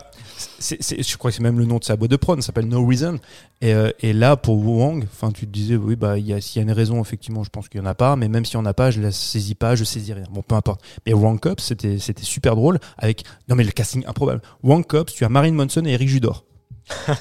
je 0.61 1.17
crois 1.17 1.31
que 1.31 1.37
c'est 1.37 1.43
même 1.43 1.59
le 1.59 1.65
nom 1.67 1.79
de 1.79 1.85
sa 1.85 1.97
boîte 1.97 2.11
de 2.11 2.17
prod, 2.17 2.41
ça 2.41 2.47
s'appelle 2.47 2.67
No 2.67 2.85
Reason. 2.87 3.19
Et, 3.61 3.75
euh, 3.75 3.91
et 4.01 4.13
là, 4.13 4.37
pour 4.37 4.57
Wang, 4.67 5.05
enfin, 5.05 5.31
tu 5.33 5.47
te 5.47 5.53
disais, 5.53 5.77
oui, 5.77 5.97
bah, 5.97 6.19
il 6.19 6.27
y 6.27 6.33
a, 6.33 6.41
s'il 6.41 6.61
y 6.61 6.65
a 6.65 6.69
une 6.69 6.73
raison, 6.75 7.01
effectivement, 7.03 7.45
je 7.45 7.51
pense 7.51 7.69
qu'il 7.69 7.81
y 7.81 7.83
en 7.83 7.87
a 7.87 7.95
pas, 7.95 8.17
mais 8.17 8.29
même 8.29 8.45
s'il 8.45 8.55
y 8.55 8.57
en 8.59 8.65
a 8.67 8.75
pas, 8.75 8.91
je 8.91 9.01
la 9.01 9.13
saisis 9.13 9.55
pas, 9.55 9.77
je 9.77 9.85
saisis 9.85 10.13
rien. 10.15 10.25
Bon, 10.33 10.43
peu 10.43 10.55
importe. 10.55 10.81
Mais 11.07 11.13
Wrong 11.13 11.39
Cops, 11.39 11.63
c'était, 11.63 11.99
c'était 11.99 12.25
super 12.25 12.57
drôle 12.57 12.79
avec, 12.99 13.25
non, 13.49 13.55
mais 13.57 13.65
le 13.65 13.71
casting 13.73 14.03
improbable. 14.07 14.41
Wrong 14.63 14.85
Tu 15.11 15.25
as 15.25 15.29
Marine 15.29 15.55
Monson 15.55 15.83
et 15.87 15.91
Eric 15.91 16.09
Judor. 16.09 16.45
Oui, 17.09 17.15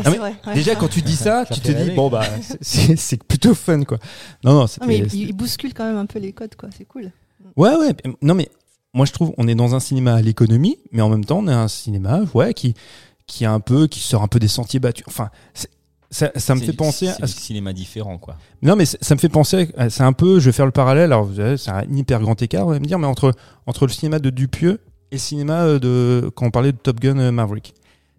Ah, 0.00 0.02
c'est 0.04 0.10
mais 0.10 0.16
vrai. 0.18 0.34
ouais. 0.46 0.54
Déjà, 0.54 0.74
quand 0.74 0.88
tu 0.88 1.02
dis 1.02 1.16
ça, 1.16 1.44
Ça 1.46 1.54
tu 1.54 1.60
te 1.60 1.70
dis, 1.72 1.90
bon, 1.90 2.08
bah, 2.10 2.24
c'est- 2.60 3.22
plutôt 3.22 3.54
fun, 3.54 3.82
quoi. 3.84 3.98
Non, 4.42 4.52
non, 4.60 4.66
Ah, 4.80 4.86
mais 4.86 4.98
il, 4.98 5.14
il 5.14 5.32
bouscule 5.32 5.74
quand 5.74 5.84
même 5.84 5.96
un 5.98 6.06
peu 6.06 6.18
les 6.18 6.32
codes, 6.32 6.54
quoi. 6.56 6.68
C'est 6.76 6.84
cool. 6.86 7.10
Ouais, 7.56 7.76
ouais. 7.76 7.94
Non, 8.22 8.34
mais 8.34 8.48
moi, 8.94 9.04
je 9.06 9.12
trouve, 9.12 9.34
on 9.36 9.46
est 9.46 9.54
dans 9.54 9.74
un 9.74 9.80
cinéma 9.80 10.14
à 10.14 10.22
l'économie, 10.22 10.78
mais 10.92 11.02
en 11.02 11.08
même 11.10 11.24
temps, 11.24 11.38
on 11.40 11.48
est 11.48 11.52
un 11.52 11.68
cinéma, 11.68 12.22
ouais, 12.32 12.54
qui, 12.54 12.74
qui 13.26 13.44
est 13.44 13.48
un 13.48 13.60
peu, 13.60 13.86
qui 13.86 14.00
sort 14.00 14.22
un 14.22 14.28
peu 14.28 14.38
des 14.38 14.48
sentiers 14.48 14.80
battus. 14.80 15.04
Enfin, 15.06 15.30
ça, 16.10 16.30
ça 16.36 16.54
me 16.54 16.60
fait 16.60 16.72
penser 16.72 17.06
c'est 17.14 17.22
à 17.22 17.26
ce 17.26 17.38
cinéma 17.40 17.72
différent, 17.72 18.18
quoi. 18.18 18.36
non, 18.62 18.76
mais 18.76 18.84
ça 18.86 19.14
me 19.14 19.20
fait 19.20 19.28
penser, 19.28 19.70
à- 19.76 19.90
c'est 19.90 20.02
un 20.04 20.12
peu, 20.12 20.38
je 20.40 20.46
vais 20.46 20.52
faire 20.52 20.66
le 20.66 20.72
parallèle, 20.72 21.12
alors 21.12 21.28
c'est 21.56 21.70
un 21.70 21.82
hyper 21.92 22.20
grand 22.20 22.40
écart, 22.40 22.66
on 22.66 22.70
va 22.70 22.78
me 22.78 22.84
dire, 22.86 22.98
mais 23.00 23.06
entre, 23.08 23.32
entre 23.66 23.86
le 23.86 23.92
cinéma 23.92 24.18
de 24.20 24.30
Dupieux 24.30 24.80
et 25.14 25.16
le 25.16 25.20
cinéma 25.20 25.62
euh, 25.64 25.78
de, 25.78 26.28
quand 26.34 26.46
on 26.46 26.50
parlait 26.50 26.72
de 26.72 26.76
Top 26.76 26.98
Gun 27.00 27.18
euh, 27.18 27.30
Maverick. 27.30 27.74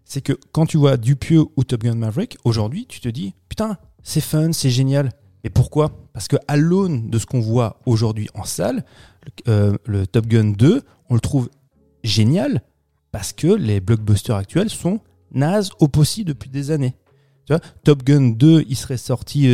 C'est 0.05 0.21
que 0.21 0.33
quand 0.51 0.65
tu 0.65 0.77
vois 0.77 0.97
Dupieux 0.97 1.43
ou 1.57 1.63
Top 1.63 1.83
Gun 1.83 1.95
Maverick, 1.95 2.37
aujourd'hui, 2.45 2.85
tu 2.87 2.99
te 3.01 3.09
dis, 3.09 3.33
putain, 3.49 3.77
c'est 4.03 4.21
fun, 4.21 4.51
c'est 4.53 4.69
génial. 4.69 5.11
Mais 5.43 5.49
pourquoi? 5.49 5.91
Parce 6.13 6.27
que 6.27 6.37
à 6.47 6.55
l'aune 6.57 7.09
de 7.09 7.19
ce 7.19 7.25
qu'on 7.25 7.39
voit 7.41 7.79
aujourd'hui 7.85 8.29
en 8.33 8.43
salle, 8.45 8.85
le, 9.45 9.77
euh, 9.89 10.05
Top 10.05 10.27
Gun 10.27 10.51
2, 10.57 10.81
on 11.09 11.13
le 11.15 11.19
trouve 11.19 11.49
génial 12.03 12.61
parce 13.11 13.33
que 13.33 13.47
les 13.47 13.79
blockbusters 13.79 14.35
actuels 14.35 14.69
sont 14.69 14.99
nazes 15.33 15.71
au 15.79 15.87
possible 15.87 16.29
depuis 16.29 16.49
des 16.49 16.71
années. 16.71 16.95
Top 17.83 18.03
Gun 18.03 18.29
2, 18.31 18.65
il 18.67 18.75
serait 18.75 18.97
sorti 18.97 19.47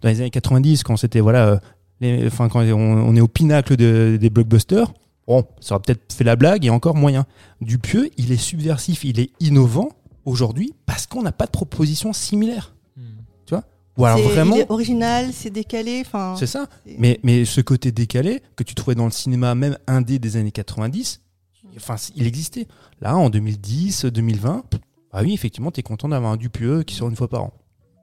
dans 0.00 0.08
les 0.08 0.20
années 0.20 0.30
90 0.30 0.82
quand 0.82 0.96
c'était 0.96 1.20
voilà, 1.20 1.60
les- 2.00 2.26
enfin 2.26 2.48
quand 2.48 2.60
on, 2.60 3.16
est 3.16 3.20
au 3.20 3.28
pinacle 3.28 3.76
de- 3.76 4.16
des 4.20 4.30
blockbusters. 4.30 4.92
Bon, 5.26 5.44
ça 5.60 5.74
aurait 5.74 5.82
peut-être 5.82 6.12
fait 6.12 6.24
la 6.24 6.36
blague 6.36 6.64
et 6.66 6.70
encore 6.70 6.94
moyen. 6.96 7.26
Dupieux, 7.60 8.10
il 8.16 8.32
est 8.32 8.36
subversif, 8.36 9.04
il 9.04 9.20
est 9.20 9.30
innovant 9.40 9.90
aujourd'hui 10.24 10.74
parce 10.86 11.06
qu'on 11.06 11.22
n'a 11.22 11.32
pas 11.32 11.46
de 11.46 11.50
proposition 11.52 12.12
similaire. 12.12 12.74
Ou 13.98 14.06
alors 14.06 14.16
C'est- 14.18 14.24
vraiment, 14.24 14.56
Il 14.56 14.60
est 14.62 14.70
original, 14.70 15.32
c'est 15.34 15.50
décalé. 15.50 16.02
C'est 16.38 16.46
ça. 16.46 16.66
Mais, 16.98 17.20
mais 17.22 17.44
ce 17.44 17.60
côté 17.60 17.92
décalé 17.92 18.40
que 18.56 18.62
tu 18.64 18.74
trouvais 18.74 18.94
dans 18.94 19.04
le 19.04 19.10
cinéma 19.10 19.54
même 19.54 19.76
indé 19.86 20.18
des 20.18 20.38
années 20.38 20.50
90, 20.50 21.20
enfin, 21.76 21.98
c- 21.98 22.10
il 22.16 22.26
existait. 22.26 22.68
Là, 23.02 23.18
en 23.18 23.28
2010, 23.28 24.06
2020, 24.06 24.62
ah 25.12 25.22
oui, 25.22 25.34
effectivement, 25.34 25.70
tu 25.70 25.80
es 25.80 25.82
content 25.82 26.08
d'avoir 26.08 26.32
un 26.32 26.36
Dupieux 26.38 26.84
qui 26.84 26.94
sort 26.94 27.10
une 27.10 27.16
fois 27.16 27.28
par 27.28 27.42
an. 27.44 27.52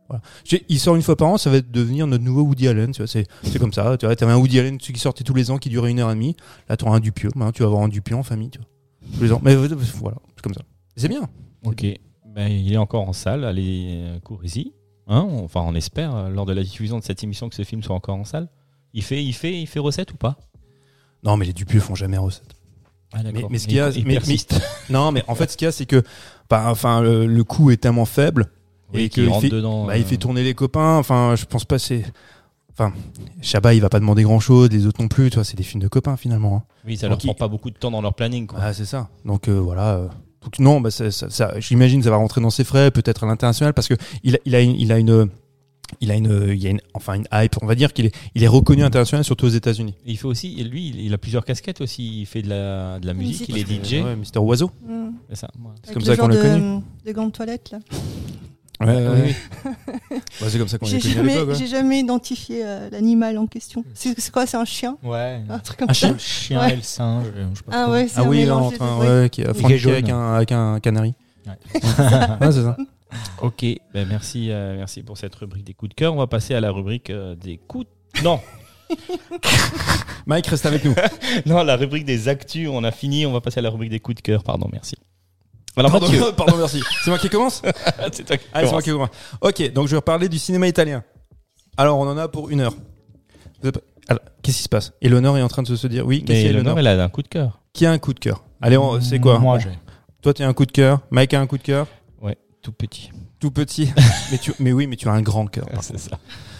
Voilà. 0.09 0.21
Il 0.69 0.79
sort 0.79 0.95
une 0.95 1.01
fois 1.03 1.15
par 1.15 1.27
an, 1.29 1.37
ça 1.37 1.49
va 1.49 1.61
devenir 1.61 2.07
notre 2.07 2.23
nouveau 2.23 2.41
Woody 2.41 2.67
Allen. 2.67 2.93
C'est, 3.05 3.27
comme 3.59 3.71
ça. 3.73 3.95
Tu 3.97 4.05
vois, 4.05 4.15
avais 4.19 4.31
un 4.31 4.37
Woody 4.37 4.59
Allen 4.59 4.77
qui 4.77 4.97
sortait 4.99 5.23
tous 5.23 5.33
les 5.35 5.51
ans, 5.51 5.57
qui 5.57 5.69
durait 5.69 5.91
une 5.91 5.99
heure 5.99 6.09
et 6.11 6.15
demie. 6.15 6.35
Là, 6.67 6.75
tu 6.77 6.85
auras 6.85 6.97
un 6.97 6.99
Dupieux. 6.99 7.29
Maintenant, 7.35 7.51
tu 7.51 7.61
vas 7.61 7.67
avoir 7.67 7.83
un 7.83 7.87
Dupieux 7.89 8.15
en 8.15 8.23
famille. 8.23 8.49
Tu 8.49 8.57
vois, 8.59 8.67
tous 9.17 9.23
les 9.23 9.31
ans. 9.31 9.39
Mais 9.43 9.53
euh, 9.55 9.67
voilà, 9.95 10.17
c'est 10.35 10.41
comme 10.41 10.53
ça. 10.53 10.61
C'est 10.95 11.07
bien. 11.07 11.29
Ok. 11.63 11.85
Ben, 12.25 12.47
il 12.47 12.71
est 12.73 12.77
encore 12.77 13.07
en 13.07 13.13
salle. 13.13 13.43
Allez, 13.45 14.01
euh, 14.03 14.19
courez-y. 14.19 14.73
Hein 15.07 15.27
On- 15.29 15.43
enfin, 15.45 15.61
on 15.65 15.73
espère, 15.75 16.15
euh, 16.15 16.29
lors 16.29 16.45
de 16.45 16.53
la 16.53 16.63
diffusion 16.63 16.99
de 16.99 17.03
cette 17.03 17.23
émission, 17.23 17.49
que 17.49 17.55
ce 17.55 17.63
film 17.63 17.81
soit 17.83 17.95
encore 17.95 18.15
en 18.15 18.25
salle. 18.25 18.49
Il 18.93 19.03
fait, 19.03 19.23
il 19.23 19.33
fait, 19.33 19.59
il 19.59 19.67
fait 19.67 19.79
recette 19.79 20.11
ou 20.13 20.17
pas? 20.17 20.37
Non, 21.23 21.37
mais 21.37 21.45
les 21.45 21.53
Dupieux 21.53 21.79
font 21.79 21.95
jamais 21.95 22.17
recette. 22.17 22.55
Ah, 23.11 23.21
Mais, 23.49 23.57
ce 23.57 23.65
qu'il 23.67 23.77
y 23.77 23.79
a, 23.79 23.89
mais- 24.05 24.19
mais- 24.27 24.35
non, 24.91 25.11
mais 25.11 25.23
en 25.27 25.33
fait, 25.35 25.49
ce 25.51 25.57
qu'il 25.57 25.65
y 25.65 25.69
a, 25.69 25.71
c'est 25.71 25.87
que, 25.87 26.03
bah, 26.49 26.65
enfin, 26.67 27.01
le, 27.01 27.25
le 27.25 27.43
coût 27.43 27.71
est 27.71 27.77
tellement 27.77 28.05
faible 28.05 28.51
Oui, 28.93 29.01
et 29.03 29.09
qu'il 29.09 29.27
rentre 29.29 29.41
fait, 29.41 29.49
dedans. 29.49 29.85
bah, 29.85 29.97
il 29.97 30.03
euh, 30.03 30.05
fait 30.05 30.17
tourner 30.17 30.43
les 30.43 30.53
copains. 30.53 30.97
Enfin, 30.97 31.35
je 31.35 31.45
pense 31.45 31.65
pas 31.65 31.77
c'est. 31.79 32.03
Enfin, 32.71 32.93
Chabat, 33.41 33.73
il 33.73 33.81
va 33.81 33.89
pas 33.89 33.99
demander 33.99 34.23
grand 34.23 34.39
chose, 34.39 34.69
les 34.71 34.85
autres 34.87 35.01
non 35.01 35.07
plus. 35.09 35.29
Tu 35.29 35.35
vois, 35.35 35.43
c'est 35.43 35.57
des 35.57 35.63
films 35.63 35.81
de 35.83 35.87
copains 35.89 36.15
finalement. 36.17 36.55
hein. 36.55 36.63
Oui, 36.87 36.95
ça 36.97 37.07
leur 37.07 37.17
Donc, 37.17 37.23
il- 37.25 37.27
prend 37.27 37.35
pas 37.35 37.47
beaucoup 37.49 37.69
de 37.69 37.75
temps 37.77 37.91
dans 37.91 38.01
leur 38.01 38.13
planning. 38.13 38.47
Quoi. 38.47 38.59
Ah, 38.61 38.73
c'est 38.73 38.85
ça. 38.85 39.09
Donc 39.25 39.47
euh, 39.49 39.59
voilà. 39.59 39.95
euh, 39.95 40.07
donc 40.41 40.57
non, 40.59 40.79
bah, 40.79 40.89
ça, 40.91 41.11
ça- 41.11 41.29
ça- 41.29 41.59
j'imagine 41.59 42.01
ça 42.01 42.09
va 42.09 42.15
rentrer 42.15 42.39
dans 42.39 42.49
ses 42.49 42.63
frais, 42.63 42.89
peut-être 42.91 43.25
à 43.25 43.27
l'international, 43.27 43.73
parce 43.73 43.87
que 43.89 43.95
il 44.23 44.35
a, 44.35 44.39
il 44.45 44.55
a 44.55 44.61
une, 44.61 44.71
il 44.79 44.91
a 44.93 44.97
une, 44.97 45.27
il 45.99 46.09
a 46.11 46.15
une, 46.15 46.47
il 46.53 46.63
y 46.63 46.67
a 46.67 46.69
une, 46.69 46.79
enfin 46.93 47.15
une 47.15 47.27
hype. 47.33 47.55
On 47.61 47.65
va 47.65 47.75
dire 47.75 47.91
qu'il 47.91 48.05
est, 48.05 48.15
il 48.35 48.43
est 48.43 48.47
reconnu 48.47 48.83
international, 48.83 49.25
surtout 49.25 49.47
aux 49.47 49.49
États-Unis. 49.49 49.95
Il 50.05 50.17
fait 50.17 50.27
aussi, 50.27 50.55
et 50.57 50.63
lui, 50.63 50.87
il- 50.87 51.01
il 51.01 51.13
a 51.13 51.17
plusieurs 51.17 51.43
casquettes 51.43 51.81
aussi. 51.81 52.21
Il 52.21 52.25
fait 52.27 52.41
de 52.43 52.47
la, 52.49 52.99
de 53.01 53.07
la 53.07 53.13
musique, 53.13 53.49
musique. 53.49 53.67
il 53.69 53.75
est 53.75 53.99
DJ. 53.99 54.03
Ouais, 54.05 54.15
Mister 54.15 54.39
Oiseau. 54.39 54.71
hmm. 54.87 55.09
C'est 55.29 55.35
ça. 55.35 55.49
ouais. 55.59 55.71
C'est 55.83 55.93
comme 55.93 56.01
le 56.03 56.05
ça 56.07 56.15
qu'on 56.15 56.27
l'a 56.29 56.35
de- 56.37 56.41
connu. 56.41 56.79
Des 57.03 57.11
gants 57.13 57.25
de 57.27 57.31
toilette, 57.31 57.71
là. 57.71 57.79
Ouais, 58.81 58.95
Oui, 58.95 59.05
oui. 59.25 59.35
Ouais, 60.11 60.19
c'est 60.49 60.57
comme 60.57 60.67
ça 60.69 60.77
qu'on 60.77 60.85
J'ai 60.85 60.99
jamais, 61.01 61.41
ouais. 61.41 61.53
j'ai 61.55 61.67
jamais 61.67 61.99
identifié 61.99 62.61
euh, 62.63 62.89
l'animal 62.89 63.37
en 63.37 63.45
question. 63.45 63.83
C'est 63.93 64.17
c'est 64.19 64.31
quoi 64.31 64.45
C'est 64.45 64.55
un 64.57 64.63
chien? 64.63 64.97
Ouais. 65.03 65.41
Un 65.49 65.59
truc 65.59 65.79
comme 65.79 65.89
Un 65.89 65.93
ça 65.93 66.07
chien 66.07 66.17
chien 66.17 66.61
Ouais. 66.61 66.73
et 66.73 66.75
le 66.77 66.81
singe. 66.81 67.25
je 67.25 67.57
sais 67.57 67.63
pas 67.63 67.71
Ah 67.73 67.83
trop. 67.83 67.91
ouais, 67.93 68.07
c'est 68.07 68.19
Ah 68.19 68.23
un 68.23 68.27
oui, 68.29 68.37
là, 68.37 68.43
mélange 68.43 68.63
en 68.65 68.69
des 68.69 68.77
train, 68.77 68.99
deux, 68.99 69.05
ouais. 69.05 69.21
ouais, 69.23 69.29
qui 69.29 69.41
est 69.41 69.77
jaune. 69.77 69.91
avec 69.93 70.09
un, 70.09 70.33
avec 70.35 70.51
un 70.53 70.79
canari. 70.79 71.13
Ouais. 71.45 71.53
Ouais, 72.41 72.51
c'est 72.51 72.63
ça. 72.63 72.77
Ok, 73.41 73.65
ben 73.93 74.07
merci, 74.07 74.51
euh, 74.51 74.77
merci 74.77 75.01
pour 75.03 75.17
cette 75.17 75.35
rubrique 75.35 75.63
des 75.65 75.73
coups 75.73 75.89
de 75.89 75.95
cœur. 75.95 76.13
On 76.13 76.17
va 76.17 76.27
passer 76.27 76.53
à 76.55 76.61
la 76.61 76.71
rubrique 76.71 77.09
euh, 77.09 77.35
des 77.35 77.57
coups. 77.57 77.85
de- 78.15 78.23
Non, 78.23 78.39
Mike 80.25 80.47
reste 80.47 80.65
avec 80.65 80.85
nous. 80.85 80.93
non, 81.45 81.63
la 81.63 81.75
rubrique 81.75 82.05
des 82.05 82.27
actus. 82.27 82.69
On 82.71 82.83
a 82.83 82.91
fini. 82.91 83.25
On 83.25 83.31
va 83.33 83.41
passer 83.41 83.59
à 83.59 83.61
la 83.63 83.69
rubrique 83.71 83.89
des 83.89 83.99
coups 83.99 84.15
de 84.17 84.21
cœur. 84.21 84.43
Pardon, 84.43 84.69
merci. 84.71 84.95
Alors 85.79 85.91
Mathieu, 85.91 86.19
Pardon, 86.19 86.33
pardon, 86.37 86.57
merci. 86.57 86.81
C'est 87.03 87.09
moi 87.09 87.17
qui 87.19 87.29
commence 87.29 87.61
c'est 88.11 88.25
toi 88.25 88.37
qui 88.37 88.45
Allez, 88.53 88.67
c'est 88.67 88.73
moi 88.73 88.81
commence. 88.81 88.83
qui 88.83 88.89
commence. 88.91 89.09
Ok, 89.41 89.73
donc 89.73 89.85
je 89.87 89.91
vais 89.91 89.97
reparler 89.97 90.29
du 90.29 90.37
cinéma 90.39 90.67
italien. 90.67 91.03
Alors, 91.77 91.97
on 91.97 92.07
en 92.07 92.17
a 92.17 92.27
pour 92.27 92.49
une 92.49 92.61
heure. 92.61 92.73
Vous 93.61 93.69
êtes- 93.69 93.81
Alors, 94.07 94.21
qu'est-ce 94.41 94.57
qui 94.57 94.63
se 94.63 94.69
passe? 94.69 94.91
Eleanor 95.01 95.37
est 95.37 95.41
en 95.41 95.47
train 95.47 95.63
de 95.63 95.73
se 95.75 95.87
dire 95.87 96.05
oui. 96.05 96.23
Qu'est-ce 96.23 96.39
qu'il 96.39 96.45
y 96.45 96.47
a, 96.47 96.59
Eleanor 96.59 96.77
elle 96.79 96.87
a 96.87 97.03
un 97.03 97.09
coup 97.09 97.21
de 97.21 97.27
cœur. 97.27 97.61
Qui 97.73 97.85
a 97.85 97.91
un 97.91 97.97
coup 97.99 98.13
de 98.13 98.19
cœur? 98.19 98.43
Allez, 98.61 98.77
on- 98.77 98.99
c'est 99.01 99.19
quoi? 99.19 99.39
Moi, 99.39 99.59
j'ai. 99.59 99.69
Toi, 100.21 100.33
tu 100.33 100.43
as 100.43 100.47
un 100.47 100.53
coup 100.53 100.65
de 100.65 100.71
cœur? 100.71 100.99
Mike 101.11 101.33
a 101.33 101.39
un 101.39 101.47
coup 101.47 101.57
de 101.57 101.63
cœur? 101.63 101.87
Ouais, 102.21 102.37
tout 102.61 102.73
petit. 102.73 103.11
tout 103.39 103.51
petit. 103.51 103.93
mais, 104.31 104.37
tu, 104.37 104.53
mais 104.59 104.73
oui, 104.73 104.85
mais 104.87 104.97
tu 104.97 105.07
as 105.07 105.13
un 105.13 105.21
grand 105.21 105.45
cœur. 105.47 105.65
par 105.67 105.81
C'est 105.83 105.97
ça. 105.97 106.17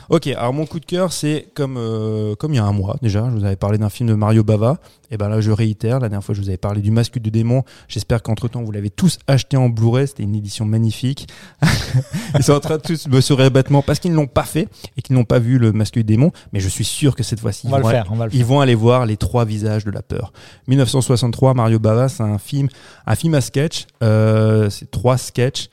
Ok, 0.10 0.26
alors 0.26 0.54
mon 0.54 0.66
coup 0.66 0.80
de 0.80 0.86
cœur, 0.86 1.14
c'est 1.14 1.50
comme, 1.54 1.76
euh, 1.78 2.36
comme 2.36 2.54
il 2.54 2.58
y 2.58 2.60
a 2.60 2.66
un 2.66 2.72
mois 2.72 2.98
déjà, 3.00 3.30
je 3.30 3.36
vous 3.36 3.46
avais 3.46 3.56
parlé 3.56 3.78
d'un 3.78 3.90
film 3.90 4.10
de 4.10 4.16
Mario 4.16 4.44
Bava. 4.44 4.78
Et 5.12 5.18
ben 5.18 5.30
là, 5.30 5.42
je 5.42 5.52
réitère. 5.52 6.00
La 6.00 6.10
dernière 6.10 6.24
fois, 6.24 6.36
je 6.36 6.42
vous 6.42 6.50
avais 6.50 6.58
parlé 6.58 6.82
du 6.82 6.92
Masque 6.92 7.18
du 7.20 7.32
démon. 7.32 7.64
J'espère 7.88 8.22
qu'entre-temps, 8.22 8.64
vous 8.64 8.72
l'avez 8.72 8.90
tous 8.90 9.18
acheté 9.28 9.58
en 9.58 9.70
Blu-ray. 9.70 10.08
C'était 10.08 10.24
une 10.24 10.36
édition 10.36 10.66
magnifique. 10.66 11.28
Ils 12.36 12.44
sont 12.44 12.54
en 12.54 12.60
train 12.60 12.78
de 12.78 12.82
tous 12.82 13.08
me 13.08 13.22
sourire 13.22 13.50
bêtement 13.50 13.82
parce 13.82 14.00
qu'ils 14.00 14.12
ne 14.12 14.16
l'ont 14.16 14.28
pas 14.28 14.44
fait 14.44 14.68
et 14.98 15.02
qu'ils 15.02 15.16
n'ont 15.16 15.26
pas 15.26 15.40
vu 15.40 15.58
le 15.58 15.72
Masque 15.72 15.96
du 15.96 16.04
démon. 16.04 16.32
Mais 16.54 16.60
je 16.60 16.70
suis 16.70 16.86
sûr 16.86 17.16
que 17.16 17.24
cette 17.24 17.40
fois-ci, 17.40 17.68
ils 17.68 17.72
vont 17.72 17.88
faire. 17.88 18.12
Le 18.12 18.36
ils 18.36 18.46
vont 18.46 18.62
aller 18.62 18.76
voir 18.76 19.06
les 19.06 19.18
trois 19.18 19.46
visages 19.46 19.86
de 19.86 19.92
la 19.92 20.02
peur. 20.02 20.32
1963, 20.68 21.54
Mario 21.54 21.80
Bava, 21.80 22.08
c'est 22.08 22.24
un 22.24 22.38
film, 22.38 22.68
un 23.06 23.16
film 23.16 23.34
à 23.34 23.42
sketch. 23.42 23.88
Euh, 24.04 24.70
c'est 24.70 24.90
trois 24.92 25.18
sketchs. 25.18 25.70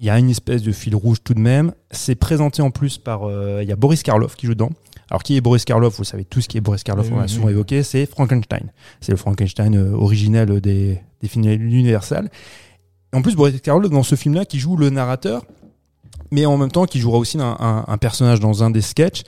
Il 0.00 0.06
y 0.06 0.10
a 0.10 0.18
une 0.18 0.30
espèce 0.30 0.62
de 0.62 0.70
fil 0.72 0.94
rouge 0.94 1.18
tout 1.24 1.34
de 1.34 1.40
même. 1.40 1.72
C'est 1.90 2.14
présenté 2.14 2.62
en 2.62 2.70
plus 2.70 2.98
par. 2.98 3.24
euh, 3.24 3.60
il 3.62 3.68
y 3.68 3.72
a 3.72 3.76
Boris 3.76 4.02
Karloff 4.02 4.36
qui 4.36 4.46
joue 4.46 4.54
dedans. 4.54 4.70
Alors 5.10 5.22
qui 5.22 5.36
est 5.36 5.40
Boris 5.40 5.64
Karloff? 5.64 5.96
Vous 5.98 6.04
savez 6.04 6.24
tout 6.24 6.40
ce 6.40 6.48
qui 6.48 6.58
est 6.58 6.60
Boris 6.60 6.82
Karloff. 6.84 7.06
Oui, 7.06 7.12
on 7.14 7.16
l'a 7.16 7.22
oui, 7.24 7.28
souvent 7.28 7.46
oui. 7.46 7.52
évoqué. 7.52 7.82
C'est 7.82 8.06
Frankenstein. 8.06 8.70
C'est 9.00 9.10
le 9.12 9.18
Frankenstein 9.18 9.74
euh, 9.76 9.92
originel 9.94 10.60
des, 10.60 11.00
des 11.20 11.28
films. 11.28 11.44
Et 11.46 11.96
En 13.16 13.22
plus, 13.22 13.34
Boris 13.34 13.60
Karloff 13.60 13.90
dans 13.90 14.02
ce 14.02 14.14
film-là, 14.14 14.44
qui 14.44 14.58
joue 14.58 14.76
le 14.76 14.90
narrateur, 14.90 15.44
mais 16.30 16.44
en 16.46 16.56
même 16.58 16.70
temps 16.70 16.84
qui 16.84 17.00
jouera 17.00 17.18
aussi 17.18 17.38
un, 17.40 17.56
un- 17.58 17.84
un 17.88 17.98
personnage 17.98 18.38
dans 18.40 18.62
un 18.62 18.70
des 18.70 18.82
sketchs. 18.82 19.22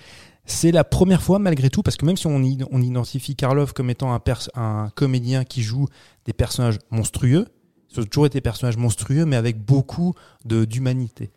C'est 0.45 0.73
la 0.73 0.85
première 0.85 1.23
fois, 1.23 1.39
malgré 1.39 1.71
tout, 1.71 1.83
parce 1.83 1.97
que 1.97 2.05
même 2.05 2.17
si 2.17 2.27
on, 2.27 2.37
on 2.73 2.83
identifie 2.83 3.37
Karloff 3.37 3.73
comme 3.73 3.89
étant 3.91 4.13
un, 4.13 4.19
pers- 4.19 4.51
un 4.55 4.91
comédien 4.95 5.45
qui 5.45 5.63
joue 5.63 5.87
des 6.27 6.33
personnages 6.33 6.79
monstrueux, 6.91 7.47
ce 7.91 8.03
sont 8.03 8.09
toujours 8.09 8.27
été 8.27 8.39
des 8.39 8.43
personnages 8.43 8.77
monstrueux, 8.77 9.27
mais 9.27 9.37
avec 9.37 9.63
beaucoup 9.65 10.15
d'humanité. 10.45 11.31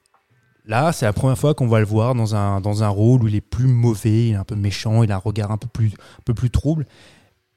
Là, 0.66 0.94
c'est 0.94 1.06
la 1.06 1.14
première 1.14 1.38
fois 1.38 1.54
qu'on 1.54 1.68
va 1.68 1.80
le 1.80 1.86
voir 1.86 2.16
dans 2.16 2.36
un, 2.36 2.90
rôle 2.90 3.24
où 3.24 3.28
il 3.28 3.36
est 3.36 3.42
plus 3.42 3.68
mauvais, 3.68 4.30
il 4.30 4.32
est 4.34 4.36
un 4.36 4.46
peu 4.46 4.56
méchant, 4.56 5.04
il 5.04 5.12
a 5.12 5.16
un 5.16 5.20
regard 5.20 5.52
un 5.52 5.58
peu 5.58 5.68
plus, 5.68 5.88
un 5.88 6.24
peu 6.24 6.34
plus 6.34 6.50
trouble. 6.50 6.86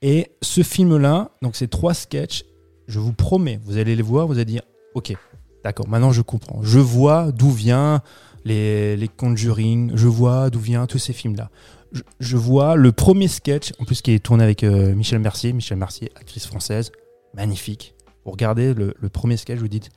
Et 0.03 0.33
ce 0.43 0.63
film-là, 0.63 1.31
donc 1.43 1.57
ces 1.57 1.69
trois 1.69 1.95
sketchs, 1.95 2.45
je 2.89 2.99
vous 2.99 3.13
promets, 3.13 3.61
vous 3.65 3.77
allez 3.77 3.95
les 3.95 4.03
voir, 4.03 4.27
vous 4.27 4.35
allez 4.35 4.45
dire, 4.45 4.63
ok, 4.95 5.15
d'accord, 5.63 5.89
maintenant 5.89 6.11
je 6.11 6.23
comprends. 6.23 6.61
Je 6.63 6.81
vois 6.81 7.31
d'où 7.33 7.51
vient 7.51 8.03
les, 8.45 8.97
les 8.97 9.09
Conjuring, 9.09 9.93
je 9.95 10.09
vois 10.09 10.51
d'où 10.51 10.61
vient 10.61 10.87
tous 10.87 10.99
ces 10.99 11.13
films-là. 11.13 11.51
Je, 11.93 12.03
je 12.19 12.37
vois 12.37 12.77
le 12.77 12.93
premier 12.93 13.29
sketch, 13.29 13.73
en 13.79 13.85
plus 13.85 14.03
qui 14.03 14.13
est 14.13 14.19
tourné 14.19 14.43
avec 14.43 14.65
euh, 14.65 14.95
Michel 14.95 15.21
Mercier, 15.21 15.53
Michel 15.53 15.79
Mercier, 15.79 16.11
actrice 16.17 16.47
française, 16.47 16.91
magnifique. 17.35 17.96
Vous 18.27 18.33
regardez 18.33 18.75
le, 18.75 18.93
premier 19.09 19.37
sketch, 19.37 19.61
vous 19.61 19.69
dites, 19.69 19.91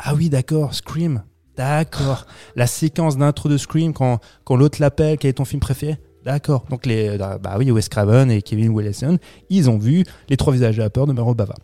ah 0.00 0.12
oui, 0.16 0.28
d'accord, 0.28 0.74
Scream, 0.74 1.22
d'accord. 1.56 2.26
La 2.56 2.66
séquence 2.66 3.16
d'intro 3.16 3.48
de 3.48 3.56
Scream, 3.56 3.92
quand, 3.94 4.18
quand 4.44 4.56
l'autre 4.56 4.80
l'appelle, 4.80 5.16
quel 5.18 5.30
est 5.30 5.34
ton 5.34 5.44
film 5.44 5.60
préféré? 5.60 5.96
D'accord. 6.24 6.64
Donc, 6.68 6.84
les, 6.84 7.16
bah 7.16 7.54
oui, 7.56 7.70
Wes 7.70 7.88
Craven 7.88 8.28
et 8.32 8.42
Kevin 8.42 8.76
Willison, 8.76 9.18
ils 9.50 9.70
ont 9.70 9.78
vu 9.78 10.04
les 10.28 10.36
trois 10.36 10.52
visages 10.52 10.76
la 10.78 10.90
peur 10.90 11.06
de 11.06 11.12
Maro 11.12 11.36
Bava. 11.36 11.54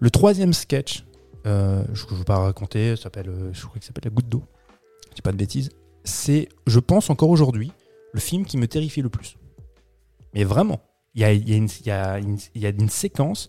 Le 0.00 0.10
troisième 0.10 0.52
sketch, 0.52 1.04
euh, 1.46 1.84
je 1.92 2.04
ne 2.10 2.18
vais 2.18 2.24
pas 2.24 2.38
raconter, 2.38 2.96
s'appelle, 2.96 3.28
euh, 3.28 3.50
je 3.52 3.60
crois 3.60 3.74
qu'il 3.74 3.84
s'appelle 3.84 4.06
La 4.06 4.10
goutte 4.10 4.28
d'eau. 4.28 4.42
Je 5.10 5.14
dis 5.14 5.22
pas 5.22 5.30
de 5.30 5.36
bêtises. 5.36 5.70
C'est, 6.02 6.48
je 6.66 6.80
pense 6.80 7.10
encore 7.10 7.30
aujourd'hui, 7.30 7.70
le 8.12 8.18
film 8.18 8.44
qui 8.44 8.56
me 8.56 8.66
terrifie 8.66 9.02
le 9.02 9.08
plus. 9.08 9.36
Mais 10.34 10.42
vraiment, 10.42 10.80
il 11.14 11.20
y 11.20 11.24
a, 11.24 11.32
y 11.32 11.90
a 11.90 12.18
y 12.54 12.66
a 12.66 12.68
une 12.70 12.88
séquence. 12.88 13.48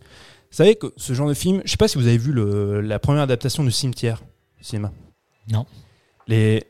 Vous 0.52 0.56
savez 0.56 0.76
que 0.76 0.88
ce 0.98 1.14
genre 1.14 1.28
de 1.30 1.34
film, 1.34 1.62
je 1.66 1.72
sais 1.72 1.78
pas 1.78 1.88
si 1.88 1.98
vous 1.98 2.08
avez 2.08 2.18
vu 2.18 2.32
le- 2.32 2.82
la 2.82 2.98
première 3.00 3.22
adaptation 3.24 3.64
de 3.64 3.70
Cimetière 3.70 4.22
au 4.60 4.64
cinéma. 4.64 4.92
Non. 5.52 5.66
Les, 6.28 6.64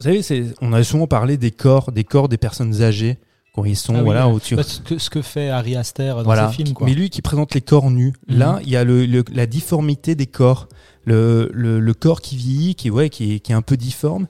vous 0.00 0.08
savez, 0.22 0.52
on 0.60 0.72
a 0.72 0.82
souvent 0.84 1.06
parlé 1.06 1.36
des 1.36 1.50
corps, 1.50 1.92
des 1.92 2.04
corps 2.04 2.28
des 2.28 2.38
personnes 2.38 2.82
âgées 2.82 3.18
quand 3.54 3.64
ils 3.64 3.76
sont 3.76 3.94
Ah 3.94 3.98
oui, 3.98 4.04
voilà 4.04 4.26
ouais. 4.28 4.34
au-dessus. 4.34 4.56
Bah, 4.56 4.62
ce, 4.62 4.80
que, 4.80 4.98
ce 4.98 5.10
que 5.10 5.22
fait 5.22 5.48
Harry 5.50 5.76
Aster 5.76 6.08
dans 6.16 6.22
Voilà. 6.24 6.48
ses 6.50 6.56
films. 6.56 6.72
Quoi. 6.74 6.86
Mais 6.86 6.94
lui 6.94 7.10
qui 7.10 7.22
présente 7.22 7.54
les 7.54 7.60
corps 7.62 7.90
nus. 7.90 8.12
Mhm. 8.28 8.38
Là, 8.38 8.58
il 8.62 8.68
y 8.70 8.76
a 8.76 8.84
le, 8.84 9.04
le- 9.06 9.24
la 9.32 9.46
difformité 9.46 10.14
des 10.14 10.26
corps. 10.26 10.68
Le, 11.04 11.50
le- 11.52 11.78
le 11.78 11.94
corps 11.94 12.20
qui 12.20 12.36
vieillit, 12.36 12.74
qui, 12.74 12.90
ouais, 12.90 13.10
qui, 13.10 13.34
est, 13.34 13.40
qui 13.40 13.52
est 13.52 13.54
un 13.54 13.62
peu 13.62 13.76
difforme 13.76 14.26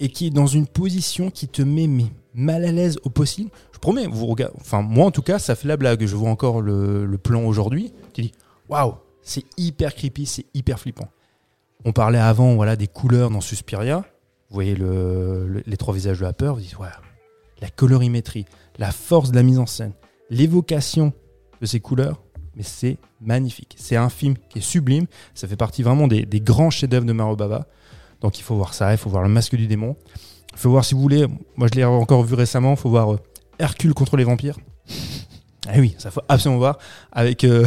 et 0.00 0.08
qui 0.08 0.26
est 0.26 0.30
dans 0.30 0.48
une 0.48 0.66
position 0.66 1.30
qui 1.30 1.46
te 1.48 1.62
met 1.62 1.86
mais, 1.86 2.06
mal 2.34 2.64
à 2.64 2.72
l'aise 2.72 2.98
au 3.04 3.10
possible. 3.10 3.50
Je 3.72 3.78
promets, 3.78 4.06
vous 4.06 4.26
regardez, 4.26 4.54
enfin 4.60 4.82
moi 4.82 5.06
en 5.06 5.10
tout 5.12 5.22
cas, 5.22 5.38
ça 5.38 5.54
fait 5.54 5.68
la 5.68 5.76
blague. 5.76 6.04
Je 6.04 6.16
vois 6.16 6.28
encore 6.28 6.60
le, 6.60 7.06
le 7.06 7.18
plan 7.18 7.42
aujourd'hui. 7.44 7.92
Tu 8.12 8.22
dis, 8.22 8.32
waouh, 8.68 8.94
c'est 9.22 9.44
hyper 9.56 9.94
creepy, 9.94 10.26
c'est 10.26 10.46
hyper 10.54 10.78
flippant. 10.78 11.08
On 11.84 11.92
parlait 11.92 12.18
avant, 12.18 12.54
voilà, 12.54 12.76
des 12.76 12.86
couleurs 12.86 13.30
dans 13.30 13.40
Suspiria. 13.40 14.04
Vous 14.48 14.54
voyez 14.54 14.74
le- 14.74 15.46
le- 15.48 15.62
les 15.66 15.76
trois 15.76 15.94
visages 15.94 16.18
de 16.20 16.24
la 16.24 16.32
peur. 16.32 16.54
Vous 16.54 16.60
dites, 16.60 16.78
ouais, 16.78 16.88
la 17.60 17.70
colorimétrie, 17.70 18.44
la 18.78 18.92
force 18.92 19.30
de 19.30 19.36
la 19.36 19.42
mise 19.42 19.58
en 19.58 19.66
scène, 19.66 19.92
l'évocation 20.30 21.12
de 21.60 21.66
ces 21.66 21.80
couleurs, 21.80 22.22
mais 22.56 22.62
c'est 22.62 22.98
magnifique. 23.20 23.74
C'est 23.78 23.96
un 23.96 24.08
film 24.08 24.34
qui 24.50 24.58
est 24.58 24.62
sublime. 24.62 25.06
Ça 25.34 25.48
fait 25.48 25.56
partie 25.56 25.82
vraiment 25.82 26.06
des, 26.06 26.24
grands 26.40 26.70
chefs-d'œuvre 26.70 27.06
de 27.06 27.12
Maro 27.12 27.36
Bava. 27.36 27.66
Donc 28.20 28.38
il 28.38 28.42
faut 28.42 28.54
voir 28.56 28.74
ça, 28.74 28.92
il 28.92 28.98
faut 28.98 29.10
voir 29.10 29.22
Le 29.22 29.28
Masque 29.28 29.56
du 29.56 29.66
démon. 29.66 29.96
Il 30.52 30.58
faut 30.58 30.70
voir, 30.70 30.84
si 30.84 30.94
vous 30.94 31.00
voulez, 31.00 31.26
moi 31.56 31.66
je 31.72 31.76
l'ai 31.78 31.84
encore 31.84 32.22
vu 32.24 32.34
récemment, 32.34 32.72
il 32.72 32.76
faut 32.76 32.90
voir 32.90 33.14
euh, 33.14 33.18
Hercule 33.58 33.94
contre 33.94 34.16
les 34.16 34.24
vampires. 34.24 34.58
Ah 35.68 35.74
oui, 35.78 35.94
ça 35.98 36.10
faut 36.10 36.22
absolument 36.28 36.58
voir. 36.58 36.78
Avec 37.12 37.44
euh, 37.44 37.64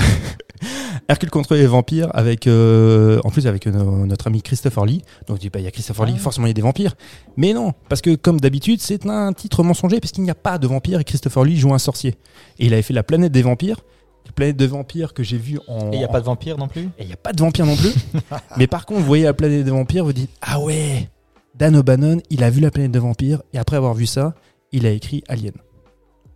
Hercule 1.07 1.29
contre 1.29 1.55
les 1.55 1.65
vampires, 1.67 2.09
avec 2.13 2.47
euh, 2.47 3.19
en 3.23 3.29
plus 3.29 3.47
avec 3.47 3.67
euh, 3.67 3.71
no- 3.71 4.05
notre 4.05 4.27
ami 4.27 4.41
Christopher 4.41 4.85
Lee. 4.85 5.01
Donc 5.27 5.43
il 5.43 5.61
y 5.61 5.67
a 5.67 5.71
Christopher 5.71 6.05
Lee, 6.05 6.13
Ah. 6.15 6.19
forcément 6.19 6.47
il 6.47 6.49
y 6.49 6.51
a 6.51 6.53
des 6.55 6.61
vampires. 6.61 6.95
Mais 7.37 7.53
non, 7.53 7.73
parce 7.89 8.01
que 8.01 8.15
comme 8.15 8.39
d'habitude, 8.39 8.81
c'est 8.81 9.05
un 9.05 9.31
titre 9.33 9.63
mensonger 9.63 9.99
parce 9.99 10.11
qu'il 10.11 10.23
n'y 10.23 10.29
a 10.31 10.35
pas 10.35 10.57
de 10.57 10.67
vampires 10.67 10.99
et 10.99 11.03
Christopher 11.03 11.43
Lee 11.45 11.57
joue 11.57 11.73
un 11.73 11.77
sorcier. 11.79 12.15
Et 12.59 12.65
il 12.65 12.73
avait 12.73 12.81
fait 12.81 12.93
La 12.93 13.03
planète 13.03 13.31
des 13.31 13.41
vampires, 13.43 13.79
la 14.25 14.31
planète 14.31 14.57
de 14.57 14.65
vampires 14.65 15.13
que 15.13 15.23
j'ai 15.23 15.37
vu 15.37 15.59
en. 15.67 15.91
Et 15.91 15.95
il 15.95 15.99
n'y 15.99 16.03
a 16.05 16.09
pas 16.09 16.19
de 16.19 16.25
vampire 16.25 16.57
non 16.57 16.67
plus? 16.67 16.81
Et 16.97 17.03
il 17.03 17.07
n'y 17.07 17.13
a 17.13 17.17
pas 17.17 17.31
de 17.33 17.39
vampires 17.41 17.65
non 17.65 17.75
plus. 17.75 17.93
Mais 18.57 18.67
par 18.67 18.85
contre, 18.85 19.01
vous 19.01 19.05
voyez 19.07 19.23
la 19.25 19.33
planète 19.33 19.63
des 19.63 19.71
vampires, 19.71 20.03
vous 20.03 20.13
dites 20.13 20.31
Ah 20.41 20.59
ouais, 20.59 21.09
Dan 21.53 21.75
O'Bannon, 21.77 22.17
il 22.29 22.43
a 22.43 22.49
vu 22.49 22.59
la 22.61 22.71
planète 22.71 22.91
des 22.91 22.99
vampires 22.99 23.41
et 23.53 23.57
après 23.57 23.77
avoir 23.77 23.93
vu 23.93 24.05
ça, 24.05 24.33
il 24.71 24.85
a 24.85 24.89
écrit 24.89 25.23
Alien. 25.29 25.53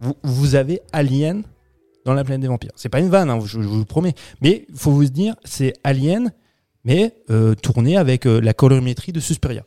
Vous, 0.02 0.16
vous 0.24 0.56
avez 0.56 0.82
Alien 0.92 1.44
dans 2.06 2.14
la 2.14 2.24
planète 2.24 2.42
des 2.42 2.48
vampires. 2.48 2.72
C'est 2.76 2.90
pas 2.90 3.00
une 3.00 3.10
vanne, 3.10 3.30
hein, 3.30 3.40
je, 3.42 3.62
je 3.62 3.68
vous 3.68 3.80
le 3.80 3.86
promets. 3.86 4.14
Mais 4.42 4.66
il 4.70 4.76
faut 4.78 4.92
vous 4.92 5.06
dire, 5.06 5.36
c'est 5.44 5.74
Alien, 5.84 6.32
mais 6.84 7.14
euh, 7.30 7.56
tourné 7.56 7.98
avec 7.98 8.26
euh, 8.26 8.40
la 8.40 8.54
colorimétrie 8.54 9.12
de 9.12 9.20
Suspiria. 9.20 9.64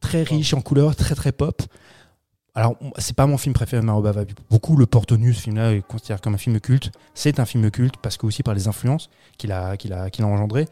Très 0.00 0.22
riche 0.22 0.52
en 0.54 0.60
couleurs, 0.60 0.96
très 0.96 1.14
très 1.14 1.32
pop. 1.32 1.62
Alors, 2.54 2.76
c'est 2.98 3.16
pas 3.16 3.26
mon 3.26 3.38
film 3.38 3.54
préféré 3.54 3.80
Mario 3.80 4.02
Bava. 4.02 4.24
Beaucoup 4.50 4.76
le 4.76 4.84
portent 4.84 5.12
nu, 5.12 5.32
ce 5.32 5.42
film-là, 5.42 5.72
est 5.72 5.80
considéré 5.80 6.20
comme 6.22 6.34
un 6.34 6.38
film 6.38 6.60
culte. 6.60 6.90
C'est 7.14 7.40
un 7.40 7.46
film 7.46 7.70
culte 7.70 7.94
parce 8.02 8.18
que 8.18 8.26
aussi 8.26 8.42
par 8.42 8.52
les 8.54 8.68
influences 8.68 9.08
qu'il 9.38 9.52
a, 9.52 9.76
qu'il 9.78 9.92
a, 9.94 10.10
qu'il 10.10 10.24
a 10.24 10.26
engendré. 10.26 10.66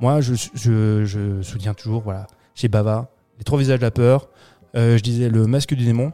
Moi, 0.00 0.20
je, 0.20 0.34
je, 0.34 1.04
je 1.04 1.40
soutiens 1.40 1.72
toujours, 1.74 2.02
voilà, 2.02 2.26
chez 2.54 2.68
Bava, 2.68 3.08
les 3.38 3.44
trois 3.44 3.58
visages 3.58 3.78
de 3.78 3.84
la 3.84 3.90
peur. 3.90 4.28
Euh, 4.76 4.98
je 4.98 5.02
disais 5.02 5.30
le 5.30 5.46
masque 5.46 5.74
du 5.74 5.84
démon. 5.84 6.12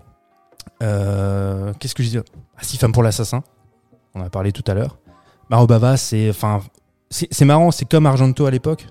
Euh, 0.82 1.72
Qu'est-ce 1.78 1.94
que 1.94 2.02
je 2.02 2.08
disais 2.08 2.22
ah, 2.56 2.62
Six 2.62 2.76
femmes 2.76 2.92
pour 2.92 3.02
l'assassin. 3.02 3.42
On 4.14 4.20
en 4.20 4.24
a 4.24 4.30
parlé 4.30 4.52
tout 4.52 4.64
à 4.66 4.74
l'heure. 4.74 4.98
Maro 5.50 5.66
Bava, 5.66 5.96
c'est, 5.96 6.30
enfin, 6.30 6.60
c'est 7.10 7.44
marrant, 7.44 7.70
c'est 7.70 7.86
comme 7.86 8.06
Argento 8.06 8.46
à 8.46 8.50
l'époque. 8.50 8.86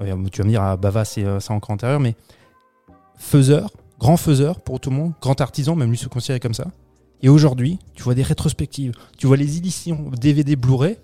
Euh, 0.00 0.16
Tu 0.30 0.38
vas 0.40 0.44
me 0.44 0.50
dire, 0.50 0.62
ah, 0.62 0.76
Bava, 0.76 1.04
c'est 1.04 1.24
euh, 1.24 1.40
c'est 1.40 1.52
encore 1.52 1.70
antérieur, 1.70 2.00
mais 2.00 2.16
faiseur, 3.16 3.70
grand 3.98 4.16
faiseur 4.16 4.60
pour 4.60 4.80
tout 4.80 4.90
le 4.90 4.96
monde, 4.96 5.12
grand 5.20 5.40
artisan, 5.40 5.76
même 5.76 5.90
lui 5.90 5.98
se 5.98 6.08
considérait 6.08 6.40
comme 6.40 6.54
ça. 6.54 6.66
Et 7.22 7.28
aujourd'hui, 7.28 7.78
tu 7.94 8.02
vois 8.02 8.14
des 8.14 8.24
rétrospectives, 8.24 8.92
tu 9.16 9.28
vois 9.28 9.36
les 9.36 9.56
éditions 9.56 10.10
DVD 10.10 10.56
Blu-ray, 10.56 10.98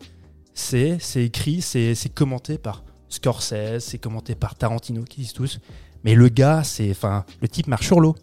c'est 0.55 0.99
écrit, 1.16 1.62
c'est 1.62 2.12
commenté 2.12 2.59
par 2.59 2.82
Scorsese, 3.09 3.78
c'est 3.78 3.99
commenté 3.99 4.35
par 4.35 4.57
Tarantino, 4.57 5.05
qui 5.05 5.20
disent 5.20 5.32
tous. 5.32 5.61
Mais 6.05 6.15
le 6.15 6.28
gars, 6.28 6.65
c'est, 6.65 6.90
enfin, 6.90 7.24
le 7.40 7.49
type 7.49 7.69
marche 7.69 7.86
sur 7.86 8.01
l'eau. 8.01 8.16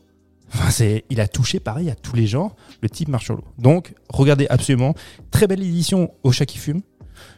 Enfin, 0.53 0.69
c'est, 0.69 1.03
il 1.09 1.19
a 1.19 1.27
touché 1.27 1.59
pareil 1.59 1.89
à 1.89 1.95
tous 1.95 2.15
les 2.15 2.27
genres. 2.27 2.55
Le 2.81 2.89
type 2.89 3.07
marche 3.09 3.25
sur 3.25 3.35
l'eau. 3.35 3.43
Donc, 3.57 3.93
regardez 4.09 4.47
absolument. 4.49 4.93
Très 5.31 5.47
belle 5.47 5.61
édition 5.63 6.11
au 6.23 6.31
chat 6.31 6.45
qui 6.45 6.57
fume. 6.57 6.81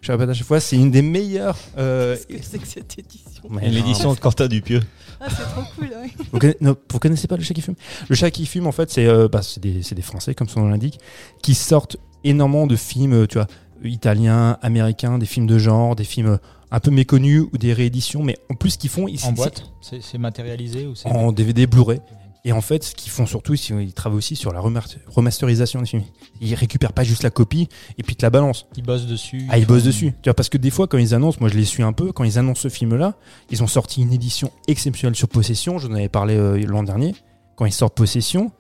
Je 0.01 0.11
répète 0.11 0.29
à 0.29 0.33
chaque 0.33 0.45
fois, 0.47 0.59
c'est 0.59 0.75
une 0.75 0.91
des 0.91 1.01
meilleures. 1.01 1.57
euh, 1.77 2.15
Qu'est-ce 2.27 2.37
que 2.39 2.43
c'est 2.43 2.59
que 2.59 2.67
cette 2.67 2.99
édition 2.99 3.43
mais. 3.49 3.69
L'édition 3.69 4.13
de 4.13 4.19
Quentin 4.19 4.47
Dupieux. 4.47 4.81
Ah, 5.19 5.27
c'est 5.29 5.43
trop 5.43 5.61
cool. 5.75 5.85
ouais. 5.85 6.11
Vous, 6.31 6.39
conna- 6.39 6.53
non, 6.61 6.75
vous 6.91 6.99
connaissez 6.99 7.27
pas 7.27 7.37
le 7.37 7.43
chat 7.43 7.53
qui 7.53 7.61
fume? 7.61 7.75
Le 8.07 8.15
chat 8.15 8.29
qui 8.31 8.45
fume, 8.45 8.67
en 8.67 8.71
fait, 8.71 8.91
c'est 8.91 9.05
euh, 9.07 9.27
bah, 9.27 9.41
c'est 9.41 9.59
des, 9.61 9.81
c'est 9.83 9.95
des 9.95 10.01
Français, 10.01 10.35
comme 10.35 10.49
son 10.49 10.61
nom 10.61 10.69
l'indique, 10.69 10.99
qui 11.41 11.55
sortent 11.55 11.97
énormément 12.23 12.67
de 12.67 12.75
films, 12.75 13.13
euh, 13.13 13.27
tu 13.27 13.37
vois, 13.37 13.47
italiens, 13.83 14.57
américains, 14.61 15.17
des 15.17 15.25
films 15.25 15.47
de 15.47 15.57
genre, 15.57 15.95
des 15.95 16.03
films 16.03 16.27
euh, 16.33 16.37
un 16.71 16.79
peu 16.79 16.91
méconnus 16.91 17.43
ou 17.53 17.57
des 17.57 17.73
rééditions, 17.73 18.23
mais 18.23 18.35
en 18.51 18.55
plus, 18.55 18.71
ce 18.71 18.77
qu'ils 18.77 18.89
font, 18.89 19.07
ils 19.07 19.23
En 19.25 19.31
boîte 19.31 19.63
C'est 19.81 20.01
c'est 20.03 20.17
matérialisé 20.17 20.85
ou 20.85 20.95
c'est 20.95 21.07
en 21.07 21.31
DVD 21.31 21.65
Blu-ray. 21.67 21.99
Et 22.45 22.51
en 22.53 22.61
fait, 22.61 22.83
ce 22.83 22.95
qu'ils 22.95 23.11
font 23.11 23.25
surtout, 23.25 23.53
qu'ils 23.55 23.93
travaillent 23.93 24.17
aussi 24.17 24.35
sur 24.37 24.53
la 24.53 24.61
remasterisation 24.61 25.81
des 25.81 25.85
films. 25.85 26.03
Ils 26.39 26.53
récupèrent 26.55 26.93
pas 26.93 27.03
juste 27.03 27.23
la 27.23 27.29
copie 27.29 27.67
et 27.97 28.03
puis 28.03 28.15
te 28.15 28.25
la 28.25 28.29
balancent. 28.29 28.67
Ils 28.77 28.83
bossent 28.83 29.05
dessus. 29.07 29.45
Ah, 29.49 29.57
ils 29.57 29.65
bossent 29.65 29.83
dessus. 29.83 30.13
Tu 30.21 30.29
vois, 30.29 30.33
parce 30.33 30.47
que 30.49 30.57
des 30.57 30.69
fois, 30.69 30.87
quand 30.87 30.97
ils 30.97 31.13
annoncent, 31.13 31.37
moi 31.41 31.49
je 31.49 31.55
les 31.55 31.65
suis 31.65 31.83
un 31.83 31.93
peu, 31.93 32.11
quand 32.13 32.23
ils 32.23 32.37
annoncent 32.39 32.61
ce 32.61 32.69
film-là, 32.69 33.15
ils 33.49 33.63
ont 33.63 33.67
sorti 33.67 34.01
une 34.01 34.13
édition 34.13 34.51
exceptionnelle 34.67 35.15
sur 35.15 35.27
Possession. 35.27 35.77
J'en 35.77 35.91
avais 35.93 36.09
parlé 36.09 36.35
euh, 36.35 36.63
l'an 36.65 36.83
dernier. 36.83 37.15
Quand 37.57 37.65
ils 37.65 37.73
sortent 37.73 37.95
Possession, 37.95 38.51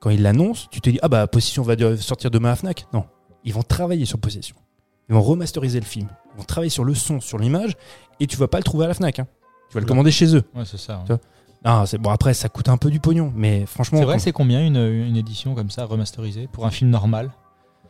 quand 0.00 0.10
ils 0.10 0.22
l'annoncent, 0.22 0.66
tu 0.70 0.80
te 0.80 0.90
dis, 0.90 0.98
ah 1.02 1.08
bah 1.08 1.26
Possession 1.26 1.62
va 1.62 1.76
sortir 1.96 2.30
demain 2.30 2.50
à 2.52 2.56
Fnac. 2.56 2.86
Non. 2.92 3.04
Ils 3.44 3.54
vont 3.54 3.62
travailler 3.62 4.04
sur 4.04 4.18
Possession. 4.18 4.56
Ils 5.08 5.14
vont 5.14 5.22
remasteriser 5.22 5.80
le 5.80 5.86
film. 5.86 6.08
Ils 6.34 6.38
vont 6.38 6.44
travailler 6.44 6.70
sur 6.70 6.84
le 6.84 6.94
son, 6.94 7.20
sur 7.20 7.38
l'image, 7.38 7.72
et 8.20 8.26
tu 8.26 8.36
vas 8.36 8.48
pas 8.48 8.58
le 8.58 8.64
trouver 8.64 8.84
à 8.84 8.88
la 8.88 8.94
Fnac. 8.94 9.18
hein. 9.18 9.26
Tu 9.70 9.74
vas 9.74 9.80
le 9.80 9.86
commander 9.86 10.10
chez 10.10 10.34
eux. 10.34 10.42
Ouais, 10.54 10.64
c'est 10.66 10.78
ça. 10.78 11.04
Tu 11.62 11.68
vois, 11.70 11.80
Ah, 11.82 11.86
c'est 11.86 11.98
bon. 11.98 12.10
Après, 12.10 12.34
ça 12.34 12.48
coûte 12.48 12.68
un 12.68 12.76
peu 12.76 12.90
du 12.90 13.00
pognon, 13.00 13.32
mais 13.34 13.66
franchement, 13.66 13.98
C'est 13.98 14.04
vrai, 14.04 14.18
c'est 14.18 14.32
combien 14.32 14.64
une, 14.64 14.76
une 14.76 15.16
édition 15.16 15.54
comme 15.54 15.70
ça, 15.70 15.84
remasterisée, 15.84 16.48
pour 16.52 16.66
un 16.66 16.70
film 16.70 16.90
normal? 16.90 17.30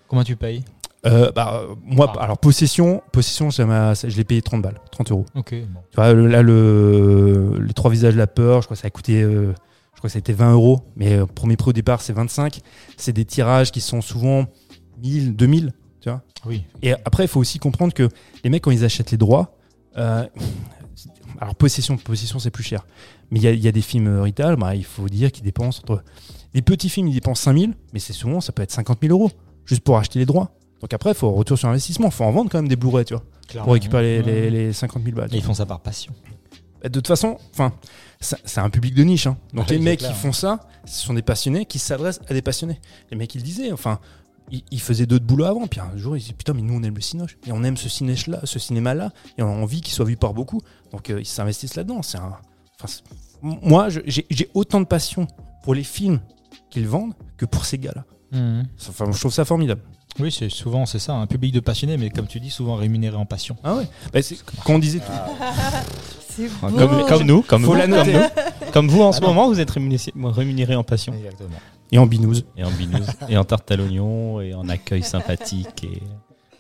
Combien 0.09 0.25
tu 0.25 0.37
payes? 0.37 0.65
Euh, 1.07 1.31
bah, 1.33 1.63
euh, 1.63 1.75
moi, 1.85 2.13
Ah. 2.19 2.25
alors 2.25 2.39
possession, 2.39 3.03
possession, 3.13 3.51
ça 3.51 3.65
m'a, 3.65 3.95
ça- 3.95 4.09
je 4.09 4.17
l'ai 4.17 4.25
payé 4.25 4.43
30 4.43 4.61
balles, 4.61 4.79
30 4.91 5.11
euros. 5.13 5.25
Ok, 5.35 5.55
bon. 5.73 5.81
Tu 5.91 5.97
vois, 5.97 6.13
là, 6.13 6.43
le, 6.43 7.59
les 7.59 7.73
trois 7.73 7.91
visages 7.91 8.13
de 8.15 8.19
la 8.19 8.27
peur, 8.27 8.61
je 8.61 8.67
crois 8.67 8.75
que 8.77 8.81
ça 8.83 8.89
a 8.89 8.91
coûté, 8.91 9.23
euh, 9.23 9.53
je 9.95 9.99
crois 9.99 10.09
que 10.09 10.13
ça 10.13 10.19
a 10.19 10.21
été 10.21 10.33
20 10.35 10.53
euros, 10.53 10.81
mais 10.97 11.15
euh, 11.15 11.25
premier 11.27 11.57
prix 11.57 11.71
au 11.71 11.73
départ, 11.73 12.03
c'est 12.03 12.13
25. 12.13 12.61
C'est 12.99 13.13
des 13.13 13.25
tirages 13.25 13.71
qui 13.73 13.81
sont 13.81 14.01
souvent 14.03 14.47
1000, 15.03 15.35
2000. 15.37 15.73
Oui. 16.47 16.65
Et 16.81 16.93
après, 16.93 17.25
il 17.25 17.29
faut 17.29 17.39
aussi 17.41 17.59
comprendre 17.59 17.93
que 17.93 18.09
les 18.45 18.49
mecs, 18.49 18.63
quand 18.65 18.71
ils 18.71 18.83
achètent 18.85 19.11
les 19.11 19.19
droits, 19.19 19.59
euh, 19.99 20.25
alors 21.41 21.55
possession, 21.55 21.97
possession, 21.97 22.39
c'est 22.39 22.51
plus 22.51 22.63
cher. 22.65 22.87
Mais 23.31 23.39
il 23.41 23.43
y 23.43 23.49
a, 23.49 23.53
il 23.53 23.61
y 23.61 23.69
a 23.69 23.73
des 23.73 23.81
films 23.83 24.07
euh, 24.09 24.23
retail, 24.23 24.57
bah, 24.57 24.75
il 24.75 24.85
faut 24.85 25.09
dire 25.09 25.33
qu'ils 25.33 25.45
dépensent 25.45 25.81
entre. 25.83 26.03
Les 26.55 26.63
petits 26.63 26.89
films, 26.89 27.09
ils 27.09 27.15
dépensent 27.15 27.43
5000, 27.45 27.75
mais 27.93 27.99
c'est 28.01 28.13
souvent, 28.13 28.41
ça 28.41 28.53
peut 28.53 28.63
être 28.63 28.73
50 28.73 28.99
000 29.03 29.13
euros, 29.19 29.31
juste 29.65 29.83
pour 29.83 29.97
acheter 29.99 30.19
les 30.19 30.27
droits. 30.27 30.53
Donc 30.81 30.93
après, 30.93 31.11
il 31.11 31.17
faut 31.17 31.31
retour 31.33 31.59
sur 31.59 31.69
investissement, 31.69 32.07
il 32.09 32.13
faut 32.13 32.25
en 32.25 32.33
vendre 32.33 32.51
quand 32.51 32.59
même 32.59 32.69
des 32.69 32.77
Blu-ray, 32.77 33.05
tu 33.05 33.15
vois, 33.15 33.25
pour 33.65 33.73
récupérer 33.73 34.23
les, 34.23 34.51
les, 34.51 34.51
les 34.67 34.73
50 34.73 35.03
000 35.03 35.17
balles. 35.17 35.33
Et 35.35 35.39
ils 35.39 35.43
font 35.43 35.55
ça 35.55 35.67
par 35.67 35.81
passion. 35.81 36.13
Bah, 36.83 36.89
De 36.89 36.95
toute 36.95 37.07
façon, 37.07 37.39
enfin, 37.53 37.73
c'est 38.21 38.59
un 38.59 38.71
public 38.71 38.95
de 38.95 39.03
niche. 39.05 39.27
hein. 39.27 39.37
Donc 39.55 39.71
les 39.71 39.79
mecs 39.79 40.01
clair. 40.01 40.13
qui 40.13 40.19
font 40.19 40.33
ça, 40.33 40.61
ce 40.85 41.03
sont 41.07 41.15
des 41.15 41.23
passionnés 41.23 41.65
qui 41.67 41.79
s'adressent 41.79 42.21
à 42.29 42.35
des 42.35 42.43
passionnés. 42.43 42.81
Les 43.11 43.17
mecs, 43.17 43.35
ils 43.35 43.39
le 43.39 43.45
disaient, 43.45 43.73
enfin, 43.73 43.99
ils, 44.51 44.63
ils 44.71 44.81
faisaient 44.81 45.07
d'autres 45.07 45.25
boulots 45.25 45.45
avant. 45.45 45.67
Puis 45.67 45.81
un 45.81 45.97
jour, 45.97 46.17
ils 46.17 46.21
disaient 46.21 46.33
putain, 46.35 46.53
mais 46.55 46.63
nous 46.63 46.75
on 46.75 46.83
aime 46.83 46.95
le 46.95 47.01
cinoche 47.01 47.37
et 47.47 47.53
on 47.53 47.63
aime 47.65 47.77
ce 47.77 47.89
ciné 47.89 48.15
là, 48.27 48.41
ce 48.45 48.59
cinéma 48.59 48.95
là, 48.95 49.11
et 49.39 49.43
on 49.43 49.49
a 49.49 49.63
envie 49.63 49.81
qu'il 49.81 49.93
soit 49.95 50.05
vu 50.05 50.17
par 50.17 50.35
beaucoup. 50.35 50.61
Donc 50.93 51.11
euh, 51.11 51.21
ils 51.21 51.27
s'investissent 51.27 51.77
là-dedans. 51.77 52.03
C'est 52.03 52.19
un, 52.19 52.33
enfin, 52.83 52.93
moi, 53.43 53.89
j'ai 53.89 54.51
autant 54.55 54.81
de 54.81 54.87
passion 54.87 55.27
pour 55.63 55.75
les 55.75 55.85
films 55.85 56.21
qu'ils 56.71 56.89
vendent 56.89 57.15
que 57.37 57.47
pour 57.47 57.65
ces 57.65 57.79
gars-là. 57.79 58.05
Mhm. 58.33 58.65
Enfin, 58.89 59.07
je 59.13 59.19
trouve 59.19 59.33
ça 59.33 59.45
formidable. 59.45 59.81
Oui, 60.19 60.31
c'est 60.33 60.49
souvent 60.51 60.87
c'est 60.87 60.99
ça, 60.99 61.15
un 61.15 61.27
public 61.27 61.55
de 61.55 61.61
passionnés, 61.61 61.97
mais 61.97 62.11
comme 62.11 62.27
tu 62.27 62.41
dis, 62.41 62.51
souvent 62.51 62.75
rémunéré 62.77 63.17
en 63.17 63.25
passion. 63.27 63.57
Ah 63.63 63.77
ouais. 63.77 63.89
Bah, 64.13 64.21
c'est- 64.23 64.39
quand 64.65 64.75
on 64.75 64.79
disait 64.79 64.99
tout, 64.99 65.05
C'est 66.29 66.49
Ah, 66.63 66.69
beau. 66.69 66.77
Comme, 66.77 67.07
comme 67.07 67.23
nous, 67.25 67.43
comme 67.43 67.65
Faut 67.65 67.73
comme 67.73 67.91
nous. 67.91 67.97
Comme 68.73 68.89
vous 68.89 69.03
en 69.03 69.13
ce 69.13 69.21
Ah 69.23 69.27
moment, 69.27 69.49
vous 69.49 69.61
êtes 69.61 69.71
rémunéré, 69.71 70.13
rémunéré 70.17 70.75
en 70.77 70.85
passion. 70.85 71.13
Exactement. 71.15 71.51
et 71.93 71.99
en 71.99 72.07
binouze. 72.07 72.45
Et 72.57 72.65
en 72.65 72.71
binous, 72.71 73.05
et 73.29 73.37
en 73.37 73.45
tarte 73.45 73.71
à 73.71 73.77
l'oignon, 73.77 74.41
et 74.41 74.55
en 74.55 74.69
accueil 74.69 75.03
sympathique. 75.03 75.85
Et... 75.85 76.03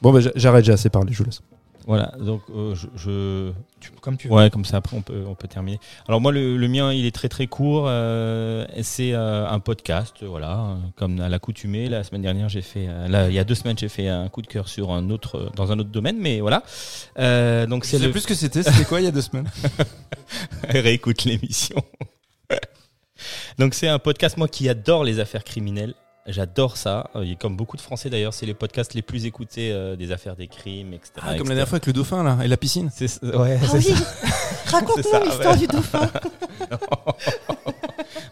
Bon, 0.02 0.12
bah, 0.12 0.20
j'a- 0.20 0.32
j'arrête, 0.34 0.64
j'ai 0.64 0.72
assez 0.72 0.88
parlé, 0.90 1.12
je 1.12 1.18
vous 1.18 1.24
laisse. 1.24 1.40
Voilà, 1.86 2.12
donc 2.20 2.42
euh, 2.54 2.74
je, 2.74 2.86
je- 2.94 3.52
Comme 4.00 4.16
tu 4.16 4.28
veux. 4.28 4.34
Ouais, 4.34 4.50
comme 4.50 4.64
ça 4.64 4.76
après 4.76 4.96
on 4.96 5.02
peut, 5.02 5.24
on 5.26 5.34
peut 5.34 5.48
terminer. 5.48 5.80
Alors 6.08 6.20
moi 6.20 6.30
le, 6.30 6.56
le 6.56 6.68
mien 6.68 6.92
il 6.92 7.06
est 7.06 7.10
très 7.14 7.28
très 7.28 7.46
court. 7.46 7.86
euh, 7.88 8.66
c'est 8.82 9.12
euh, 9.14 9.48
un 9.48 9.60
podcast, 9.60 10.22
voilà, 10.22 10.76
comme 10.96 11.20
à 11.20 11.28
l'accoutumée. 11.28 11.88
La 11.88 12.04
semaine 12.04 12.22
dernière 12.22 12.48
j'ai 12.48 12.62
fait, 12.62 12.86
là 13.08 13.28
il 13.28 13.34
y 13.34 13.38
a 13.38 13.44
deux 13.44 13.54
semaines 13.54 13.78
j'ai 13.78 13.88
fait 13.88 14.08
un 14.08 14.28
coup 14.28 14.42
de 14.42 14.46
cœur 14.46 14.68
sur 14.68 14.92
un 14.92 15.10
autre, 15.10 15.50
dans 15.56 15.72
un 15.72 15.78
autre 15.78 15.90
domaine, 15.90 16.18
mais 16.20 16.40
voilà. 16.40 16.62
Donc 17.66 17.84
c'est 17.84 17.98
le 17.98 18.12
ce 18.12 18.26
que 18.26 18.34
c'était. 18.34 18.62
C'était 18.62 18.84
quoi 18.84 19.00
il 19.00 19.04
y 19.04 19.08
a 19.08 19.12
deux 19.12 19.22
semaines? 19.22 19.48
Réécoute 20.68 21.24
l'émission. 21.24 21.82
donc 23.58 23.74
c'est 23.74 23.88
un 23.88 23.98
podcast 23.98 24.36
moi 24.36 24.48
qui 24.48 24.68
adore 24.68 25.04
les 25.04 25.18
affaires 25.18 25.44
criminelles. 25.44 25.94
J'adore 26.32 26.76
ça. 26.76 27.10
Euh, 27.16 27.22
Et 27.22 27.36
comme 27.36 27.56
beaucoup 27.56 27.76
de 27.76 27.82
Français 27.82 28.10
d'ailleurs, 28.10 28.34
c'est 28.34 28.46
les 28.46 28.54
podcasts 28.54 28.94
les 28.94 29.02
plus 29.02 29.26
écoutés 29.26 29.72
euh, 29.72 29.96
des 29.96 30.12
affaires 30.12 30.36
des 30.36 30.48
crimes, 30.48 30.94
etc. 30.94 31.12
Ah, 31.16 31.20
comme 31.20 31.30
etc. 31.30 31.38
la 31.40 31.48
dernière 31.48 31.68
fois 31.68 31.76
avec 31.76 31.86
le 31.86 31.92
dauphin 31.92 32.22
là 32.22 32.38
et 32.44 32.48
la 32.48 32.56
piscine. 32.56 32.90
C'est 32.94 33.22
ouais, 33.24 33.58
Ah 33.62 33.66
c'est 33.66 33.78
oui, 33.78 33.94
raconte-nous 34.66 35.24
l'histoire 35.24 35.54
ouais. 35.54 35.58
du 35.58 35.66
dauphin. 35.66 36.10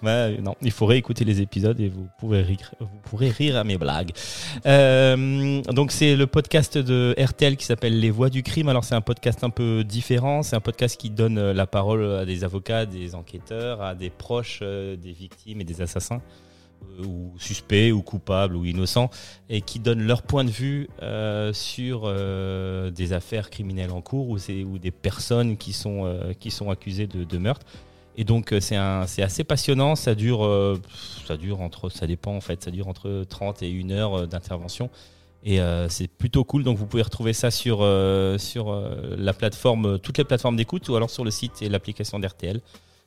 Ouais, 0.03 0.39
non, 0.41 0.55
il 0.62 0.70
faut 0.70 0.87
réécouter 0.87 1.25
les 1.25 1.41
épisodes 1.41 1.79
et 1.81 1.89
vous 1.89 2.07
pourrez 2.19 2.43
rire, 2.43 2.73
vous 2.79 2.87
pourrez 3.05 3.31
rire 3.31 3.57
à 3.57 3.65
mes 3.65 3.79
blagues. 3.79 4.12
Euh, 4.66 5.61
donc 5.62 5.91
c'est 5.93 6.15
le 6.15 6.27
podcast 6.27 6.79
de 6.79 7.15
RTL 7.19 7.57
qui 7.57 7.65
s'appelle 7.65 7.99
Les 7.99 8.11
Voix 8.11 8.31
du 8.31 8.43
crime. 8.43 8.69
Alors 8.69 8.85
c'est 8.85 8.95
un 8.95 9.01
podcast 9.01 9.43
un 9.43 9.51
peu 9.51 9.83
différent. 9.85 10.43
C'est 10.43 10.57
un 10.57 10.61
podcast 10.61 11.01
qui 11.01 11.11
donne 11.11 11.39
euh, 11.39 11.53
la 11.53 11.66
parole 11.66 12.05
à 12.19 12.25
des 12.25 12.45
avocats, 12.45 12.87
des 12.87 13.15
enquêteurs, 13.15 13.83
à 13.83 13.95
des 13.95 14.11
proches 14.11 14.61
euh, 14.62 14.97
des 14.97 15.12
victimes 15.12 15.61
et 15.61 15.65
des 15.65 15.83
assassins 15.83 16.20
euh, 16.20 16.48
ou 17.05 17.33
suspects 17.39 17.93
ou 17.93 18.03
coupables 18.03 18.57
ou 18.57 18.65
innocents 18.65 19.11
et 19.49 19.61
qui 19.61 19.79
donnent 19.79 20.07
leur 20.07 20.23
point 20.23 20.45
de 20.45 20.51
vue 20.51 20.89
euh, 21.03 21.53
sur 21.53 22.03
euh, 22.05 22.91
des 22.91 23.13
affaires 23.13 23.51
criminelles 23.51 23.91
en 23.93 24.01
cours 24.01 24.29
ou, 24.29 24.39
des 24.79 24.91
personnes 24.91 25.57
qui 25.57 25.73
sont, 25.73 26.05
euh, 26.05 26.33
qui 26.39 26.51
sont 26.51 26.71
accusées 26.71 27.07
de, 27.07 27.39
meurtre. 27.39 27.67
Et 28.17 28.25
donc 28.25 28.53
euh, 28.53 28.61
c'est 28.61 28.77
assez 29.23 29.45
passionnant, 29.45 29.95
ça 29.95 30.15
dure, 30.15 30.45
euh, 30.45 30.81
ça 31.27 31.37
dure 31.37 31.61
entre, 31.61 31.89
ça 31.89 32.07
dépend 32.07 32.35
en 32.35 32.41
fait, 32.41 32.65
ça 32.65 32.71
dure 32.73 32.89
entre 32.89 33.25
30 33.29 33.63
et 33.63 33.71
1 33.71 33.91
heure 33.91 34.15
euh, 34.15 34.27
d'intervention. 34.27 34.91
Et 35.45 35.61
euh, 35.61 35.89
c'est 35.89 36.09
plutôt 36.09 36.45
cool, 36.45 36.65
donc 36.65 36.79
vous 36.79 36.87
pouvez 36.87 37.03
retrouver 37.03 37.33
ça 37.33 37.51
sur, 37.51 37.79
euh, 37.81 38.39
sur 38.39 38.71
euh, 38.71 39.15
la 39.17 39.33
plateforme, 39.33 39.87
euh, 39.87 39.99
toutes 39.99 40.19
les 40.19 40.25
plateformes 40.25 40.57
d'écoute 40.57 40.89
ou 40.89 40.97
alors 40.97 41.11
sur 41.11 41.25
le 41.25 41.31
site 41.31 41.63
et 41.63 41.69
l'application 41.69 42.19
d'RTL. 42.19 42.61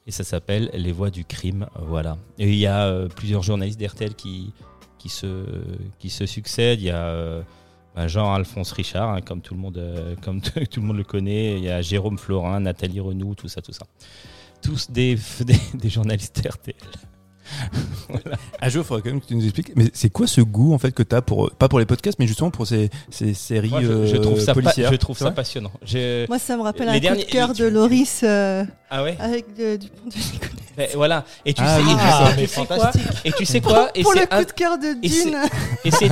Et 0.08 0.12
ça 0.12 0.24
s'appelle 0.24 0.70
Les 0.74 0.92
Voix 0.92 1.10
du 1.10 1.26
crime, 1.26 1.68
voilà. 1.80 2.18
Et 2.40 2.50
il 2.50 2.58
y 2.58 2.66
a 2.66 2.86
euh, 2.86 3.08
plusieurs 3.08 3.44
journalistes 3.44 3.80
d'RTL 3.80 4.16
qui, 4.16 4.54
se, 5.08 5.46
succèdent. 6.26 6.82
Il 6.82 6.86
y 6.86 6.90
a 6.90 7.06
euh, 7.06 7.42
bah, 7.96 8.08
Jean-Alphonse 8.08 8.72
Richard, 8.72 9.10
hein, 9.12 9.22
comme, 9.22 9.42
tout 9.42 9.54
le 9.54 9.60
monde, 9.60 9.78
euh, 9.78 10.16
tout 10.70 10.82
le 10.82 10.88
monde 10.88 10.98
le 10.98 11.04
connaît. 11.04 11.58
Il 11.58 11.64
y 11.64 11.70
a 11.70 11.82
Jérôme 11.82 12.18
Florin, 12.18 12.62
Nathalie 12.62 13.00
Renou, 13.00 13.36
tout 13.36 13.48
ça, 13.48 13.62
tout 13.62 13.74
ça 13.74 13.86
tous 14.62 14.92
des, 14.92 15.16
des, 15.42 15.56
des 15.74 15.90
journalistes 15.90 16.42
RTL. 16.48 16.76
Un 18.62 18.70
jour, 18.70 18.84
il 18.84 18.88
faudrait 18.88 19.02
quand 19.04 19.10
même 19.10 19.22
que 19.22 19.28
tu 19.28 19.36
nous 19.36 19.44
expliques. 19.44 19.72
Mais 19.76 19.90
c'est 19.94 20.10
quoi 20.10 20.28
ce 20.28 20.42
goût 20.42 20.74
en 20.74 20.78
fait 20.78 20.92
que 20.92 21.04
tu 21.04 21.16
as 21.16 21.22
pour 21.22 21.52
pas 21.52 21.68
pour 21.70 21.80
les 21.80 21.86
podcasts, 21.86 22.20
mais 22.20 22.28
justement 22.28 22.52
pour 22.52 22.68
ces, 22.68 22.90
ces 23.10 23.34
séries 23.34 23.70
Moi, 23.70 23.82
je, 23.82 24.06
je 24.08 24.16
euh, 24.16 24.20
trouve 24.20 24.40
ça, 24.40 24.54
pa- 24.54 24.62
policières 24.62 24.92
je 24.92 24.98
trouve 24.98 25.18
ça 25.18 25.32
passionnant. 25.32 25.72
Je- 25.84 26.28
Moi, 26.28 26.40
ça 26.40 26.58
me 26.58 26.62
rappelle 26.62 26.90
Les 26.90 26.98
un 26.98 27.00
derniers- 27.00 27.22
coup 27.24 27.28
de 27.28 27.32
cœur 27.32 27.54
tu- 27.54 27.62
de 27.64 27.68
Loris 27.68 28.22
euh, 28.24 28.64
Ah 28.90 29.04
ouais 29.04 29.16
avec 29.20 29.56
de- 29.56 29.78
du 29.78 29.88
pont 29.88 30.10
de. 30.10 30.16
Ben, 30.78 30.88
Voilà. 30.96 31.26
Et 31.46 31.54
tu 31.54 31.62
Ah 31.66 31.78
sais, 31.78 31.84
oui, 31.84 31.92
et 31.92 31.96
tu 31.96 32.00
ah, 32.02 32.26
sais- 32.30 32.36
mais 32.38 32.48
tu 32.48 32.54
sais 32.54 32.66
quoi 32.66 32.78
fantastique. 32.78 33.12
Et 33.26 33.32
tu 33.34 33.46
sais 33.46 33.62
quoi 33.62 33.90
Et 33.94 34.04
Pour 34.04 34.14
c'est 34.14 34.20
le 34.22 34.28
un, 34.34 34.40
coup 34.40 34.46
de 34.46 34.52
cœur 34.52 34.78
de 34.78 34.96
et 35.04 35.10
c'est- 35.10 35.24
Dune. 35.26 35.38
et 35.84 35.92
c'est 35.92 36.06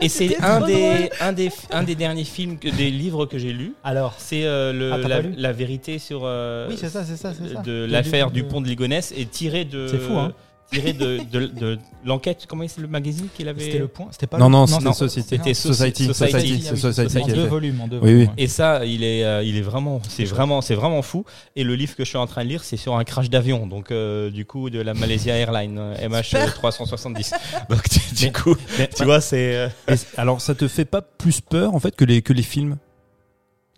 et 0.00 0.08
c'est 0.08 0.28
C'était 0.28 0.42
un 0.42 0.60
des 0.66 1.10
un 1.20 1.32
des 1.32 1.50
un 1.70 1.82
des 1.84 1.94
derniers 1.94 2.24
films 2.24 2.58
que 2.58 2.68
des 2.68 2.90
livres 2.90 3.26
que 3.26 3.38
j'ai 3.38 3.52
lus. 3.52 3.74
Alors, 3.84 4.14
C'est 4.18 4.44
euh, 4.44 4.72
le- 4.72 4.92
Ah, 4.92 5.22
la, 5.36 5.52
vérité 5.52 5.98
sur 5.98 6.22
euh, 6.24 6.68
oui, 6.68 6.76
c'est 6.78 6.88
ça, 6.88 7.04
c'est 7.04 7.16
ça, 7.16 7.32
c'est 7.34 7.54
ça. 7.54 7.60
de 7.62 7.84
l'affaire 7.88 8.30
du 8.30 8.42
pont 8.44 8.60
de 8.60 8.66
Ligonnès 8.68 9.12
et 9.16 9.26
tiré 9.26 9.64
de 9.64 9.86
C'est 9.88 9.98
fou, 9.98 10.14
hein. 10.18 10.32
Tiré 10.70 10.92
de, 10.92 11.18
de, 11.30 11.46
de 11.46 11.78
l'enquête 12.04 12.46
comment 12.48 12.64
c'est 12.68 12.80
le 12.80 12.86
magazine 12.88 13.26
qu'il 13.36 13.48
avait 13.48 13.60
C'était 13.64 13.78
le 13.78 13.88
point. 13.88 14.06
C'était 14.10 14.26
pas 14.26 14.38
Non, 14.38 14.46
le- 14.46 14.52
non, 14.52 14.66
c'était 14.66 14.84
non, 14.84 14.92
Society. 14.92 15.28
c'était 15.28 15.54
Society. 15.54 16.04
Society. 16.06 16.62
Society. 16.76 17.18
En 17.22 17.26
deux 17.26 17.46
volumes, 17.46 17.80
en 17.80 17.88
deux 17.88 17.96
Oui, 17.98 18.02
volumes. 18.02 18.18
oui. 18.20 18.26
ouais. 18.26 18.32
Et 18.38 18.46
ça, 18.48 18.84
il 18.84 19.04
est, 19.04 19.24
euh, 19.24 19.42
il 19.42 19.56
est 19.56 19.62
vraiment, 19.62 20.00
c'est 20.08 20.24
vraiment, 20.24 20.60
c'est 20.60 20.74
vraiment 20.74 21.02
fou. 21.02 21.24
Et 21.56 21.64
le 21.64 21.74
livre 21.74 21.94
que 21.96 22.04
je 22.04 22.08
suis 22.08 22.18
en 22.18 22.26
train 22.26 22.44
de 22.44 22.48
lire, 22.48 22.64
c'est 22.64 22.76
sur 22.76 22.96
un 22.96 23.04
crash 23.04 23.30
d'avion, 23.30 23.66
donc 23.66 23.90
euh, 23.90 24.30
du 24.30 24.44
coup 24.44 24.70
de 24.70 24.80
la 24.80 24.94
Malaysia 24.94 25.34
Airlines 25.36 25.78
euh, 25.78 26.08
MH 26.08 26.36
370. 26.54 27.32
donc 27.68 27.82
du, 28.16 28.32
coup, 28.32 28.56
tu 28.96 29.04
vois, 29.04 29.20
c'est. 29.20 29.56
euh, 29.56 29.96
alors, 30.16 30.40
ça 30.40 30.54
te 30.54 30.68
fait 30.68 30.84
pas 30.84 31.02
plus 31.02 31.40
peur 31.40 31.74
en 31.74 31.80
fait 31.80 31.94
que 31.96 32.04
les 32.04 32.22
que 32.22 32.32
les 32.32 32.42
films? 32.42 32.76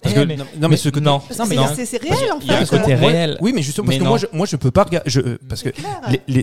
Parce 0.03 0.15
que 0.15 0.20
mais- 0.20 0.37
non, 0.37 0.69
mais 0.69 0.77
ce 0.77 0.89
que 0.89 1.01
non. 1.01 1.20
c'est- 1.74 1.87
c'est 1.87 2.03
réel 2.03 2.33
en 2.33 2.39
Il 2.41 2.47
y 2.49 2.51
a 2.51 2.59
un 2.59 2.65
fait. 2.66 2.79
côté 2.79 2.97
Moi- 2.97 3.09
réel. 3.11 3.39
Oui, 3.41 3.53
mais 3.55 3.62
justement 3.62 3.87
parce 3.87 3.99
Mais 3.99 4.03
que 4.05 4.09
moi 4.09 4.19
je, 4.19 4.27
moi 4.33 4.47
je 4.47 4.57
peux 4.57 4.70
pas 4.70 4.83
regarder 4.85 5.09
je, 5.09 5.20
euh, 5.20 5.39
parce 5.49 5.62
que 5.62 5.70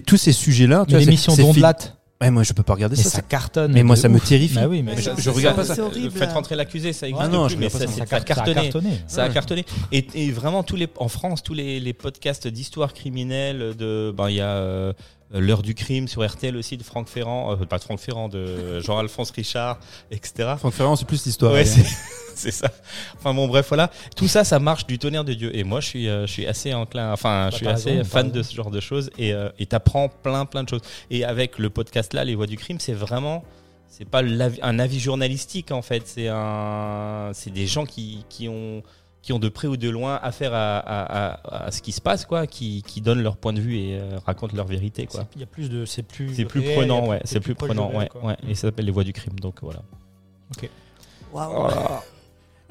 tous 0.06 0.18
ces 0.18 0.32
sujets-là, 0.32 0.86
l'émission 0.88 1.34
c'est 1.36 1.42
d'Ondelat, 1.42 1.76
Ouais, 2.22 2.32
moi 2.32 2.44
je 2.44 2.52
peux 2.52 2.64
pas 2.64 2.74
regarder 2.74 2.98
mais 2.98 3.04
ça. 3.04 3.10
ça 3.10 3.16
ça- 3.18 3.22
cartonne. 3.22 3.72
Mais 3.72 3.82
moi 3.82 3.96
ça 3.96 4.10
me 4.10 4.20
terrifie. 4.20 4.56
Bah 4.56 4.68
oui, 4.68 4.82
mais 4.84 4.94
Mais 4.96 5.02
je, 5.02 5.10
c'est- 5.16 5.22
je 5.22 5.30
regarde 5.30 5.56
pas 5.56 5.64
c'est 5.64 5.76
ça. 5.76 5.84
horrible. 5.86 6.12
Faites 6.12 6.34
rentrer 6.34 6.56
l'accusé, 6.58 6.92
ça 6.92 7.08
existe 7.08 7.24
Ah 7.26 7.30
non, 7.30 7.46
plus, 7.48 7.54
je 7.56 7.60
mais 7.60 7.68
regarde 7.68 7.72
pas 7.72 7.80
ça, 7.80 7.86
ça, 7.86 7.92
ça, 7.92 7.98
ça 7.98 8.16
a 8.18 8.20
car- 8.20 8.38
ça 8.38 8.44
a 8.44 8.54
cartonné. 8.54 8.90
Ça 9.08 9.24
a 9.24 9.30
cartonné. 9.30 9.66
Et, 9.94 10.06
et 10.16 10.32
vraiment, 10.32 10.64
tous 10.64 10.76
les, 10.76 10.90
en 10.98 11.08
France, 11.08 11.44
tous 11.44 11.54
les, 11.54 11.80
les 11.80 11.94
podcasts 11.94 12.46
d'histoire 12.48 12.94
criminelle, 12.94 13.74
de, 13.78 14.14
ben, 14.18 14.30
il 14.30 14.36
y 14.36 14.42
a 14.42 14.50
euh, 14.50 14.92
L'heure 15.32 15.62
du 15.62 15.76
crime 15.76 16.08
sur 16.08 16.26
RTL 16.28 16.58
aussi 16.58 16.76
de 16.76 16.84
Franck 16.84 17.08
Ferrand, 17.08 17.52
euh, 17.52 17.66
pas 17.66 17.78
de 17.78 17.84
Franck 17.84 18.00
Ferrand, 18.00 18.30
de 18.30 18.80
Jean-Alphonse 18.86 19.30
Richard, 19.32 19.80
etc. 20.10 20.56
Franck 20.58 20.74
Ferrand, 20.74 20.96
c'est 20.96 21.06
plus 21.06 21.24
l'histoire. 21.26 21.54
Ouais, 21.54 21.60
ouais. 21.60 21.66
c'est 21.66 21.86
c'est 22.40 22.52
ça. 22.52 22.72
Enfin 23.18 23.34
bon, 23.34 23.48
bref, 23.48 23.68
voilà. 23.68 23.92
Tout 24.16 24.28
ça, 24.28 24.44
ça 24.44 24.60
marche 24.60 24.88
du 24.88 24.98
tonnerre 24.98 25.26
de 25.26 25.34
Dieu. 25.34 25.56
Et 25.56 25.64
moi, 25.64 25.82
je 25.82 25.88
suis, 25.88 26.10
euh, 26.10 26.26
je 26.26 26.32
suis 26.32 26.48
assez 26.48 26.74
enclin, 26.74 27.12
enfin, 27.14 27.50
je 27.52 27.58
suis 27.58 27.68
assez 27.68 27.98
raison, 27.98 28.04
fan 28.06 28.32
de 28.32 28.42
ce 28.42 28.56
genre 28.56 28.72
de 28.72 28.80
choses. 28.80 29.12
Et 29.18 29.34
euh, 29.34 29.50
et 29.60 29.66
t'apprends 29.66 30.10
plein, 30.10 30.46
plein 30.46 30.64
de 30.64 30.70
choses. 30.70 30.82
Et 31.12 31.24
avec 31.24 31.60
le 31.60 31.70
podcast 31.70 32.14
là, 32.14 32.24
Les 32.24 32.36
Voix 32.36 32.48
du 32.48 32.58
crime, 32.58 32.80
c'est 32.80 32.94
vraiment, 32.94 33.44
c'est 33.88 34.06
pas 34.06 34.24
un 34.24 34.80
avis 34.80 35.00
journalistique 35.00 35.72
en 35.72 35.82
fait. 35.82 36.08
C'est 36.08 36.30
un, 36.30 37.32
c'est 37.34 37.52
des 37.52 37.68
gens 37.68 37.86
qui, 37.86 38.26
qui 38.30 38.48
ont 38.48 38.82
qui 39.22 39.34
ont 39.34 39.40
de 39.40 39.50
près 39.50 39.68
ou 39.68 39.76
de 39.78 39.90
loin 39.90 40.16
affaire 40.24 40.54
à, 40.54 40.78
à, 40.78 41.32
à, 41.34 41.66
à 41.66 41.72
ce 41.72 41.82
qui 41.82 41.92
se 41.92 42.00
passe, 42.02 42.26
quoi, 42.26 42.48
qui, 42.48 42.84
qui 42.84 43.02
donnent 43.02 43.22
leur 43.22 43.36
point 43.38 43.52
de 43.54 43.60
vue 43.60 43.76
et 43.78 43.98
euh, 44.00 44.18
racontent 44.26 44.56
leur 44.56 44.66
vérité, 44.68 45.06
quoi. 45.08 45.28
Il 45.36 45.42
y 45.42 45.44
a 45.44 45.48
plus 45.48 45.70
de, 45.70 45.84
c'est 45.86 46.04
plus. 46.04 46.34
C'est 46.36 46.46
plus 46.46 46.62
réel, 46.62 46.78
prenant, 46.78 47.08
ouais. 47.08 47.20
C'est 47.26 47.40
plus 47.42 47.54
prenant, 47.56 47.90
ouais, 48.00 48.10
ouais. 48.24 48.38
Et 48.48 48.56
ça 48.56 48.62
s'appelle 48.70 48.86
Les 48.86 48.92
Voix 48.92 49.04
du 49.04 49.12
crime, 49.14 49.38
donc 49.40 49.56
voilà. 49.62 49.82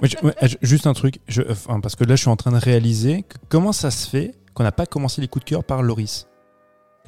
Je- 0.02 0.16
ouais, 0.24 0.34
je- 0.42 0.56
juste 0.62 0.86
un 0.86 0.92
truc, 0.94 1.20
je- 1.28 1.42
enfin, 1.50 1.80
parce 1.80 1.96
que 1.96 2.04
là 2.04 2.14
je 2.14 2.20
suis 2.20 2.30
en 2.30 2.36
train 2.36 2.52
de 2.52 2.56
réaliser 2.58 3.24
que 3.24 3.36
comment 3.48 3.72
ça 3.72 3.90
se 3.90 4.08
fait 4.08 4.34
qu'on 4.54 4.62
n'a 4.62 4.70
pas 4.72 4.86
commencé 4.86 5.20
les 5.20 5.28
coups 5.28 5.44
de 5.44 5.50
cœur 5.50 5.64
par 5.64 5.82
Loris? 5.82 6.28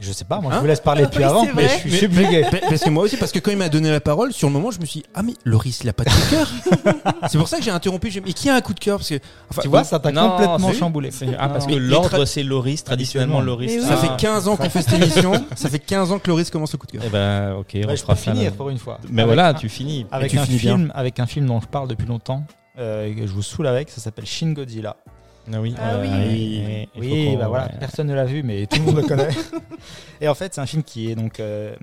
Je 0.00 0.12
sais 0.12 0.24
pas, 0.24 0.40
moi 0.40 0.50
Hein 0.50 0.56
je 0.56 0.60
vous 0.62 0.66
laisse 0.66 0.80
parler 0.80 1.02
depuis 1.04 1.18
Oui, 1.18 1.24
avant, 1.24 1.46
mais 1.54 1.68
je 1.68 1.74
suis 1.88 1.90
subjugué. 1.92 2.46
Mais- 2.52 2.60
Parce 2.68 2.80
que 2.82 2.88
moi 2.90 3.04
aussi, 3.04 3.18
parce 3.18 3.32
que 3.32 3.38
quand 3.38 3.50
il 3.50 3.58
m'a 3.58 3.68
donné 3.68 3.90
la 3.90 4.00
parole, 4.00 4.32
sur 4.32 4.48
le 4.48 4.54
moment, 4.54 4.70
je 4.70 4.80
me 4.80 4.86
suis 4.86 5.00
dit, 5.00 5.06
ah 5.14 5.22
mais 5.22 5.34
Loris, 5.44 5.80
il 5.82 5.88
a 5.90 5.92
pas 5.92 6.04
de 6.04 6.08
coup 6.08 6.16
de 6.16 6.30
cœur. 6.30 6.50
c'est 7.30 7.36
pour 7.36 7.48
ça 7.48 7.58
que 7.58 7.62
j'ai 7.64 7.70
interrompu. 7.70 8.10
J'ai 8.10 8.20
dit, 8.20 8.26
mais 8.28 8.32
qui 8.32 8.48
a 8.48 8.54
un 8.54 8.60
coup 8.62 8.72
de 8.72 8.80
cœur 8.80 8.96
Parce 8.98 9.10
que 9.10 9.18
enfin, 9.50 9.60
Tu 9.62 9.68
vois, 9.68 9.84
ça 9.84 9.98
t'a 9.98 10.10
Non, 10.10 10.30
complètement 10.30 10.72
c'est- 10.72 10.78
chamboulé. 10.78 11.10
Ah, 11.38 11.48
parce 11.50 11.66
Non. 11.66 11.74
que 11.74 11.78
l'ordre, 11.78 12.24
c'est 12.24 12.42
Loris, 12.42 12.82
traditionnellement 12.82 13.40
Loris. 13.42 13.72
Oui. 13.74 13.82
ça 13.86 13.94
Ah. 13.94 13.96
fait 13.98 14.16
15 14.16 14.48
ans 14.48 14.56
qu'on 14.56 14.70
fait 14.70 14.82
cette 14.82 14.94
émission. 14.94 15.32
Ça 15.54 15.68
fait 15.68 15.78
15 15.78 16.12
ans 16.12 16.18
que 16.18 16.28
Loris 16.30 16.48
commence 16.50 16.72
le 16.72 16.78
coup 16.78 16.86
de 16.86 16.92
cœur. 16.92 17.02
Eh 17.04 17.08
ben, 17.10 17.54
ok, 17.56 17.76
on 17.86 17.90
je 17.90 17.96
fera 17.96 18.16
finir 18.16 18.52
pour 18.52 18.70
une 18.70 18.78
fois. 18.78 18.98
Mais 19.10 19.22
Avec 19.22 19.34
voilà, 19.34 19.48
un- 19.50 19.54
tu 19.54 19.68
finis. 19.68 20.06
avec 20.10 20.30
tu 20.30 20.38
un 20.38 20.44
finis 20.44 20.58
bien. 20.58 20.76
film, 20.76 20.92
avec 20.94 21.20
un 21.20 21.26
film 21.26 21.46
dont 21.46 21.60
je 21.60 21.66
parle 21.66 21.88
depuis 21.88 22.06
longtemps, 22.06 22.44
euh, 22.78 23.06
et 23.06 23.14
que 23.14 23.26
je 23.26 23.32
vous 23.32 23.42
saoule 23.42 23.66
avec, 23.66 23.90
ça 23.90 24.00
s'appelle 24.00 24.24
Shin 24.26 24.52
Godzilla. 24.52 24.96
Ah 25.52 25.60
oui, 25.60 25.74
Ah 25.78 25.98
oui. 26.00 26.88
Oui, 26.96 27.36
bah 27.36 27.48
voilà, 27.48 27.64
ouais. 27.66 27.78
personne 27.80 28.06
ne 28.06 28.14
l'a 28.14 28.24
vu, 28.24 28.42
mais 28.42 28.66
tout 28.66 28.78
le 28.80 28.86
monde 28.86 28.96
le 28.96 29.02
connaît. 29.02 29.28
Et 30.20 30.28
en 30.28 30.34
fait, 30.34 30.54
c'est 30.54 30.60
un 30.60 30.66
film 30.66 30.82
qui 30.82 31.10
est 31.10 31.14
donc 31.14 31.40
euh, 31.40 31.74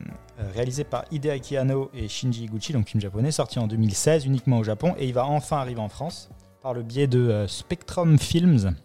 réalisé 0.53 0.83
par 0.83 1.05
Hideaki 1.11 1.57
Anno 1.57 1.89
et 1.93 2.07
Shinji 2.07 2.43
Iguchi, 2.45 2.73
donc 2.73 2.87
film 2.87 3.01
japonais, 3.01 3.31
sorti 3.31 3.59
en 3.59 3.67
2016 3.67 4.25
uniquement 4.25 4.59
au 4.59 4.63
Japon, 4.63 4.93
et 4.99 5.07
il 5.07 5.13
va 5.13 5.25
enfin 5.25 5.57
arriver 5.57 5.81
en 5.81 5.89
France 5.89 6.29
par 6.61 6.73
le 6.73 6.83
biais 6.83 7.07
de 7.07 7.19
euh, 7.19 7.47
Spectrum 7.47 8.17
Films. 8.19 8.75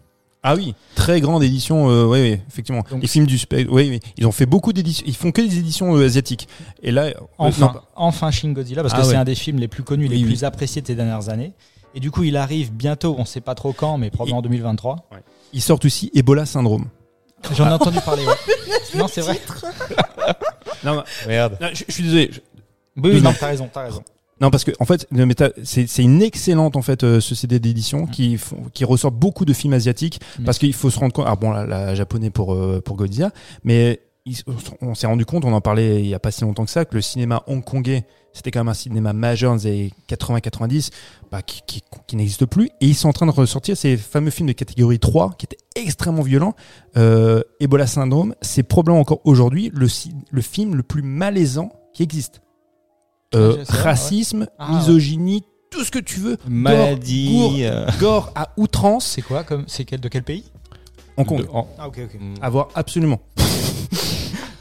Ah 0.45 0.55
oui, 0.55 0.75
très 0.95 1.21
grande 1.21 1.41
édition. 1.43 1.89
euh, 1.89 2.03
oui, 2.05 2.21
oui, 2.21 2.39
effectivement. 2.49 2.83
Donc- 2.91 3.01
les 3.01 3.07
films 3.07 3.25
du 3.27 3.37
spectre. 3.37 3.71
Oui, 3.71 3.87
oui, 3.89 3.99
ils 4.17 4.27
ont 4.27 4.31
fait 4.33 4.45
beaucoup 4.45 4.73
d'éditions. 4.73 5.05
Ils 5.07 5.15
font 5.15 5.31
que 5.31 5.39
des 5.41 5.57
éditions 5.59 5.95
euh, 5.95 6.05
asiatiques. 6.05 6.49
Et 6.81 6.91
là, 6.91 7.13
Enfin, 7.37 7.71
non, 7.73 7.79
enfin 7.95 8.29
Shin 8.31 8.51
Godzilla, 8.51 8.81
parce 8.81 8.93
Ah 8.93 8.97
que 8.97 9.03
c'est 9.03 9.11
ouais. 9.11 9.15
un 9.17 9.23
des 9.23 9.35
films 9.35 9.59
les 9.59 9.69
plus 9.69 9.83
connus, 9.83 10.07
les 10.09 10.17
Oui, 10.17 10.23
plus 10.25 10.39
oui. 10.41 10.45
appréciés 10.45 10.81
de 10.81 10.87
ces 10.87 10.95
dernières 10.95 11.29
années. 11.29 11.53
Et 11.95 11.99
du 11.99 12.11
coup, 12.11 12.23
il 12.23 12.37
arrive 12.37 12.71
bientôt, 12.73 13.15
on 13.17 13.25
sait 13.25 13.41
pas 13.41 13.55
trop 13.55 13.71
quand, 13.73 13.97
mais 13.97 14.09
probablement 14.09 14.39
en 14.39 14.41
2023. 14.41 15.07
ils 15.53 15.61
sortent 15.61 15.85
aussi 15.85 16.09
Ebola 16.13 16.45
Syndrome. 16.45 16.85
J'en 17.55 17.67
ai 17.67 17.73
entendu 17.73 17.99
parler. 18.01 18.25
ouais. 18.25 18.33
non, 18.97 19.07
c'est 19.07 19.21
vrai. 19.21 19.39
Non, 20.83 20.95
non, 20.95 21.03
Merde. 21.27 21.57
non, 21.61 21.67
je, 21.73 21.83
je 21.87 21.91
suis 21.93 22.03
désolé. 22.03 22.29
Je- 22.31 22.39
Oui, 22.97 23.11
oui, 23.13 23.21
Non. 23.21 23.29
non, 23.31 23.35
t'as 23.39 23.47
raison, 23.47 23.69
t'as 23.71 23.83
raison. 23.83 24.03
Non, 24.41 24.49
parce 24.49 24.63
que 24.63 24.71
en 24.79 24.85
fait, 24.85 25.07
le 25.11 25.25
méta- 25.25 25.51
c'est 25.63 25.87
c'est 25.87 26.03
une 26.03 26.21
excellente 26.21 26.75
en 26.75 26.81
fait 26.81 27.03
euh, 27.03 27.21
société 27.21 27.59
d'édition 27.59 28.05
qui 28.07 28.37
font, 28.37 28.63
qui 28.73 28.83
ressort 28.83 29.11
beaucoup 29.11 29.45
de 29.45 29.53
films 29.53 29.73
asiatiques 29.73 30.19
Mm. 30.39 30.43
parce 30.43 30.57
qu'il 30.57 30.73
faut 30.73 30.89
se 30.89 30.99
rendre 30.99 31.13
compte. 31.13 31.25
Ah 31.27 31.35
bon, 31.35 31.51
la, 31.51 31.65
la 31.65 31.95
japonais 31.95 32.29
pour 32.29 32.53
euh, 32.53 32.81
pour 32.83 32.97
Godzilla, 32.97 33.31
mais 33.63 34.01
ils- 34.25 34.41
on 34.81 34.95
s'est 34.95 35.07
rendu 35.07 35.25
compte, 35.25 35.45
on 35.45 35.53
en 35.53 35.61
parlait 35.61 35.99
il 36.01 36.07
y 36.07 36.13
a 36.13 36.19
pas 36.19 36.31
si 36.31 36.41
longtemps 36.41 36.65
que 36.65 36.71
ça, 36.71 36.83
que 36.85 36.95
le 36.95 37.01
cinéma 37.01 37.43
hongkongais 37.47 38.05
c'était 38.33 38.51
quand 38.51 38.61
même 38.61 38.69
un 38.69 38.73
cinéma 38.73 39.13
majeur 39.13 39.51
dans 39.51 39.57
les 39.63 39.67
années 39.67 39.91
80-90 40.09 40.89
bah, 41.31 41.41
qui, 41.41 41.61
qui, 41.67 41.81
qui 42.07 42.15
n'existe 42.15 42.45
plus. 42.45 42.67
Et 42.81 42.87
ils 42.87 42.95
sont 42.95 43.09
en 43.09 43.13
train 43.13 43.25
de 43.27 43.31
ressortir 43.31 43.77
ces 43.77 43.95
fameux 43.97 44.31
films 44.31 44.47
de 44.47 44.53
catégorie 44.53 44.99
3 44.99 45.35
qui 45.37 45.45
étaient 45.45 45.57
extrêmement 45.75 46.23
violents. 46.23 46.55
Euh, 46.97 47.41
Ebola 47.59 47.87
syndrome 47.87 48.35
c'est 48.41 48.63
probablement 48.63 48.99
encore 48.99 49.21
aujourd'hui 49.23 49.71
le, 49.73 49.87
film 50.41 50.75
le 50.75 50.83
plus 50.83 51.01
malaisant 51.03 51.71
qui 51.93 52.03
existe. 52.03 52.41
Euh, 53.35 53.57
c'est 53.65 53.71
vrai, 53.71 53.81
racisme 53.83 54.47
Ah, 54.59 54.71
ouais. 54.73 54.77
misogynie 54.79 55.43
tout 55.71 55.83
ce 55.83 55.91
que 55.91 55.99
tu 55.99 56.19
veux. 56.19 56.37
Maladie. 56.47 57.31
Gore, 57.35 57.53
euh, 57.61 57.87
gore 57.99 58.31
à 58.35 58.49
outrance. 58.57 59.05
C'est 59.05 59.21
quoi 59.23 59.43
comme 59.43 59.63
C'est 59.67 59.85
quel 59.85 59.99
de 59.99 60.07
quel 60.07 60.23
pays? 60.23 60.43
Hong 61.17 61.25
Kong. 61.25 61.39
De- 61.41 61.47
en- 61.51 61.67
Ah 61.79 61.87
ok 61.87 61.99
ok. 62.05 62.19
Mm. 62.19 62.33
avoir 62.41 62.69
absolument 62.75 63.19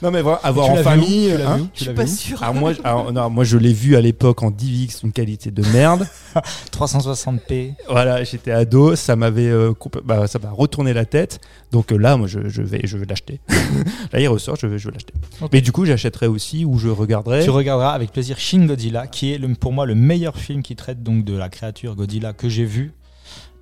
non 0.02 0.10
mais 0.10 0.20
voilà 0.22 0.40
avoir 0.42 0.70
en 0.70 0.76
vu 0.76 0.82
famille 0.82 1.32
hein. 1.32 1.56
vu 1.56 1.62
où 1.62 1.68
Je 1.74 1.84
suis 1.84 1.92
pas 1.94 2.02
où 2.04 2.06
sûre. 2.06 2.42
alors 2.42 2.54
moi, 2.54 2.72
alors, 2.84 3.12
non, 3.12 3.30
moi 3.30 3.44
je 3.44 3.56
l'ai 3.58 3.72
vu 3.72 3.96
à 3.96 4.00
l'époque 4.00 4.42
en 4.42 4.50
DivX, 4.50 5.02
une 5.04 5.12
qualité 5.12 5.50
de 5.50 5.62
merde. 5.72 6.06
360p. 6.72 7.74
Voilà, 7.88 8.24
j'étais 8.24 8.50
ado, 8.50 8.96
ça 8.96 9.16
m'avait, 9.16 9.48
euh, 9.48 9.72
bah, 10.04 10.26
ça 10.26 10.38
m'a 10.38 10.50
retourné 10.50 10.92
la 10.92 11.04
tête. 11.04 11.40
Donc 11.70 11.92
euh, 11.92 11.96
là, 11.96 12.16
moi, 12.16 12.26
je, 12.26 12.48
je 12.48 12.62
vais, 12.62 12.80
je 12.84 12.96
vais 12.98 13.06
l'acheter. 13.06 13.40
là, 14.12 14.20
il 14.20 14.28
ressort, 14.28 14.56
je 14.56 14.66
vais, 14.66 14.78
je 14.78 14.88
vais 14.88 14.94
l'acheter. 14.94 15.14
Mais 15.52 15.60
du 15.60 15.72
coup, 15.72 15.84
j'achèterai 15.84 16.26
aussi 16.26 16.64
ou 16.64 16.78
je 16.78 16.88
regarderai. 16.88 17.44
Tu 17.44 17.50
regarderas 17.50 17.92
avec 17.92 18.12
plaisir 18.12 18.38
Shin 18.38 18.66
Godzilla, 18.66 19.06
qui 19.06 19.32
est 19.32 19.38
le- 19.38 19.54
pour 19.54 19.72
moi 19.72 19.86
le 19.86 19.94
meilleur 19.94 20.36
film 20.36 20.62
qui 20.62 20.76
traite 20.76 21.02
donc 21.02 21.24
de 21.24 21.36
la 21.36 21.48
créature 21.48 21.94
Godzilla 21.94 22.32
que 22.32 22.48
j'ai 22.48 22.64
vu. 22.64 22.92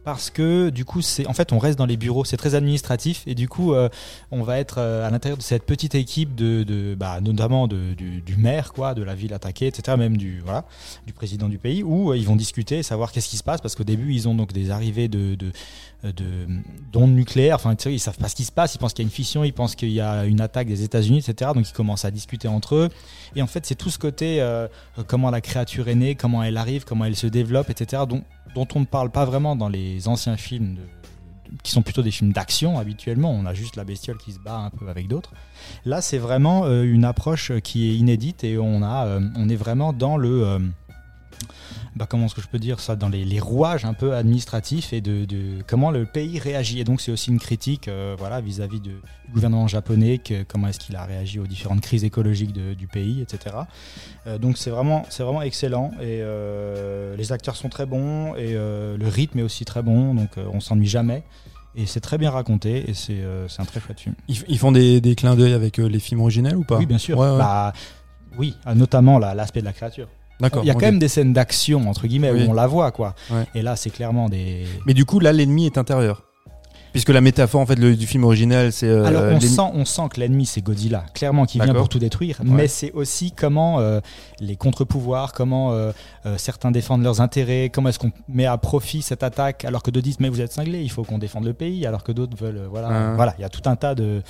Parce 0.05 0.31
que 0.31 0.71
du 0.71 0.85
coup, 0.87 1.03
c'est 1.03 1.27
en 1.27 1.35
fait, 1.35 1.53
on 1.53 1.59
reste 1.59 1.79
dans 1.79 1.87
les 1.87 1.99
bureaux, 1.99 2.25
c'est 2.25 2.39
très 2.39 2.55
administratif, 2.55 3.23
et 3.27 3.35
du 3.35 3.49
coup, 3.49 3.75
euh, 3.75 3.89
on 4.31 4.43
va 4.43 4.59
être 4.59 4.79
euh, 4.79 5.07
à 5.07 5.11
l'intérieur 5.11 5.37
de 5.37 5.43
cette 5.43 5.65
petite 5.65 5.95
équipe 5.95 6.35
de, 6.35 6.63
de 6.63 6.95
bah, 6.95 7.21
notamment 7.21 7.69
du, 7.69 8.37
maire, 8.39 8.73
quoi, 8.73 8.95
de 8.95 9.03
la 9.03 9.15
ville 9.15 9.35
attaquée, 9.35 9.67
etc., 9.67 9.99
même 9.99 10.17
du 10.17 10.41
voilà, 10.41 10.65
du 11.07 11.13
président 11.13 11.49
du 11.49 11.59
pays, 11.59 11.83
où 11.83 12.11
euh, 12.13 12.17
ils 12.17 12.27
vont 12.27 12.37
discuter, 12.37 12.83
savoir 12.83 13.13
qu'est-ce 13.13 13.29
qui 13.29 13.37
se 13.37 13.45
passe, 13.45 13.61
parce 13.61 13.75
qu'au 13.75 13.85
début, 13.85 14.15
ils 14.15 14.27
ont 14.27 14.35
donc 14.35 14.53
des 14.53 14.71
arrivées 14.71 15.09
de 15.09 15.37
d'ondes 16.93 17.13
nucléaires. 17.13 17.57
Enfin, 17.57 17.75
tu 17.75 17.91
ils 17.91 17.99
savent 17.99 18.19
pas 18.19 18.29
ce 18.29 18.35
qui 18.35 18.45
se 18.45 18.53
passe. 18.53 18.75
Ils 18.75 18.79
pensent 18.79 18.95
qu'il 18.95 19.05
y 19.05 19.07
a 19.07 19.09
une 19.09 19.13
fission, 19.13 19.45
ils 19.45 19.53
pensent 19.53 19.75
qu'il 19.75 19.91
y 19.91 20.01
a 20.01 20.25
une 20.25 20.41
attaque 20.41 20.69
des 20.69 20.83
États-Unis, 20.83 21.19
etc. 21.19 21.53
Donc 21.55 21.69
ils 21.69 21.73
commencent 21.73 22.05
à 22.05 22.11
discuter 22.11 22.49
entre 22.49 22.75
eux. 22.75 22.89
Et 23.37 23.43
en 23.43 23.47
fait, 23.47 23.67
c'est 23.67 23.75
tout 23.75 23.91
ce 23.91 23.99
côté 23.99 24.41
euh, 24.41 24.67
euh, 24.99 25.05
comment 25.07 25.31
la 25.31 25.41
créature 25.41 25.89
est 25.89 25.95
née, 25.95 26.15
comment 26.15 26.43
elle 26.43 26.57
arrive, 26.57 26.85
comment 26.85 27.05
elle 27.05 27.17
se 27.17 27.27
développe, 27.27 27.71
etc. 27.71 28.05
Dont, 28.09 28.23
dont 28.55 28.67
on 28.75 28.81
ne 28.81 28.87
parle 28.87 29.11
pas 29.11 29.25
vraiment 29.25 29.57
dans 29.57 29.69
les 29.69 30.09
anciens 30.09 30.37
films 30.37 30.79
qui 31.63 31.73
sont 31.73 31.83
plutôt 31.83 32.03
des 32.03 32.11
films 32.11 32.33
d'action 32.33 32.79
habituellement. 32.79 33.31
On 33.31 33.47
a 33.47 33.55
juste 33.55 33.77
la 33.77 33.85
bestiole 33.85 34.19
qui 34.19 34.33
se 34.33 34.39
bat 34.39 34.57
un 34.57 34.71
peu 34.71 34.89
avec 34.89 35.09
d'autres. 35.09 35.33
Là, 35.85 36.01
c'est 36.01 36.19
vraiment 36.19 36.65
euh, 36.65 36.83
une 36.83 37.05
approche 37.05 37.53
qui 37.63 37.91
est 37.91 37.95
inédite 37.95 38.45
et 38.45 38.59
on 38.59 38.83
a, 38.83 39.07
euh, 39.07 39.21
on 39.37 39.49
est 39.49 39.57
vraiment 39.57 39.93
dans 39.93 40.17
le 40.17 40.47
euh, 40.47 40.59
bah, 41.97 42.07
comment 42.09 42.27
est-ce 42.27 42.35
que 42.35 42.41
je 42.43 42.49
peux 42.49 42.59
dire 42.59 42.81
ça 42.81 42.97
dans 42.97 43.09
les, 43.09 43.25
les 43.25 43.41
rouages 43.41 43.85
un 43.85 43.95
peu 43.95 44.15
administratifs 44.15 44.93
et 44.93 45.01
de, 45.01 45.25
de 45.25 45.63
comment 45.67 45.91
le 45.91 46.07
pays 46.07 46.39
réagit. 46.39 46.81
Et 46.81 46.85
donc 46.85 47.01
c'est 47.01 47.13
aussi 47.13 47.31
une 47.31 47.39
critique 47.41 47.89
euh, 47.89 48.15
voilà 48.19 48.41
vis-à-vis 48.41 48.81
du 48.81 48.93
gouvernement 49.33 49.69
japonais 49.69 50.19
que, 50.19 50.43
comment 50.45 50.69
est-ce 50.69 50.79
qu'il 50.81 50.97
a 50.97 51.05
réagi 51.05 51.39
aux 51.39 51.47
différentes 51.47 51.81
crises 51.81 52.05
écologiques 52.05 52.53
de- 52.53 52.75
du 52.75 52.87
pays 52.87 53.21
etc 53.23 53.57
Euh, 54.27 54.39
donc 54.39 54.59
c'est 54.59 54.71
vraiment 54.71 55.05
c'est 55.09 55.23
vraiment 55.23 55.43
excellent 55.43 55.93
et 56.01 56.21
euh, 56.23 57.17
les 57.17 57.33
acteurs 57.33 57.57
sont 57.57 57.69
très 57.69 57.87
bons 57.87 58.35
et 58.37 58.53
le 58.55 59.09
rythme 59.09 59.39
est 59.39 59.43
aussi 59.43 59.65
très 59.65 59.83
bon. 59.83 60.15
Donc 60.15 60.31
on 60.37 60.61
s'ennuie 60.61 60.87
jamais 60.87 61.23
et 61.77 61.87
c'est 61.87 62.01
très 62.01 62.19
bien 62.19 62.31
raconté 62.31 62.91
et 62.91 62.95
c'est 62.95 63.23
c'est 63.49 63.61
un 63.63 63.65
très 63.65 63.81
chouette 63.81 64.01
film. 64.01 64.15
Ils, 64.29 64.43
ils 64.49 64.59
font 64.59 64.73
des, 64.73 65.01
des 65.01 65.15
clins 65.15 65.37
d'œil 65.37 65.53
avec 65.55 65.79
les 65.79 66.01
films 66.01 66.21
originels 66.21 66.57
ou 66.57 66.65
pas? 66.65 66.79
Oui 66.79 66.87
bien 66.87 66.99
sûr. 66.99 67.17
Ouais, 67.19 67.31
ouais. 67.31 67.39
Bah, 67.39 67.73
oui 68.39 68.55
notamment 68.75 69.19
la- 69.19 69.35
l'aspect 69.35 69.61
de 69.61 69.65
la 69.67 69.73
créature 69.73 70.09
D'accord. 70.41 70.65
il 70.65 70.67
y 70.67 70.71
a 70.71 70.75
quand 70.75 70.81
même 70.87 70.99
des 70.99 71.09
scènes 71.09 71.33
d'action 71.33 71.89
entre 71.89 72.07
guillemets 72.07 72.31
Oui. 72.31 72.45
où 72.47 72.51
on 72.51 72.55
la 72.55 72.67
voit 72.67 72.91
quoi 72.93 73.15
Ouais. 73.31 73.45
et 73.55 73.63
là 73.63 73.77
c'est 73.77 73.91
clairement 73.91 74.29
des 74.29 74.65
Mais 74.87 74.95
du 74.95 75.05
coup, 75.05 75.21
là, 75.21 75.33
l'ennemi 75.33 75.67
est 75.67 75.79
intérieur. 75.79 76.23
Puisque 76.93 77.11
la 77.11 77.21
métaphore 77.21 77.61
en 77.61 77.67
fait 77.67 77.77
le- 77.79 77.95
du 77.95 78.05
film 78.05 78.25
original, 78.25 78.73
c'est. 78.73 78.89
euh, 78.89 79.05
Alors 79.05 79.23
on 79.23 79.39
sent, 79.39 79.63
on 79.75 79.85
sent 79.85 80.03
que 80.13 80.19
l'ennemi 80.19 80.45
c'est 80.45 80.61
Godzilla, 80.61 81.05
clairement 81.15 81.47
qui 81.47 81.61
vient 81.61 81.73
pour 81.73 81.89
tout 81.89 82.01
détruire, 82.01 82.41
Ouais. 82.41 82.47
mais 82.51 82.67
c'est 82.67 82.91
aussi 82.91 83.31
comment 83.31 83.79
euh, 83.79 84.01
les 84.41 84.57
contre-pouvoirs, 84.57 85.33
comment 85.33 85.71
euh, 85.71 85.93
certains 86.37 86.73
défendent 86.73 87.05
leurs 87.05 87.21
intérêts, 87.21 87.71
comment 87.73 87.91
est-ce 87.91 88.01
qu'on 88.01 88.11
met 88.29 88.47
à 88.47 88.59
profit 88.59 89.03
cette 89.03 89.23
attaque 89.23 89.65
alors 89.65 89.85
que 89.85 89.93
d'autres 89.93 90.03
disent 90.03 90.19
mais 90.19 90.29
vous 90.31 90.41
êtes 90.41 90.51
cinglés, 90.53 90.83
il 90.83 90.91
faut 90.91 91.05
qu'on 91.05 91.19
défende 91.19 91.45
le 91.45 91.53
pays, 91.53 91.87
alors 91.87 92.03
que 92.03 92.11
d'autres 92.11 92.37
veulent 92.37 92.67
voilà, 92.69 92.89
Ouais. 92.89 93.15
voilà, 93.15 93.35
il 93.39 93.43
y 93.43 93.45
a 93.45 93.49
tout 93.51 93.63
un 93.71 93.77
tas 93.77 93.95
de, 93.95 94.23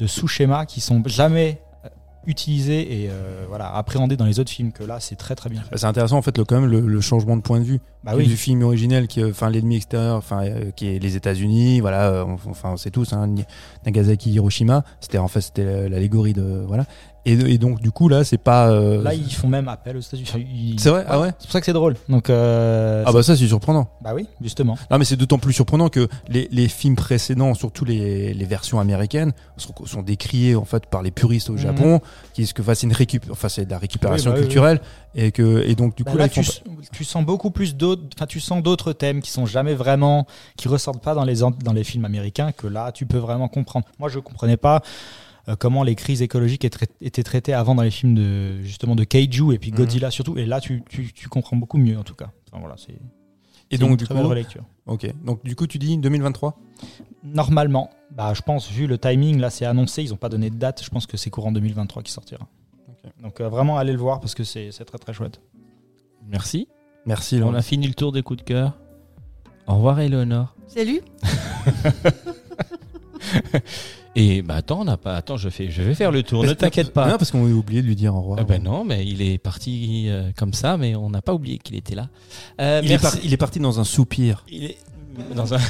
de 0.00 0.06
sous-schémas 0.08 0.66
qui 0.66 0.80
sont 0.80 1.00
jamais 1.06 1.60
euh, 2.26 2.30
utilisés 2.30 3.02
et 3.04 3.08
euh, 3.10 3.44
voilà 3.48 3.74
appréhendés 3.74 4.16
dans 4.16 4.24
les 4.26 4.38
autres 4.40 4.50
films 4.50 4.72
que 4.72 4.84
là 4.84 4.98
c'est 5.00 5.16
très 5.16 5.34
très 5.34 5.50
bien 5.50 5.62
fait. 5.62 5.70
Bah, 5.70 5.76
C'est 5.78 5.86
intéressant 5.86 6.16
en 6.18 6.22
fait 6.22 6.36
le, 6.38 6.44
quand 6.44 6.60
même 6.60 6.70
le, 6.70 6.80
le 6.80 7.00
changement 7.00 7.36
de 7.36 7.42
point 7.42 7.58
de 7.60 7.64
vue. 7.64 7.80
Bah 8.02 8.16
du 8.16 8.36
film 8.36 8.62
originel 8.62 9.08
qui 9.08 9.20
est- 9.20 9.24
enfin 9.30 9.50
l'ennemi 9.50 9.76
extérieur 9.76 10.16
enfin 10.16 10.42
euh, 10.44 10.70
qui 10.70 10.86
est 10.88 10.98
les 10.98 11.16
États-Unis 11.16 11.80
voilà 11.80 12.08
euh, 12.10 12.24
on- 12.24 12.50
enfin 12.50 12.70
on 12.72 12.76
sait 12.78 12.90
tous 12.90 13.12
hein, 13.12 13.26
Nagasaki 13.84 14.30
Hiroshima. 14.32 14.84
C'était 15.00 15.18
en 15.18 15.28
fait 15.28 15.40
c'était 15.40 15.88
l'allégorie 15.88 16.32
de 16.32 16.64
voilà 16.66 16.84
Et, 17.26 17.32
et 17.32 17.58
donc, 17.58 17.80
du 17.80 17.90
coup, 17.90 18.08
là, 18.08 18.24
c'est 18.24 18.38
pas. 18.38 18.70
euh, 18.70 19.02
Là, 19.02 19.12
ils 19.14 19.30
font 19.32 19.46
même 19.48 19.68
appel 19.68 19.96
aux 19.96 20.00
États-Unis. 20.00 20.26
Enfin, 20.28 20.38
ils- 20.38 20.80
C'est 20.80 20.88
vrai 20.90 21.04
Ah 21.06 21.20
ouais 21.20 21.32
C'est 21.38 21.46
pour 21.46 21.52
ça 21.52 21.60
que 21.60 21.66
c'est 21.66 21.72
drôle. 21.74 21.96
Donc, 22.08 22.30
euh, 22.30 23.04
Ah 23.06 23.12
bah 23.12 23.22
ça, 23.22 23.36
c'est 23.36 23.46
surprenant. 23.46 23.90
bah 24.00 24.12
oui, 24.14 24.26
justement. 24.40 24.78
Non, 24.90 24.96
mais 24.98 25.04
c'est 25.04 25.16
d'autant 25.16 25.38
plus 25.38 25.52
surprenant 25.52 25.88
que 25.90 26.08
les, 26.28 26.48
les 26.50 26.68
films 26.68 26.96
précédents, 26.96 27.52
surtout 27.54 27.84
les, 27.84 28.32
les 28.32 28.44
versions 28.46 28.80
américaines, 28.80 29.32
sont, 29.58 29.74
sont 29.84 30.02
décriés 30.02 30.54
en 30.56 30.64
fait 30.64 30.86
par 30.86 31.02
les 31.02 31.10
puristes 31.10 31.50
au 31.50 31.54
Mhm. 31.54 31.58
Japon, 31.58 32.00
qui 32.32 32.40
disent 32.42 32.52
que 32.54 32.62
enfin, 32.62 32.74
c'est 32.74 32.86
une 32.86 32.92
récup, 32.94 33.24
enfin 33.30 33.48
c'est 33.50 33.66
de 33.66 33.70
la 33.70 33.78
récupération 33.78 34.30
Oui, 34.30 34.34
bah 34.36 34.40
oui, 34.40 34.46
culturelle, 34.46 34.80
et 35.14 35.30
que 35.30 35.62
et 35.66 35.74
donc 35.74 35.96
du 35.96 36.04
Bah 36.04 36.12
coup 36.12 36.16
là, 36.16 36.28
tu, 36.28 36.42
font 36.42 36.52
tu 36.92 37.04
sens 37.04 37.24
beaucoup 37.24 37.50
plus 37.50 37.76
d'autres, 37.76 38.02
enfin, 38.16 38.26
tu 38.26 38.40
sens 38.40 38.62
d'autres 38.62 38.92
thèmes 38.94 39.20
qui 39.20 39.30
sont 39.30 39.44
jamais 39.46 39.74
vraiment, 39.74 40.26
qui 40.56 40.68
ressortent 40.68 41.02
pas 41.02 41.14
dans 41.14 41.24
les, 41.24 41.42
an- 41.42 41.52
dans 41.64 41.72
les 41.74 41.84
films 41.84 42.06
américains, 42.06 42.52
que 42.52 42.66
là, 42.66 42.92
tu 42.92 43.04
peux 43.04 43.18
vraiment 43.18 43.48
comprendre. 43.48 43.84
Moi, 43.98 44.08
je 44.08 44.18
comprenais 44.20 44.56
pas 44.56 44.80
euh, 45.50 45.56
comment 45.56 45.82
les 45.82 45.94
crises 45.94 46.22
écologiques 46.22 46.64
étaient, 46.64 47.22
traitées 47.22 47.52
avant 47.52 47.74
dans 47.74 47.82
les 47.82 47.90
films 47.90 48.14
de, 48.14 48.62
justement, 48.62 48.94
de 48.96 49.04
Kaiju 49.04 49.52
et 49.52 49.58
puis 49.58 49.70
Mhm. 49.70 49.76
Godzilla 49.76 50.10
surtout. 50.10 50.38
Et 50.38 50.46
là, 50.46 50.60
tu, 50.60 50.82
tu, 50.88 51.12
tu 51.12 51.28
comprends 51.28 51.56
beaucoup 51.56 51.76
mieux, 51.78 51.98
en 51.98 52.04
tout 52.04 52.14
cas. 52.14 52.30
Enfin, 52.50 52.60
voilà, 52.60 52.76
c'est, 52.78 52.94
et 53.72 53.78
donc 53.78 53.90
une 53.90 53.96
du 53.96 54.04
très 54.04 54.14
coup, 54.14 54.20
belle 54.20 54.26
relecture. 54.28 54.64
ok, 54.86 55.14
donc 55.24 55.44
du 55.44 55.54
coup 55.54 55.66
tu 55.68 55.78
dis 55.78 55.96
2023. 55.96 56.58
Normalement, 57.22 57.90
bah, 58.10 58.32
je 58.34 58.42
pense, 58.42 58.68
vu 58.70 58.86
le 58.86 58.98
timing, 58.98 59.38
là, 59.38 59.50
c'est 59.50 59.64
annoncé, 59.66 60.02
ils 60.02 60.12
ont 60.12 60.16
pas 60.16 60.28
donné 60.30 60.50
de 60.50 60.56
date, 60.56 60.82
je 60.82 60.90
pense 60.90 61.06
que 61.06 61.16
c'est 61.16 61.30
courant 61.30 61.52
2023 61.52 62.02
qui 62.02 62.10
sortira. 62.10 62.48
Donc, 63.22 63.40
euh, 63.40 63.48
vraiment, 63.48 63.76
allez 63.78 63.92
le 63.92 63.98
voir 63.98 64.18
parce 64.20 64.34
que 64.34 64.42
c'est, 64.44 64.72
c'est 64.72 64.84
très 64.84 64.98
très 64.98 65.12
chouette. 65.12 65.40
Merci. 66.26 66.66
Merci. 67.06 67.36
On 67.36 67.40
Laurent. 67.40 67.54
a 67.54 67.62
fini 67.62 67.86
le 67.86 67.94
tour 67.94 68.12
des 68.12 68.22
coups 68.22 68.38
de 68.40 68.44
cœur. 68.44 68.76
Au 69.66 69.74
revoir, 69.76 70.00
Eleonore. 70.00 70.54
Salut. 70.66 71.00
Et 74.16 74.42
bah 74.42 74.56
attends, 74.56 74.80
on 74.80 74.84
n'a 74.84 74.96
pas. 74.96 75.14
Attends, 75.16 75.36
je 75.36 75.48
fais, 75.48 75.70
je 75.70 75.82
vais 75.82 75.94
faire 75.94 76.10
le 76.10 76.22
tour. 76.24 76.44
Ne 76.44 76.52
t'inquiète 76.52 76.92
pas. 76.92 77.06
Non, 77.08 77.16
parce 77.16 77.30
qu'on 77.30 77.46
a 77.46 77.50
oublié 77.50 77.80
de 77.80 77.86
lui 77.86 77.94
dire 77.96 78.14
au 78.14 78.20
revoir. 78.20 78.38
Ah 78.40 78.44
ben 78.44 78.60
non, 78.62 78.84
mais 78.84 79.06
il 79.06 79.22
est 79.22 79.38
parti 79.38 80.06
euh, 80.08 80.30
comme 80.36 80.52
ça, 80.52 80.76
mais 80.76 80.96
on 80.96 81.10
n'a 81.10 81.22
pas 81.22 81.32
oublié 81.32 81.58
qu'il 81.58 81.76
était 81.76 81.94
là. 81.94 82.08
Euh, 82.60 82.80
il, 82.82 82.90
est 82.90 83.00
merci. 83.00 83.16
par- 83.16 83.24
il 83.24 83.32
est 83.32 83.36
parti 83.36 83.60
dans 83.60 83.78
un 83.78 83.84
soupir. 83.84 84.44
Il 84.50 84.64
est 84.64 84.78
dans 85.36 85.54
un. 85.54 85.58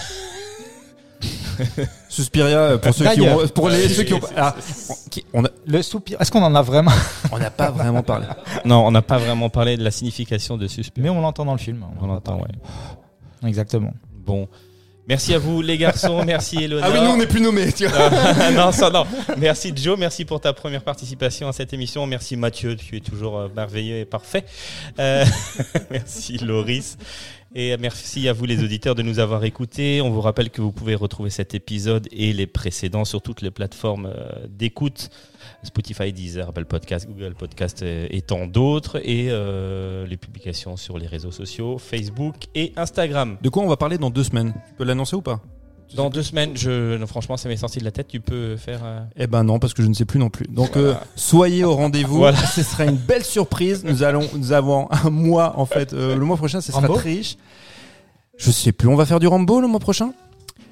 Suspiria 2.08 2.58
euh, 2.60 2.78
pour 2.78 2.94
ceux 2.94 3.06
qui 3.10 3.20
ont, 3.20 3.46
pour 3.48 3.68
les 3.68 3.88
ceux 3.88 4.04
qui 4.04 4.14
ont. 4.14 4.20
Ah, 4.36 4.54
on 5.34 5.44
a- 5.44 5.50
Le 5.66 5.82
soupir, 5.82 6.18
est-ce 6.20 6.30
qu'on 6.32 6.42
en 6.42 6.54
a 6.54 6.62
vraiment 6.62 6.92
on 7.32 7.38
n'a 7.38 7.50
pas 7.50 7.70
vraiment 7.70 8.02
parlé. 8.02 8.26
Non, 8.64 8.86
on 8.86 8.90
n'a 8.90 9.02
pas 9.02 9.18
vraiment 9.18 9.50
parlé 9.50 9.76
de 9.76 9.84
la 9.84 9.90
signification 9.90 10.56
de 10.56 10.66
suspect. 10.66 11.02
Mais 11.02 11.10
on 11.10 11.20
l'entend 11.20 11.44
dans 11.44 11.52
le 11.52 11.58
film. 11.58 11.84
on 12.00 12.04
en 12.04 12.10
a 12.10 12.14
l'entend, 12.14 12.38
ouais. 12.40 12.48
Exactement. 13.48 13.92
Bon. 14.24 14.48
Merci 15.08 15.34
à 15.34 15.38
vous, 15.38 15.62
les 15.62 15.78
garçons. 15.78 16.22
Merci, 16.26 16.64
Eleonore. 16.64 16.88
Ah 16.88 16.92
oui, 16.92 17.00
nous 17.00 17.10
on 17.10 17.16
n'est 17.16 17.26
plus 17.26 17.40
nommés. 17.40 17.72
Tu 17.72 17.86
vois. 17.86 18.10
Ah, 18.12 18.50
non, 18.52 18.72
ça, 18.72 18.90
non. 18.90 19.06
Merci 19.38 19.72
Joe, 19.74 19.98
merci 19.98 20.24
pour 20.24 20.40
ta 20.40 20.52
première 20.52 20.82
participation 20.82 21.48
à 21.48 21.52
cette 21.52 21.72
émission. 21.72 22.06
Merci 22.06 22.36
Mathieu, 22.36 22.76
tu 22.76 22.96
es 22.96 23.00
toujours 23.00 23.38
euh, 23.38 23.48
merveilleux 23.54 23.98
et 23.98 24.04
parfait. 24.04 24.44
Euh, 24.98 25.24
merci 25.90 26.38
Loris. 26.38 26.96
Et 27.52 27.76
merci 27.78 28.28
à 28.28 28.32
vous 28.32 28.44
les 28.44 28.62
auditeurs 28.62 28.94
de 28.94 29.02
nous 29.02 29.18
avoir 29.18 29.42
écoutés. 29.44 30.00
On 30.00 30.10
vous 30.10 30.20
rappelle 30.20 30.50
que 30.50 30.62
vous 30.62 30.70
pouvez 30.70 30.94
retrouver 30.94 31.30
cet 31.30 31.52
épisode 31.52 32.06
et 32.12 32.32
les 32.32 32.46
précédents 32.46 33.04
sur 33.04 33.22
toutes 33.22 33.42
les 33.42 33.50
plateformes 33.50 34.06
euh, 34.06 34.46
d'écoute. 34.48 35.10
Spotify, 35.64 36.12
Deezer, 36.12 36.48
Apple 36.48 36.64
Podcast, 36.64 37.08
Google 37.08 37.34
Podcast 37.34 37.82
euh, 37.82 38.06
et 38.08 38.22
tant 38.22 38.46
d'autres. 38.46 39.00
Et 39.04 39.26
euh, 39.30 40.06
les 40.06 40.16
publications 40.16 40.76
sur 40.76 40.96
les 40.96 41.08
réseaux 41.08 41.32
sociaux, 41.32 41.78
Facebook 41.78 42.36
et 42.54 42.72
Instagram. 42.76 43.36
De 43.42 43.48
quoi 43.48 43.64
on 43.64 43.68
va 43.68 43.76
parler 43.76 43.98
dans 43.98 44.10
deux 44.10 44.24
semaines? 44.24 44.54
Tu 44.68 44.74
peux 44.74 44.84
l'annoncer 44.84 45.16
ou 45.16 45.22
pas? 45.22 45.42
Dans 45.94 46.08
deux 46.10 46.22
semaines, 46.22 46.56
je, 46.56 46.96
non, 46.96 47.06
franchement, 47.06 47.36
ça 47.36 47.48
m'est 47.48 47.56
sorti 47.56 47.78
de 47.80 47.84
la 47.84 47.90
tête. 47.90 48.08
Tu 48.08 48.20
peux 48.20 48.56
faire... 48.56 48.80
euh, 48.84 49.00
Eh 49.16 49.26
ben 49.26 49.42
non, 49.44 49.58
parce 49.58 49.74
que 49.74 49.82
je 49.82 49.88
ne 49.88 49.94
sais 49.94 50.04
plus 50.04 50.18
non 50.18 50.30
plus. 50.30 50.46
Donc 50.48 50.70
Voilà. 50.76 50.88
euh, 50.88 50.94
soyez 51.16 51.64
au 51.64 51.74
rendez-vous. 51.74 52.18
Voilà. 52.18 52.38
Ce 52.38 52.62
sera 52.62 52.84
une 52.84 52.96
belle 52.96 53.24
surprise. 53.24 53.82
Nous 53.84 54.02
allons, 54.02 54.28
nous 54.34 54.52
avons 54.52 54.88
un 54.90 55.10
mois 55.10 55.54
en 55.58 55.66
fait. 55.66 55.92
euh, 55.92 56.14
le 56.16 56.24
mois 56.24 56.36
prochain, 56.36 56.60
ce 56.60 56.70
sera 56.72 56.80
Rambo 56.82 56.94
très 56.94 57.10
riche. 57.10 57.36
Je 58.36 58.50
sais 58.50 58.72
plus. 58.72 58.88
On 58.88 58.96
va 58.96 59.04
faire 59.06 59.20
du 59.20 59.26
Rambo 59.26 59.60
le 59.60 59.66
mois 59.68 59.80
prochain? 59.80 60.12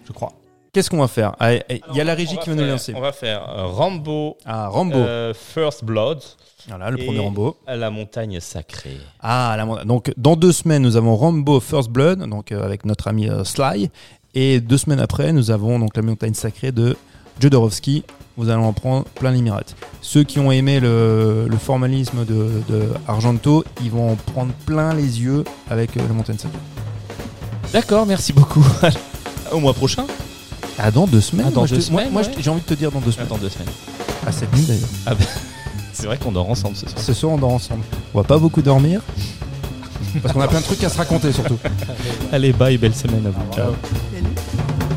Je 0.07 0.13
crois. 0.13 0.33
Qu'est-ce 0.73 0.91
qu'on 0.91 0.99
va 0.99 1.09
faire? 1.09 1.35
Allez, 1.41 1.63
allez, 1.69 1.83
Il 1.91 1.97
y 1.97 2.01
a 2.01 2.05
la 2.05 2.15
régie 2.15 2.37
qui 2.39 2.49
va 2.51 2.55
nous 2.55 2.63
faire- 2.63 2.71
lancer. 2.71 2.93
On 2.95 3.01
va 3.01 3.13
faire 3.13 3.43
euh, 3.49 3.67
Rambo, 3.67 4.37
Ah 4.45 4.69
Rambo. 4.69 4.97
euh, 4.99 5.33
First 5.35 5.83
Blood, 5.83 6.23
voilà 6.69 6.91
le 6.91 7.01
et- 7.01 7.07
premier 7.07 7.19
Rambo. 7.21 7.57
à 7.67 7.75
la 7.75 7.91
montagne 7.91 8.39
sacrée. 8.39 8.99
Ah 9.21 9.55
la 9.57 9.65
montagne. 9.65 9.87
Donc 9.87 10.13
dans 10.19 10.37
deux 10.37 10.53
semaines, 10.53 10.83
nous 10.83 10.97
avons 10.97 11.17
Rambo 11.17 11.59
First 11.61 11.89
Blood, 11.91 12.21
donc 12.29 12.53
euh, 12.53 12.63
avec 12.65 12.85
notre 12.85 13.09
ami 13.09 13.29
euh, 13.29 13.45
Sly. 13.45 13.91
Et 14.35 14.61
deux 14.61 14.77
semaines 14.79 15.01
après, 15.01 15.33
nous 15.33 15.51
avons 15.51 15.79
donc 15.79 15.97
la 15.97 16.03
montagne 16.03 16.35
sacrée 16.35 16.73
de 16.73 16.97
Jodorowsky. 17.41 18.05
Vous 18.37 18.49
allez 18.51 18.63
en 18.63 18.73
prendre 18.73 19.05
plein 19.17 19.33
les 19.33 19.43
mirettes. 19.43 19.75
Ceux 20.01 20.23
qui 20.23 20.39
ont 20.39 20.53
aimé 20.53 20.79
le, 20.79 21.47
le 21.51 21.57
formalisme 21.57 22.25
de, 22.25 22.63
de 22.69 22.85
Argento, 23.09 23.65
ils 23.83 23.91
vont 23.91 24.13
en 24.13 24.15
prendre 24.15 24.53
plein 24.65 24.95
les 24.95 25.21
yeux 25.23 25.43
avec 25.69 25.97
euh, 25.97 26.01
la 26.07 26.15
montagne 26.15 26.39
sacrée. 26.39 26.57
D'accord, 27.73 28.07
merci 28.07 28.33
beaucoup. 28.33 28.65
Au 29.53 29.59
mois 29.59 29.75
prochain 29.75 30.07
Ah 30.79 30.91
dans 30.93 31.07
deux 31.09 31.21
semaines 31.21 31.47
Ah, 31.49 31.51
dans 31.51 31.61
moi, 31.63 31.67
je 31.67 31.75
deux 31.75 31.81
te- 31.83 31.91
moi- 31.91 32.01
semaines, 32.03 32.13
moi, 32.13 32.23
ouais. 32.23 32.31
je- 32.37 32.43
j'ai 32.43 32.51
envie 32.51 32.61
de 32.61 32.67
te 32.67 32.75
dire 32.75 32.93
dans 32.93 33.01
deux 33.01 33.11
semaines. 33.11 33.27
Deux 33.41 33.49
semaines. 33.49 33.69
À 34.25 34.31
cette 34.31 34.55
nuit 34.55 34.65
d'ailleurs. 34.67 35.19
C'est 35.93 36.07
vrai 36.07 36.17
qu'on 36.17 36.31
dort 36.31 36.49
ensemble 36.49 36.77
ce 36.77 36.87
soir. 36.89 37.03
Ce 37.03 37.13
soir 37.13 37.33
on 37.33 37.39
dort 37.39 37.53
ensemble. 37.55 37.83
On 38.15 38.19
va 38.19 38.25
pas 38.25 38.39
beaucoup 38.39 38.63
dormir. 38.63 39.01
Parce 40.23 40.35
qu'on 40.35 40.41
a 40.41 40.49
plein 40.49 40.61
de 40.61 40.65
trucs 40.65 40.83
à 40.85 40.89
se 40.89 40.99
raconter 40.99 41.33
surtout. 41.33 41.59
Allez, 42.33 42.53
bye, 42.53 42.79
belle 42.79 42.95
semaine 42.95 43.27
à 43.27 43.31
vous. 43.31 43.55
Ciao. 43.55 43.75
Salut. 44.13 44.88